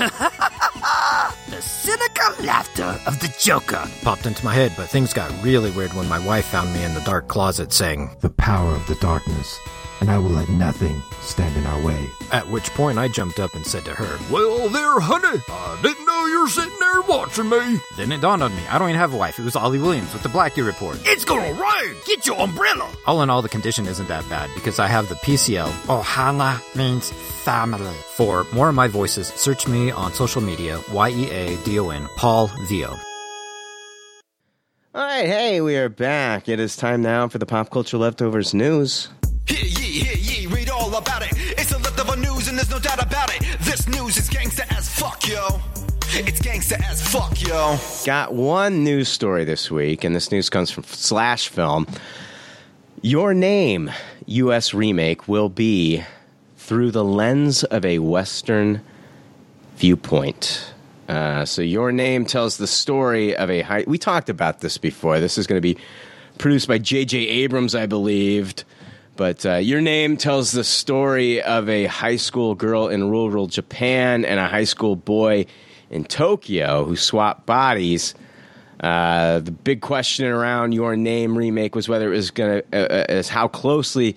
the 1.52 1.62
cynical 1.62 2.44
laughter 2.44 3.00
of 3.06 3.20
the 3.20 3.32
Joker 3.40 3.88
popped 4.02 4.26
into 4.26 4.44
my 4.44 4.56
head, 4.56 4.74
but 4.76 4.90
things 4.90 5.14
got 5.14 5.32
really 5.44 5.70
weird 5.70 5.94
when 5.94 6.10
my 6.10 6.26
wife 6.26 6.46
found 6.46 6.74
me 6.74 6.84
in 6.84 6.96
the 6.96 7.02
dark 7.02 7.28
closet 7.28 7.72
saying, 7.72 8.10
the 8.22 8.32
power 8.32 8.74
of 8.74 8.88
the 8.88 8.96
darkness, 8.96 9.60
and 10.00 10.10
I 10.10 10.18
will 10.18 10.32
let 10.32 10.50
nothing 10.50 11.04
stand 11.22 11.56
in 11.56 11.68
our 11.68 11.82
way. 11.86 12.10
At 12.32 12.48
which 12.50 12.72
point 12.72 12.98
I 12.98 13.08
jumped 13.08 13.40
up 13.40 13.54
and 13.54 13.66
said 13.66 13.86
to 13.86 13.94
her, 13.94 14.18
Well, 14.32 14.68
there, 14.70 15.00
honey, 15.00 15.40
I 15.48 15.80
didn't 15.84 16.10
know 16.42 16.48
you 16.48 16.48
were 16.48 16.50
sitting 16.50 16.80
there 16.80 17.02
watching 17.02 17.50
me. 17.50 17.80
Then 17.98 18.12
it 18.12 18.22
dawned 18.22 18.44
on 18.44 18.56
me, 18.56 18.64
I 18.68 18.78
don't 18.78 18.90
even 18.90 19.00
have 19.00 19.14
a 19.14 19.18
wife. 19.18 19.40
It 19.40 19.44
was 19.44 19.56
Ollie 19.56 19.80
Williams 19.80 20.14
with 20.14 20.24
the 20.24 20.30
Blackie 20.30 20.66
Report. 20.66 21.00
It's 21.06 21.26
gonna 21.26 21.54
rain! 21.54 21.96
Get 22.06 22.26
your 22.26 22.40
umbrella! 22.40 22.90
All 23.06 23.22
in 23.22 23.30
all, 23.30 23.42
the 23.42 23.50
condition 23.50 23.86
isn't 23.88 24.08
that 24.08 24.28
bad 24.30 24.50
because 24.56 24.80
I 24.80 24.88
have 24.88 25.10
the 25.10 25.16
PCL. 25.16 25.70
Ohana 25.88 26.60
means 26.76 27.12
family. 27.44 27.96
For 28.16 28.46
more 28.54 28.70
of 28.70 28.76
my 28.76 28.88
voices, 28.88 29.28
search 29.28 29.68
me 29.68 29.92
on 29.92 30.14
social 30.14 30.42
media, 30.42 30.80
Y-E-A-D-O-N, 30.92 32.08
Paul 32.18 32.50
Vio. 32.68 32.96
All 34.94 35.06
right, 35.06 35.26
hey, 35.26 35.62
we 35.62 35.78
are 35.78 35.90
back. 35.90 36.50
It 36.50 36.60
is 36.60 36.76
time 36.76 37.02
now 37.02 37.28
for 37.30 37.38
the 37.38 37.46
pop 37.46 37.70
culture 37.70 37.98
leftovers 37.98 38.54
news. 38.54 39.08
Hear 39.48 39.64
ye, 39.64 40.04
hear 40.04 40.18
ye, 40.18 40.48
read 40.48 40.70
all 40.70 40.94
about 40.96 41.22
it. 41.24 41.32
It's 41.34 41.72
a 41.72 41.78
leftover 41.78 42.18
news 42.18 42.48
and 42.48 42.58
there's 42.58 42.70
no 42.70 42.80
doubt 42.80 43.02
about 43.02 43.34
it. 43.34 43.42
This 43.62 43.88
news 43.88 44.18
is 44.18 44.30
gangsta 44.30 44.66
as 44.78 44.90
fuck, 44.90 45.28
yo. 45.28 45.62
It's 46.14 46.42
gangsta 46.42 46.74
as 46.90 47.02
fuck, 47.02 47.42
yo. 47.42 47.78
Got 48.06 48.34
one 48.34 48.84
news 48.84 49.08
story 49.08 49.46
this 49.46 49.72
week, 49.72 50.04
and 50.04 50.14
this 50.14 50.30
news 50.30 50.50
comes 50.50 50.70
from 50.70 50.84
Slash 50.84 51.48
Film. 51.48 51.88
Your 53.02 53.34
Name 53.34 53.90
U.S. 54.26 54.74
remake 54.74 55.30
will 55.30 55.48
be 55.48 56.04
through 56.58 56.92
the 56.92 57.06
lens 57.06 57.64
of 57.64 57.86
a 57.86 58.00
Western 58.00 58.82
viewpoint. 59.78 60.74
Uh, 61.08 61.46
so, 61.46 61.62
Your 61.62 61.94
Name 61.94 62.26
tells 62.26 62.58
the 62.58 62.68
story 62.68 63.34
of 63.34 63.50
a 63.50 63.62
high. 63.62 63.86
We 63.88 63.98
talked 63.98 64.30
about 64.30 64.60
this 64.60 64.78
before. 64.78 65.22
This 65.22 65.38
is 65.38 65.48
going 65.48 65.58
to 65.58 65.62
be 65.62 65.78
produced 66.38 66.68
by 66.68 66.78
J.J. 66.78 67.20
Abrams, 67.20 67.74
I 67.74 67.86
believed. 67.86 68.66
But 69.16 69.46
uh, 69.46 69.56
Your 69.56 69.80
Name 69.80 70.18
tells 70.18 70.52
the 70.52 70.66
story 70.66 71.42
of 71.42 71.70
a 71.70 71.86
high 71.86 72.18
school 72.18 72.54
girl 72.54 72.90
in 72.90 73.10
rural 73.10 73.48
Japan 73.48 74.26
and 74.26 74.42
a 74.42 74.48
high 74.48 74.66
school 74.66 74.98
boy 74.98 75.46
in 75.92 76.06
Tokyo 76.06 76.86
who 76.86 76.96
swap 76.96 77.46
bodies. 77.46 78.16
Uh, 78.80 79.40
the 79.40 79.52
big 79.52 79.82
question 79.82 80.26
around 80.26 80.72
Your 80.72 80.96
Name 80.96 81.38
remake 81.38 81.76
was 81.76 81.88
whether 81.88 82.12
it 82.12 82.16
was 82.16 82.32
going 82.32 82.64
to, 82.64 82.66
uh, 82.74 83.04
uh, 83.12 83.14
is 83.14 83.30
how 83.30 83.48
closely 83.48 84.16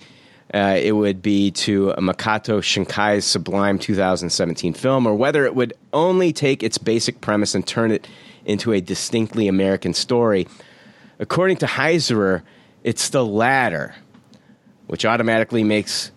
uh, 0.53 0.79
it 0.81 0.93
would 0.93 1.21
be 1.21 1.51
to 1.51 1.93
Makoto 1.97 2.63
Shinkai's 2.63 3.25
Sublime 3.25 3.77
2017 3.77 4.73
film, 4.73 5.05
or 5.05 5.13
whether 5.13 5.45
it 5.45 5.53
would 5.53 5.73
only 5.93 6.33
take 6.33 6.63
its 6.63 6.79
basic 6.79 7.21
premise 7.21 7.53
and 7.53 7.67
turn 7.67 7.91
it 7.91 8.07
into 8.45 8.71
a 8.71 8.81
distinctly 8.81 9.47
American 9.47 9.93
story. 9.93 10.47
According 11.19 11.57
to 11.57 11.65
Heisserer, 11.65 12.41
it's 12.83 13.09
the 13.09 13.25
latter, 13.25 13.95
which 14.87 15.05
automatically 15.05 15.63
makes 15.63 16.11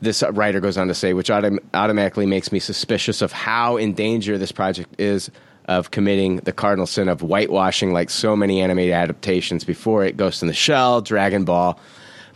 this 0.00 0.22
writer 0.32 0.60
goes 0.60 0.76
on 0.76 0.88
to 0.88 0.94
say, 0.94 1.12
which 1.12 1.28
autom- 1.28 1.58
automatically 1.74 2.26
makes 2.26 2.52
me 2.52 2.58
suspicious 2.58 3.22
of 3.22 3.32
how 3.32 3.76
in 3.76 3.94
danger 3.94 4.38
this 4.38 4.52
project 4.52 5.00
is 5.00 5.30
of 5.66 5.90
committing 5.90 6.36
the 6.38 6.52
cardinal 6.52 6.86
sin 6.86 7.08
of 7.08 7.20
whitewashing, 7.20 7.92
like 7.92 8.10
so 8.10 8.36
many 8.36 8.60
animated 8.60 8.92
adaptations 8.92 9.64
before 9.64 10.04
it, 10.04 10.16
Ghost 10.16 10.42
in 10.42 10.48
the 10.48 10.54
Shell, 10.54 11.02
Dragon 11.02 11.44
Ball. 11.44 11.78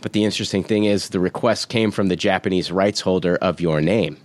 But 0.01 0.13
the 0.13 0.23
interesting 0.23 0.63
thing 0.63 0.85
is, 0.85 1.09
the 1.09 1.19
request 1.19 1.69
came 1.69 1.91
from 1.91 2.07
the 2.07 2.15
Japanese 2.15 2.71
rights 2.71 3.01
holder 3.01 3.35
of 3.37 3.61
Your 3.61 3.81
Name. 3.81 4.17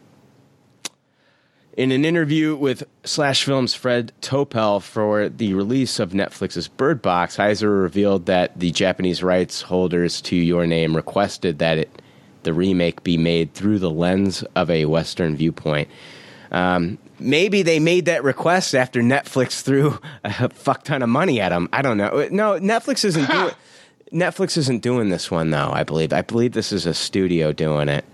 In 1.76 1.92
an 1.92 2.06
interview 2.06 2.56
with 2.56 2.84
Slash 3.04 3.44
Films' 3.44 3.74
Fred 3.74 4.10
Topel 4.22 4.80
for 4.80 5.28
the 5.28 5.52
release 5.52 6.00
of 6.00 6.12
Netflix's 6.12 6.68
Bird 6.68 7.02
Box, 7.02 7.36
Heiser 7.36 7.82
revealed 7.82 8.24
that 8.26 8.58
the 8.58 8.70
Japanese 8.70 9.22
rights 9.22 9.60
holders 9.60 10.22
to 10.22 10.36
Your 10.36 10.66
Name 10.66 10.96
requested 10.96 11.58
that 11.58 11.76
it, 11.76 12.02
the 12.46 12.54
remake 12.54 13.02
be 13.02 13.18
made 13.18 13.52
through 13.52 13.78
the 13.78 13.90
lens 13.90 14.42
of 14.54 14.70
a 14.70 14.86
Western 14.86 15.36
viewpoint. 15.36 15.88
Um, 16.50 16.96
maybe 17.18 17.60
they 17.62 17.78
made 17.78 18.06
that 18.06 18.24
request 18.24 18.74
after 18.74 19.02
Netflix 19.02 19.60
threw 19.60 19.98
a 20.24 20.48
fuck 20.48 20.84
ton 20.84 21.02
of 21.02 21.08
money 21.10 21.40
at 21.40 21.50
them. 21.50 21.68
I 21.72 21.82
don't 21.82 21.98
know. 21.98 22.26
No, 22.30 22.58
Netflix 22.58 23.04
isn't 23.04 23.28
doing. 23.30 23.50
Netflix 24.12 24.56
isn't 24.56 24.82
doing 24.82 25.08
this 25.10 25.30
one 25.30 25.50
though. 25.50 25.70
I 25.72 25.82
believe. 25.82 26.12
I 26.12 26.22
believe 26.22 26.52
this 26.52 26.72
is 26.72 26.86
a 26.86 26.94
studio 26.94 27.52
doing 27.52 27.88
it. 27.88 28.04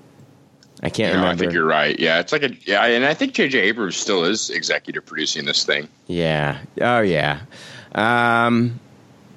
I 0.83 0.89
can't 0.89 1.13
No, 1.15 1.21
remember. 1.21 1.35
I 1.35 1.37
think 1.39 1.53
you're 1.53 1.65
right. 1.67 1.97
Yeah, 2.01 2.19
it's 2.19 2.33
like 2.33 2.43
a 2.43 2.51
yeah, 2.65 2.85
and 2.87 3.05
I 3.05 3.15
think 3.15 3.35
J.J. 3.35 3.57
Abrams 3.61 3.97
still 3.97 4.25
is 4.25 4.51
executive 4.51 5.05
producing 5.07 5.45
this 5.45 5.65
thing. 5.65 5.87
Yeah. 6.09 6.59
Oh 6.81 7.01
yeah. 7.03 7.41
Um, 7.95 8.81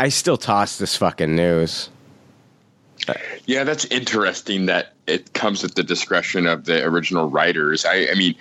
I 0.00 0.08
still 0.08 0.38
toss 0.38 0.78
this 0.78 0.96
fucking 0.96 1.36
news. 1.36 1.90
Yeah, 3.46 3.64
that's 3.64 3.84
interesting 3.86 4.66
that 4.66 4.92
it 5.06 5.32
comes 5.32 5.64
at 5.64 5.74
the 5.74 5.82
discretion 5.82 6.46
of 6.46 6.64
the 6.64 6.84
original 6.84 7.28
writers. 7.28 7.84
I, 7.84 8.08
I 8.10 8.14
mean, 8.14 8.34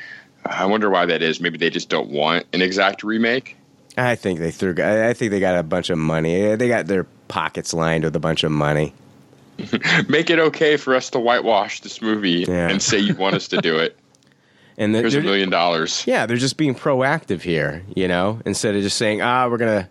I 0.45 0.65
wonder 0.65 0.89
why 0.89 1.05
that 1.07 1.21
is. 1.21 1.39
Maybe 1.41 1.57
they 1.57 1.69
just 1.69 1.89
don't 1.89 2.09
want 2.09 2.45
an 2.53 2.61
exact 2.61 3.03
remake. 3.03 3.57
I 3.97 4.15
think 4.15 4.39
they 4.39 4.51
threw. 4.51 4.73
I 4.81 5.13
think 5.13 5.31
they 5.31 5.39
got 5.39 5.57
a 5.57 5.63
bunch 5.63 5.89
of 5.89 5.97
money. 5.97 6.55
They 6.55 6.67
got 6.67 6.87
their 6.87 7.05
pockets 7.27 7.73
lined 7.73 8.03
with 8.03 8.15
a 8.15 8.19
bunch 8.19 8.43
of 8.43 8.51
money. 8.51 8.93
Make 10.07 10.29
it 10.29 10.39
okay 10.39 10.77
for 10.77 10.95
us 10.95 11.09
to 11.11 11.19
whitewash 11.19 11.81
this 11.81 12.01
movie 12.01 12.45
Yeah. 12.47 12.69
and 12.69 12.81
say 12.81 12.97
you 12.99 13.15
want 13.15 13.35
us 13.35 13.47
to 13.49 13.57
do 13.61 13.77
it. 13.77 13.97
And 14.77 14.95
they're- 14.95 15.01
Here's 15.03 15.15
a 15.15 15.21
million 15.21 15.49
dollars. 15.49 16.03
Yeah, 16.07 16.25
they're 16.25 16.37
just 16.37 16.55
being 16.57 16.73
proactive 16.73 17.41
here, 17.41 17.83
you 17.93 18.07
know, 18.07 18.39
instead 18.45 18.73
of 18.73 18.81
just 18.81 18.97
saying, 18.97 19.21
ah, 19.21 19.47
we're 19.49 19.57
going 19.57 19.85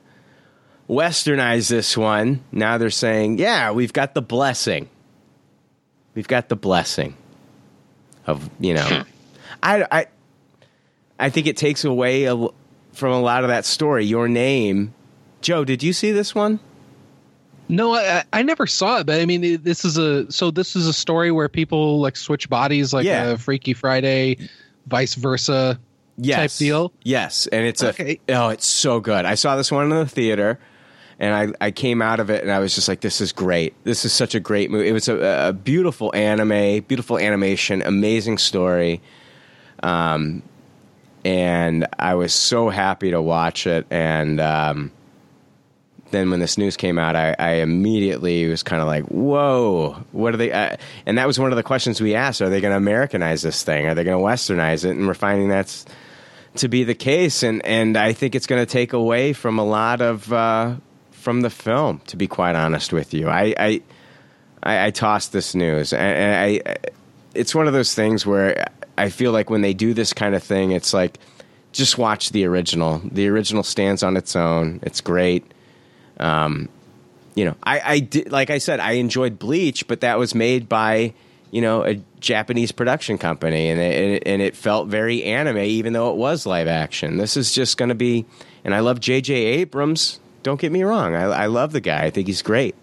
to 0.90 0.96
westernize 0.96 1.68
this 1.68 1.96
one. 1.96 2.42
Now 2.52 2.78
they're 2.78 2.90
saying, 2.90 3.38
yeah, 3.38 3.70
we've 3.72 3.92
got 3.92 4.14
the 4.14 4.22
blessing. 4.22 4.88
We've 6.14 6.28
got 6.28 6.48
the 6.48 6.56
blessing 6.56 7.16
of, 8.26 8.48
you 8.58 8.74
know, 8.74 8.82
hmm. 8.84 9.02
I, 9.62 9.86
I, 9.90 10.06
I 11.18 11.30
think 11.30 11.46
it 11.46 11.56
takes 11.56 11.84
away 11.84 12.24
a, 12.24 12.30
l- 12.30 12.54
from 12.92 13.12
a 13.12 13.20
lot 13.20 13.44
of 13.44 13.48
that 13.48 13.64
story. 13.64 14.04
Your 14.04 14.28
name, 14.28 14.94
Joe, 15.40 15.64
did 15.64 15.82
you 15.82 15.92
see 15.92 16.10
this 16.12 16.34
one? 16.34 16.58
No, 17.68 17.94
I, 17.94 18.24
I 18.32 18.42
never 18.42 18.66
saw 18.66 18.98
it, 18.98 19.06
but 19.06 19.20
I 19.20 19.26
mean, 19.26 19.62
this 19.62 19.84
is 19.84 19.96
a 19.96 20.30
so 20.32 20.50
this 20.50 20.74
is 20.74 20.88
a 20.88 20.92
story 20.92 21.30
where 21.30 21.48
people 21.48 22.00
like 22.00 22.16
switch 22.16 22.48
bodies, 22.50 22.92
like 22.92 23.04
Yeah. 23.06 23.26
a 23.30 23.38
Freaky 23.38 23.74
Friday, 23.74 24.38
vice 24.88 25.14
versa 25.14 25.78
type 26.20 26.50
deal. 26.58 26.92
Yes, 27.04 27.46
and 27.46 27.64
it's 27.64 27.80
Okay. 27.84 28.18
a 28.28 28.32
oh, 28.34 28.48
it's 28.48 28.66
so 28.66 28.98
good. 28.98 29.24
I 29.24 29.36
saw 29.36 29.54
this 29.54 29.70
one 29.70 29.84
in 29.84 29.90
the 29.90 30.04
theater, 30.06 30.58
and 31.20 31.34
I 31.60 31.66
I 31.66 31.70
came 31.70 32.00
out 32.00 32.18
of 32.18 32.30
it 32.30 32.42
and 32.42 32.50
I 32.50 32.58
was 32.58 32.74
just 32.74 32.88
like, 32.88 33.02
this 33.02 33.20
is 33.20 33.30
great. 33.30 33.74
This 33.84 34.04
is 34.04 34.12
such 34.12 34.34
a 34.34 34.40
great 34.40 34.70
movie. 34.70 34.88
It 34.88 34.92
was 34.92 35.06
a, 35.06 35.48
a 35.48 35.52
beautiful 35.52 36.14
anime, 36.14 36.80
beautiful 36.80 37.18
animation, 37.18 37.82
amazing 37.82 38.38
story. 38.38 39.02
Um, 39.82 40.42
and 41.22 41.86
I 41.98 42.14
was 42.14 42.32
so 42.32 42.70
happy 42.70 43.10
to 43.10 43.20
watch 43.20 43.66
it. 43.66 43.86
And 43.90 44.40
um, 44.40 44.90
then 46.10 46.30
when 46.30 46.40
this 46.40 46.56
news 46.56 46.78
came 46.78 46.98
out, 46.98 47.14
I, 47.14 47.36
I 47.38 47.50
immediately 47.56 48.48
was 48.48 48.62
kind 48.62 48.80
of 48.80 48.88
like, 48.88 49.04
"Whoa, 49.04 50.02
what 50.12 50.32
are 50.32 50.38
they?" 50.38 50.50
Uh, 50.50 50.76
and 51.04 51.18
that 51.18 51.26
was 51.26 51.38
one 51.38 51.52
of 51.52 51.56
the 51.56 51.62
questions 51.62 52.00
we 52.00 52.14
asked: 52.14 52.40
Are 52.40 52.48
they 52.48 52.62
going 52.62 52.72
to 52.72 52.78
Americanize 52.78 53.42
this 53.42 53.62
thing? 53.62 53.86
Are 53.86 53.94
they 53.94 54.04
going 54.04 54.18
to 54.18 54.24
Westernize 54.24 54.86
it? 54.86 54.96
And 54.96 55.06
we're 55.06 55.12
finding 55.12 55.50
that's 55.50 55.84
to 56.56 56.68
be 56.68 56.84
the 56.84 56.94
case, 56.94 57.42
and 57.42 57.64
and 57.66 57.98
I 57.98 58.14
think 58.14 58.34
it's 58.34 58.46
going 58.46 58.62
to 58.62 58.70
take 58.70 58.94
away 58.94 59.34
from 59.34 59.58
a 59.58 59.64
lot 59.64 60.00
of 60.00 60.32
uh, 60.32 60.76
from 61.20 61.42
the 61.42 61.50
film. 61.50 62.00
To 62.08 62.16
be 62.16 62.26
quite 62.26 62.56
honest 62.56 62.92
with 62.92 63.14
you, 63.14 63.28
I 63.28 63.54
I, 63.58 63.82
I, 64.62 64.86
I 64.86 64.90
tossed 64.90 65.32
this 65.32 65.54
news, 65.54 65.92
and, 65.92 66.02
and 66.02 66.34
I 66.36 66.76
it's 67.34 67.54
one 67.54 67.66
of 67.66 67.72
those 67.72 67.94
things 67.94 68.26
where 68.26 68.66
I 68.98 69.08
feel 69.08 69.32
like 69.32 69.50
when 69.50 69.60
they 69.60 69.74
do 69.74 69.94
this 69.94 70.12
kind 70.12 70.34
of 70.34 70.42
thing, 70.42 70.72
it's 70.72 70.92
like 70.92 71.18
just 71.72 71.98
watch 71.98 72.30
the 72.30 72.44
original. 72.44 73.00
The 73.04 73.28
original 73.28 73.62
stands 73.62 74.02
on 74.02 74.16
its 74.16 74.34
own. 74.34 74.80
It's 74.82 75.00
great. 75.00 75.44
Um, 76.18 76.68
you 77.34 77.44
know, 77.44 77.54
I, 77.62 77.80
I 77.80 77.98
did, 78.00 78.32
like 78.32 78.50
I 78.50 78.58
said, 78.58 78.80
I 78.80 78.92
enjoyed 78.92 79.38
Bleach, 79.38 79.86
but 79.86 80.00
that 80.00 80.18
was 80.18 80.34
made 80.34 80.68
by, 80.68 81.14
you 81.50 81.60
know, 81.60 81.84
a 81.84 82.02
Japanese 82.18 82.72
production 82.72 83.18
company, 83.18 83.68
and 83.70 83.80
it, 83.80 84.22
and 84.26 84.42
it 84.42 84.56
felt 84.56 84.88
very 84.88 85.22
anime, 85.24 85.58
even 85.58 85.92
though 85.92 86.10
it 86.10 86.16
was 86.16 86.44
live 86.44 86.68
action. 86.68 87.16
This 87.16 87.36
is 87.36 87.52
just 87.52 87.78
going 87.78 87.88
to 87.88 87.94
be, 87.94 88.26
and 88.64 88.74
I 88.74 88.80
love 88.80 89.00
J.J. 89.00 89.32
Abrams. 89.34 90.20
Don't 90.42 90.60
get 90.60 90.72
me 90.72 90.82
wrong, 90.82 91.14
I, 91.14 91.24
I 91.24 91.46
love 91.46 91.72
the 91.72 91.80
guy. 91.80 92.04
I 92.04 92.10
think 92.10 92.26
he's 92.26 92.42
great, 92.42 92.74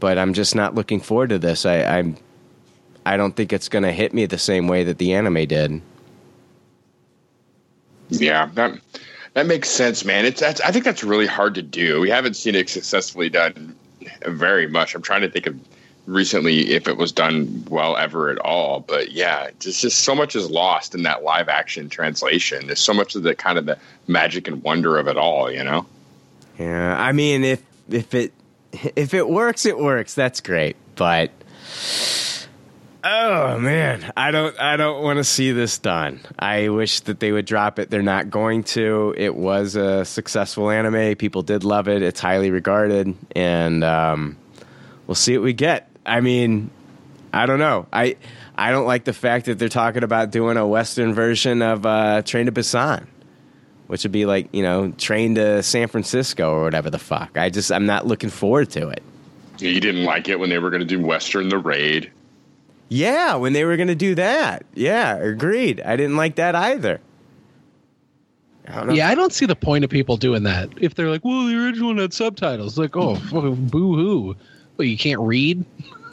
but 0.00 0.18
I'm 0.18 0.34
just 0.34 0.54
not 0.54 0.74
looking 0.74 1.00
forward 1.00 1.30
to 1.30 1.38
this. 1.38 1.64
I, 1.64 1.82
I'm, 1.82 2.16
I 3.06 3.16
don't 3.16 3.34
think 3.34 3.52
it's 3.52 3.68
going 3.68 3.84
to 3.84 3.92
hit 3.92 4.12
me 4.12 4.26
the 4.26 4.38
same 4.38 4.68
way 4.68 4.84
that 4.84 4.98
the 4.98 5.14
anime 5.14 5.46
did. 5.46 5.80
Yeah, 8.10 8.50
that 8.54 8.78
that 9.32 9.46
makes 9.46 9.68
sense, 9.68 10.04
man. 10.04 10.24
It's 10.24 10.40
that's 10.40 10.60
I 10.60 10.70
think 10.70 10.84
that's 10.84 11.02
really 11.02 11.26
hard 11.26 11.54
to 11.54 11.62
do. 11.62 12.00
We 12.00 12.10
haven't 12.10 12.34
seen 12.34 12.54
it 12.54 12.68
successfully 12.68 13.28
done 13.28 13.74
very 14.26 14.66
much. 14.68 14.94
I'm 14.94 15.02
trying 15.02 15.22
to 15.22 15.30
think 15.30 15.46
of 15.46 15.58
recently 16.06 16.72
if 16.72 16.86
it 16.86 16.96
was 16.96 17.12
done 17.12 17.64
well 17.68 17.96
ever 17.96 18.30
at 18.30 18.38
all. 18.38 18.80
But 18.80 19.12
yeah, 19.12 19.44
it's 19.44 19.80
just 19.80 20.00
so 20.00 20.14
much 20.14 20.36
is 20.36 20.50
lost 20.50 20.94
in 20.94 21.02
that 21.04 21.22
live 21.22 21.48
action 21.48 21.88
translation. 21.88 22.66
There's 22.66 22.80
so 22.80 22.94
much 22.94 23.14
of 23.16 23.22
the 23.22 23.34
kind 23.34 23.58
of 23.58 23.66
the 23.66 23.78
magic 24.06 24.46
and 24.46 24.62
wonder 24.62 24.98
of 24.98 25.08
it 25.08 25.16
all, 25.16 25.50
you 25.50 25.64
know. 25.64 25.86
Yeah, 26.58 26.96
I 26.98 27.12
mean, 27.12 27.44
if 27.44 27.62
if 27.88 28.14
it 28.14 28.32
if 28.72 29.14
it 29.14 29.28
works, 29.28 29.66
it 29.66 29.78
works. 29.78 30.14
That's 30.14 30.40
great, 30.40 30.76
but 30.94 31.30
oh 33.02 33.58
man, 33.58 34.12
I 34.16 34.30
don't 34.30 34.58
I 34.60 34.76
don't 34.76 35.02
want 35.02 35.18
to 35.18 35.24
see 35.24 35.52
this 35.52 35.78
done. 35.78 36.20
I 36.38 36.68
wish 36.68 37.00
that 37.00 37.20
they 37.20 37.32
would 37.32 37.46
drop 37.46 37.78
it. 37.78 37.90
They're 37.90 38.02
not 38.02 38.30
going 38.30 38.64
to. 38.64 39.14
It 39.16 39.34
was 39.34 39.74
a 39.74 40.04
successful 40.04 40.70
anime. 40.70 41.16
People 41.16 41.42
did 41.42 41.64
love 41.64 41.88
it. 41.88 42.02
It's 42.02 42.20
highly 42.20 42.50
regarded, 42.50 43.14
and 43.34 43.82
um, 43.82 44.36
we'll 45.06 45.14
see 45.16 45.36
what 45.36 45.44
we 45.44 45.52
get. 45.52 45.90
I 46.06 46.20
mean, 46.20 46.70
I 47.32 47.46
don't 47.46 47.58
know. 47.58 47.86
I 47.92 48.16
I 48.56 48.70
don't 48.70 48.86
like 48.86 49.04
the 49.04 49.12
fact 49.12 49.46
that 49.46 49.58
they're 49.58 49.68
talking 49.68 50.04
about 50.04 50.30
doing 50.30 50.56
a 50.56 50.66
Western 50.66 51.14
version 51.14 51.62
of 51.62 51.84
uh, 51.84 52.22
Train 52.22 52.46
to 52.46 52.52
Busan 52.52 53.06
which 53.86 54.02
would 54.02 54.12
be 54.12 54.26
like 54.26 54.48
you 54.52 54.62
know 54.62 54.90
train 54.92 55.34
to 55.36 55.62
San 55.62 55.88
Francisco 55.88 56.50
or 56.52 56.64
whatever 56.64 56.90
the 56.90 56.98
fuck. 56.98 57.36
I 57.36 57.50
just 57.50 57.70
I'm 57.72 57.86
not 57.86 58.06
looking 58.06 58.30
forward 58.30 58.70
to 58.70 58.88
it. 58.88 59.02
You 59.58 59.80
didn't 59.80 60.04
like 60.04 60.28
it 60.28 60.38
when 60.38 60.50
they 60.50 60.58
were 60.58 60.70
going 60.70 60.80
to 60.80 60.86
do 60.86 61.00
Western 61.00 61.48
the 61.48 61.58
Raid. 61.58 62.10
Yeah, 62.88 63.36
when 63.36 63.52
they 63.52 63.64
were 63.64 63.76
going 63.76 63.88
to 63.88 63.94
do 63.94 64.14
that. 64.16 64.66
Yeah, 64.74 65.16
agreed. 65.16 65.80
I 65.80 65.96
didn't 65.96 66.16
like 66.16 66.36
that 66.36 66.54
either. 66.54 67.00
I 68.66 68.76
don't 68.76 68.88
know. 68.88 68.94
Yeah, 68.94 69.08
I 69.08 69.14
don't 69.14 69.32
see 69.32 69.46
the 69.46 69.56
point 69.56 69.84
of 69.84 69.90
people 69.90 70.16
doing 70.16 70.42
that. 70.44 70.70
If 70.78 70.94
they're 70.94 71.10
like, 71.10 71.24
"Well, 71.24 71.46
the 71.46 71.56
original 71.56 71.88
one 71.88 71.98
had 71.98 72.12
subtitles," 72.14 72.78
like, 72.78 72.96
"Oh, 72.96 73.16
boo 73.30 73.94
hoo!" 73.96 74.36
Well, 74.76 74.86
you 74.86 74.98
can't 74.98 75.20
read. 75.20 75.64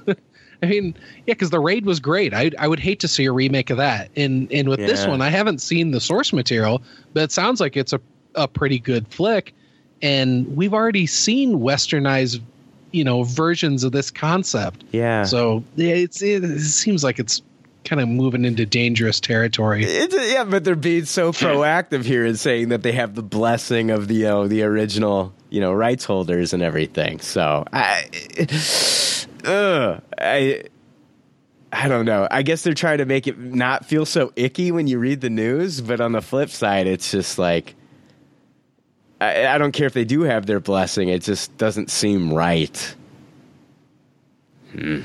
I 0.63 0.67
mean, 0.67 0.95
yeah, 1.25 1.33
because 1.33 1.49
the 1.49 1.59
raid 1.59 1.85
was 1.85 1.99
great. 1.99 2.33
I 2.33 2.51
I 2.59 2.67
would 2.67 2.79
hate 2.79 2.99
to 2.99 3.07
see 3.07 3.25
a 3.25 3.31
remake 3.31 3.69
of 3.69 3.77
that. 3.77 4.11
And 4.15 4.51
and 4.51 4.69
with 4.69 4.79
this 4.79 5.07
one, 5.07 5.21
I 5.21 5.29
haven't 5.29 5.59
seen 5.59 5.91
the 5.91 5.99
source 5.99 6.33
material, 6.33 6.81
but 7.13 7.23
it 7.23 7.31
sounds 7.31 7.59
like 7.59 7.75
it's 7.75 7.93
a 7.93 8.01
a 8.35 8.47
pretty 8.47 8.79
good 8.79 9.07
flick. 9.07 9.53
And 10.01 10.55
we've 10.55 10.73
already 10.73 11.05
seen 11.07 11.59
westernized, 11.59 12.41
you 12.91 13.03
know, 13.03 13.23
versions 13.23 13.83
of 13.83 13.91
this 13.91 14.11
concept. 14.11 14.83
Yeah. 14.91 15.23
So 15.23 15.63
yeah, 15.75 15.95
it's 15.95 16.21
it, 16.21 16.43
it 16.43 16.59
seems 16.59 17.03
like 17.03 17.19
it's 17.19 17.41
kind 17.83 17.99
of 17.99 18.07
moving 18.07 18.45
into 18.45 18.65
dangerous 18.65 19.19
territory. 19.19 19.83
It's, 19.83 20.15
yeah, 20.31 20.43
but 20.43 20.63
they're 20.63 20.75
being 20.75 21.05
so 21.05 21.31
proactive 21.31 22.03
here 22.03 22.25
and 22.25 22.37
saying 22.37 22.69
that 22.69 22.83
they 22.83 22.91
have 22.91 23.15
the 23.15 23.23
blessing 23.23 23.89
of 23.89 24.07
the 24.07 24.15
you 24.15 24.25
know, 24.25 24.47
the 24.47 24.61
original 24.63 25.33
you 25.49 25.59
know 25.59 25.73
rights 25.73 26.05
holders 26.05 26.53
and 26.53 26.61
everything. 26.61 27.19
So 27.19 27.65
I, 27.73 28.05
ugh, 29.45 30.01
I, 30.17 30.63
I 31.71 31.87
don't 31.87 32.05
know. 32.05 32.27
I 32.29 32.41
guess 32.41 32.63
they're 32.63 32.73
trying 32.73 32.99
to 32.99 33.05
make 33.05 33.27
it 33.27 33.37
not 33.37 33.85
feel 33.85 34.05
so 34.05 34.31
icky 34.35 34.71
when 34.71 34.87
you 34.87 34.99
read 34.99 35.21
the 35.21 35.29
news, 35.29 35.81
but 35.81 36.01
on 36.01 36.11
the 36.11 36.21
flip 36.21 36.49
side, 36.49 36.87
it's 36.87 37.11
just 37.11 37.37
like. 37.37 37.75
I, 39.19 39.45
I 39.45 39.57
don't 39.59 39.71
care 39.71 39.85
if 39.85 39.93
they 39.93 40.03
do 40.03 40.21
have 40.21 40.47
their 40.47 40.59
blessing; 40.59 41.09
it 41.09 41.21
just 41.21 41.55
doesn't 41.57 41.91
seem 41.91 42.33
right. 42.33 42.95
Hmm. 44.71 45.01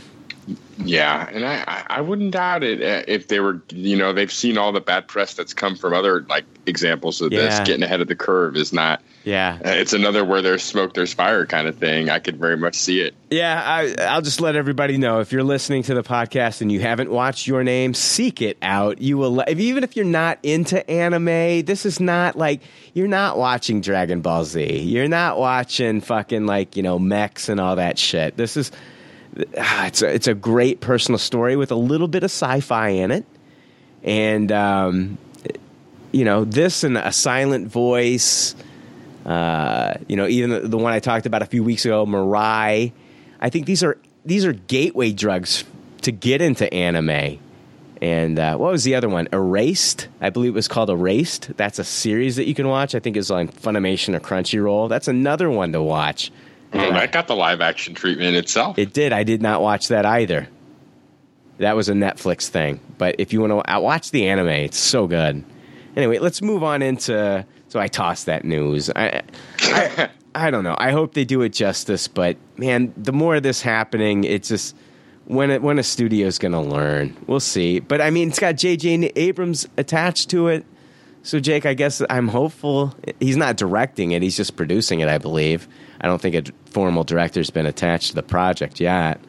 Yeah, 0.79 1.29
and 1.33 1.45
I, 1.45 1.85
I- 1.89 2.01
wouldn't 2.01 2.33
doubt 2.33 2.63
it 2.63 2.83
uh, 2.83 3.03
if 3.09 3.29
they 3.29 3.41
were, 3.41 3.61
you 3.71 3.97
know, 3.97 4.13
they've 4.13 4.31
seen 4.33 4.59
all 4.59 4.73
the 4.73 4.81
bad 4.81 5.09
press 5.09 5.35
that's 5.35 5.55
come 5.55 5.75
from 5.75 5.93
other 5.95 6.21
like 6.29 6.45
examples 6.67 7.21
of 7.21 7.31
this. 7.31 7.59
Getting 7.61 7.83
ahead 7.83 8.01
of 8.01 8.09
the 8.09 8.15
curve 8.17 8.57
is 8.57 8.73
not. 8.73 9.01
Yeah, 9.25 9.59
Uh, 9.65 9.71
it's 9.71 9.93
another 9.93 10.25
where 10.25 10.41
there's 10.41 10.63
smoke, 10.63 10.95
there's 10.95 11.13
fire 11.13 11.47
kind 11.47 11.67
of 11.67 11.77
thing. 11.79 12.09
I 12.11 12.21
could 12.21 12.37
very 12.39 12.57
much 12.57 12.77
see 12.77 13.01
it. 13.01 13.13
Yeah, 13.29 13.61
I, 13.61 13.95
I'll 14.05 14.23
just 14.23 14.41
let 14.41 14.55
everybody 14.55 14.99
know 14.99 15.19
if 15.19 15.33
you're 15.33 15.43
listening 15.43 15.83
to 15.85 15.95
the 15.95 16.05
podcast 16.05 16.61
and 16.61 16.71
you 16.71 16.79
haven't 16.79 17.11
watched 17.11 17.49
Your 17.49 17.65
Name, 17.65 17.93
seek 17.93 18.41
it 18.41 18.57
out. 18.63 19.01
You 19.01 19.19
will, 19.19 19.41
if, 19.41 19.59
even 19.59 19.83
if 19.83 19.97
you're 19.97 20.05
not 20.05 20.39
into 20.45 20.89
anime, 20.89 21.65
this 21.65 21.85
is 21.85 21.99
not 21.99 22.37
like 22.37 22.61
you're 22.95 23.09
not 23.09 23.37
watching 23.37 23.81
Dragon 23.81 24.21
Ball 24.21 24.45
Z. 24.45 24.83
You're 24.83 25.09
not 25.09 25.39
watching 25.39 26.01
fucking 26.03 26.47
like 26.47 26.77
you 26.77 26.85
know 26.85 26.99
mechs 27.01 27.49
and 27.49 27.59
all 27.59 27.75
that 27.77 27.99
shit. 27.99 28.37
This 28.37 28.57
is 28.57 28.71
it's 29.37 30.03
a, 30.03 30.15
it's 30.15 30.27
a 30.27 30.35
great 30.35 30.81
personal 30.81 31.19
story 31.19 31.57
with 31.57 31.71
a 31.71 31.77
little 31.77 32.09
bit 32.09 32.23
of 32.23 32.31
sci-fi 32.31 32.89
in 32.91 33.11
it, 33.11 33.25
and 34.03 34.51
um, 34.53 35.19
you 36.13 36.25
know 36.25 36.45
this 36.45 36.85
and 36.85 36.97
a 36.97 37.13
silent 37.13 37.69
voice. 37.69 38.55
Uh, 39.25 39.95
you 40.07 40.17
know, 40.17 40.27
even 40.27 40.51
the, 40.51 40.61
the 40.61 40.79
one 40.79 40.93
I 40.93 41.01
talked 41.01 41.27
about 41.27 41.43
a 41.43 41.47
few 41.47 41.65
weeks 41.65 41.85
ago, 41.85 42.07
Mirai. 42.07 42.93
I 43.41 43.51
think 43.51 43.67
these 43.67 43.83
are 43.83 43.99
these 44.25 44.45
are 44.45 44.53
gateway 44.53 45.13
drugs 45.13 45.65
to 46.03 46.13
get 46.13 46.41
into 46.41 46.73
anime. 46.73 47.41
And 48.03 48.39
uh, 48.39 48.57
what 48.57 48.73
was 48.73 48.85
the 48.85 48.95
other 48.95 49.09
one? 49.09 49.29
Erased. 49.33 50.09
I 50.21 50.31
believe 50.31 50.51
it 50.51 50.55
was 50.55 50.69
called 50.69 50.91
Erased. 50.91 51.57
That's 51.57 51.79
a 51.79 51.85
series 51.85 52.37
that 52.37 52.47
you 52.47 52.55
can 52.55 52.69
watch. 52.69 52.95
I 52.95 53.01
think 53.01 53.17
it's 53.17 53.31
on 53.31 53.49
Funimation 53.49 54.15
or 54.15 54.21
Crunchyroll. 54.21 54.89
That's 54.89 55.09
another 55.09 55.51
one 55.51 55.73
to 55.73 55.83
watch. 55.83 56.31
Well, 56.73 56.93
that 56.93 57.13
got 57.13 57.27
the 57.27 57.37
live 57.37 57.61
action 57.61 57.95
treatment 57.95 58.37
itself. 58.37 58.79
It 58.79 58.93
did. 58.93 59.13
I 59.13 59.23
did 59.23 59.43
not 59.43 59.63
watch 59.63 59.89
that 59.89 60.05
either. 60.05 60.49
That 61.59 61.77
was 61.77 61.89
a 61.89 61.93
Netflix 61.93 62.49
thing. 62.49 62.81
But 62.99 63.17
if 63.19 63.33
you 63.33 63.41
want 63.41 63.53
to 63.53 63.75
uh, 63.75 63.81
watch 63.81 64.11
the 64.11 64.29
anime, 64.29 64.49
it's 64.49 64.79
so 64.79 65.07
good. 65.07 65.45
Anyway, 65.97 66.19
let's 66.19 66.43
move 66.43 66.63
on 66.63 66.83
into. 66.83 67.47
So 67.69 67.81
I 67.81 67.89
tossed 67.89 68.27
that 68.27 68.45
news. 68.45 68.91
I, 68.95 69.23
I, 69.61 70.11
I 70.35 70.51
don't 70.51 70.65
know. 70.65 70.77
I 70.79 70.91
hope 70.91 71.15
they 71.15 71.25
do 71.25 71.43
it 71.43 71.51
justice. 71.51 72.09
But 72.09 72.37
man, 72.57 72.93
the 72.97 73.13
more 73.13 73.37
of 73.37 73.43
this 73.43 73.63
happening, 73.63 74.25
it's 74.25 74.49
just 74.49 74.77
when 75.25 75.51
it, 75.51 75.63
when 75.63 75.79
a 75.79 75.83
studio's 75.83 76.39
going 76.39 76.53
to 76.53 76.61
learn. 76.61 77.17
We'll 77.27 77.41
see. 77.41 77.81
But 77.81 78.01
I 78.01 78.11
mean, 78.11 78.29
it's 78.29 78.39
got 78.39 78.57
J.J. 78.57 79.13
Abrams 79.17 79.67
attached 79.77 80.31
to 80.31 80.49
it. 80.49 80.65
So 81.23 81.41
Jake, 81.41 81.67
I 81.67 81.75
guess 81.75 82.03
I'm 82.09 82.29
hopeful. 82.29 82.95
He's 83.19 83.37
not 83.37 83.57
directing 83.57 84.13
it; 84.13 84.23
he's 84.23 84.37
just 84.37 84.57
producing 84.57 85.01
it, 85.01 85.09
I 85.09 85.19
believe. 85.19 85.67
I 86.01 86.07
don't 86.07 86.21
think 86.21 86.35
a 86.35 86.53
formal 86.71 87.05
director's 87.05 87.51
been 87.51 87.67
attached 87.67 88.09
to 88.09 88.15
the 88.15 88.23
project 88.23 88.81
yet. 88.81 89.21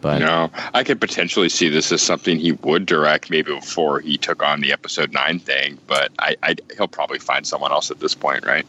But 0.00 0.18
no, 0.18 0.50
I 0.74 0.84
could 0.84 1.00
potentially 1.00 1.48
see 1.48 1.68
this 1.68 1.90
as 1.90 2.02
something 2.02 2.38
he 2.38 2.52
would 2.52 2.86
direct 2.86 3.30
maybe 3.30 3.54
before 3.54 4.00
he 4.00 4.18
took 4.18 4.42
on 4.42 4.60
the 4.60 4.72
episode 4.72 5.12
nine 5.12 5.38
thing. 5.38 5.78
But 5.86 6.12
I, 6.18 6.36
I 6.42 6.56
he'll 6.76 6.88
probably 6.88 7.18
find 7.18 7.46
someone 7.46 7.72
else 7.72 7.90
at 7.90 7.98
this 7.98 8.14
point, 8.14 8.46
right? 8.46 8.66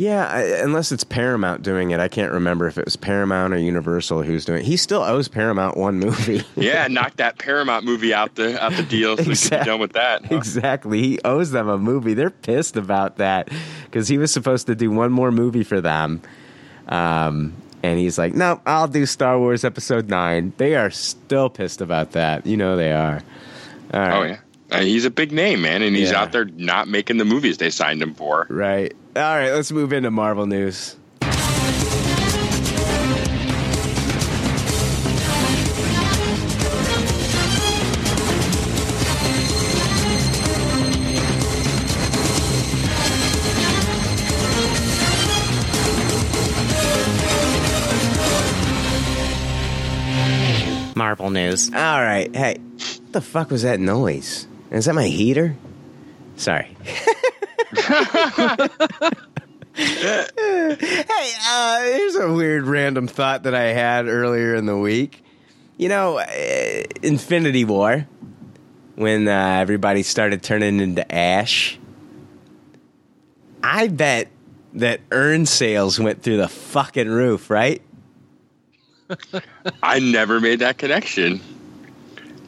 Yeah, 0.00 0.28
I, 0.28 0.42
unless 0.62 0.92
it's 0.92 1.04
Paramount 1.04 1.62
doing 1.62 1.90
it. 1.90 2.00
I 2.00 2.08
can't 2.08 2.32
remember 2.32 2.66
if 2.66 2.78
it 2.78 2.86
was 2.86 2.96
Paramount 2.96 3.52
or 3.52 3.58
Universal 3.58 4.22
who's 4.22 4.46
doing 4.46 4.60
it. 4.60 4.64
He 4.64 4.78
still 4.78 5.02
owes 5.02 5.28
Paramount 5.28 5.76
one 5.76 5.98
movie. 5.98 6.42
yeah, 6.56 6.88
knock 6.88 7.16
that 7.16 7.38
Paramount 7.38 7.84
movie 7.84 8.14
out 8.14 8.34
the 8.34 8.62
out 8.64 8.72
the 8.72 8.82
deal 8.82 9.18
so 9.18 9.24
exactly. 9.24 9.32
we 9.32 9.36
can 9.36 9.58
be 9.60 9.64
done 9.66 9.80
with 9.80 9.92
that. 9.92 10.24
Huh? 10.24 10.36
Exactly. 10.36 11.02
He 11.02 11.18
owes 11.22 11.50
them 11.50 11.68
a 11.68 11.76
movie. 11.76 12.14
They're 12.14 12.30
pissed 12.30 12.78
about 12.78 13.18
that 13.18 13.50
because 13.84 14.08
he 14.08 14.16
was 14.16 14.32
supposed 14.32 14.68
to 14.68 14.74
do 14.74 14.90
one 14.90 15.12
more 15.12 15.30
movie 15.30 15.64
for 15.64 15.82
them. 15.82 16.22
Um, 16.90 17.54
and 17.82 17.98
he's 17.98 18.18
like, 18.18 18.34
"No, 18.34 18.60
I'll 18.66 18.88
do 18.88 19.06
Star 19.06 19.38
Wars 19.38 19.64
Episode 19.64 20.08
9. 20.08 20.52
They 20.58 20.74
are 20.74 20.90
still 20.90 21.48
pissed 21.48 21.80
about 21.80 22.12
that. 22.12 22.46
You 22.46 22.56
know 22.56 22.76
they 22.76 22.92
are. 22.92 23.22
Oh 23.94 24.22
yeah. 24.22 24.38
Uh, 24.70 24.80
he's 24.82 25.04
a 25.04 25.10
big 25.10 25.32
name, 25.32 25.62
man, 25.62 25.82
and 25.82 25.96
he's 25.96 26.12
yeah. 26.12 26.22
out 26.22 26.32
there 26.32 26.44
not 26.44 26.86
making 26.86 27.16
the 27.16 27.24
movies 27.24 27.58
they 27.58 27.70
signed 27.70 28.00
him 28.02 28.14
for. 28.14 28.46
Right. 28.48 28.92
All 29.16 29.22
right, 29.22 29.50
let's 29.50 29.72
move 29.72 29.92
into 29.92 30.10
Marvel 30.10 30.46
news. 30.46 30.96
Marvel 51.10 51.30
news. 51.30 51.74
All 51.74 52.00
right. 52.00 52.32
Hey, 52.32 52.58
what 52.58 53.12
the 53.12 53.20
fuck 53.20 53.50
was 53.50 53.62
that 53.62 53.80
noise? 53.80 54.46
Is 54.70 54.84
that 54.84 54.94
my 54.94 55.08
heater? 55.08 55.56
Sorry. 56.36 56.68
hey, 57.74 58.68
uh, 61.48 61.82
here's 61.82 62.14
a 62.14 62.32
weird 62.32 62.64
random 62.64 63.08
thought 63.08 63.42
that 63.42 63.56
I 63.56 63.72
had 63.72 64.06
earlier 64.06 64.54
in 64.54 64.66
the 64.66 64.76
week. 64.76 65.24
You 65.78 65.88
know, 65.88 66.18
uh, 66.18 66.82
Infinity 67.02 67.64
War, 67.64 68.06
when 68.94 69.26
uh, 69.26 69.58
everybody 69.60 70.04
started 70.04 70.44
turning 70.44 70.78
into 70.78 71.12
ash, 71.12 71.76
I 73.64 73.88
bet 73.88 74.28
that 74.74 75.00
urn 75.10 75.46
sales 75.46 75.98
went 75.98 76.22
through 76.22 76.36
the 76.36 76.46
fucking 76.46 77.08
roof, 77.08 77.50
right? 77.50 77.82
I 79.82 79.98
never 79.98 80.40
made 80.40 80.60
that 80.60 80.78
connection. 80.78 81.40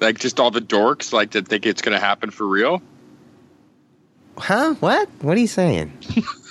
Like, 0.01 0.18
just 0.18 0.40
all 0.40 0.51
the 0.51 0.60
dorks 0.60 1.12
like 1.12 1.32
that 1.32 1.47
think 1.47 1.66
it's 1.66 1.82
going 1.82 1.98
to 1.98 2.05
happen 2.05 2.30
for 2.30 2.47
real. 2.47 2.82
Huh? 4.39 4.74
What? 4.80 5.09
What 5.20 5.36
are 5.36 5.40
you 5.40 5.47
saying? 5.47 5.93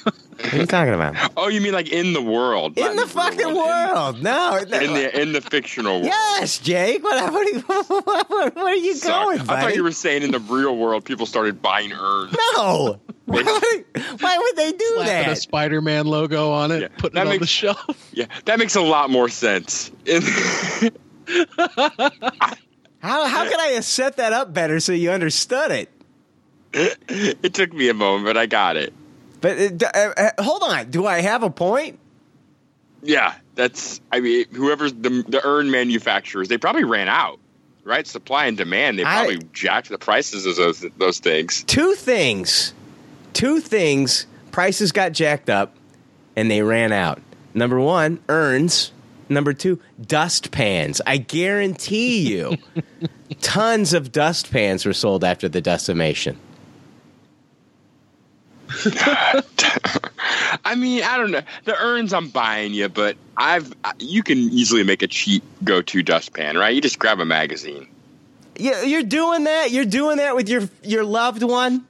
What 0.44 0.54
are 0.54 0.58
you 0.58 0.66
talking 0.66 0.94
about? 0.94 1.32
Oh, 1.38 1.48
you 1.48 1.62
mean 1.62 1.74
like 1.74 1.90
in 1.90 2.14
the 2.14 2.22
world? 2.22 2.78
In 2.78 2.96
the, 2.96 3.04
the 3.04 3.08
fucking 3.08 3.56
world? 3.56 3.58
world. 3.58 4.24
No, 4.24 4.58
in 4.58 4.70
the 4.70 5.22
in 5.22 5.34
the 5.34 5.42
fictional 5.42 5.94
world. 5.94 6.06
Yes, 6.06 6.58
Jake. 6.58 7.04
What, 7.04 7.32
what, 7.32 7.48
are, 7.48 7.52
you, 7.52 7.60
what, 7.88 8.30
what 8.30 8.58
are 8.58 8.76
you 8.76 8.96
Sorry. 8.96 9.38
going? 9.38 9.46
Buddy? 9.46 9.60
I 9.60 9.62
thought 9.62 9.76
you 9.76 9.84
were 9.84 9.92
saying 9.92 10.24
in 10.24 10.32
the 10.32 10.40
real 10.40 10.76
world 10.76 11.06
people 11.06 11.26
started 11.26 11.62
buying 11.62 11.94
urns. 11.94 12.36
No. 12.56 13.00
why, 13.26 13.44
would, 13.44 14.22
why 14.22 14.38
would 14.38 14.56
they 14.58 14.72
do 14.72 14.86
Slapping 14.96 15.06
that? 15.06 15.30
A 15.30 15.36
Spider-Man 15.36 16.06
logo 16.06 16.52
on 16.52 16.72
it, 16.72 16.82
yeah, 16.82 16.88
putting 16.98 17.22
it 17.22 17.26
makes, 17.26 17.34
on 17.36 17.40
the 17.40 17.48
shelf. 17.48 18.10
Yeah, 18.14 18.26
that 18.46 18.60
makes 18.60 18.76
a 18.76 18.82
lot 18.82 19.10
more 19.10 19.30
sense. 19.30 19.92
how 20.08 20.20
how 23.00 23.44
could 23.46 23.60
I 23.60 23.72
have 23.76 23.86
set 23.86 24.18
that 24.18 24.34
up 24.34 24.54
better 24.54 24.80
so 24.80 24.92
you 24.92 25.12
understood 25.12 25.72
it? 25.72 25.90
It 26.74 27.54
took 27.54 27.74
me 27.74 27.90
a 27.90 27.94
moment, 27.94 28.26
but 28.26 28.38
I 28.38 28.48
got 28.48 28.76
it. 28.76 28.94
But 29.42 29.84
uh, 29.84 30.14
uh, 30.16 30.44
hold 30.44 30.64
on, 30.64 30.92
do 30.92 31.06
I 31.08 31.22
have 31.22 31.44
a 31.44 31.50
point? 31.50 32.00
Yeah, 33.02 33.34
that's. 33.56 34.00
I 34.12 34.20
mean, 34.20 34.46
whoever's 34.54 34.94
the 34.94 35.24
the 35.28 35.42
urn 35.44 35.72
manufacturers, 35.72 36.48
they 36.48 36.60
probably 36.60 36.84
ran 36.84 37.08
out, 37.08 37.40
right? 37.84 38.06
Supply 38.06 38.46
and 38.46 38.56
demand. 38.56 39.00
They 39.00 39.04
probably 39.04 39.38
I, 39.38 39.48
jacked 39.52 39.90
the 39.90 39.98
prices 39.98 40.46
of 40.46 40.56
those 40.56 40.86
those 40.98 41.20
things. 41.20 41.64
Two 41.64 41.96
things, 41.96 42.74
two 43.34 43.60
things. 43.60 44.28
Prices 44.52 44.92
got 44.92 45.14
jacked 45.14 45.50
up, 45.50 45.76
and 46.36 46.52
they 46.52 46.62
ran 46.62 46.92
out. 46.92 47.22
Number 47.54 47.80
one, 47.80 48.20
urns. 48.30 48.92
Number 49.30 49.54
two, 49.54 49.80
dust 50.06 50.52
pans. 50.52 51.00
I 51.08 51.16
guarantee 51.16 52.30
you, 52.30 52.58
tons 53.42 53.94
of 53.94 54.12
dust 54.12 54.52
pans 54.52 54.86
were 54.86 54.92
sold 54.92 55.24
after 55.24 55.48
the 55.48 55.62
decimation. 55.62 56.38
I 60.66 60.76
mean, 60.76 61.04
I 61.04 61.18
don't 61.18 61.32
know. 61.32 61.42
The 61.66 61.76
urns 61.78 62.14
I'm 62.14 62.30
buying 62.30 62.74
you, 62.74 62.90
but 62.90 63.18
I've 63.38 63.74
you 64.00 64.24
can 64.24 64.38
easily 64.38 64.84
make 64.84 65.02
a 65.02 65.08
cheap 65.08 65.44
go-to 65.64 66.04
dustpan, 66.04 66.58
right? 66.58 66.74
You 66.74 66.82
just 66.82 67.00
grab 67.00 67.20
a 67.20 67.26
magazine. 67.26 67.88
Yeah, 68.56 68.84
you're 68.84 69.04
doing 69.04 69.46
that. 69.46 69.72
You're 69.72 69.86
doing 69.86 70.18
that 70.18 70.36
with 70.36 70.50
your 70.50 70.70
your 70.84 71.04
loved 71.04 71.44
one. 71.44 71.86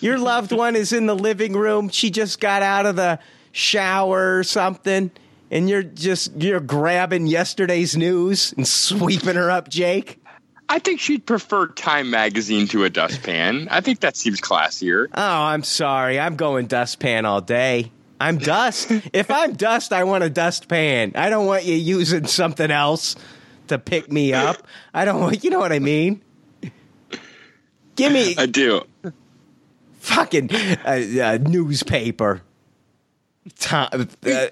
Your 0.00 0.18
loved 0.30 0.52
one 0.52 0.76
is 0.76 0.92
in 0.92 1.06
the 1.06 1.16
living 1.16 1.54
room. 1.54 1.88
She 1.88 2.10
just 2.10 2.40
got 2.40 2.62
out 2.62 2.86
of 2.86 2.96
the 2.96 3.18
shower 3.52 4.38
or 4.38 4.44
something, 4.44 5.10
and 5.50 5.68
you're 5.68 5.82
just 5.82 6.32
you're 6.40 6.60
grabbing 6.60 7.26
yesterday's 7.26 7.96
news 7.96 8.52
and 8.56 8.66
sweeping 8.66 9.36
her 9.36 9.50
up, 9.50 9.68
Jake. 9.68 10.23
I 10.68 10.78
think 10.78 11.00
she'd 11.00 11.26
prefer 11.26 11.68
Time 11.68 12.10
Magazine 12.10 12.66
to 12.68 12.84
a 12.84 12.90
dustpan. 12.90 13.68
I 13.70 13.80
think 13.80 14.00
that 14.00 14.16
seems 14.16 14.40
classier. 14.40 15.08
Oh, 15.14 15.42
I'm 15.42 15.62
sorry. 15.62 16.18
I'm 16.18 16.36
going 16.36 16.66
dustpan 16.66 17.26
all 17.26 17.40
day. 17.40 17.92
I'm 18.20 18.38
dust. 18.38 18.90
if 19.12 19.30
I'm 19.30 19.54
dust, 19.54 19.92
I 19.92 20.04
want 20.04 20.24
a 20.24 20.30
dustpan. 20.30 21.12
I 21.14 21.28
don't 21.28 21.46
want 21.46 21.64
you 21.64 21.74
using 21.74 22.26
something 22.26 22.70
else 22.70 23.16
to 23.68 23.78
pick 23.78 24.10
me 24.10 24.32
up. 24.32 24.66
I 24.92 25.04
don't 25.04 25.20
want, 25.20 25.44
you 25.44 25.50
know 25.50 25.58
what 25.58 25.72
I 25.72 25.78
mean? 25.78 26.22
Give 27.96 28.12
me. 28.12 28.34
I 28.36 28.46
do. 28.46 28.82
Fucking 30.00 30.50
uh, 30.52 31.04
uh, 31.22 31.38
newspaper. 31.40 32.42
Time, 33.58 34.08
uh, 34.26 34.46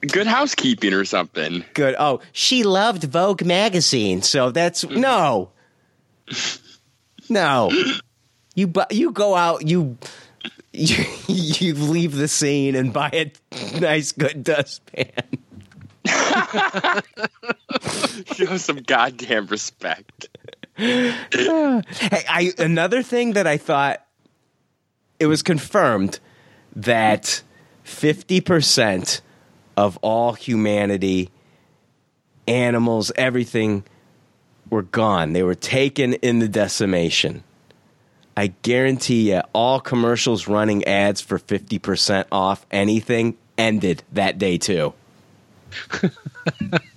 Good 0.00 0.26
housekeeping 0.26 0.94
or 0.94 1.04
something. 1.04 1.64
Good. 1.74 1.94
Oh, 1.98 2.20
she 2.32 2.62
loved 2.62 3.04
Vogue 3.04 3.44
magazine, 3.44 4.22
so 4.22 4.50
that's 4.50 4.84
no, 4.84 5.50
no. 7.28 7.70
You 8.54 8.72
you 8.90 9.12
go 9.12 9.34
out 9.34 9.66
you. 9.66 9.98
You, 10.72 11.04
you 11.26 11.74
leave 11.74 12.14
the 12.14 12.28
scene 12.28 12.76
and 12.76 12.92
buy 12.92 13.10
a 13.12 13.32
nice 13.80 14.12
good 14.12 14.44
dustpan. 14.44 15.10
Show 18.36 18.56
some 18.56 18.76
goddamn 18.76 19.46
respect. 19.46 20.28
hey, 20.76 21.12
I 21.28 22.52
another 22.56 23.02
thing 23.02 23.32
that 23.32 23.48
I 23.48 23.56
thought 23.56 24.06
it 25.18 25.26
was 25.26 25.42
confirmed 25.42 26.20
that 26.74 27.42
fifty 27.82 28.40
percent 28.40 29.20
of 29.80 29.96
all 30.02 30.34
humanity, 30.34 31.30
animals, 32.46 33.10
everything 33.16 33.82
were 34.68 34.82
gone. 34.82 35.32
They 35.32 35.42
were 35.42 35.54
taken 35.54 36.12
in 36.14 36.38
the 36.38 36.48
decimation. 36.48 37.42
I 38.36 38.48
guarantee 38.60 39.32
you, 39.32 39.40
all 39.54 39.80
commercials 39.80 40.46
running 40.46 40.84
ads 40.84 41.22
for 41.22 41.38
50% 41.38 42.26
off 42.30 42.66
anything 42.70 43.38
ended 43.56 44.02
that 44.12 44.36
day 44.36 44.58
too. 44.58 44.92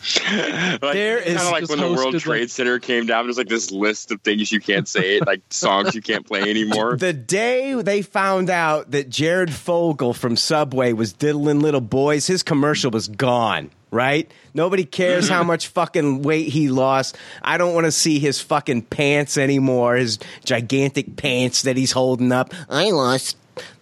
like, 0.32 0.94
There 0.94 1.18
is 1.18 1.36
kind 1.36 1.46
of 1.46 1.52
like 1.52 1.68
when 1.68 1.78
the 1.78 1.92
World 1.92 2.14
like- 2.14 2.22
Trade 2.22 2.50
Center 2.50 2.78
came 2.78 3.06
down. 3.06 3.26
There's 3.26 3.36
like 3.36 3.48
this 3.48 3.70
list 3.70 4.10
of 4.10 4.20
things 4.22 4.50
you 4.50 4.60
can't 4.60 4.88
say, 4.88 5.20
like 5.20 5.42
songs 5.50 5.94
you 5.94 6.00
can't 6.00 6.26
play 6.26 6.40
anymore. 6.42 6.96
The 6.96 7.12
day 7.12 7.74
they 7.74 8.00
found 8.02 8.48
out 8.48 8.92
that 8.92 9.10
Jared 9.10 9.52
Fogle 9.52 10.14
from 10.14 10.36
Subway 10.36 10.92
was 10.92 11.12
diddling 11.12 11.60
little 11.60 11.82
boys, 11.82 12.26
his 12.26 12.42
commercial 12.42 12.90
was 12.90 13.08
gone. 13.08 13.70
Right? 13.92 14.30
Nobody 14.54 14.84
cares 14.84 15.28
how 15.28 15.40
mm-hmm. 15.40 15.48
much 15.48 15.66
fucking 15.66 16.22
weight 16.22 16.48
he 16.48 16.68
lost. 16.68 17.18
I 17.42 17.58
don't 17.58 17.74
want 17.74 17.86
to 17.86 17.92
see 17.92 18.20
his 18.20 18.40
fucking 18.40 18.82
pants 18.82 19.36
anymore. 19.36 19.96
His 19.96 20.20
gigantic 20.44 21.16
pants 21.16 21.62
that 21.62 21.76
he's 21.76 21.90
holding 21.90 22.30
up. 22.30 22.54
I 22.68 22.90
lost, 22.92 23.36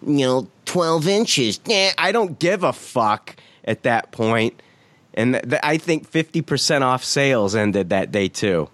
you 0.04 0.26
know, 0.26 0.48
twelve 0.64 1.06
inches. 1.06 1.60
Nah, 1.66 1.90
I 1.98 2.12
don't 2.12 2.38
give 2.38 2.64
a 2.64 2.72
fuck 2.72 3.36
at 3.64 3.82
that 3.82 4.10
point. 4.10 4.62
And 5.18 5.34
th- 5.34 5.44
th- 5.44 5.60
I 5.64 5.76
think 5.78 6.06
fifty 6.06 6.40
percent 6.42 6.84
off 6.84 7.02
sales 7.02 7.56
ended 7.56 7.90
that 7.90 8.12
day 8.12 8.28
too. 8.28 8.70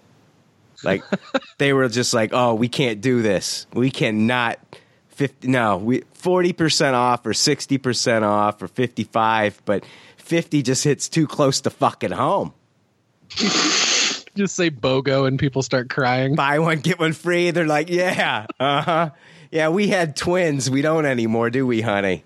Like 0.83 1.03
they 1.57 1.73
were 1.73 1.89
just 1.89 2.13
like, 2.13 2.29
"Oh, 2.33 2.53
we 2.53 2.69
can't 2.69 3.01
do 3.01 3.21
this. 3.21 3.67
We 3.73 3.91
cannot." 3.91 4.59
50 5.09 5.47
no, 5.47 5.77
we 5.77 6.01
40% 6.21 6.93
off 6.93 7.25
or 7.25 7.31
60% 7.31 8.23
off 8.23 8.61
or 8.61 8.67
55, 8.67 9.61
but 9.63 9.85
50 10.17 10.61
just 10.61 10.83
hits 10.83 11.07
too 11.07 11.25
close 11.25 11.61
to 11.61 11.69
fucking 11.69 12.11
home. 12.11 12.53
Just 14.35 14.57
say 14.57 14.69
BOGO 14.69 15.25
and 15.25 15.39
people 15.39 15.63
start 15.63 15.89
crying. 15.89 16.35
Buy 16.35 16.59
one 16.59 16.79
get 16.81 16.99
one 16.99 17.13
free. 17.13 17.51
They're 17.51 17.65
like, 17.65 17.89
"Yeah. 17.89 18.45
Uh-huh. 18.59 19.11
Yeah, 19.49 19.69
we 19.69 19.87
had 19.87 20.17
twins. 20.17 20.69
We 20.69 20.81
don't 20.81 21.05
anymore, 21.05 21.49
do 21.49 21.65
we, 21.65 21.79
honey?" 21.79 22.25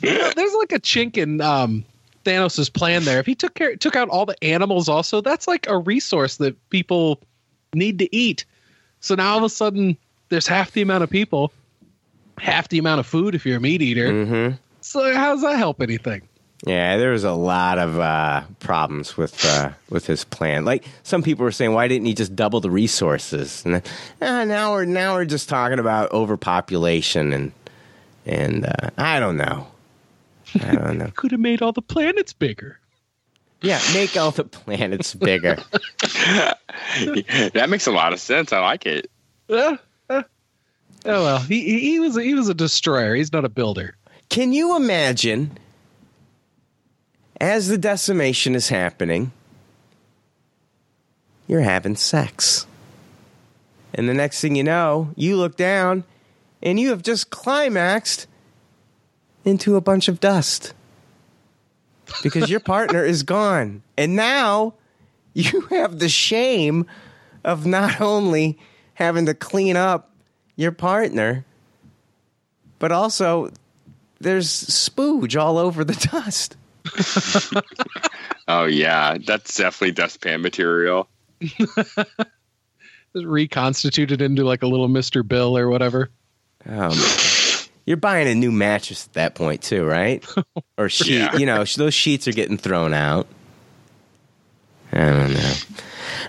There's 0.00 0.54
like 0.54 0.72
a 0.72 0.80
chink 0.80 1.16
in 1.16 1.40
um, 1.40 1.84
Thanos' 2.24 2.72
plan 2.72 3.04
there. 3.04 3.18
If 3.20 3.26
he 3.26 3.34
took 3.34 3.54
care, 3.54 3.76
took 3.76 3.96
out 3.96 4.08
all 4.08 4.26
the 4.26 4.42
animals, 4.44 4.88
also 4.88 5.20
that's 5.20 5.46
like 5.48 5.66
a 5.68 5.78
resource 5.78 6.36
that 6.38 6.56
people 6.70 7.20
need 7.74 7.98
to 7.98 8.14
eat. 8.14 8.44
So 9.00 9.14
now 9.14 9.32
all 9.32 9.38
of 9.38 9.44
a 9.44 9.48
sudden, 9.48 9.96
there's 10.28 10.46
half 10.46 10.72
the 10.72 10.82
amount 10.82 11.04
of 11.04 11.10
people, 11.10 11.52
half 12.38 12.68
the 12.68 12.78
amount 12.78 13.00
of 13.00 13.06
food 13.06 13.34
if 13.34 13.44
you're 13.46 13.58
a 13.58 13.60
meat 13.60 13.82
eater. 13.82 14.08
Mhm. 14.10 14.58
So 14.80 15.14
how 15.14 15.32
does 15.32 15.42
that 15.42 15.56
help 15.56 15.80
anything? 15.80 16.22
Yeah, 16.66 16.96
there 16.96 17.10
was 17.10 17.24
a 17.24 17.32
lot 17.32 17.78
of 17.78 17.98
uh, 17.98 18.42
problems 18.60 19.18
with 19.18 19.44
uh, 19.44 19.70
with 19.90 20.06
his 20.06 20.24
plan. 20.24 20.64
Like 20.64 20.84
some 21.02 21.22
people 21.22 21.44
were 21.44 21.52
saying, 21.52 21.72
why 21.74 21.88
didn't 21.88 22.06
he 22.06 22.14
just 22.14 22.34
double 22.34 22.60
the 22.60 22.70
resources? 22.70 23.62
And 23.66 23.74
then, 23.74 23.82
uh, 24.22 24.44
now 24.44 24.72
we're 24.72 24.86
now 24.86 25.14
we're 25.14 25.26
just 25.26 25.48
talking 25.48 25.78
about 25.78 26.10
overpopulation 26.12 27.32
and 27.34 27.52
and 28.24 28.64
uh, 28.64 28.90
I 28.96 29.20
don't 29.20 29.36
know. 29.36 29.66
I 30.60 30.74
don't 30.74 30.98
know. 30.98 31.10
Could 31.14 31.32
have 31.32 31.40
made 31.40 31.62
all 31.62 31.72
the 31.72 31.82
planets 31.82 32.32
bigger. 32.32 32.78
Yeah, 33.60 33.80
make 33.94 34.16
all 34.16 34.30
the 34.30 34.44
planets 34.44 35.14
bigger. 35.14 35.56
that 36.00 37.66
makes 37.70 37.86
a 37.86 37.92
lot 37.92 38.12
of 38.12 38.20
sense. 38.20 38.52
I 38.52 38.60
like 38.60 38.84
it. 38.84 39.10
Uh, 39.48 39.76
uh, 40.10 40.22
oh 41.06 41.24
well, 41.24 41.38
he, 41.38 41.60
he 41.62 41.80
he 41.80 42.00
was 42.00 42.14
he 42.16 42.34
was 42.34 42.48
a 42.48 42.54
destroyer. 42.54 43.14
He's 43.14 43.32
not 43.32 43.44
a 43.44 43.48
builder. 43.48 43.96
Can 44.28 44.52
you 44.52 44.76
imagine 44.76 45.58
as 47.40 47.68
the 47.68 47.78
decimation 47.78 48.54
is 48.54 48.68
happening, 48.68 49.32
you're 51.46 51.60
having 51.60 51.96
sex. 51.96 52.66
And 53.92 54.08
the 54.08 54.14
next 54.14 54.40
thing 54.40 54.56
you 54.56 54.64
know, 54.64 55.10
you 55.16 55.36
look 55.36 55.56
down 55.56 56.04
and 56.62 56.80
you 56.80 56.90
have 56.90 57.02
just 57.02 57.30
climaxed 57.30 58.26
into 59.44 59.76
a 59.76 59.80
bunch 59.80 60.08
of 60.08 60.20
dust 60.20 60.74
because 62.22 62.50
your 62.50 62.60
partner 62.60 63.04
is 63.04 63.22
gone. 63.22 63.82
And 63.96 64.16
now 64.16 64.74
you 65.32 65.60
have 65.70 65.98
the 65.98 66.08
shame 66.08 66.86
of 67.44 67.66
not 67.66 68.00
only 68.00 68.58
having 68.94 69.26
to 69.26 69.34
clean 69.34 69.76
up 69.76 70.10
your 70.56 70.72
partner, 70.72 71.44
but 72.78 72.92
also 72.92 73.50
there's 74.20 74.48
spooge 74.48 75.40
all 75.40 75.58
over 75.58 75.84
the 75.84 76.08
dust. 76.12 76.56
Oh 78.46 78.64
yeah, 78.64 79.16
that's 79.24 79.56
definitely 79.56 79.92
dustpan 79.92 80.42
material. 80.42 81.08
Reconstituted 83.14 84.20
into 84.20 84.44
like 84.44 84.62
a 84.62 84.66
little 84.66 84.88
Mister 84.88 85.22
Bill 85.22 85.56
or 85.56 85.70
whatever. 85.70 86.10
Um, 86.66 86.92
you're 87.86 87.96
buying 87.96 88.28
a 88.28 88.34
new 88.34 88.50
mattress 88.52 89.06
at 89.06 89.12
that 89.14 89.34
point 89.34 89.62
too, 89.62 89.84
right? 89.84 90.24
Or 90.78 90.88
sheet, 90.88 91.18
Yeah. 91.18 91.36
you 91.36 91.46
know, 91.46 91.64
those 91.64 91.94
sheets 91.94 92.26
are 92.26 92.32
getting 92.32 92.58
thrown 92.58 92.92
out. 92.94 93.28
I 94.92 94.98
don't 95.10 95.32
know. 95.32 95.52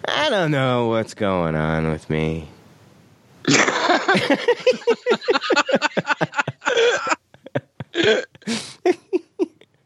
I 0.08 0.30
don't 0.30 0.52
know 0.52 0.88
what's 0.90 1.14
going 1.16 1.56
on 1.56 1.90
with 1.92 2.10
me. 2.12 2.48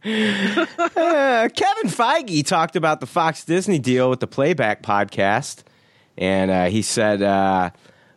Uh, 0.06 1.50
Kevin 1.56 1.90
Feige 1.90 2.46
talked 2.46 2.76
about 2.76 3.00
the 3.00 3.06
Fox 3.06 3.44
Disney 3.44 3.80
deal 3.80 4.10
with 4.10 4.20
the 4.20 4.28
Playback 4.28 4.82
podcast, 4.82 5.64
and 6.18 6.50
uh, 6.50 6.66
he 6.66 6.82
said, 6.82 7.22
uh, 7.22 7.70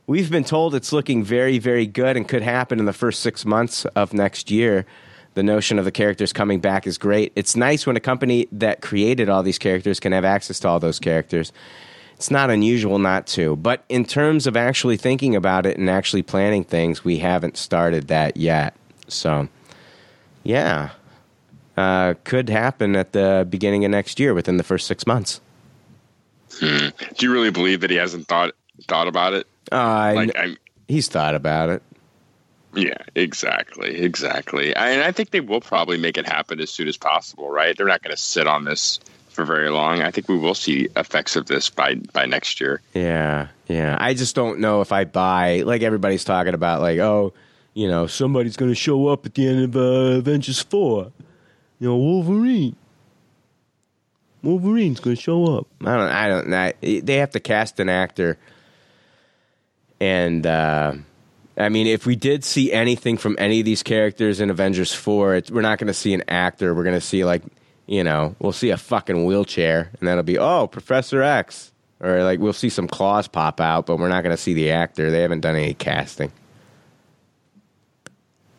We've 0.07 0.31
been 0.31 0.45
told 0.45 0.75
it's 0.75 0.93
looking 0.93 1.23
very, 1.23 1.59
very 1.59 1.87
good 1.87 2.17
and 2.17 2.27
could 2.27 2.43
happen 2.43 2.79
in 2.79 2.85
the 2.85 2.93
first 2.93 3.21
six 3.21 3.45
months 3.45 3.85
of 3.97 4.13
next 4.13 4.51
year. 4.51 4.85
The 5.35 5.43
notion 5.43 5.79
of 5.79 5.85
the 5.85 5.93
characters 5.93 6.33
coming 6.33 6.61
back 6.61 6.87
is 6.87 6.99
great. 6.99 7.33
It's 7.37 7.57
nice 7.57 7.87
when 7.87 7.97
a 7.97 8.01
company 8.01 8.49
that 8.53 8.83
created 8.83 9.29
all 9.29 9.43
these 9.43 9.59
characters 9.59 10.01
can 10.01 10.13
have 10.13 10.25
access 10.25 10.61
to 10.61 10.69
all 10.69 10.81
those 10.81 10.99
characters. 10.99 11.53
It's 12.17 12.31
not 12.31 12.51
unusual 12.51 12.99
not 12.99 13.27
to. 13.29 13.57
But 13.57 13.85
in 13.89 14.05
terms 14.05 14.47
of 14.47 14.57
actually 14.57 14.97
thinking 14.97 15.35
about 15.35 15.67
it 15.67 15.79
and 15.79 15.89
actually 15.89 16.23
planning 16.23 16.65
things, 16.65 17.05
we 17.05 17.19
haven't 17.19 17.57
started 17.57 18.09
that 18.09 18.37
yet. 18.37 18.75
So, 19.09 19.49
yeah 20.43 20.91
uh, 21.77 22.15
could 22.25 22.49
happen 22.49 22.97
at 22.97 23.13
the 23.13 23.47
beginning 23.49 23.85
of 23.85 23.91
next 23.91 24.21
year 24.21 24.35
within 24.35 24.57
the 24.57 24.65
first 24.65 24.87
six 24.87 25.07
months. 25.07 25.41
Hmm. 26.53 26.89
Do 27.17 27.27
you 27.27 27.33
really 27.33 27.51
believe 27.51 27.81
that 27.81 27.91
he 27.91 27.97
hasn't 27.97 28.29
thought 28.29 28.55
thought 28.89 29.09
about 29.09 29.33
it? 29.33 29.47
Uh, 29.71 30.13
Like, 30.15 30.33
I'm, 30.37 30.57
he's 30.89 31.09
thought 31.09 31.35
about 31.35 31.69
it. 31.71 31.83
yeah, 32.75 32.97
exactly, 33.15 34.01
exactly. 34.01 34.75
I, 34.75 34.91
and 34.91 35.03
I 35.03 35.13
think 35.13 35.31
they 35.31 35.41
will 35.41 35.61
probably 35.61 35.99
make 35.99 36.17
it 36.19 36.27
happen 36.27 36.61
as 36.61 36.71
soon 36.71 36.89
as 36.89 36.97
possible. 36.97 37.51
Right? 37.51 37.77
They're 37.77 37.87
not 37.87 38.03
going 38.03 38.15
to 38.17 38.21
sit 38.23 38.47
on 38.47 38.65
this 38.65 38.99
for 39.29 39.45
very 39.45 39.71
long. 39.71 40.03
I 40.03 40.11
think 40.11 40.29
we 40.29 40.37
will 40.37 40.55
see 40.55 40.89
effects 40.97 41.37
of 41.37 41.47
this 41.47 41.71
by 41.71 41.95
by 42.13 42.27
next 42.27 42.61
year. 42.61 42.81
Yeah, 42.95 43.49
yeah. 43.69 43.97
I 44.01 44.15
just 44.15 44.35
don't 44.35 44.59
know 44.61 44.81
if 44.81 44.93
I 44.93 45.05
buy 45.05 45.63
like 45.65 45.83
everybody's 45.83 46.25
talking 46.25 46.55
about, 46.55 46.81
like, 46.81 46.99
oh, 46.99 47.33
you 47.75 47.89
know, 47.89 48.07
somebody's 48.07 48.57
going 48.57 48.71
to 48.71 48.75
show 48.75 49.09
up 49.09 49.25
at 49.25 49.35
the 49.35 49.47
end 49.49 49.65
of 49.65 49.77
uh, 49.77 50.19
Avengers 50.19 50.61
four. 50.61 51.13
You 51.79 51.89
know, 51.89 51.97
Wolverine. 51.97 52.77
Wolverine's 54.43 54.99
going 55.01 55.15
to 55.17 55.23
show 55.23 55.57
up. 55.59 55.67
I 55.83 55.97
don't. 55.97 56.11
I 56.11 56.29
don't. 56.29 56.53
I, 56.55 56.73
they 57.01 57.17
have 57.17 57.31
to 57.31 57.41
cast 57.41 57.79
an 57.81 57.89
actor, 57.89 58.39
and 60.03 60.45
uh, 60.47 60.95
I 61.57 61.69
mean, 61.69 61.87
if 61.87 62.07
we 62.07 62.17
did 62.17 62.45
see 62.45 62.73
anything 62.73 63.17
from 63.19 63.37
any 63.39 63.61
of 63.61 63.65
these 63.65 63.83
characters 63.83 64.41
in 64.41 64.51
Avengers 64.51 64.93
four, 64.93 65.41
we're 65.51 65.61
not 65.63 65.79
going 65.79 65.87
to 65.89 65.95
see 65.95 66.13
an 66.13 66.25
actor. 66.29 66.75
We're 66.75 66.83
going 66.85 66.97
to 66.99 67.01
see 67.01 67.25
like, 67.25 67.43
you 67.87 68.03
know, 68.03 68.35
we'll 68.41 68.53
see 68.53 68.71
a 68.71 68.77
fucking 68.77 69.25
wheelchair, 69.25 69.91
and 70.01 70.09
that'll 70.09 70.23
be 70.25 70.39
oh, 70.39 70.67
Professor 70.67 71.23
X, 71.23 71.71
or 72.01 72.25
like 72.25 72.41
we'll 72.41 72.53
see 72.53 72.69
some 72.69 72.89
claws 72.89 73.29
pop 73.29 73.61
out, 73.61 73.87
but 73.87 73.99
we're 73.99 74.09
not 74.09 74.23
going 74.23 74.35
to 74.37 74.43
see 74.43 74.55
the 74.55 74.73
actor. 74.73 75.11
They 75.11 75.23
haven't 75.23 75.41
done 75.41 75.55
any 75.57 75.75
casting. 75.75 76.33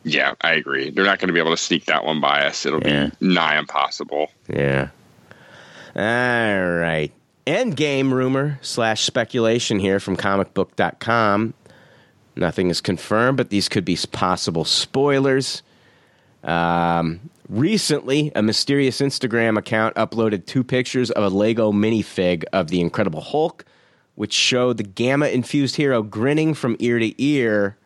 Yeah, 0.06 0.34
I 0.40 0.52
agree. 0.54 0.90
They're 0.90 1.04
not 1.04 1.18
going 1.18 1.28
to 1.28 1.32
be 1.32 1.40
able 1.40 1.52
to 1.52 1.56
sneak 1.56 1.86
that 1.86 2.04
one 2.04 2.20
by 2.20 2.46
us. 2.46 2.66
It'll 2.66 2.82
Yeah. 2.86 3.10
be 3.18 3.26
nigh 3.26 3.58
impossible. 3.58 4.30
Yeah. 4.48 4.88
All 5.96 6.70
right. 6.76 7.10
Endgame 7.46 8.10
rumor 8.10 8.58
slash 8.62 9.02
speculation 9.02 9.78
here 9.78 10.00
from 10.00 10.16
comicbook.com. 10.16 11.54
Nothing 12.36 12.70
is 12.70 12.80
confirmed, 12.80 13.36
but 13.36 13.50
these 13.50 13.68
could 13.68 13.84
be 13.84 13.98
possible 14.10 14.64
spoilers. 14.64 15.62
Um, 16.42 17.30
recently, 17.48 18.32
a 18.34 18.42
mysterious 18.42 19.00
Instagram 19.00 19.58
account 19.58 19.94
uploaded 19.96 20.46
two 20.46 20.64
pictures 20.64 21.10
of 21.10 21.22
a 21.22 21.28
Lego 21.28 21.70
minifig 21.70 22.44
of 22.52 22.68
the 22.68 22.80
Incredible 22.80 23.20
Hulk, 23.20 23.64
which 24.14 24.32
showed 24.32 24.78
the 24.78 24.82
gamma 24.82 25.26
infused 25.26 25.76
hero 25.76 26.02
grinning 26.02 26.54
from 26.54 26.76
ear 26.78 26.98
to 26.98 27.22
ear. 27.22 27.76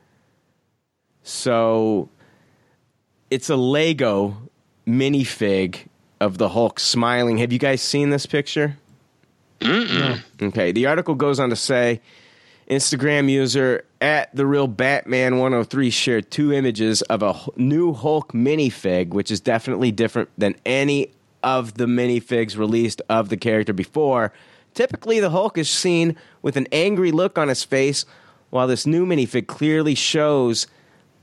So 1.23 2.09
it's 3.31 3.51
a 3.51 3.57
Lego 3.57 4.37
minifig 4.87 5.87
of 6.21 6.39
the 6.39 6.51
Hulk 6.51 6.81
smiling. 6.81 7.39
Have 7.39 7.53
you 7.53 7.59
guys 7.59 7.83
seen 7.83 8.11
this 8.11 8.25
picture? 8.25 8.79
Okay. 9.63 10.73
The 10.73 10.87
article 10.87 11.15
goes 11.15 11.41
on 11.41 11.51
to 11.51 11.57
say 11.57 12.01
Instagram 12.71 13.31
user 13.31 13.85
at 14.01 14.35
the 14.35 14.47
real 14.47 14.67
Batman 14.67 15.39
103 15.39 15.91
shared 15.91 16.31
two 16.31 16.53
images 16.53 17.03
of 17.03 17.23
a 17.23 17.35
new 17.57 17.93
Hulk 17.93 18.33
minifig, 18.33 19.09
which 19.09 19.31
is 19.31 19.41
definitely 19.41 19.91
different 19.91 20.29
than 20.37 20.55
any 20.67 21.11
of 21.43 21.75
the 21.75 21.87
minifigs 21.87 22.57
released 22.57 23.01
of 23.09 23.29
the 23.29 23.37
character 23.37 23.73
before. 23.73 24.33
Typically, 24.75 25.19
the 25.19 25.31
Hulk 25.31 25.59
is 25.59 25.69
seen 25.69 26.17
with 26.43 26.57
an 26.57 26.67
angry 26.73 27.11
look 27.11 27.39
on 27.39 27.49
his 27.49 27.65
face, 27.65 28.05
while 28.51 28.67
this 28.67 28.87
new 28.87 29.07
minifig 29.07 29.47
clearly 29.47 29.95
shows 29.95 30.67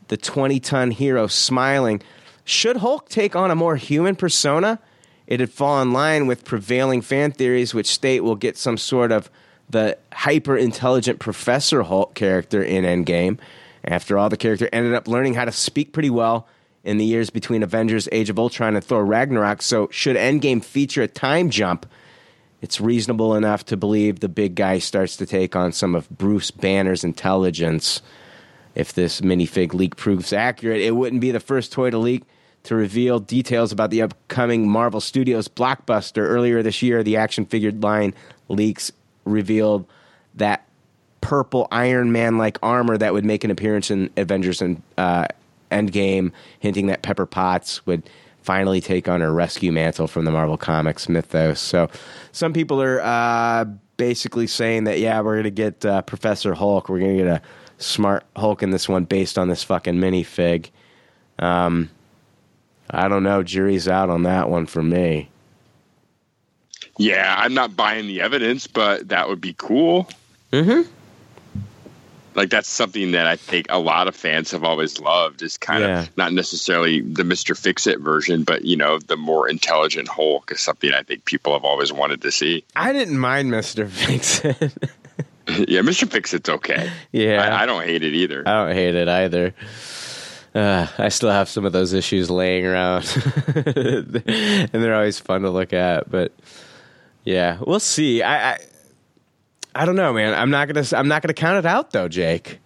the 0.07 0.17
20 0.17 0.59
ton 0.59 0.91
hero 0.91 1.27
smiling. 1.27 2.01
Should 2.43 2.77
Hulk 2.77 3.09
take 3.09 3.35
on 3.35 3.51
a 3.51 3.55
more 3.55 3.75
human 3.75 4.15
persona, 4.15 4.79
it'd 5.27 5.51
fall 5.51 5.81
in 5.81 5.91
line 5.91 6.27
with 6.27 6.45
prevailing 6.45 7.01
fan 7.01 7.31
theories, 7.31 7.73
which 7.73 7.87
state 7.87 8.21
we'll 8.21 8.35
get 8.35 8.57
some 8.57 8.77
sort 8.77 9.11
of 9.11 9.29
the 9.69 9.97
hyper 10.13 10.55
intelligent 10.55 11.19
Professor 11.19 11.83
Hulk 11.83 12.13
character 12.13 12.61
in 12.61 12.83
Endgame. 12.83 13.39
After 13.83 14.17
all, 14.17 14.29
the 14.29 14.37
character 14.37 14.69
ended 14.71 14.93
up 14.93 15.07
learning 15.07 15.35
how 15.35 15.45
to 15.45 15.51
speak 15.51 15.93
pretty 15.93 16.09
well 16.09 16.47
in 16.83 16.97
the 16.97 17.05
years 17.05 17.29
between 17.29 17.63
Avengers 17.63 18.07
Age 18.11 18.29
of 18.29 18.37
Ultron 18.37 18.75
and 18.75 18.83
Thor 18.83 19.05
Ragnarok. 19.05 19.61
So, 19.61 19.89
should 19.91 20.15
Endgame 20.15 20.63
feature 20.63 21.01
a 21.01 21.07
time 21.07 21.49
jump, 21.49 21.85
it's 22.61 22.79
reasonable 22.79 23.35
enough 23.35 23.65
to 23.65 23.77
believe 23.77 24.19
the 24.19 24.29
big 24.29 24.55
guy 24.55 24.79
starts 24.79 25.17
to 25.17 25.25
take 25.25 25.55
on 25.55 25.71
some 25.71 25.95
of 25.95 26.09
Bruce 26.09 26.51
Banner's 26.51 27.03
intelligence. 27.03 28.01
If 28.75 28.93
this 28.93 29.21
minifig 29.21 29.73
leak 29.73 29.95
proves 29.95 30.33
accurate, 30.33 30.81
it 30.81 30.95
wouldn't 30.95 31.21
be 31.21 31.31
the 31.31 31.39
first 31.39 31.71
toy 31.71 31.89
to 31.89 31.97
leak 31.97 32.23
to 32.65 32.75
reveal 32.75 33.19
details 33.19 33.71
about 33.71 33.89
the 33.89 34.01
upcoming 34.01 34.67
Marvel 34.67 34.99
Studios 34.99 35.47
blockbuster. 35.47 36.17
Earlier 36.17 36.61
this 36.61 36.81
year, 36.81 37.03
the 37.03 37.17
action 37.17 37.45
figure 37.45 37.71
line 37.71 38.13
leaks 38.49 38.91
revealed 39.23 39.85
that 40.35 40.65
purple 41.21 41.67
Iron 41.71 42.11
Man 42.11 42.37
like 42.37 42.57
armor 42.61 42.97
that 42.97 43.13
would 43.13 43.25
make 43.25 43.43
an 43.43 43.51
appearance 43.51 43.89
in 43.89 44.09
Avengers 44.17 44.61
and 44.61 44.81
uh, 44.97 45.25
Endgame, 45.71 46.31
hinting 46.59 46.87
that 46.87 47.01
Pepper 47.01 47.25
Potts 47.25 47.85
would 47.85 48.03
finally 48.41 48.81
take 48.81 49.07
on 49.07 49.21
her 49.21 49.33
rescue 49.33 49.71
mantle 49.71 50.07
from 50.07 50.25
the 50.25 50.31
Marvel 50.31 50.57
Comics 50.57 51.09
mythos. 51.09 51.59
So, 51.59 51.89
some 52.31 52.53
people 52.53 52.81
are 52.81 53.01
uh, 53.01 53.65
basically 53.97 54.47
saying 54.47 54.83
that 54.85 54.99
yeah, 54.99 55.21
we're 55.21 55.37
gonna 55.37 55.49
get 55.51 55.85
uh, 55.85 56.01
Professor 56.01 56.53
Hulk. 56.53 56.89
We're 56.89 56.99
gonna 56.99 57.17
get 57.17 57.27
a 57.27 57.41
smart 57.77 58.23
Hulk 58.35 58.63
in 58.63 58.71
this 58.71 58.89
one 58.89 59.05
based 59.05 59.37
on 59.37 59.49
this 59.49 59.63
fucking 59.63 59.95
minifig. 59.95 60.69
Um, 61.39 61.89
I 62.89 63.07
don't 63.07 63.23
know. 63.23 63.43
Jury's 63.43 63.87
out 63.87 64.09
on 64.09 64.23
that 64.23 64.49
one 64.49 64.65
for 64.65 64.83
me. 64.83 65.29
Yeah, 66.97 67.35
I'm 67.37 67.53
not 67.53 67.75
buying 67.75 68.07
the 68.07 68.21
evidence, 68.21 68.67
but 68.67 69.09
that 69.09 69.27
would 69.27 69.41
be 69.41 69.53
cool. 69.57 70.07
Mm-hmm. 70.53 70.89
Like 72.35 72.49
that's 72.49 72.67
something 72.67 73.11
that 73.11 73.27
I 73.27 73.37
think 73.37 73.67
a 73.69 73.79
lot 73.79 74.07
of 74.09 74.15
fans 74.15 74.51
have 74.51 74.63
always 74.63 74.99
loved. 74.99 75.41
Is 75.41 75.57
kind 75.57 75.83
Yeah. 75.83 76.01
of 76.03 76.17
not 76.17 76.33
necessarily 76.33 76.99
the 77.01 77.23
Mister 77.23 77.55
Fix 77.55 77.87
It 77.87 77.99
version, 77.99 78.43
but 78.43 78.65
you 78.65 78.75
know 78.75 78.99
the 78.99 79.15
more 79.17 79.47
intelligent 79.49 80.07
Hulk 80.09 80.51
is 80.51 80.59
something 80.59 80.93
I 80.93 81.03
think 81.03 81.23
people 81.25 81.53
have 81.53 81.63
always 81.63 81.93
wanted 81.93 82.21
to 82.23 82.31
see. 82.31 82.63
I 82.75 82.91
didn't 82.93 83.19
mind 83.19 83.51
Mister 83.51 83.85
Vixen. 83.89 84.71
yeah, 85.67 85.81
Mister 85.81 86.05
Fix 86.07 86.33
It's 86.33 86.49
okay. 86.49 86.89
yeah, 87.13 87.55
I, 87.55 87.63
I 87.63 87.65
don't 87.65 87.83
hate 87.85 88.03
it 88.03 88.13
either. 88.13 88.43
I 88.45 88.65
don't 88.65 88.75
hate 88.75 88.95
it 88.95 89.07
either. 89.07 89.53
Uh, 90.55 90.87
I 90.97 91.09
still 91.09 91.29
have 91.29 91.49
some 91.49 91.65
of 91.65 91.73
those 91.73 91.91
issues 91.91 92.31
laying 92.31 92.65
around, 92.65 93.03
and 93.55 94.69
they're 94.71 94.95
always 94.95 95.19
fun 95.19 95.41
to 95.41 95.49
look 95.49 95.73
at. 95.73 96.09
But 96.09 96.31
yeah, 97.25 97.57
we'll 97.65 97.81
see. 97.81 98.23
I, 98.23 98.53
I 98.53 98.57
I 99.75 99.85
don't 99.85 99.97
know, 99.97 100.13
man. 100.13 100.33
I'm 100.33 100.49
not 100.49 100.69
gonna 100.69 100.85
I'm 100.93 101.09
not 101.09 101.21
gonna 101.21 101.33
count 101.33 101.57
it 101.57 101.65
out 101.65 101.91
though, 101.91 102.07
Jake. 102.07 102.59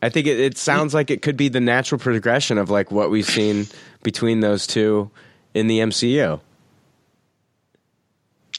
I 0.00 0.08
think 0.08 0.28
it, 0.28 0.38
it 0.38 0.56
sounds 0.56 0.94
like 0.94 1.10
it 1.10 1.22
could 1.22 1.36
be 1.36 1.48
the 1.48 1.60
natural 1.60 1.98
progression 1.98 2.56
of 2.56 2.70
like 2.70 2.92
what 2.92 3.10
we've 3.10 3.26
seen 3.26 3.66
between 4.04 4.38
those 4.38 4.64
two 4.64 5.10
in 5.54 5.66
the 5.66 5.80
MCU. 5.80 6.40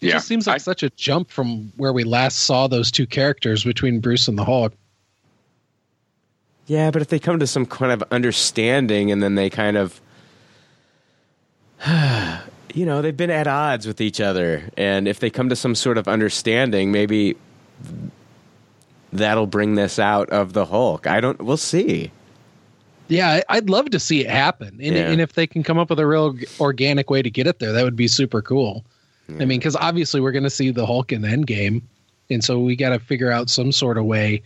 It 0.01 0.11
just 0.11 0.27
seems 0.27 0.47
like 0.47 0.59
such 0.61 0.83
a 0.83 0.89
jump 0.91 1.29
from 1.29 1.71
where 1.77 1.93
we 1.93 2.03
last 2.03 2.39
saw 2.39 2.67
those 2.67 2.91
two 2.91 3.07
characters 3.07 3.63
between 3.63 4.01
Bruce 4.01 4.27
and 4.27 4.37
the 4.37 4.43
Hulk. 4.45 4.73
Yeah, 6.69 6.91
but 6.91 7.01
if 7.01 7.07
they 7.07 7.17
come 7.17 7.39
to 7.39 7.47
some 7.47 7.65
kind 7.65 7.91
of 7.91 8.03
understanding 8.11 9.11
and 9.11 9.23
then 9.23 9.33
they 9.33 9.49
kind 9.49 9.75
of, 9.75 9.99
you 12.75 12.85
know, 12.85 13.01
they've 13.01 13.17
been 13.17 13.31
at 13.31 13.47
odds 13.47 13.87
with 13.87 13.99
each 13.99 14.21
other. 14.21 14.69
And 14.77 15.07
if 15.07 15.19
they 15.19 15.31
come 15.31 15.49
to 15.49 15.55
some 15.55 15.73
sort 15.73 15.97
of 15.97 16.07
understanding, 16.07 16.91
maybe 16.91 17.35
that'll 19.11 19.47
bring 19.47 19.73
this 19.73 19.97
out 19.97 20.29
of 20.29 20.53
the 20.53 20.65
Hulk. 20.65 21.07
I 21.07 21.19
don't, 21.19 21.41
we'll 21.41 21.57
see. 21.57 22.11
Yeah, 23.07 23.41
I'd 23.49 23.71
love 23.71 23.89
to 23.89 23.99
see 23.99 24.21
it 24.21 24.29
happen. 24.29 24.67
And, 24.79 24.95
Yeah. 24.95 25.09
and 25.09 25.19
if 25.19 25.33
they 25.33 25.47
can 25.47 25.63
come 25.63 25.79
up 25.79 25.89
with 25.89 25.99
a 25.99 26.05
real 26.05 26.37
organic 26.59 27.09
way 27.09 27.23
to 27.23 27.31
get 27.31 27.47
it 27.47 27.57
there, 27.57 27.71
that 27.71 27.83
would 27.83 27.95
be 27.95 28.07
super 28.07 28.43
cool. 28.43 28.85
I 29.39 29.45
mean, 29.45 29.59
because 29.59 29.75
obviously 29.75 30.21
we're 30.21 30.31
going 30.31 30.43
to 30.43 30.49
see 30.51 30.69
the 30.71 30.85
Hulk 30.87 31.11
in 31.11 31.21
the 31.21 31.27
Endgame, 31.27 31.81
and 32.31 32.43
so 32.43 32.59
we 32.59 32.75
got 32.75 32.89
to 32.89 32.99
figure 32.99 33.31
out 33.31 33.47
some 33.49 33.71
sort 33.71 33.99
of 33.99 34.05
way, 34.05 34.41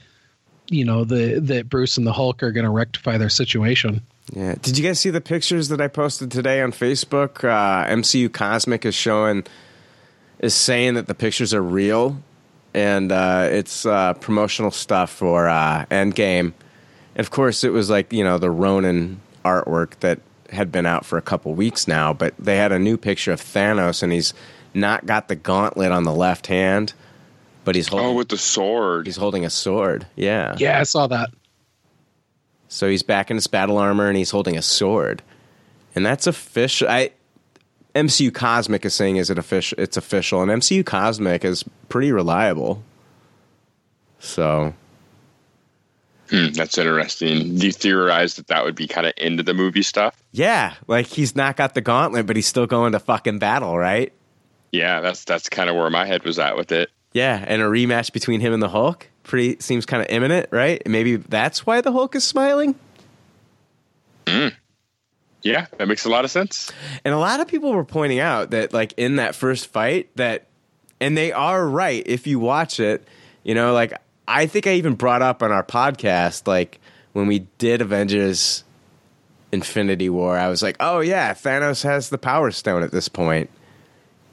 you 0.69 0.85
know, 0.85 1.03
the 1.03 1.39
that 1.39 1.69
Bruce 1.69 1.97
and 1.97 2.07
the 2.07 2.13
Hulk 2.13 2.43
are 2.43 2.51
going 2.51 2.65
to 2.65 2.71
rectify 2.71 3.17
their 3.17 3.29
situation. 3.29 4.01
Yeah. 4.31 4.55
Did 4.61 4.77
you 4.77 4.83
guys 4.83 4.99
see 4.99 5.09
the 5.09 5.21
pictures 5.21 5.69
that 5.69 5.81
I 5.81 5.87
posted 5.87 6.31
today 6.31 6.61
on 6.61 6.71
Facebook? 6.71 7.43
Uh, 7.43 7.85
MCU 7.87 8.31
Cosmic 8.31 8.85
is 8.85 8.95
showing, 8.95 9.43
is 10.39 10.53
saying 10.53 10.93
that 10.93 11.07
the 11.07 11.15
pictures 11.15 11.53
are 11.53 11.61
real, 11.61 12.17
and 12.73 13.11
uh, 13.11 13.47
it's 13.51 13.85
uh, 13.85 14.13
promotional 14.13 14.71
stuff 14.71 15.11
for 15.11 15.49
uh, 15.49 15.85
Endgame. 15.91 16.53
And 17.15 17.19
of 17.19 17.31
course, 17.31 17.63
it 17.63 17.71
was 17.71 17.89
like 17.89 18.13
you 18.13 18.23
know 18.23 18.37
the 18.37 18.51
Ronin 18.51 19.19
artwork 19.43 19.99
that 19.99 20.19
had 20.49 20.71
been 20.71 20.85
out 20.85 21.05
for 21.05 21.17
a 21.17 21.21
couple 21.21 21.53
weeks 21.53 21.87
now, 21.87 22.13
but 22.13 22.33
they 22.37 22.57
had 22.57 22.71
a 22.71 22.79
new 22.79 22.97
picture 22.97 23.31
of 23.31 23.41
Thanos, 23.41 24.01
and 24.01 24.13
he's 24.13 24.33
not 24.73 25.05
got 25.05 25.27
the 25.27 25.35
gauntlet 25.35 25.91
on 25.91 26.03
the 26.03 26.13
left 26.13 26.47
hand, 26.47 26.93
but 27.63 27.75
he's 27.75 27.87
holding 27.87 28.07
Oh, 28.07 28.13
with 28.13 28.29
the 28.29 28.37
sword. 28.37 29.05
he's 29.05 29.17
holding 29.17 29.45
a 29.45 29.49
sword. 29.49 30.05
Yeah. 30.15 30.55
Yeah, 30.57 30.79
I 30.79 30.83
saw 30.83 31.07
that. 31.07 31.29
So 32.67 32.89
he's 32.89 33.03
back 33.03 33.29
in 33.29 33.37
his 33.37 33.47
battle 33.47 33.77
armor 33.77 34.07
and 34.07 34.17
he's 34.17 34.31
holding 34.31 34.57
a 34.57 34.61
sword. 34.61 35.21
And 35.95 36.05
that's 36.05 36.25
official. 36.27 36.89
I 36.89 37.11
MCU 37.95 38.33
Cosmic 38.33 38.83
is 38.85 38.93
saying 38.95 39.17
is 39.17 39.29
it 39.29 39.37
official? 39.37 39.79
It's 39.79 39.97
official, 39.97 40.41
and 40.41 40.49
MCU 40.49 40.83
Cosmic 40.83 41.45
is 41.45 41.63
pretty 41.89 42.11
reliable. 42.11 42.81
So 44.19 44.73
Hmm, 46.29 46.47
that's 46.53 46.77
interesting. 46.77 47.57
Do 47.57 47.65
you 47.67 47.71
theorize 47.71 48.37
that 48.37 48.47
that 48.47 48.63
would 48.63 48.75
be 48.75 48.87
kind 48.87 49.05
of 49.05 49.13
into 49.17 49.43
the 49.43 49.53
movie 49.53 49.83
stuff? 49.83 50.15
yeah, 50.31 50.73
like 50.87 51.05
he's 51.05 51.35
not 51.35 51.57
got 51.57 51.75
the 51.75 51.81
gauntlet, 51.81 52.25
but 52.25 52.35
he's 52.35 52.47
still 52.47 52.65
going 52.65 52.93
to 52.93 52.99
fucking 52.99 53.37
battle, 53.39 53.77
right? 53.77 54.11
Yeah, 54.71 55.01
that's 55.01 55.25
that's 55.25 55.49
kind 55.49 55.69
of 55.69 55.75
where 55.75 55.89
my 55.91 56.05
head 56.05 56.23
was 56.23 56.39
at 56.39 56.57
with 56.57 56.71
it. 56.71 56.89
Yeah, 57.13 57.43
and 57.47 57.61
a 57.61 57.65
rematch 57.65 58.11
between 58.11 58.41
him 58.41 58.53
and 58.53 58.61
the 58.61 58.69
Hulk 58.69 59.07
pretty 59.23 59.57
seems 59.59 59.85
kind 59.85 60.01
of 60.01 60.09
imminent, 60.09 60.49
right? 60.51 60.81
Maybe 60.87 61.15
that's 61.15 61.65
why 61.65 61.81
the 61.81 61.91
Hulk 61.91 62.15
is 62.15 62.23
smiling. 62.23 62.75
Hmm. 64.27 64.49
Yeah, 65.43 65.67
that 65.77 65.87
makes 65.87 66.05
a 66.05 66.09
lot 66.09 66.25
of 66.25 66.31
sense. 66.31 66.71
And 67.03 67.13
a 67.13 67.17
lot 67.17 67.39
of 67.39 67.47
people 67.47 67.73
were 67.73 67.83
pointing 67.83 68.19
out 68.19 68.51
that, 68.51 68.73
like, 68.73 68.93
in 68.97 69.17
that 69.17 69.35
first 69.35 69.67
fight, 69.67 70.09
that, 70.15 70.47
and 70.99 71.17
they 71.17 71.31
are 71.31 71.67
right 71.67 72.01
if 72.05 72.25
you 72.25 72.39
watch 72.39 72.79
it, 72.79 73.05
you 73.43 73.53
know, 73.53 73.73
like, 73.73 73.93
I 74.27 74.45
think 74.45 74.67
I 74.67 74.73
even 74.73 74.95
brought 74.95 75.21
up 75.21 75.43
on 75.43 75.51
our 75.51 75.63
podcast, 75.63 76.47
like, 76.47 76.79
when 77.11 77.27
we 77.27 77.39
did 77.57 77.81
Avengers 77.81 78.63
Infinity 79.51 80.09
War, 80.09 80.37
I 80.37 80.47
was 80.47 80.63
like, 80.63 80.77
oh, 80.79 81.01
yeah, 81.01 81.33
Thanos 81.33 81.83
has 81.83 82.09
the 82.09 82.17
Power 82.17 82.49
Stone 82.49 82.81
at 82.81 82.91
this 82.91 83.09
point. 83.09 83.49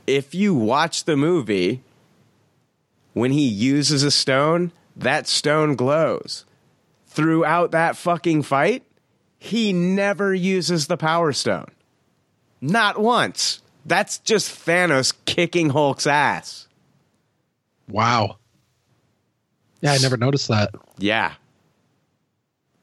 If 0.06 0.34
you 0.34 0.54
watch 0.54 1.04
the 1.04 1.16
movie, 1.16 1.82
when 3.12 3.32
he 3.32 3.46
uses 3.46 4.02
a 4.02 4.10
stone, 4.10 4.72
that 4.96 5.26
stone 5.26 5.74
glows. 5.76 6.44
Throughout 7.06 7.72
that 7.72 7.96
fucking 7.96 8.42
fight, 8.42 8.84
he 9.38 9.72
never 9.72 10.34
uses 10.34 10.86
the 10.86 10.96
Power 10.96 11.32
Stone. 11.32 11.70
Not 12.60 12.98
once. 12.98 13.62
That's 13.86 14.18
just 14.18 14.66
Thanos 14.66 15.14
kicking 15.24 15.70
Hulk's 15.70 16.06
ass. 16.06 16.68
Wow. 17.88 18.36
Yeah, 19.80 19.92
I 19.92 19.98
never 19.98 20.16
noticed 20.16 20.48
that. 20.48 20.74
Yeah. 20.98 21.34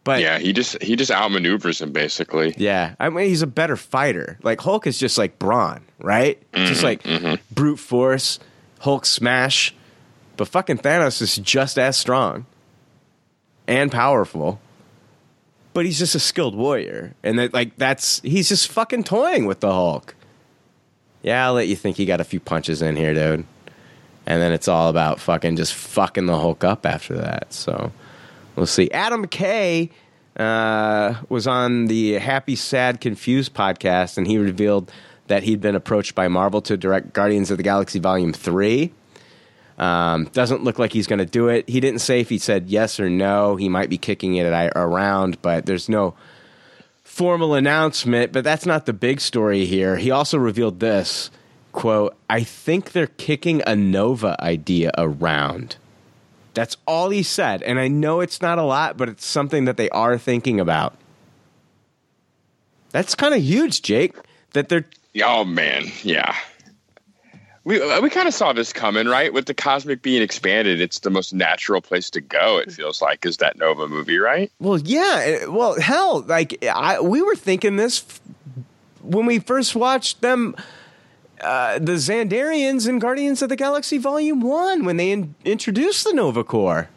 But 0.03 0.21
yeah, 0.21 0.39
he 0.39 0.53
just 0.53 0.81
he 0.81 0.95
just 0.95 1.11
outmaneuvers 1.11 1.81
him 1.81 1.91
basically. 1.91 2.55
Yeah, 2.57 2.95
I 2.97 3.09
mean 3.09 3.27
he's 3.27 3.41
a 3.41 3.47
better 3.47 3.75
fighter. 3.75 4.39
Like 4.41 4.61
Hulk 4.61 4.87
is 4.87 4.97
just 4.97 5.17
like 5.17 5.37
brawn, 5.37 5.83
right? 5.99 6.41
Just 6.53 6.75
mm-hmm, 6.75 6.85
like 6.85 7.03
mm-hmm. 7.03 7.53
brute 7.53 7.77
force, 7.77 8.39
Hulk 8.79 9.05
smash. 9.05 9.75
But 10.37 10.47
fucking 10.47 10.77
Thanos 10.77 11.21
is 11.21 11.35
just 11.37 11.77
as 11.77 11.97
strong 11.97 12.45
and 13.67 13.91
powerful. 13.91 14.59
But 15.73 15.85
he's 15.85 15.99
just 15.99 16.15
a 16.15 16.19
skilled 16.19 16.55
warrior, 16.55 17.13
and 17.23 17.37
that 17.37 17.53
like 17.53 17.75
that's 17.77 18.19
he's 18.21 18.49
just 18.49 18.71
fucking 18.71 19.03
toying 19.03 19.45
with 19.45 19.59
the 19.59 19.71
Hulk. 19.71 20.15
Yeah, 21.21 21.45
I'll 21.45 21.53
let 21.53 21.67
you 21.67 21.75
think 21.75 21.97
he 21.97 22.05
got 22.05 22.21
a 22.21 22.23
few 22.23 22.39
punches 22.39 22.81
in 22.81 22.95
here, 22.95 23.13
dude. 23.13 23.45
And 24.25 24.41
then 24.41 24.51
it's 24.53 24.67
all 24.67 24.89
about 24.89 25.19
fucking 25.19 25.55
just 25.55 25.73
fucking 25.73 26.25
the 26.25 26.37
Hulk 26.37 26.63
up 26.63 26.85
after 26.85 27.15
that. 27.17 27.53
So 27.53 27.91
we'll 28.55 28.65
see. 28.65 28.89
Adam 28.91 29.25
McKay 29.25 29.89
uh, 30.35 31.15
was 31.29 31.47
on 31.47 31.85
the 31.85 32.13
Happy, 32.13 32.55
Sad, 32.55 32.99
Confused 32.99 33.53
podcast, 33.53 34.17
and 34.17 34.25
he 34.27 34.37
revealed 34.37 34.91
that 35.27 35.43
he'd 35.43 35.61
been 35.61 35.75
approached 35.75 36.15
by 36.15 36.27
Marvel 36.27 36.61
to 36.61 36.75
direct 36.77 37.13
Guardians 37.13 37.51
of 37.51 37.57
the 37.57 37.63
Galaxy 37.63 37.99
Volume 37.99 38.33
3. 38.33 38.91
Um, 39.77 40.25
doesn't 40.33 40.63
look 40.63 40.79
like 40.79 40.91
he's 40.91 41.07
going 41.07 41.19
to 41.19 41.25
do 41.25 41.49
it. 41.49 41.69
He 41.69 41.79
didn't 41.79 41.99
say 41.99 42.21
if 42.21 42.29
he 42.29 42.39
said 42.39 42.67
yes 42.67 42.99
or 42.99 43.09
no. 43.09 43.55
He 43.55 43.69
might 43.69 43.89
be 43.89 43.97
kicking 43.97 44.35
it 44.35 44.45
around, 44.75 45.41
but 45.41 45.65
there's 45.65 45.87
no 45.87 46.15
formal 47.03 47.53
announcement. 47.53 48.31
But 48.31 48.43
that's 48.43 48.65
not 48.65 48.85
the 48.85 48.93
big 48.93 49.21
story 49.21 49.65
here. 49.65 49.97
He 49.97 50.09
also 50.09 50.37
revealed 50.37 50.79
this 50.79 51.29
quote, 51.77 52.15
I 52.27 52.41
think 52.41 52.93
they're 52.93 53.05
kicking 53.05 53.61
a 53.67 53.75
Nova 53.75 54.35
idea 54.41 54.89
around. 54.97 55.77
That's 56.55 56.75
all 56.87 57.11
he 57.11 57.21
said. 57.21 57.61
And 57.61 57.79
I 57.79 57.87
know 57.87 58.19
it's 58.19 58.41
not 58.41 58.57
a 58.57 58.63
lot, 58.63 58.97
but 58.97 59.09
it's 59.09 59.27
something 59.27 59.65
that 59.65 59.77
they 59.77 59.89
are 59.91 60.17
thinking 60.17 60.59
about. 60.59 60.97
That's 62.89 63.13
kind 63.13 63.35
of 63.35 63.43
huge, 63.43 63.83
Jake. 63.83 64.15
That 64.53 64.69
they're 64.69 64.87
Oh 65.23 65.43
man, 65.43 65.85
yeah. 66.01 66.35
We 67.67 67.79
we 67.99 68.09
kind 68.09 68.29
of 68.29 68.33
saw 68.33 68.53
this 68.53 68.71
coming, 68.71 69.07
right? 69.07 69.33
With 69.33 69.45
the 69.45 69.53
cosmic 69.53 70.01
being 70.01 70.21
expanded, 70.21 70.79
it's 70.79 70.99
the 70.99 71.09
most 71.09 71.33
natural 71.33 71.81
place 71.81 72.09
to 72.11 72.21
go. 72.21 72.59
It 72.59 72.71
feels 72.71 73.01
like 73.01 73.25
is 73.25 73.37
that 73.37 73.57
Nova 73.57 73.89
movie, 73.89 74.19
right? 74.19 74.49
Well, 74.61 74.79
yeah. 74.79 75.21
eh, 75.25 75.45
Well, 75.47 75.77
hell, 75.77 76.21
like 76.21 76.63
I, 76.65 77.01
we 77.01 77.21
were 77.21 77.35
thinking 77.35 77.75
this 77.75 78.05
f- 78.07 78.21
when 79.01 79.25
we 79.25 79.39
first 79.39 79.75
watched 79.75 80.21
them, 80.21 80.55
uh, 81.41 81.77
the 81.79 81.97
Xandarians 81.97 82.87
in 82.87 82.99
Guardians 82.99 83.41
of 83.41 83.49
the 83.49 83.57
Galaxy 83.57 83.97
Volume 83.97 84.39
One, 84.39 84.85
when 84.85 84.95
they 84.95 85.11
in- 85.11 85.35
introduced 85.43 86.05
the 86.05 86.13
Nova 86.13 86.45
Corps. 86.45 86.87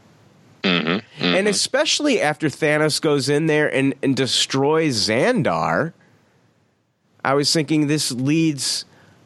And 0.63 1.49
especially 1.49 2.21
after 2.21 2.49
Thanos 2.49 3.01
goes 3.01 3.29
in 3.29 3.47
there 3.47 3.67
and, 3.75 3.95
and 4.05 4.15
destroys 4.15 5.09
Xandar, 5.09 5.95
I 7.25 7.35
was 7.35 7.53
thinking 7.53 7.89
this 7.89 8.13
leads 8.13 8.85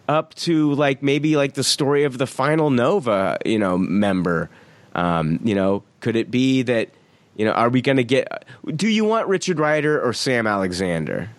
up 0.09 0.35
to 0.35 0.73
like 0.75 1.03
maybe 1.03 1.37
like 1.37 1.55
the 1.55 1.65
story 1.65 2.05
of 2.05 2.19
the 2.19 2.27
final 2.27 2.71
Nova, 2.71 3.39
you 3.45 3.59
know, 3.59 3.79
member. 3.79 4.51
Um, 4.95 5.41
you 5.43 5.55
know, 5.55 5.83
could 6.01 6.17
it 6.17 6.31
be 6.31 6.63
that 6.63 6.91
you 7.37 7.45
know, 7.45 7.51
are 7.53 7.69
we 7.69 7.83
going 7.83 7.97
to 7.97 8.05
get? 8.05 8.45
Do 8.77 8.87
you 8.89 9.05
want 9.05 9.27
Richard 9.29 9.59
Rider 9.59 10.01
or 10.01 10.13
Sam 10.13 10.47
Alexander? 10.47 11.31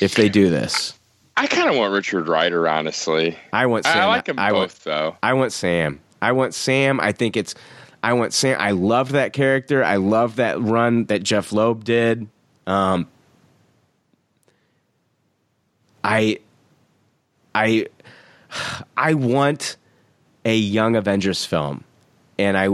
If 0.00 0.14
they 0.14 0.28
do 0.28 0.50
this, 0.50 0.98
I 1.36 1.46
kind 1.46 1.68
of 1.70 1.76
want 1.76 1.92
Richard 1.92 2.26
Rider, 2.28 2.68
honestly. 2.68 3.36
I 3.52 3.66
want. 3.66 3.86
I- 3.86 3.92
Sam. 3.92 4.02
I 4.02 4.06
like 4.06 4.28
'em 4.28 4.38
I 4.38 4.52
want- 4.52 4.70
both, 4.70 4.84
though. 4.84 5.16
I 5.22 5.32
want 5.34 5.52
Sam. 5.52 6.00
I 6.20 6.32
want 6.32 6.54
Sam. 6.54 6.98
I 7.00 7.12
think 7.12 7.36
it's. 7.36 7.54
I 8.02 8.12
want 8.12 8.32
Sam. 8.32 8.56
I 8.60 8.72
love 8.72 9.12
that 9.12 9.32
character. 9.32 9.84
I 9.84 9.96
love 9.96 10.36
that 10.36 10.60
run 10.60 11.04
that 11.06 11.22
Jeph 11.22 11.52
Loeb 11.52 11.84
did. 11.84 12.28
Um, 12.66 13.06
I, 16.04 16.38
I, 17.58 17.86
I 18.96 19.14
want 19.14 19.76
a 20.44 20.56
Young 20.56 20.94
Avengers 20.94 21.44
film, 21.44 21.82
and 22.38 22.56
I, 22.56 22.68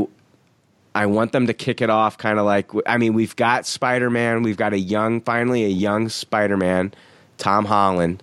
I 0.94 1.06
want 1.06 1.32
them 1.32 1.46
to 1.46 1.54
kick 1.54 1.80
it 1.80 1.88
off 1.88 2.18
kind 2.18 2.38
of 2.38 2.44
like. 2.44 2.70
I 2.86 2.98
mean, 2.98 3.14
we've 3.14 3.34
got 3.34 3.66
Spider 3.66 4.10
Man. 4.10 4.42
We've 4.42 4.58
got 4.58 4.74
a 4.74 4.78
young, 4.78 5.22
finally 5.22 5.64
a 5.64 5.68
young 5.68 6.10
Spider 6.10 6.58
Man, 6.58 6.92
Tom 7.38 7.64
Holland, 7.64 8.22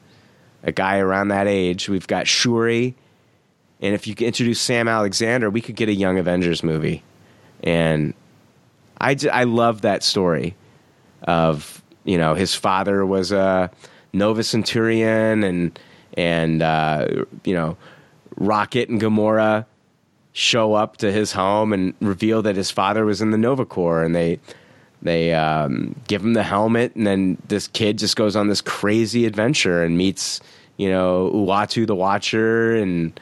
a 0.61 0.71
guy 0.71 0.99
around 0.99 1.29
that 1.29 1.47
age. 1.47 1.89
We've 1.89 2.07
got 2.07 2.27
Shuri. 2.27 2.95
And 3.81 3.95
if 3.95 4.05
you 4.05 4.13
introduce 4.19 4.61
Sam 4.61 4.87
Alexander, 4.87 5.49
we 5.49 5.61
could 5.61 5.75
get 5.75 5.89
a 5.89 5.93
Young 5.93 6.19
Avengers 6.19 6.61
movie. 6.61 7.01
And 7.63 8.13
I, 8.99 9.17
I 9.33 9.45
love 9.45 9.81
that 9.81 10.03
story 10.03 10.55
of, 11.23 11.81
you 12.03 12.19
know, 12.19 12.35
his 12.35 12.53
father 12.53 13.03
was 13.03 13.31
a 13.31 13.71
Nova 14.13 14.43
Centurion 14.43 15.43
and, 15.43 15.79
and 16.15 16.61
uh, 16.61 17.07
you 17.43 17.53
know, 17.53 17.77
Rocket 18.37 18.89
and 18.89 19.01
Gamora 19.01 19.65
show 20.33 20.73
up 20.73 20.97
to 20.97 21.11
his 21.11 21.33
home 21.33 21.73
and 21.73 21.93
reveal 21.99 22.41
that 22.43 22.55
his 22.55 22.71
father 22.71 23.05
was 23.05 23.21
in 23.21 23.31
the 23.31 23.37
Nova 23.37 23.65
Corps. 23.65 24.03
And 24.03 24.15
they, 24.15 24.39
they 25.01 25.33
um, 25.33 25.95
give 26.07 26.23
him 26.23 26.33
the 26.33 26.43
helmet. 26.43 26.95
And 26.95 27.05
then 27.05 27.37
this 27.47 27.67
kid 27.67 27.97
just 27.97 28.15
goes 28.15 28.35
on 28.35 28.47
this 28.47 28.61
crazy 28.61 29.25
adventure 29.25 29.83
and 29.83 29.97
meets, 29.97 30.39
you 30.77 30.89
know, 30.89 31.29
Uatu 31.33 31.85
the 31.85 31.95
Watcher 31.95 32.75
and, 32.77 33.19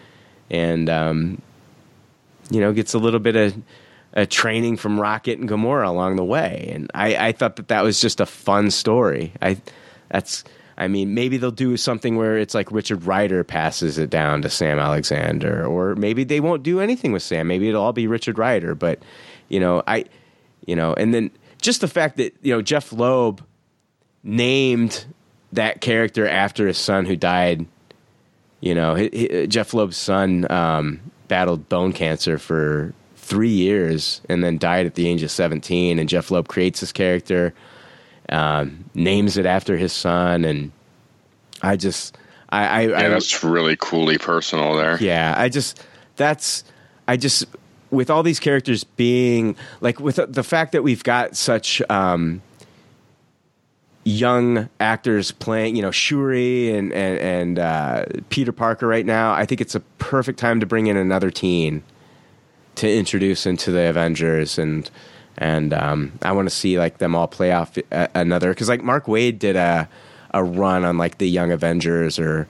and 0.51 0.89
um, 0.89 1.41
you 2.49 2.59
know 2.59 2.73
gets 2.73 2.93
a 2.93 2.99
little 2.99 3.19
bit 3.19 3.35
of 3.35 3.55
uh, 4.15 4.25
training 4.29 4.77
from 4.77 4.99
Rocket 4.99 5.39
and 5.39 5.47
Gamora 5.47 5.87
along 5.87 6.15
the 6.15 6.23
way, 6.23 6.71
and 6.73 6.89
I, 6.93 7.27
I 7.27 7.31
thought 7.31 7.57
that 7.57 7.67
that 7.67 7.83
was 7.83 8.01
just 8.01 8.19
a 8.19 8.25
fun 8.25 8.71
story. 8.71 9.33
I 9.41 9.57
that's 10.09 10.43
I 10.79 10.87
mean 10.87 11.13
maybe 11.13 11.37
they'll 11.37 11.51
do 11.51 11.77
something 11.77 12.15
where 12.15 12.37
it's 12.37 12.55
like 12.55 12.71
Richard 12.71 13.03
Rider 13.03 13.43
passes 13.43 13.97
it 13.97 14.09
down 14.09 14.41
to 14.41 14.49
Sam 14.49 14.79
Alexander, 14.79 15.65
or 15.65 15.95
maybe 15.95 16.23
they 16.23 16.39
won't 16.39 16.63
do 16.63 16.79
anything 16.79 17.11
with 17.11 17.23
Sam. 17.23 17.47
Maybe 17.47 17.69
it'll 17.69 17.83
all 17.83 17.93
be 17.93 18.07
Richard 18.07 18.37
Rider, 18.37 18.73
but 18.73 18.99
you 19.49 19.59
know 19.59 19.83
I 19.85 20.05
you 20.65 20.75
know 20.75 20.93
and 20.93 21.13
then 21.13 21.31
just 21.61 21.81
the 21.81 21.87
fact 21.87 22.17
that 22.17 22.35
you 22.41 22.53
know 22.53 22.61
Jeph 22.61 22.91
Loeb 22.91 23.43
named 24.23 25.05
that 25.51 25.81
character 25.81 26.27
after 26.27 26.67
his 26.67 26.77
son 26.77 27.05
who 27.05 27.15
died 27.15 27.65
you 28.61 28.75
know, 28.75 28.95
hi 28.95 29.09
hi 29.13 29.45
Jeph 29.45 29.73
Loeb's 29.73 29.97
son 29.97 30.49
um, 30.51 30.99
battled 31.27 31.69
bone 31.69 31.93
cancer 31.93 32.37
for 32.37 32.93
three 33.15 33.49
years 33.49 34.21
and 34.27 34.43
then 34.43 34.57
died 34.57 34.85
at 34.85 34.95
the 34.95 35.07
age 35.07 35.23
of 35.23 35.31
17. 35.31 35.99
And 35.99 36.09
Jeph 36.09 36.31
Loeb 36.31 36.47
creates 36.47 36.81
this 36.81 36.91
character, 36.91 37.53
um, 38.31 38.85
names 38.93 39.37
it 39.37 39.45
after 39.45 39.77
his 39.77 39.93
son. 39.93 40.45
And 40.45 40.71
I 41.61 41.75
just, 41.75 42.17
I, 42.49 42.65
I, 42.65 42.81
Yeah, 42.87 42.97
I 42.97 43.09
that's 43.09 43.43
really 43.43 43.75
coolly 43.79 44.17
personal 44.17 44.75
there. 44.75 44.97
yeah, 45.01 45.33
I 45.37 45.49
just 45.49 45.83
that's 46.15 46.63
I 47.07 47.17
just 47.17 47.45
with 47.91 48.09
all 48.09 48.23
these 48.23 48.39
characters 48.39 48.83
being 48.83 49.55
like 49.81 49.99
with 49.99 50.19
the 50.27 50.43
fact 50.43 50.71
that 50.73 50.83
we've 50.83 51.03
got 51.03 51.35
such 51.35 51.81
um 51.89 52.41
young 54.05 54.69
actors 54.79 55.31
playing, 55.31 55.75
you 55.75 55.81
know, 55.81 55.91
Shuri 55.91 56.71
and 56.75 56.91
and, 56.93 57.19
and 57.19 57.59
uh, 57.59 58.05
Peter 58.29 58.51
Parker 58.51 58.87
right 58.87 59.05
now, 59.05 59.33
I 59.33 59.45
think 59.45 59.61
it's 59.61 59.75
a 59.75 59.81
perfect 59.99 60.39
time 60.39 60.59
to 60.59 60.65
bring 60.65 60.87
in 60.87 60.97
another 60.97 61.31
teen 61.31 61.83
to 62.75 62.91
introduce 62.91 63.45
into 63.45 63.71
the 63.71 63.89
Avengers 63.89 64.57
and 64.57 64.89
and 65.39 65.73
um, 65.73 66.11
I 66.21 66.33
want 66.33 66.47
to 66.49 66.55
see 66.55 66.77
like 66.77 66.99
them 66.99 67.15
all 67.15 67.27
play 67.27 67.51
off 67.53 67.75
a- 67.91 68.09
another 68.13 68.49
because 68.49 68.69
like 68.69 68.83
Mark 68.83 69.05
Waid 69.05 69.39
did 69.39 69.55
a 69.55 69.89
a 70.31 70.43
run 70.43 70.85
on 70.85 70.97
like 70.97 71.17
the 71.17 71.27
Young 71.27 71.51
Avengers 71.51 72.19
or 72.19 72.47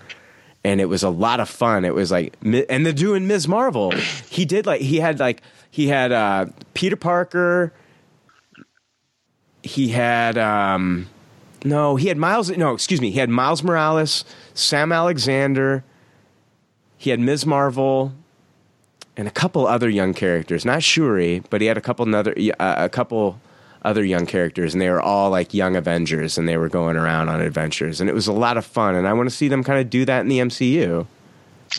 and 0.64 0.82
it 0.82 0.86
was 0.86 1.04
a 1.04 1.10
lot 1.10 1.40
of 1.40 1.48
fun. 1.48 1.86
It 1.86 1.94
was 1.94 2.12
like 2.12 2.36
and 2.42 2.86
they're 2.86 2.92
doing 2.92 3.28
Ms. 3.28 3.48
Marvel. 3.48 3.94
He 4.30 4.46
did 4.46 4.66
like 4.66 4.82
he 4.82 4.98
had 5.00 5.20
like 5.20 5.42
he 5.70 5.88
had 5.88 6.12
uh, 6.12 6.48
Peter 6.74 6.96
Parker. 6.96 7.74
He 9.62 9.90
had 9.90 10.38
um, 10.38 11.08
no, 11.64 11.96
he 11.96 12.08
had 12.08 12.18
Miles. 12.18 12.50
No, 12.50 12.74
excuse 12.74 13.02
me. 13.02 13.12
He 13.12 13.20
had 13.20 13.30
Miles 13.30 13.64
Morales, 13.64 14.24
Sam 14.54 14.92
Alexander. 14.92 15.84
He 16.98 17.10
had 17.10 17.20
Ms. 17.20 17.46
Marvel, 17.46 18.14
and 19.20 19.28
a 19.28 19.32
couple 19.32 19.68
other 19.68 19.90
young 19.90 20.14
characters. 20.14 20.64
Not 20.64 20.82
Shuri, 20.82 21.44
but 21.50 21.60
he 21.60 21.68
had 21.68 21.78
a 21.78 21.82
couple 21.82 22.08
another 22.08 22.34
uh, 22.58 22.76
a 22.78 22.88
couple 22.88 23.38
other 23.84 24.04
young 24.04 24.26
characters, 24.26 24.74
and 24.74 24.82
they 24.82 24.90
were 24.90 25.02
all 25.02 25.30
like 25.30 25.54
young 25.54 25.76
Avengers, 25.76 26.38
and 26.38 26.48
they 26.48 26.56
were 26.56 26.70
going 26.70 26.96
around 26.96 27.28
on 27.28 27.42
adventures, 27.42 28.00
and 28.00 28.10
it 28.10 28.14
was 28.14 28.28
a 28.28 28.34
lot 28.34 28.56
of 28.56 28.66
fun. 28.66 28.96
And 28.96 29.06
I 29.06 29.12
want 29.12 29.30
to 29.30 29.36
see 29.36 29.50
them 29.50 29.62
kind 29.62 29.78
of 29.78 29.90
do 29.90 30.06
that 30.06 30.22
in 30.22 30.30
the 30.30 30.40
MCU. 30.40 31.06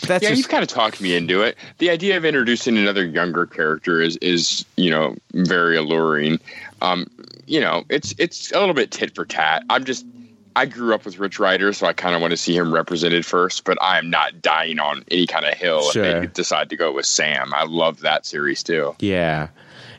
That's 0.03 0.23
yeah, 0.23 0.29
just- 0.29 0.39
you've 0.39 0.49
kind 0.51 0.63
of 0.63 0.69
talked 0.69 1.01
me 1.01 1.17
into 1.17 1.41
it. 1.41 1.57
The 1.79 1.89
idea 1.89 2.19
of 2.19 2.27
introducing 2.27 2.77
another 2.77 3.07
younger 3.07 3.47
character 3.47 4.03
is 4.03 4.19
is 4.19 4.67
you 4.77 4.91
know 4.91 5.17
very 5.33 5.79
alluring. 5.79 6.41
Um, 6.83 7.07
you 7.47 7.61
know, 7.61 7.85
it's 7.89 8.15
it's 8.19 8.53
a 8.53 8.61
little 8.61 8.75
bit 8.75 8.91
tit 8.91 9.15
for 9.15 9.25
tat. 9.25 9.65
I'm 9.71 9.85
just 9.85 10.05
I 10.57 10.67
grew 10.67 10.95
up 10.95 11.05
with 11.05 11.19
Rich 11.19 11.39
Rider, 11.39 11.73
so 11.73 11.87
I 11.87 11.93
kind 11.93 12.15
of 12.15 12.21
want 12.21 12.33
to 12.33 12.37
see 12.37 12.57
him 12.57 12.73
represented 12.75 13.25
first. 13.25 13.65
But 13.65 13.79
I 13.81 13.99
am 13.99 14.11
not 14.11 14.43
dying 14.43 14.79
on 14.79 15.05
any 15.11 15.27
kind 15.27 15.45
of 15.45 15.55
hill 15.55 15.91
Sure. 15.93 16.05
if 16.05 16.21
they 16.23 16.27
decide 16.29 16.71
to 16.71 16.77
go 16.77 16.93
with 16.93 17.07
Sam. 17.07 17.53
I 17.55 17.65
love 17.65 18.01
that 18.01 18.27
series 18.27 18.63
too. 18.63 18.95
Yeah. 18.99 19.49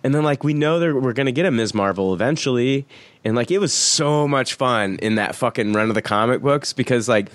And 0.04 0.14
then 0.16 0.24
like 0.24 0.44
we 0.44 0.54
know 0.54 0.80
that 0.80 0.94
we're 1.00 1.14
gonna 1.14 1.32
get 1.32 1.46
a 1.46 1.52
Ms. 1.52 1.74
Marvel 1.74 2.14
eventually, 2.14 2.86
and 3.24 3.36
like 3.36 3.52
it 3.52 3.60
was 3.60 3.72
so 3.74 4.28
much 4.28 4.56
fun 4.56 4.98
in 5.02 5.16
that 5.16 5.36
fucking 5.36 5.74
run 5.74 5.90
of 5.90 5.96
the 5.96 6.02
comic 6.02 6.42
books 6.42 6.74
because 6.74 7.08
like 7.08 7.32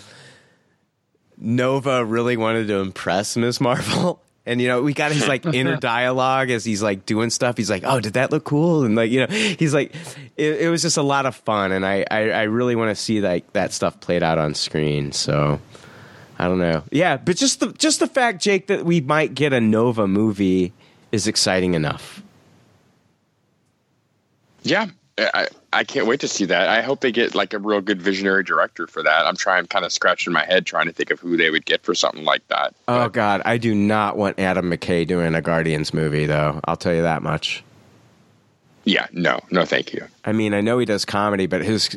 Nova 1.39 2.05
really 2.05 2.37
wanted 2.37 2.67
to 2.69 2.77
impress 2.77 3.37
Ms. 3.37 3.61
Marvel. 3.61 4.21
And 4.47 4.63
you 4.63 4.69
know, 4.69 4.81
we 4.81 4.95
got 4.95 5.11
his 5.11 5.27
like 5.27 5.45
inner 5.53 5.77
dialogue 5.77 6.51
as 6.51 6.65
he's 6.65 6.83
like 6.83 7.05
doing 7.05 7.31
stuff. 7.31 7.57
He's 7.57 7.69
like, 7.69 7.83
"Oh, 7.85 7.99
did 7.99 8.13
that 8.13 8.31
look 8.31 8.45
cool?" 8.45 8.85
And 8.85 8.95
like, 8.95 9.11
you 9.11 9.27
know, 9.27 9.33
he's 9.33 9.75
like, 9.75 9.93
it, 10.37 10.63
it 10.63 10.71
was 10.71 10.83
just 10.83 10.97
a 10.97 11.03
lot 11.03 11.27
of 11.27 11.35
fun, 11.35 11.73
and 11.73 11.85
I, 11.85 12.05
I, 12.11 12.31
I 12.31 12.43
really 12.45 12.77
want 12.77 12.91
to 12.91 12.95
see 12.95 13.21
like 13.21 13.53
that 13.55 13.73
stuff 13.73 14.01
played 14.01 14.23
out 14.23 14.39
on 14.39 14.55
screen. 14.55 15.11
So, 15.11 15.61
I 16.39 16.47
don't 16.47 16.59
know. 16.61 16.85
Yeah, 16.93 17.17
but 17.17 17.37
just 17.37 17.59
the 17.59 17.73
just 17.73 17.99
the 17.99 18.07
fact, 18.07 18.41
Jake, 18.41 18.69
that 18.69 18.85
we 18.85 19.01
might 19.01 19.35
get 19.35 19.53
a 19.53 19.61
Nova 19.61 20.07
movie 20.07 20.73
is 21.11 21.27
exciting 21.27 21.75
enough. 21.75 22.23
Yeah, 24.63 24.87
I, 25.19 25.49
I 25.73 25.85
can't 25.85 26.07
wait 26.07 26.21
to 26.21 26.29
see 26.29 26.45
that. 26.45 26.69
I 26.69 26.83
hope 26.83 27.01
they 27.01 27.11
get 27.11 27.35
like 27.35 27.55
a 27.55 27.59
real 27.59 27.81
good 27.81 28.03
visionary 28.03 28.45
director 28.45 28.87
for 28.87 29.03
that. 29.03 29.27
I'm 29.27 29.37
trying, 29.37 29.67
kind 29.67 29.85
of 29.85 29.93
scratching 29.93 30.33
my 30.33 30.45
head 30.45 30.67
trying 30.67 30.87
to 30.87 30.93
think 30.93 31.11
of 31.11 31.21
who 31.21 31.37
they 31.37 31.51
would 31.51 31.65
get 31.65 31.83
for 31.83 31.95
something 31.95 32.25
like 32.25 32.47
that. 32.49 32.75
Oh 32.87 33.09
God, 33.09 33.41
I 33.45 33.57
do 33.57 33.75
not 33.75 34.19
want 34.19 34.39
Adam 34.39 34.71
McKay 34.71 35.07
doing 35.07 35.35
a 35.35 35.41
Guardians 35.41 35.95
movie, 35.95 36.27
though. 36.27 36.61
I'll 36.65 36.77
tell 36.77 36.95
you 36.95 37.03
that 37.03 37.23
much. 37.23 37.65
Yeah, 38.85 39.07
no, 39.13 39.41
no, 39.51 39.65
thank 39.65 39.93
you. 39.93 40.07
I 40.25 40.33
mean, 40.33 40.55
I 40.55 40.61
know 40.61 40.79
he 40.79 40.85
does 40.87 41.05
comedy, 41.05 41.47
but 41.47 41.63
his 41.65 41.97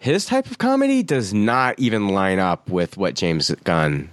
his 0.00 0.26
type 0.26 0.46
of 0.46 0.58
comedy 0.58 1.02
does 1.02 1.32
not 1.32 1.78
even 1.78 2.08
line 2.08 2.38
up 2.38 2.68
with 2.68 2.96
what 2.96 3.14
James 3.14 3.50
Gunn. 3.64 4.10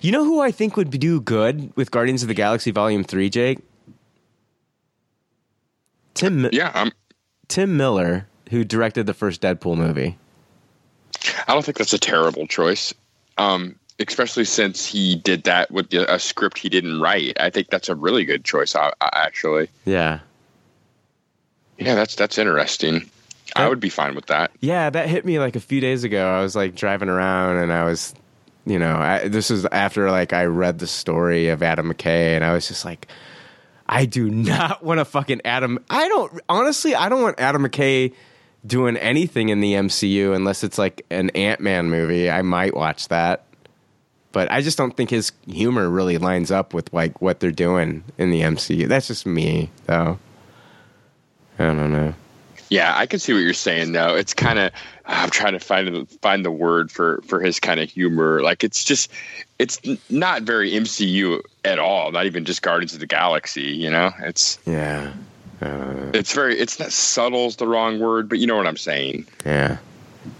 You 0.00 0.12
know 0.12 0.24
who 0.24 0.40
I 0.40 0.52
think 0.52 0.76
would 0.76 0.90
do 0.90 1.20
good 1.20 1.72
with 1.76 1.90
Guardians 1.90 2.22
of 2.22 2.28
the 2.28 2.34
Galaxy 2.34 2.70
Volume 2.70 3.04
Three, 3.04 3.28
Jake? 3.30 3.58
Tim. 6.16 6.48
Yeah, 6.52 6.72
I'm. 6.74 6.90
Tim 7.48 7.76
Miller, 7.76 8.26
who 8.50 8.64
directed 8.64 9.06
the 9.06 9.14
first 9.14 9.40
Deadpool 9.40 9.76
movie. 9.76 10.18
I 11.46 11.54
don't 11.54 11.64
think 11.64 11.78
that's 11.78 11.92
a 11.92 11.98
terrible 11.98 12.46
choice, 12.46 12.92
um, 13.38 13.76
especially 14.00 14.44
since 14.44 14.84
he 14.84 15.16
did 15.16 15.44
that 15.44 15.70
with 15.70 15.90
the, 15.90 16.12
a 16.12 16.18
script 16.18 16.58
he 16.58 16.68
didn't 16.68 17.00
write. 17.00 17.36
I 17.40 17.50
think 17.50 17.70
that's 17.70 17.88
a 17.88 17.94
really 17.94 18.24
good 18.24 18.44
choice, 18.44 18.74
actually. 19.00 19.68
Yeah. 19.84 20.20
Yeah, 21.78 21.94
that's 21.94 22.14
that's 22.14 22.38
interesting. 22.38 23.08
I 23.54 23.68
would 23.68 23.80
be 23.80 23.88
fine 23.88 24.14
with 24.14 24.26
that. 24.26 24.50
Yeah, 24.60 24.90
that 24.90 25.08
hit 25.08 25.24
me 25.24 25.38
like 25.38 25.56
a 25.56 25.60
few 25.60 25.80
days 25.80 26.04
ago. 26.04 26.26
I 26.28 26.42
was 26.42 26.56
like 26.56 26.74
driving 26.74 27.08
around 27.08 27.56
and 27.56 27.72
I 27.72 27.84
was, 27.84 28.14
you 28.66 28.78
know, 28.78 28.96
I, 28.96 29.28
this 29.28 29.50
is 29.50 29.64
after 29.66 30.10
like 30.10 30.32
I 30.32 30.44
read 30.44 30.78
the 30.78 30.86
story 30.86 31.48
of 31.48 31.62
Adam 31.62 31.92
McKay 31.92 32.34
and 32.34 32.44
I 32.44 32.52
was 32.52 32.68
just 32.68 32.84
like, 32.84 33.08
I 33.88 34.06
do 34.06 34.28
not 34.30 34.82
want 34.82 34.98
to 34.98 35.04
fucking 35.04 35.42
Adam. 35.44 35.78
I 35.88 36.08
don't 36.08 36.40
honestly. 36.48 36.94
I 36.94 37.08
don't 37.08 37.22
want 37.22 37.38
Adam 37.40 37.62
McKay 37.64 38.12
doing 38.66 38.96
anything 38.96 39.48
in 39.48 39.60
the 39.60 39.74
MCU 39.74 40.34
unless 40.34 40.64
it's 40.64 40.78
like 40.78 41.06
an 41.10 41.30
Ant 41.30 41.60
Man 41.60 41.88
movie. 41.88 42.28
I 42.30 42.42
might 42.42 42.74
watch 42.74 43.08
that, 43.08 43.44
but 44.32 44.50
I 44.50 44.60
just 44.60 44.76
don't 44.76 44.96
think 44.96 45.10
his 45.10 45.32
humor 45.46 45.88
really 45.88 46.18
lines 46.18 46.50
up 46.50 46.74
with 46.74 46.92
like 46.92 47.20
what 47.20 47.40
they're 47.40 47.52
doing 47.52 48.04
in 48.18 48.30
the 48.30 48.40
MCU. 48.40 48.88
That's 48.88 49.06
just 49.06 49.24
me, 49.24 49.70
though. 49.86 50.18
I 51.58 51.64
don't 51.66 51.92
know. 51.92 52.14
Yeah, 52.68 52.92
I 52.96 53.06
can 53.06 53.20
see 53.20 53.32
what 53.32 53.40
you're 53.40 53.54
saying 53.54 53.92
though. 53.92 54.16
It's 54.16 54.34
kind 54.34 54.58
of 54.58 54.72
I'm 55.04 55.30
trying 55.30 55.52
to 55.52 55.60
find 55.60 56.10
find 56.20 56.44
the 56.44 56.50
word 56.50 56.90
for 56.90 57.22
for 57.26 57.40
his 57.40 57.60
kind 57.60 57.80
of 57.80 57.88
humor. 57.88 58.42
Like 58.42 58.64
it's 58.64 58.82
just 58.82 59.10
it's 59.58 59.80
not 60.10 60.42
very 60.42 60.72
MCU 60.72 61.42
at 61.66 61.78
all. 61.78 62.12
Not 62.12 62.26
even 62.26 62.44
just 62.44 62.62
Guardians 62.62 62.94
of 62.94 63.00
the 63.00 63.06
Galaxy. 63.06 63.62
You 63.62 63.90
know, 63.90 64.10
it's 64.20 64.58
yeah. 64.64 65.12
it's 65.60 66.32
very 66.32 66.58
it's 66.58 66.78
not 66.78 66.92
subtle's 66.92 67.56
the 67.56 67.66
wrong 67.66 67.98
word, 67.98 68.28
but 68.28 68.38
you 68.38 68.46
know 68.46 68.56
what 68.56 68.66
I'm 68.66 68.76
saying. 68.76 69.26
Yeah. 69.44 69.78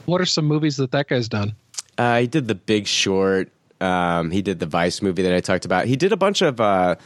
What 0.06 0.20
are 0.20 0.26
some 0.26 0.46
movies 0.46 0.76
that 0.78 0.92
that 0.92 1.08
guy's 1.08 1.28
done? 1.28 1.54
Uh, 1.98 2.20
he 2.20 2.26
did 2.26 2.48
The 2.48 2.54
Big 2.54 2.86
Short. 2.86 3.50
Um, 3.80 4.30
he 4.30 4.42
did 4.42 4.58
the 4.58 4.66
Vice 4.66 5.02
movie 5.02 5.22
that 5.22 5.34
I 5.34 5.40
talked 5.40 5.64
about. 5.64 5.86
He 5.86 5.96
did 5.96 6.12
a 6.12 6.16
bunch 6.16 6.42
of 6.42 6.60
uh, 6.60 6.96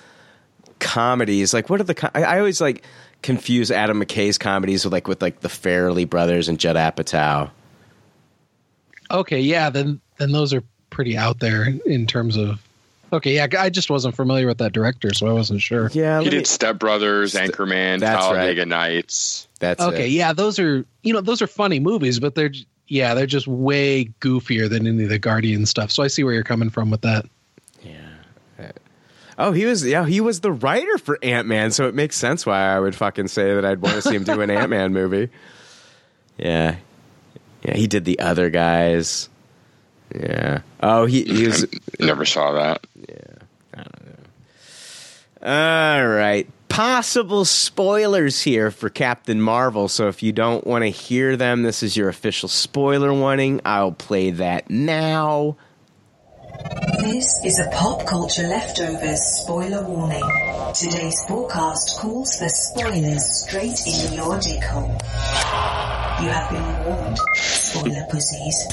comedies. 0.79 1.53
Like, 1.53 1.69
what 1.69 1.81
are 1.81 1.85
the? 1.85 1.95
Co- 1.95 2.11
I, 2.15 2.23
I 2.23 2.39
always 2.39 2.61
like 2.61 2.85
confuse 3.23 3.71
Adam 3.71 4.01
McKay's 4.01 4.39
comedies 4.39 4.85
with 4.85 4.93
like 4.93 5.09
with 5.09 5.23
like 5.23 5.41
the 5.41 5.49
Farrelly 5.49 6.09
brothers 6.09 6.49
and 6.49 6.59
Judd 6.59 6.77
Apatow. 6.77 7.51
Okay, 9.11 9.41
yeah, 9.41 9.71
then 9.71 10.01
then 10.19 10.33
those 10.33 10.53
are 10.55 10.63
pretty 10.91 11.17
out 11.17 11.41
there 11.41 11.69
in 11.87 12.07
terms 12.07 12.37
of. 12.37 12.61
Okay, 13.13 13.35
yeah, 13.35 13.47
I 13.59 13.71
just 13.71 13.91
wasn't 13.91 14.15
familiar 14.15 14.47
with 14.47 14.59
that 14.59 14.73
director, 14.73 15.13
so 15.13 15.27
I 15.27 15.33
wasn't 15.33 15.61
sure. 15.61 15.91
Yeah, 15.93 16.21
he 16.21 16.31
did 16.31 16.47
Step 16.47 16.79
Brothers, 16.79 17.35
Anchorman, 17.35 18.01
That's 18.01 18.25
Talladega 18.25 18.61
right. 18.63 18.69
Nights. 18.69 19.49
That's 19.59 19.83
okay, 19.83 20.09
yeah, 20.09 20.33
those 20.33 20.59
are 20.59 20.85
you 21.03 21.13
know 21.13 21.21
those 21.21 21.43
are 21.43 21.47
funny 21.47 21.81
movies, 21.81 22.21
but 22.21 22.35
they're 22.35 22.53
yeah 22.87 23.15
they're 23.15 23.27
just 23.27 23.47
way 23.47 24.13
goofier 24.21 24.69
than 24.69 24.87
any 24.87 25.05
of 25.05 25.09
the 25.09 25.19
Guardian 25.19 25.67
stuff. 25.67 25.91
So 25.91 26.03
I 26.03 26.07
see 26.07 26.23
where 26.25 26.35
you're 26.35 26.45
coming 26.45 26.71
from 26.71 26.91
with 26.91 27.03
that. 27.03 27.27
Yeah. 27.83 28.11
Oh, 29.41 29.53
he 29.53 29.65
was 29.65 29.87
yeah, 29.87 30.05
he 30.05 30.21
was 30.21 30.41
the 30.41 30.53
writer 30.53 30.99
for 30.99 31.19
Ant 31.23 31.49
Man, 31.49 31.71
so 31.71 31.89
it 31.89 31.95
makes 31.95 32.15
sense 32.15 32.45
why 32.45 32.61
I 32.61 32.79
would 32.79 32.95
fucking 32.95 33.29
say 33.29 33.55
that 33.55 33.65
I'd 33.65 33.81
want 33.81 33.95
to 33.95 34.03
see 34.03 34.15
him 34.15 34.23
do 34.23 34.43
an 34.43 34.51
Ant 34.51 34.69
Man 34.69 34.93
movie. 34.93 35.31
Yeah, 36.37 36.77
yeah, 37.63 37.75
he 37.75 37.87
did 37.87 38.05
the 38.05 38.19
other 38.19 38.51
guys. 38.51 39.30
Yeah. 40.15 40.63
Oh, 40.83 41.07
he 41.07 41.25
he 41.25 41.47
was. 41.47 41.67
Never 42.01 42.25
saw 42.25 42.53
that. 42.53 42.87
Yeah. 43.09 43.85
All 45.43 46.07
right. 46.07 46.47
Possible 46.69 47.45
spoilers 47.45 48.43
here 48.43 48.71
for 48.71 48.91
Captain 48.91 49.41
Marvel. 49.41 49.89
So 49.89 50.09
if 50.09 50.23
you 50.23 50.33
don't 50.33 50.67
want 50.67 50.83
to 50.83 50.89
hear 50.91 51.37
them, 51.37 51.63
this 51.63 51.83
is 51.83 51.97
your 51.97 52.09
official 52.09 52.49
spoiler 52.49 53.13
warning. 53.13 53.61
I'll 53.65 53.93
play 53.93 54.31
that 54.33 54.69
now. 54.71 55.57
This 56.61 57.41
is 57.45 57.59
a 57.59 57.71
pop 57.71 58.07
culture 58.07 58.47
leftovers 58.47 59.21
spoiler 59.21 59.83
warning. 59.83 60.23
Today's 60.75 61.25
forecast 61.27 61.99
calls 61.99 62.37
for 62.39 62.49
spoilers 62.49 63.25
straight 63.45 63.81
in 63.87 64.13
your 64.15 64.39
dick 64.39 64.63
hole. 64.65 64.91
You 66.23 66.29
have 66.29 66.51
been 66.51 66.85
warned, 66.85 67.19
spoiler 67.35 68.05
pussies. 68.11 68.67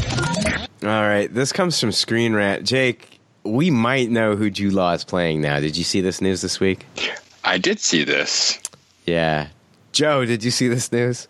All 0.84 0.90
right. 0.90 1.34
This 1.34 1.54
comes 1.54 1.80
from 1.80 1.94
Screen 1.94 2.34
Rant. 2.34 2.66
Jake, 2.66 3.20
we 3.44 3.72
might 3.72 4.10
know 4.10 4.36
who 4.36 4.50
Jude 4.50 4.74
Law 4.74 4.92
is 4.92 5.06
playing 5.06 5.42
now. 5.42 5.62
Did 5.62 5.78
you 5.78 5.86
see 5.86 6.02
this 6.02 6.20
news 6.20 6.42
this 6.42 6.60
week? 6.60 6.86
I 7.46 7.58
did 7.58 7.80
see 7.80 8.04
this. 8.04 8.60
Yeah. 9.06 9.48
Joe, 9.94 10.26
did 10.26 10.44
you 10.44 10.52
see 10.52 10.68
this 10.68 10.92
news? 10.92 11.30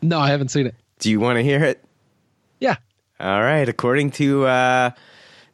No, 0.00 0.18
I 0.18 0.30
haven't 0.30 0.48
seen 0.48 0.66
it. 0.66 0.74
Do 0.98 1.10
you 1.10 1.20
want 1.20 1.36
to 1.36 1.42
hear 1.42 1.62
it? 1.62 1.84
Yeah. 2.58 2.76
All 3.20 3.42
right. 3.42 3.68
According 3.68 4.12
to 4.12 4.46
uh, 4.46 4.90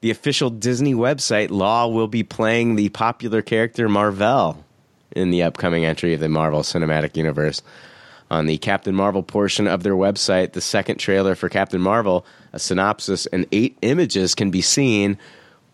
the 0.06 0.12
official 0.12 0.50
Disney 0.50 0.94
website, 0.94 1.50
Law 1.50 1.88
will 1.88 2.06
be 2.06 2.22
playing 2.22 2.76
the 2.76 2.90
popular 2.90 3.42
character 3.42 3.88
Mar-Vell 3.88 4.64
in 5.10 5.32
the 5.32 5.42
upcoming 5.42 5.84
entry 5.84 6.14
of 6.14 6.20
the 6.20 6.28
Marvel 6.28 6.60
Cinematic 6.60 7.16
Universe. 7.16 7.60
On 8.30 8.46
the 8.46 8.56
Captain 8.58 8.94
Marvel 8.94 9.24
portion 9.24 9.66
of 9.66 9.82
their 9.82 9.96
website, 9.96 10.52
the 10.52 10.60
second 10.60 10.98
trailer 10.98 11.34
for 11.34 11.48
Captain 11.48 11.80
Marvel, 11.80 12.24
a 12.52 12.60
synopsis 12.60 13.26
and 13.26 13.48
eight 13.50 13.76
images 13.82 14.36
can 14.36 14.52
be 14.52 14.62
seen, 14.62 15.18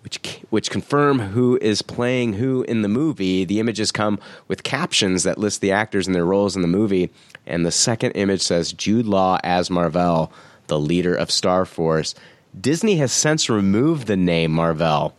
which 0.03 0.19
which 0.49 0.71
confirm 0.71 1.19
who 1.19 1.59
is 1.61 1.83
playing 1.83 2.33
who 2.33 2.63
in 2.63 2.81
the 2.81 2.89
movie. 2.89 3.45
The 3.45 3.61
images 3.61 3.93
come 3.93 4.19
with 4.49 4.63
captions 4.63 5.25
that 5.25 5.37
list 5.37 5.61
the 5.61 5.73
actors 5.73 6.07
and 6.07 6.15
their 6.15 6.25
roles 6.25 6.57
in 6.57 6.63
the 6.63 6.69
movie, 6.69 7.11
and 7.47 7.67
the 7.67 7.71
second 7.71 8.13
image 8.13 8.41
says 8.41 8.73
Jude 8.73 9.05
Law 9.05 9.39
as 9.45 9.69
Mar-Vell, 9.69 10.33
the 10.69 10.81
leader 10.81 11.15
of 11.15 11.31
Star 11.31 11.67
Force. 11.67 12.15
Disney 12.59 12.97
has 12.97 13.13
since 13.13 13.49
removed 13.49 14.07
the 14.07 14.17
name 14.17 14.53
Mar-Vell 14.53 15.15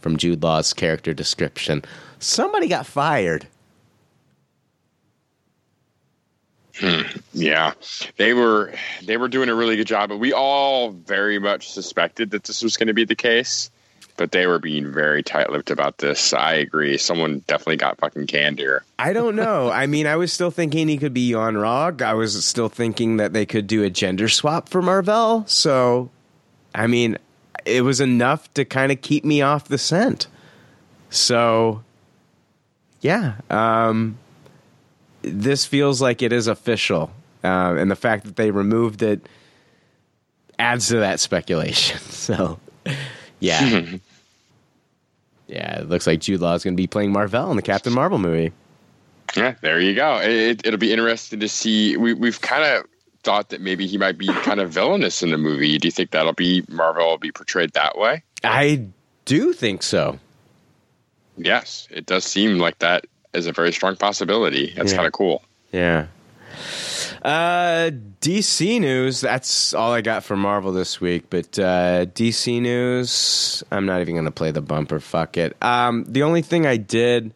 from 0.00 0.16
Jude 0.16 0.42
Law's 0.42 0.72
character 0.72 1.14
description. 1.14 1.82
Somebody 2.18 2.68
got 2.68 2.86
fired. 2.86 3.46
Hmm. 6.78 7.02
Yeah, 7.32 7.72
they 8.18 8.34
were 8.34 8.74
they 9.02 9.16
were 9.16 9.28
doing 9.28 9.48
a 9.48 9.54
really 9.54 9.76
good 9.76 9.86
job, 9.86 10.10
but 10.10 10.18
we 10.18 10.32
all 10.32 10.90
very 10.90 11.38
much 11.38 11.70
suspected 11.70 12.30
that 12.32 12.44
this 12.44 12.62
was 12.62 12.76
going 12.76 12.88
to 12.88 12.94
be 12.94 13.04
the 13.04 13.14
case. 13.14 13.70
But 14.18 14.32
they 14.32 14.46
were 14.46 14.58
being 14.58 14.92
very 14.94 15.22
tight-lipped 15.22 15.70
about 15.70 15.98
this. 15.98 16.32
I 16.32 16.54
agree. 16.54 16.96
Someone 16.96 17.42
definitely 17.46 17.76
got 17.76 17.98
fucking 17.98 18.28
canned 18.28 18.58
here. 18.58 18.82
I 18.98 19.12
don't 19.12 19.36
know. 19.36 19.70
I 19.70 19.86
mean, 19.86 20.06
I 20.06 20.16
was 20.16 20.32
still 20.32 20.50
thinking 20.50 20.88
he 20.88 20.96
could 20.96 21.12
be 21.12 21.28
Yon-Rogg. 21.28 22.00
I 22.00 22.14
was 22.14 22.42
still 22.42 22.70
thinking 22.70 23.18
that 23.18 23.34
they 23.34 23.44
could 23.44 23.66
do 23.66 23.82
a 23.82 23.90
gender 23.90 24.30
swap 24.30 24.70
for 24.70 24.80
Mar-Vell. 24.80 25.46
So, 25.46 26.08
I 26.76 26.86
mean, 26.86 27.16
it 27.64 27.82
was 27.82 28.00
enough 28.00 28.52
to 28.54 28.64
kind 28.64 28.92
of 28.92 29.00
keep 29.00 29.24
me 29.24 29.40
off 29.40 29.66
the 29.66 29.78
scent. 29.78 30.26
So, 31.08 31.82
yeah, 33.00 33.36
um, 33.48 34.18
this 35.22 35.64
feels 35.64 36.02
like 36.02 36.20
it 36.20 36.32
is 36.32 36.46
official, 36.46 37.10
uh, 37.42 37.76
and 37.78 37.90
the 37.90 37.96
fact 37.96 38.24
that 38.24 38.36
they 38.36 38.50
removed 38.50 39.02
it 39.02 39.26
adds 40.58 40.88
to 40.88 40.98
that 40.98 41.18
speculation. 41.18 41.98
So, 42.26 42.58
yeah, 43.38 43.84
yeah, 45.46 45.80
it 45.80 45.88
looks 45.88 46.06
like 46.06 46.20
Jude 46.20 46.40
Law 46.40 46.54
is 46.54 46.64
going 46.64 46.74
to 46.74 46.80
be 46.80 46.88
playing 46.88 47.12
Mar-Vell 47.12 47.50
in 47.50 47.56
the 47.56 47.62
Captain 47.62 47.92
Marvel 47.92 48.18
movie. 48.18 48.52
Yeah, 49.36 49.54
there 49.60 49.80
you 49.80 49.94
go. 49.94 50.18
It, 50.20 50.66
it'll 50.66 50.78
be 50.78 50.92
interesting 50.92 51.38
to 51.40 51.48
see. 51.48 51.96
We, 51.96 52.14
we've 52.14 52.40
kind 52.40 52.64
of 52.64 52.86
thought 53.26 53.50
that 53.50 53.60
maybe 53.60 53.86
he 53.86 53.98
might 53.98 54.16
be 54.16 54.28
kind 54.28 54.60
of 54.60 54.70
villainous 54.70 55.22
in 55.22 55.30
the 55.30 55.36
movie. 55.36 55.76
Do 55.76 55.88
you 55.88 55.92
think 55.92 56.12
that'll 56.12 56.32
be 56.32 56.62
Mar-Vell 56.68 57.08
will 57.08 57.18
be 57.18 57.32
portrayed 57.32 57.72
that 57.74 57.98
way? 57.98 58.22
I 58.44 58.86
do 59.26 59.52
think 59.52 59.82
so. 59.82 60.18
Yes, 61.36 61.88
it 61.90 62.06
does 62.06 62.24
seem 62.24 62.58
like 62.58 62.78
that 62.78 63.04
is 63.34 63.46
a 63.46 63.52
very 63.52 63.72
strong 63.72 63.96
possibility. 63.96 64.72
That's 64.76 64.92
Yeah. 64.92 64.96
kind 64.96 65.06
of 65.08 65.12
cool. 65.12 65.42
Yeah. 65.72 66.06
Uh, 67.22 67.90
DC 68.20 68.80
news. 68.80 69.20
That's 69.20 69.74
all 69.74 69.92
I 69.92 70.00
got 70.00 70.22
for 70.24 70.36
Marvel 70.36 70.72
this 70.72 71.00
week. 71.00 71.24
But 71.28 71.58
uh, 71.58 72.06
DC 72.06 72.62
news. 72.62 73.64
I'm 73.72 73.84
not 73.84 74.00
even 74.00 74.14
going 74.14 74.24
to 74.26 74.30
play 74.30 74.52
the 74.52 74.62
bumper. 74.62 75.00
Fuck 75.00 75.36
it. 75.36 75.56
Um, 75.60 76.04
the 76.06 76.22
only 76.22 76.40
thing 76.42 76.64
I 76.66 76.76
did 76.76 77.34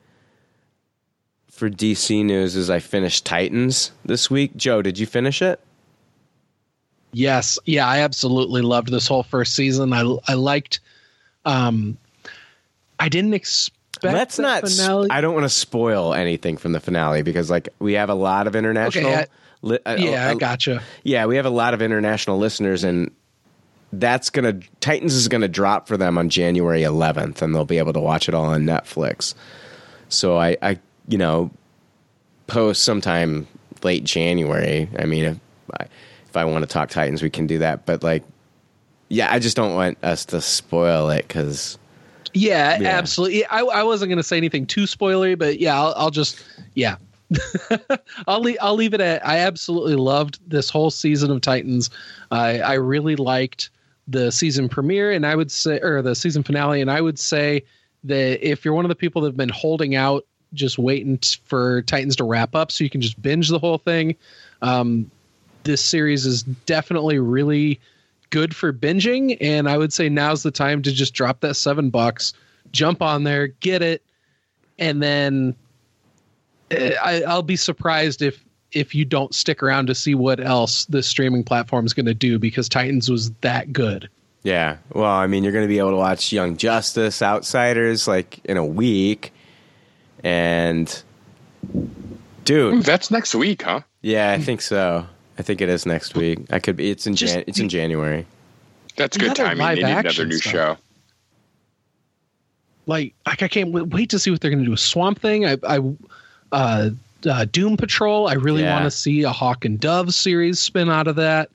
for 1.51 1.69
DC 1.69 2.25
news 2.25 2.55
is 2.57 2.71
I 2.71 2.79
finished 2.79 3.27
Titans 3.27 3.91
this 4.05 4.31
week. 4.31 4.57
Joe, 4.57 4.81
did 4.81 4.99
you 4.99 5.07
finish 5.07 5.43
it? 5.43 5.61
Yes, 7.13 7.59
yeah, 7.65 7.87
I 7.89 8.01
absolutely 8.01 8.63
loved 8.63 8.91
this 8.91 9.07
whole 9.09 9.23
first 9.23 9.55
season. 9.55 9.93
I 9.93 10.03
I 10.29 10.35
liked. 10.35 10.81
Um, 11.45 11.99
I 12.99 13.09
didn't 13.09 13.35
expect. 13.35 13.77
Let's 14.03 14.37
the 14.37 14.43
not. 14.43 14.69
finale. 14.69 15.09
I 15.11 15.21
don't 15.21 15.35
want 15.35 15.45
to 15.45 15.51
spoil 15.51 16.15
anything 16.15 16.57
from 16.57 16.73
the 16.73 16.81
finale 16.81 17.23
because, 17.23 17.51
like, 17.51 17.69
we 17.79 17.95
have 17.95 18.09
a 18.09 18.15
lot 18.15 18.47
of 18.47 18.55
international. 18.57 19.11
Okay, 19.11 19.21
I- 19.23 19.27
li- 19.63 19.79
uh, 19.85 19.97
yeah, 19.99 20.29
I 20.29 20.33
uh, 20.33 20.35
gotcha. 20.35 20.83
Yeah, 21.03 21.27
we 21.27 21.37
have 21.37 21.47
a 21.47 21.51
lot 21.51 21.75
of 21.75 21.83
international 21.83 22.39
listeners, 22.39 22.85
and 22.85 23.11
that's 23.93 24.31
gonna 24.31 24.61
Titans 24.81 25.15
is 25.15 25.29
gonna 25.29 25.49
drop 25.49 25.89
for 25.89 25.97
them 25.97 26.17
on 26.17 26.29
January 26.29 26.83
11th, 26.83 27.43
and 27.43 27.55
they'll 27.55 27.65
be 27.65 27.79
able 27.79 27.93
to 27.93 28.01
watch 28.01 28.29
it 28.29 28.35
all 28.35 28.47
on 28.47 28.63
Netflix. 28.65 29.35
So 30.09 30.39
I, 30.39 30.57
I 30.63 30.79
you 31.09 31.19
know, 31.19 31.51
post 32.47 32.85
sometime 32.85 33.47
late 33.83 34.05
January. 34.05 34.89
I 34.99 35.05
mean, 35.05 35.25
if 35.25 35.39
I, 35.79 35.87
if 36.31 36.37
I 36.37 36.45
want 36.45 36.63
to 36.63 36.69
talk 36.69 36.89
Titans, 36.91 37.23
we 37.23 37.31
can 37.31 37.47
do 37.47 37.59
that. 37.59 37.85
But 37.87 38.03
like, 38.03 38.23
yeah, 39.09 39.31
I 39.33 39.39
just 39.41 39.57
don't 39.57 39.75
want 39.75 39.99
us 40.05 40.25
to 40.27 40.41
spoil 40.41 41.11
it 41.11 41.27
because 41.27 41.77
Yeah, 42.33 42.79
Yeah. 42.81 42.89
absolutely. 42.91 43.45
I, 43.47 43.61
I 43.61 43.83
wasn't 43.83 44.09
going 44.11 44.19
to 44.19 44.23
say 44.23 44.37
anything 44.37 44.65
too 44.67 44.85
spoilery, 44.85 45.37
but 45.39 45.59
yeah, 45.59 45.77
I'll, 45.77 45.93
I'll 45.97 46.11
just 46.11 46.43
yeah, 46.75 46.97
I'll 48.29 48.41
leave, 48.41 48.57
I'll 48.61 48.75
leave 48.77 48.95
it 48.95 49.01
at. 49.01 49.27
I 49.27 49.39
absolutely 49.39 49.97
loved 49.97 50.39
this 50.49 50.71
whole 50.71 50.91
season 50.91 51.31
of 51.31 51.41
Titans. 51.41 51.91
I 52.31 52.61
I 52.61 52.75
really 52.75 53.17
liked 53.17 53.71
the 54.09 54.31
season 54.31 54.69
premiere, 54.69 55.13
and 55.13 55.27
I 55.27 55.35
would 55.37 55.51
say, 55.51 55.81
or 55.81 56.03
the 56.03 56.15
season 56.15 56.43
finale, 56.43 56.81
and 56.81 56.91
I 56.91 57.01
would 57.01 57.19
say 57.19 57.63
that 58.05 58.47
if 58.49 58.65
you're 58.65 58.75
one 58.75 58.85
of 58.85 58.89
the 58.89 58.95
people 58.97 59.23
that 59.23 59.29
have 59.29 59.37
been 59.37 59.49
holding 59.51 59.95
out, 59.95 60.25
just 60.55 60.79
waiting 60.79 61.19
t- 61.19 61.39
for 61.45 61.83
Titans 61.83 62.17
to 62.17 62.25
wrap 62.25 62.55
up, 62.57 62.73
so 62.73 62.83
you 62.83 62.91
can 62.91 63.01
just 63.01 63.21
binge 63.21 63.49
the 63.49 63.59
whole 63.59 63.79
thing. 63.79 64.17
Um, 64.63 65.11
this 65.65 65.85
series 65.85 66.27
is 66.27 66.43
definitely 66.43 67.19
really 67.19 67.81
good 68.31 68.55
for 68.55 68.73
binging 68.73 69.37
and 69.41 69.69
i 69.69 69.77
would 69.77 69.93
say 69.93 70.09
now's 70.09 70.43
the 70.43 70.51
time 70.51 70.83
to 70.83 70.93
just 70.93 71.15
drop 71.15 71.41
that 71.41 71.55
seven 71.55 71.91
bucks 71.91 72.33
jump 72.73 73.03
on 73.03 73.25
there 73.25 73.49
get 73.49 73.83
it 73.83 74.03
and 74.79 75.03
then 75.03 75.55
uh, 76.73 76.91
I, 77.03 77.23
i'll 77.23 77.43
be 77.43 77.57
surprised 77.57 78.23
if 78.23 78.45
if 78.73 78.95
you 78.95 79.05
don't 79.05 79.35
stick 79.35 79.63
around 79.63 79.87
to 79.89 79.95
see 79.95 80.15
what 80.15 80.39
else 80.39 80.85
the 80.85 81.03
streaming 81.03 81.43
platform 81.43 81.87
is 81.87 81.93
going 81.93 82.07
to 82.07 82.15
do 82.15 82.39
because 82.39 82.69
titans 82.69 83.11
was 83.11 83.31
that 83.41 83.73
good 83.73 84.09
Yeah. 84.43 84.79
Well, 84.93 85.11
I 85.11 85.27
mean, 85.27 85.45
you're 85.45 85.53
going 85.53 85.65
to 85.65 85.69
be 85.69 85.79
able 85.79 85.91
to 85.91 85.97
watch 85.97 86.33
Young 86.33 86.57
Justice, 86.57 87.21
Outsiders, 87.21 88.09
like 88.09 88.41
in 88.45 88.57
a 88.57 88.65
week. 88.65 89.33
And, 90.25 91.03
dude. 92.45 92.85
That's 92.85 93.11
next 93.11 93.35
week, 93.35 93.63
huh? 93.63 93.81
Yeah, 94.01 94.33
I 94.33 94.39
think 94.39 94.63
so. 94.63 95.07
I 95.41 95.43
think 95.43 95.63
it 95.63 95.71
is 95.71 95.87
next 95.87 96.15
week. 96.15 96.39
I 96.51 96.59
could 96.59 96.77
be. 96.77 96.91
It's 96.91 97.07
in 97.07 97.17
Jan- 97.17 97.45
it's 97.47 97.59
in 97.59 97.71
January. 97.71 98.27
That's 98.97 99.17
good 99.17 99.39
Another 99.39 99.55
timing. 99.57 99.67
They 99.83 99.83
need 99.87 99.99
another 99.99 100.27
new 100.27 100.37
stuff. 100.37 100.53
show. 100.53 100.77
like 102.87 103.15
like 103.27 103.43
i 103.43 103.49
can't 103.49 103.73
wait, 103.73 103.87
wait 103.89 104.11
to 104.11 104.19
see 104.19 104.31
what 104.31 104.41
they're 104.41 104.51
going 104.51 104.59
to 104.61 104.65
do 104.65 104.71
with 104.73 104.81
swamp 104.81 105.21
thing 105.21 105.47
i 105.47 105.57
i 105.67 105.79
uh, 106.53 106.91
uh 107.27 107.45
doom 107.53 107.77
patrol 107.77 108.29
i 108.29 108.35
really 108.35 108.63
Yeah. 108.63 108.73
want 108.75 108.85
to 108.85 108.91
see 108.91 109.23
a 109.23 109.31
hawk 109.31 109.65
and 109.65 109.79
dove 109.81 110.13
series 110.15 110.59
spin 110.61 110.91
out 110.91 111.07
of 111.07 111.17
that 111.17 111.51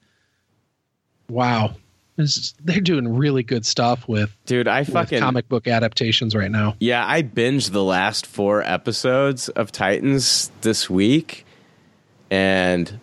wow 1.29 1.75
This- 2.15 2.53
they're 2.63 2.79
doing 2.79 3.15
really 3.15 3.43
good 3.43 3.65
stuff 3.65 4.07
with 4.07 4.35
Dude, 4.45 4.67
I 4.67 4.83
fucking 4.85 5.19
comic 5.19 5.49
book 5.49 5.67
adaptations 5.67 6.33
right 6.35 6.51
now 6.51 6.75
Yeah, 6.79 7.05
I 7.05 7.21
binged 7.23 7.71
the 7.71 7.83
last 7.83 8.25
four 8.25 8.61
episodes 8.63 9.49
of 9.49 9.71
Titans 9.71 10.49
this 10.61 10.89
week, 10.89 11.45
and 12.31 12.99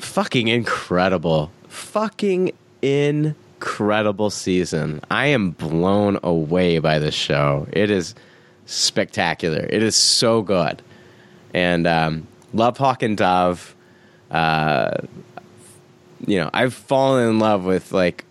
fucking 0.00 0.48
incredible, 0.48 1.50
fucking 1.68 2.52
incredible 2.82 4.30
season. 4.30 5.00
I 5.10 5.26
am 5.26 5.50
blown 5.52 6.18
away 6.22 6.78
by 6.78 6.98
this 6.98 7.14
show. 7.14 7.66
It 7.72 7.90
is 7.90 8.14
spectacular. 8.66 9.66
It 9.68 9.82
is 9.82 9.96
so 9.96 10.42
good, 10.42 10.82
and 11.54 11.86
um, 11.86 12.26
love 12.52 12.78
Hawk 12.78 13.02
and 13.02 13.16
Dove. 13.16 13.74
Uh, 14.30 14.98
you 16.26 16.38
know, 16.38 16.50
I've 16.52 16.74
fallen 16.74 17.28
in 17.28 17.38
love 17.38 17.64
with 17.64 17.92
like 17.92 18.24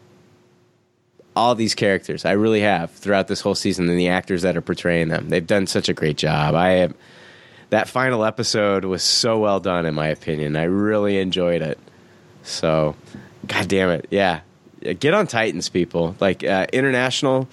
all 1.35 1.56
these 1.56 1.75
characters. 1.75 2.25
I 2.25 2.31
really 2.31 2.61
have 2.61 2.91
throughout 2.91 3.27
this 3.27 3.41
whole 3.41 3.56
season, 3.56 3.89
and 3.89 3.98
the 3.98 4.09
actors 4.09 4.41
that 4.41 4.57
are 4.57 4.61
portraying 4.61 5.09
them. 5.09 5.30
They've 5.30 5.45
done 5.45 5.67
such 5.67 5.89
a 5.89 5.93
great 5.93 6.17
job. 6.17 6.56
I 6.56 6.69
have 6.72 6.93
that 7.69 7.88
final 7.88 8.23
episode 8.23 8.85
was 8.85 9.03
so 9.03 9.39
well 9.39 9.59
done, 9.59 9.85
in 9.85 9.93
my 9.93 10.07
opinion. 10.07 10.56
I 10.56 10.64
really 10.64 11.19
enjoyed 11.19 11.61
it. 11.61 11.80
So, 12.43 12.95
god 13.48 13.67
damn 13.67 13.89
it, 13.89 14.07
yeah, 14.09 14.41
get 14.99 15.14
on 15.14 15.27
Titans, 15.27 15.69
people. 15.69 16.15
Like 16.19 16.43
uh, 16.43 16.67
international 16.73 17.48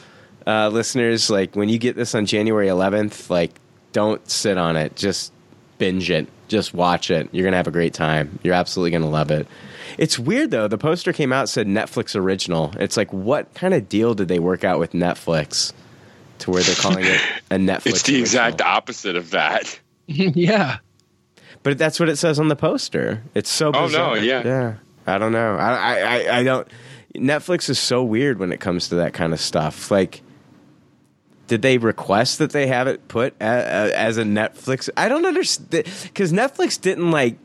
uh, 0.47 0.69
listeners, 0.69 1.29
like 1.29 1.57
when 1.57 1.69
you 1.69 1.79
get 1.79 1.97
this 1.97 2.15
on 2.15 2.27
January 2.27 2.69
11th, 2.69 3.31
like 3.31 3.53
don't 3.93 4.29
sit 4.31 4.59
on 4.59 4.77
it. 4.77 4.97
Just 4.97 5.33
binge 5.79 6.11
it. 6.11 6.29
Just 6.49 6.73
watch 6.73 7.11
it. 7.11 7.29
You're 7.33 7.45
gonna 7.45 7.57
have 7.57 7.67
a 7.67 7.73
great 7.73 7.95
time. 7.95 8.39
You're 8.43 8.55
absolutely 8.55 8.93
gonna 8.93 9.11
love 9.11 9.31
it. 9.31 9.47
It's 9.99 10.19
weird 10.19 10.51
though. 10.51 10.69
The 10.69 10.79
poster 10.79 11.13
came 11.13 11.33
out 11.33 11.49
said 11.49 11.67
Netflix 11.67 12.15
original. 12.15 12.73
It's 12.79 12.97
like 12.97 13.13
what 13.13 13.53
kind 13.55 13.75
of 13.75 13.89
deal 13.89 14.15
did 14.15 14.29
they 14.29 14.39
work 14.39 14.63
out 14.65 14.79
with 14.79 14.93
Netflix 14.93 15.73
to 16.41 16.51
where 16.51 16.63
they're 16.63 16.75
calling 16.77 17.05
it 17.05 17.21
a 17.51 17.55
Netflix? 17.57 17.87
It's 17.87 18.03
the 18.03 18.13
original? 18.13 18.21
exact 18.21 18.61
opposite 18.63 19.17
of 19.17 19.31
that. 19.31 19.81
yeah 20.35 20.79
But 21.63 21.79
that's 21.79 21.99
what 21.99 22.09
it 22.09 22.17
says 22.17 22.39
on 22.39 22.49
the 22.49 22.57
poster. 22.57 23.23
It's 23.35 23.51
so 23.51 23.73
Oh, 23.75 23.89
no, 23.89 24.15
yeah. 24.15 24.43
yeah. 24.45 24.75
I 25.07 25.19
don't 25.19 25.33
know. 25.33 25.57
I, 25.57 25.73
I, 25.73 25.99
I, 25.99 26.39
I 26.39 26.43
don't. 26.43 26.69
Netflix 27.15 27.69
is 27.71 27.79
so 27.79 28.03
weird 28.05 28.39
when 28.39 28.53
it 28.53 28.61
comes 28.61 28.89
to 28.89 28.97
that 28.97 29.13
kind 29.15 29.33
of 29.33 29.41
stuff. 29.41 29.91
Like, 29.91 30.23
did 31.47 31.63
they 31.63 31.79
request 31.79 32.39
that 32.39 32.51
they 32.51 32.67
have 32.67 32.89
it 32.89 33.07
put 33.09 33.35
a, 33.41 33.45
a, 33.45 33.95
as 33.97 34.19
a 34.19 34.25
Netflix? 34.25 34.91
I 34.97 35.09
don't 35.09 35.25
understand 35.25 35.87
because 36.03 36.33
Netflix 36.33 36.81
didn't 36.81 37.11
like 37.11 37.39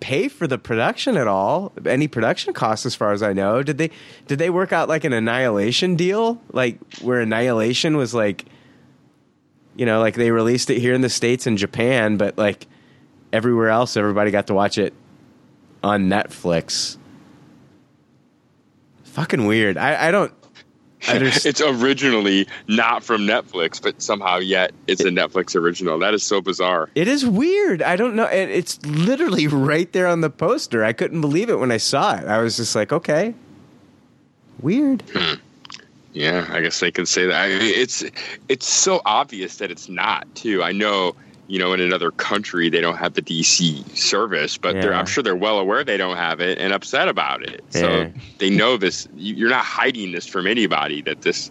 pay 0.00 0.28
for 0.28 0.46
the 0.46 0.58
production 0.58 1.16
at 1.16 1.26
all. 1.28 1.72
Any 1.84 2.08
production 2.08 2.52
costs, 2.54 2.86
as 2.86 2.94
far 2.94 3.12
as 3.12 3.22
I 3.22 3.32
know. 3.32 3.62
Did 3.62 3.78
they? 3.78 3.90
Did 4.28 4.38
they 4.38 4.50
work 4.50 4.72
out 4.72 4.88
like 4.88 5.04
an 5.04 5.12
Annihilation 5.12 5.96
deal, 5.96 6.40
like 6.52 6.78
where 7.02 7.20
Annihilation 7.20 7.96
was 7.96 8.14
like, 8.14 8.44
you 9.76 9.86
know, 9.86 10.00
like 10.00 10.14
they 10.14 10.30
released 10.30 10.70
it 10.70 10.78
here 10.78 10.94
in 10.94 11.00
the 11.00 11.08
states 11.08 11.46
and 11.46 11.56
Japan, 11.58 12.16
but 12.16 12.36
like 12.36 12.66
everywhere 13.32 13.70
else, 13.70 13.96
everybody 13.96 14.30
got 14.30 14.48
to 14.48 14.54
watch 14.54 14.78
it 14.78 14.94
on 15.82 16.08
Netflix. 16.08 16.96
Fucking 19.04 19.46
weird. 19.46 19.76
I, 19.76 20.08
I 20.08 20.10
don't. 20.10 20.32
understand. 21.08 21.46
it's 21.46 21.60
originally 21.60 22.46
not 22.68 23.02
from 23.02 23.22
Netflix, 23.22 23.82
but 23.82 24.00
somehow 24.00 24.38
yet 24.38 24.72
it's 24.86 25.02
a 25.02 25.10
Netflix 25.10 25.54
original. 25.56 25.98
That 25.98 26.14
is 26.14 26.22
so 26.22 26.40
bizarre. 26.40 26.88
It 26.94 27.08
is 27.08 27.26
weird. 27.26 27.82
I 27.82 27.96
don't 27.96 28.14
know. 28.14 28.26
It, 28.26 28.50
it's 28.50 28.84
literally 28.86 29.46
right 29.48 29.92
there 29.92 30.06
on 30.06 30.20
the 30.20 30.30
poster. 30.30 30.84
I 30.84 30.92
couldn't 30.92 31.20
believe 31.20 31.50
it 31.50 31.58
when 31.58 31.70
I 31.70 31.76
saw 31.78 32.16
it. 32.16 32.26
I 32.26 32.38
was 32.38 32.56
just 32.56 32.74
like, 32.74 32.92
okay, 32.92 33.34
weird. 34.60 35.02
Hmm. 35.14 35.34
Yeah, 36.12 36.46
I 36.50 36.60
guess 36.60 36.80
they 36.80 36.90
can 36.90 37.06
say 37.06 37.26
that. 37.26 37.40
I 37.42 37.48
mean, 37.48 37.60
it's 37.62 38.04
it's 38.48 38.66
so 38.68 39.00
obvious 39.06 39.56
that 39.56 39.70
it's 39.70 39.88
not 39.88 40.26
too. 40.34 40.62
I 40.62 40.70
know, 40.72 41.14
you 41.46 41.58
know, 41.58 41.72
in 41.72 41.80
another 41.80 42.10
country 42.10 42.68
they 42.68 42.80
don't 42.82 42.98
have 42.98 43.14
the 43.14 43.22
DC 43.22 43.96
service, 43.96 44.58
but 44.58 44.74
they're, 44.74 44.90
Yeah. 44.92 44.98
I'm 44.98 45.06
sure 45.06 45.22
they're 45.22 45.34
well 45.34 45.58
aware 45.58 45.84
they 45.84 45.96
don't 45.96 46.16
have 46.18 46.40
it 46.40 46.58
and 46.58 46.72
upset 46.72 47.08
about 47.08 47.42
it. 47.42 47.64
So 47.70 48.12
they 48.38 48.50
know 48.50 48.76
this. 48.76 49.08
you- 49.16 49.34
You're 49.34 49.48
not 49.50 49.64
hiding 49.64 50.12
this 50.12 50.26
from 50.26 50.46
anybody 50.46 51.00
that 51.02 51.22
this 51.22 51.50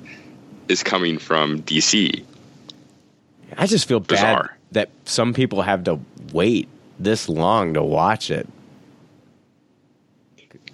is 0.67 0.83
coming 0.83 1.17
from 1.17 1.61
DC. 1.63 2.23
I 3.57 3.65
just 3.65 3.87
feel 3.87 3.99
bad 3.99 4.07
Bizarre. 4.09 4.57
that 4.73 4.89
some 5.05 5.33
people 5.33 5.63
have 5.63 5.83
to 5.85 5.99
wait 6.33 6.67
this 6.99 7.27
long 7.27 7.73
to 7.73 7.81
watch 7.83 8.29
it. 8.29 8.47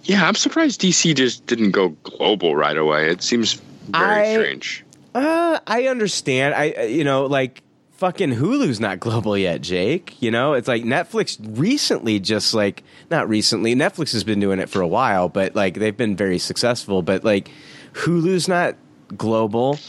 Yeah, 0.03 0.25
I'm 0.27 0.35
surprised 0.35 0.81
DC 0.81 1.15
just 1.15 1.45
didn't 1.47 1.71
go 1.71 1.89
global 2.03 2.55
right 2.55 2.77
away. 2.77 3.09
It 3.09 3.21
seems 3.21 3.61
very 3.87 4.27
I- 4.27 4.33
strange. 4.33 4.83
Uh, 5.15 5.59
I 5.65 5.87
understand. 5.87 6.53
I 6.53 6.71
uh, 6.71 6.81
you 6.83 7.03
know 7.03 7.25
like 7.25 7.63
fucking 7.93 8.29
Hulu's 8.33 8.79
not 8.79 8.99
global 8.99 9.35
yet, 9.35 9.61
Jake. 9.61 10.21
You 10.21 10.29
know, 10.29 10.53
it's 10.53 10.67
like 10.67 10.83
Netflix 10.83 11.37
recently 11.57 12.19
just 12.19 12.53
like 12.53 12.83
not 13.09 13.27
recently. 13.27 13.73
Netflix 13.75 14.13
has 14.13 14.23
been 14.23 14.39
doing 14.39 14.59
it 14.59 14.69
for 14.69 14.81
a 14.81 14.87
while, 14.87 15.27
but 15.29 15.55
like 15.55 15.75
they've 15.75 15.97
been 15.97 16.15
very 16.15 16.37
successful, 16.37 17.01
but 17.01 17.23
like 17.23 17.49
Hulu's 17.93 18.47
not 18.47 18.75
global. 19.17 19.79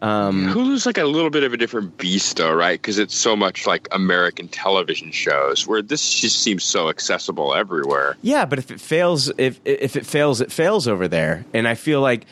Um 0.00 0.48
Hulu's 0.48 0.84
like 0.84 0.98
a 0.98 1.04
little 1.04 1.30
bit 1.30 1.44
of 1.44 1.54
a 1.54 1.56
different 1.56 1.96
beast, 1.96 2.36
though, 2.36 2.52
right? 2.52 2.78
Because 2.78 2.98
it's 2.98 3.14
so 3.16 3.34
much 3.34 3.66
like 3.66 3.88
American 3.92 4.48
television 4.48 5.12
shows, 5.12 5.66
where 5.66 5.80
this 5.80 6.12
just 6.12 6.42
seems 6.42 6.62
so 6.64 6.90
accessible 6.90 7.54
everywhere. 7.54 8.16
Yeah, 8.20 8.44
but 8.44 8.58
if 8.58 8.70
it 8.70 8.80
fails, 8.80 9.30
if 9.38 9.60
if 9.64 9.96
it 9.96 10.04
fails, 10.04 10.42
it 10.42 10.52
fails 10.52 10.86
over 10.86 11.08
there. 11.08 11.46
And 11.54 11.66
I 11.66 11.74
feel 11.74 12.02
like 12.02 12.26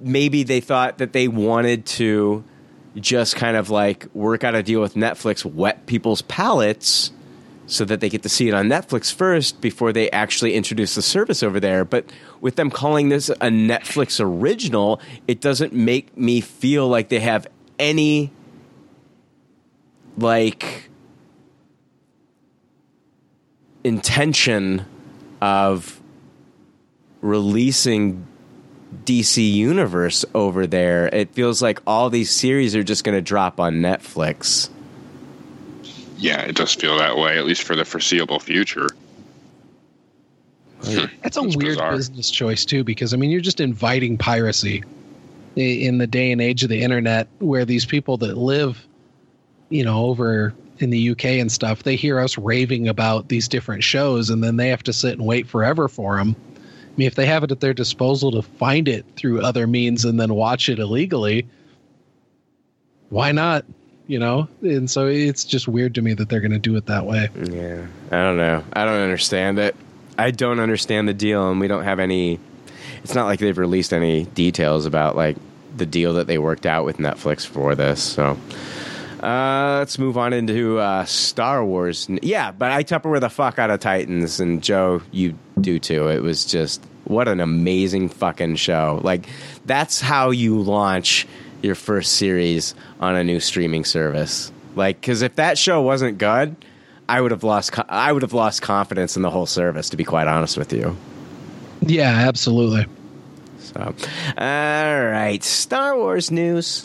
maybe 0.00 0.42
they 0.42 0.60
thought 0.60 0.98
that 0.98 1.12
they 1.12 1.28
wanted 1.28 1.86
to 1.86 2.44
just 2.96 3.36
kind 3.36 3.56
of 3.56 3.70
like 3.70 4.06
work 4.14 4.44
out 4.44 4.54
a 4.54 4.62
deal 4.62 4.80
with 4.80 4.94
Netflix, 4.94 5.44
wet 5.44 5.86
people's 5.86 6.22
palates 6.22 7.12
so 7.66 7.84
that 7.84 8.00
they 8.00 8.08
get 8.08 8.22
to 8.22 8.28
see 8.28 8.48
it 8.48 8.54
on 8.54 8.66
Netflix 8.68 9.12
first 9.12 9.60
before 9.60 9.92
they 9.92 10.10
actually 10.10 10.54
introduce 10.54 10.94
the 10.94 11.02
service 11.02 11.42
over 11.42 11.58
there. 11.58 11.84
But 11.84 12.04
with 12.40 12.56
them 12.56 12.70
calling 12.70 13.08
this 13.08 13.28
a 13.28 13.48
Netflix 13.48 14.20
original, 14.22 15.00
it 15.26 15.40
doesn't 15.40 15.72
make 15.72 16.16
me 16.16 16.40
feel 16.40 16.88
like 16.88 17.08
they 17.08 17.20
have 17.20 17.46
any 17.78 18.30
like 20.18 20.90
intention 23.84 24.84
of 25.40 26.00
releasing 27.20 28.26
DC 29.04 29.52
Universe 29.52 30.24
over 30.34 30.66
there. 30.66 31.06
It 31.12 31.30
feels 31.34 31.60
like 31.62 31.80
all 31.86 32.10
these 32.10 32.30
series 32.30 32.74
are 32.76 32.82
just 32.82 33.04
going 33.04 33.16
to 33.16 33.22
drop 33.22 33.60
on 33.60 33.76
Netflix. 33.76 34.68
Yeah, 36.18 36.42
it 36.42 36.54
does 36.56 36.74
feel 36.74 36.98
that 36.98 37.16
way, 37.16 37.36
at 37.38 37.44
least 37.44 37.62
for 37.64 37.74
the 37.74 37.84
foreseeable 37.84 38.38
future. 38.38 38.88
That's 40.82 41.36
a 41.36 41.42
It's 41.42 41.56
weird 41.56 41.76
bizarre. 41.76 41.96
business 41.96 42.30
choice 42.30 42.64
too, 42.64 42.84
because 42.84 43.14
I 43.14 43.16
mean, 43.16 43.30
you're 43.30 43.40
just 43.40 43.60
inviting 43.60 44.18
piracy 44.18 44.82
in 45.56 45.98
the 45.98 46.06
day 46.06 46.32
and 46.32 46.40
age 46.40 46.62
of 46.62 46.68
the 46.70 46.82
internet, 46.82 47.28
where 47.38 47.64
these 47.64 47.84
people 47.84 48.16
that 48.18 48.36
live, 48.36 48.84
you 49.68 49.84
know, 49.84 50.06
over 50.06 50.54
in 50.78 50.90
the 50.90 51.10
UK 51.10 51.24
and 51.26 51.52
stuff, 51.52 51.82
they 51.82 51.94
hear 51.94 52.18
us 52.18 52.38
raving 52.38 52.88
about 52.88 53.28
these 53.28 53.48
different 53.48 53.84
shows, 53.84 54.30
and 54.30 54.42
then 54.42 54.56
they 54.56 54.68
have 54.68 54.82
to 54.84 54.92
sit 54.92 55.12
and 55.18 55.26
wait 55.26 55.46
forever 55.46 55.88
for 55.88 56.16
them. 56.16 56.34
I 56.92 56.94
mean, 56.98 57.06
if 57.06 57.14
they 57.14 57.24
have 57.24 57.42
it 57.42 57.50
at 57.50 57.60
their 57.60 57.72
disposal 57.72 58.32
to 58.32 58.42
find 58.42 58.86
it 58.86 59.06
through 59.16 59.40
other 59.40 59.66
means 59.66 60.04
and 60.04 60.20
then 60.20 60.34
watch 60.34 60.68
it 60.68 60.78
illegally, 60.78 61.46
why 63.08 63.32
not? 63.32 63.64
You 64.08 64.18
know, 64.18 64.48
and 64.60 64.90
so 64.90 65.06
it's 65.06 65.44
just 65.44 65.66
weird 65.66 65.94
to 65.94 66.02
me 66.02 66.12
that 66.12 66.28
they're 66.28 66.40
going 66.40 66.52
to 66.52 66.58
do 66.58 66.76
it 66.76 66.86
that 66.86 67.06
way. 67.06 67.30
Yeah, 67.34 67.86
I 68.10 68.22
don't 68.22 68.36
know. 68.36 68.62
I 68.74 68.84
don't 68.84 69.00
understand 69.00 69.58
it. 69.58 69.74
I 70.18 70.32
don't 70.32 70.60
understand 70.60 71.08
the 71.08 71.14
deal, 71.14 71.50
and 71.50 71.58
we 71.60 71.68
don't 71.68 71.84
have 71.84 71.98
any. 71.98 72.38
It's 73.02 73.14
not 73.14 73.24
like 73.24 73.40
they've 73.40 73.56
released 73.56 73.94
any 73.94 74.24
details 74.26 74.84
about 74.84 75.16
like 75.16 75.36
the 75.74 75.86
deal 75.86 76.14
that 76.14 76.26
they 76.26 76.36
worked 76.36 76.66
out 76.66 76.84
with 76.84 76.98
Netflix 76.98 77.46
for 77.46 77.74
this. 77.74 78.02
So 78.02 78.36
uh, 79.22 79.76
let's 79.78 79.98
move 79.98 80.18
on 80.18 80.32
into 80.32 80.78
uh, 80.78 81.04
Star 81.04 81.64
Wars. 81.64 82.08
Yeah, 82.22 82.50
but 82.52 82.72
I 82.72 82.82
Tupperware 82.82 83.20
the 83.20 83.30
fuck 83.30 83.58
out 83.58 83.70
of 83.70 83.80
Titans, 83.80 84.40
and 84.40 84.62
Joe, 84.62 85.02
you 85.12 85.38
do 85.60 85.78
too. 85.78 86.08
It 86.08 86.22
was 86.22 86.44
just 86.44 86.84
what 87.04 87.28
an 87.28 87.40
amazing 87.40 88.08
fucking 88.08 88.56
show. 88.56 89.00
Like 89.02 89.26
that's 89.64 90.00
how 90.00 90.30
you 90.30 90.60
launch 90.60 91.26
your 91.62 91.74
first 91.74 92.14
series 92.14 92.74
on 93.00 93.14
a 93.14 93.22
new 93.22 93.38
streaming 93.40 93.84
service. 93.84 94.50
Like, 94.74 95.00
because 95.00 95.22
if 95.22 95.36
that 95.36 95.58
show 95.58 95.82
wasn't 95.82 96.18
good, 96.18 96.56
I 97.08 97.20
would 97.20 97.30
have 97.30 97.44
lost. 97.44 97.72
co- 97.72 97.84
I 97.88 98.10
would 98.12 98.22
have 98.22 98.32
lost 98.32 98.62
confidence 98.62 99.16
in 99.16 99.22
the 99.22 99.30
whole 99.30 99.46
service. 99.46 99.90
To 99.90 99.96
be 99.96 100.04
quite 100.04 100.26
honest 100.26 100.56
with 100.56 100.72
you. 100.72 100.96
Yeah, 101.82 102.26
absolutely. 102.28 102.86
So, 103.58 103.80
all 104.38 105.04
right, 105.04 105.42
Star 105.42 105.96
Wars 105.96 106.30
news. 106.30 106.82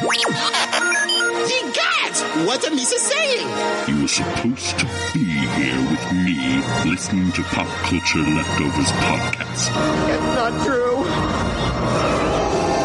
Ye 0.00 1.62
gods! 1.72 2.22
What 2.46 2.64
are 2.64 2.70
Misa 2.70 2.98
saying? 2.98 3.48
You 3.88 4.02
were 4.02 4.08
supposed 4.08 4.78
to 4.78 4.86
be 5.12 5.24
here 5.24 5.90
with 5.90 6.12
me, 6.12 6.62
listening 6.88 7.32
to 7.32 7.42
Pop 7.42 7.66
Culture 7.82 8.20
Leftovers 8.20 8.92
podcast. 8.92 9.72
It's 10.08 10.22
not 10.22 10.64
true. 10.64 11.04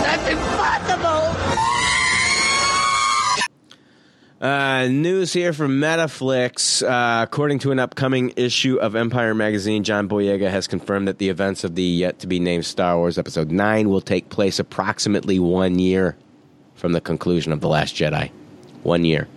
That's 0.01 0.27
impossible! 0.31 1.23
Uh, 4.41 4.87
news 4.87 5.33
here 5.33 5.53
from 5.53 5.79
Metaflix. 5.79 6.81
Uh, 6.81 7.21
according 7.23 7.59
to 7.59 7.71
an 7.71 7.77
upcoming 7.77 8.33
issue 8.35 8.77
of 8.77 8.95
Empire 8.95 9.35
magazine, 9.35 9.83
John 9.83 10.09
Boyega 10.09 10.49
has 10.49 10.65
confirmed 10.65 11.07
that 11.07 11.19
the 11.19 11.29
events 11.29 11.63
of 11.63 11.75
the 11.75 11.83
yet 11.83 12.17
to 12.19 12.27
be 12.27 12.39
named 12.39 12.65
Star 12.65 12.97
Wars 12.97 13.19
Episode 13.19 13.51
9 13.51 13.87
will 13.87 14.01
take 14.01 14.29
place 14.29 14.57
approximately 14.57 15.37
one 15.37 15.77
year 15.77 16.17
from 16.83 16.91
the 16.91 16.99
conclusion 16.99 17.53
of 17.53 17.61
The 17.61 17.69
Last 17.69 17.95
Jedi. 17.95 18.29
One 18.83 19.05
year. 19.05 19.29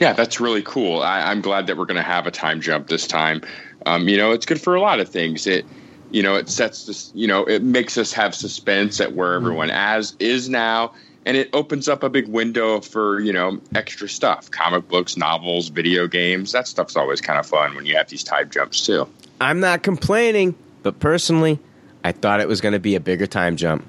Yeah, 0.00 0.12
that's 0.12 0.40
really 0.40 0.62
cool. 0.62 1.02
I, 1.02 1.30
I'm 1.30 1.40
glad 1.40 1.68
that 1.68 1.76
we're 1.76 1.84
going 1.84 1.98
to 1.98 2.02
have 2.02 2.26
a 2.26 2.32
time 2.32 2.60
jump 2.60 2.88
this 2.88 3.06
time. 3.06 3.40
Um, 3.86 4.08
you 4.08 4.16
know, 4.16 4.32
it's 4.32 4.44
good 4.44 4.60
for 4.60 4.74
a 4.74 4.80
lot 4.80 4.98
of 4.98 5.08
things. 5.08 5.46
It, 5.46 5.64
you 6.10 6.20
know, 6.20 6.34
it 6.34 6.48
sets 6.48 6.86
this. 6.86 7.12
You 7.14 7.28
know, 7.28 7.44
it 7.44 7.62
makes 7.62 7.96
us 7.96 8.12
have 8.12 8.34
suspense 8.34 9.00
at 9.00 9.14
where 9.14 9.34
everyone 9.34 9.70
as 9.70 10.16
is 10.18 10.48
now, 10.48 10.94
and 11.24 11.36
it 11.36 11.48
opens 11.52 11.88
up 11.88 12.02
a 12.02 12.10
big 12.10 12.26
window 12.26 12.80
for 12.80 13.20
you 13.20 13.32
know 13.32 13.60
extra 13.76 14.08
stuff: 14.08 14.50
comic 14.50 14.88
books, 14.88 15.16
novels, 15.16 15.68
video 15.68 16.08
games. 16.08 16.50
That 16.50 16.66
stuff's 16.66 16.96
always 16.96 17.20
kind 17.20 17.38
of 17.38 17.46
fun 17.46 17.76
when 17.76 17.86
you 17.86 17.94
have 17.94 18.08
these 18.08 18.24
time 18.24 18.50
jumps 18.50 18.84
too. 18.84 19.08
I'm 19.40 19.60
not 19.60 19.84
complaining, 19.84 20.56
but 20.82 20.98
personally, 20.98 21.60
I 22.02 22.10
thought 22.10 22.40
it 22.40 22.48
was 22.48 22.60
going 22.60 22.74
to 22.74 22.80
be 22.80 22.96
a 22.96 23.00
bigger 23.00 23.28
time 23.28 23.54
jump. 23.54 23.86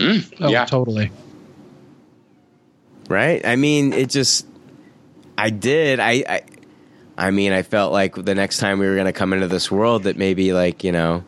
Mm, 0.00 0.34
oh, 0.40 0.50
yeah. 0.50 0.64
totally. 0.64 1.10
right? 3.08 3.44
I 3.44 3.56
mean, 3.56 3.92
it 3.92 4.08
just, 4.08 4.46
I 5.36 5.50
did. 5.50 6.00
I, 6.00 6.24
I, 6.28 6.42
I 7.18 7.30
mean, 7.30 7.52
I 7.52 7.62
felt 7.62 7.92
like 7.92 8.14
the 8.14 8.34
next 8.34 8.58
time 8.58 8.78
we 8.78 8.86
were 8.86 8.94
going 8.94 9.06
to 9.06 9.12
come 9.12 9.32
into 9.34 9.46
this 9.46 9.70
world, 9.70 10.04
that 10.04 10.16
maybe 10.16 10.54
like 10.54 10.84
you 10.84 10.92
know, 10.92 11.22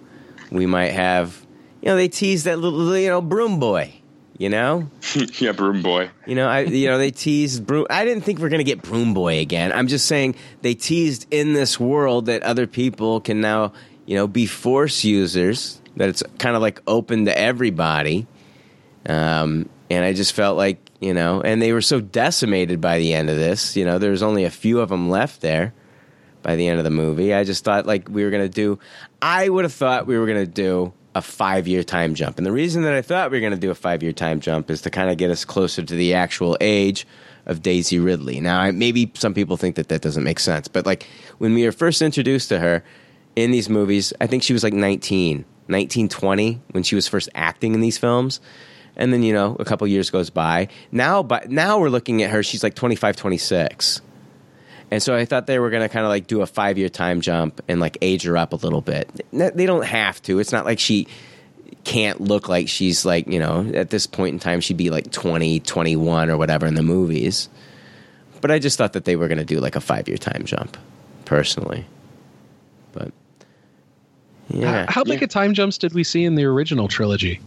we 0.51 0.65
might 0.65 0.93
have, 0.93 1.45
you 1.83 1.89
know, 1.89 1.97
they 1.97 2.09
teased 2.09 2.47
that 2.47 2.59
little, 2.59 2.97
you 2.97 3.09
know, 3.09 3.21
broom 3.21 3.61
boy. 3.61 3.93
You 4.39 4.49
know, 4.49 4.91
yeah, 5.39 5.53
broom 5.53 5.83
boy. 5.83 6.11
you 6.27 6.35
know, 6.35 6.49
I, 6.49 6.61
you 6.61 6.89
know, 6.89 6.99
they 6.99 7.11
teased 7.13 7.65
broom. 7.67 7.87
I 7.91 8.05
didn't 8.05 8.25
think 8.25 8.39
we 8.41 8.47
are 8.47 8.49
going 8.49 8.59
to 8.59 8.65
get 8.65 8.83
broom 8.83 9.15
boy 9.15 9.39
again. 9.39 9.71
I'm 9.73 9.87
just 9.87 10.07
saying 10.07 10.35
they 10.63 10.75
teased 10.75 11.27
in 11.31 11.53
this 11.53 11.79
world 11.79 12.27
that 12.27 12.43
other 12.43 12.67
people 12.67 13.21
can 13.21 13.41
now, 13.41 13.73
you 14.07 14.17
know, 14.17 14.27
be 14.27 14.47
force 14.47 15.05
users. 15.05 15.81
That 15.97 16.09
it's 16.09 16.23
kind 16.39 16.57
of 16.57 16.63
like 16.63 16.81
open 16.89 17.27
to 17.27 17.39
everybody. 17.39 18.27
Um, 19.09 19.69
and 19.91 20.05
I 20.05 20.13
just 20.13 20.33
felt 20.33 20.57
like, 20.57 20.79
you 21.01 21.13
know, 21.13 21.41
and 21.43 21.61
they 21.61 21.73
were 21.73 21.83
so 21.83 22.01
decimated 22.01 22.81
by 22.81 22.99
the 22.99 23.13
end 23.15 23.29
of 23.31 23.37
this. 23.37 23.77
You 23.77 23.85
know, 23.85 23.99
there 23.99 24.11
was 24.11 24.23
only 24.23 24.45
a 24.45 24.51
few 24.51 24.81
of 24.81 24.89
them 24.89 25.11
left 25.11 25.41
there 25.41 25.75
by 26.43 26.57
the 26.57 26.67
end 26.69 26.79
of 26.79 26.85
the 26.85 26.91
movie. 26.91 27.35
I 27.35 27.45
just 27.45 27.65
thought 27.65 27.87
like 27.87 28.09
we 28.09 28.25
were 28.25 28.31
going 28.31 28.45
to 28.45 28.49
do, 28.49 28.79
I 29.21 29.49
would 29.49 29.65
have 29.65 29.73
thought 29.73 30.07
we 30.07 30.19
were 30.19 30.27
going 30.27 30.45
to 30.45 30.51
do 30.51 30.93
a 31.15 31.21
five 31.23 31.69
year 31.69 31.83
time 31.83 32.15
jump. 32.15 32.39
And 32.39 32.47
the 32.47 32.53
reason 32.53 32.83
that 32.85 32.95
I 32.95 33.03
thought 33.03 33.31
we 33.31 33.37
were 33.37 33.43
going 33.43 33.53
to 33.53 33.59
do 33.59 33.71
a 33.71 33.75
five 33.75 34.03
year 34.03 34.13
time 34.13 34.41
jump 34.41 34.71
is 34.71 34.83
to 34.83 34.91
kind 34.91 35.11
of 35.11 35.19
get 35.19 35.31
us 35.31 35.45
closer 35.45 35.83
to 35.83 35.95
the 35.95 36.15
actual 36.15 36.57
age 36.61 37.07
of 37.45 37.61
Daisy 37.61 37.99
Ridley. 37.99 38.41
Now, 38.41 38.61
I- 38.61 38.71
maybe 38.71 39.11
some 39.15 39.35
people 39.35 39.57
think 39.57 39.77
that 39.77 39.89
that 39.89 40.01
doesn't 40.01 40.25
make 40.25 40.39
sense, 40.39 40.69
but 40.69 40.87
like 40.87 41.07
when 41.39 41.55
we 41.55 41.65
were 41.65 41.73
first 41.73 42.01
introduced 42.01 42.49
to 42.51 42.61
her 42.61 42.83
in 43.37 43.51
these 43.51 43.69
movies, 43.69 44.13
I 44.21 44.27
think 44.27 44.43
she 44.43 44.53
was 44.53 44.63
like 44.63 44.73
19, 44.73 45.45
19, 45.69 46.09
20 46.09 46.61
when 46.71 46.83
she 46.83 46.95
was 46.95 47.09
first 47.09 47.29
acting 47.35 47.75
in 47.75 47.81
these 47.81 47.99
films. 47.99 48.41
And 48.97 49.13
then, 49.13 49.23
you 49.23 49.33
know, 49.33 49.57
a 49.59 49.65
couple 49.65 49.87
years 49.87 50.11
goes 50.11 50.31
by. 50.31 50.69
Now, 50.91 51.23
but 51.23 51.51
now 51.51 51.79
we're 51.79 51.89
looking 51.89 52.23
at 52.23 52.31
her, 52.31 52.43
she's 52.43 52.63
like 52.63 52.75
25, 52.75 53.17
26. 53.17 54.03
And 54.91 55.03
so 55.03 55.15
I 55.15 55.25
thought 55.25 55.47
they 55.47 55.59
were 55.59 55.71
going 55.71 55.83
to 55.83 55.89
kind 55.89 56.05
of 56.05 56.11
like 56.11 56.27
do 56.27 56.43
a 56.43 56.47
five 56.47 56.77
year 56.77 56.91
time 56.91 57.23
jump 57.23 57.63
and 57.67 57.81
like 57.81 57.97
age 58.03 58.25
her 58.25 58.37
up 58.37 58.53
a 58.53 58.57
little 58.57 58.83
bit. 58.83 59.09
They 59.33 59.65
don't 59.65 59.87
have 59.87 60.21
to. 60.23 60.39
It's 60.39 60.53
not 60.53 60.67
like 60.67 60.79
she 60.79 61.09
can't 61.85 62.21
look 62.21 62.49
like 62.49 62.69
she's 62.69 63.07
like, 63.07 63.27
you 63.27 63.39
know, 63.39 63.71
at 63.75 63.89
this 63.89 64.07
point 64.07 64.35
in 64.35 64.39
time, 64.39 64.61
she'd 64.61 64.77
be 64.77 64.91
like 64.91 65.11
20, 65.11 65.61
21 65.61 66.31
or 66.31 66.37
whatever 66.37 66.67
in 66.67 66.75
the 66.75 66.83
movies. 66.83 67.49
But 68.43 68.51
I 68.51 68.59
just 68.59 68.77
thought 68.77 68.93
that 68.93 69.07
they 69.07 69.17
were 69.17 69.29
going 69.29 69.39
to 69.39 69.47
do 69.47 69.61
like 69.61 69.77
a 69.77 69.81
five 69.81 70.09
year 70.09 70.19
time 70.19 70.45
jump, 70.45 70.77
personally. 71.25 71.87
But 72.93 73.13
yeah. 74.51 74.85
How, 74.87 74.93
how 74.93 75.05
big 75.05 75.23
a 75.23 75.27
time 75.27 75.55
jumps 75.55 75.79
did 75.79 75.95
we 75.95 76.05
see 76.05 76.25
in 76.25 76.35
the 76.35 76.45
original 76.45 76.89
trilogy? 76.89 77.41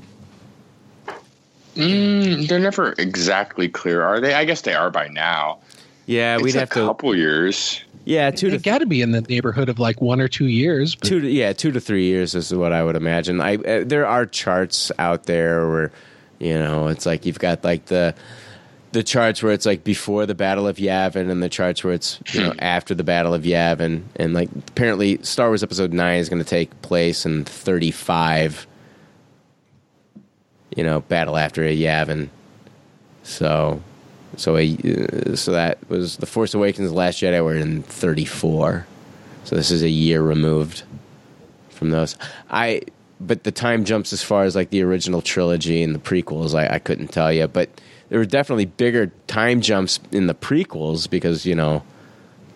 Mm, 1.76 2.48
they're 2.48 2.60
never 2.60 2.94
exactly 2.98 3.68
clear, 3.70 4.02
are 4.02 4.20
they? 4.20 4.34
I 4.34 4.46
guess 4.46 4.62
they 4.62 4.74
are 4.74 4.90
by 4.90 5.08
now. 5.10 5.60
Yeah, 6.06 6.36
It's 6.36 6.44
we'd 6.44 6.56
a 6.56 6.60
have 6.60 6.70
to. 6.70 6.86
couple 6.86 7.16
years. 7.16 7.82
Yeah, 8.06 8.30
two 8.32 8.50
to 8.52 8.56
It 8.58 8.64
got 8.64 8.78
to 8.80 8.86
be 8.86 9.02
in 9.02 9.12
the 9.12 9.22
neighborhood 9.22 9.68
of 9.68 9.80
like 9.80 10.00
one 10.02 10.22
or 10.22 10.28
two 10.28 10.46
years. 10.46 10.94
But 10.96 11.08
two 11.10 11.22
to, 11.22 11.28
yeah 11.30 11.54
two 11.54 11.72
to 11.72 11.80
three 11.82 12.06
years 12.06 12.36
is 12.36 12.54
what 12.54 12.72
i 12.72 12.84
would 12.84 12.96
imagine 12.96 13.42
i 13.42 13.56
uh, 13.56 13.84
there 13.84 14.06
are 14.06 14.28
charts 14.28 14.92
out 15.00 15.24
there 15.24 15.68
where 15.68 15.92
you 16.38 16.54
know 16.54 16.88
it's 16.90 17.08
like 17.08 17.26
you've 17.26 17.40
got 17.40 17.64
like 17.64 17.86
the 17.86 18.14
the 18.92 19.02
charts 19.02 19.42
where 19.42 19.52
it's 19.54 19.66
like 19.66 19.84
before 19.84 20.28
the 20.28 20.36
battle 20.36 20.68
of 20.68 20.78
yavin 20.78 21.32
and 21.32 21.42
the 21.42 21.50
charts 21.50 21.84
where 21.84 21.94
it's 21.96 22.20
you 22.32 22.42
know 22.42 22.54
after 22.60 22.94
the 22.94 23.04
battle 23.04 23.34
of 23.34 23.42
yavin 23.42 24.04
and 24.18 24.36
like 24.36 24.50
apparently 24.68 25.18
star 25.24 25.48
wars 25.48 25.64
episode 25.64 25.92
9 25.92 26.20
is 26.20 26.30
going 26.30 26.42
to 26.42 26.48
take 26.48 26.80
place 26.84 27.26
in 27.26 27.44
35 27.44 28.68
you 30.76 30.84
know 30.84 31.02
battle 31.02 31.38
after 31.38 31.64
a 31.64 31.76
yavin 31.76 32.30
so 33.24 33.82
so 34.38 34.58
a 34.58 34.76
so 35.36 35.52
that 35.52 35.78
was 35.90 36.18
the 36.18 36.26
force 36.26 36.54
awakens 36.54 36.90
the 36.90 36.96
last 36.96 37.20
jedi 37.22 37.44
were 37.44 37.56
in 37.56 37.82
34 37.84 38.86
so 39.46 39.56
this 39.56 39.72
is 39.72 39.84
a 39.84 39.90
year 39.90 40.22
removed 40.22 40.84
from 41.70 41.92
those. 41.92 42.18
I 42.50 42.82
but 43.22 43.44
the 43.44 43.52
time 43.52 43.86
jumps 43.86 44.12
as 44.12 44.24
far 44.24 44.44
as 44.44 44.56
like 44.56 44.72
the 44.72 44.82
original 44.82 45.22
trilogy 45.22 45.82
and 45.84 45.96
the 45.96 46.00
prequels, 46.00 46.54
I, 46.54 46.76
I 46.76 46.80
couldn't 46.80 47.08
tell 47.08 47.32
you. 47.32 47.48
But 47.48 47.70
there 48.10 48.20
were 48.20 48.26
definitely 48.26 48.66
bigger 48.66 49.12
time 49.28 49.62
jumps 49.62 50.00
in 50.12 50.28
the 50.28 50.34
prequels 50.34 51.10
because 51.10 51.46
you 51.46 51.56
know, 51.56 51.84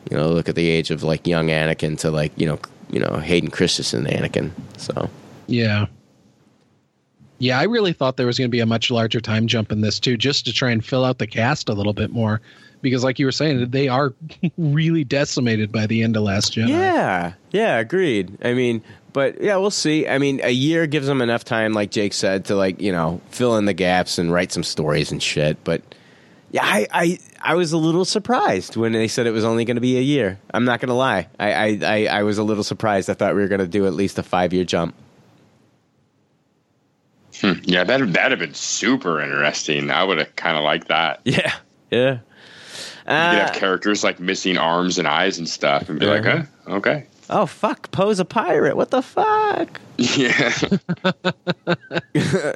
you 0.10 0.18
know, 0.18 0.30
look 0.30 0.50
at 0.50 0.56
the 0.56 0.68
age 0.68 0.90
of 0.90 1.04
like 1.04 1.28
young 1.28 1.48
Anakin 1.48 1.98
to 2.00 2.12
like 2.12 2.32
you 2.36 2.48
know, 2.48 2.60
you 2.90 3.00
know 3.00 3.18
Hayden 3.18 3.52
Christensen 3.52 4.06
Anakin. 4.06 4.52
So 4.78 5.10
Yeah. 5.48 5.88
Yeah, 7.40 7.58
I 7.60 7.64
really 7.64 7.94
thought 7.94 8.18
there 8.18 8.28
was 8.28 8.38
going 8.38 8.50
to 8.50 8.52
be 8.52 8.60
a 8.60 8.66
much 8.66 8.92
larger 8.92 9.22
time 9.22 9.48
jump 9.48 9.72
in 9.72 9.82
this 9.82 10.00
too, 10.00 10.18
just 10.18 10.46
to 10.46 10.54
try 10.54 10.72
and 10.72 10.86
fill 10.86 11.06
out 11.06 11.18
the 11.18 11.28
cast 11.28 11.70
a 11.70 11.74
little 11.74 11.94
bit 11.94 12.12
more. 12.12 12.42
Because, 12.82 13.04
like 13.04 13.20
you 13.20 13.26
were 13.26 13.34
saying, 13.34 13.72
they 13.72 13.90
are 13.90 14.14
really 14.58 15.04
decimated 15.04 15.72
by 15.72 15.86
the 15.86 16.04
end 16.04 16.16
of 16.16 16.24
Last 16.24 16.54
Jedi. 16.54 16.70
Yeah, 16.70 17.34
yeah, 17.52 17.78
agreed. 17.78 18.38
I 18.44 18.54
mean, 18.54 18.82
but 19.12 19.42
yeah, 19.42 19.58
we'll 19.58 19.72
see. 19.72 20.08
I 20.08 20.18
mean, 20.18 20.40
a 20.44 20.52
year 20.52 20.88
gives 20.88 21.08
them 21.08 21.22
enough 21.22 21.44
time, 21.44 21.74
like 21.74 21.92
Jake 21.92 22.14
said, 22.14 22.46
to 22.46 22.56
like 22.56 22.82
you 22.82 22.92
know 22.92 23.22
fill 23.30 23.58
in 23.58 23.66
the 23.66 23.74
gaps 23.74 24.18
and 24.18 24.32
write 24.32 24.52
some 24.52 24.64
stories 24.64 25.12
and 25.12 25.22
shit. 25.22 25.62
But 25.64 25.82
yeah, 26.52 26.64
I 26.64 26.88
I, 26.92 27.20
I 27.42 27.56
was 27.56 27.74
a 27.74 27.78
little 27.78 28.06
surprised 28.06 28.76
when 28.76 28.94
they 28.94 29.08
said 29.08 29.28
it 29.28 29.32
was 29.32 29.46
only 29.46 29.66
going 29.66 29.76
to 29.76 29.82
be 29.82 29.98
a 29.98 30.02
year. 30.02 30.40
I'm 30.54 30.66
not 30.66 30.80
going 30.80 30.90
to 30.90 30.96
lie. 30.96 31.28
I, 31.40 31.52
I 31.52 31.80
I 31.84 32.06
I 32.20 32.24
was 32.24 32.38
a 32.38 32.44
little 32.44 32.64
surprised. 32.64 33.10
I 33.10 33.14
thought 33.14 33.36
we 33.36 33.42
were 33.42 33.48
going 33.48 33.60
to 33.60 33.68
do 33.68 33.88
at 33.88 33.94
least 33.94 34.18
a 34.20 34.24
five 34.24 34.54
year 34.54 34.64
jump. 34.64 34.96
Hmm. 37.42 37.54
Yeah, 37.64 37.84
that 37.86 38.14
that'd 38.14 38.32
have 38.32 38.40
been 38.40 38.54
super 38.54 39.22
interesting. 39.22 39.90
I 39.92 40.04
would 40.04 40.18
have 40.18 40.36
kind 40.36 40.58
of 40.58 40.64
liked 40.64 40.88
that. 40.90 41.22
Yeah, 41.26 41.54
yeah. 41.92 42.12
you 42.12 42.20
could 43.06 43.40
have 43.40 43.54
characters 43.54 44.04
like 44.04 44.20
missing 44.20 44.58
arms 44.58 44.98
and 45.00 45.08
eyes 45.08 45.38
and 45.40 45.48
stuff, 45.50 45.90
and 45.90 46.00
be 46.00 46.06
like, 46.06 46.26
Uh-huh. 46.26 46.44
huh, 46.68 46.76
okay. 46.76 47.06
Oh 47.32 47.46
fuck! 47.46 47.92
Poe's 47.92 48.20
a 48.20 48.26
pirate. 48.26 48.76
What 48.76 48.92
the 48.92 49.02
fuck? 49.02 49.80
Yeah. 50.00 50.54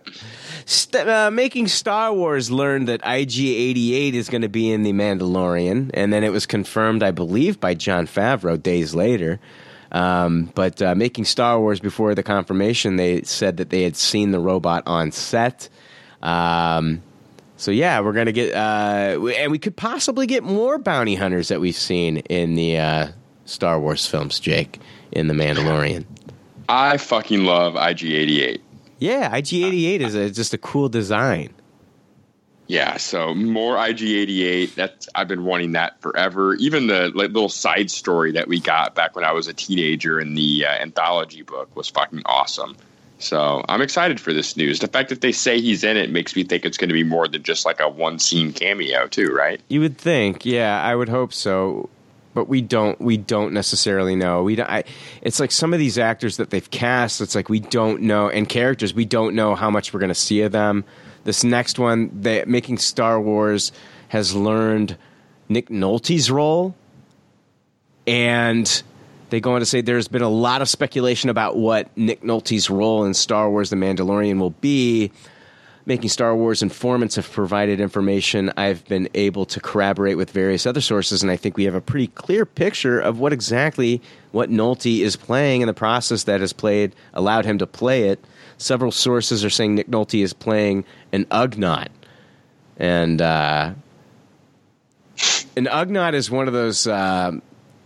St- 0.66 1.08
uh, 1.10 1.30
making 1.32 1.68
Star 1.68 2.14
Wars 2.14 2.50
learned 2.50 2.88
that 2.88 3.02
IG-88 3.04 4.14
is 4.14 4.30
going 4.30 4.42
to 4.44 4.50
be 4.50 4.72
in 4.72 4.84
the 4.84 4.94
Mandalorian, 4.94 5.92
and 5.94 6.14
then 6.14 6.24
it 6.24 6.32
was 6.32 6.46
confirmed, 6.46 7.04
I 7.04 7.12
believe, 7.12 7.60
by 7.60 7.74
Jon 7.74 8.08
Favreau 8.08 8.62
days 8.62 8.96
later. 8.96 9.40
Um, 9.94 10.52
but 10.56 10.82
uh, 10.82 10.96
making 10.96 11.26
Star 11.26 11.60
Wars 11.60 11.80
before 11.80 12.16
the 12.16 12.24
confirmation, 12.24 12.96
they 12.96 13.22
said 13.22 13.58
that 13.58 13.70
they 13.70 13.84
had 13.84 13.96
seen 13.96 14.32
the 14.32 14.40
robot 14.40 14.84
on 14.88 15.12
set. 15.12 15.70
Um, 16.22 17.04
so 17.58 17.70
yeah, 17.72 18.00
we're 18.00 18.14
gonna 18.14 18.32
get, 18.32 18.54
uh, 18.56 19.26
and 19.38 19.52
we 19.52 19.60
could 19.60 19.76
possibly 19.76 20.26
get 20.26 20.44
more 20.44 20.80
bounty 20.80 21.16
hunters 21.16 21.50
that 21.50 21.62
we've 21.62 21.76
seen 21.76 22.18
in 22.18 22.56
the 22.56 22.78
uh, 22.78 23.08
Star 23.46 23.80
Wars 23.80 24.06
films, 24.08 24.40
Jake, 24.40 24.80
in 25.12 25.28
the 25.28 25.34
Mandalorian. 25.34 26.06
I 26.68 26.98
fucking 26.98 27.44
love 27.44 27.76
IG88. 27.76 28.62
Yeah, 29.00 29.36
IG-88 29.36 30.00
is 30.00 30.16
a, 30.16 30.30
just 30.32 30.54
a 30.54 30.58
cool 30.58 30.90
design. 30.90 31.54
Yeah, 32.68 32.98
so 32.98 33.34
more 33.34 33.76
IG88. 33.76 34.76
That's 34.76 35.10
I've 35.14 35.28
been 35.28 35.44
wanting 35.44 35.74
that 35.74 36.00
forever. 36.02 36.56
Even 36.56 36.88
the 36.88 37.12
like, 37.14 37.32
little 37.32 37.50
side 37.50 37.92
story 37.92 38.32
that 38.34 38.48
we 38.48 38.60
got 38.60 38.96
back 38.96 39.16
when 39.16 39.26
I 39.26 39.34
was 39.34 39.48
a 39.48 39.54
teenager 39.54 40.20
in 40.20 40.36
the 40.36 40.66
uh, 40.66 40.72
anthology 40.72 41.42
book 41.42 41.76
was 41.76 41.90
fucking 41.90 42.22
awesome. 42.26 42.78
So 43.20 43.64
I'm 43.70 43.82
excited 43.82 44.20
for 44.20 44.34
this 44.34 44.58
news. 44.58 44.80
The 44.80 44.88
fact 44.88 45.10
that 45.10 45.22
they 45.22 45.32
say 45.32 45.62
he's 45.62 45.84
in 45.84 45.96
it 45.98 46.12
makes 46.12 46.36
me 46.36 46.44
think 46.44 46.66
it's 46.66 46.78
going 46.78 46.90
to 46.90 46.94
be 46.94 47.04
more 47.04 47.28
than 47.28 47.44
just 47.44 47.66
like 47.66 47.80
a 47.80 47.88
one 47.88 48.20
scene 48.20 48.52
cameo, 48.52 49.08
too, 49.08 49.28
right? 49.34 49.62
You 49.70 49.80
would 49.80 49.98
think, 49.98 50.46
yeah, 50.46 50.84
I 50.84 50.94
would 50.94 51.08
hope 51.08 51.34
so, 51.34 51.90
but 52.34 52.50
we 52.50 52.62
don't. 52.62 53.00
We 53.00 53.18
don't 53.18 53.54
necessarily 53.54 54.16
know. 54.16 54.44
We 54.44 54.56
don't. 54.56 54.70
I, 54.70 54.84
it's 55.22 55.40
like 55.40 55.52
some 55.52 55.74
of 55.74 55.80
these 55.80 55.98
actors 55.98 56.38
that 56.38 56.50
they've 56.50 56.70
cast. 56.70 57.22
It's 57.22 57.36
like 57.36 57.48
we 57.48 57.60
don't 57.60 58.02
know, 58.02 58.30
and 58.30 58.48
characters 58.50 58.94
we 58.94 59.06
don't 59.06 59.36
know 59.36 59.56
how 59.56 59.70
much 59.70 59.94
we're 59.94 60.00
going 60.00 60.10
to 60.10 60.16
see 60.16 60.42
of 60.42 60.52
them. 60.52 60.84
This 61.24 61.44
next 61.44 61.80
one, 61.80 62.12
they, 62.22 62.44
making 62.46 62.78
Star 62.80 63.20
Wars 63.20 63.72
has 64.10 64.36
learned 64.36 64.98
Nick 65.50 65.70
Nolte's 65.70 66.30
role, 66.30 66.76
and 68.06 68.84
they 69.30 69.40
go 69.40 69.54
on 69.54 69.62
to 69.62 69.66
say 69.66 69.82
there's 69.82 70.08
been 70.08 70.22
a 70.22 70.30
lot 70.30 70.62
of 70.62 70.70
speculation 70.70 71.30
about 71.30 71.58
what 71.58 71.96
Nick 71.98 72.22
Nolte's 72.22 72.70
role 72.70 73.06
in 73.06 73.14
Star 73.14 73.50
Wars: 73.50 73.70
The 73.70 73.76
Mandalorian 73.76 74.40
will 74.40 74.52
be 74.52 75.12
making 75.86 76.10
Star 76.10 76.36
Wars 76.36 76.62
informants 76.62 77.16
have 77.16 77.30
provided 77.30 77.80
information 77.80 78.52
I've 78.56 78.86
been 78.86 79.10
able 79.14 79.46
to 79.48 79.60
corroborate 79.60 80.18
with 80.18 80.32
various 80.32 80.66
other 80.66 80.82
sources, 80.82 81.22
and 81.22 81.32
I 81.32 81.36
think 81.36 81.58
we 81.58 81.66
have 81.66 81.76
a 81.76 81.82
pretty 81.82 82.08
clear 82.08 82.46
picture 82.46 83.00
of 83.00 83.20
what 83.20 83.34
exactly 83.34 84.02
what 84.32 84.50
Nolte 84.50 85.02
is 85.02 85.16
playing 85.16 85.62
and 85.62 85.70
the 85.70 85.74
process 85.74 86.24
that 86.24 86.42
has 86.42 86.54
played 86.54 86.96
allowed 87.14 87.46
him 87.46 87.58
to 87.58 87.68
play 87.68 88.08
it. 88.10 88.24
Several 88.58 88.92
sources 88.92 89.44
are 89.44 89.50
saying 89.50 89.76
Nick 89.76 89.88
Nolte 89.88 90.24
is 90.24 90.34
playing 90.34 90.86
an 91.12 91.26
Ugnaught, 91.26 91.90
and 92.78 93.22
uh, 93.22 93.74
an 95.58 95.66
Ugnaught 95.66 96.14
is 96.14 96.32
one 96.32 96.48
of 96.48 96.54
those. 96.54 96.88
Uh, 96.88 97.34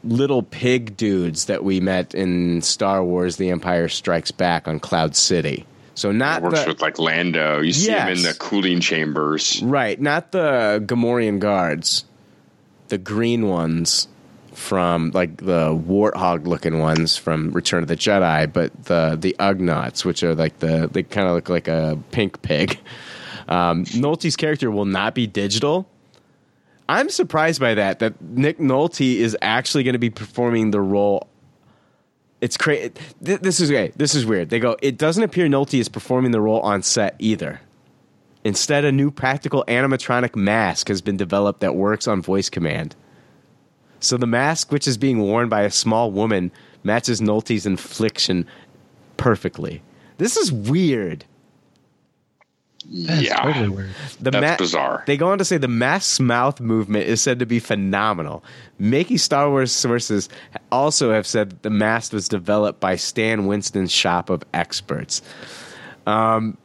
Little 0.03 0.43
pig 0.43 0.95
dudes 0.95 1.45
that 1.45 1.63
we 1.65 1.81
met 1.81 2.13
in 2.13 2.61
Star 2.61 3.03
Wars: 3.03 3.37
The 3.37 3.49
Empire 3.49 3.89
Strikes 3.89 4.31
Back 4.31 4.67
on 4.67 4.79
Cloud 4.79 5.15
City. 5.15 5.65
So 5.95 6.11
not 6.11 6.43
Works 6.43 6.61
the, 6.61 6.67
with 6.69 6.81
like 6.81 6.99
Lando. 6.99 7.59
You 7.59 7.73
see 7.73 7.91
him 7.91 8.09
in 8.09 8.21
the 8.21 8.35
cooling 8.35 8.79
chambers. 8.79 9.59
Right, 9.63 9.99
not 9.99 10.31
the 10.31 10.81
Gamorrean 10.85 11.39
guards, 11.39 12.05
the 12.89 12.99
green 12.99 13.47
ones 13.47 14.07
from 14.57 15.11
like 15.11 15.37
the 15.37 15.69
warthog 15.69 16.47
looking 16.47 16.79
ones 16.79 17.15
from 17.15 17.51
Return 17.51 17.83
of 17.83 17.87
the 17.87 17.95
Jedi, 17.95 18.51
but 18.51 18.85
the 18.85 19.17
the 19.19 19.35
Ugnaughts, 19.39 20.03
which 20.03 20.23
are 20.23 20.35
like 20.35 20.59
the 20.59 20.89
they 20.91 21.03
kind 21.03 21.27
of 21.27 21.35
look 21.35 21.47
like 21.47 21.67
a 21.67 21.97
pink 22.11 22.41
pig. 22.41 22.79
Um, 23.47 23.85
Nolte's 23.85 24.35
character 24.35 24.69
will 24.69 24.83
not 24.83 25.15
be 25.15 25.25
digital. 25.25 25.87
I'm 26.89 27.09
surprised 27.09 27.61
by 27.61 27.75
that. 27.75 27.99
That 27.99 28.21
Nick 28.21 28.57
Nolte 28.57 29.15
is 29.15 29.37
actually 29.41 29.85
going 29.85 29.93
to 29.93 29.99
be 29.99 30.09
performing 30.09 30.71
the 30.71 30.81
role. 30.81 31.29
It's 32.41 32.57
crazy. 32.57 32.91
This 33.21 33.61
is. 33.61 33.69
This 33.95 34.15
is 34.15 34.25
weird. 34.25 34.49
They 34.49 34.59
go. 34.59 34.75
It 34.81 34.97
doesn't 34.97 35.23
appear 35.23 35.47
Nolte 35.47 35.79
is 35.79 35.87
performing 35.87 36.31
the 36.31 36.41
role 36.41 36.59
on 36.59 36.81
set 36.83 37.15
either. 37.19 37.61
Instead, 38.43 38.83
a 38.83 38.91
new 38.91 39.11
practical 39.11 39.63
animatronic 39.67 40.35
mask 40.35 40.89
has 40.89 41.01
been 41.01 41.15
developed 41.15 41.61
that 41.61 41.75
works 41.75 42.07
on 42.07 42.21
voice 42.21 42.49
command. 42.49 42.95
So 43.99 44.17
the 44.17 44.27
mask, 44.27 44.71
which 44.71 44.87
is 44.87 44.97
being 44.97 45.19
worn 45.19 45.49
by 45.49 45.61
a 45.63 45.71
small 45.71 46.11
woman, 46.11 46.51
matches 46.83 47.21
Nolte's 47.21 47.65
infliction 47.65 48.45
perfectly. 49.17 49.81
This 50.17 50.37
is 50.37 50.51
weird. 50.51 51.25
That's 52.89 53.21
yeah. 53.21 53.41
totally 53.41 53.69
weird. 53.69 53.89
The 54.21 54.31
That's 54.31 54.57
bizarre. 54.57 55.03
They 55.07 55.17
go 55.17 55.29
on 55.29 55.37
to 55.39 55.45
say 55.45 55.57
the 55.57 55.67
mask's 55.67 56.19
mouth 56.19 56.61
movement 56.61 57.05
is 57.05 57.21
said 57.21 57.39
to 57.39 57.45
be 57.45 57.59
phenomenal. 57.59 58.43
Making 58.79 59.17
Star 59.17 59.49
Wars 59.49 59.71
sources 59.71 60.29
also 60.71 61.11
have 61.11 61.27
said 61.27 61.49
that 61.49 61.63
the 61.63 61.69
mask 61.69 62.13
was 62.13 62.29
developed 62.29 62.79
by 62.79 62.95
Stan 62.95 63.45
Winston's 63.45 63.91
shop 63.91 64.29
of 64.29 64.43
experts. 64.53 65.21
Um, 66.05 66.57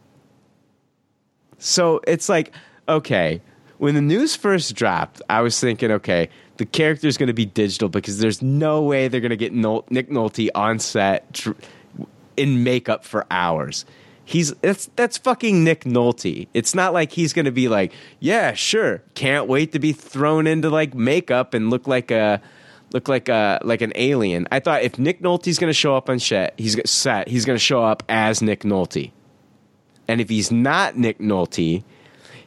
so 1.59 2.01
it's 2.07 2.29
like, 2.29 2.53
okay, 2.89 3.41
when 3.79 3.97
the 3.97 4.01
news 4.01 4.37
first 4.37 4.77
dropped, 4.77 5.21
I 5.29 5.41
was 5.41 5.59
thinking, 5.59 5.91
okay, 5.91 6.29
the 6.57 6.67
character 6.67 7.09
is 7.09 7.17
going 7.17 7.29
to 7.29 7.33
be 7.33 7.47
digital 7.47 7.89
because 7.89 8.19
there's 8.19 8.43
no 8.43 8.83
way 8.83 9.09
they're 9.09 9.21
going 9.21 9.31
to 9.31 9.37
get 9.37 9.53
Nol- 9.53 9.85
Nick 9.91 10.11
Nolte 10.11 10.49
on 10.55 10.79
set 10.79 11.33
tr- 11.35 11.53
in 12.37 12.63
makeup 12.65 13.05
for 13.05 13.27
hours. 13.31 13.85
He's 14.25 14.53
that's 14.55 14.89
that's 14.95 15.19
fucking 15.19 15.65
Nick 15.65 15.85
Nolte. 15.85 16.47
It's 16.55 16.75
not 16.75 16.93
like 16.93 17.13
he's 17.13 17.33
going 17.33 17.45
to 17.45 17.53
be 17.53 17.69
like, 17.69 17.93
yeah, 18.21 18.53
sure, 18.53 19.03
can't 19.15 19.49
wait 19.49 19.73
to 19.73 19.79
be 19.79 19.93
thrown 19.93 20.47
into 20.47 20.71
like 20.71 20.95
makeup 20.95 21.55
and 21.55 21.71
look 21.71 21.89
like 21.89 22.11
a 22.11 22.41
look 22.93 23.09
like 23.09 23.29
a 23.29 23.61
like 23.65 23.81
an 23.81 23.93
alien. 23.97 24.47
I 24.53 24.61
thought 24.61 24.83
if 24.83 24.99
Nick 24.99 25.21
Nolte's 25.21 25.59
going 25.59 25.71
to 25.71 25.75
show 25.75 25.97
up 25.97 26.09
on 26.09 26.19
set, 26.19 26.55
he's 26.57 26.79
set, 26.89 27.29
he's 27.29 27.45
going 27.45 27.57
to 27.57 27.65
show 27.65 27.83
up 27.83 28.03
as 28.09 28.43
Nick 28.43 28.61
Nolte. 28.61 29.11
And 30.07 30.21
if 30.21 30.29
he's 30.29 30.53
not 30.53 30.97
Nick 30.97 31.19
Nolte, 31.19 31.83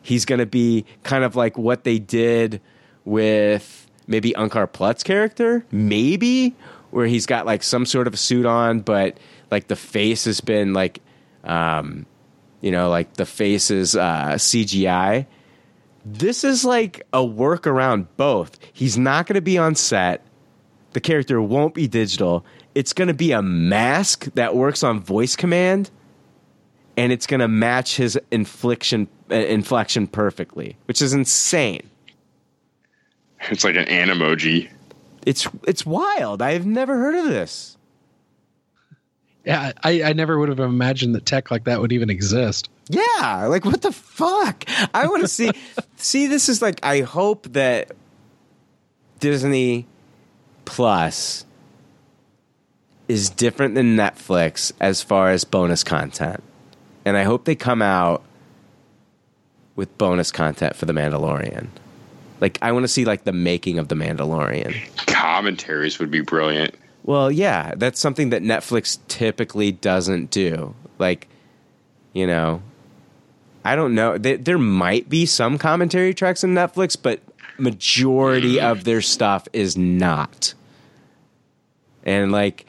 he's 0.02 0.26
going 0.26 0.40
to 0.40 0.46
be 0.46 0.86
kind 1.04 1.24
of 1.24 1.36
like 1.36 1.58
what 1.58 1.84
they 1.84 2.00
did 2.00 2.62
with 3.04 3.85
maybe 4.08 4.32
Unkar 4.34 4.72
Plutt's 4.72 5.04
character, 5.04 5.66
maybe, 5.72 6.56
where 6.92 7.08
he's 7.08 7.26
got 7.26 7.46
like 7.46 7.64
some 7.64 7.86
sort 7.86 8.08
of 8.08 8.14
a 8.14 8.18
suit 8.18 8.46
on, 8.46 8.82
but 8.82 9.18
like 9.52 9.68
the 9.68 9.76
face 9.76 10.26
has 10.26 10.42
been 10.42 10.74
like, 10.74 11.02
um, 11.44 12.06
you 12.62 12.72
know, 12.72 12.90
like 12.90 13.14
the 13.14 13.26
face 13.26 13.70
is 13.72 13.96
uh, 13.96 14.34
CGI. 14.34 15.26
This 16.06 16.44
is 16.44 16.64
like 16.64 17.06
a 17.14 17.24
work 17.24 17.66
around 17.68 18.08
both. 18.18 18.58
He's 18.74 18.98
not 18.98 19.28
going 19.28 19.36
to 19.36 19.42
be 19.42 19.58
on 19.58 19.76
set. 19.76 20.24
The 20.94 21.02
character 21.02 21.42
won't 21.42 21.74
be 21.74 21.88
digital. 21.88 22.46
It's 22.74 22.94
going 22.94 23.08
to 23.08 23.14
be 23.14 23.32
a 23.32 23.42
mask 23.42 24.26
that 24.36 24.56
works 24.56 24.84
on 24.84 25.02
voice 25.02 25.36
command 25.36 25.90
and 26.98 27.12
it's 27.12 27.28
going 27.28 27.40
to 27.40 27.48
match 27.48 27.98
his 27.98 28.18
infliction 28.32 29.08
uh, 29.32 29.36
inflection 29.36 30.08
perfectly, 30.08 30.78
which 30.86 31.02
is 31.02 31.14
insane. 31.14 31.90
It's 33.52 33.64
like 33.64 33.76
an 33.76 33.86
emoji. 33.86 34.70
It's 35.26 35.48
it's 35.68 35.86
wild. 35.86 36.42
I've 36.42 36.66
never 36.66 36.98
heard 36.98 37.16
of 37.16 37.26
this. 37.26 37.78
Yeah, 39.46 39.74
I, 39.84 40.02
I 40.02 40.14
never 40.14 40.40
would 40.40 40.50
have 40.50 40.60
imagined 40.60 41.14
that 41.14 41.26
tech 41.26 41.52
like 41.52 41.66
that 41.66 41.80
would 41.80 41.92
even 41.92 42.10
exist. 42.10 42.70
Yeah, 42.90 43.46
like 43.48 43.66
what 43.66 43.82
the 43.82 43.92
fuck? 43.92 44.64
I 44.94 45.08
want 45.08 45.22
to 45.22 45.28
see. 45.40 45.52
see, 45.98 46.28
this 46.28 46.50
is 46.50 46.62
like 46.62 46.80
I 46.84 47.02
hope 47.02 47.54
that 47.54 47.92
Disney 49.20 49.86
Plus 50.66 51.46
is 53.08 53.30
different 53.30 53.76
than 53.76 53.96
Netflix 53.96 54.72
as 54.80 55.04
far 55.04 55.30
as 55.30 55.44
bonus 55.44 55.84
content, 55.84 56.42
and 57.04 57.16
I 57.16 57.24
hope 57.24 57.46
they 57.46 57.56
come 57.56 57.82
out 57.82 58.24
with 59.76 59.96
bonus 59.98 60.32
content 60.32 60.76
for 60.76 60.86
The 60.86 60.94
Mandalorian. 60.94 61.68
Like 62.42 62.60
I 62.62 62.72
want 62.72 62.84
to 62.84 62.88
see 62.88 63.06
like 63.06 63.24
the 63.24 63.34
making 63.34 63.80
of 63.80 63.88
The 63.88 63.96
Mandalorian. 63.96 64.76
Commentaries 65.08 66.00
would 66.00 66.12
be 66.12 66.22
brilliant. 66.22 66.76
Well, 67.04 67.32
yeah, 67.32 67.74
that's 67.76 68.00
something 68.00 68.32
that 68.32 68.42
Netflix 68.42 68.98
typically 69.08 69.72
doesn't 69.72 70.32
do. 70.32 70.74
Like, 70.98 71.28
you 72.14 72.26
know, 72.26 72.62
I 73.64 73.76
don't 73.76 73.94
know. 73.94 74.18
There, 74.18 74.38
there 74.38 74.58
might 74.58 75.08
be 75.08 75.26
some 75.26 75.58
commentary 75.58 76.14
tracks 76.14 76.44
in 76.44 76.56
Netflix, 76.56 76.98
but 77.00 77.22
majority 77.58 78.56
mm. 78.56 78.72
of 78.72 78.86
their 78.86 79.02
stuff 79.02 79.48
is 79.54 79.78
not. 79.78 80.56
And 82.04 82.32
like, 82.32 82.66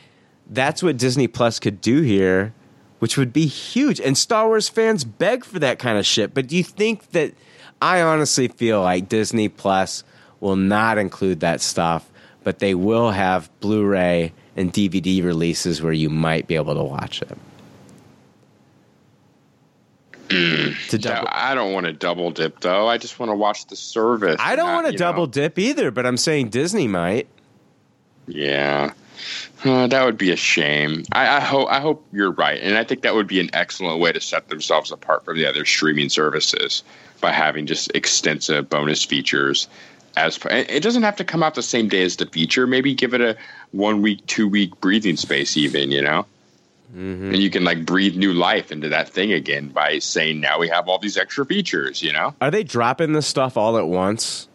that's 0.49 0.83
what 0.83 0.97
Disney 0.99 1.29
Plus 1.29 1.59
could 1.59 1.81
do 1.81 2.03
here, 2.03 2.53
which 2.99 3.17
would 3.17 3.33
be 3.33 3.47
huge. 3.47 4.01
And 4.01 4.17
Star 4.19 4.47
Wars 4.47 4.69
fans 4.69 5.05
beg 5.05 5.45
for 5.45 5.59
that 5.59 5.79
kind 5.79 5.99
of 5.99 6.07
shit. 6.07 6.35
But 6.35 6.47
do 6.47 6.57
you 6.57 6.65
think 6.65 7.11
that? 7.13 7.35
I 7.83 8.03
honestly 8.03 8.49
feel 8.49 8.83
like 8.83 9.09
Disney 9.09 9.49
Plus 9.49 10.03
will 10.41 10.57
not 10.57 10.99
include 10.99 11.41
that 11.41 11.61
stuff 11.61 12.09
but 12.47 12.61
they 12.61 12.77
will 12.77 13.11
have 13.11 13.51
Blu-ray 13.59 14.33
and 14.55 14.73
DVD 14.73 15.21
releases 15.25 15.83
where 15.83 15.93
you 15.93 16.09
might 16.09 16.47
be 16.47 16.55
able 16.55 16.77
to 16.77 16.83
watch 16.85 17.21
it. 17.21 17.37
to 20.29 20.97
double- 20.97 21.27
I 21.33 21.57
don't 21.57 21.73
want 21.73 21.87
to 21.87 21.93
double 21.93 22.31
dip 22.31 22.61
though. 22.61 22.87
I 22.87 22.99
just 22.99 23.19
want 23.19 23.31
to 23.33 23.35
watch 23.35 23.67
the 23.67 23.75
service. 23.75 24.37
I 24.39 24.55
don't 24.55 24.67
not, 24.69 24.85
want 24.85 24.93
to 24.93 24.97
double 24.97 25.25
know. 25.27 25.33
dip 25.33 25.59
either, 25.59 25.91
but 25.91 26.07
I'm 26.07 26.17
saying 26.17 26.51
Disney 26.51 26.87
might. 26.87 27.27
Yeah, 28.29 28.93
Uh, 29.65 29.89
that 29.89 30.05
would 30.05 30.17
be 30.19 30.31
a 30.31 30.37
shame. 30.37 31.03
I, 31.11 31.39
I 31.39 31.41
hope 31.41 31.69
I 31.69 31.81
hope 31.81 32.07
you're 32.13 32.31
right, 32.33 32.61
and 32.63 32.79
I 32.79 32.85
think 32.85 33.03
that 33.03 33.15
would 33.17 33.27
be 33.27 33.41
an 33.41 33.51
excellent 33.55 33.99
way 33.99 34.13
to 34.13 34.21
set 34.21 34.49
themselves 34.51 34.93
apart 34.93 35.25
from 35.25 35.37
the 35.37 35.47
other 35.47 35.65
streaming 35.65 36.11
services 36.11 36.85
by 37.21 37.33
having 37.33 37.67
just 37.67 37.91
extensive 37.95 38.69
bonus 38.69 39.05
features. 39.05 39.69
As 40.17 40.39
it 40.51 40.83
doesn't 40.83 41.03
have 41.03 41.17
to 41.17 41.25
come 41.25 41.43
out 41.43 41.55
the 41.55 41.63
same 41.63 41.89
day 41.89 42.03
as 42.03 42.17
the 42.17 42.27
feature. 42.27 42.67
Maybe 42.67 42.95
give 42.95 43.13
it 43.13 43.21
a 43.21 43.37
one 43.73 44.01
week, 44.01 44.25
two 44.27 44.49
week 44.49 44.81
breathing 44.81 45.17
space, 45.17 45.57
even 45.57 45.91
you 45.91 46.01
know. 46.01 46.25
Mm-hmm. 46.95 47.35
And 47.35 47.37
you 47.37 47.51
can 47.51 47.65
like 47.65 47.85
breathe 47.85 48.17
new 48.17 48.33
life 48.33 48.73
into 48.73 48.89
that 48.89 49.11
thing 49.11 49.33
again 49.33 49.69
by 49.69 49.99
saying, 49.99 50.41
"Now 50.41 50.59
we 50.59 50.69
have 50.69 50.89
all 50.89 50.99
these 50.99 51.19
extra 51.19 51.45
features." 51.45 52.03
You 52.03 52.15
know. 52.15 52.35
Are 52.41 52.51
they 52.51 52.65
dropping 52.65 53.13
this 53.13 53.27
stuff 53.27 53.59
all 53.59 53.77
at 53.77 53.89
once, 53.89 54.49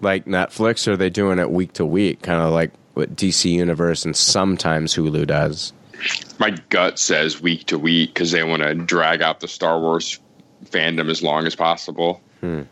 like 0.00 0.24
Netflix, 0.24 0.88
or 0.88 0.92
are 0.92 0.96
they 0.96 1.10
doing 1.10 1.38
it 1.38 1.52
week 1.52 1.74
to 1.74 1.86
week, 1.86 2.22
kind 2.22 2.42
of 2.42 2.52
like 2.52 2.72
what 2.94 3.14
DC 3.14 3.48
Universe 3.48 4.04
and 4.04 4.16
sometimes 4.16 4.96
Hulu 4.96 5.26
does? 5.26 5.72
my 6.38 6.50
gut 6.68 6.98
says 6.98 7.40
week 7.40 7.66
to 7.66 7.78
week 7.78 8.14
because 8.14 8.30
they 8.30 8.42
want 8.42 8.62
to 8.62 8.74
drag 8.74 9.22
out 9.22 9.40
the 9.40 9.48
Star 9.48 9.78
Wars 9.80 10.18
fandom 10.66 11.08
as 11.10 11.22
long 11.22 11.46
as 11.46 11.54
possible. 11.54 12.20
Hmm. 12.40 12.62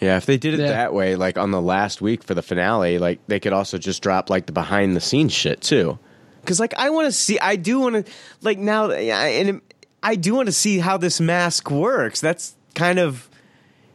Yeah, 0.00 0.16
if 0.16 0.24
they 0.26 0.38
did 0.38 0.54
it 0.54 0.60
Yeah. 0.60 0.68
that 0.68 0.94
way, 0.94 1.14
like 1.16 1.36
on 1.36 1.50
the 1.50 1.60
last 1.60 2.00
week 2.00 2.22
for 2.24 2.34
the 2.34 2.42
finale, 2.42 2.98
like 2.98 3.18
they 3.26 3.38
could 3.38 3.52
also 3.52 3.76
just 3.78 4.02
drop 4.02 4.30
like 4.30 4.46
the 4.46 4.52
behind 4.52 4.96
the 4.96 5.00
scenes 5.00 5.32
shit 5.32 5.60
too. 5.60 5.98
Because 6.40 6.58
like 6.58 6.72
I 6.78 6.88
want 6.90 7.06
to 7.06 7.12
see, 7.12 7.38
I 7.38 7.56
do 7.56 7.80
want 7.80 8.06
to 8.06 8.12
like 8.40 8.58
now, 8.58 8.90
and 8.90 9.60
I 10.02 10.16
do 10.16 10.34
want 10.34 10.46
to 10.46 10.52
see 10.52 10.78
how 10.78 10.96
this 10.96 11.20
mask 11.20 11.70
works. 11.70 12.20
That's 12.20 12.54
kind 12.74 12.98
of 12.98 13.28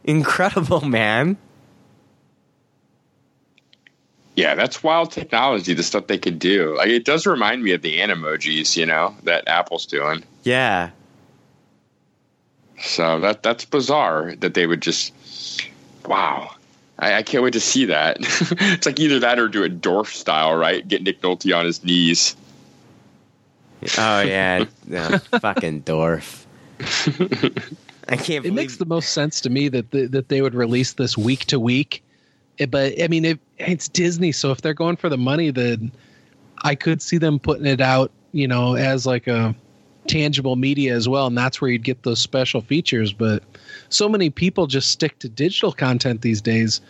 incredible, 0.04 0.80
man. 0.88 1.38
Yeah, 4.36 4.54
that's 4.54 4.82
wild 4.82 5.10
technology. 5.12 5.72
The 5.72 5.82
stuff 5.82 6.08
they 6.08 6.18
could 6.18 6.38
do, 6.38 6.76
like 6.76 6.88
it 6.88 7.04
does 7.06 7.26
remind 7.26 7.62
me 7.62 7.72
of 7.72 7.80
the 7.82 7.98
animojis, 8.00 8.76
you 8.76 8.84
know, 8.84 9.16
that 9.24 9.48
Apple's 9.48 9.86
doing. 9.86 10.22
Yeah, 10.42 10.90
So 12.80 13.20
that 13.20 13.42
that's 13.42 13.64
bizarre 13.64 14.34
that 14.36 14.54
they 14.54 14.66
would 14.66 14.82
just. 14.82 15.12
Wow, 16.06 16.54
I, 16.98 17.14
I 17.14 17.22
can't 17.22 17.42
wait 17.42 17.52
to 17.54 17.60
see 17.60 17.84
that. 17.86 18.18
it's 18.20 18.86
like 18.86 19.00
either 19.00 19.18
that 19.20 19.38
or 19.38 19.48
do 19.48 19.62
it 19.62 19.80
Dorf 19.80 20.14
style, 20.14 20.54
right? 20.54 20.86
Get 20.86 21.02
Nick 21.02 21.20
Nolte 21.20 21.56
on 21.56 21.64
his 21.64 21.82
knees. 21.82 22.36
Oh 23.98 24.20
yeah, 24.20 24.64
yeah 24.88 25.18
fucking 25.18 25.80
Dorf. 25.80 26.46
I 28.08 28.16
can't. 28.16 28.42
Believe 28.42 28.46
it 28.46 28.52
makes 28.52 28.76
the 28.76 28.86
most 28.86 29.12
sense 29.12 29.40
to 29.42 29.50
me 29.50 29.68
that 29.68 29.90
the, 29.90 30.06
that 30.06 30.28
they 30.28 30.42
would 30.42 30.54
release 30.54 30.94
this 30.94 31.16
week 31.16 31.46
to 31.46 31.58
week. 31.58 32.02
But 32.70 33.00
I 33.02 33.08
mean, 33.08 33.24
it, 33.24 33.40
it's 33.58 33.88
Disney, 33.88 34.32
so 34.32 34.50
if 34.50 34.62
they're 34.62 34.74
going 34.74 34.96
for 34.96 35.08
the 35.08 35.18
money, 35.18 35.50
then 35.50 35.92
I 36.62 36.74
could 36.74 37.02
see 37.02 37.18
them 37.18 37.38
putting 37.38 37.66
it 37.66 37.80
out, 37.80 38.10
you 38.32 38.48
know, 38.48 38.76
as 38.76 39.04
like 39.06 39.26
a 39.26 39.54
tangible 40.06 40.56
media 40.56 40.94
as 40.94 41.08
well, 41.08 41.26
and 41.26 41.36
that's 41.36 41.60
where 41.60 41.70
you'd 41.70 41.84
get 41.84 42.02
those 42.02 42.20
special 42.20 42.60
features. 42.60 43.12
But 43.12 43.42
so 43.88 44.08
many 44.08 44.30
people 44.30 44.66
just 44.66 44.90
stick 44.90 45.18
to 45.20 45.28
digital 45.28 45.72
content 45.72 46.22
these 46.22 46.40
days, 46.40 46.80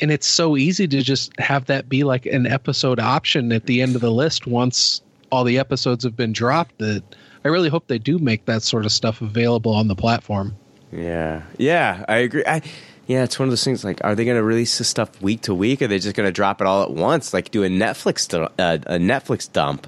and 0.00 0.10
it's 0.10 0.26
so 0.26 0.56
easy 0.56 0.86
to 0.88 1.02
just 1.02 1.38
have 1.40 1.66
that 1.66 1.88
be 1.88 2.04
like 2.04 2.26
an 2.26 2.46
episode 2.46 3.00
option 3.00 3.52
at 3.52 3.66
the 3.66 3.82
end 3.82 3.94
of 3.94 4.00
the 4.00 4.12
list 4.12 4.46
once 4.46 5.00
all 5.30 5.44
the 5.44 5.58
episodes 5.58 6.04
have 6.04 6.16
been 6.16 6.32
dropped. 6.32 6.78
That 6.78 7.02
I 7.44 7.48
really 7.48 7.68
hope 7.68 7.86
they 7.86 7.98
do 7.98 8.18
make 8.18 8.44
that 8.46 8.62
sort 8.62 8.84
of 8.84 8.92
stuff 8.92 9.22
available 9.22 9.72
on 9.72 9.88
the 9.88 9.96
platform. 9.96 10.56
Yeah, 10.92 11.42
yeah, 11.58 12.04
I 12.08 12.16
agree. 12.18 12.44
I, 12.46 12.62
yeah, 13.08 13.24
it's 13.24 13.38
one 13.38 13.48
of 13.48 13.52
those 13.52 13.64
things. 13.64 13.84
Like, 13.84 14.04
are 14.04 14.14
they 14.14 14.26
going 14.26 14.36
to 14.36 14.42
release 14.42 14.78
this 14.78 14.88
stuff 14.88 15.20
week 15.22 15.40
to 15.42 15.54
week? 15.54 15.80
Or 15.80 15.86
are 15.86 15.88
they 15.88 15.98
just 15.98 16.14
going 16.14 16.28
to 16.28 16.32
drop 16.32 16.60
it 16.60 16.66
all 16.66 16.82
at 16.82 16.90
once? 16.90 17.32
Like, 17.32 17.50
do 17.50 17.64
a 17.64 17.68
Netflix 17.68 18.32
uh, 18.34 18.48
a 18.58 18.98
Netflix 18.98 19.50
dump? 19.50 19.86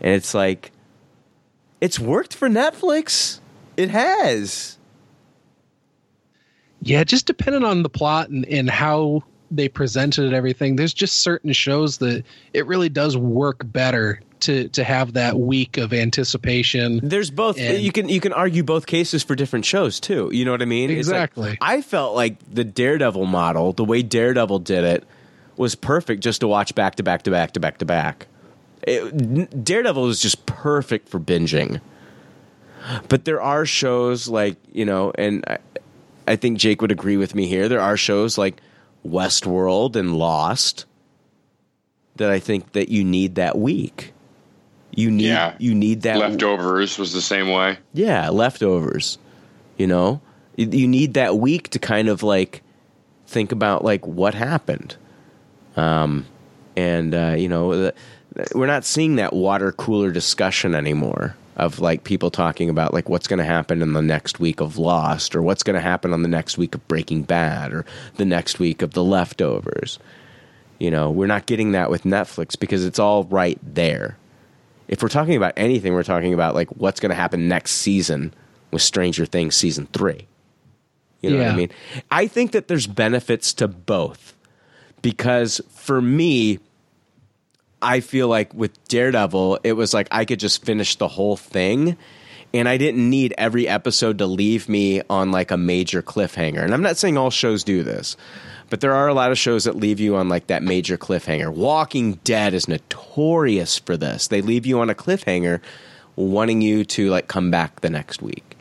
And 0.00 0.14
it's 0.14 0.34
like, 0.34 0.70
it's 1.80 1.98
worked 1.98 2.34
for 2.34 2.48
Netflix. 2.48 3.40
It 3.76 3.90
has. 3.90 4.76
Yeah, 6.82 7.04
just 7.04 7.26
depending 7.26 7.64
on 7.64 7.82
the 7.82 7.88
plot 7.90 8.30
and, 8.30 8.46
and 8.46 8.70
how 8.70 9.22
they 9.50 9.68
presented 9.68 10.26
it, 10.26 10.32
everything. 10.34 10.76
There's 10.76 10.94
just 10.94 11.18
certain 11.22 11.52
shows 11.52 11.98
that 11.98 12.24
it 12.54 12.66
really 12.66 12.88
does 12.88 13.16
work 13.16 13.60
better 13.64 14.20
to 14.40 14.68
to 14.68 14.82
have 14.84 15.12
that 15.12 15.38
week 15.38 15.76
of 15.76 15.92
anticipation. 15.92 17.00
There's 17.02 17.30
both. 17.30 17.58
And- 17.58 17.78
you 17.82 17.92
can 17.92 18.08
you 18.08 18.20
can 18.20 18.32
argue 18.32 18.62
both 18.62 18.86
cases 18.86 19.22
for 19.22 19.34
different 19.34 19.66
shows 19.66 20.00
too. 20.00 20.30
You 20.32 20.44
know 20.46 20.52
what 20.52 20.62
I 20.62 20.66
mean? 20.66 20.90
It's 20.90 21.08
like- 21.08 21.16
Exactly. 21.30 21.58
I 21.60 21.82
felt 21.82 22.14
like 22.14 22.36
the 22.50 22.64
Daredevil 22.64 23.26
model, 23.26 23.72
the 23.74 23.84
way 23.84 24.02
Daredevil 24.02 24.60
did 24.60 24.84
it, 24.84 25.04
was 25.56 25.74
perfect 25.74 26.22
just 26.22 26.40
to 26.40 26.48
watch 26.48 26.74
back 26.74 26.94
to 26.94 27.02
back 27.02 27.22
to 27.24 27.30
back 27.30 27.52
to 27.52 27.60
back 27.60 27.76
to 27.78 27.84
back. 27.84 28.26
It, 28.82 29.64
Daredevil 29.64 30.08
is 30.08 30.20
just 30.20 30.46
perfect 30.46 31.08
for 31.08 31.20
binging. 31.20 31.80
But 33.08 33.24
there 33.24 33.40
are 33.42 33.66
shows 33.66 34.28
like 34.28 34.56
you 34.72 34.84
know, 34.84 35.12
and 35.16 35.44
I, 35.46 35.58
I 36.26 36.36
think 36.36 36.58
Jake 36.58 36.80
would 36.80 36.90
agree 36.92 37.16
with 37.16 37.34
me 37.34 37.46
here. 37.46 37.68
There 37.68 37.80
are 37.80 37.96
shows 37.96 38.38
like 38.38 38.60
Westworld 39.06 39.96
and 39.96 40.16
Lost 40.16 40.86
that 42.16 42.30
I 42.30 42.38
think 42.38 42.72
that 42.72 42.88
you 42.88 43.04
need 43.04 43.34
that 43.36 43.58
week. 43.58 44.12
You 44.92 45.10
need 45.10 45.26
Yeah. 45.28 45.54
you 45.58 45.74
need 45.74 46.02
that 46.02 46.18
Leftovers 46.18 46.98
was 46.98 47.12
the 47.12 47.20
same 47.20 47.48
way. 47.50 47.78
yeah, 47.92 48.28
leftovers. 48.30 49.18
You 49.76 49.86
know, 49.86 50.20
you, 50.56 50.68
you 50.70 50.88
need 50.88 51.14
that 51.14 51.36
week 51.38 51.68
to 51.70 51.78
kind 51.78 52.08
of 52.08 52.22
like 52.22 52.62
think 53.26 53.52
about 53.52 53.84
like 53.84 54.06
what 54.06 54.34
happened. 54.34 54.96
Um, 55.76 56.26
and 56.76 57.14
uh, 57.14 57.34
you 57.38 57.48
know, 57.48 57.76
the, 57.76 57.94
we're 58.54 58.66
not 58.66 58.84
seeing 58.84 59.16
that 59.16 59.32
water 59.32 59.72
cooler 59.72 60.10
discussion 60.10 60.74
anymore 60.74 61.36
of 61.56 61.80
like 61.80 62.04
people 62.04 62.30
talking 62.30 62.70
about 62.70 62.94
like 62.94 63.08
what's 63.08 63.26
going 63.26 63.38
to 63.38 63.44
happen 63.44 63.82
in 63.82 63.92
the 63.92 64.02
next 64.02 64.40
week 64.40 64.60
of 64.60 64.78
Lost 64.78 65.36
or 65.36 65.42
what's 65.42 65.62
going 65.62 65.74
to 65.74 65.80
happen 65.80 66.12
on 66.12 66.22
the 66.22 66.28
next 66.28 66.56
week 66.56 66.74
of 66.74 66.86
Breaking 66.88 67.22
Bad 67.22 67.72
or 67.72 67.84
the 68.16 68.24
next 68.24 68.58
week 68.58 68.82
of 68.82 68.92
The 68.92 69.04
Leftovers. 69.04 69.98
You 70.78 70.90
know, 70.90 71.10
we're 71.10 71.26
not 71.26 71.46
getting 71.46 71.72
that 71.72 71.90
with 71.90 72.04
Netflix 72.04 72.58
because 72.58 72.84
it's 72.84 72.98
all 72.98 73.24
right 73.24 73.58
there. 73.62 74.16
If 74.88 75.02
we're 75.02 75.08
talking 75.08 75.36
about 75.36 75.52
anything, 75.56 75.92
we're 75.92 76.02
talking 76.02 76.32
about 76.32 76.54
like 76.54 76.68
what's 76.70 77.00
going 77.00 77.10
to 77.10 77.16
happen 77.16 77.48
next 77.48 77.72
season 77.72 78.32
with 78.70 78.80
Stranger 78.82 79.26
Things 79.26 79.54
season 79.54 79.86
three. 79.92 80.26
You 81.20 81.30
know 81.30 81.38
what 81.38 81.48
I 81.48 81.56
mean? 81.56 81.70
I 82.10 82.26
think 82.26 82.52
that 82.52 82.68
there's 82.68 82.86
benefits 82.86 83.52
to 83.54 83.68
both 83.68 84.34
because 85.02 85.60
for 85.68 86.00
me, 86.00 86.58
I 87.82 88.00
feel 88.00 88.28
like 88.28 88.52
with 88.54 88.82
Daredevil, 88.88 89.60
it 89.64 89.72
was 89.72 89.94
like 89.94 90.08
I 90.10 90.24
could 90.24 90.40
just 90.40 90.64
finish 90.64 90.96
the 90.96 91.08
whole 91.08 91.36
thing 91.36 91.96
and 92.52 92.68
I 92.68 92.76
didn't 92.76 93.08
need 93.08 93.34
every 93.38 93.68
episode 93.68 94.18
to 94.18 94.26
leave 94.26 94.68
me 94.68 95.02
on 95.08 95.30
like 95.30 95.50
a 95.50 95.56
major 95.56 96.02
cliffhanger. 96.02 96.62
And 96.62 96.74
I'm 96.74 96.82
not 96.82 96.96
saying 96.96 97.16
all 97.16 97.30
shows 97.30 97.62
do 97.62 97.82
this, 97.82 98.16
but 98.70 98.80
there 98.80 98.94
are 98.94 99.08
a 99.08 99.14
lot 99.14 99.30
of 99.30 99.38
shows 99.38 99.64
that 99.64 99.76
leave 99.76 100.00
you 100.00 100.16
on 100.16 100.28
like 100.28 100.48
that 100.48 100.62
major 100.62 100.98
cliffhanger. 100.98 101.52
Walking 101.52 102.14
Dead 102.24 102.52
is 102.52 102.66
notorious 102.66 103.78
for 103.78 103.96
this. 103.96 104.28
They 104.28 104.42
leave 104.42 104.66
you 104.66 104.80
on 104.80 104.90
a 104.90 104.94
cliffhanger 104.94 105.60
wanting 106.16 106.60
you 106.60 106.84
to 106.84 107.08
like 107.08 107.28
come 107.28 107.50
back 107.50 107.80
the 107.80 107.90
next 107.90 108.20
week. 108.20 108.56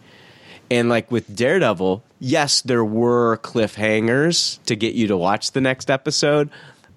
And 0.72 0.88
like 0.88 1.10
with 1.12 1.36
Daredevil, 1.36 2.04
yes, 2.20 2.62
there 2.62 2.86
were 2.86 3.38
cliffhangers 3.38 4.64
to 4.66 4.76
get 4.76 4.94
you 4.94 5.08
to 5.08 5.18
watch 5.18 5.52
the 5.52 5.62
next 5.62 5.90
episode, 5.90 6.52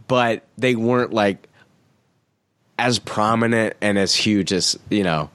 but 0.09 0.47
they 0.59 0.75
weren't 0.75 1.15
like 1.15 1.49
as 2.78 2.99
prominent 2.99 3.75
and 3.81 3.99
as 3.99 4.15
huge 4.15 4.52
as, 4.52 4.78
you 4.91 5.02
know, 5.02 5.31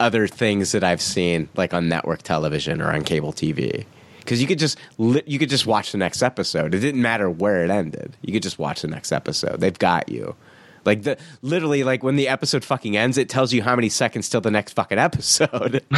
other 0.00 0.26
things 0.26 0.72
that 0.72 0.84
I've 0.84 1.02
seen 1.02 1.48
like 1.56 1.74
on 1.74 1.88
network 1.88 2.22
television 2.22 2.80
or 2.80 2.92
on 2.92 3.02
cable 3.02 3.32
TV. 3.32 3.84
Cuz 4.26 4.40
you 4.40 4.46
could 4.46 4.58
just 4.58 4.78
li- 4.98 5.22
you 5.26 5.38
could 5.38 5.48
just 5.48 5.66
watch 5.66 5.92
the 5.92 5.98
next 5.98 6.22
episode. 6.22 6.74
It 6.74 6.80
didn't 6.80 7.02
matter 7.02 7.28
where 7.30 7.64
it 7.64 7.70
ended. 7.70 8.16
You 8.22 8.32
could 8.32 8.42
just 8.42 8.58
watch 8.58 8.82
the 8.82 8.88
next 8.88 9.10
episode. 9.10 9.60
They've 9.60 9.78
got 9.78 10.08
you. 10.08 10.36
Like 10.84 11.02
the 11.02 11.18
literally 11.42 11.84
like 11.84 12.02
when 12.02 12.16
the 12.16 12.28
episode 12.28 12.64
fucking 12.64 12.96
ends, 12.96 13.18
it 13.18 13.28
tells 13.28 13.52
you 13.52 13.62
how 13.62 13.74
many 13.76 13.88
seconds 13.88 14.28
till 14.28 14.40
the 14.40 14.50
next 14.50 14.72
fucking 14.74 14.98
episode. 14.98 15.82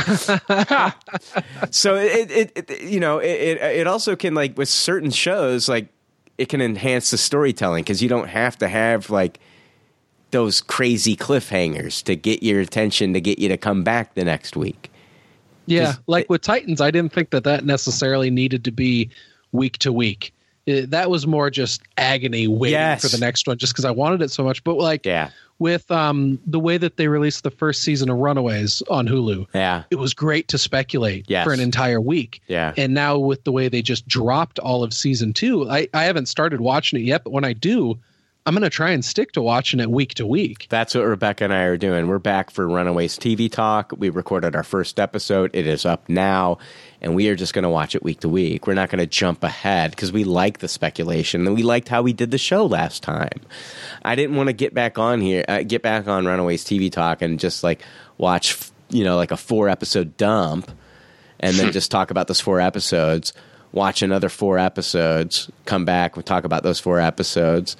so 1.70 1.96
it, 1.96 2.30
it, 2.30 2.52
it 2.56 2.82
you 2.82 3.00
know 3.00 3.18
it 3.18 3.58
it 3.58 3.86
also 3.86 4.16
can 4.16 4.34
like 4.34 4.56
with 4.56 4.68
certain 4.68 5.10
shows 5.10 5.68
like 5.68 5.88
it 6.38 6.48
can 6.48 6.60
enhance 6.60 7.10
the 7.10 7.18
storytelling 7.18 7.84
because 7.84 8.02
you 8.02 8.08
don't 8.08 8.28
have 8.28 8.56
to 8.58 8.68
have 8.68 9.10
like 9.10 9.38
those 10.30 10.60
crazy 10.60 11.16
cliffhangers 11.16 12.02
to 12.04 12.16
get 12.16 12.42
your 12.42 12.60
attention 12.60 13.12
to 13.14 13.20
get 13.20 13.38
you 13.38 13.48
to 13.48 13.56
come 13.56 13.82
back 13.82 14.14
the 14.14 14.24
next 14.24 14.56
week. 14.56 14.90
Yeah, 15.66 15.94
like 16.06 16.28
with 16.28 16.42
Titans, 16.42 16.80
I 16.80 16.90
didn't 16.90 17.12
think 17.12 17.30
that 17.30 17.44
that 17.44 17.64
necessarily 17.64 18.30
needed 18.30 18.64
to 18.64 18.72
be 18.72 19.10
week 19.52 19.78
to 19.78 19.92
week. 19.92 20.32
It- 20.66 20.90
that 20.90 21.10
was 21.10 21.26
more 21.26 21.48
just 21.50 21.82
agony 21.96 22.46
waiting 22.48 22.72
Yes. 22.74 23.02
for 23.02 23.08
the 23.08 23.18
next 23.24 23.46
one, 23.46 23.56
just 23.58 23.72
because 23.72 23.84
I 23.84 23.90
wanted 23.90 24.20
it 24.22 24.30
so 24.30 24.42
much. 24.42 24.62
But 24.64 24.78
like, 24.78 25.06
yeah, 25.06 25.30
with 25.60 25.88
um 25.90 26.38
the 26.46 26.58
way 26.58 26.76
that 26.78 26.96
they 26.96 27.06
released 27.08 27.44
the 27.44 27.50
first 27.50 27.82
season 27.82 28.08
of 28.10 28.16
Runaways 28.18 28.82
on 28.90 29.06
Hulu, 29.06 29.46
yeah, 29.54 29.84
it 29.90 29.96
was 29.96 30.12
great 30.12 30.48
to 30.48 30.58
speculate 30.58 31.26
Yes. 31.28 31.44
for 31.44 31.52
an 31.52 31.60
entire 31.60 32.00
week. 32.00 32.40
Yeah. 32.48 32.72
and 32.76 32.92
now 32.94 33.16
with 33.18 33.44
the 33.44 33.52
way 33.52 33.68
they 33.68 33.82
just 33.82 34.08
dropped 34.08 34.58
all 34.58 34.82
of 34.82 34.92
season 34.92 35.32
two, 35.32 35.70
I 35.70 35.86
I 35.94 36.04
haven't 36.04 36.26
started 36.26 36.60
watching 36.60 36.98
it 36.98 37.04
yet, 37.04 37.22
but 37.24 37.30
when 37.32 37.44
I 37.44 37.52
do, 37.52 37.98
I'm 38.46 38.54
gonna 38.54 38.70
try 38.70 38.90
and 38.90 39.04
stick 39.04 39.32
to 39.32 39.42
watching 39.42 39.80
it 39.80 39.90
week 39.90 40.14
to 40.14 40.26
week. 40.26 40.66
That's 40.70 40.94
what 40.94 41.02
Rebecca 41.02 41.44
and 41.44 41.52
I 41.52 41.64
are 41.64 41.76
doing. 41.76 42.08
We're 42.08 42.18
back 42.18 42.50
for 42.50 42.66
Runaways 42.66 43.18
TV 43.18 43.52
Talk. 43.52 43.92
We 43.98 44.08
recorded 44.08 44.56
our 44.56 44.62
first 44.62 44.98
episode. 44.98 45.50
It 45.52 45.66
is 45.66 45.84
up 45.84 46.08
now, 46.08 46.56
and 47.02 47.14
we 47.14 47.28
are 47.28 47.36
just 47.36 47.52
going 47.52 47.64
to 47.64 47.68
watch 47.68 47.94
it 47.94 48.02
week 48.02 48.20
to 48.20 48.30
week. 48.30 48.66
We're 48.66 48.74
not 48.74 48.88
going 48.88 49.00
to 49.00 49.06
jump 49.06 49.44
ahead 49.44 49.90
because 49.90 50.10
we 50.10 50.24
like 50.24 50.60
the 50.60 50.68
speculation 50.68 51.46
and 51.46 51.54
we 51.54 51.62
liked 51.62 51.88
how 51.88 52.00
we 52.00 52.14
did 52.14 52.30
the 52.30 52.38
show 52.38 52.64
last 52.64 53.02
time. 53.02 53.40
I 54.06 54.14
didn't 54.14 54.36
want 54.36 54.46
to 54.46 54.54
get 54.54 54.72
back 54.72 54.98
on 54.98 55.20
here, 55.20 55.44
uh, 55.46 55.62
get 55.62 55.82
back 55.82 56.08
on 56.08 56.24
Runaways 56.24 56.64
TV 56.64 56.90
Talk 56.90 57.20
and 57.20 57.38
just 57.38 57.62
like 57.62 57.82
watch, 58.16 58.56
you 58.88 59.04
know, 59.04 59.16
like 59.16 59.32
a 59.32 59.36
four 59.36 59.68
episode 59.68 60.16
dump 60.16 60.72
and 61.40 61.56
then 61.56 61.72
just 61.72 61.90
talk 61.90 62.10
about 62.10 62.26
those 62.26 62.40
four 62.40 62.58
episodes, 62.58 63.34
watch 63.72 64.00
another 64.00 64.30
four 64.30 64.58
episodes, 64.58 65.50
come 65.66 65.84
back, 65.84 66.16
we 66.16 66.22
talk 66.22 66.44
about 66.44 66.62
those 66.62 66.80
four 66.80 66.98
episodes. 66.98 67.76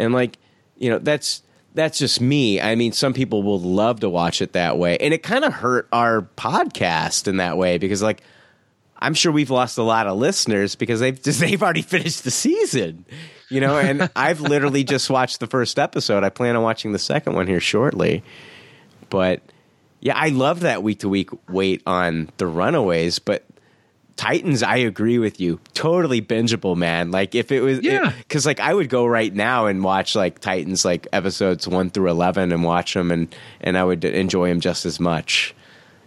And 0.00 0.12
like, 0.12 0.38
you 0.76 0.90
know, 0.90 0.98
that's 0.98 1.42
that's 1.74 1.98
just 1.98 2.20
me. 2.20 2.60
I 2.60 2.74
mean, 2.74 2.92
some 2.92 3.12
people 3.12 3.42
will 3.42 3.60
love 3.60 4.00
to 4.00 4.08
watch 4.08 4.42
it 4.42 4.54
that 4.54 4.76
way. 4.78 4.96
And 4.98 5.14
it 5.14 5.22
kind 5.22 5.44
of 5.44 5.52
hurt 5.52 5.88
our 5.92 6.22
podcast 6.36 7.28
in 7.28 7.36
that 7.36 7.56
way 7.56 7.78
because 7.78 8.02
like 8.02 8.22
I'm 8.98 9.14
sure 9.14 9.32
we've 9.32 9.50
lost 9.50 9.78
a 9.78 9.82
lot 9.82 10.06
of 10.06 10.18
listeners 10.18 10.74
because 10.74 11.00
they've 11.00 11.20
just, 11.20 11.40
they've 11.40 11.62
already 11.62 11.82
finished 11.82 12.24
the 12.24 12.30
season. 12.30 13.04
You 13.48 13.60
know, 13.60 13.78
and 13.78 14.10
I've 14.16 14.40
literally 14.40 14.84
just 14.84 15.10
watched 15.10 15.40
the 15.40 15.46
first 15.46 15.78
episode. 15.78 16.24
I 16.24 16.28
plan 16.30 16.56
on 16.56 16.62
watching 16.62 16.92
the 16.92 16.98
second 16.98 17.34
one 17.34 17.46
here 17.46 17.60
shortly. 17.60 18.22
But 19.08 19.42
yeah, 20.00 20.16
I 20.16 20.28
love 20.28 20.60
that 20.60 20.82
week 20.82 21.00
to 21.00 21.08
week 21.08 21.30
wait 21.48 21.82
on 21.86 22.30
the 22.36 22.46
Runaways, 22.46 23.18
but 23.18 23.44
Titans, 24.16 24.62
I 24.62 24.76
agree 24.76 25.18
with 25.18 25.40
you. 25.40 25.60
Totally 25.74 26.20
bingeable, 26.20 26.76
man. 26.76 27.10
Like 27.10 27.34
if 27.34 27.50
it 27.52 27.60
was, 27.62 27.80
Yeah. 27.82 28.12
because 28.18 28.44
like 28.46 28.60
I 28.60 28.74
would 28.74 28.88
go 28.88 29.06
right 29.06 29.32
now 29.34 29.66
and 29.66 29.82
watch 29.82 30.14
like 30.14 30.38
Titans, 30.40 30.84
like 30.84 31.06
episodes 31.12 31.66
one 31.66 31.90
through 31.90 32.10
eleven, 32.10 32.52
and 32.52 32.62
watch 32.64 32.94
them, 32.94 33.10
and 33.10 33.34
and 33.60 33.78
I 33.78 33.84
would 33.84 34.04
enjoy 34.04 34.48
them 34.48 34.60
just 34.60 34.84
as 34.86 35.00
much. 35.00 35.54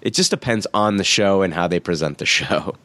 It 0.02 0.14
just 0.14 0.32
depends 0.32 0.68
on 0.74 0.98
the 0.98 1.04
show 1.04 1.42
and 1.42 1.54
how 1.54 1.68
they 1.68 1.80
present 1.80 2.18
the 2.18 2.26
show. 2.38 2.76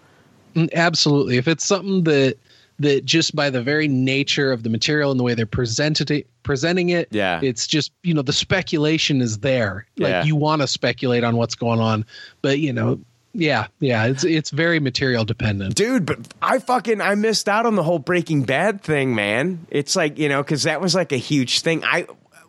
Mm, 0.55 0.73
Absolutely. 0.73 1.37
If 1.37 1.49
it's 1.49 1.65
something 1.65 2.05
that 2.05 2.39
that 2.81 3.05
just 3.05 3.35
by 3.35 3.51
the 3.51 3.61
very 3.61 3.89
nature 3.89 4.53
of 4.53 4.63
the 4.63 4.71
material 4.71 5.11
and 5.11 5.19
the 5.19 5.25
way 5.25 5.35
they're 5.35 5.47
presented 5.47 6.13
it, 6.13 6.29
presenting 6.45 6.91
it, 6.91 7.09
Yeah. 7.11 7.41
it's 7.43 7.67
just 7.67 7.91
you 8.05 8.15
know 8.15 8.23
the 8.23 8.33
speculation 8.33 9.21
is 9.21 9.39
there. 9.39 9.85
Like 9.99 10.11
Yeah. 10.11 10.25
you 10.25 10.37
want 10.37 10.63
to 10.63 10.69
speculate 10.69 11.25
on 11.25 11.37
what's 11.37 11.57
going 11.57 11.81
on, 11.81 12.07
but 12.41 12.61
you 12.61 12.73
know, 12.73 13.01
yeah, 13.33 13.67
yeah, 13.79 14.07
it's 14.07 14.25
it's 14.25 14.51
very 14.51 14.81
material 14.81 15.25
dependent. 15.25 15.75
dude 15.75 16.07
but 16.07 16.19
i 16.41 16.59
fucking 16.59 17.01
i 17.01 17.15
missed 17.15 17.49
out 17.49 17.67
on 17.67 17.75
the 17.75 17.83
whole 17.83 17.99
breaking 17.99 18.45
bad 18.45 18.83
thing 18.83 19.15
man. 19.15 19.67
It's 19.71 19.95
like 19.95 20.19
you 20.19 20.29
know 20.29 20.43
because 20.43 20.65
that 20.65 20.81
was 20.81 20.95
like 20.95 21.13
a 21.13 21.17
huge 21.19 21.61
thing. 21.61 21.85
I 21.85 22.07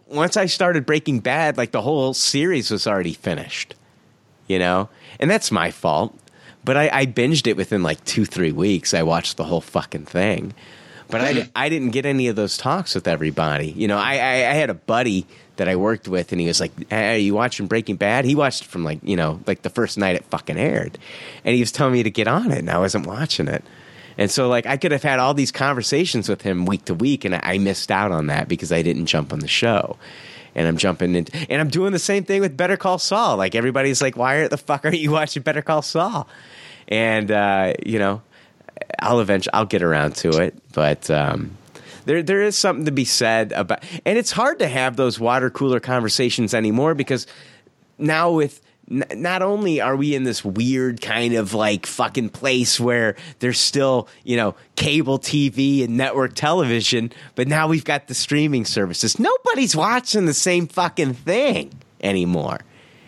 once 0.08 0.38
i 0.38 0.48
started 0.48 0.85
breaking 0.85 1.19
bad 1.19 1.58
like 1.58 1.72
the 1.72 1.82
whole 1.82 2.14
series 2.14 2.72
was 2.72 2.88
already 2.88 3.14
finished 3.14 3.75
you 4.49 4.59
know? 4.59 4.90
And 5.19 5.30
that's 5.32 5.51
my 5.51 5.72
fault. 5.72 6.14
But 6.66 6.75
i, 6.75 6.90
I 6.91 7.06
binged 7.06 7.48
it 7.48 7.56
within 7.56 7.83
like 7.83 8.03
two 8.03 8.25
three 8.25 8.51
weeks. 8.51 8.93
I 8.93 9.03
watched 9.03 9.38
the 9.38 9.45
whole 9.45 9.61
fucking 9.61 10.06
thing. 10.06 10.53
But 11.09 11.22
I, 11.22 11.49
I 11.56 11.69
didn't 11.69 11.90
get 11.90 12.06
any 12.06 12.27
of 12.27 12.35
those 12.35 12.56
talks 12.58 12.93
with 12.93 13.08
everybody. 13.08 13.72
You 13.72 13.88
know 13.88 13.98
I, 13.98 14.16
I, 14.16 14.33
I 14.49 14.53
had 14.53 14.69
a 14.69 14.74
buddy 14.74 15.25
that 15.59 15.69
i 15.69 15.75
worked 15.75 16.07
with 16.07 16.31
and 16.31 16.41
he 16.41 16.47
was 16.47 16.59
like 16.59 16.71
hey, 16.89 17.15
are 17.15 17.17
you 17.17 17.33
watching 17.33 17.67
breaking 17.67 17.95
bad? 17.95 18.25
He 18.25 18.35
watched 18.35 18.63
it 18.63 18.67
from 18.67 18.83
like 18.83 18.99
you 19.03 19.15
know 19.15 19.39
like 19.45 19.61
the 19.61 19.69
first 19.69 19.97
night 19.97 20.15
it 20.15 20.25
fucking 20.25 20.57
aired. 20.57 20.97
And 21.45 21.53
he 21.53 21.61
was 21.61 21.71
telling 21.71 21.93
me 21.93 22.03
to 22.03 22.09
get 22.09 22.27
on 22.27 22.51
it 22.51 22.59
and 22.59 22.69
i 22.69 22.79
wasn't 22.79 23.05
watching 23.05 23.47
it. 23.47 23.63
And 24.17 24.31
so 24.31 24.49
like 24.49 24.65
i 24.65 24.77
could 24.77 24.91
have 24.91 25.03
had 25.03 25.19
all 25.19 25.33
these 25.33 25.51
conversations 25.51 26.27
with 26.27 26.41
him 26.41 26.65
week 26.65 26.85
to 26.85 26.93
week 26.93 27.25
and 27.25 27.35
i 27.35 27.57
missed 27.57 27.91
out 27.91 28.11
on 28.11 28.27
that 28.27 28.47
because 28.47 28.71
i 28.71 28.81
didn't 28.81 29.05
jump 29.05 29.31
on 29.31 29.39
the 29.39 29.47
show. 29.47 29.97
And 30.55 30.67
i'm 30.67 30.77
jumping 30.77 31.15
into 31.15 31.31
and 31.49 31.61
i'm 31.61 31.69
doing 31.69 31.93
the 31.93 31.99
same 31.99 32.23
thing 32.23 32.41
with 32.41 32.57
better 32.57 32.75
call 32.77 32.97
saul. 32.97 33.38
Like 33.38 33.53
everybody's 33.55 34.01
like 34.01 34.17
why 34.17 34.47
the 34.47 34.57
fuck 34.57 34.83
aren't 34.85 34.99
you 34.99 35.11
watching 35.11 35.43
better 35.43 35.61
call 35.61 35.81
saul? 35.81 36.27
And 36.88 37.29
uh, 37.29 37.73
you 37.85 37.99
know 37.99 38.21
I'll 38.99 39.19
eventually 39.19 39.53
I'll 39.53 39.65
get 39.65 39.83
around 39.83 40.15
to 40.17 40.41
it, 40.41 40.55
but 40.73 41.09
um, 41.09 41.57
there 42.05 42.23
there 42.23 42.41
is 42.41 42.57
something 42.57 42.85
to 42.85 42.91
be 42.91 43.05
said 43.05 43.51
about, 43.51 43.83
and 44.05 44.17
it's 44.17 44.31
hard 44.31 44.59
to 44.59 44.67
have 44.67 44.95
those 44.95 45.19
water 45.19 45.49
cooler 45.49 45.79
conversations 45.79 46.53
anymore 46.53 46.95
because 46.95 47.27
now 47.97 48.31
with 48.31 48.61
not 48.89 49.41
only 49.41 49.79
are 49.79 49.95
we 49.95 50.15
in 50.15 50.23
this 50.23 50.43
weird 50.43 50.99
kind 50.99 51.35
of 51.35 51.53
like 51.53 51.85
fucking 51.85 52.29
place 52.29 52.79
where 52.79 53.15
there's 53.39 53.59
still 53.59 54.07
you 54.23 54.35
know 54.35 54.55
cable 54.75 55.19
TV 55.19 55.83
and 55.83 55.97
network 55.97 56.33
television, 56.33 57.11
but 57.35 57.47
now 57.47 57.67
we've 57.67 57.85
got 57.85 58.07
the 58.07 58.15
streaming 58.15 58.65
services. 58.65 59.19
Nobody's 59.19 59.75
watching 59.75 60.25
the 60.25 60.33
same 60.33 60.67
fucking 60.67 61.13
thing 61.13 61.71
anymore. 62.01 62.59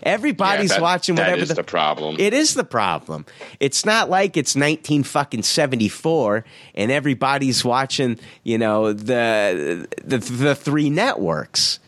Everybody's 0.03 0.69
Yeah, 0.71 0.77
that- 0.77 0.81
watching 0.81 1.15
whatever 1.15 1.41
is 1.41 1.49
the 1.49 1.63
problem. 1.63 2.15
It 2.19 2.33
is 2.33 2.53
the 2.53 2.63
problem. 2.63 3.25
It's 3.59 3.85
not 3.85 4.09
like 4.09 4.37
it's 4.37 4.55
19 4.55 5.03
fucking 5.03 5.43
74 5.43 6.43
and 6.75 6.91
everybody's 6.91 7.63
watching, 7.63 8.19
you 8.43 8.57
know, 8.57 8.93
the 8.93 9.87
the, 10.03 10.17
the 10.17 10.55
three 10.55 10.89
networks. 10.89 11.79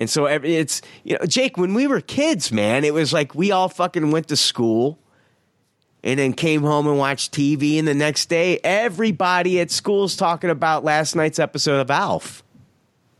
And 0.00 0.10
so 0.10 0.26
every, 0.26 0.56
it's 0.56 0.82
you 1.04 1.16
know, 1.18 1.24
Jake, 1.26 1.56
when 1.56 1.74
we 1.74 1.86
were 1.86 2.00
kids, 2.00 2.52
man, 2.52 2.84
it 2.84 2.92
was 2.92 3.12
like 3.12 3.34
we 3.34 3.50
all 3.52 3.68
fucking 3.68 4.10
went 4.10 4.28
to 4.28 4.36
school 4.36 4.98
and 6.04 6.18
then 6.18 6.32
came 6.32 6.62
home 6.62 6.86
and 6.88 6.98
watched 6.98 7.32
TV 7.32 7.78
and 7.78 7.86
the 7.86 7.94
next 7.94 8.26
day 8.28 8.58
everybody 8.64 9.60
at 9.60 9.70
school's 9.70 10.16
talking 10.16 10.50
about 10.50 10.82
last 10.82 11.14
night's 11.14 11.38
episode 11.38 11.80
of 11.80 11.90
Alf. 11.90 12.42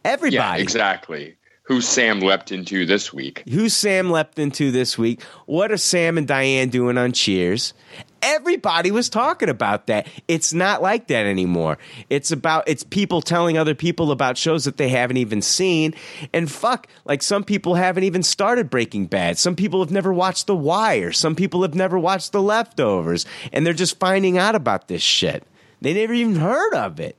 Everybody. 0.04 0.34
Yeah, 0.34 0.56
exactly. 0.56 1.36
Who 1.72 1.80
Sam 1.80 2.20
leapt 2.20 2.52
into 2.52 2.84
this 2.84 3.14
week? 3.14 3.44
Who's 3.48 3.74
Sam 3.74 4.10
leapt 4.10 4.38
into 4.38 4.70
this 4.70 4.98
week? 4.98 5.22
What 5.46 5.72
are 5.72 5.78
Sam 5.78 6.18
and 6.18 6.28
Diane 6.28 6.68
doing 6.68 6.98
on 6.98 7.12
Cheers? 7.12 7.72
Everybody 8.20 8.90
was 8.90 9.08
talking 9.08 9.48
about 9.48 9.86
that. 9.86 10.06
It's 10.28 10.52
not 10.52 10.82
like 10.82 11.06
that 11.06 11.24
anymore. 11.24 11.78
It's 12.10 12.30
about 12.30 12.64
it's 12.66 12.82
people 12.82 13.22
telling 13.22 13.56
other 13.56 13.74
people 13.74 14.12
about 14.12 14.36
shows 14.36 14.66
that 14.66 14.76
they 14.76 14.90
haven't 14.90 15.16
even 15.16 15.40
seen. 15.40 15.94
And 16.34 16.52
fuck, 16.52 16.88
like 17.06 17.22
some 17.22 17.42
people 17.42 17.74
haven't 17.74 18.04
even 18.04 18.22
started 18.22 18.68
Breaking 18.68 19.06
Bad. 19.06 19.38
Some 19.38 19.56
people 19.56 19.80
have 19.80 19.90
never 19.90 20.12
watched 20.12 20.48
The 20.48 20.54
Wire. 20.54 21.10
Some 21.10 21.34
people 21.34 21.62
have 21.62 21.74
never 21.74 21.98
watched 21.98 22.32
The 22.32 22.42
Leftovers. 22.42 23.24
And 23.50 23.64
they're 23.64 23.72
just 23.72 23.98
finding 23.98 24.36
out 24.36 24.54
about 24.54 24.88
this 24.88 25.00
shit. 25.00 25.42
They 25.80 25.94
never 25.94 26.12
even 26.12 26.36
heard 26.36 26.74
of 26.74 27.00
it. 27.00 27.16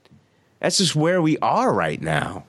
That's 0.60 0.78
just 0.78 0.96
where 0.96 1.24
we 1.24 1.40
are 1.40 1.74
right 1.74 2.00
now. 2.00 2.44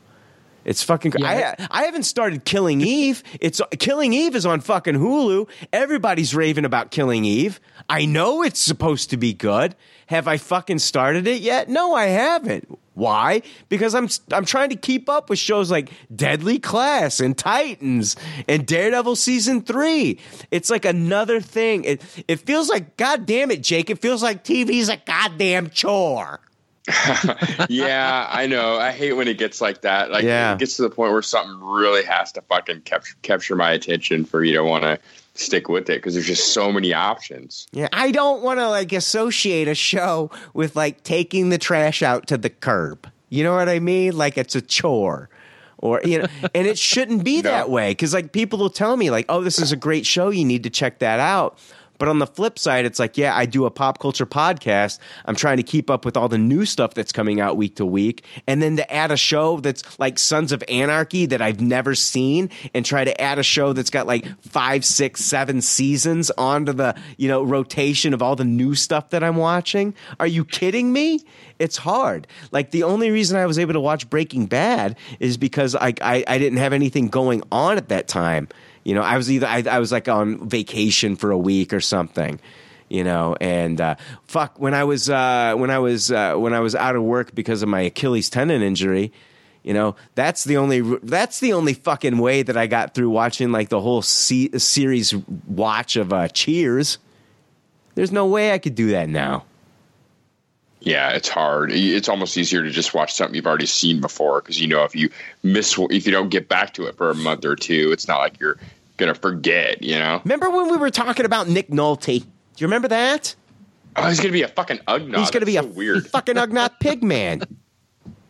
It's 0.65 0.83
fucking. 0.83 1.13
cr- 1.13 1.19
I 1.25 1.55
I 1.71 1.85
haven't 1.85 2.05
started 2.05 2.45
Killing 2.45 2.81
Eve. 2.81 3.23
It's 3.41 3.61
Killing 3.79 4.13
Eve 4.13 4.35
is 4.37 4.47
on 4.47 4.61
fucking 4.61 4.95
Hulu. 4.95 5.49
Everybody's 5.73 6.35
raving 6.35 6.65
about 6.65 6.91
Killing 6.91 7.25
Eve. 7.25 7.61
I 7.89 8.05
know 8.07 8.43
it's 8.43 8.61
supposed 8.61 9.11
to 9.11 9.17
be 9.17 9.35
good. 9.35 9.75
Have 10.07 10.29
I 10.29 10.37
fucking 10.37 10.79
started 10.81 11.27
it 11.27 11.41
yet? 11.41 11.69
No, 11.69 11.95
I 11.95 12.07
haven't. 12.07 12.79
Why? 12.95 13.43
Because 13.69 13.95
I'm 13.95 14.09
I'm 14.33 14.45
trying 14.45 14.71
to 14.71 14.77
keep 14.77 15.09
up 15.09 15.29
with 15.29 15.39
shows 15.39 15.71
like 15.71 15.91
Deadly 16.15 16.59
Class 16.61 17.21
and 17.21 17.37
Titans 17.37 18.15
and 18.47 18.67
Daredevil 18.67 19.17
season 19.17 19.63
three. 19.63 20.21
It's 20.51 20.71
like 20.71 20.85
another 20.85 21.41
thing. 21.41 21.85
It 21.85 22.03
it 22.29 22.41
feels 22.41 22.69
like 22.69 22.97
God 22.97 23.27
damn 23.27 23.51
it, 23.51 23.63
Jake. 23.63 23.91
It 23.91 24.01
feels 24.01 24.23
like 24.23 24.45
TV's 24.45 24.89
a 24.89 24.97
goddamn 24.99 25.71
chore. 25.71 26.41
yeah, 27.69 28.29
I 28.31 28.47
know. 28.47 28.77
I 28.77 28.93
hate 28.93 29.13
when 29.15 29.29
it 29.29 29.39
gets 29.39 29.61
like 29.61 29.83
that. 29.83 30.11
Like 30.11 30.25
Yeah. 30.25 30.55
it 30.55 30.59
gets 30.59 30.77
to 30.77 30.83
the 30.83 30.91
point 30.91 31.13
where 31.13 31.23
something 31.23 31.59
really 31.61 32.05
has 32.05 32.33
to 32.33 32.43
fucking 32.43 32.83
capture, 32.83 33.15
capture 33.23 33.57
my 33.57 33.73
attention 33.73 34.25
for 34.25 34.45
you 34.45 34.55
to 34.55 34.65
want 34.65 34.85
to 34.85 34.99
stick 35.35 35.69
with 35.69 35.85
it 35.91 35.99
because 35.99 36.15
there's 36.15 36.27
just 36.27 36.53
so 36.53 36.71
many 36.71 36.93
options. 36.93 37.67
Yeah, 37.73 37.89
I 37.93 38.11
don't 38.11 38.43
want 38.43 38.61
to 38.61 38.69
like 38.69 38.93
associate 38.93 39.67
a 39.69 39.75
show 39.75 40.31
with 40.53 40.77
like 40.77 41.03
taking 41.03 41.49
the 41.49 41.59
trash 41.59 42.03
out 42.03 42.27
to 42.29 42.37
the 42.39 42.51
curb. 42.51 43.09
You 43.31 43.43
know 43.45 43.55
what 43.55 43.69
I 43.69 43.81
mean? 43.81 44.17
Like 44.17 44.39
it's 44.39 44.55
a 44.55 44.61
chore. 44.61 45.29
Or 45.79 46.01
you 46.05 46.21
know, 46.21 46.27
and 46.55 46.67
it 46.67 46.79
shouldn't 46.79 47.25
be 47.25 47.41
that 47.43 47.69
way 47.69 47.91
because 47.91 48.15
like 48.15 48.33
people 48.33 48.59
will 48.59 48.71
tell 48.71 48.97
me 48.97 49.11
like, 49.11 49.27
"Oh, 49.29 49.43
this 49.43 49.59
is 49.59 49.71
a 49.73 49.77
great 49.77 50.07
show. 50.07 50.31
You 50.31 50.45
need 50.45 50.63
to 50.63 50.71
check 50.71 51.01
that 51.01 51.21
out." 51.21 51.59
But 52.05 52.11
on 52.11 52.19
the 52.19 52.27
flip 52.27 52.59
side, 52.59 52.85
it's 52.85 52.99
like, 52.99 53.17
yeah, 53.17 53.35
I 53.35 53.47
do 53.47 53.65
a 53.65 53.71
pop 53.71 53.99
culture 53.99 54.27
podcast. 54.27 54.99
I'm 55.25 55.35
trying 55.35 55.57
to 55.57 55.63
keep 55.63 55.89
up 55.89 56.05
with 56.05 56.19
all 56.19 56.29
the 56.29 56.37
new 56.37 56.67
stuff 56.67 56.93
that's 56.93 57.13
coming 57.13 57.41
out 57.41 57.57
week 57.57 57.77
to 57.77 57.87
week. 57.87 58.27
And 58.47 58.63
then 58.63 58.77
to 58.77 58.93
add 58.93 59.11
a 59.11 59.17
show 59.17 59.59
that's 59.61 59.99
like 59.99 60.19
Sons 60.19 60.53
of 60.53 60.63
Anarchy 60.69 61.25
that 61.25 61.41
I've 61.41 61.63
never 61.63 61.95
seen 61.95 62.51
and 62.75 62.85
try 62.85 63.05
to 63.05 63.19
add 63.19 63.39
a 63.39 63.43
show 63.43 63.73
that's 63.73 63.89
got 63.89 64.07
like 64.07 64.27
five, 64.43 64.85
six, 64.85 65.25
seven 65.25 65.63
seasons 65.63 66.31
onto 66.33 66.75
the, 66.75 66.95
you 67.17 67.27
know, 67.27 67.43
rotation 67.43 68.13
of 68.13 68.21
all 68.21 68.37
the 68.37 68.45
new 68.45 68.75
stuff 68.75 69.09
that 69.09 69.25
I'm 69.25 69.37
watching. 69.37 69.95
Are 70.21 70.27
you 70.27 70.45
kidding 70.45 70.93
me? 70.93 71.21
It's 71.59 71.79
hard. 71.79 72.27
Like 72.53 72.71
the 72.71 72.83
only 72.83 73.13
reason 73.13 73.39
I 73.39 73.47
was 73.47 73.59
able 73.59 73.73
to 73.73 73.81
watch 73.81 74.11
Breaking 74.11 74.45
Bad 74.45 74.99
is 75.21 75.39
because 75.39 75.75
I, 75.75 75.95
I, 76.03 76.23
I 76.29 76.37
didn't 76.37 76.59
have 76.59 76.75
anything 76.75 77.09
going 77.09 77.43
on 77.51 77.79
at 77.79 77.89
that 77.89 78.09
time. 78.09 78.49
You 78.85 78.95
know, 78.95 79.03
I 79.03 79.17
was 79.17 79.31
either 79.31 79.47
I, 79.47 79.65
I 79.69 79.79
was 79.79 79.91
like 79.91 80.09
on 80.09 80.49
vacation 80.49 81.17
for 81.17 81.31
a 81.31 81.39
week 81.39 81.73
or 81.73 81.81
something. 81.81 82.39
You 82.91 83.03
know, 83.03 83.35
and 83.41 83.81
uh, 83.81 83.97
fuck 84.27 84.61
when 84.61 84.75
I 84.75 84.85
was 84.85 85.09
uh, 85.11 85.55
when 85.57 85.71
I 85.71 85.79
was 85.79 86.13
uh, 86.13 86.35
when 86.37 86.53
I 86.53 86.61
was 86.61 86.75
out 86.75 86.95
of 86.95 87.03
work 87.03 87.35
because 87.35 87.63
of 87.63 87.69
my 87.69 87.81
Achilles 87.81 88.31
tendon 88.31 88.63
injury. 88.63 89.13
You 89.63 89.73
know, 89.73 89.97
that's 90.15 90.45
the 90.45 90.59
only 90.59 90.83
that's 91.03 91.41
the 91.41 91.55
only 91.55 91.73
fucking 91.73 92.19
way 92.19 92.43
that 92.43 92.57
I 92.57 92.67
got 92.67 92.95
through 92.95 93.09
watching 93.09 93.51
like 93.51 93.71
the 93.71 93.81
whole 93.81 94.03
se- 94.03 94.59
series 94.59 95.15
watch 95.49 95.97
of 95.97 96.13
uh, 96.13 96.29
Cheers. 96.29 96.99
There's 97.95 98.13
no 98.13 98.27
way 98.27 98.53
I 98.53 98.59
could 98.59 98.75
do 98.75 98.91
that 98.91 99.09
now. 99.09 99.47
Yeah, 100.85 101.11
it's 101.11 101.29
hard. 101.29 101.73
It's 101.73 102.09
almost 102.09 102.37
easier 102.37 102.63
to 102.63 102.71
just 102.71 102.93
watch 102.95 103.13
something 103.15 103.35
you've 103.35 103.47
already 103.47 103.67
seen 103.67 104.01
before 104.01 104.41
because 104.43 104.61
you 104.61 104.69
know 104.69 104.85
if 104.85 104.95
you 104.95 105.11
miss 105.43 105.77
if 105.91 106.07
you 106.07 106.13
don't 106.13 106.29
get 106.29 106.49
back 106.49 106.75
to 106.75 106.87
it 106.87 106.97
for 106.97 107.11
a 107.11 107.15
month 107.15 107.45
or 107.45 107.57
two, 107.57 107.91
it's 107.93 108.07
not 108.07 108.19
like 108.19 108.39
you're 108.39 108.59
gonna 108.99 109.15
forget. 109.15 109.83
You 109.83 109.99
know. 109.99 110.21
Remember 110.25 110.51
when 110.51 110.71
we 110.71 110.77
were 110.77 110.91
talking 110.91 111.25
about 111.27 111.49
Nick 111.49 111.69
Nolte? 111.69 112.21
Do 112.21 112.25
you 112.59 112.67
remember 112.67 112.89
that? 112.89 113.35
Oh, 113.97 114.07
he's 114.09 114.21
gonna 114.21 114.33
be 114.33 114.43
a 114.43 114.49
fucking 114.49 114.79
Ugnaught. 114.87 115.19
He's 115.19 115.31
gonna 115.31 115.47
be 115.47 115.55
That's 115.55 115.67
a 115.67 115.71
weird. 115.71 116.07
fucking 116.11 116.35
Ugnaught 116.37 116.79
pig 116.81 117.03
man. 117.03 117.43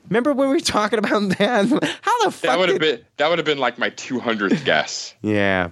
Remember 0.08 0.32
when 0.32 0.48
we 0.48 0.54
were 0.54 0.60
talking 0.60 0.98
about 1.00 1.28
that? 1.38 1.66
How 2.02 2.24
the 2.24 2.30
fuck 2.30 2.42
That 2.42 2.58
would 2.58 2.68
have 2.68 2.78
did- 2.80 2.98
been 3.00 3.06
that 3.16 3.28
would 3.30 3.38
have 3.38 3.46
been 3.46 3.58
like 3.58 3.78
my 3.78 3.90
two 3.90 4.20
hundredth 4.20 4.64
guess. 4.64 5.12
Yeah. 5.22 5.70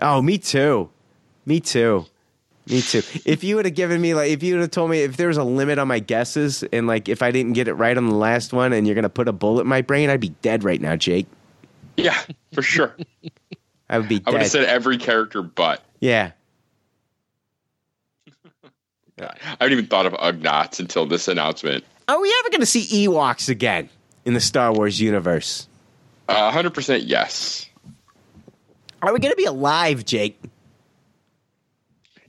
Oh, 0.00 0.20
me 0.20 0.38
too. 0.38 0.90
Me 1.46 1.60
too. 1.60 2.06
Me 2.66 2.80
too. 2.80 3.02
If 3.26 3.44
you 3.44 3.56
would 3.56 3.66
have 3.66 3.74
given 3.74 4.00
me 4.00 4.14
like, 4.14 4.30
if 4.30 4.42
you 4.42 4.54
would 4.54 4.62
have 4.62 4.70
told 4.70 4.90
me 4.90 5.02
if 5.02 5.16
there 5.18 5.28
was 5.28 5.36
a 5.36 5.44
limit 5.44 5.78
on 5.78 5.86
my 5.86 5.98
guesses, 5.98 6.62
and 6.72 6.86
like 6.86 7.08
if 7.08 7.20
I 7.22 7.30
didn't 7.30 7.52
get 7.52 7.68
it 7.68 7.74
right 7.74 7.96
on 7.96 8.08
the 8.08 8.14
last 8.14 8.52
one, 8.52 8.72
and 8.72 8.86
you're 8.86 8.94
gonna 8.94 9.10
put 9.10 9.28
a 9.28 9.32
bullet 9.32 9.62
in 9.62 9.66
my 9.66 9.82
brain, 9.82 10.08
I'd 10.08 10.20
be 10.20 10.30
dead 10.40 10.64
right 10.64 10.80
now, 10.80 10.96
Jake. 10.96 11.26
Yeah, 11.96 12.18
for 12.52 12.62
sure. 12.62 12.96
I 13.90 13.98
would 13.98 14.08
be 14.08 14.22
I 14.24 14.30
would 14.30 14.40
have 14.40 14.50
said 14.50 14.64
every 14.64 14.96
character 14.96 15.42
but. 15.42 15.82
yeah. 16.00 16.32
I 19.20 19.30
haven't 19.38 19.72
even 19.72 19.86
thought 19.86 20.06
of 20.06 20.14
Ugnaughts 20.14 20.80
until 20.80 21.06
this 21.06 21.28
announcement. 21.28 21.84
Are 22.08 22.20
we 22.20 22.34
ever 22.40 22.50
gonna 22.50 22.66
see 22.66 23.06
Ewoks 23.06 23.48
again 23.48 23.90
in 24.24 24.34
the 24.34 24.40
Star 24.40 24.72
Wars 24.72 25.00
universe? 25.00 25.68
Uh, 26.28 26.50
100% 26.50 27.02
yes. 27.04 27.68
Are 29.02 29.12
we 29.12 29.18
gonna 29.18 29.36
be 29.36 29.44
alive, 29.44 30.04
Jake? 30.04 30.40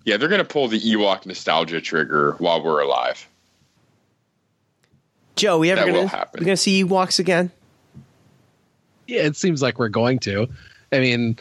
Yeah, 0.06 0.18
they're 0.18 0.30
going 0.30 0.40
to 0.40 0.46
pull 0.46 0.68
the 0.68 0.80
Ewok 0.80 1.26
nostalgia 1.26 1.82
trigger 1.82 2.36
while 2.38 2.64
we're 2.64 2.82
alive. 2.82 3.28
Joe, 5.36 5.58
we 5.58 5.72
ever 5.72 5.82
That 5.82 5.88
gonna 5.88 6.00
will 6.00 6.08
happen. 6.08 6.40
we 6.40 6.46
gonna 6.46 6.56
see 6.58 6.84
Ewoks 6.84 7.20
again? 7.20 7.52
Yeah, 9.08 9.24
it 9.24 9.36
seems 9.36 9.62
like 9.62 9.78
we're 9.80 9.90
going 9.90 10.20
to. 10.20 10.48
I 10.94 11.00
mean, 11.00 11.38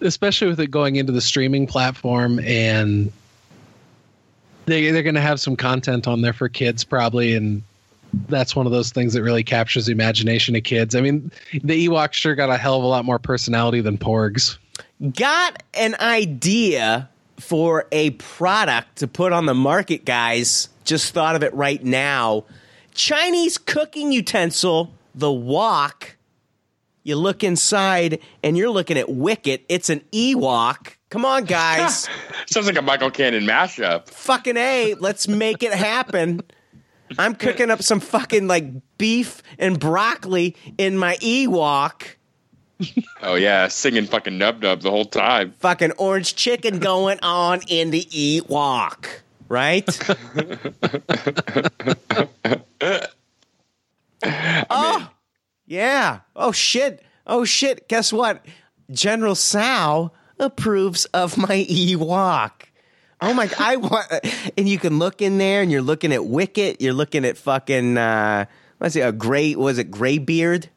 especially 0.00 0.48
with 0.48 0.60
it 0.60 0.70
going 0.70 0.96
into 0.96 1.12
the 1.12 1.20
streaming 1.20 1.66
platform 1.66 2.38
and 2.40 3.10
they 4.66 4.90
they're 4.92 5.02
going 5.02 5.16
to 5.16 5.20
have 5.20 5.40
some 5.40 5.56
content 5.56 6.06
on 6.06 6.22
there 6.22 6.32
for 6.32 6.48
kids 6.48 6.84
probably 6.84 7.34
and 7.34 7.62
that's 8.28 8.54
one 8.54 8.66
of 8.66 8.72
those 8.72 8.90
things 8.92 9.14
that 9.14 9.22
really 9.22 9.42
captures 9.42 9.86
the 9.86 9.92
imagination 9.92 10.54
of 10.54 10.62
kids. 10.62 10.94
I 10.94 11.00
mean, 11.00 11.32
the 11.64 11.88
Ewoks 11.88 12.12
sure 12.12 12.34
got 12.34 12.50
a 12.50 12.56
hell 12.58 12.76
of 12.76 12.84
a 12.84 12.86
lot 12.86 13.04
more 13.04 13.18
personality 13.18 13.80
than 13.80 13.96
Porgs. 13.98 14.58
got 15.16 15.62
an 15.74 15.96
idea 15.98 17.08
for 17.42 17.86
a 17.92 18.10
product 18.10 18.96
to 18.96 19.08
put 19.08 19.32
on 19.32 19.46
the 19.46 19.54
market, 19.54 20.04
guys. 20.04 20.68
Just 20.84 21.12
thought 21.12 21.36
of 21.36 21.42
it 21.42 21.52
right 21.54 21.82
now. 21.82 22.44
Chinese 22.94 23.58
cooking 23.58 24.12
utensil, 24.12 24.92
the 25.14 25.30
wok. 25.30 26.16
You 27.02 27.16
look 27.16 27.42
inside 27.42 28.20
and 28.42 28.56
you're 28.56 28.70
looking 28.70 28.96
at 28.96 29.08
Wicket. 29.10 29.64
It's 29.68 29.90
an 29.90 30.02
Ewok. 30.12 30.94
Come 31.10 31.24
on, 31.24 31.44
guys. 31.44 32.08
Sounds 32.46 32.66
like 32.66 32.78
a 32.78 32.82
Michael 32.82 33.10
Cannon 33.10 33.44
mashup. 33.44 34.08
fucking 34.08 34.56
A, 34.56 34.94
let's 34.94 35.26
make 35.26 35.62
it 35.62 35.72
happen. 35.72 36.40
I'm 37.18 37.34
cooking 37.34 37.70
up 37.70 37.82
some 37.82 38.00
fucking 38.00 38.46
like 38.46 38.66
beef 38.98 39.42
and 39.58 39.78
broccoli 39.78 40.56
in 40.78 40.96
my 40.96 41.16
Ewok. 41.16 42.02
Oh, 43.24 43.36
yeah, 43.36 43.68
singing 43.68 44.06
fucking 44.06 44.34
Yub 44.40 44.60
Nub 44.60 44.80
the 44.80 44.90
whole 44.90 45.04
time. 45.04 45.54
fucking 45.60 45.92
orange 45.92 46.34
chicken 46.34 46.80
going 46.80 47.20
on 47.22 47.60
in 47.68 47.90
the 47.90 48.02
Ewok, 48.02 49.06
right? 49.48 49.86
oh, 54.70 55.10
yeah. 55.66 56.20
Oh 56.34 56.52
shit. 56.52 57.04
Oh 57.26 57.44
shit. 57.44 57.88
Guess 57.88 58.12
what? 58.12 58.44
General 58.90 59.34
Tso 59.36 60.12
approves 60.38 61.04
of 61.06 61.38
my 61.38 61.64
Ewok. 61.68 62.50
Oh 63.20 63.32
my! 63.32 63.48
I 63.56 63.76
want, 63.76 64.06
and 64.58 64.68
you 64.68 64.78
can 64.80 64.98
look 64.98 65.22
in 65.22 65.38
there, 65.38 65.62
and 65.62 65.70
you're 65.70 65.80
looking 65.80 66.12
at 66.12 66.24
Wicket. 66.26 66.80
You're 66.80 66.92
looking 66.92 67.24
at 67.24 67.36
fucking. 67.38 67.96
Uh, 67.96 68.46
what's 68.78 68.96
it? 68.96 69.02
A 69.02 69.12
gray? 69.12 69.54
Was 69.54 69.78
it 69.78 69.92
Gray 69.92 70.18
Beard? 70.18 70.68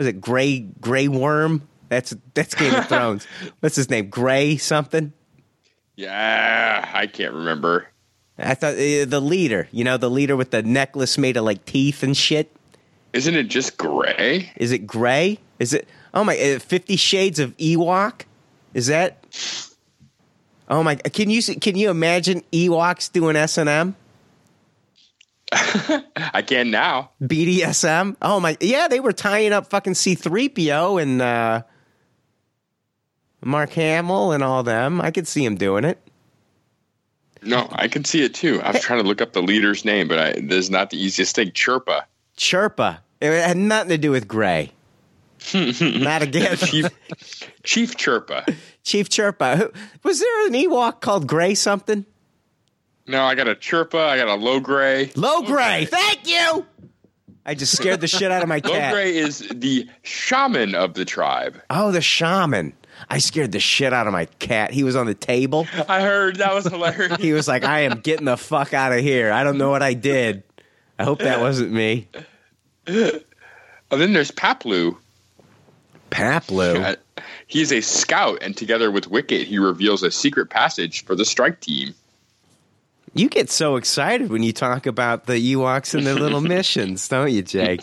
Was 0.00 0.06
it 0.06 0.18
Gray 0.18 0.60
Gray 0.60 1.08
Worm? 1.08 1.68
That's 1.90 2.16
that's 2.32 2.54
Game 2.54 2.74
of 2.74 2.86
Thrones. 2.88 3.26
What's 3.60 3.76
his 3.76 3.90
name? 3.90 4.08
Gray 4.08 4.56
something. 4.56 5.12
Yeah, 5.94 6.90
I 6.94 7.06
can't 7.06 7.34
remember. 7.34 7.86
I 8.38 8.54
thought 8.54 8.76
uh, 8.76 9.04
the 9.04 9.20
leader. 9.22 9.68
You 9.72 9.84
know, 9.84 9.98
the 9.98 10.08
leader 10.08 10.36
with 10.36 10.52
the 10.52 10.62
necklace 10.62 11.18
made 11.18 11.36
of 11.36 11.44
like 11.44 11.66
teeth 11.66 12.02
and 12.02 12.16
shit. 12.16 12.50
Isn't 13.12 13.34
it 13.34 13.48
just 13.48 13.76
gray? 13.76 14.50
Is 14.56 14.72
it 14.72 14.86
Gray? 14.86 15.38
Is 15.58 15.74
it? 15.74 15.86
Oh 16.14 16.24
my! 16.24 16.38
uh, 16.38 16.60
Fifty 16.60 16.96
Shades 16.96 17.38
of 17.38 17.54
Ewok. 17.58 18.22
Is 18.72 18.86
that? 18.86 19.22
Oh 20.66 20.82
my! 20.82 20.94
Can 20.94 21.28
you 21.28 21.42
can 21.42 21.76
you 21.76 21.90
imagine 21.90 22.42
Ewoks 22.54 23.12
doing 23.12 23.36
S 23.36 23.58
and 23.58 23.68
M? 23.68 23.96
I 25.52 26.42
can 26.46 26.70
now. 26.70 27.10
BDSM. 27.22 28.16
Oh 28.22 28.40
my! 28.40 28.56
Yeah, 28.60 28.88
they 28.88 29.00
were 29.00 29.12
tying 29.12 29.52
up 29.52 29.68
fucking 29.68 29.94
C 29.94 30.14
three 30.14 30.48
PO 30.48 30.98
and 30.98 31.20
uh, 31.20 31.62
Mark 33.42 33.70
Hamill 33.70 34.32
and 34.32 34.42
all 34.42 34.62
them. 34.62 35.00
I 35.00 35.10
could 35.10 35.26
see 35.26 35.44
him 35.44 35.56
doing 35.56 35.84
it. 35.84 35.98
No, 37.42 37.68
I 37.72 37.88
can 37.88 38.04
see 38.04 38.22
it 38.22 38.34
too. 38.34 38.60
I 38.62 38.72
was 38.72 38.82
trying 38.82 39.02
to 39.02 39.08
look 39.08 39.20
up 39.20 39.32
the 39.32 39.42
leader's 39.42 39.84
name, 39.84 40.08
but 40.08 40.18
I, 40.18 40.32
this 40.32 40.64
is 40.64 40.70
not 40.70 40.90
the 40.90 41.02
easiest 41.02 41.34
thing. 41.34 41.50
Chirpa. 41.50 42.02
Chirpa. 42.36 42.98
It 43.20 43.32
had 43.32 43.56
nothing 43.56 43.90
to 43.90 43.98
do 43.98 44.10
with 44.10 44.28
Gray. 44.28 44.72
Not 45.54 46.22
again. 46.22 46.56
Chief, 46.56 46.86
Chief 47.62 47.96
Chirpa. 47.96 48.54
Chief 48.82 49.08
Chirpa. 49.08 49.74
Was 50.02 50.20
there 50.20 50.46
an 50.46 50.52
Ewok 50.52 51.00
called 51.00 51.26
Gray 51.26 51.54
something? 51.54 52.04
No, 53.10 53.24
I 53.24 53.34
got 53.34 53.48
a 53.48 53.54
Chirpa. 53.54 53.98
I 54.08 54.16
got 54.16 54.28
a 54.28 54.40
Logray. 54.40 55.16
Low 55.16 55.42
Gray. 55.42 55.84
Thank 55.86 56.28
you. 56.28 56.64
I 57.44 57.54
just 57.54 57.76
scared 57.76 58.00
the 58.00 58.06
shit 58.06 58.30
out 58.30 58.42
of 58.42 58.48
my 58.48 58.60
cat. 58.60 58.94
Logray 58.94 59.12
is 59.14 59.40
the 59.52 59.88
shaman 60.02 60.74
of 60.74 60.94
the 60.94 61.04
tribe. 61.04 61.60
Oh, 61.70 61.90
the 61.90 62.00
shaman. 62.00 62.72
I 63.08 63.18
scared 63.18 63.50
the 63.52 63.60
shit 63.60 63.92
out 63.92 64.06
of 64.06 64.12
my 64.12 64.26
cat. 64.26 64.70
He 64.72 64.84
was 64.84 64.94
on 64.94 65.06
the 65.06 65.14
table. 65.14 65.66
I 65.88 66.02
heard 66.02 66.36
that 66.36 66.54
was 66.54 66.66
hilarious. 66.66 67.16
He 67.20 67.32
was 67.32 67.48
like, 67.48 67.64
I 67.64 67.80
am 67.80 68.00
getting 68.00 68.26
the 68.26 68.36
fuck 68.36 68.74
out 68.74 68.92
of 68.92 69.00
here. 69.00 69.32
I 69.32 69.42
don't 69.42 69.58
know 69.58 69.70
what 69.70 69.82
I 69.82 69.94
did. 69.94 70.42
I 70.98 71.04
hope 71.04 71.20
that 71.20 71.40
wasn't 71.40 71.72
me. 71.72 72.08
Oh, 72.86 73.96
then 73.96 74.12
there's 74.12 74.30
Paploo. 74.30 74.96
Paploo. 76.10 76.84
Uh, 76.84 77.22
He's 77.46 77.72
a 77.72 77.80
scout, 77.80 78.38
and 78.42 78.56
together 78.56 78.90
with 78.90 79.08
Wicket, 79.08 79.46
he 79.46 79.58
reveals 79.58 80.02
a 80.04 80.10
secret 80.10 80.50
passage 80.50 81.04
for 81.04 81.16
the 81.16 81.24
strike 81.24 81.60
team. 81.60 81.94
You 83.14 83.28
get 83.28 83.50
so 83.50 83.76
excited 83.76 84.30
when 84.30 84.42
you 84.42 84.52
talk 84.52 84.86
about 84.86 85.26
the 85.26 85.54
Ewoks 85.54 85.94
and 85.94 86.06
their 86.06 86.14
little 86.14 86.40
missions, 86.56 87.08
don't 87.08 87.32
you, 87.32 87.42
Jake? 87.42 87.82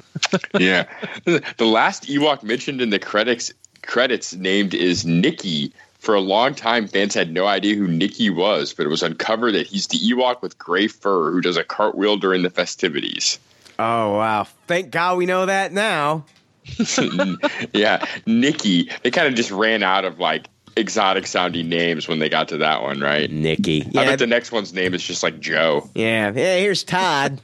yeah. 0.58 0.84
The 1.24 1.66
last 1.66 2.04
Ewok 2.04 2.42
mentioned 2.42 2.80
in 2.80 2.90
the 2.90 2.98
credits 2.98 3.52
credits 3.82 4.34
named 4.34 4.74
is 4.74 5.04
Nikki. 5.04 5.72
For 5.98 6.14
a 6.14 6.20
long 6.20 6.54
time, 6.54 6.88
fans 6.88 7.14
had 7.14 7.30
no 7.30 7.46
idea 7.46 7.74
who 7.74 7.86
Nikki 7.86 8.30
was, 8.30 8.72
but 8.72 8.86
it 8.86 8.88
was 8.88 9.02
uncovered 9.02 9.54
that 9.54 9.66
he's 9.66 9.88
the 9.88 9.98
Ewok 9.98 10.40
with 10.40 10.56
gray 10.56 10.86
fur 10.86 11.30
who 11.30 11.42
does 11.42 11.58
a 11.58 11.64
cartwheel 11.64 12.16
during 12.16 12.42
the 12.42 12.48
festivities. 12.48 13.38
Oh 13.78 14.16
wow! 14.16 14.46
Thank 14.66 14.90
God 14.90 15.18
we 15.18 15.26
know 15.26 15.44
that 15.46 15.72
now. 15.72 16.24
yeah, 17.74 18.06
Nikki. 18.26 18.90
They 19.02 19.10
kind 19.10 19.28
of 19.28 19.34
just 19.34 19.50
ran 19.50 19.82
out 19.82 20.04
of 20.04 20.18
like 20.18 20.46
exotic 20.76 21.26
sounding 21.26 21.68
names 21.68 22.08
when 22.08 22.18
they 22.18 22.28
got 22.28 22.48
to 22.48 22.58
that 22.58 22.82
one, 22.82 23.00
right? 23.00 23.30
Nikki. 23.30 23.86
I 23.96 24.04
bet 24.06 24.18
the 24.18 24.26
next 24.26 24.52
one's 24.52 24.72
name 24.72 24.94
is 24.94 25.02
just 25.02 25.22
like 25.22 25.40
Joe. 25.40 25.88
Yeah. 25.94 26.32
Yeah. 26.34 26.56
Here's 26.56 26.84
Todd. 26.84 27.40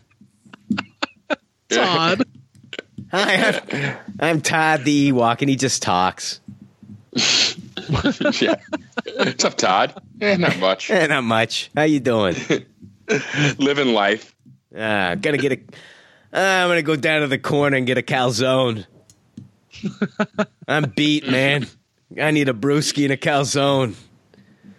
Todd. 1.69 2.23
Hi, 3.13 3.63
I'm, 3.71 3.97
I'm 4.19 4.41
Todd 4.41 4.85
the 4.85 5.13
Ewok, 5.13 5.41
and 5.41 5.49
he 5.49 5.55
just 5.55 5.81
talks. 5.81 6.41
yeah. 7.13 8.57
What's 9.17 9.45
up, 9.45 9.57
Todd? 9.57 10.03
Eh, 10.21 10.37
not 10.37 10.59
much. 10.59 10.91
Eh, 10.91 11.07
not 11.07 11.23
much. 11.23 11.71
How 11.77 11.85
you 11.85 12.01
doing? 12.01 12.35
Living 13.59 13.95
life. 13.95 14.35
Ah, 14.77 15.15
gonna 15.15 15.39
get 15.39 15.53
a. 15.53 15.59
Uh, 16.37 16.65
I'm 16.65 16.69
gonna 16.69 16.83
go 16.83 16.97
down 16.97 17.21
to 17.21 17.29
the 17.29 17.39
corner 17.39 17.77
and 17.77 17.87
get 17.87 17.97
a 17.97 18.03
calzone. 18.03 18.87
I'm 20.67 20.91
beat, 20.97 21.29
man. 21.29 21.67
I 22.21 22.31
need 22.31 22.49
a 22.49 22.55
brewski 22.55 23.05
and 23.05 23.13
a 23.13 23.17
calzone. 23.17 23.95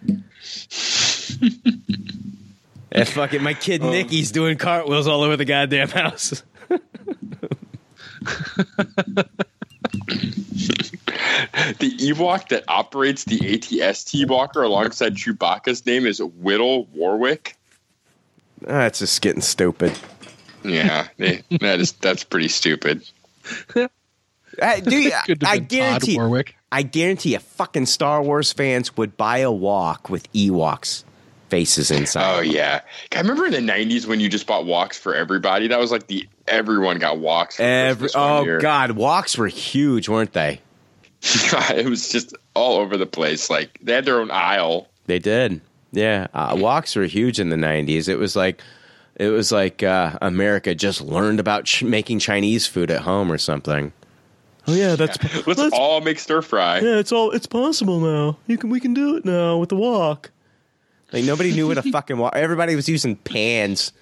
that 2.90 3.08
fucking 3.08 3.42
my 3.42 3.54
kid 3.54 3.82
Nicky's 3.82 4.32
doing 4.32 4.58
cartwheels 4.58 5.06
all 5.06 5.22
over 5.22 5.36
the 5.36 5.44
goddamn 5.44 5.88
house. 5.88 6.42
The 11.78 11.90
Ewok 11.98 12.48
that 12.48 12.64
operates 12.68 13.24
the 13.24 13.38
ATST 13.38 14.28
walker 14.28 14.62
alongside 14.62 15.14
Chewbacca's 15.14 15.84
name 15.86 16.06
is 16.06 16.20
Whittle 16.20 16.86
Warwick. 16.86 17.56
That's 18.62 18.98
just 18.98 19.20
getting 19.22 19.42
stupid. 19.42 19.92
Yeah, 20.64 21.08
eh, 21.18 21.40
that 21.60 21.80
is 21.80 21.92
that's 21.92 22.24
pretty 22.24 22.48
stupid. 22.48 23.08
I, 24.62 24.80
do 24.80 24.96
you, 24.96 25.12
Could 25.26 25.44
I 25.44 25.58
been 25.58 25.60
Todd 25.62 25.68
guarantee. 25.68 26.16
Warwick. 26.16 26.56
I 26.70 26.82
guarantee 26.82 27.32
you, 27.32 27.38
fucking 27.38 27.86
Star 27.86 28.22
Wars 28.22 28.52
fans 28.52 28.96
would 28.96 29.16
buy 29.16 29.38
a 29.38 29.50
walk 29.52 30.10
with 30.10 30.30
Ewoks 30.32 31.04
faces 31.48 31.90
inside. 31.90 32.38
Oh 32.38 32.40
yeah, 32.40 32.82
I 33.14 33.20
remember 33.20 33.46
in 33.46 33.52
the 33.52 33.72
'90s 33.72 34.06
when 34.06 34.20
you 34.20 34.28
just 34.28 34.46
bought 34.46 34.66
walks 34.66 34.98
for 34.98 35.14
everybody. 35.14 35.68
That 35.68 35.78
was 35.78 35.90
like 35.90 36.06
the 36.06 36.28
everyone 36.46 36.98
got 36.98 37.18
walks. 37.18 37.56
For 37.56 37.62
Every, 37.62 38.00
Christmas 38.08 38.14
one 38.20 38.30
oh 38.30 38.44
year. 38.44 38.58
god, 38.60 38.92
walks 38.92 39.38
were 39.38 39.48
huge, 39.48 40.08
weren't 40.08 40.32
they? 40.34 40.60
it 41.22 41.88
was 41.88 42.10
just 42.10 42.36
all 42.54 42.78
over 42.78 42.96
the 42.96 43.06
place. 43.06 43.48
Like 43.50 43.78
they 43.82 43.94
had 43.94 44.04
their 44.04 44.20
own 44.20 44.30
aisle. 44.30 44.88
They 45.06 45.18
did. 45.18 45.60
Yeah, 45.90 46.26
uh, 46.34 46.54
walks 46.58 46.94
were 46.96 47.04
huge 47.04 47.40
in 47.40 47.48
the 47.48 47.56
'90s. 47.56 48.08
It 48.08 48.16
was 48.16 48.36
like, 48.36 48.60
it 49.16 49.28
was 49.28 49.50
like 49.50 49.82
uh, 49.82 50.18
America 50.20 50.74
just 50.74 51.00
learned 51.00 51.40
about 51.40 51.64
ch- 51.64 51.82
making 51.82 52.18
Chinese 52.18 52.66
food 52.66 52.90
at 52.90 53.00
home 53.00 53.32
or 53.32 53.38
something. 53.38 53.92
Oh 54.68 54.74
yeah, 54.74 54.96
that's 54.96 55.18
Let's 55.46 55.60
all 55.72 56.02
make 56.02 56.18
stir 56.18 56.42
fry. 56.42 56.80
yeah, 56.80 56.98
it's 56.98 57.10
all 57.10 57.30
it's 57.30 57.46
possible 57.46 58.00
now. 58.00 58.36
You 58.46 58.58
can 58.58 58.68
we 58.68 58.80
can 58.80 58.92
do 58.92 59.16
it 59.16 59.24
now 59.24 59.56
with 59.56 59.70
the 59.70 59.76
walk. 59.76 60.30
Like 61.10 61.24
nobody 61.24 61.52
knew 61.52 61.66
what 61.68 61.78
a 61.78 61.82
fucking 61.90 62.18
walk. 62.18 62.36
Everybody 62.36 62.76
was 62.76 62.86
using 62.86 63.16
pans, 63.16 63.92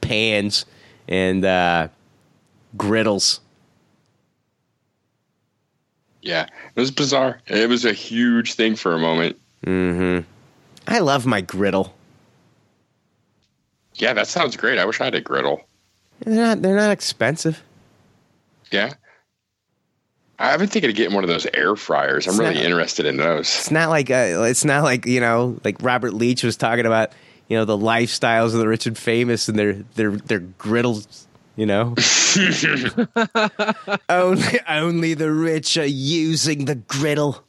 pans, 0.00 0.64
and 1.06 1.44
uh, 1.44 1.88
griddles. 2.74 3.40
Yeah, 6.22 6.46
it 6.74 6.80
was 6.80 6.90
bizarre. 6.90 7.42
It 7.46 7.68
was 7.68 7.84
a 7.84 7.92
huge 7.92 8.54
thing 8.54 8.76
for 8.76 8.94
a 8.94 8.98
moment. 8.98 9.38
Mm-hmm. 9.66 10.26
I 10.88 11.00
love 11.00 11.26
my 11.26 11.42
griddle. 11.42 11.94
Yeah, 13.96 14.14
that 14.14 14.26
sounds 14.26 14.56
great. 14.56 14.78
I 14.78 14.86
wish 14.86 15.02
I 15.02 15.04
had 15.04 15.14
a 15.14 15.20
griddle. 15.20 15.60
They're 16.20 16.34
not. 16.34 16.62
They're 16.62 16.76
not 16.76 16.92
expensive. 16.92 17.62
Yeah. 18.70 18.94
I've 20.52 20.58
been 20.58 20.68
thinking 20.68 20.90
of 20.90 20.96
getting 20.96 21.14
one 21.14 21.24
of 21.24 21.28
those 21.30 21.46
air 21.54 21.76
fryers. 21.76 22.26
I'm 22.26 22.32
It's 22.32 22.38
really 22.40 22.54
not- 22.54 22.64
interested 22.64 23.06
in 23.06 23.16
those. 23.16 23.46
It's 23.46 23.70
not 23.70 23.88
like 23.90 24.10
uh, 24.10 24.44
it's 24.48 24.64
not 24.64 24.82
like 24.84 25.06
you 25.06 25.20
know, 25.20 25.58
like 25.64 25.76
Robert 25.80 26.12
Leach 26.14 26.42
was 26.44 26.56
talking 26.56 26.86
about. 26.86 27.12
You 27.46 27.58
know 27.58 27.66
the 27.66 27.76
lifestyles 27.76 28.46
of 28.46 28.52
the 28.54 28.66
rich 28.66 28.86
and 28.86 28.96
famous 28.96 29.48
and 29.50 29.58
their 29.58 29.74
their 29.96 30.12
their 30.12 30.38
griddles. 30.38 31.26
You 31.56 31.66
know, 31.66 31.94
only 34.08 34.60
only 34.68 35.12
the 35.14 35.30
rich 35.30 35.76
are 35.76 35.84
using 35.84 36.64
the 36.64 36.74
griddle. 36.76 37.44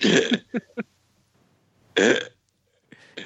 You 0.00 0.30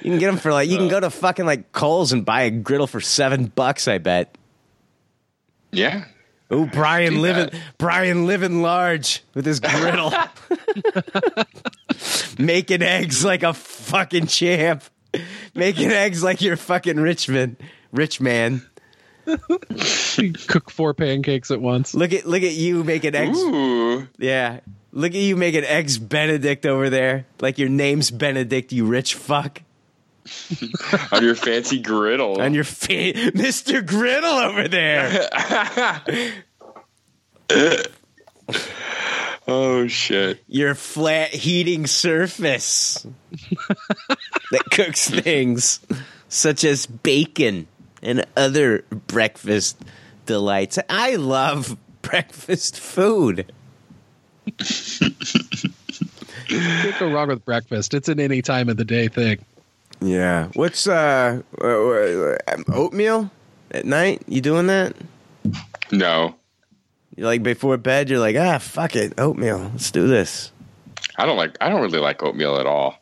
can 0.01 0.19
get 0.19 0.27
them 0.27 0.37
for 0.37 0.51
like 0.51 0.69
you 0.69 0.77
can 0.77 0.89
go 0.89 0.99
to 0.99 1.09
fucking 1.09 1.45
like 1.45 1.71
Kohl's 1.71 2.11
and 2.11 2.25
buy 2.25 2.41
a 2.43 2.51
griddle 2.51 2.87
for 2.87 2.99
seven 2.99 3.45
bucks. 3.45 3.87
I 3.87 3.99
bet. 3.99 4.37
Yeah. 5.71 6.05
Oh, 6.53 6.65
Brian 6.73 7.21
living 7.21 7.47
that. 7.47 7.61
Brian 7.77 8.27
living 8.27 8.61
large 8.61 9.23
with 9.33 9.45
his 9.45 9.59
griddle, 9.59 10.13
making 12.37 12.83
eggs 12.83 13.25
like 13.25 13.41
a 13.43 13.53
fucking 13.53 14.27
champ, 14.27 14.83
making 15.55 15.89
eggs 15.89 16.23
like 16.23 16.41
you're 16.41 16.57
fucking 16.57 16.99
Richmond, 16.99 17.57
rich 17.91 18.21
man. 18.21 18.61
Cook 20.47 20.69
four 20.69 20.93
pancakes 20.93 21.49
at 21.49 21.59
once. 21.61 21.95
Look 21.95 22.13
at 22.13 22.25
look 22.25 22.43
at 22.43 22.53
you 22.53 22.83
making 22.83 23.15
eggs. 23.15 23.37
Ooh. 23.39 24.07
Yeah, 24.19 24.59
look 24.91 25.11
at 25.11 25.21
you 25.21 25.35
making 25.35 25.63
eggs 25.63 25.97
Benedict 25.97 26.65
over 26.65 26.89
there, 26.89 27.25
like 27.39 27.57
your 27.57 27.69
name's 27.69 28.11
Benedict. 28.11 28.71
You 28.71 28.85
rich 28.85 29.15
fuck. 29.15 29.61
On 31.11 31.23
your 31.23 31.35
fancy 31.35 31.79
griddle. 31.79 32.41
On 32.41 32.53
your 32.53 32.63
fa- 32.63 33.13
Mr. 33.33 33.85
Griddle 33.85 34.25
over 34.25 34.67
there. 34.67 35.29
oh 39.47 39.87
shit. 39.87 40.43
Your 40.47 40.75
flat 40.75 41.29
heating 41.33 41.87
surface 41.87 43.05
that 44.51 44.65
cooks 44.71 45.09
things 45.09 45.79
such 46.29 46.63
as 46.63 46.85
bacon 46.85 47.67
and 48.01 48.25
other 48.35 48.85
breakfast 49.07 49.77
delights. 50.25 50.79
I 50.89 51.15
love 51.15 51.77
breakfast 52.01 52.79
food. 52.79 53.51
Can't 56.47 56.99
go 56.99 57.11
wrong 57.11 57.29
with 57.29 57.45
breakfast. 57.45 57.93
It's 57.93 58.09
an 58.09 58.19
any 58.19 58.41
time 58.41 58.69
of 58.69 58.77
the 58.77 58.85
day 58.85 59.07
thing. 59.07 59.45
Yeah. 60.03 60.49
What's 60.53 60.87
uh, 60.87 61.41
uh, 61.61 61.65
uh, 61.67 62.37
oatmeal 62.73 63.31
at 63.71 63.85
night? 63.85 64.21
You 64.27 64.41
doing 64.41 64.67
that? 64.67 64.95
No. 65.91 66.35
You 67.15 67.25
like 67.25 67.43
before 67.43 67.77
bed? 67.77 68.09
You're 68.09 68.19
like, 68.19 68.35
ah, 68.35 68.57
fuck 68.57 68.95
it, 68.95 69.13
oatmeal. 69.17 69.59
Let's 69.71 69.91
do 69.91 70.07
this. 70.07 70.51
I 71.15 71.25
don't 71.25 71.37
like 71.37 71.57
I 71.61 71.69
don't 71.69 71.81
really 71.81 71.99
like 71.99 72.21
oatmeal 72.23 72.57
at 72.59 72.65
all. 72.65 72.95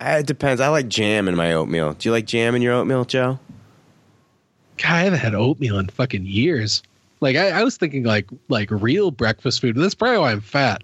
Uh, 0.00 0.16
It 0.20 0.26
depends. 0.26 0.60
I 0.60 0.68
like 0.68 0.88
jam 0.88 1.28
in 1.28 1.36
my 1.36 1.52
oatmeal. 1.52 1.92
Do 1.94 2.08
you 2.08 2.12
like 2.12 2.26
jam 2.26 2.54
in 2.54 2.62
your 2.62 2.74
oatmeal, 2.74 3.04
Joe? 3.04 3.38
God, 4.78 4.92
I 4.92 5.00
haven't 5.02 5.18
had 5.18 5.34
oatmeal 5.34 5.78
in 5.78 5.88
fucking 5.88 6.24
years. 6.24 6.82
Like 7.20 7.36
I, 7.36 7.50
I 7.50 7.64
was 7.64 7.76
thinking 7.76 8.04
like 8.04 8.28
like 8.48 8.70
real 8.70 9.10
breakfast 9.10 9.60
food. 9.60 9.76
That's 9.76 9.94
probably 9.94 10.18
why 10.18 10.32
I'm 10.32 10.40
fat. 10.40 10.82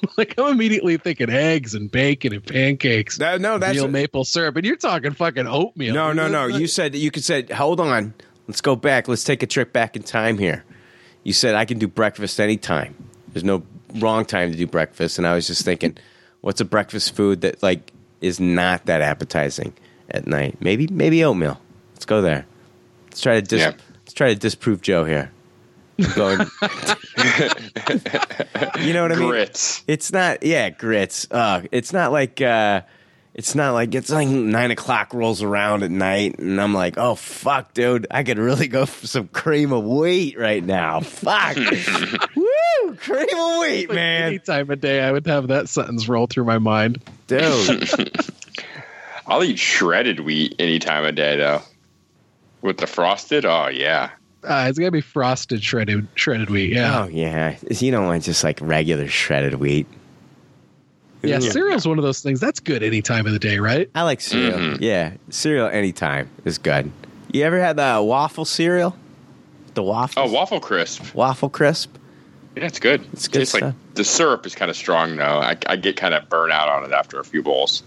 like 0.16 0.34
I'm 0.38 0.52
immediately 0.52 0.96
thinking 0.96 1.30
eggs 1.30 1.74
and 1.74 1.90
bacon 1.90 2.32
and 2.32 2.44
pancakes. 2.44 3.18
No, 3.18 3.36
no, 3.36 3.58
that's 3.58 3.74
real 3.76 3.88
maple 3.88 4.24
syrup, 4.24 4.56
and 4.56 4.64
you're 4.66 4.76
talking 4.76 5.12
fucking 5.12 5.46
oatmeal. 5.46 5.94
No, 5.94 6.12
no, 6.12 6.28
no. 6.28 6.46
You 6.46 6.66
said 6.66 6.94
you 6.94 7.10
could 7.10 7.24
said, 7.24 7.50
hold 7.50 7.80
on. 7.80 8.14
Let's 8.48 8.60
go 8.60 8.76
back. 8.76 9.08
Let's 9.08 9.24
take 9.24 9.42
a 9.42 9.46
trip 9.46 9.72
back 9.72 9.96
in 9.96 10.02
time 10.02 10.38
here. 10.38 10.64
You 11.24 11.32
said 11.32 11.54
I 11.54 11.64
can 11.64 11.78
do 11.78 11.88
breakfast 11.88 12.38
anytime. 12.38 12.94
There's 13.32 13.44
no 13.44 13.62
wrong 13.96 14.24
time 14.24 14.52
to 14.52 14.56
do 14.56 14.66
breakfast, 14.66 15.18
and 15.18 15.26
I 15.26 15.34
was 15.34 15.46
just 15.46 15.64
thinking, 15.64 15.96
what's 16.40 16.60
a 16.60 16.64
breakfast 16.64 17.14
food 17.16 17.40
that 17.40 17.62
like 17.62 17.92
is 18.20 18.38
not 18.40 18.86
that 18.86 19.02
appetizing 19.02 19.72
at 20.10 20.26
night? 20.26 20.58
Maybe 20.60 20.86
maybe 20.86 21.24
oatmeal. 21.24 21.60
Let's 21.94 22.04
go 22.04 22.22
there. 22.22 22.46
Let's 23.06 23.20
try 23.20 23.34
to 23.34 23.42
dis- 23.42 23.60
Yeah. 23.60 23.72
let's 24.02 24.12
try 24.12 24.28
to 24.28 24.38
disprove 24.38 24.80
Joe 24.82 25.04
here. 25.04 25.30
Going, 26.14 26.38
you 28.80 28.92
know 28.92 29.02
what 29.02 29.12
I 29.12 29.16
mean? 29.16 29.28
Grits. 29.28 29.82
It's 29.86 30.12
not, 30.12 30.42
yeah, 30.42 30.70
grits. 30.70 31.26
Uh, 31.30 31.62
it's 31.72 31.92
not 31.92 32.12
like, 32.12 32.40
uh, 32.40 32.82
it's 33.34 33.54
not 33.54 33.72
like 33.74 33.94
it's 33.94 34.10
like 34.10 34.28
nine 34.28 34.70
o'clock 34.70 35.12
rolls 35.12 35.42
around 35.42 35.82
at 35.82 35.90
night, 35.90 36.38
and 36.38 36.58
I'm 36.60 36.72
like, 36.72 36.96
oh 36.96 37.14
fuck, 37.16 37.74
dude, 37.74 38.06
I 38.10 38.22
could 38.24 38.38
really 38.38 38.66
go 38.66 38.86
for 38.86 39.06
some 39.06 39.28
cream 39.28 39.72
of 39.72 39.84
wheat 39.84 40.38
right 40.38 40.64
now. 40.64 41.00
Fuck, 41.00 41.56
woo, 42.36 42.94
cream 42.96 43.28
of 43.38 43.60
wheat, 43.60 43.90
man, 43.92 44.28
Any 44.28 44.38
time 44.38 44.70
of 44.70 44.80
day, 44.80 45.02
I 45.02 45.12
would 45.12 45.26
have 45.26 45.48
that 45.48 45.68
sentence 45.68 46.08
roll 46.08 46.26
through 46.26 46.44
my 46.44 46.58
mind. 46.58 47.02
dude. 47.26 47.90
I'll 49.26 49.42
eat 49.44 49.58
shredded 49.58 50.20
wheat 50.20 50.54
any 50.58 50.78
time 50.78 51.04
of 51.04 51.14
day 51.14 51.36
though. 51.36 51.60
With 52.62 52.78
the 52.78 52.86
frosted, 52.86 53.44
oh 53.44 53.68
yeah. 53.68 54.10
Uh, 54.46 54.66
it's 54.68 54.78
gotta 54.78 54.90
be 54.92 55.00
frosted 55.00 55.62
shredded 55.62 56.06
shredded 56.14 56.50
wheat. 56.50 56.72
Yeah, 56.72 57.04
Oh 57.04 57.08
yeah, 57.08 57.56
you 57.70 57.90
don't 57.90 58.06
want 58.06 58.22
just 58.22 58.44
like 58.44 58.58
regular 58.62 59.08
shredded 59.08 59.54
wheat. 59.54 59.86
yeah. 61.22 61.38
Ooh. 61.38 61.40
Cereal's 61.40 61.86
one 61.86 61.98
of 61.98 62.04
those 62.04 62.20
things 62.20 62.38
that's 62.40 62.60
good 62.60 62.82
any 62.82 63.02
time 63.02 63.26
of 63.26 63.32
the 63.32 63.38
day, 63.38 63.58
right? 63.58 63.90
I 63.94 64.02
like 64.02 64.20
cereal. 64.20 64.76
Yeah, 64.80 65.14
cereal 65.30 65.66
anytime 65.68 66.28
is 66.44 66.58
good. 66.58 66.90
You 67.32 67.42
ever 67.42 67.58
had 67.60 67.76
the 67.76 68.00
waffle 68.02 68.44
cereal? 68.44 68.96
The 69.74 69.82
waffle. 69.82 70.22
Oh, 70.22 70.32
waffle 70.32 70.60
crisp. 70.60 71.14
Waffle 71.14 71.50
crisp. 71.50 71.96
Yeah, 72.56 72.64
it's 72.64 72.78
good. 72.78 73.04
It's 73.12 73.28
good 73.28 73.40
Tastes 73.40 73.54
like 73.60 73.74
the 73.94 74.04
syrup 74.04 74.46
is 74.46 74.54
kind 74.54 74.70
of 74.70 74.76
strong 74.76 75.16
though. 75.16 75.22
I, 75.40 75.56
I 75.66 75.76
get 75.76 75.96
kind 75.96 76.14
of 76.14 76.28
burnt 76.28 76.52
out 76.52 76.68
on 76.68 76.84
it 76.84 76.92
after 76.92 77.18
a 77.20 77.24
few 77.24 77.42
bowls. 77.42 77.82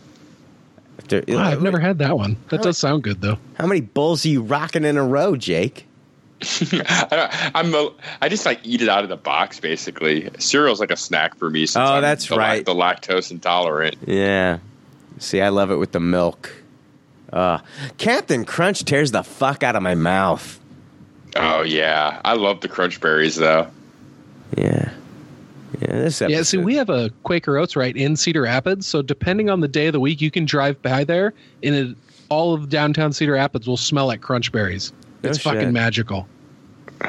After- 1.00 1.24
Wow, 1.28 1.40
I've 1.44 1.62
never 1.62 1.80
had 1.80 2.00
that 2.00 2.18
one. 2.18 2.36
That 2.50 2.62
does 2.62 2.78
sound 2.78 3.04
good 3.04 3.22
though. 3.22 3.40
How 3.58 3.66
many 3.66 3.82
bowls 3.82 4.26
are 4.26 4.30
you 4.30 4.42
rocking 4.44 4.84
in 4.84 4.98
a 4.98 5.04
row, 5.04 5.36
Jake? 5.38 5.86
I 6.72 7.08
don't, 7.10 7.56
I'm 7.56 7.74
a, 7.76 7.92
I 8.22 8.30
just 8.30 8.46
like 8.46 8.60
eat 8.64 8.82
it 8.82 8.90
out 8.90 9.04
of 9.04 9.10
the 9.10 9.18
box 9.18 9.60
basically. 9.60 10.30
Cereal's 10.40 10.80
like 10.80 10.92
a 10.92 10.98
snack 10.98 11.36
for 11.36 11.50
me. 11.50 11.66
Since 11.66 11.78
Oh, 11.78 11.96
I'm 11.96 12.02
that's 12.02 12.28
the, 12.28 12.36
right. 12.36 12.66
The 12.66 12.74
lactose 12.74 13.32
intolerant. 13.32 13.98
Yeah. 14.06 14.60
See, 15.20 15.42
I 15.42 15.50
love 15.50 15.70
it 15.72 15.76
with 15.76 15.92
the 15.92 16.00
milk. 16.00 16.52
Uh, 17.32 17.60
Captain 17.98 18.46
Crunch 18.46 18.84
tears 18.86 19.12
the 19.12 19.24
fuck 19.24 19.64
out 19.64 19.76
of 19.76 19.84
my 19.84 19.96
mouth. 19.96 20.60
Oh 21.36 21.62
yeah, 21.62 22.22
I 22.26 22.34
love 22.34 22.62
the 22.62 22.68
crunch 22.68 23.00
berries 23.02 23.36
though. 23.36 23.68
Yeah. 24.58 24.92
Yeah, 25.80 25.88
this 25.88 26.22
episode. 26.22 26.36
Yeah, 26.36 26.42
see, 26.42 26.58
we 26.58 26.76
have 26.76 26.90
a 26.90 27.12
Quaker 27.24 27.58
Oats 27.58 27.76
right 27.76 27.96
in 27.96 28.16
Cedar 28.16 28.42
Rapids, 28.42 28.88
so 28.88 29.02
depending 29.04 29.50
on 29.50 29.60
the 29.60 29.68
day 29.68 29.88
of 29.88 29.94
the 29.94 30.00
week, 30.00 30.20
you 30.20 30.32
can 30.32 30.46
drive 30.46 30.82
by 30.82 31.04
there, 31.04 31.34
and 31.62 31.76
it, 31.76 31.98
all 32.30 32.56
of 32.56 32.70
downtown 32.70 33.14
Cedar 33.14 33.34
Rapids 33.34 33.68
will 33.68 33.78
smell 33.78 34.08
like 34.08 34.22
crunch 34.22 34.52
berries. 34.52 34.92
No 35.24 35.30
It's 35.30 35.40
fucking 35.40 35.74
magical. 35.74 36.28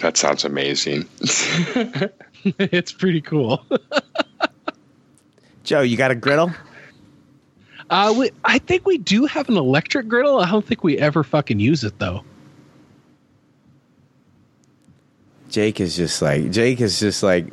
That 0.00 0.18
sounds 0.18 0.44
amazing. 0.44 1.08
it's 2.44 2.92
pretty 2.92 3.22
cool. 3.22 3.64
Joe, 5.64 5.80
you 5.80 5.96
got 5.96 6.10
a 6.10 6.14
griddle? 6.14 6.52
Uh, 7.88 8.14
we, 8.14 8.30
I 8.44 8.58
think 8.58 8.86
we 8.86 8.98
do 8.98 9.24
have 9.24 9.48
an 9.48 9.56
electric 9.56 10.06
griddle. 10.06 10.38
I 10.38 10.50
don't 10.50 10.64
think 10.66 10.84
we 10.84 10.98
ever 10.98 11.24
fucking 11.24 11.60
use 11.60 11.82
it 11.82 11.98
though. 11.98 12.24
Jake 15.48 15.80
is 15.80 15.96
just 15.96 16.20
like 16.20 16.50
Jake 16.50 16.82
is 16.82 17.00
just 17.00 17.22
like 17.22 17.46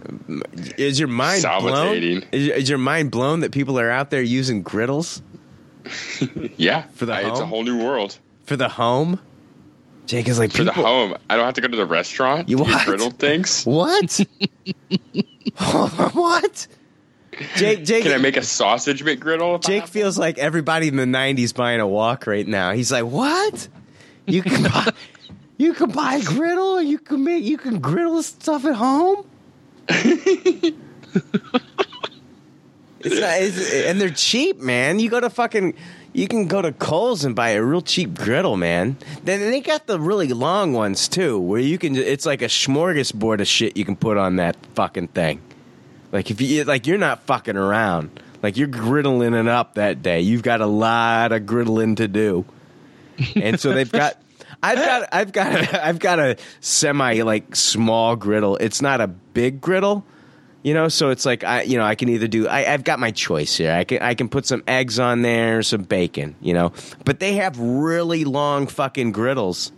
is 0.77 0.99
your 0.99 1.07
mind 1.07 1.43
blown? 1.43 2.23
Is, 2.33 2.49
is 2.49 2.69
your 2.69 2.77
mind 2.77 3.09
blown 3.09 3.40
that 3.40 3.53
people 3.53 3.80
are 3.80 3.90
out 3.90 4.09
there 4.09 4.22
using 4.22 4.64
griddles 4.64 5.22
yeah, 6.57 6.83
For 6.93 7.06
the 7.06 7.14
I- 7.14 7.30
it's 7.30 7.40
a 7.40 7.45
whole 7.45 7.64
new 7.64 7.83
world 7.83 8.17
for 8.45 8.56
the 8.56 8.69
home? 8.69 9.19
Jake 10.06 10.27
is 10.27 10.38
like 10.38 10.51
for 10.51 10.64
the 10.64 10.73
home. 10.73 11.15
I 11.30 11.35
don't 11.35 11.45
have 11.45 11.53
to 11.56 11.61
go 11.61 11.67
to 11.67 11.77
the 11.77 11.85
restaurant. 11.85 12.49
You 12.49 12.57
to 12.57 12.64
get 12.65 12.73
what? 12.73 12.88
griddled 12.88 13.17
things. 13.17 13.65
What? 13.73 14.19
what? 16.14 16.67
Jake 17.56 17.83
Jake 17.83 18.03
Can 18.03 18.11
I 18.11 18.17
make 18.17 18.38
a 18.38 18.43
sausage 18.43 19.03
McGriddle? 19.03 19.56
if 19.56 19.61
Jake 19.61 19.88
feels 19.88 20.17
like 20.17 20.38
everybody 20.38 20.88
in 20.88 20.95
the 20.95 21.06
'90s 21.06 21.56
buying 21.56 21.80
a 21.80 21.88
walk 21.88 22.27
right 22.27 22.48
now. 22.48 22.73
He's 22.73 22.91
like, 22.91 23.06
"What? 23.06 23.67
You 24.27 24.41
can 24.43 24.64
buy, 24.72 24.91
you 25.57 25.73
can 25.73 25.90
buy 25.91 26.15
a 26.15 26.23
griddle. 26.23 26.82
You 26.82 26.99
can 26.99 27.23
make, 27.23 27.43
you 27.43 27.57
can 27.57 27.80
griddle 27.80 28.22
stuff 28.23 28.65
at 28.65 28.75
home." 28.75 29.25
it's 29.90 30.75
not, 33.03 33.41
it's, 33.41 33.73
and 33.85 33.99
they're 33.99 34.09
cheap, 34.09 34.59
man. 34.59 34.99
You 34.99 35.09
go 35.09 35.19
to 35.19 35.30
fucking, 35.30 35.73
you 36.14 36.27
can 36.27 36.48
go 36.48 36.61
to 36.61 36.72
Kohl's 36.72 37.25
and 37.25 37.35
buy 37.35 37.50
a 37.50 37.64
real 37.64 37.82
cheap 37.82 38.14
griddle, 38.14 38.56
man. 38.56 38.98
Then 39.24 39.40
they 39.40 39.61
got 39.61 39.88
the 39.88 40.00
really 40.00 40.27
long 40.27 40.74
ones 40.74 41.08
too, 41.08 41.40
where 41.40 41.59
you 41.59 41.77
can. 41.77 41.95
It's 41.95 42.25
like 42.25 42.42
a 42.42 42.48
smorgasbord 42.48 43.42
of 43.42 43.48
shit 43.48 43.75
you 43.75 43.83
can 43.83 43.95
put 43.95 44.17
on 44.17 44.38
that 44.38 44.56
fucking 44.75 45.09
thing. 45.09 45.42
Like 46.11 46.30
if 46.30 46.40
you 46.40 46.64
like, 46.64 46.85
you're 46.85 47.00
not 47.00 47.24
fucking 47.24 47.58
around. 47.58 48.22
Like 48.43 48.58
you're 48.58 48.67
griddling 48.67 49.40
it 49.40 49.48
up 49.48 49.75
that 49.75 50.03
day. 50.03 50.22
You've 50.22 50.43
got 50.43 50.61
a 50.61 50.67
lot 50.67 51.32
of 51.32 51.43
griddling 51.43 51.98
to 51.98 52.08
do, 52.08 52.45
and 53.35 53.59
so 53.59 53.74
they've 53.74 53.92
got. 53.92 54.19
I've 54.64 54.77
got. 54.77 55.09
I've 55.11 55.32
got. 55.33 55.56
A, 55.56 55.85
I've 55.85 56.00
got 56.00 56.19
a 56.19 56.38
semi 56.61 57.22
like 57.24 57.56
small 57.56 58.16
griddle. 58.16 58.56
It's 58.58 58.82
not 58.82 59.01
a 59.01 59.08
big 59.08 59.59
griddle, 59.59 60.06
you 60.64 60.74
know. 60.74 60.88
So 60.88 61.09
it's 61.09 61.25
like 61.25 61.43
I, 61.43 61.61
you 61.61 61.77
know, 61.77 61.85
I 61.85 61.95
can 61.95 62.09
either 62.09 62.27
do. 62.27 62.48
I, 62.48 62.74
I've 62.74 62.83
got 62.83 63.00
my 63.00 63.11
choice 63.11 63.58
here. 63.58 63.72
I 63.72 63.83
can. 63.83 64.01
I 64.01 64.16
can 64.16 64.30
put 64.30 64.45
some 64.45 64.64
eggs 64.67 65.00
on 65.00 65.22
there, 65.22 65.61
some 65.61 65.83
bacon, 65.83 66.35
you 66.42 66.53
know. 66.53 66.74
But 67.06 67.19
they 67.19 67.35
have 67.35 67.59
really 67.59 68.24
long 68.24 68.67
fucking 68.67 69.11
griddles 69.11 69.72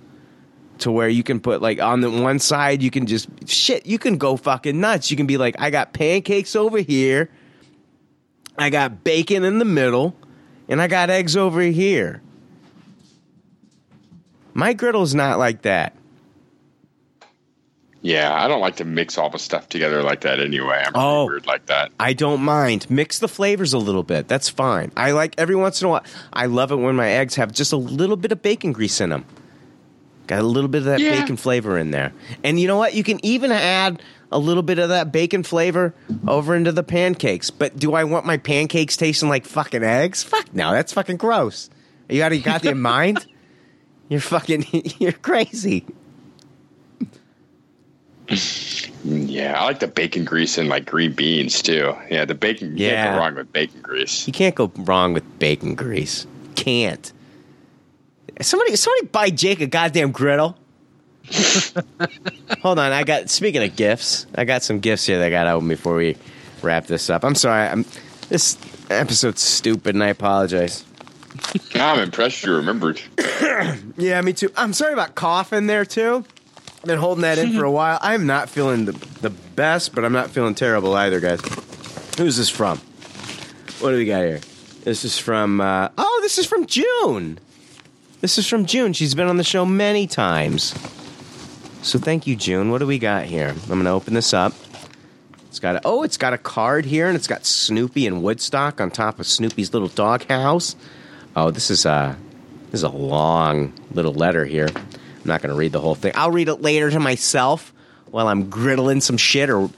to 0.79 0.91
where 0.91 1.09
you 1.09 1.23
can 1.23 1.39
put 1.39 1.61
like 1.61 1.79
on 1.79 2.01
the 2.01 2.09
one 2.09 2.39
side 2.39 2.81
you 2.81 2.91
can 2.91 3.05
just 3.05 3.27
shit 3.47 3.85
you 3.85 3.97
can 3.97 4.17
go 4.17 4.35
fucking 4.35 4.79
nuts 4.79 5.09
you 5.09 5.17
can 5.17 5.25
be 5.25 5.37
like 5.37 5.55
i 5.59 5.69
got 5.69 5.93
pancakes 5.93 6.55
over 6.55 6.79
here 6.79 7.29
i 8.57 8.69
got 8.69 9.03
bacon 9.03 9.43
in 9.43 9.57
the 9.59 9.65
middle 9.65 10.15
and 10.67 10.81
i 10.81 10.87
got 10.87 11.09
eggs 11.09 11.37
over 11.37 11.61
here 11.61 12.21
my 14.53 14.73
griddle's 14.73 15.15
not 15.15 15.39
like 15.39 15.61
that 15.61 15.95
Yeah, 18.05 18.31
I 18.31 18.47
don't 18.47 18.61
like 18.61 18.75
to 18.75 18.85
mix 18.85 19.17
all 19.17 19.31
the 19.31 19.39
stuff 19.39 19.67
together 19.67 20.03
like 20.03 20.21
that 20.21 20.39
anyway. 20.39 20.83
I'm 20.85 20.91
Oh. 20.93 21.25
weird 21.25 21.47
like 21.47 21.65
that. 21.65 21.91
I 21.99 22.13
don't 22.13 22.41
mind. 22.41 22.85
Mix 22.87 23.17
the 23.17 23.27
flavors 23.27 23.73
a 23.73 23.79
little 23.79 24.03
bit. 24.03 24.27
That's 24.27 24.47
fine. 24.47 24.91
I 24.95 25.09
like 25.09 25.33
every 25.39 25.55
once 25.55 25.81
in 25.81 25.87
a 25.87 25.89
while. 25.89 26.03
I 26.31 26.45
love 26.45 26.71
it 26.71 26.75
when 26.75 26.95
my 26.95 27.09
eggs 27.09 27.33
have 27.35 27.51
just 27.51 27.73
a 27.73 27.77
little 27.77 28.15
bit 28.15 28.31
of 28.31 28.43
bacon 28.43 28.73
grease 28.73 29.01
in 29.01 29.09
them. 29.09 29.25
Got 30.27 30.41
a 30.41 30.43
little 30.43 30.67
bit 30.67 30.79
of 30.79 30.85
that 30.85 30.99
Yeah. 30.99 31.19
bacon 31.19 31.35
flavor 31.35 31.79
in 31.79 31.89
there. 31.89 32.13
And 32.43 32.59
you 32.59 32.67
know 32.67 32.77
what? 32.77 32.93
You 32.93 33.03
can 33.03 33.19
even 33.25 33.51
add 33.51 34.03
a 34.31 34.37
little 34.37 34.61
bit 34.63 34.77
of 34.77 34.89
that 34.89 35.11
bacon 35.11 35.41
flavor 35.41 35.95
over 36.27 36.55
into 36.55 36.71
the 36.71 36.83
pancakes. 36.83 37.49
But 37.49 37.75
do 37.79 37.95
I 37.95 38.03
want 38.03 38.27
my 38.27 38.37
pancakes 38.37 38.97
tasting 38.97 39.29
like 39.29 39.45
fucking 39.47 39.83
eggs? 39.83 40.21
Fuck 40.21 40.53
no. 40.53 40.71
That's 40.73 40.93
fucking 40.93 41.17
gross. 41.17 41.71
You 42.07 42.19
got, 42.19 42.31
you 42.35 42.41
got 42.43 42.61
the 42.61 42.75
mind? 42.75 43.25
You're 44.09 44.19
fucking, 44.19 44.67
you're 44.99 45.11
crazy. 45.11 45.85
Mm, 48.27 49.25
yeah, 49.29 49.59
I 49.59 49.65
like 49.65 49.79
the 49.79 49.87
bacon 49.87 50.25
grease 50.25 50.57
and 50.57 50.67
like 50.69 50.85
green 50.85 51.13
beans 51.13 51.61
too. 51.61 51.95
Yeah, 52.09 52.25
the 52.25 52.33
bacon. 52.35 52.77
You 52.77 52.87
Yeah. 52.87 53.03
can't 53.05 53.15
go 53.15 53.19
wrong 53.21 53.35
with 53.35 53.53
bacon 53.53 53.81
grease. 53.81 54.27
You 54.27 54.33
can't 54.33 54.55
go 54.55 54.71
wrong 54.77 55.13
with 55.13 55.39
bacon 55.39 55.75
grease. 55.75 56.25
Can't. 56.55 57.11
Somebody, 58.41 58.75
somebody 58.75 59.07
buy 59.07 59.29
Jake 59.29 59.61
a 59.61 59.67
goddamn 59.67 60.11
griddle. 60.11 60.57
Hold 62.61 62.79
on, 62.79 62.91
I 62.91 63.03
got. 63.03 63.29
Speaking 63.29 63.63
of 63.63 63.75
gifts, 63.75 64.25
I 64.35 64.43
got 64.45 64.61
some 64.63 64.79
gifts 64.79 65.05
here 65.05 65.17
that 65.19 65.25
I 65.27 65.29
got 65.29 65.47
open 65.47 65.67
before 65.67 65.95
we 65.95 66.17
wrap 66.61 66.85
this 66.87 67.09
up. 67.09 67.23
I'm 67.23 67.35
sorry. 67.35 67.67
I'm 67.67 67.85
this 68.29 68.57
episode's 68.89 69.41
stupid, 69.41 69.95
and 69.95 70.03
I 70.03 70.07
apologize. 70.09 70.83
I'm 71.75 71.99
impressed 71.99 72.43
you 72.45 72.53
remembered. 72.55 73.01
Yeah, 73.97 74.19
me 74.21 74.33
too. 74.33 74.51
I'm 74.57 74.73
sorry 74.73 74.91
about 74.93 75.15
coughing 75.15 75.67
there 75.67 75.85
too. 75.85 76.25
Been 76.85 76.99
holding 76.99 77.23
that 77.23 77.39
in 77.39 77.53
for 77.53 77.63
a 77.63 77.71
while. 77.79 77.97
I'm 78.01 78.27
not 78.27 78.49
feeling 78.49 78.85
the, 78.85 78.91
the 79.21 79.31
best, 79.31 79.95
but 79.95 80.05
I'm 80.05 80.13
not 80.13 80.29
feeling 80.29 80.53
terrible 80.53 80.93
either, 80.93 81.19
guys. 81.19 81.41
Who's 82.17 82.37
this 82.37 82.49
from? 82.49 82.77
What 83.79 83.89
do 83.89 83.97
we 83.97 84.05
got 84.05 84.23
here? 84.23 84.39
This 84.83 85.03
is 85.03 85.17
from. 85.17 85.61
Uh, 85.61 85.89
oh, 85.97 86.19
this 86.21 86.37
is 86.37 86.45
from 86.45 86.67
June. 86.67 87.39
This 88.21 88.37
is 88.37 88.47
from 88.47 88.65
June. 88.65 88.93
She's 88.93 89.15
been 89.15 89.27
on 89.27 89.37
the 89.37 89.43
show 89.43 89.65
many 89.65 90.05
times. 90.05 90.75
So 91.81 91.99
thank 91.99 92.27
you, 92.27 92.35
June. 92.35 92.69
What 92.69 92.79
do 92.79 92.87
we 92.87 92.99
got 92.99 93.25
here? 93.25 93.49
I'm 93.49 93.67
going 93.67 93.83
to 93.83 93.89
open 93.89 94.13
this 94.13 94.33
up. 94.33 94.53
It's 95.47 95.59
got 95.59 95.77
a, 95.77 95.81
oh, 95.85 96.03
it's 96.03 96.17
got 96.17 96.33
a 96.33 96.37
card 96.37 96.85
here, 96.85 97.07
and 97.07 97.15
it's 97.15 97.27
got 97.27 97.45
Snoopy 97.45 98.05
and 98.05 98.21
Woodstock 98.21 98.79
on 98.79 98.91
top 98.91 99.19
of 99.19 99.25
Snoopy's 99.25 99.73
little 99.73 99.87
doghouse. 99.87 100.75
Oh, 101.35 101.49
this 101.49 101.71
is 101.71 101.85
a 101.85 102.17
this 102.71 102.79
is 102.79 102.83
a 102.83 102.89
long 102.89 103.73
little 103.91 104.13
letter 104.13 104.45
here. 104.45 104.69
I'm 105.25 105.29
not 105.29 105.41
going 105.41 105.49
to 105.49 105.57
read 105.57 105.71
the 105.71 105.81
whole 105.81 105.95
thing. 105.95 106.11
I'll 106.13 106.29
read 106.29 106.49
it 106.49 106.61
later 106.61 106.91
to 106.91 106.99
myself 106.99 107.73
while 108.11 108.27
I'm 108.27 108.51
griddling 108.51 109.01
some 109.01 109.17
shit 109.17 109.49
or 109.49 109.71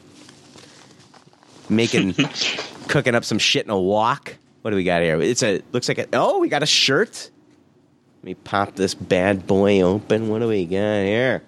making 1.69 2.14
cooking 2.90 3.16
up 3.16 3.24
some 3.24 3.40
shit 3.40 3.64
in 3.64 3.72
a 3.72 3.80
wok. 3.80 4.35
What 4.61 4.72
do 4.72 4.76
we 4.76 4.84
got 4.84 5.03
here? 5.03 5.22
It's 5.22 5.43
a 5.43 5.61
looks 5.72 5.88
like 5.88 6.00
a 6.00 6.08
oh, 6.11 6.40
we 6.40 6.50
got 6.50 6.64
a 6.64 6.66
shirt. 6.67 7.32
Let 8.17 8.24
me 8.26 8.34
pop 8.34 8.76
this 8.76 8.93
bad 8.93 9.48
boy 9.48 9.80
open. 9.80 10.27
What 10.27 10.40
do 10.40 10.50
we 10.50 10.66
got 10.66 11.03
here? 11.03 11.43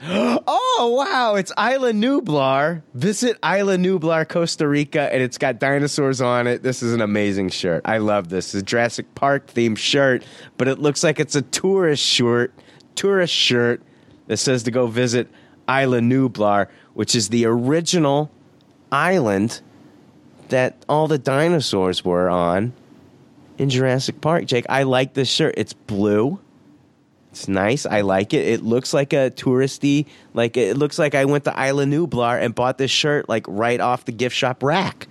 Oh 0.80 0.94
wow! 0.96 1.34
It's 1.34 1.50
Isla 1.58 1.90
Nublar. 1.90 2.82
Visit 2.94 3.36
Isla 3.44 3.78
Nublar, 3.78 4.28
Costa 4.28 4.68
Rica, 4.68 5.12
and 5.12 5.20
it's 5.20 5.38
got 5.38 5.58
dinosaurs 5.58 6.20
on 6.20 6.46
it. 6.46 6.62
This 6.62 6.84
is 6.84 6.94
an 6.94 7.00
amazing 7.00 7.48
shirt. 7.48 7.82
I 7.84 7.98
love 7.98 8.28
this. 8.28 8.54
It's 8.54 8.62
a 8.62 8.64
Jurassic 8.64 9.12
Park 9.16 9.48
themed 9.48 9.78
shirt, 9.78 10.24
but 10.56 10.68
it 10.68 10.78
looks 10.78 11.02
like 11.02 11.18
it's 11.18 11.34
a 11.34 11.42
tourist 11.42 12.04
shirt. 12.04 12.54
Tourist 12.98 13.32
shirt 13.32 13.80
that 14.26 14.38
says 14.38 14.64
to 14.64 14.72
go 14.72 14.88
visit 14.88 15.28
Isla 15.68 16.00
Nublar, 16.00 16.66
which 16.94 17.14
is 17.14 17.28
the 17.28 17.46
original 17.46 18.28
island 18.90 19.60
that 20.48 20.84
all 20.88 21.06
the 21.06 21.16
dinosaurs 21.16 22.04
were 22.04 22.28
on 22.28 22.72
in 23.56 23.70
Jurassic 23.70 24.20
Park. 24.20 24.46
Jake, 24.46 24.66
I 24.68 24.82
like 24.82 25.14
this 25.14 25.30
shirt. 25.30 25.54
It's 25.56 25.74
blue. 25.74 26.40
It's 27.30 27.46
nice. 27.46 27.86
I 27.86 28.00
like 28.00 28.34
it. 28.34 28.44
It 28.44 28.64
looks 28.64 28.92
like 28.92 29.12
a 29.12 29.30
touristy, 29.30 30.06
like 30.34 30.56
it 30.56 30.76
looks 30.76 30.98
like 30.98 31.14
I 31.14 31.24
went 31.24 31.44
to 31.44 31.50
Isla 31.50 31.84
Nublar 31.84 32.42
and 32.42 32.52
bought 32.52 32.78
this 32.78 32.90
shirt 32.90 33.28
like 33.28 33.44
right 33.46 33.78
off 33.78 34.06
the 34.06 34.12
gift 34.12 34.34
shop 34.34 34.60
rack. 34.60 35.06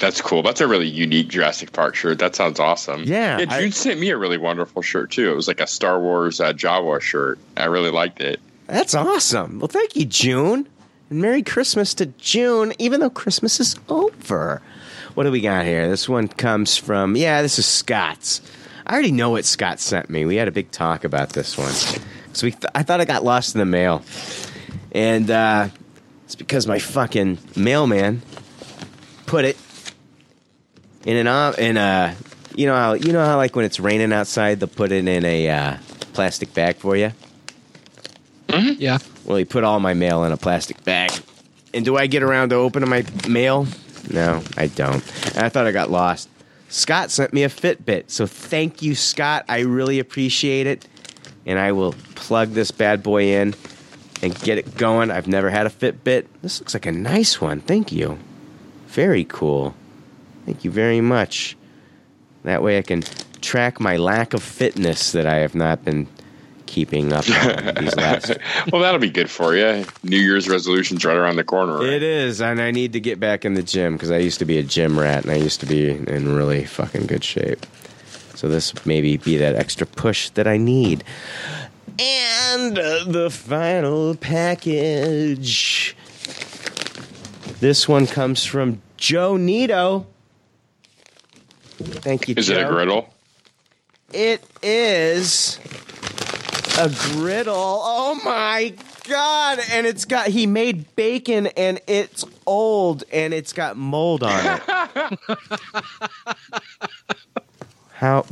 That's 0.00 0.20
cool. 0.22 0.42
That's 0.42 0.60
a 0.62 0.66
really 0.66 0.88
unique 0.88 1.28
Jurassic 1.28 1.72
Park 1.72 1.94
shirt. 1.94 2.18
That 2.18 2.34
sounds 2.34 2.58
awesome. 2.58 3.04
Yeah, 3.04 3.38
Yeah, 3.38 3.60
June 3.60 3.70
sent 3.72 4.00
me 4.00 4.08
a 4.10 4.16
really 4.16 4.38
wonderful 4.38 4.80
shirt 4.82 5.10
too. 5.10 5.30
It 5.30 5.36
was 5.36 5.46
like 5.46 5.60
a 5.60 5.66
Star 5.66 6.00
Wars 6.00 6.40
uh, 6.40 6.52
Jawa 6.52 7.00
shirt. 7.00 7.38
I 7.56 7.66
really 7.66 7.90
liked 7.90 8.20
it. 8.20 8.40
That's 8.66 8.94
awesome. 8.94 9.58
Well, 9.58 9.68
thank 9.68 9.96
you, 9.96 10.06
June. 10.06 10.66
And 11.10 11.20
Merry 11.20 11.42
Christmas 11.42 11.92
to 11.94 12.06
June, 12.06 12.72
even 12.78 13.00
though 13.00 13.10
Christmas 13.10 13.60
is 13.60 13.76
over. 13.88 14.62
What 15.14 15.24
do 15.24 15.30
we 15.30 15.40
got 15.40 15.66
here? 15.66 15.88
This 15.88 16.08
one 16.08 16.28
comes 16.28 16.76
from, 16.76 17.14
yeah, 17.16 17.42
this 17.42 17.58
is 17.58 17.66
Scott's. 17.66 18.40
I 18.86 18.94
already 18.94 19.12
know 19.12 19.30
what 19.30 19.44
Scott 19.44 19.80
sent 19.80 20.08
me. 20.08 20.24
We 20.24 20.36
had 20.36 20.48
a 20.48 20.52
big 20.52 20.70
talk 20.70 21.04
about 21.04 21.30
this 21.30 21.58
one. 21.58 21.72
So 22.32 22.46
we 22.46 22.52
th- 22.52 22.64
I 22.74 22.84
thought 22.84 23.00
I 23.00 23.04
got 23.04 23.22
lost 23.24 23.54
in 23.54 23.58
the 23.58 23.66
mail. 23.66 24.02
And 24.92 25.30
uh, 25.30 25.68
it's 26.24 26.36
because 26.36 26.66
my 26.66 26.78
fucking 26.78 27.38
mailman 27.56 28.22
put 29.26 29.44
it 29.44 29.56
in 31.04 31.16
an 31.16 31.26
uh, 31.26 31.54
in 31.58 31.76
a 31.76 32.16
you 32.54 32.66
know 32.66 32.74
how 32.74 32.92
you 32.94 33.12
know 33.12 33.24
how 33.24 33.36
like 33.36 33.56
when 33.56 33.64
it's 33.64 33.80
raining 33.80 34.12
outside 34.12 34.60
they'll 34.60 34.68
put 34.68 34.92
it 34.92 35.06
in 35.06 35.24
a 35.24 35.48
uh, 35.48 35.76
plastic 36.12 36.52
bag 36.54 36.76
for 36.76 36.96
you. 36.96 37.12
Yeah. 38.78 38.98
Well, 39.24 39.36
he 39.36 39.44
put 39.44 39.64
all 39.64 39.78
my 39.80 39.94
mail 39.94 40.24
in 40.24 40.32
a 40.32 40.36
plastic 40.36 40.82
bag. 40.84 41.12
And 41.72 41.84
do 41.84 41.96
I 41.96 42.06
get 42.06 42.22
around 42.22 42.50
to 42.50 42.56
opening 42.56 42.88
my 42.88 43.04
mail? 43.28 43.66
No, 44.10 44.42
I 44.56 44.66
don't. 44.66 45.04
And 45.36 45.44
I 45.44 45.48
thought 45.48 45.66
I 45.66 45.72
got 45.72 45.90
lost. 45.90 46.28
Scott 46.68 47.10
sent 47.10 47.32
me 47.32 47.44
a 47.44 47.48
Fitbit, 47.48 48.10
so 48.10 48.26
thank 48.26 48.80
you, 48.82 48.94
Scott. 48.94 49.44
I 49.48 49.60
really 49.60 49.98
appreciate 49.98 50.66
it. 50.66 50.86
And 51.46 51.58
I 51.58 51.72
will 51.72 51.94
plug 52.14 52.50
this 52.50 52.70
bad 52.70 53.02
boy 53.02 53.34
in 53.34 53.54
and 54.22 54.38
get 54.40 54.58
it 54.58 54.76
going. 54.76 55.10
I've 55.10 55.26
never 55.26 55.50
had 55.50 55.66
a 55.66 55.70
Fitbit. 55.70 56.26
This 56.42 56.60
looks 56.60 56.74
like 56.74 56.86
a 56.86 56.92
nice 56.92 57.40
one. 57.40 57.60
Thank 57.60 57.92
you. 57.92 58.18
Very 58.86 59.24
cool. 59.24 59.74
Thank 60.46 60.64
you 60.64 60.70
very 60.70 61.00
much. 61.00 61.56
That 62.44 62.62
way 62.62 62.78
I 62.78 62.82
can 62.82 63.02
track 63.40 63.80
my 63.80 63.96
lack 63.96 64.34
of 64.34 64.42
fitness 64.42 65.12
that 65.12 65.26
I 65.26 65.36
have 65.36 65.54
not 65.54 65.84
been 65.84 66.06
keeping 66.66 67.12
up 67.12 67.24
these 67.80 67.96
last 67.96 68.38
well, 68.70 68.80
that'll 68.80 69.00
be 69.00 69.10
good 69.10 69.28
for 69.28 69.56
you. 69.56 69.84
New 70.04 70.18
Year's 70.18 70.48
resolutions 70.48 71.04
right 71.04 71.16
around 71.16 71.36
the 71.36 71.44
corner. 71.44 71.78
Right? 71.78 71.88
It 71.88 72.02
is, 72.02 72.40
and 72.40 72.62
I 72.62 72.70
need 72.70 72.92
to 72.92 73.00
get 73.00 73.18
back 73.18 73.44
in 73.44 73.54
the 73.54 73.62
gym 73.62 73.94
because 73.94 74.10
I 74.10 74.18
used 74.18 74.38
to 74.38 74.44
be 74.44 74.58
a 74.58 74.62
gym 74.62 74.98
rat 74.98 75.24
and 75.24 75.32
I 75.32 75.36
used 75.36 75.60
to 75.60 75.66
be 75.66 75.90
in 75.90 76.34
really 76.34 76.64
fucking 76.64 77.06
good 77.06 77.24
shape. 77.24 77.66
So 78.36 78.48
this 78.48 78.86
maybe 78.86 79.16
be 79.16 79.36
that 79.38 79.56
extra 79.56 79.86
push 79.86 80.30
that 80.30 80.46
I 80.46 80.56
need. 80.56 81.04
And 81.98 82.76
the 82.76 83.28
final 83.30 84.14
package. 84.14 85.94
This 87.58 87.86
one 87.86 88.06
comes 88.06 88.44
from 88.46 88.80
Joe 88.96 89.36
Nito. 89.36 90.06
Thank 91.84 92.28
you, 92.28 92.34
Is 92.36 92.46
Joe. 92.48 92.54
it 92.58 92.66
a 92.66 92.68
griddle? 92.68 93.12
It 94.12 94.44
is 94.62 95.58
a 96.78 96.88
griddle. 96.88 97.54
Oh 97.56 98.20
my 98.24 98.74
god! 99.08 99.60
And 99.70 99.86
it's 99.86 100.04
got 100.04 100.28
he 100.28 100.46
made 100.46 100.94
bacon 100.96 101.46
and 101.48 101.80
it's 101.86 102.24
old 102.46 103.04
and 103.12 103.32
it's 103.32 103.52
got 103.52 103.76
mold 103.76 104.22
on 104.22 104.60
it. 104.60 105.18
How? 107.92 108.24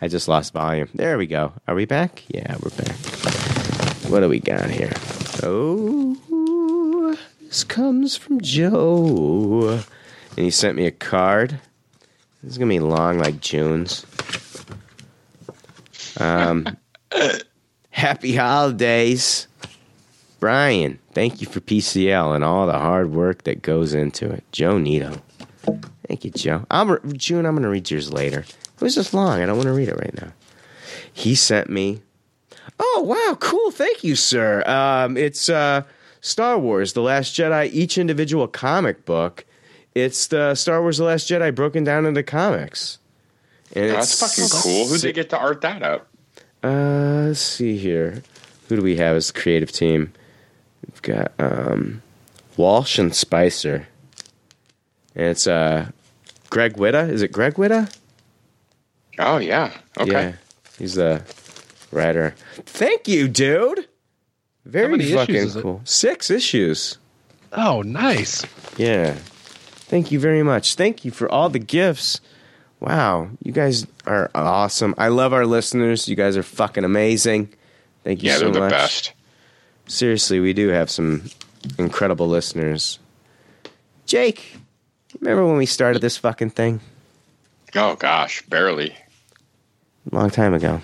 I 0.00 0.08
just 0.08 0.26
lost 0.28 0.52
volume. 0.52 0.88
There 0.94 1.16
we 1.16 1.26
go. 1.26 1.52
Are 1.68 1.74
we 1.74 1.84
back? 1.84 2.24
Yeah, 2.28 2.56
we're 2.62 2.70
back. 2.70 2.96
What 4.10 4.20
do 4.20 4.28
we 4.28 4.40
got 4.40 4.68
here? 4.68 4.92
Oh, 5.42 7.16
this 7.40 7.64
comes 7.64 8.16
from 8.16 8.40
Joe, 8.40 9.80
and 10.36 10.44
he 10.44 10.50
sent 10.50 10.76
me 10.76 10.86
a 10.86 10.90
card. 10.90 11.60
This 12.42 12.52
is 12.52 12.58
gonna 12.58 12.68
be 12.68 12.80
long, 12.80 13.18
like 13.18 13.40
June's. 13.40 14.04
Um, 16.18 16.76
happy 17.90 18.34
holidays, 18.34 19.46
Brian. 20.40 20.98
Thank 21.12 21.40
you 21.40 21.46
for 21.46 21.60
PCL 21.60 22.34
and 22.34 22.42
all 22.42 22.66
the 22.66 22.78
hard 22.78 23.12
work 23.12 23.44
that 23.44 23.62
goes 23.62 23.94
into 23.94 24.28
it, 24.30 24.42
Joe 24.50 24.78
Nito. 24.78 25.22
Thank 26.08 26.24
you, 26.24 26.30
Joe. 26.32 26.66
I'm 26.70 26.90
re- 26.90 27.12
June. 27.12 27.46
I'm 27.46 27.54
gonna 27.54 27.68
read 27.68 27.90
yours 27.90 28.12
later. 28.12 28.40
It 28.40 28.80
was 28.80 28.96
just 28.96 29.14
long. 29.14 29.40
I 29.40 29.46
don't 29.46 29.56
want 29.56 29.68
to 29.68 29.72
read 29.72 29.88
it 29.88 29.98
right 29.98 30.14
now. 30.20 30.32
He 31.12 31.36
sent 31.36 31.70
me. 31.70 32.02
Oh 32.80 33.02
wow, 33.06 33.36
cool. 33.38 33.70
Thank 33.70 34.02
you, 34.02 34.16
sir. 34.16 34.64
Um, 34.66 35.16
it's 35.16 35.48
uh, 35.48 35.82
Star 36.20 36.58
Wars: 36.58 36.92
The 36.94 37.02
Last 37.02 37.34
Jedi. 37.36 37.70
Each 37.72 37.96
individual 37.98 38.48
comic 38.48 39.04
book. 39.04 39.44
It's 39.94 40.26
the 40.28 40.54
Star 40.54 40.80
Wars: 40.80 40.98
The 40.98 41.04
Last 41.04 41.28
Jedi 41.28 41.54
broken 41.54 41.84
down 41.84 42.06
into 42.06 42.22
comics. 42.22 42.98
And 43.74 43.86
Oh, 43.86 43.94
that's 43.94 44.22
it's 44.22 44.36
fucking 44.36 44.62
cool. 44.62 44.86
Who 44.88 44.94
did 44.94 45.02
they 45.02 45.12
get 45.12 45.30
to 45.30 45.38
art 45.38 45.60
that 45.62 45.82
up? 45.82 46.08
uh, 46.62 47.26
let's 47.28 47.40
see 47.40 47.76
here. 47.76 48.22
Who 48.68 48.76
do 48.76 48.82
we 48.82 48.96
have 48.96 49.16
as 49.16 49.30
the 49.32 49.38
creative 49.40 49.72
team? 49.72 50.12
We've 50.88 51.02
got 51.02 51.32
um, 51.38 52.02
Walsh 52.56 52.98
and 52.98 53.14
Spicer. 53.14 53.88
And 55.14 55.26
it's 55.26 55.46
uh, 55.46 55.90
Greg 56.50 56.74
Whitta. 56.74 57.08
Is 57.10 57.22
it 57.22 57.32
Greg 57.32 57.54
Whitta? 57.54 57.94
Oh 59.18 59.38
yeah. 59.38 59.72
Okay. 59.98 60.10
Yeah, 60.10 60.32
he's 60.78 60.94
the 60.94 61.22
writer. 61.90 62.34
Thank 62.64 63.08
you, 63.08 63.28
dude. 63.28 63.86
Very 64.64 64.88
many 64.88 65.12
fucking 65.12 65.34
is 65.34 65.56
cool. 65.56 65.80
Six 65.84 66.30
issues. 66.30 66.96
Oh, 67.52 67.82
nice. 67.82 68.46
Yeah. 68.78 69.16
Thank 69.92 70.10
you 70.10 70.18
very 70.18 70.42
much. 70.42 70.74
Thank 70.76 71.04
you 71.04 71.10
for 71.10 71.30
all 71.30 71.50
the 71.50 71.58
gifts. 71.58 72.22
Wow, 72.80 73.28
you 73.42 73.52
guys 73.52 73.86
are 74.06 74.30
awesome. 74.34 74.94
I 74.96 75.08
love 75.08 75.34
our 75.34 75.44
listeners. 75.44 76.08
You 76.08 76.16
guys 76.16 76.34
are 76.34 76.42
fucking 76.42 76.82
amazing. 76.82 77.52
Thank 78.02 78.22
you 78.22 78.30
Yeah, 78.30 78.38
so 78.38 78.46
much. 78.46 78.54
Yeah, 78.54 78.60
they're 78.60 78.68
the 78.70 78.74
best. 78.74 79.12
Seriously, 79.88 80.40
we 80.40 80.54
do 80.54 80.68
have 80.68 80.88
some 80.88 81.24
incredible 81.78 82.26
listeners. 82.26 83.00
Jake, 84.06 84.56
remember 85.20 85.46
when 85.46 85.58
we 85.58 85.66
started 85.66 86.00
this 86.00 86.16
fucking 86.16 86.50
thing? 86.52 86.80
Oh 87.74 87.94
gosh, 87.94 88.40
barely. 88.46 88.96
Long 90.10 90.30
time 90.30 90.54
ago. 90.54 90.80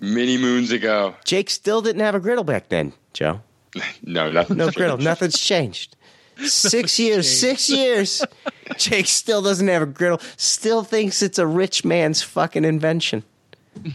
Many 0.00 0.38
moons 0.38 0.72
ago. 0.72 1.14
Jake 1.26 1.50
still 1.50 1.82
didn't 1.82 2.00
have 2.00 2.14
a 2.14 2.20
griddle 2.20 2.42
back 2.42 2.70
then, 2.70 2.94
Joe. 3.12 3.42
No, 4.02 4.30
nothing. 4.32 4.56
No 4.56 4.70
griddle. 4.70 4.96
Nothing's 4.96 5.38
changed. 5.38 5.94
Six 6.44 6.98
years. 6.98 7.40
Six 7.40 7.68
years. 7.70 8.22
Jake 8.78 9.06
still 9.06 9.42
doesn't 9.42 9.68
have 9.68 9.82
a 9.82 9.86
griddle. 9.86 10.20
Still 10.36 10.82
thinks 10.82 11.22
it's 11.22 11.38
a 11.38 11.46
rich 11.46 11.84
man's 11.84 12.22
fucking 12.22 12.64
invention. 12.64 13.22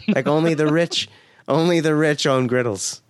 Like 0.08 0.28
only 0.28 0.54
the 0.54 0.68
rich, 0.68 1.10
only 1.48 1.80
the 1.80 1.96
rich 1.96 2.26
own 2.26 2.48
griddles. 2.48 3.02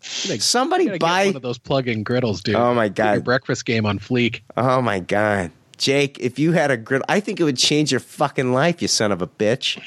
Somebody 0.00 0.96
buy 0.98 1.26
one 1.26 1.36
of 1.36 1.42
those 1.42 1.58
plug-in 1.58 2.02
griddles, 2.02 2.42
dude. 2.42 2.54
Oh 2.54 2.72
my 2.72 2.88
Put 2.88 2.98
your 2.98 3.14
god. 3.16 3.24
breakfast 3.24 3.64
game 3.66 3.84
on 3.84 3.98
fleek. 3.98 4.40
Oh 4.56 4.80
my 4.80 5.00
god. 5.00 5.50
Jake, 5.76 6.18
if 6.20 6.38
you 6.38 6.52
had 6.52 6.70
a 6.70 6.76
griddle, 6.76 7.04
I 7.08 7.20
think 7.20 7.40
it 7.40 7.44
would 7.44 7.58
change 7.58 7.90
your 7.90 8.00
fucking 8.00 8.52
life, 8.52 8.80
you 8.80 8.88
son 8.88 9.12
of 9.12 9.22
a 9.22 9.26
bitch. 9.26 9.78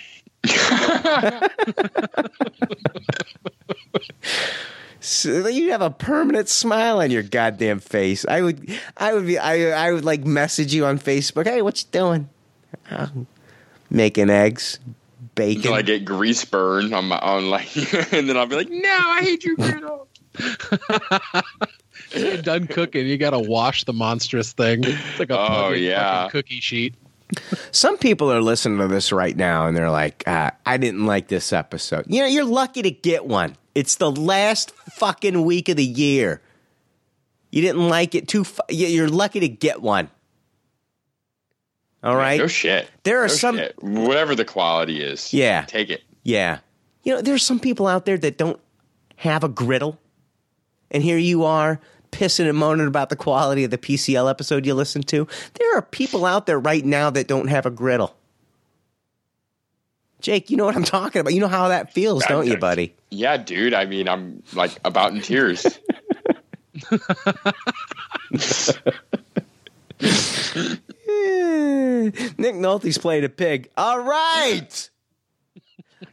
So 5.03 5.47
you 5.47 5.71
have 5.71 5.81
a 5.81 5.89
permanent 5.89 6.47
smile 6.47 6.99
on 7.01 7.09
your 7.11 7.23
goddamn 7.23 7.79
face. 7.79 8.23
I 8.27 8.41
would, 8.41 8.79
I 8.95 9.13
would 9.13 9.25
be, 9.25 9.37
I, 9.37 9.87
I 9.87 9.91
would 9.91 10.05
like 10.05 10.23
message 10.25 10.73
you 10.73 10.85
on 10.85 10.99
Facebook. 10.99 11.45
Hey, 11.45 11.61
what 11.63 11.81
you 11.81 11.87
doing? 11.91 12.29
"Oh, 12.91 13.09
making 13.89 14.29
eggs, 14.29 14.79
bacon. 15.35 15.57
Until 15.57 15.73
I 15.73 15.81
get 15.81 16.05
grease 16.05 16.45
burn 16.45 16.93
on 16.93 17.05
my 17.07 17.17
on 17.17 17.49
like, 17.49 17.75
and 18.13 18.29
then 18.29 18.37
I'll 18.37 18.45
be 18.45 18.55
like, 18.55 18.69
no, 18.69 18.89
I 18.89 19.21
hate 19.23 19.43
your 19.43 19.55
griddle. 19.55 20.07
You're 22.15 22.37
done 22.41 22.67
cooking. 22.67 23.07
You 23.07 23.17
got 23.17 23.31
to 23.31 23.39
wash 23.39 23.85
the 23.85 23.93
monstrous 23.93 24.53
thing. 24.53 24.83
It's 24.83 25.19
like 25.19 25.29
a 25.29 25.39
Oh, 25.39 25.47
plug-in 25.47 25.83
yeah. 25.83 26.23
fucking 26.23 26.31
cookie 26.31 26.59
sheet. 26.59 26.95
Some 27.71 27.97
people 27.97 28.31
are 28.31 28.41
listening 28.41 28.77
to 28.79 28.87
this 28.87 29.11
right 29.13 29.35
now 29.35 29.65
and 29.67 29.75
they're 29.77 29.89
like, 29.89 30.27
uh, 30.27 30.51
I 30.65 30.75
didn't 30.77 31.05
like 31.05 31.29
this 31.29 31.53
episode. 31.53 32.05
You 32.07 32.21
know, 32.21 32.27
you're 32.27 32.43
lucky 32.45 32.81
to 32.81 32.91
get 32.91 33.25
one. 33.25 33.55
It's 33.75 33.95
the 33.95 34.11
last 34.11 34.71
fucking 34.93 35.43
week 35.45 35.69
of 35.69 35.77
the 35.77 35.85
year. 35.85 36.41
You 37.51 37.61
didn't 37.61 37.87
like 37.89 38.15
it 38.15 38.27
too. 38.27 38.43
Fu- 38.43 38.61
you're 38.69 39.07
lucky 39.09 39.39
to 39.41 39.49
get 39.49 39.81
one. 39.81 40.09
All 42.03 42.15
right. 42.15 42.39
No 42.39 42.47
shit. 42.47 42.89
There 43.03 43.19
are 43.19 43.27
No 43.27 43.33
some- 43.33 43.57
shit. 43.57 43.75
whatever 43.81 44.35
the 44.35 44.45
quality 44.45 45.01
is. 45.01 45.33
Yeah. 45.33 45.63
take 45.67 45.89
it. 45.89 46.01
Yeah. 46.23 46.59
You 47.03 47.15
know, 47.15 47.21
there's 47.21 47.43
some 47.45 47.59
people 47.59 47.87
out 47.87 48.05
there 48.05 48.17
that 48.17 48.37
don't 48.37 48.59
have 49.17 49.43
a 49.43 49.49
griddle. 49.49 49.99
And 50.89 51.03
here 51.03 51.17
you 51.17 51.43
are 51.45 51.79
pissing 52.11 52.49
and 52.49 52.57
moaning 52.57 52.87
about 52.87 53.09
the 53.09 53.15
quality 53.15 53.63
of 53.63 53.71
the 53.71 53.77
PCL 53.77 54.29
episode 54.29 54.65
you 54.65 54.73
listened 54.73 55.07
to. 55.09 55.27
There 55.59 55.77
are 55.77 55.81
people 55.81 56.25
out 56.25 56.45
there 56.45 56.59
right 56.59 56.83
now 56.83 57.09
that 57.11 57.27
don't 57.27 57.47
have 57.47 57.65
a 57.65 57.69
griddle. 57.71 58.15
Jake, 60.21 60.49
you 60.49 60.57
know 60.57 60.65
what 60.65 60.75
I'm 60.75 60.83
talking 60.83 61.19
about. 61.19 61.33
You 61.33 61.39
know 61.39 61.47
how 61.47 61.67
that 61.69 61.93
feels, 61.93 62.23
don't 62.25 62.47
you, 62.47 62.57
buddy? 62.57 62.95
Yeah, 63.09 63.37
dude. 63.37 63.73
I 63.73 63.85
mean, 63.85 64.07
I'm 64.07 64.43
like 64.53 64.79
about 64.85 65.13
in 65.13 65.21
tears. 65.21 65.63
Nick 72.37 72.55
Nolte's 72.55 72.97
played 72.97 73.23
a 73.23 73.29
pig. 73.29 73.69
All 73.75 73.99
right. 73.99 74.89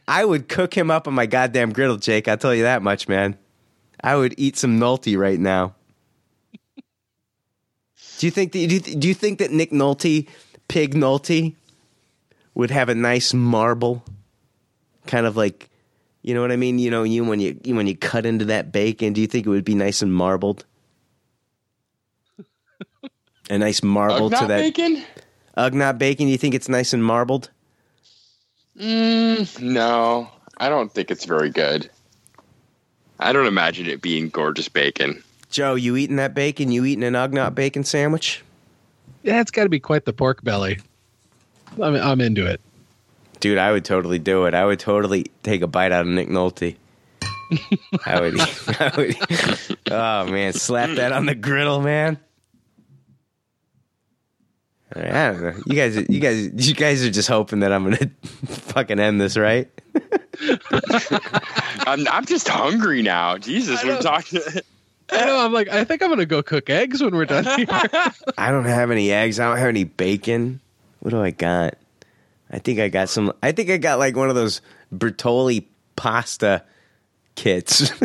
I 0.07 0.25
would 0.25 0.49
cook 0.49 0.73
him 0.73 0.89
up 0.89 1.07
on 1.07 1.13
my 1.13 1.25
goddamn 1.25 1.71
griddle, 1.71 1.97
Jake. 1.97 2.27
I'll 2.27 2.37
tell 2.37 2.55
you 2.55 2.63
that 2.63 2.81
much, 2.81 3.07
man. 3.07 3.37
I 4.03 4.15
would 4.15 4.33
eat 4.37 4.57
some 4.57 4.79
Nolte 4.79 5.17
right 5.17 5.39
now. 5.39 5.75
Do 8.17 8.27
you 8.27 8.31
think 8.31 8.51
that, 8.51 8.67
do, 8.67 8.75
you, 8.75 8.79
do 8.79 9.07
you 9.07 9.13
think 9.13 9.39
that 9.39 9.51
Nick 9.51 9.71
Nolte, 9.71 10.27
Pig 10.67 10.93
Nolte, 10.93 11.55
would 12.53 12.71
have 12.71 12.89
a 12.89 12.95
nice 12.95 13.33
marble, 13.33 14.03
kind 15.05 15.25
of 15.25 15.37
like, 15.37 15.69
you 16.21 16.33
know 16.33 16.41
what 16.41 16.51
I 16.51 16.55
mean? 16.55 16.79
You 16.79 16.91
know, 16.91 17.03
you 17.03 17.23
when 17.23 17.39
you, 17.39 17.59
you 17.63 17.75
when 17.75 17.87
you 17.87 17.95
cut 17.95 18.25
into 18.25 18.45
that 18.45 18.71
bacon, 18.71 19.13
do 19.13 19.21
you 19.21 19.27
think 19.27 19.45
it 19.45 19.49
would 19.49 19.65
be 19.65 19.75
nice 19.75 20.01
and 20.01 20.13
marbled? 20.13 20.65
A 23.49 23.57
nice 23.57 23.81
marble 23.81 24.29
to 24.29 24.45
that 24.45 24.47
bacon? 24.47 25.03
Ugnaught 25.57 25.97
bacon. 25.97 26.27
You 26.27 26.37
think 26.37 26.53
it's 26.53 26.69
nice 26.69 26.93
and 26.93 27.03
marbled? 27.03 27.49
Mm, 28.77 29.61
no, 29.61 30.29
I 30.57 30.69
don't 30.69 30.91
think 30.91 31.09
it's 31.11 31.25
very 31.25 31.49
good. 31.49 31.89
I 33.19 33.33
don't 33.33 33.47
imagine 33.47 33.87
it 33.87 34.01
being 34.01 34.29
gorgeous 34.29 34.69
bacon. 34.69 35.23
Joe, 35.49 35.75
you 35.75 35.97
eating 35.97 36.17
that 36.17 36.33
bacon? 36.33 36.71
You 36.71 36.85
eating 36.85 37.03
an 37.03 37.15
Ugnaught 37.15 37.55
bacon 37.55 37.83
sandwich? 37.83 38.43
Yeah, 39.23 39.41
it's 39.41 39.51
got 39.51 39.63
to 39.63 39.69
be 39.69 39.79
quite 39.79 40.05
the 40.05 40.13
pork 40.13 40.43
belly. 40.43 40.79
I'm, 41.81 41.95
I'm 41.95 42.21
into 42.21 42.45
it. 42.45 42.61
Dude, 43.39 43.57
I 43.57 43.71
would 43.71 43.85
totally 43.85 44.19
do 44.19 44.45
it. 44.45 44.53
I 44.53 44.65
would 44.65 44.79
totally 44.79 45.27
take 45.43 45.61
a 45.61 45.67
bite 45.67 45.91
out 45.91 46.01
of 46.01 46.07
Nick 46.07 46.27
Nolte. 46.27 46.75
I 48.05 48.19
would. 48.19 48.39
I 48.79 48.91
would 48.97 49.15
oh 49.91 50.25
man, 50.27 50.53
slap 50.53 50.91
that 50.91 51.11
on 51.11 51.25
the 51.25 51.35
griddle, 51.35 51.81
man. 51.81 52.19
I 54.95 55.01
don't 55.01 55.41
know. 55.41 55.53
You 55.67 55.75
guys, 55.75 55.95
you 56.09 56.19
guys, 56.19 56.67
you 56.67 56.73
guys 56.73 57.03
are 57.03 57.11
just 57.11 57.29
hoping 57.29 57.59
that 57.59 57.71
I'm 57.71 57.83
gonna 57.83 58.09
fucking 58.45 58.99
end 58.99 59.21
this, 59.21 59.37
right? 59.37 59.69
I'm, 61.85 62.07
I'm 62.07 62.25
just 62.25 62.47
hungry 62.47 63.03
now. 63.03 63.37
Jesus, 63.37 63.83
we're 63.83 64.01
talking. 64.01 64.41
I 65.11 65.25
know. 65.25 65.45
I'm 65.45 65.53
like, 65.53 65.69
I 65.69 65.83
think 65.83 66.01
I'm 66.01 66.09
gonna 66.09 66.25
go 66.25 66.41
cook 66.41 66.69
eggs 66.69 67.03
when 67.03 67.15
we're 67.15 67.25
done 67.25 67.45
here. 67.45 67.67
I 68.37 68.51
don't 68.51 68.65
have 68.65 68.89
any 68.89 69.11
eggs. 69.11 69.39
I 69.39 69.47
don't 69.47 69.57
have 69.57 69.67
any 69.67 69.83
bacon. 69.83 70.59
What 70.99 71.11
do 71.11 71.21
I 71.21 71.31
got? 71.31 71.75
I 72.51 72.59
think 72.59 72.79
I 72.79 72.89
got 72.89 73.09
some. 73.09 73.33
I 73.43 73.51
think 73.51 73.69
I 73.69 73.77
got 73.77 73.99
like 73.99 74.15
one 74.15 74.29
of 74.29 74.35
those 74.35 74.61
Bertolli 74.93 75.65
pasta 75.95 76.63
kits. 77.35 77.91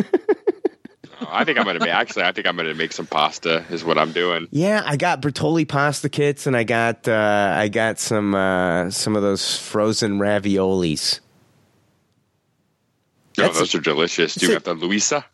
I 1.27 1.43
think 1.43 1.57
I'm 1.57 1.65
gonna 1.65 1.79
make. 1.79 1.89
Actually, 1.89 2.23
I 2.23 2.31
think 2.31 2.47
I'm 2.47 2.55
gonna 2.55 2.73
make 2.73 2.91
some 2.91 3.07
pasta. 3.07 3.65
Is 3.69 3.83
what 3.83 3.97
I'm 3.97 4.11
doing. 4.11 4.47
yeah, 4.51 4.83
I 4.85 4.97
got 4.97 5.21
Bertolli 5.21 5.67
pasta 5.67 6.09
kits, 6.09 6.47
and 6.47 6.55
I 6.55 6.63
got 6.63 7.07
uh, 7.07 7.53
I 7.57 7.67
got 7.67 7.99
some 7.99 8.35
uh, 8.35 8.89
some 8.91 9.15
of 9.15 9.21
those 9.21 9.57
frozen 9.57 10.19
raviolis. 10.19 11.19
Oh, 13.37 13.51
those 13.51 13.75
are 13.75 13.81
delicious. 13.81 14.35
Do 14.35 14.47
you 14.47 14.53
got 14.53 14.63
the 14.63 14.73
Louisa? 14.75 15.25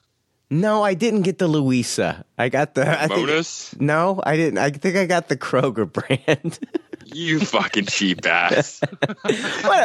No, 0.49 0.83
I 0.83 0.95
didn't 0.95 1.21
get 1.21 1.37
the 1.37 1.47
Louisa. 1.47 2.25
I 2.37 2.49
got 2.49 2.73
the 2.73 3.07
Mona's? 3.09 3.75
no, 3.79 4.21
I 4.23 4.35
didn't. 4.35 4.57
I 4.57 4.69
think 4.71 4.97
I 4.97 5.05
got 5.05 5.27
the 5.27 5.37
Kroger 5.37 5.91
brand. 5.91 6.59
You 7.13 7.39
fucking 7.39 7.85
cheap 7.85 8.25
ass. 8.29 8.81
You 9.27 9.35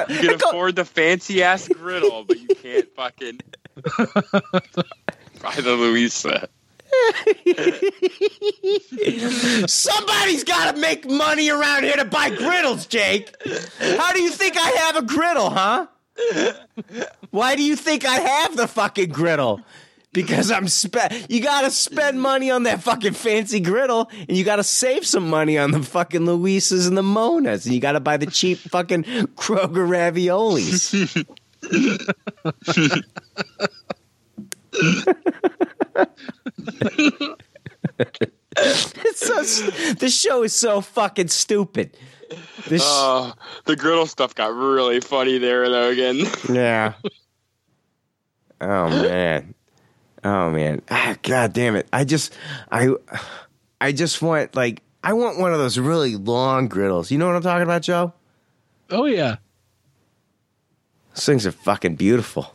can 0.09 0.35
afford 0.35 0.77
the 0.77 0.85
fancy 0.85 1.43
ass 1.43 1.69
griddle, 1.69 2.25
but 2.25 2.39
you 2.39 2.49
can't 2.49 2.89
fucking 2.95 3.41
buy 5.43 5.55
the 5.57 5.77
Louisa. 5.77 6.49
Somebody's 9.67 10.45
got 10.45 10.75
to 10.75 10.81
make 10.81 11.09
money 11.09 11.51
around 11.51 11.85
here 11.85 11.97
to 11.97 12.05
buy 12.05 12.31
griddles, 12.31 12.87
Jake. 12.87 13.35
How 13.79 14.13
do 14.13 14.23
you 14.23 14.31
think 14.31 14.57
I 14.57 14.71
have 14.71 14.97
a 14.97 15.03
griddle, 15.03 15.51
huh? 15.51 15.87
Why 17.31 17.57
do 17.57 17.63
you 17.63 17.77
think 17.77 18.05
I 18.05 18.17
have 18.17 18.57
the 18.57 18.67
fucking 18.67 19.11
griddle? 19.11 19.61
Because 20.17 20.51
I'm 20.51 20.67
spe- 20.67 21.29
you 21.29 21.43
got 21.43 21.61
to 21.61 21.71
spend 21.71 22.23
money 22.23 22.51
on 22.51 22.63
that 22.63 22.83
fucking 22.83 23.13
fancy 23.13 23.61
griddle 23.61 24.11
and 24.27 24.35
you 24.35 24.45
got 24.45 24.57
to 24.57 24.65
save 24.65 25.07
some 25.07 25.29
money 25.29 25.59
on 25.59 25.73
the 25.73 25.83
fucking 25.83 26.23
Louisas 26.23 26.89
and 26.89 26.97
the 26.97 27.03
Monas 27.03 27.67
and 27.67 27.75
you 27.75 27.83
got 27.83 27.93
to 27.93 28.01
buy 28.01 28.17
the 28.17 28.25
cheap 28.25 28.57
fucking 28.57 29.03
Kroger 29.37 29.87
raviolis. 29.87 30.95
it's 38.57 39.27
so 39.27 39.95
this 39.97 40.19
show 40.19 40.43
is 40.43 40.55
so 40.55 40.81
fucking 40.81 41.29
stupid. 41.29 41.95
This 42.69 42.81
Oh, 42.87 43.35
the 43.67 43.77
griddle 43.77 44.07
stuff 44.07 44.35
got 44.35 44.55
really 44.55 45.01
funny 45.01 45.37
there, 45.37 45.69
though. 45.69 45.91
Again, 45.91 46.25
Yeah. 46.49 46.95
Oh 48.63 48.89
man. 48.89 49.55
Oh 50.27 50.51
man. 50.51 50.83
Ah, 50.91 51.17
God 51.23 51.53
damn 51.53 51.77
it. 51.77 51.87
I 51.93 52.03
just 52.05 52.35
I 52.73 52.89
I 53.81 53.93
just 53.93 54.21
want 54.21 54.57
like 54.57 54.83
I 55.05 55.13
want 55.13 55.39
one 55.39 55.53
of 55.53 55.61
those 55.61 55.79
really 55.79 56.17
long 56.17 56.67
griddles. 56.67 57.13
You 57.13 57.19
know 57.19 57.29
what 57.29 57.37
I'm 57.37 57.43
talking 57.43 57.63
about, 57.63 57.83
Joe? 57.83 58.13
oh 58.91 59.05
yeah. 59.05 59.37
Those 61.15 61.25
things 61.27 61.47
are 61.47 61.53
fucking 61.53 61.95
beautiful. 61.95 62.53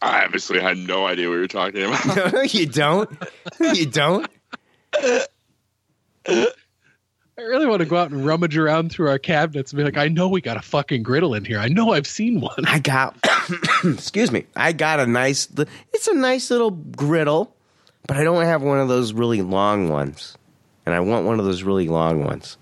I 0.00 0.24
obviously 0.24 0.60
had 0.60 0.78
no 0.78 1.06
idea 1.06 1.28
what 1.28 1.34
you 1.34 1.40
were 1.40 1.46
talking 1.48 1.82
about. 1.82 2.54
You 2.54 2.66
don't. 2.66 3.10
You 3.60 3.86
don't. 3.86 4.28
I 4.96 6.46
really 7.42 7.66
want 7.66 7.80
to 7.80 7.86
go 7.86 7.96
out 7.96 8.10
and 8.10 8.24
rummage 8.24 8.56
around 8.56 8.92
through 8.92 9.08
our 9.08 9.18
cabinets 9.18 9.72
and 9.72 9.78
be 9.78 9.84
like, 9.84 9.96
I 9.96 10.08
know 10.08 10.28
we 10.28 10.40
got 10.40 10.56
a 10.56 10.62
fucking 10.62 11.02
griddle 11.02 11.34
in 11.34 11.44
here. 11.44 11.58
I 11.58 11.68
know 11.68 11.92
I've 11.92 12.06
seen 12.06 12.40
one. 12.40 12.64
I 12.66 12.78
got 12.78 13.16
excuse 13.84 14.30
me. 14.30 14.46
I 14.56 14.72
got 14.72 15.00
a 15.00 15.06
nice 15.06 15.48
it's 15.92 16.08
a 16.08 16.14
nice 16.14 16.50
little 16.50 16.70
griddle, 16.70 17.54
but 18.06 18.16
I 18.16 18.24
don't 18.24 18.44
have 18.44 18.62
one 18.62 18.78
of 18.78 18.88
those 18.88 19.12
really 19.12 19.42
long 19.42 19.88
ones. 19.88 20.36
And 20.86 20.94
I 20.94 21.00
want 21.00 21.26
one 21.26 21.38
of 21.38 21.44
those 21.44 21.62
really 21.62 21.88
long 21.88 22.24
ones. 22.24 22.56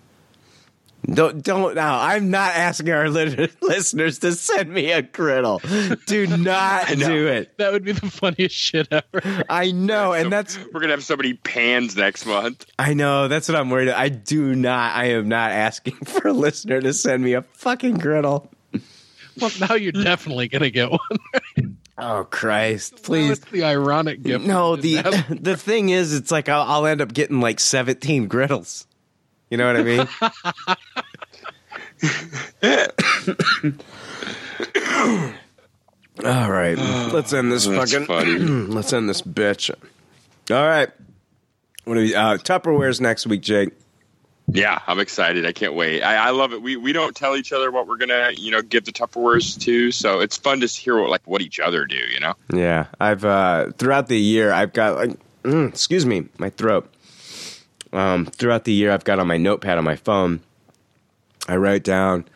Don't 1.06 1.42
don't 1.42 1.74
now. 1.74 2.00
I'm 2.00 2.30
not 2.30 2.54
asking 2.54 2.90
our 2.90 3.08
li- 3.08 3.48
listeners 3.62 4.18
to 4.18 4.32
send 4.32 4.70
me 4.70 4.90
a 4.90 5.00
griddle. 5.00 5.60
Do 6.06 6.26
not 6.36 6.88
do 6.88 7.28
it. 7.28 7.56
That 7.58 7.72
would 7.72 7.84
be 7.84 7.92
the 7.92 8.10
funniest 8.10 8.54
shit 8.54 8.88
ever. 8.90 9.44
I 9.48 9.70
know, 9.70 10.12
and 10.12 10.30
that's 10.30 10.58
We're 10.72 10.80
gonna 10.80 10.92
have 10.92 11.04
so 11.04 11.16
many 11.16 11.34
pans 11.34 11.96
next 11.96 12.26
month. 12.26 12.66
I 12.78 12.94
know 12.94 13.28
that's 13.28 13.48
what 13.48 13.56
I'm 13.56 13.70
worried. 13.70 13.88
About. 13.88 14.00
I 14.00 14.08
do 14.08 14.54
not. 14.54 14.96
I 14.96 15.06
am 15.10 15.28
not 15.28 15.52
asking 15.52 15.94
for 16.04 16.28
a 16.28 16.32
listener 16.32 16.80
to 16.80 16.92
send 16.92 17.22
me 17.22 17.34
a 17.34 17.42
fucking 17.42 17.98
griddle. 17.98 18.50
Well, 19.40 19.50
now 19.68 19.74
you're 19.74 19.92
definitely 19.92 20.48
gonna 20.48 20.70
get 20.70 20.90
one. 20.90 21.00
Oh 21.96 22.26
Christ! 22.30 23.02
Please 23.02 23.38
it's 23.38 23.50
the 23.50 23.64
ironic 23.64 24.22
gift. 24.22 24.44
No, 24.44 24.74
of 24.74 24.82
the 24.82 24.94
that. 25.02 25.26
the 25.42 25.56
thing 25.56 25.88
is, 25.88 26.14
it's 26.14 26.30
like 26.30 26.48
I'll, 26.48 26.62
I'll 26.62 26.86
end 26.86 27.00
up 27.00 27.12
getting 27.12 27.40
like 27.40 27.58
seventeen 27.58 28.28
griddles. 28.28 28.86
You 29.50 29.56
know 29.58 29.66
what 29.66 29.76
I 29.76 29.82
mean? 29.82 30.06
All 36.24 36.50
right, 36.50 36.76
let's 37.12 37.32
end 37.32 37.52
this 37.52 37.66
That's 37.66 37.92
fucking. 37.92 38.06
funny. 38.06 38.38
let's 38.38 38.92
end 38.92 39.08
this 39.08 39.22
bitch. 39.22 39.70
All 40.50 40.66
right, 40.66 40.88
what 41.84 41.96
are 41.96 42.00
we? 42.00 42.14
Uh, 42.14 42.36
Tupperware's 42.38 43.00
next 43.00 43.26
week, 43.26 43.42
Jake. 43.42 43.70
Yeah, 44.50 44.78
I'm 44.86 44.98
excited. 44.98 45.44
I 45.44 45.52
can't 45.52 45.74
wait. 45.74 46.02
I, 46.02 46.28
I 46.28 46.30
love 46.30 46.52
it. 46.52 46.62
We 46.62 46.76
we 46.76 46.92
don't 46.92 47.14
tell 47.14 47.36
each 47.36 47.52
other 47.52 47.70
what 47.70 47.86
we're 47.86 47.98
gonna 47.98 48.30
you 48.34 48.50
know 48.50 48.62
give 48.62 48.84
the 48.84 48.92
Tupperwares 48.92 49.60
to, 49.60 49.92
so 49.92 50.20
it's 50.20 50.36
fun 50.36 50.60
to 50.60 50.66
hear 50.66 50.98
what 50.98 51.10
like 51.10 51.26
what 51.26 51.42
each 51.42 51.60
other 51.60 51.84
do. 51.84 51.96
You 51.96 52.20
know. 52.20 52.34
Yeah, 52.52 52.86
I've 52.98 53.24
uh, 53.24 53.72
throughout 53.72 54.08
the 54.08 54.18
year 54.18 54.52
I've 54.52 54.72
got 54.72 54.96
like, 54.96 55.18
mm, 55.42 55.68
excuse 55.68 56.06
me, 56.06 56.28
my 56.38 56.50
throat. 56.50 56.90
Um, 57.92 58.26
throughout 58.26 58.64
the 58.64 58.72
year 58.72 58.90
I've 58.90 59.04
got 59.04 59.18
on 59.18 59.26
my 59.26 59.36
notepad 59.36 59.78
on 59.78 59.84
my 59.84 59.96
phone. 59.96 60.40
I 61.46 61.56
write 61.56 61.84
down 61.84 62.26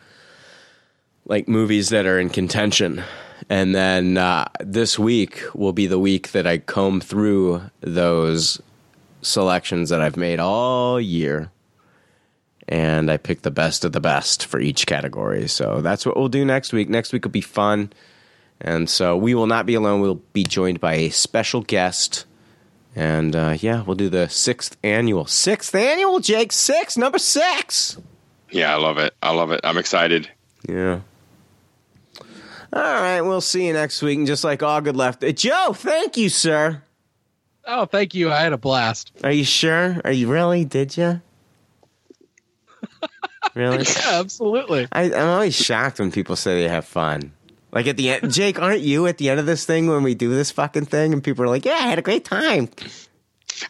like 1.25 1.47
movies 1.47 1.89
that 1.89 2.05
are 2.05 2.19
in 2.19 2.29
contention. 2.29 3.03
And 3.49 3.75
then 3.75 4.17
uh, 4.17 4.45
this 4.61 4.97
week 4.97 5.43
will 5.53 5.73
be 5.73 5.87
the 5.87 5.99
week 5.99 6.31
that 6.31 6.47
I 6.47 6.59
comb 6.59 7.01
through 7.01 7.61
those 7.81 8.61
selections 9.21 9.89
that 9.89 10.01
I've 10.01 10.17
made 10.17 10.39
all 10.39 10.99
year. 10.99 11.51
And 12.67 13.11
I 13.11 13.17
pick 13.17 13.41
the 13.41 13.51
best 13.51 13.83
of 13.83 13.91
the 13.91 13.99
best 13.99 14.45
for 14.45 14.59
each 14.59 14.85
category. 14.87 15.47
So 15.47 15.81
that's 15.81 16.05
what 16.05 16.15
we'll 16.15 16.29
do 16.29 16.45
next 16.45 16.71
week. 16.71 16.89
Next 16.89 17.11
week 17.11 17.25
will 17.25 17.31
be 17.31 17.41
fun. 17.41 17.91
And 18.61 18.89
so 18.89 19.17
we 19.17 19.35
will 19.35 19.47
not 19.47 19.65
be 19.65 19.73
alone. 19.73 19.99
We'll 19.99 20.21
be 20.31 20.43
joined 20.43 20.79
by 20.79 20.93
a 20.93 21.09
special 21.09 21.61
guest. 21.61 22.25
And 22.95 23.35
uh, 23.35 23.57
yeah, 23.59 23.81
we'll 23.83 23.95
do 23.97 24.07
the 24.07 24.29
sixth 24.29 24.77
annual. 24.83 25.25
Sixth 25.25 25.75
annual, 25.75 26.19
Jake. 26.19 26.51
Six, 26.53 26.95
number 26.95 27.17
six. 27.17 27.97
Yeah, 28.51 28.73
I 28.73 28.77
love 28.77 28.97
it. 28.97 29.13
I 29.21 29.33
love 29.33 29.51
it. 29.51 29.59
I'm 29.63 29.77
excited. 29.77 30.29
Yeah. 30.69 31.01
All 32.71 32.81
right, 32.81 33.21
we'll 33.21 33.41
see 33.41 33.67
you 33.67 33.73
next 33.73 34.01
week. 34.01 34.17
And 34.17 34.25
just 34.27 34.43
like 34.43 34.63
all 34.63 34.79
good 34.81 34.95
left, 34.95 35.23
Uh, 35.23 35.31
Joe, 35.31 35.73
thank 35.75 36.17
you, 36.17 36.29
sir. 36.29 36.81
Oh, 37.65 37.85
thank 37.85 38.13
you. 38.15 38.31
I 38.31 38.39
had 38.39 38.53
a 38.53 38.57
blast. 38.57 39.11
Are 39.23 39.31
you 39.31 39.43
sure? 39.43 40.01
Are 40.03 40.11
you 40.11 40.27
really? 40.31 40.65
Did 40.65 40.95
you? 40.97 41.21
Really? 43.55 43.85
Yeah, 43.97 44.19
absolutely. 44.19 44.87
I, 44.91 45.13
I'm 45.13 45.27
always 45.29 45.55
shocked 45.55 45.99
when 45.99 46.11
people 46.11 46.35
say 46.35 46.61
they 46.61 46.69
have 46.69 46.85
fun. 46.85 47.31
Like 47.71 47.87
at 47.87 47.97
the 47.97 48.11
end, 48.11 48.31
Jake, 48.31 48.59
aren't 48.59 48.81
you 48.81 49.07
at 49.07 49.17
the 49.17 49.29
end 49.29 49.39
of 49.39 49.45
this 49.45 49.65
thing 49.65 49.87
when 49.87 50.03
we 50.03 50.13
do 50.13 50.29
this 50.33 50.51
fucking 50.51 50.85
thing 50.85 51.11
and 51.11 51.23
people 51.23 51.43
are 51.43 51.47
like, 51.47 51.65
"Yeah, 51.65 51.73
I 51.73 51.87
had 51.87 51.97
a 51.97 52.03
great 52.03 52.23
time." 52.23 52.69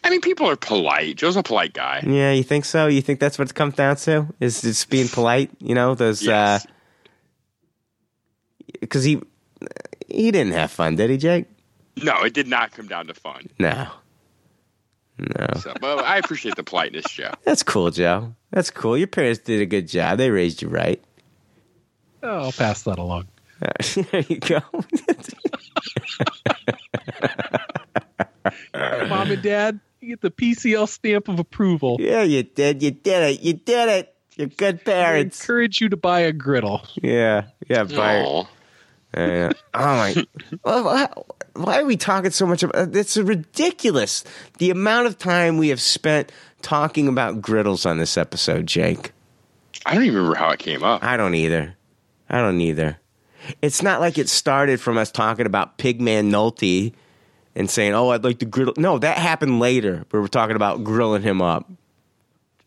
I 0.02 0.10
mean, 0.10 0.20
people 0.20 0.48
are 0.48 0.56
polite. 0.56 1.16
Joe's 1.16 1.36
a 1.36 1.42
polite 1.42 1.72
guy. 1.72 2.02
Yeah, 2.06 2.32
you 2.32 2.42
think 2.42 2.64
so? 2.64 2.86
You 2.86 3.00
think 3.00 3.20
that's 3.20 3.38
what 3.38 3.48
it 3.48 3.54
comes 3.54 3.74
down 3.74 3.96
to? 3.96 4.26
Is 4.40 4.62
just 4.62 4.90
being 4.90 5.08
polite? 5.08 5.50
You 5.58 5.74
know, 5.74 5.94
those 5.94 6.22
Yes. 6.22 6.66
Uh, 6.66 6.68
because 8.80 9.04
he 9.04 9.20
he 10.08 10.30
didn't 10.30 10.52
have 10.52 10.70
fun, 10.70 10.96
did 10.96 11.10
he, 11.10 11.16
Jake? 11.16 11.46
No, 12.02 12.22
it 12.22 12.34
did 12.34 12.48
not 12.48 12.72
come 12.72 12.88
down 12.88 13.06
to 13.06 13.14
fun. 13.14 13.48
No, 13.58 13.88
no. 15.18 15.46
So, 15.60 15.74
but 15.80 16.04
I 16.04 16.18
appreciate 16.18 16.56
the 16.56 16.64
politeness, 16.64 17.04
Joe. 17.10 17.32
That's 17.44 17.62
cool, 17.62 17.90
Joe. 17.90 18.34
That's 18.50 18.70
cool. 18.70 18.96
Your 18.98 19.06
parents 19.06 19.40
did 19.40 19.60
a 19.60 19.66
good 19.66 19.88
job. 19.88 20.18
They 20.18 20.30
raised 20.30 20.62
you 20.62 20.68
right. 20.68 21.02
Oh, 22.22 22.44
I'll 22.44 22.52
pass 22.52 22.82
that 22.82 22.98
along. 22.98 23.28
there 24.10 24.20
you 24.28 24.38
go. 24.40 24.60
Mom 29.08 29.30
and 29.30 29.42
Dad, 29.42 29.80
you 30.00 30.08
get 30.08 30.20
the 30.20 30.30
PCL 30.30 30.88
stamp 30.88 31.28
of 31.28 31.38
approval. 31.38 31.96
Yeah, 32.00 32.22
you 32.22 32.42
did. 32.42 32.82
You 32.82 32.90
did 32.90 33.22
it. 33.22 33.40
You 33.40 33.54
did 33.54 33.88
it. 33.88 34.14
You're 34.36 34.48
good 34.48 34.80
I 34.80 34.84
parents. 34.84 35.40
encourage 35.40 35.80
you 35.80 35.88
to 35.90 35.96
buy 35.96 36.20
a 36.20 36.32
griddle. 36.32 36.82
Yeah, 37.00 37.46
yeah. 37.68 37.84
Buy 37.84 38.16
it. 38.16 38.26
Aw. 38.26 38.46
Yeah. 39.16 39.52
Oh 39.74 40.82
my! 40.82 41.08
Well, 41.54 41.66
why, 41.66 41.72
why 41.72 41.80
are 41.80 41.86
we 41.86 41.96
talking 41.96 42.30
so 42.30 42.46
much 42.46 42.62
about? 42.62 42.76
Uh, 42.76 42.98
it's 42.98 43.16
ridiculous. 43.16 44.24
The 44.58 44.70
amount 44.70 45.06
of 45.06 45.18
time 45.18 45.58
we 45.58 45.68
have 45.68 45.80
spent 45.80 46.32
talking 46.62 47.08
about 47.08 47.40
griddles 47.40 47.86
on 47.86 47.98
this 47.98 48.16
episode, 48.16 48.66
Jake. 48.66 49.12
I 49.86 49.94
don't 49.94 50.04
even 50.04 50.16
remember 50.16 50.36
how 50.36 50.50
it 50.50 50.58
came 50.58 50.82
up. 50.82 51.02
I 51.04 51.16
don't 51.16 51.34
either. 51.34 51.76
I 52.28 52.38
don't 52.38 52.60
either. 52.60 52.98
It's 53.60 53.82
not 53.82 54.00
like 54.00 54.16
it 54.16 54.28
started 54.28 54.80
from 54.80 54.96
us 54.96 55.10
talking 55.10 55.46
about 55.46 55.76
Pigman 55.76 56.30
Nolte 56.30 56.92
and 57.54 57.70
saying, 57.70 57.94
"Oh, 57.94 58.10
I'd 58.10 58.24
like 58.24 58.38
to 58.38 58.46
griddle." 58.46 58.74
No, 58.76 58.98
that 58.98 59.18
happened 59.18 59.60
later. 59.60 60.04
We 60.10 60.18
were 60.18 60.28
talking 60.28 60.56
about 60.56 60.82
grilling 60.84 61.22
him 61.22 61.42
up. 61.42 61.70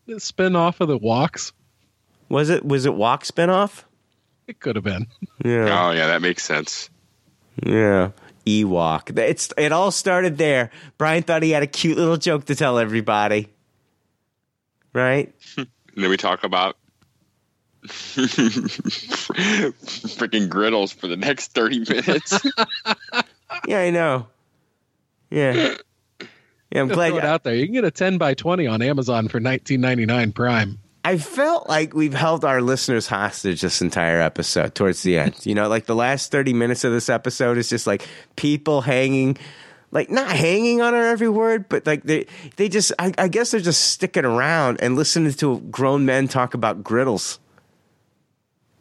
The 0.06 0.20
spin 0.20 0.56
off 0.56 0.80
of 0.80 0.88
the 0.88 0.96
walks. 0.96 1.52
Was 2.28 2.50
it? 2.50 2.64
Was 2.64 2.86
it 2.86 2.94
Walk 2.94 3.24
spinoff? 3.24 3.84
It 4.46 4.60
could 4.60 4.76
have 4.76 4.84
been. 4.84 5.06
Yeah. 5.44 5.88
Oh, 5.88 5.90
yeah, 5.90 6.06
that 6.06 6.22
makes 6.22 6.42
sense. 6.42 6.88
Yeah. 7.62 8.12
Ewok. 8.48 9.16
It's 9.18 9.52
it 9.56 9.72
all 9.72 9.90
started 9.90 10.38
there. 10.38 10.70
Brian 10.96 11.22
thought 11.22 11.42
he 11.42 11.50
had 11.50 11.62
a 11.62 11.66
cute 11.66 11.96
little 11.98 12.16
joke 12.16 12.46
to 12.46 12.54
tell 12.54 12.78
everybody. 12.78 13.48
Right? 14.92 15.34
And 15.94 16.04
then 16.04 16.10
we 16.10 16.16
talk 16.16 16.44
about 16.44 16.76
freaking 20.14 20.48
griddles 20.48 20.92
for 20.92 21.08
the 21.08 21.16
next 21.16 21.54
30 21.54 21.80
minutes. 21.80 22.38
Yeah, 23.66 23.80
I 23.80 23.90
know. 23.90 24.28
Yeah. 25.30 25.74
Yeah, 26.70 26.80
I'm 26.80 26.88
glad 26.88 27.08
Throw 27.08 27.18
it 27.18 27.22
you, 27.24 27.28
out 27.28 27.44
there. 27.44 27.54
You 27.54 27.64
can 27.64 27.74
get 27.74 27.84
a 27.84 27.90
10 27.90 28.18
by 28.18 28.34
20 28.34 28.66
on 28.66 28.82
Amazon 28.82 29.26
for 29.28 29.40
19.99 29.40 30.34
Prime. 30.34 30.78
I 31.08 31.16
felt 31.16 31.70
like 31.70 31.94
we've 31.94 32.12
held 32.12 32.44
our 32.44 32.60
listeners 32.60 33.06
hostage 33.06 33.62
this 33.62 33.80
entire 33.80 34.20
episode 34.20 34.74
towards 34.74 35.02
the 35.02 35.16
end. 35.16 35.46
You 35.46 35.54
know, 35.54 35.66
like 35.66 35.86
the 35.86 35.94
last 35.94 36.30
30 36.30 36.52
minutes 36.52 36.84
of 36.84 36.92
this 36.92 37.08
episode 37.08 37.56
is 37.56 37.70
just 37.70 37.86
like 37.86 38.06
people 38.36 38.82
hanging 38.82 39.38
like 39.90 40.10
not 40.10 40.30
hanging 40.30 40.82
on 40.82 40.92
our 40.92 41.06
every 41.06 41.30
word, 41.30 41.66
but 41.70 41.86
like 41.86 42.02
they 42.02 42.26
they 42.56 42.68
just 42.68 42.92
I, 42.98 43.14
I 43.16 43.28
guess 43.28 43.52
they're 43.52 43.60
just 43.60 43.86
sticking 43.92 44.26
around 44.26 44.82
and 44.82 44.96
listening 44.96 45.32
to 45.32 45.60
grown 45.70 46.04
men 46.04 46.28
talk 46.28 46.52
about 46.52 46.84
griddles. 46.84 47.38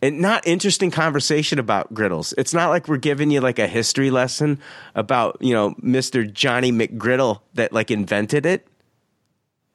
And 0.02 0.20
not 0.20 0.46
interesting 0.46 0.92
conversation 0.92 1.60
about 1.60 1.94
griddles. 1.94 2.34
It's 2.38 2.54
not 2.54 2.72
like 2.72 2.90
we're 2.90 2.98
giving 2.98 3.32
you 3.32 3.40
like 3.40 3.58
a 3.58 3.68
history 3.68 4.12
lesson 4.12 4.60
about, 4.96 5.38
you 5.40 5.54
know, 5.54 5.76
Mr. 5.76 6.30
Johnny 6.30 6.74
McGriddle 6.74 7.40
that 7.54 7.72
like 7.72 7.90
invented 7.90 8.46
it. 8.46 8.68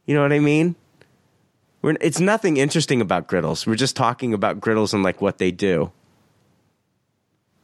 You 0.04 0.14
know 0.14 0.20
what 0.20 0.34
I 0.34 0.38
mean? 0.38 0.76
We're, 1.82 1.96
it's 2.00 2.20
nothing 2.20 2.56
interesting 2.58 3.00
about 3.00 3.26
griddles. 3.28 3.66
We're 3.66 3.74
just 3.74 3.96
talking 3.96 4.32
about 4.34 4.60
griddles 4.60 4.94
and 4.94 5.02
like 5.02 5.20
what 5.20 5.38
they 5.38 5.50
do. 5.50 5.90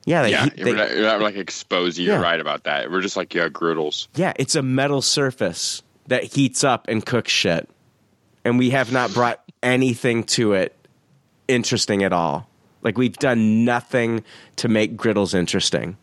Yeah, 0.04 0.22
they, 0.22 0.30
yeah, 0.30 0.46
they- 0.56 0.72
not, 0.72 0.88
we're 0.90 1.02
not 1.02 1.20
like 1.20 1.36
exposing 1.36 2.04
you 2.04 2.12
Yeah. 2.12 2.20
right 2.20 2.40
about 2.40 2.64
that. 2.64 2.90
We're 2.90 3.02
just 3.02 3.16
like, 3.16 3.34
yeah, 3.34 3.48
griddles. 3.48 4.08
yeah, 4.14 4.32
it's 4.36 4.54
a 4.54 4.62
metal 4.62 5.02
surface 5.02 5.82
that 6.06 6.24
heats 6.24 6.64
up 6.64 6.86
and 6.88 7.04
cooks 7.04 7.30
shit, 7.30 7.68
and 8.44 8.58
we 8.58 8.70
have 8.70 8.90
not 8.92 9.12
brought 9.12 9.42
anything 9.62 10.24
to 10.24 10.54
it 10.54 10.74
interesting 11.46 12.02
at 12.02 12.12
all. 12.12 12.48
Like 12.82 12.96
we've 12.96 13.16
done 13.16 13.64
nothing 13.64 14.24
to 14.56 14.68
make 14.68 14.96
griddles 14.96 15.34
interesting. 15.34 15.96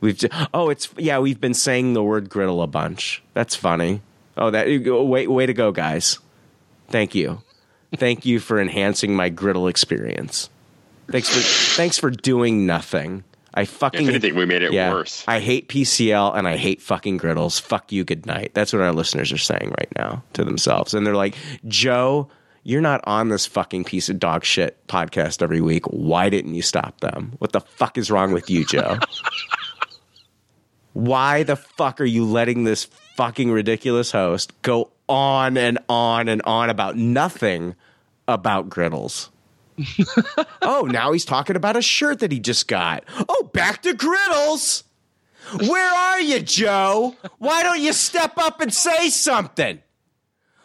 We've 0.00 0.16
ju- 0.16 0.28
oh, 0.54 0.68
it's 0.70 0.88
yeah, 0.96 1.18
we've 1.18 1.40
been 1.40 1.54
saying 1.54 1.94
the 1.94 2.02
word 2.04 2.28
griddle 2.28 2.62
a 2.62 2.66
bunch. 2.68 3.22
That's 3.34 3.56
funny. 3.56 4.02
Oh, 4.36 4.50
that 4.50 4.66
way 4.68 5.26
way 5.26 5.46
to 5.46 5.54
go, 5.54 5.72
guys. 5.72 6.18
Thank 6.88 7.14
you, 7.14 7.42
thank 7.96 8.24
you 8.24 8.40
for 8.40 8.60
enhancing 8.60 9.14
my 9.14 9.28
griddle 9.28 9.68
experience. 9.68 10.50
Thanks 11.10 11.28
for 11.28 11.40
thanks 11.76 11.98
for 11.98 12.10
doing 12.10 12.66
nothing. 12.66 13.24
I 13.54 13.64
fucking 13.64 14.02
If 14.02 14.08
anything, 14.08 14.34
we 14.34 14.44
made 14.44 14.62
it 14.62 14.72
yeah, 14.72 14.92
worse. 14.92 15.24
I 15.26 15.40
hate 15.40 15.68
PCL 15.68 16.36
and 16.36 16.46
I 16.46 16.56
hate 16.58 16.82
fucking 16.82 17.16
griddles. 17.16 17.58
Fuck 17.58 17.90
you, 17.90 18.04
good 18.04 18.26
night. 18.26 18.50
That's 18.52 18.72
what 18.72 18.82
our 18.82 18.92
listeners 18.92 19.32
are 19.32 19.38
saying 19.38 19.72
right 19.78 19.88
now 19.96 20.22
to 20.34 20.44
themselves. 20.44 20.92
And 20.92 21.06
they're 21.06 21.16
like, 21.16 21.36
Joe, 21.66 22.28
you're 22.64 22.82
not 22.82 23.00
on 23.04 23.30
this 23.30 23.46
fucking 23.46 23.84
piece 23.84 24.10
of 24.10 24.18
dog 24.18 24.44
shit 24.44 24.86
podcast 24.88 25.40
every 25.40 25.62
week. 25.62 25.86
Why 25.86 26.28
didn't 26.28 26.54
you 26.54 26.60
stop 26.60 27.00
them? 27.00 27.32
What 27.38 27.52
the 27.52 27.60
fuck 27.60 27.96
is 27.96 28.10
wrong 28.10 28.32
with 28.32 28.50
you, 28.50 28.66
Joe? 28.66 28.98
Why 30.92 31.42
the 31.42 31.56
fuck 31.56 32.00
are 32.00 32.04
you 32.04 32.26
letting 32.26 32.64
this 32.64 32.84
fucking 33.16 33.50
ridiculous 33.50 34.10
host 34.10 34.52
go 34.60 34.90
on 35.08 35.56
and 35.56 35.78
on 35.88 36.28
and 36.28 36.42
on 36.42 36.70
about 36.70 36.96
nothing 36.96 37.74
about 38.28 38.68
griddles? 38.68 39.30
oh, 40.62 40.88
now 40.90 41.12
he's 41.12 41.24
talking 41.24 41.56
about 41.56 41.76
a 41.76 41.82
shirt 41.82 42.20
that 42.20 42.32
he 42.32 42.40
just 42.40 42.68
got. 42.68 43.04
Oh, 43.28 43.50
back 43.52 43.82
to 43.82 43.94
griddles. 43.94 44.84
Where 45.60 45.94
are 45.94 46.20
you, 46.20 46.40
Joe? 46.40 47.14
Why 47.38 47.62
don't 47.62 47.80
you 47.80 47.92
step 47.92 48.36
up 48.38 48.60
and 48.60 48.72
say 48.72 49.10
something? 49.10 49.80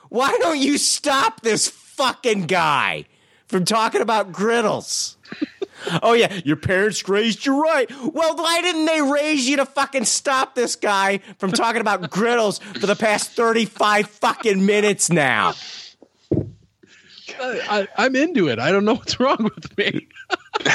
Why 0.09 0.35
don't 0.39 0.59
you 0.59 0.77
stop 0.77 1.41
this 1.41 1.67
fucking 1.67 2.47
guy 2.47 3.05
from 3.47 3.65
talking 3.65 4.01
about 4.01 4.31
griddles? 4.31 5.17
oh, 6.03 6.13
yeah, 6.13 6.39
your 6.45 6.55
parents 6.55 7.07
raised 7.07 7.45
you 7.45 7.61
right. 7.61 7.89
Well, 7.89 8.35
why 8.35 8.61
didn't 8.61 8.85
they 8.85 9.01
raise 9.01 9.47
you 9.47 9.57
to 9.57 9.65
fucking 9.65 10.05
stop 10.05 10.55
this 10.55 10.75
guy 10.75 11.19
from 11.37 11.51
talking 11.51 11.81
about 11.81 12.01
griddles 12.11 12.59
for 12.59 12.87
the 12.87 12.95
past 12.95 13.31
35 13.31 14.07
fucking 14.07 14.65
minutes 14.65 15.09
now? 15.11 15.53
I, 17.39 17.61
I, 17.69 17.87
I'm 17.97 18.15
into 18.15 18.49
it. 18.49 18.59
I 18.59 18.71
don't 18.71 18.85
know 18.85 18.95
what's 18.95 19.19
wrong 19.19 19.43
with 19.43 19.77
me. 19.77 20.07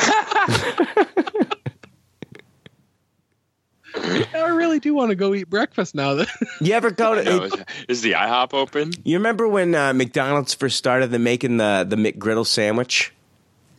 I 3.99 4.49
really 4.53 4.79
do 4.79 4.95
want 4.95 5.11
to 5.11 5.15
go 5.15 5.35
eat 5.35 5.49
breakfast 5.49 5.95
now. 5.95 6.15
That 6.15 6.29
You 6.61 6.75
ever 6.75 6.91
go 6.91 7.15
to. 7.15 7.25
No, 7.25 7.43
is, 7.45 7.55
is 7.89 8.03
the 8.03 8.13
IHOP 8.13 8.53
open? 8.55 8.93
You 9.05 9.17
remember 9.17 9.49
when 9.49 9.75
uh, 9.75 9.93
McDonald's 9.95 10.55
first 10.55 10.77
started 10.77 11.11
the 11.11 11.19
making 11.19 11.57
the 11.57 11.87
the 11.89 11.97
McGriddle 11.97 12.47
sandwich, 12.47 13.13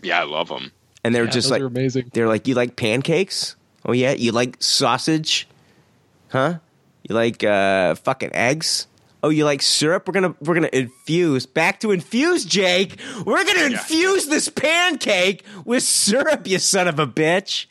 Yeah, 0.02 0.22
I 0.22 0.24
love 0.24 0.48
them. 0.48 0.72
And 1.04 1.14
they 1.16 1.20
were 1.20 1.26
Yeah, 1.26 1.32
just 1.32 1.52
like 1.52 1.62
amazing. 1.62 2.12
They're 2.14 2.28
like, 2.28 2.48
you 2.48 2.56
like 2.56 2.76
pancakes? 2.76 3.56
Oh 3.86 3.92
yeah, 3.94 4.12
you 4.14 4.32
like 4.32 4.58
sausage? 4.62 5.48
Huh? 6.30 6.60
You 7.08 7.16
like 7.16 7.44
uh, 7.44 7.96
fucking 7.96 8.32
eggs? 8.34 8.88
Oh, 9.24 9.30
you 9.30 9.46
like 9.46 9.62
syrup? 9.62 10.08
We're 10.08 10.14
gonna 10.14 10.36
we're 10.42 10.54
gonna 10.56 10.70
infuse. 10.74 11.46
Back 11.46 11.80
to 11.82 11.92
infuse, 11.92 12.46
Jake. 12.46 13.00
We're 13.26 13.44
gonna 13.46 13.66
infuse 13.66 14.28
this 14.28 14.50
pancake 14.50 15.44
with 15.66 15.84
syrup, 15.84 16.48
you 16.48 16.60
son 16.60 16.88
of 16.88 17.00
a 17.00 17.08
bitch. 17.08 17.66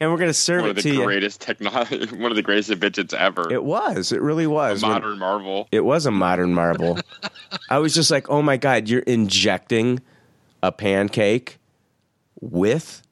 And 0.00 0.10
we're 0.10 0.18
gonna 0.18 0.34
serve 0.34 0.62
One 0.62 0.70
of 0.70 0.78
it 0.78 0.82
the 0.82 0.90
to 0.90 0.96
you. 0.96 1.04
greatest 1.04 1.40
technology, 1.40 2.06
one 2.16 2.30
of 2.30 2.36
the 2.36 2.42
greatest 2.42 2.68
inventions 2.70 3.14
ever. 3.14 3.50
It 3.52 3.64
was. 3.64 4.12
It 4.12 4.20
really 4.20 4.46
was. 4.46 4.82
A 4.82 4.86
When- 4.86 4.92
modern 4.94 5.18
marvel. 5.18 5.68
It 5.72 5.84
was 5.84 6.04
a 6.06 6.10
modern 6.10 6.52
marvel. 6.52 6.98
I 7.70 7.78
was 7.78 7.94
just 7.94 8.10
like, 8.10 8.28
oh 8.28 8.42
my 8.42 8.56
God, 8.56 8.88
you're 8.88 9.00
injecting 9.02 10.00
a 10.62 10.70
pancake 10.72 11.58
with 12.50 13.02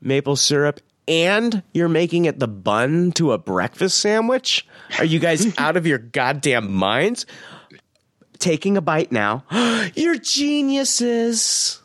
maple 0.00 0.36
syrup 0.36 0.80
and 1.06 1.62
you're 1.74 1.88
making 1.88 2.24
it 2.24 2.38
the 2.38 2.48
bun 2.48 3.12
to 3.12 3.32
a 3.32 3.38
breakfast 3.38 3.98
sandwich? 3.98 4.66
Are 4.98 5.04
you 5.04 5.18
guys 5.18 5.52
out 5.58 5.76
of 5.76 5.86
your 5.86 5.98
goddamn 5.98 6.72
minds? 6.72 7.26
Taking 8.38 8.76
a 8.76 8.80
bite 8.80 9.12
now. 9.12 9.44
you're 9.94 10.16
geniuses. 10.16 11.82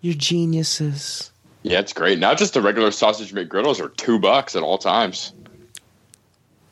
You're 0.00 0.14
geniuses. 0.14 1.30
Yeah, 1.62 1.80
it's 1.80 1.92
great. 1.92 2.18
Not 2.18 2.38
just 2.38 2.54
the 2.54 2.62
regular 2.62 2.90
sausage 2.90 3.32
McGriddles 3.34 3.80
are 3.80 3.88
two 3.88 4.18
bucks 4.18 4.54
at 4.54 4.62
all 4.62 4.78
times. 4.78 5.32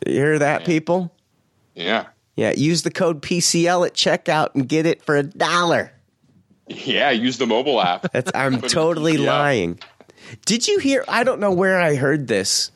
You 0.07 0.15
hear 0.15 0.39
that, 0.39 0.65
people? 0.65 1.13
Yeah. 1.75 2.07
Yeah, 2.37 2.53
use 2.53 2.83
the 2.83 2.91
code 2.91 3.23
PCL 3.23 3.87
at 3.87 3.95
checkout 3.95 4.55
and 4.55 4.69
get 4.69 4.87
it 4.87 5.03
for 5.03 5.17
a 5.17 5.23
dollar. 5.23 5.93
Yeah, 6.69 7.11
use 7.11 7.39
the 7.39 7.47
mobile 7.47 7.81
app. 7.81 8.07
That's 8.13 8.31
I'm 8.35 8.61
totally 8.63 9.17
yeah. 9.17 9.33
lying. 9.33 9.81
Did 10.47 10.67
you 10.67 10.79
hear? 10.79 11.05
I 11.09 11.25
don't 11.25 11.41
know 11.41 11.53
where 11.53 11.81
I 11.81 11.97
heard 11.97 12.29
this. 12.29 12.71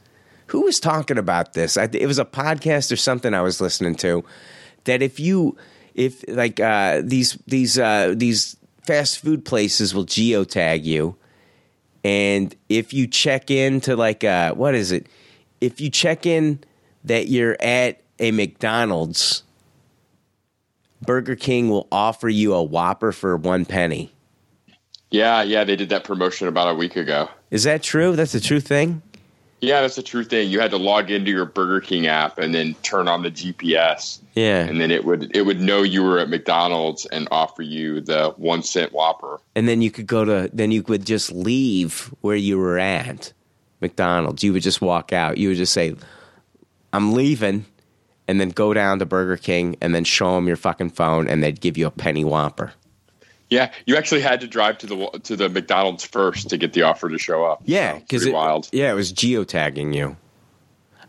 Who 0.48 0.62
was 0.62 0.80
talking 0.80 1.18
about 1.18 1.52
this? 1.52 1.76
I, 1.76 1.88
it 1.92 2.06
was 2.06 2.18
a 2.18 2.24
podcast 2.24 2.92
or 2.92 2.96
something 2.96 3.34
I 3.34 3.42
was 3.42 3.60
listening 3.60 3.94
to. 3.96 4.24
That 4.84 5.02
if 5.02 5.20
you, 5.20 5.56
if 5.94 6.24
like 6.28 6.60
uh, 6.60 7.02
these 7.04 7.38
these 7.46 7.78
uh, 7.78 8.14
these 8.16 8.56
fast 8.86 9.18
food 9.18 9.44
places 9.44 9.94
will 9.94 10.06
geotag 10.06 10.84
you, 10.84 11.16
and 12.04 12.54
if 12.68 12.92
you 12.92 13.06
check 13.06 13.50
in 13.50 13.80
to 13.82 13.96
like 13.96 14.24
uh, 14.24 14.54
what 14.54 14.74
is 14.74 14.92
it? 14.92 15.06
If 15.60 15.80
you 15.80 15.90
check 15.90 16.24
in 16.24 16.60
that 17.04 17.28
you're 17.28 17.56
at 17.60 18.00
a 18.18 18.30
McDonald's, 18.30 19.42
Burger 21.02 21.36
King 21.36 21.68
will 21.70 21.86
offer 21.92 22.28
you 22.28 22.54
a 22.54 22.62
Whopper 22.62 23.12
for 23.12 23.36
one 23.36 23.64
penny. 23.64 24.12
Yeah, 25.10 25.42
yeah, 25.42 25.64
they 25.64 25.76
did 25.76 25.88
that 25.90 26.04
promotion 26.04 26.48
about 26.48 26.68
a 26.68 26.74
week 26.74 26.96
ago. 26.96 27.28
Is 27.50 27.64
that 27.64 27.82
true? 27.82 28.14
That's 28.16 28.34
a 28.34 28.40
true 28.40 28.60
thing. 28.60 29.00
Yeah, 29.60 29.80
that's 29.80 29.98
a 29.98 30.02
true 30.02 30.22
thing. 30.22 30.50
You 30.50 30.60
had 30.60 30.70
to 30.70 30.76
log 30.76 31.10
into 31.10 31.30
your 31.32 31.44
Burger 31.44 31.80
King 31.80 32.06
app 32.06 32.38
and 32.38 32.54
then 32.54 32.74
turn 32.82 33.08
on 33.08 33.22
the 33.22 33.30
GPS, 33.30 34.20
Yeah. 34.36 34.60
and 34.64 34.80
then 34.80 34.90
it 34.92 35.04
would 35.04 35.34
it 35.34 35.42
would 35.42 35.60
know 35.60 35.82
you 35.82 36.02
were 36.04 36.18
at 36.20 36.28
McDonald's 36.28 37.06
and 37.06 37.26
offer 37.32 37.62
you 37.62 38.00
the 38.00 38.34
one 38.36 38.62
cent 38.62 38.92
Whopper. 38.92 39.40
And 39.56 39.66
then 39.66 39.82
you 39.82 39.90
could 39.90 40.06
go 40.06 40.24
to, 40.24 40.48
then 40.52 40.70
you 40.70 40.82
could 40.84 41.04
just 41.04 41.32
leave 41.32 42.14
where 42.20 42.36
you 42.36 42.56
were 42.58 42.78
at 42.78 43.32
McDonald's. 43.80 44.44
You 44.44 44.52
would 44.52 44.62
just 44.62 44.80
walk 44.80 45.12
out. 45.12 45.38
You 45.38 45.48
would 45.48 45.56
just 45.56 45.72
say, 45.72 45.96
I'm 46.92 47.12
leaving, 47.14 47.64
and 48.28 48.40
then 48.40 48.50
go 48.50 48.74
down 48.74 48.98
to 49.00 49.06
Burger 49.06 49.36
King 49.36 49.76
and 49.80 49.94
then 49.94 50.04
show 50.04 50.34
them 50.34 50.46
your 50.46 50.56
fucking 50.56 50.90
phone, 50.90 51.26
and 51.26 51.42
they'd 51.42 51.60
give 51.60 51.76
you 51.76 51.86
a 51.86 51.90
penny 51.90 52.24
Whopper. 52.24 52.72
Yeah, 53.50 53.72
you 53.86 53.96
actually 53.96 54.20
had 54.20 54.42
to 54.42 54.46
drive 54.46 54.78
to 54.78 54.86
the 54.86 55.20
to 55.24 55.34
the 55.34 55.48
McDonald's 55.48 56.04
first 56.04 56.50
to 56.50 56.58
get 56.58 56.74
the 56.74 56.82
offer 56.82 57.08
to 57.08 57.18
show 57.18 57.44
up. 57.44 57.62
Yeah, 57.64 57.98
because 57.98 58.26
it, 58.26 58.32
wild. 58.32 58.68
Yeah, 58.72 58.92
it 58.92 58.94
was 58.94 59.12
geotagging 59.12 59.94
you. 59.94 60.16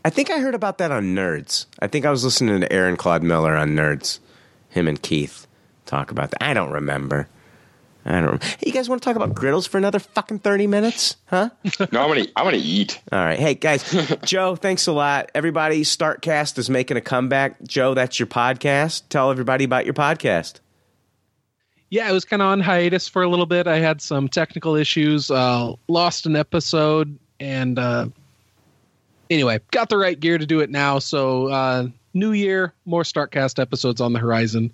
I 0.04 0.08
think 0.08 0.30
I 0.30 0.38
heard 0.38 0.54
about 0.54 0.78
that 0.78 0.90
on 0.90 1.14
Nerds. 1.14 1.66
I 1.80 1.86
think 1.86 2.06
I 2.06 2.10
was 2.10 2.24
listening 2.24 2.60
to 2.62 2.72
Aaron 2.72 2.96
Claude 2.96 3.22
Miller 3.22 3.54
on 3.54 3.70
Nerds. 3.76 4.18
Him 4.70 4.88
and 4.88 5.00
Keith 5.02 5.46
talk 5.84 6.10
about 6.10 6.30
that. 6.30 6.42
I 6.42 6.54
don't 6.54 6.70
remember. 6.70 7.28
I 8.04 8.20
don't. 8.20 8.42
Hey, 8.42 8.56
you 8.66 8.72
guys 8.72 8.88
want 8.88 9.02
to 9.02 9.04
talk 9.06 9.16
about 9.16 9.34
griddles 9.34 9.68
for 9.68 9.78
another 9.78 9.98
fucking 9.98 10.38
thirty 10.38 10.66
minutes? 10.66 11.16
Huh? 11.26 11.50
no, 11.92 12.00
I 12.02 12.06
want 12.06 12.24
to. 12.24 12.32
I 12.36 12.42
want 12.42 12.56
to 12.56 12.62
eat. 12.62 13.00
All 13.12 13.18
right. 13.18 13.38
Hey 13.38 13.54
guys, 13.54 13.84
Joe, 14.24 14.56
thanks 14.56 14.86
a 14.86 14.92
lot. 14.92 15.30
Everybody, 15.34 15.82
Starkcast 15.82 16.58
is 16.58 16.70
making 16.70 16.96
a 16.96 17.00
comeback. 17.02 17.62
Joe, 17.62 17.94
that's 17.94 18.18
your 18.18 18.26
podcast. 18.26 19.02
Tell 19.08 19.30
everybody 19.30 19.64
about 19.64 19.84
your 19.84 19.94
podcast. 19.94 20.60
Yeah, 21.90 22.08
it 22.08 22.12
was 22.12 22.24
kind 22.24 22.40
of 22.40 22.46
on 22.48 22.60
hiatus 22.60 23.08
for 23.08 23.22
a 23.22 23.28
little 23.28 23.46
bit. 23.46 23.66
I 23.66 23.80
had 23.80 24.00
some 24.00 24.28
technical 24.28 24.76
issues, 24.76 25.28
uh, 25.30 25.74
lost 25.88 26.24
an 26.24 26.36
episode, 26.36 27.18
and 27.40 27.78
uh, 27.80 28.06
anyway, 29.28 29.60
got 29.72 29.88
the 29.88 29.98
right 29.98 30.18
gear 30.18 30.38
to 30.38 30.46
do 30.46 30.60
it 30.60 30.70
now. 30.70 31.00
So, 31.00 31.48
uh, 31.48 31.88
new 32.14 32.30
year, 32.30 32.72
more 32.84 33.02
Starkcast 33.02 33.60
episodes 33.60 34.00
on 34.00 34.12
the 34.12 34.20
horizon. 34.20 34.72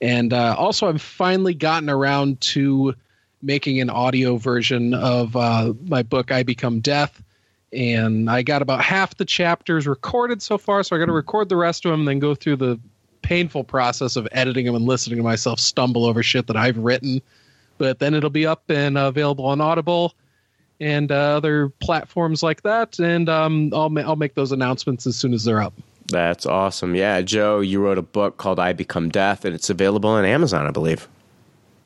And 0.00 0.32
uh, 0.32 0.54
also, 0.58 0.88
I've 0.88 1.02
finally 1.02 1.54
gotten 1.54 1.88
around 1.88 2.40
to 2.42 2.94
making 3.42 3.80
an 3.80 3.90
audio 3.90 4.36
version 4.36 4.94
of 4.94 5.36
uh, 5.36 5.72
my 5.86 6.02
book, 6.02 6.32
I 6.32 6.42
Become 6.42 6.80
Death. 6.80 7.22
And 7.72 8.30
I 8.30 8.42
got 8.42 8.62
about 8.62 8.82
half 8.82 9.16
the 9.16 9.24
chapters 9.24 9.86
recorded 9.86 10.40
so 10.40 10.56
far, 10.56 10.82
so 10.82 10.96
I 10.96 10.98
got 10.98 11.06
to 11.06 11.12
record 11.12 11.48
the 11.48 11.56
rest 11.56 11.84
of 11.84 11.90
them, 11.90 12.00
and 12.00 12.08
then 12.08 12.18
go 12.18 12.34
through 12.34 12.56
the 12.56 12.80
painful 13.22 13.64
process 13.64 14.16
of 14.16 14.28
editing 14.32 14.66
them 14.66 14.74
and 14.74 14.84
listening 14.84 15.16
to 15.16 15.22
myself 15.22 15.58
stumble 15.58 16.06
over 16.06 16.22
shit 16.22 16.46
that 16.46 16.56
I've 16.56 16.78
written. 16.78 17.20
But 17.76 17.98
then 17.98 18.14
it'll 18.14 18.30
be 18.30 18.46
up 18.46 18.70
and 18.70 18.96
available 18.96 19.46
on 19.46 19.60
Audible 19.60 20.14
and 20.80 21.10
uh, 21.10 21.36
other 21.36 21.68
platforms 21.68 22.42
like 22.42 22.62
that, 22.62 22.98
and 22.98 23.28
um, 23.28 23.70
I'll 23.74 23.90
ma- 23.90 24.02
I'll 24.02 24.16
make 24.16 24.34
those 24.34 24.52
announcements 24.52 25.06
as 25.06 25.16
soon 25.16 25.34
as 25.34 25.44
they're 25.44 25.62
up. 25.62 25.74
That's 26.08 26.46
awesome. 26.46 26.94
Yeah, 26.94 27.20
Joe, 27.22 27.60
you 27.60 27.80
wrote 27.80 27.98
a 27.98 28.02
book 28.02 28.36
called 28.36 28.60
I 28.60 28.72
Become 28.72 29.08
Death, 29.08 29.44
and 29.44 29.54
it's 29.54 29.70
available 29.70 30.10
on 30.10 30.24
Amazon, 30.24 30.66
I 30.66 30.70
believe. 30.70 31.08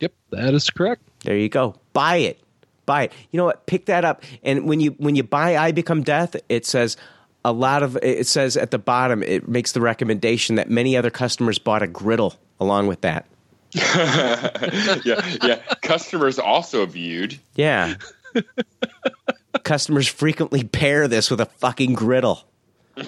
Yep, 0.00 0.12
that 0.30 0.54
is 0.54 0.68
correct. 0.70 1.02
There 1.24 1.36
you 1.36 1.48
go. 1.48 1.74
Buy 1.92 2.16
it. 2.16 2.40
Buy 2.86 3.04
it. 3.04 3.12
You 3.30 3.38
know 3.38 3.44
what? 3.44 3.66
Pick 3.66 3.86
that 3.86 4.04
up. 4.04 4.22
And 4.42 4.66
when 4.66 4.80
you 4.80 4.90
when 4.98 5.16
you 5.16 5.22
buy 5.22 5.56
I 5.56 5.72
Become 5.72 6.02
Death, 6.02 6.36
it 6.48 6.66
says 6.66 6.96
a 7.44 7.52
lot 7.52 7.82
of 7.82 7.98
it 8.02 8.26
says 8.26 8.56
at 8.56 8.70
the 8.70 8.78
bottom 8.78 9.22
it 9.22 9.48
makes 9.48 9.72
the 9.72 9.80
recommendation 9.80 10.56
that 10.56 10.68
many 10.68 10.96
other 10.96 11.10
customers 11.10 11.58
bought 11.58 11.82
a 11.82 11.86
griddle 11.86 12.34
along 12.58 12.86
with 12.86 13.00
that. 13.02 13.26
yeah, 13.72 15.36
yeah. 15.42 15.56
Customers 15.82 16.38
also 16.38 16.84
viewed. 16.86 17.38
Yeah. 17.54 17.94
Customers 19.62 20.08
frequently 20.08 20.64
pair 20.64 21.06
this 21.08 21.30
with 21.30 21.40
a 21.40 21.46
fucking 21.46 21.94
griddle. 21.94 22.44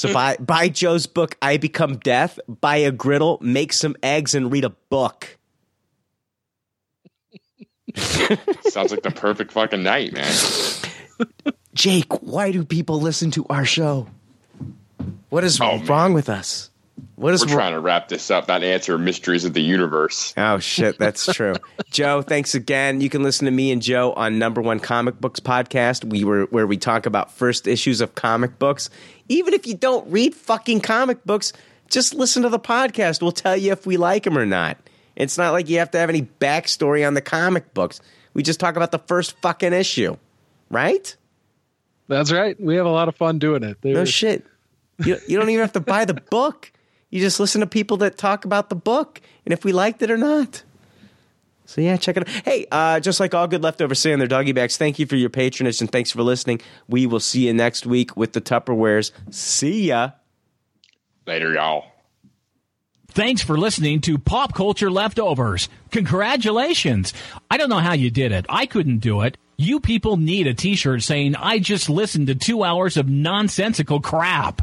So 0.00 0.10
buy 0.14 0.38
buy 0.40 0.70
Joe's 0.70 1.06
book 1.06 1.36
I 1.42 1.58
Become 1.58 1.98
Death, 1.98 2.40
buy 2.48 2.76
a 2.76 2.90
griddle, 2.90 3.36
make 3.42 3.74
some 3.74 3.94
eggs 4.02 4.34
and 4.34 4.50
read 4.50 4.64
a 4.64 4.70
book. 4.70 5.36
Sounds 7.96 8.92
like 8.92 9.02
the 9.02 9.12
perfect 9.14 9.52
fucking 9.52 9.82
night, 9.82 10.14
man. 10.14 10.32
Jake, 11.74 12.22
why 12.22 12.50
do 12.50 12.64
people 12.64 12.98
listen 12.98 13.30
to 13.32 13.44
our 13.50 13.66
show? 13.66 14.06
What 15.28 15.44
is 15.44 15.60
oh, 15.60 15.76
wrong 15.84 16.14
with 16.14 16.30
us? 16.30 16.70
What 17.16 17.34
is 17.34 17.42
We're 17.42 17.48
wrong? 17.48 17.56
trying 17.58 17.72
to 17.72 17.80
wrap 17.80 18.08
this 18.08 18.30
up, 18.30 18.48
not 18.48 18.62
answer 18.62 18.96
mysteries 18.96 19.44
of 19.44 19.52
the 19.52 19.60
universe. 19.60 20.32
Oh 20.38 20.58
shit, 20.58 20.98
that's 20.98 21.26
true. 21.34 21.54
Joe, 21.90 22.22
thanks 22.22 22.54
again. 22.54 23.02
You 23.02 23.10
can 23.10 23.22
listen 23.22 23.44
to 23.44 23.50
me 23.50 23.70
and 23.70 23.82
Joe 23.82 24.14
on 24.14 24.38
Number 24.38 24.62
One 24.62 24.80
Comic 24.80 25.20
Books 25.20 25.40
podcast. 25.40 26.04
We 26.04 26.24
were 26.24 26.46
where 26.46 26.66
we 26.66 26.78
talk 26.78 27.04
about 27.04 27.30
first 27.30 27.66
issues 27.66 28.00
of 28.00 28.14
comic 28.14 28.58
books. 28.58 28.88
Even 29.30 29.54
if 29.54 29.64
you 29.64 29.74
don't 29.74 30.10
read 30.10 30.34
fucking 30.34 30.80
comic 30.80 31.24
books, 31.24 31.52
just 31.88 32.14
listen 32.14 32.42
to 32.42 32.48
the 32.48 32.58
podcast. 32.58 33.22
We'll 33.22 33.30
tell 33.30 33.56
you 33.56 33.70
if 33.70 33.86
we 33.86 33.96
like 33.96 34.24
them 34.24 34.36
or 34.36 34.44
not. 34.44 34.76
It's 35.14 35.38
not 35.38 35.52
like 35.52 35.68
you 35.68 35.78
have 35.78 35.92
to 35.92 35.98
have 35.98 36.08
any 36.08 36.22
backstory 36.22 37.06
on 37.06 37.14
the 37.14 37.20
comic 37.20 37.72
books. 37.72 38.00
We 38.34 38.42
just 38.42 38.58
talk 38.58 38.74
about 38.74 38.90
the 38.90 38.98
first 38.98 39.40
fucking 39.40 39.72
issue, 39.72 40.16
right? 40.68 41.16
That's 42.08 42.32
right. 42.32 42.60
We 42.60 42.74
have 42.74 42.86
a 42.86 42.90
lot 42.90 43.08
of 43.08 43.14
fun 43.14 43.38
doing 43.38 43.62
it. 43.62 43.78
No 43.84 44.04
shit. 44.04 44.44
You, 44.98 45.18
you 45.28 45.38
don't 45.38 45.48
even 45.48 45.60
have 45.60 45.72
to 45.74 45.80
buy 45.80 46.04
the 46.04 46.14
book. 46.14 46.72
You 47.08 47.20
just 47.20 47.38
listen 47.38 47.60
to 47.60 47.66
people 47.68 47.98
that 47.98 48.18
talk 48.18 48.44
about 48.44 48.68
the 48.68 48.74
book 48.74 49.20
and 49.46 49.52
if 49.52 49.64
we 49.64 49.72
liked 49.72 50.02
it 50.02 50.10
or 50.10 50.16
not. 50.16 50.64
So 51.70 51.80
yeah, 51.80 51.96
check 51.96 52.16
it 52.16 52.28
out. 52.28 52.44
Hey, 52.44 52.66
uh, 52.72 52.98
just 52.98 53.20
like 53.20 53.32
all 53.32 53.46
good 53.46 53.62
leftovers 53.62 54.00
say 54.00 54.12
on 54.12 54.18
their 54.18 54.26
doggy 54.26 54.50
bags, 54.50 54.76
thank 54.76 54.98
you 54.98 55.06
for 55.06 55.14
your 55.14 55.30
patronage 55.30 55.80
and 55.80 55.90
thanks 55.90 56.10
for 56.10 56.20
listening. 56.20 56.60
We 56.88 57.06
will 57.06 57.20
see 57.20 57.46
you 57.46 57.52
next 57.54 57.86
week 57.86 58.16
with 58.16 58.32
the 58.32 58.40
Tupperwares. 58.40 59.12
See 59.30 59.86
ya. 59.86 60.10
Later, 61.28 61.52
y'all. 61.52 61.84
Thanks 63.12 63.42
for 63.42 63.56
listening 63.56 64.00
to 64.00 64.18
Pop 64.18 64.52
Culture 64.52 64.90
Leftovers. 64.90 65.68
Congratulations. 65.92 67.14
I 67.48 67.56
don't 67.56 67.70
know 67.70 67.78
how 67.78 67.92
you 67.92 68.10
did 68.10 68.32
it. 68.32 68.46
I 68.48 68.66
couldn't 68.66 68.98
do 68.98 69.20
it. 69.20 69.36
You 69.56 69.78
people 69.78 70.16
need 70.16 70.48
a 70.48 70.54
t 70.54 70.74
shirt 70.74 71.02
saying, 71.02 71.36
I 71.36 71.60
just 71.60 71.88
listened 71.88 72.26
to 72.26 72.34
two 72.34 72.64
hours 72.64 72.96
of 72.96 73.08
nonsensical 73.08 74.00
crap. 74.00 74.62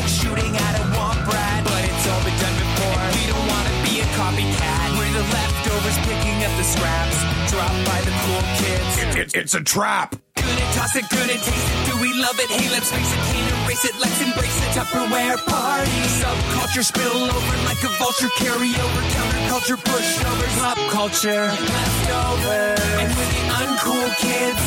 leftovers 5.83 5.97
picking 6.05 6.43
up 6.43 6.57
the 6.57 6.63
scraps 6.63 7.17
dropped 7.51 7.85
by 7.85 8.01
the 8.01 8.13
cool 8.23 8.41
kids. 8.57 9.35
it's 9.35 9.53
a 9.53 9.61
trap. 9.61 10.15
Gonna 10.35 10.73
toss 10.73 10.95
it, 10.95 11.05
gonna 11.09 11.33
taste 11.33 11.47
it. 11.47 11.85
Do 11.89 12.01
we 12.01 12.13
love 12.13 12.37
it? 12.39 12.49
Hey, 12.49 12.69
let's 12.69 12.91
face 12.91 13.11
it, 13.13 13.19
can't 13.29 13.65
erase 13.65 13.85
it. 13.85 13.95
Let's 13.99 14.21
embrace 14.21 14.57
it. 14.61 14.69
Tupperware 14.77 15.37
party. 15.45 15.91
Subculture 16.21 16.83
spill 16.83 17.23
over 17.29 17.57
like 17.65 17.81
a 17.83 17.91
vulture. 17.97 18.29
Carry 18.37 18.71
over 18.77 19.01
counterculture, 19.15 19.77
pushovers, 19.77 20.55
pop 20.59 20.77
culture, 20.89 21.45
leftovers. 21.49 22.79
And 23.01 23.09
with 23.17 23.31
the 23.31 23.43
uncool 23.61 24.09
kids, 24.17 24.63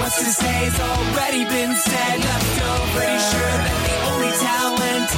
what's 0.00 0.18
to 0.18 0.30
say 0.30 0.70
has 0.70 0.78
already 0.78 1.44
been 1.44 1.74
said. 1.74 2.18
Leftovers. 2.20 2.94
Pretty 2.94 3.20
sure 3.32 3.56
that 3.66 3.78
the 3.86 3.96
only 4.10 4.32
talent 4.38 5.10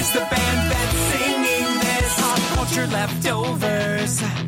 is 0.00 0.08
the 0.12 0.24
band 0.28 0.60
that's 0.72 0.98
singing 1.12 1.68
this. 1.80 2.20
Pop 2.20 2.40
culture 2.56 2.86
leftovers. 2.86 4.47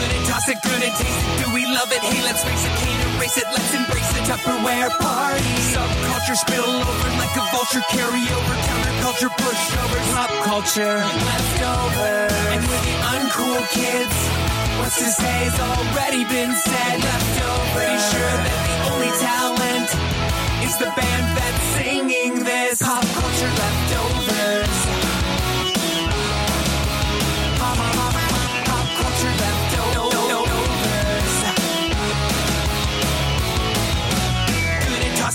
Gonna 0.00 0.24
toss 0.24 0.48
it, 0.48 0.58
gonna 0.64 0.88
taste 0.96 1.20
it. 1.28 1.44
Do 1.44 1.52
we 1.52 1.66
love 1.68 1.92
it? 1.92 2.00
Hey, 2.00 2.24
let's 2.24 2.42
face 2.42 2.64
it, 2.64 2.72
can't 2.80 3.00
erase 3.16 3.36
it. 3.36 3.44
Let's 3.52 3.72
embrace 3.76 4.10
the 4.16 4.22
Tupperware 4.24 4.88
party. 4.96 5.52
Subculture 5.76 6.38
spill 6.40 6.64
over 6.64 7.10
like 7.20 7.34
a 7.36 7.44
vulture. 7.52 7.84
Carry 7.92 8.24
over 8.24 8.54
counterculture, 8.64 9.28
pushovers, 9.36 10.08
pop 10.16 10.32
culture, 10.48 10.96
leftovers. 11.04 12.32
And 12.48 12.62
with 12.64 12.82
the 12.88 12.96
uncool 13.12 13.60
kids, 13.76 14.16
what's 14.80 14.96
to 15.04 15.10
say 15.12 15.36
has 15.52 15.60
already 15.60 16.24
been 16.24 16.52
said. 16.56 16.96
Leftovers. 17.04 17.76
Pretty 17.76 18.00
sure 18.08 18.34
that 18.40 18.60
the 18.72 18.76
only 18.96 19.12
talent 19.20 19.88
is 20.64 20.74
the 20.80 20.90
band 20.96 21.26
that's 21.36 21.64
singing 21.76 22.40
this. 22.40 22.80
Pop 22.80 23.04
culture 23.04 23.52
leftovers. 23.52 24.76
Pop, 27.60 28.09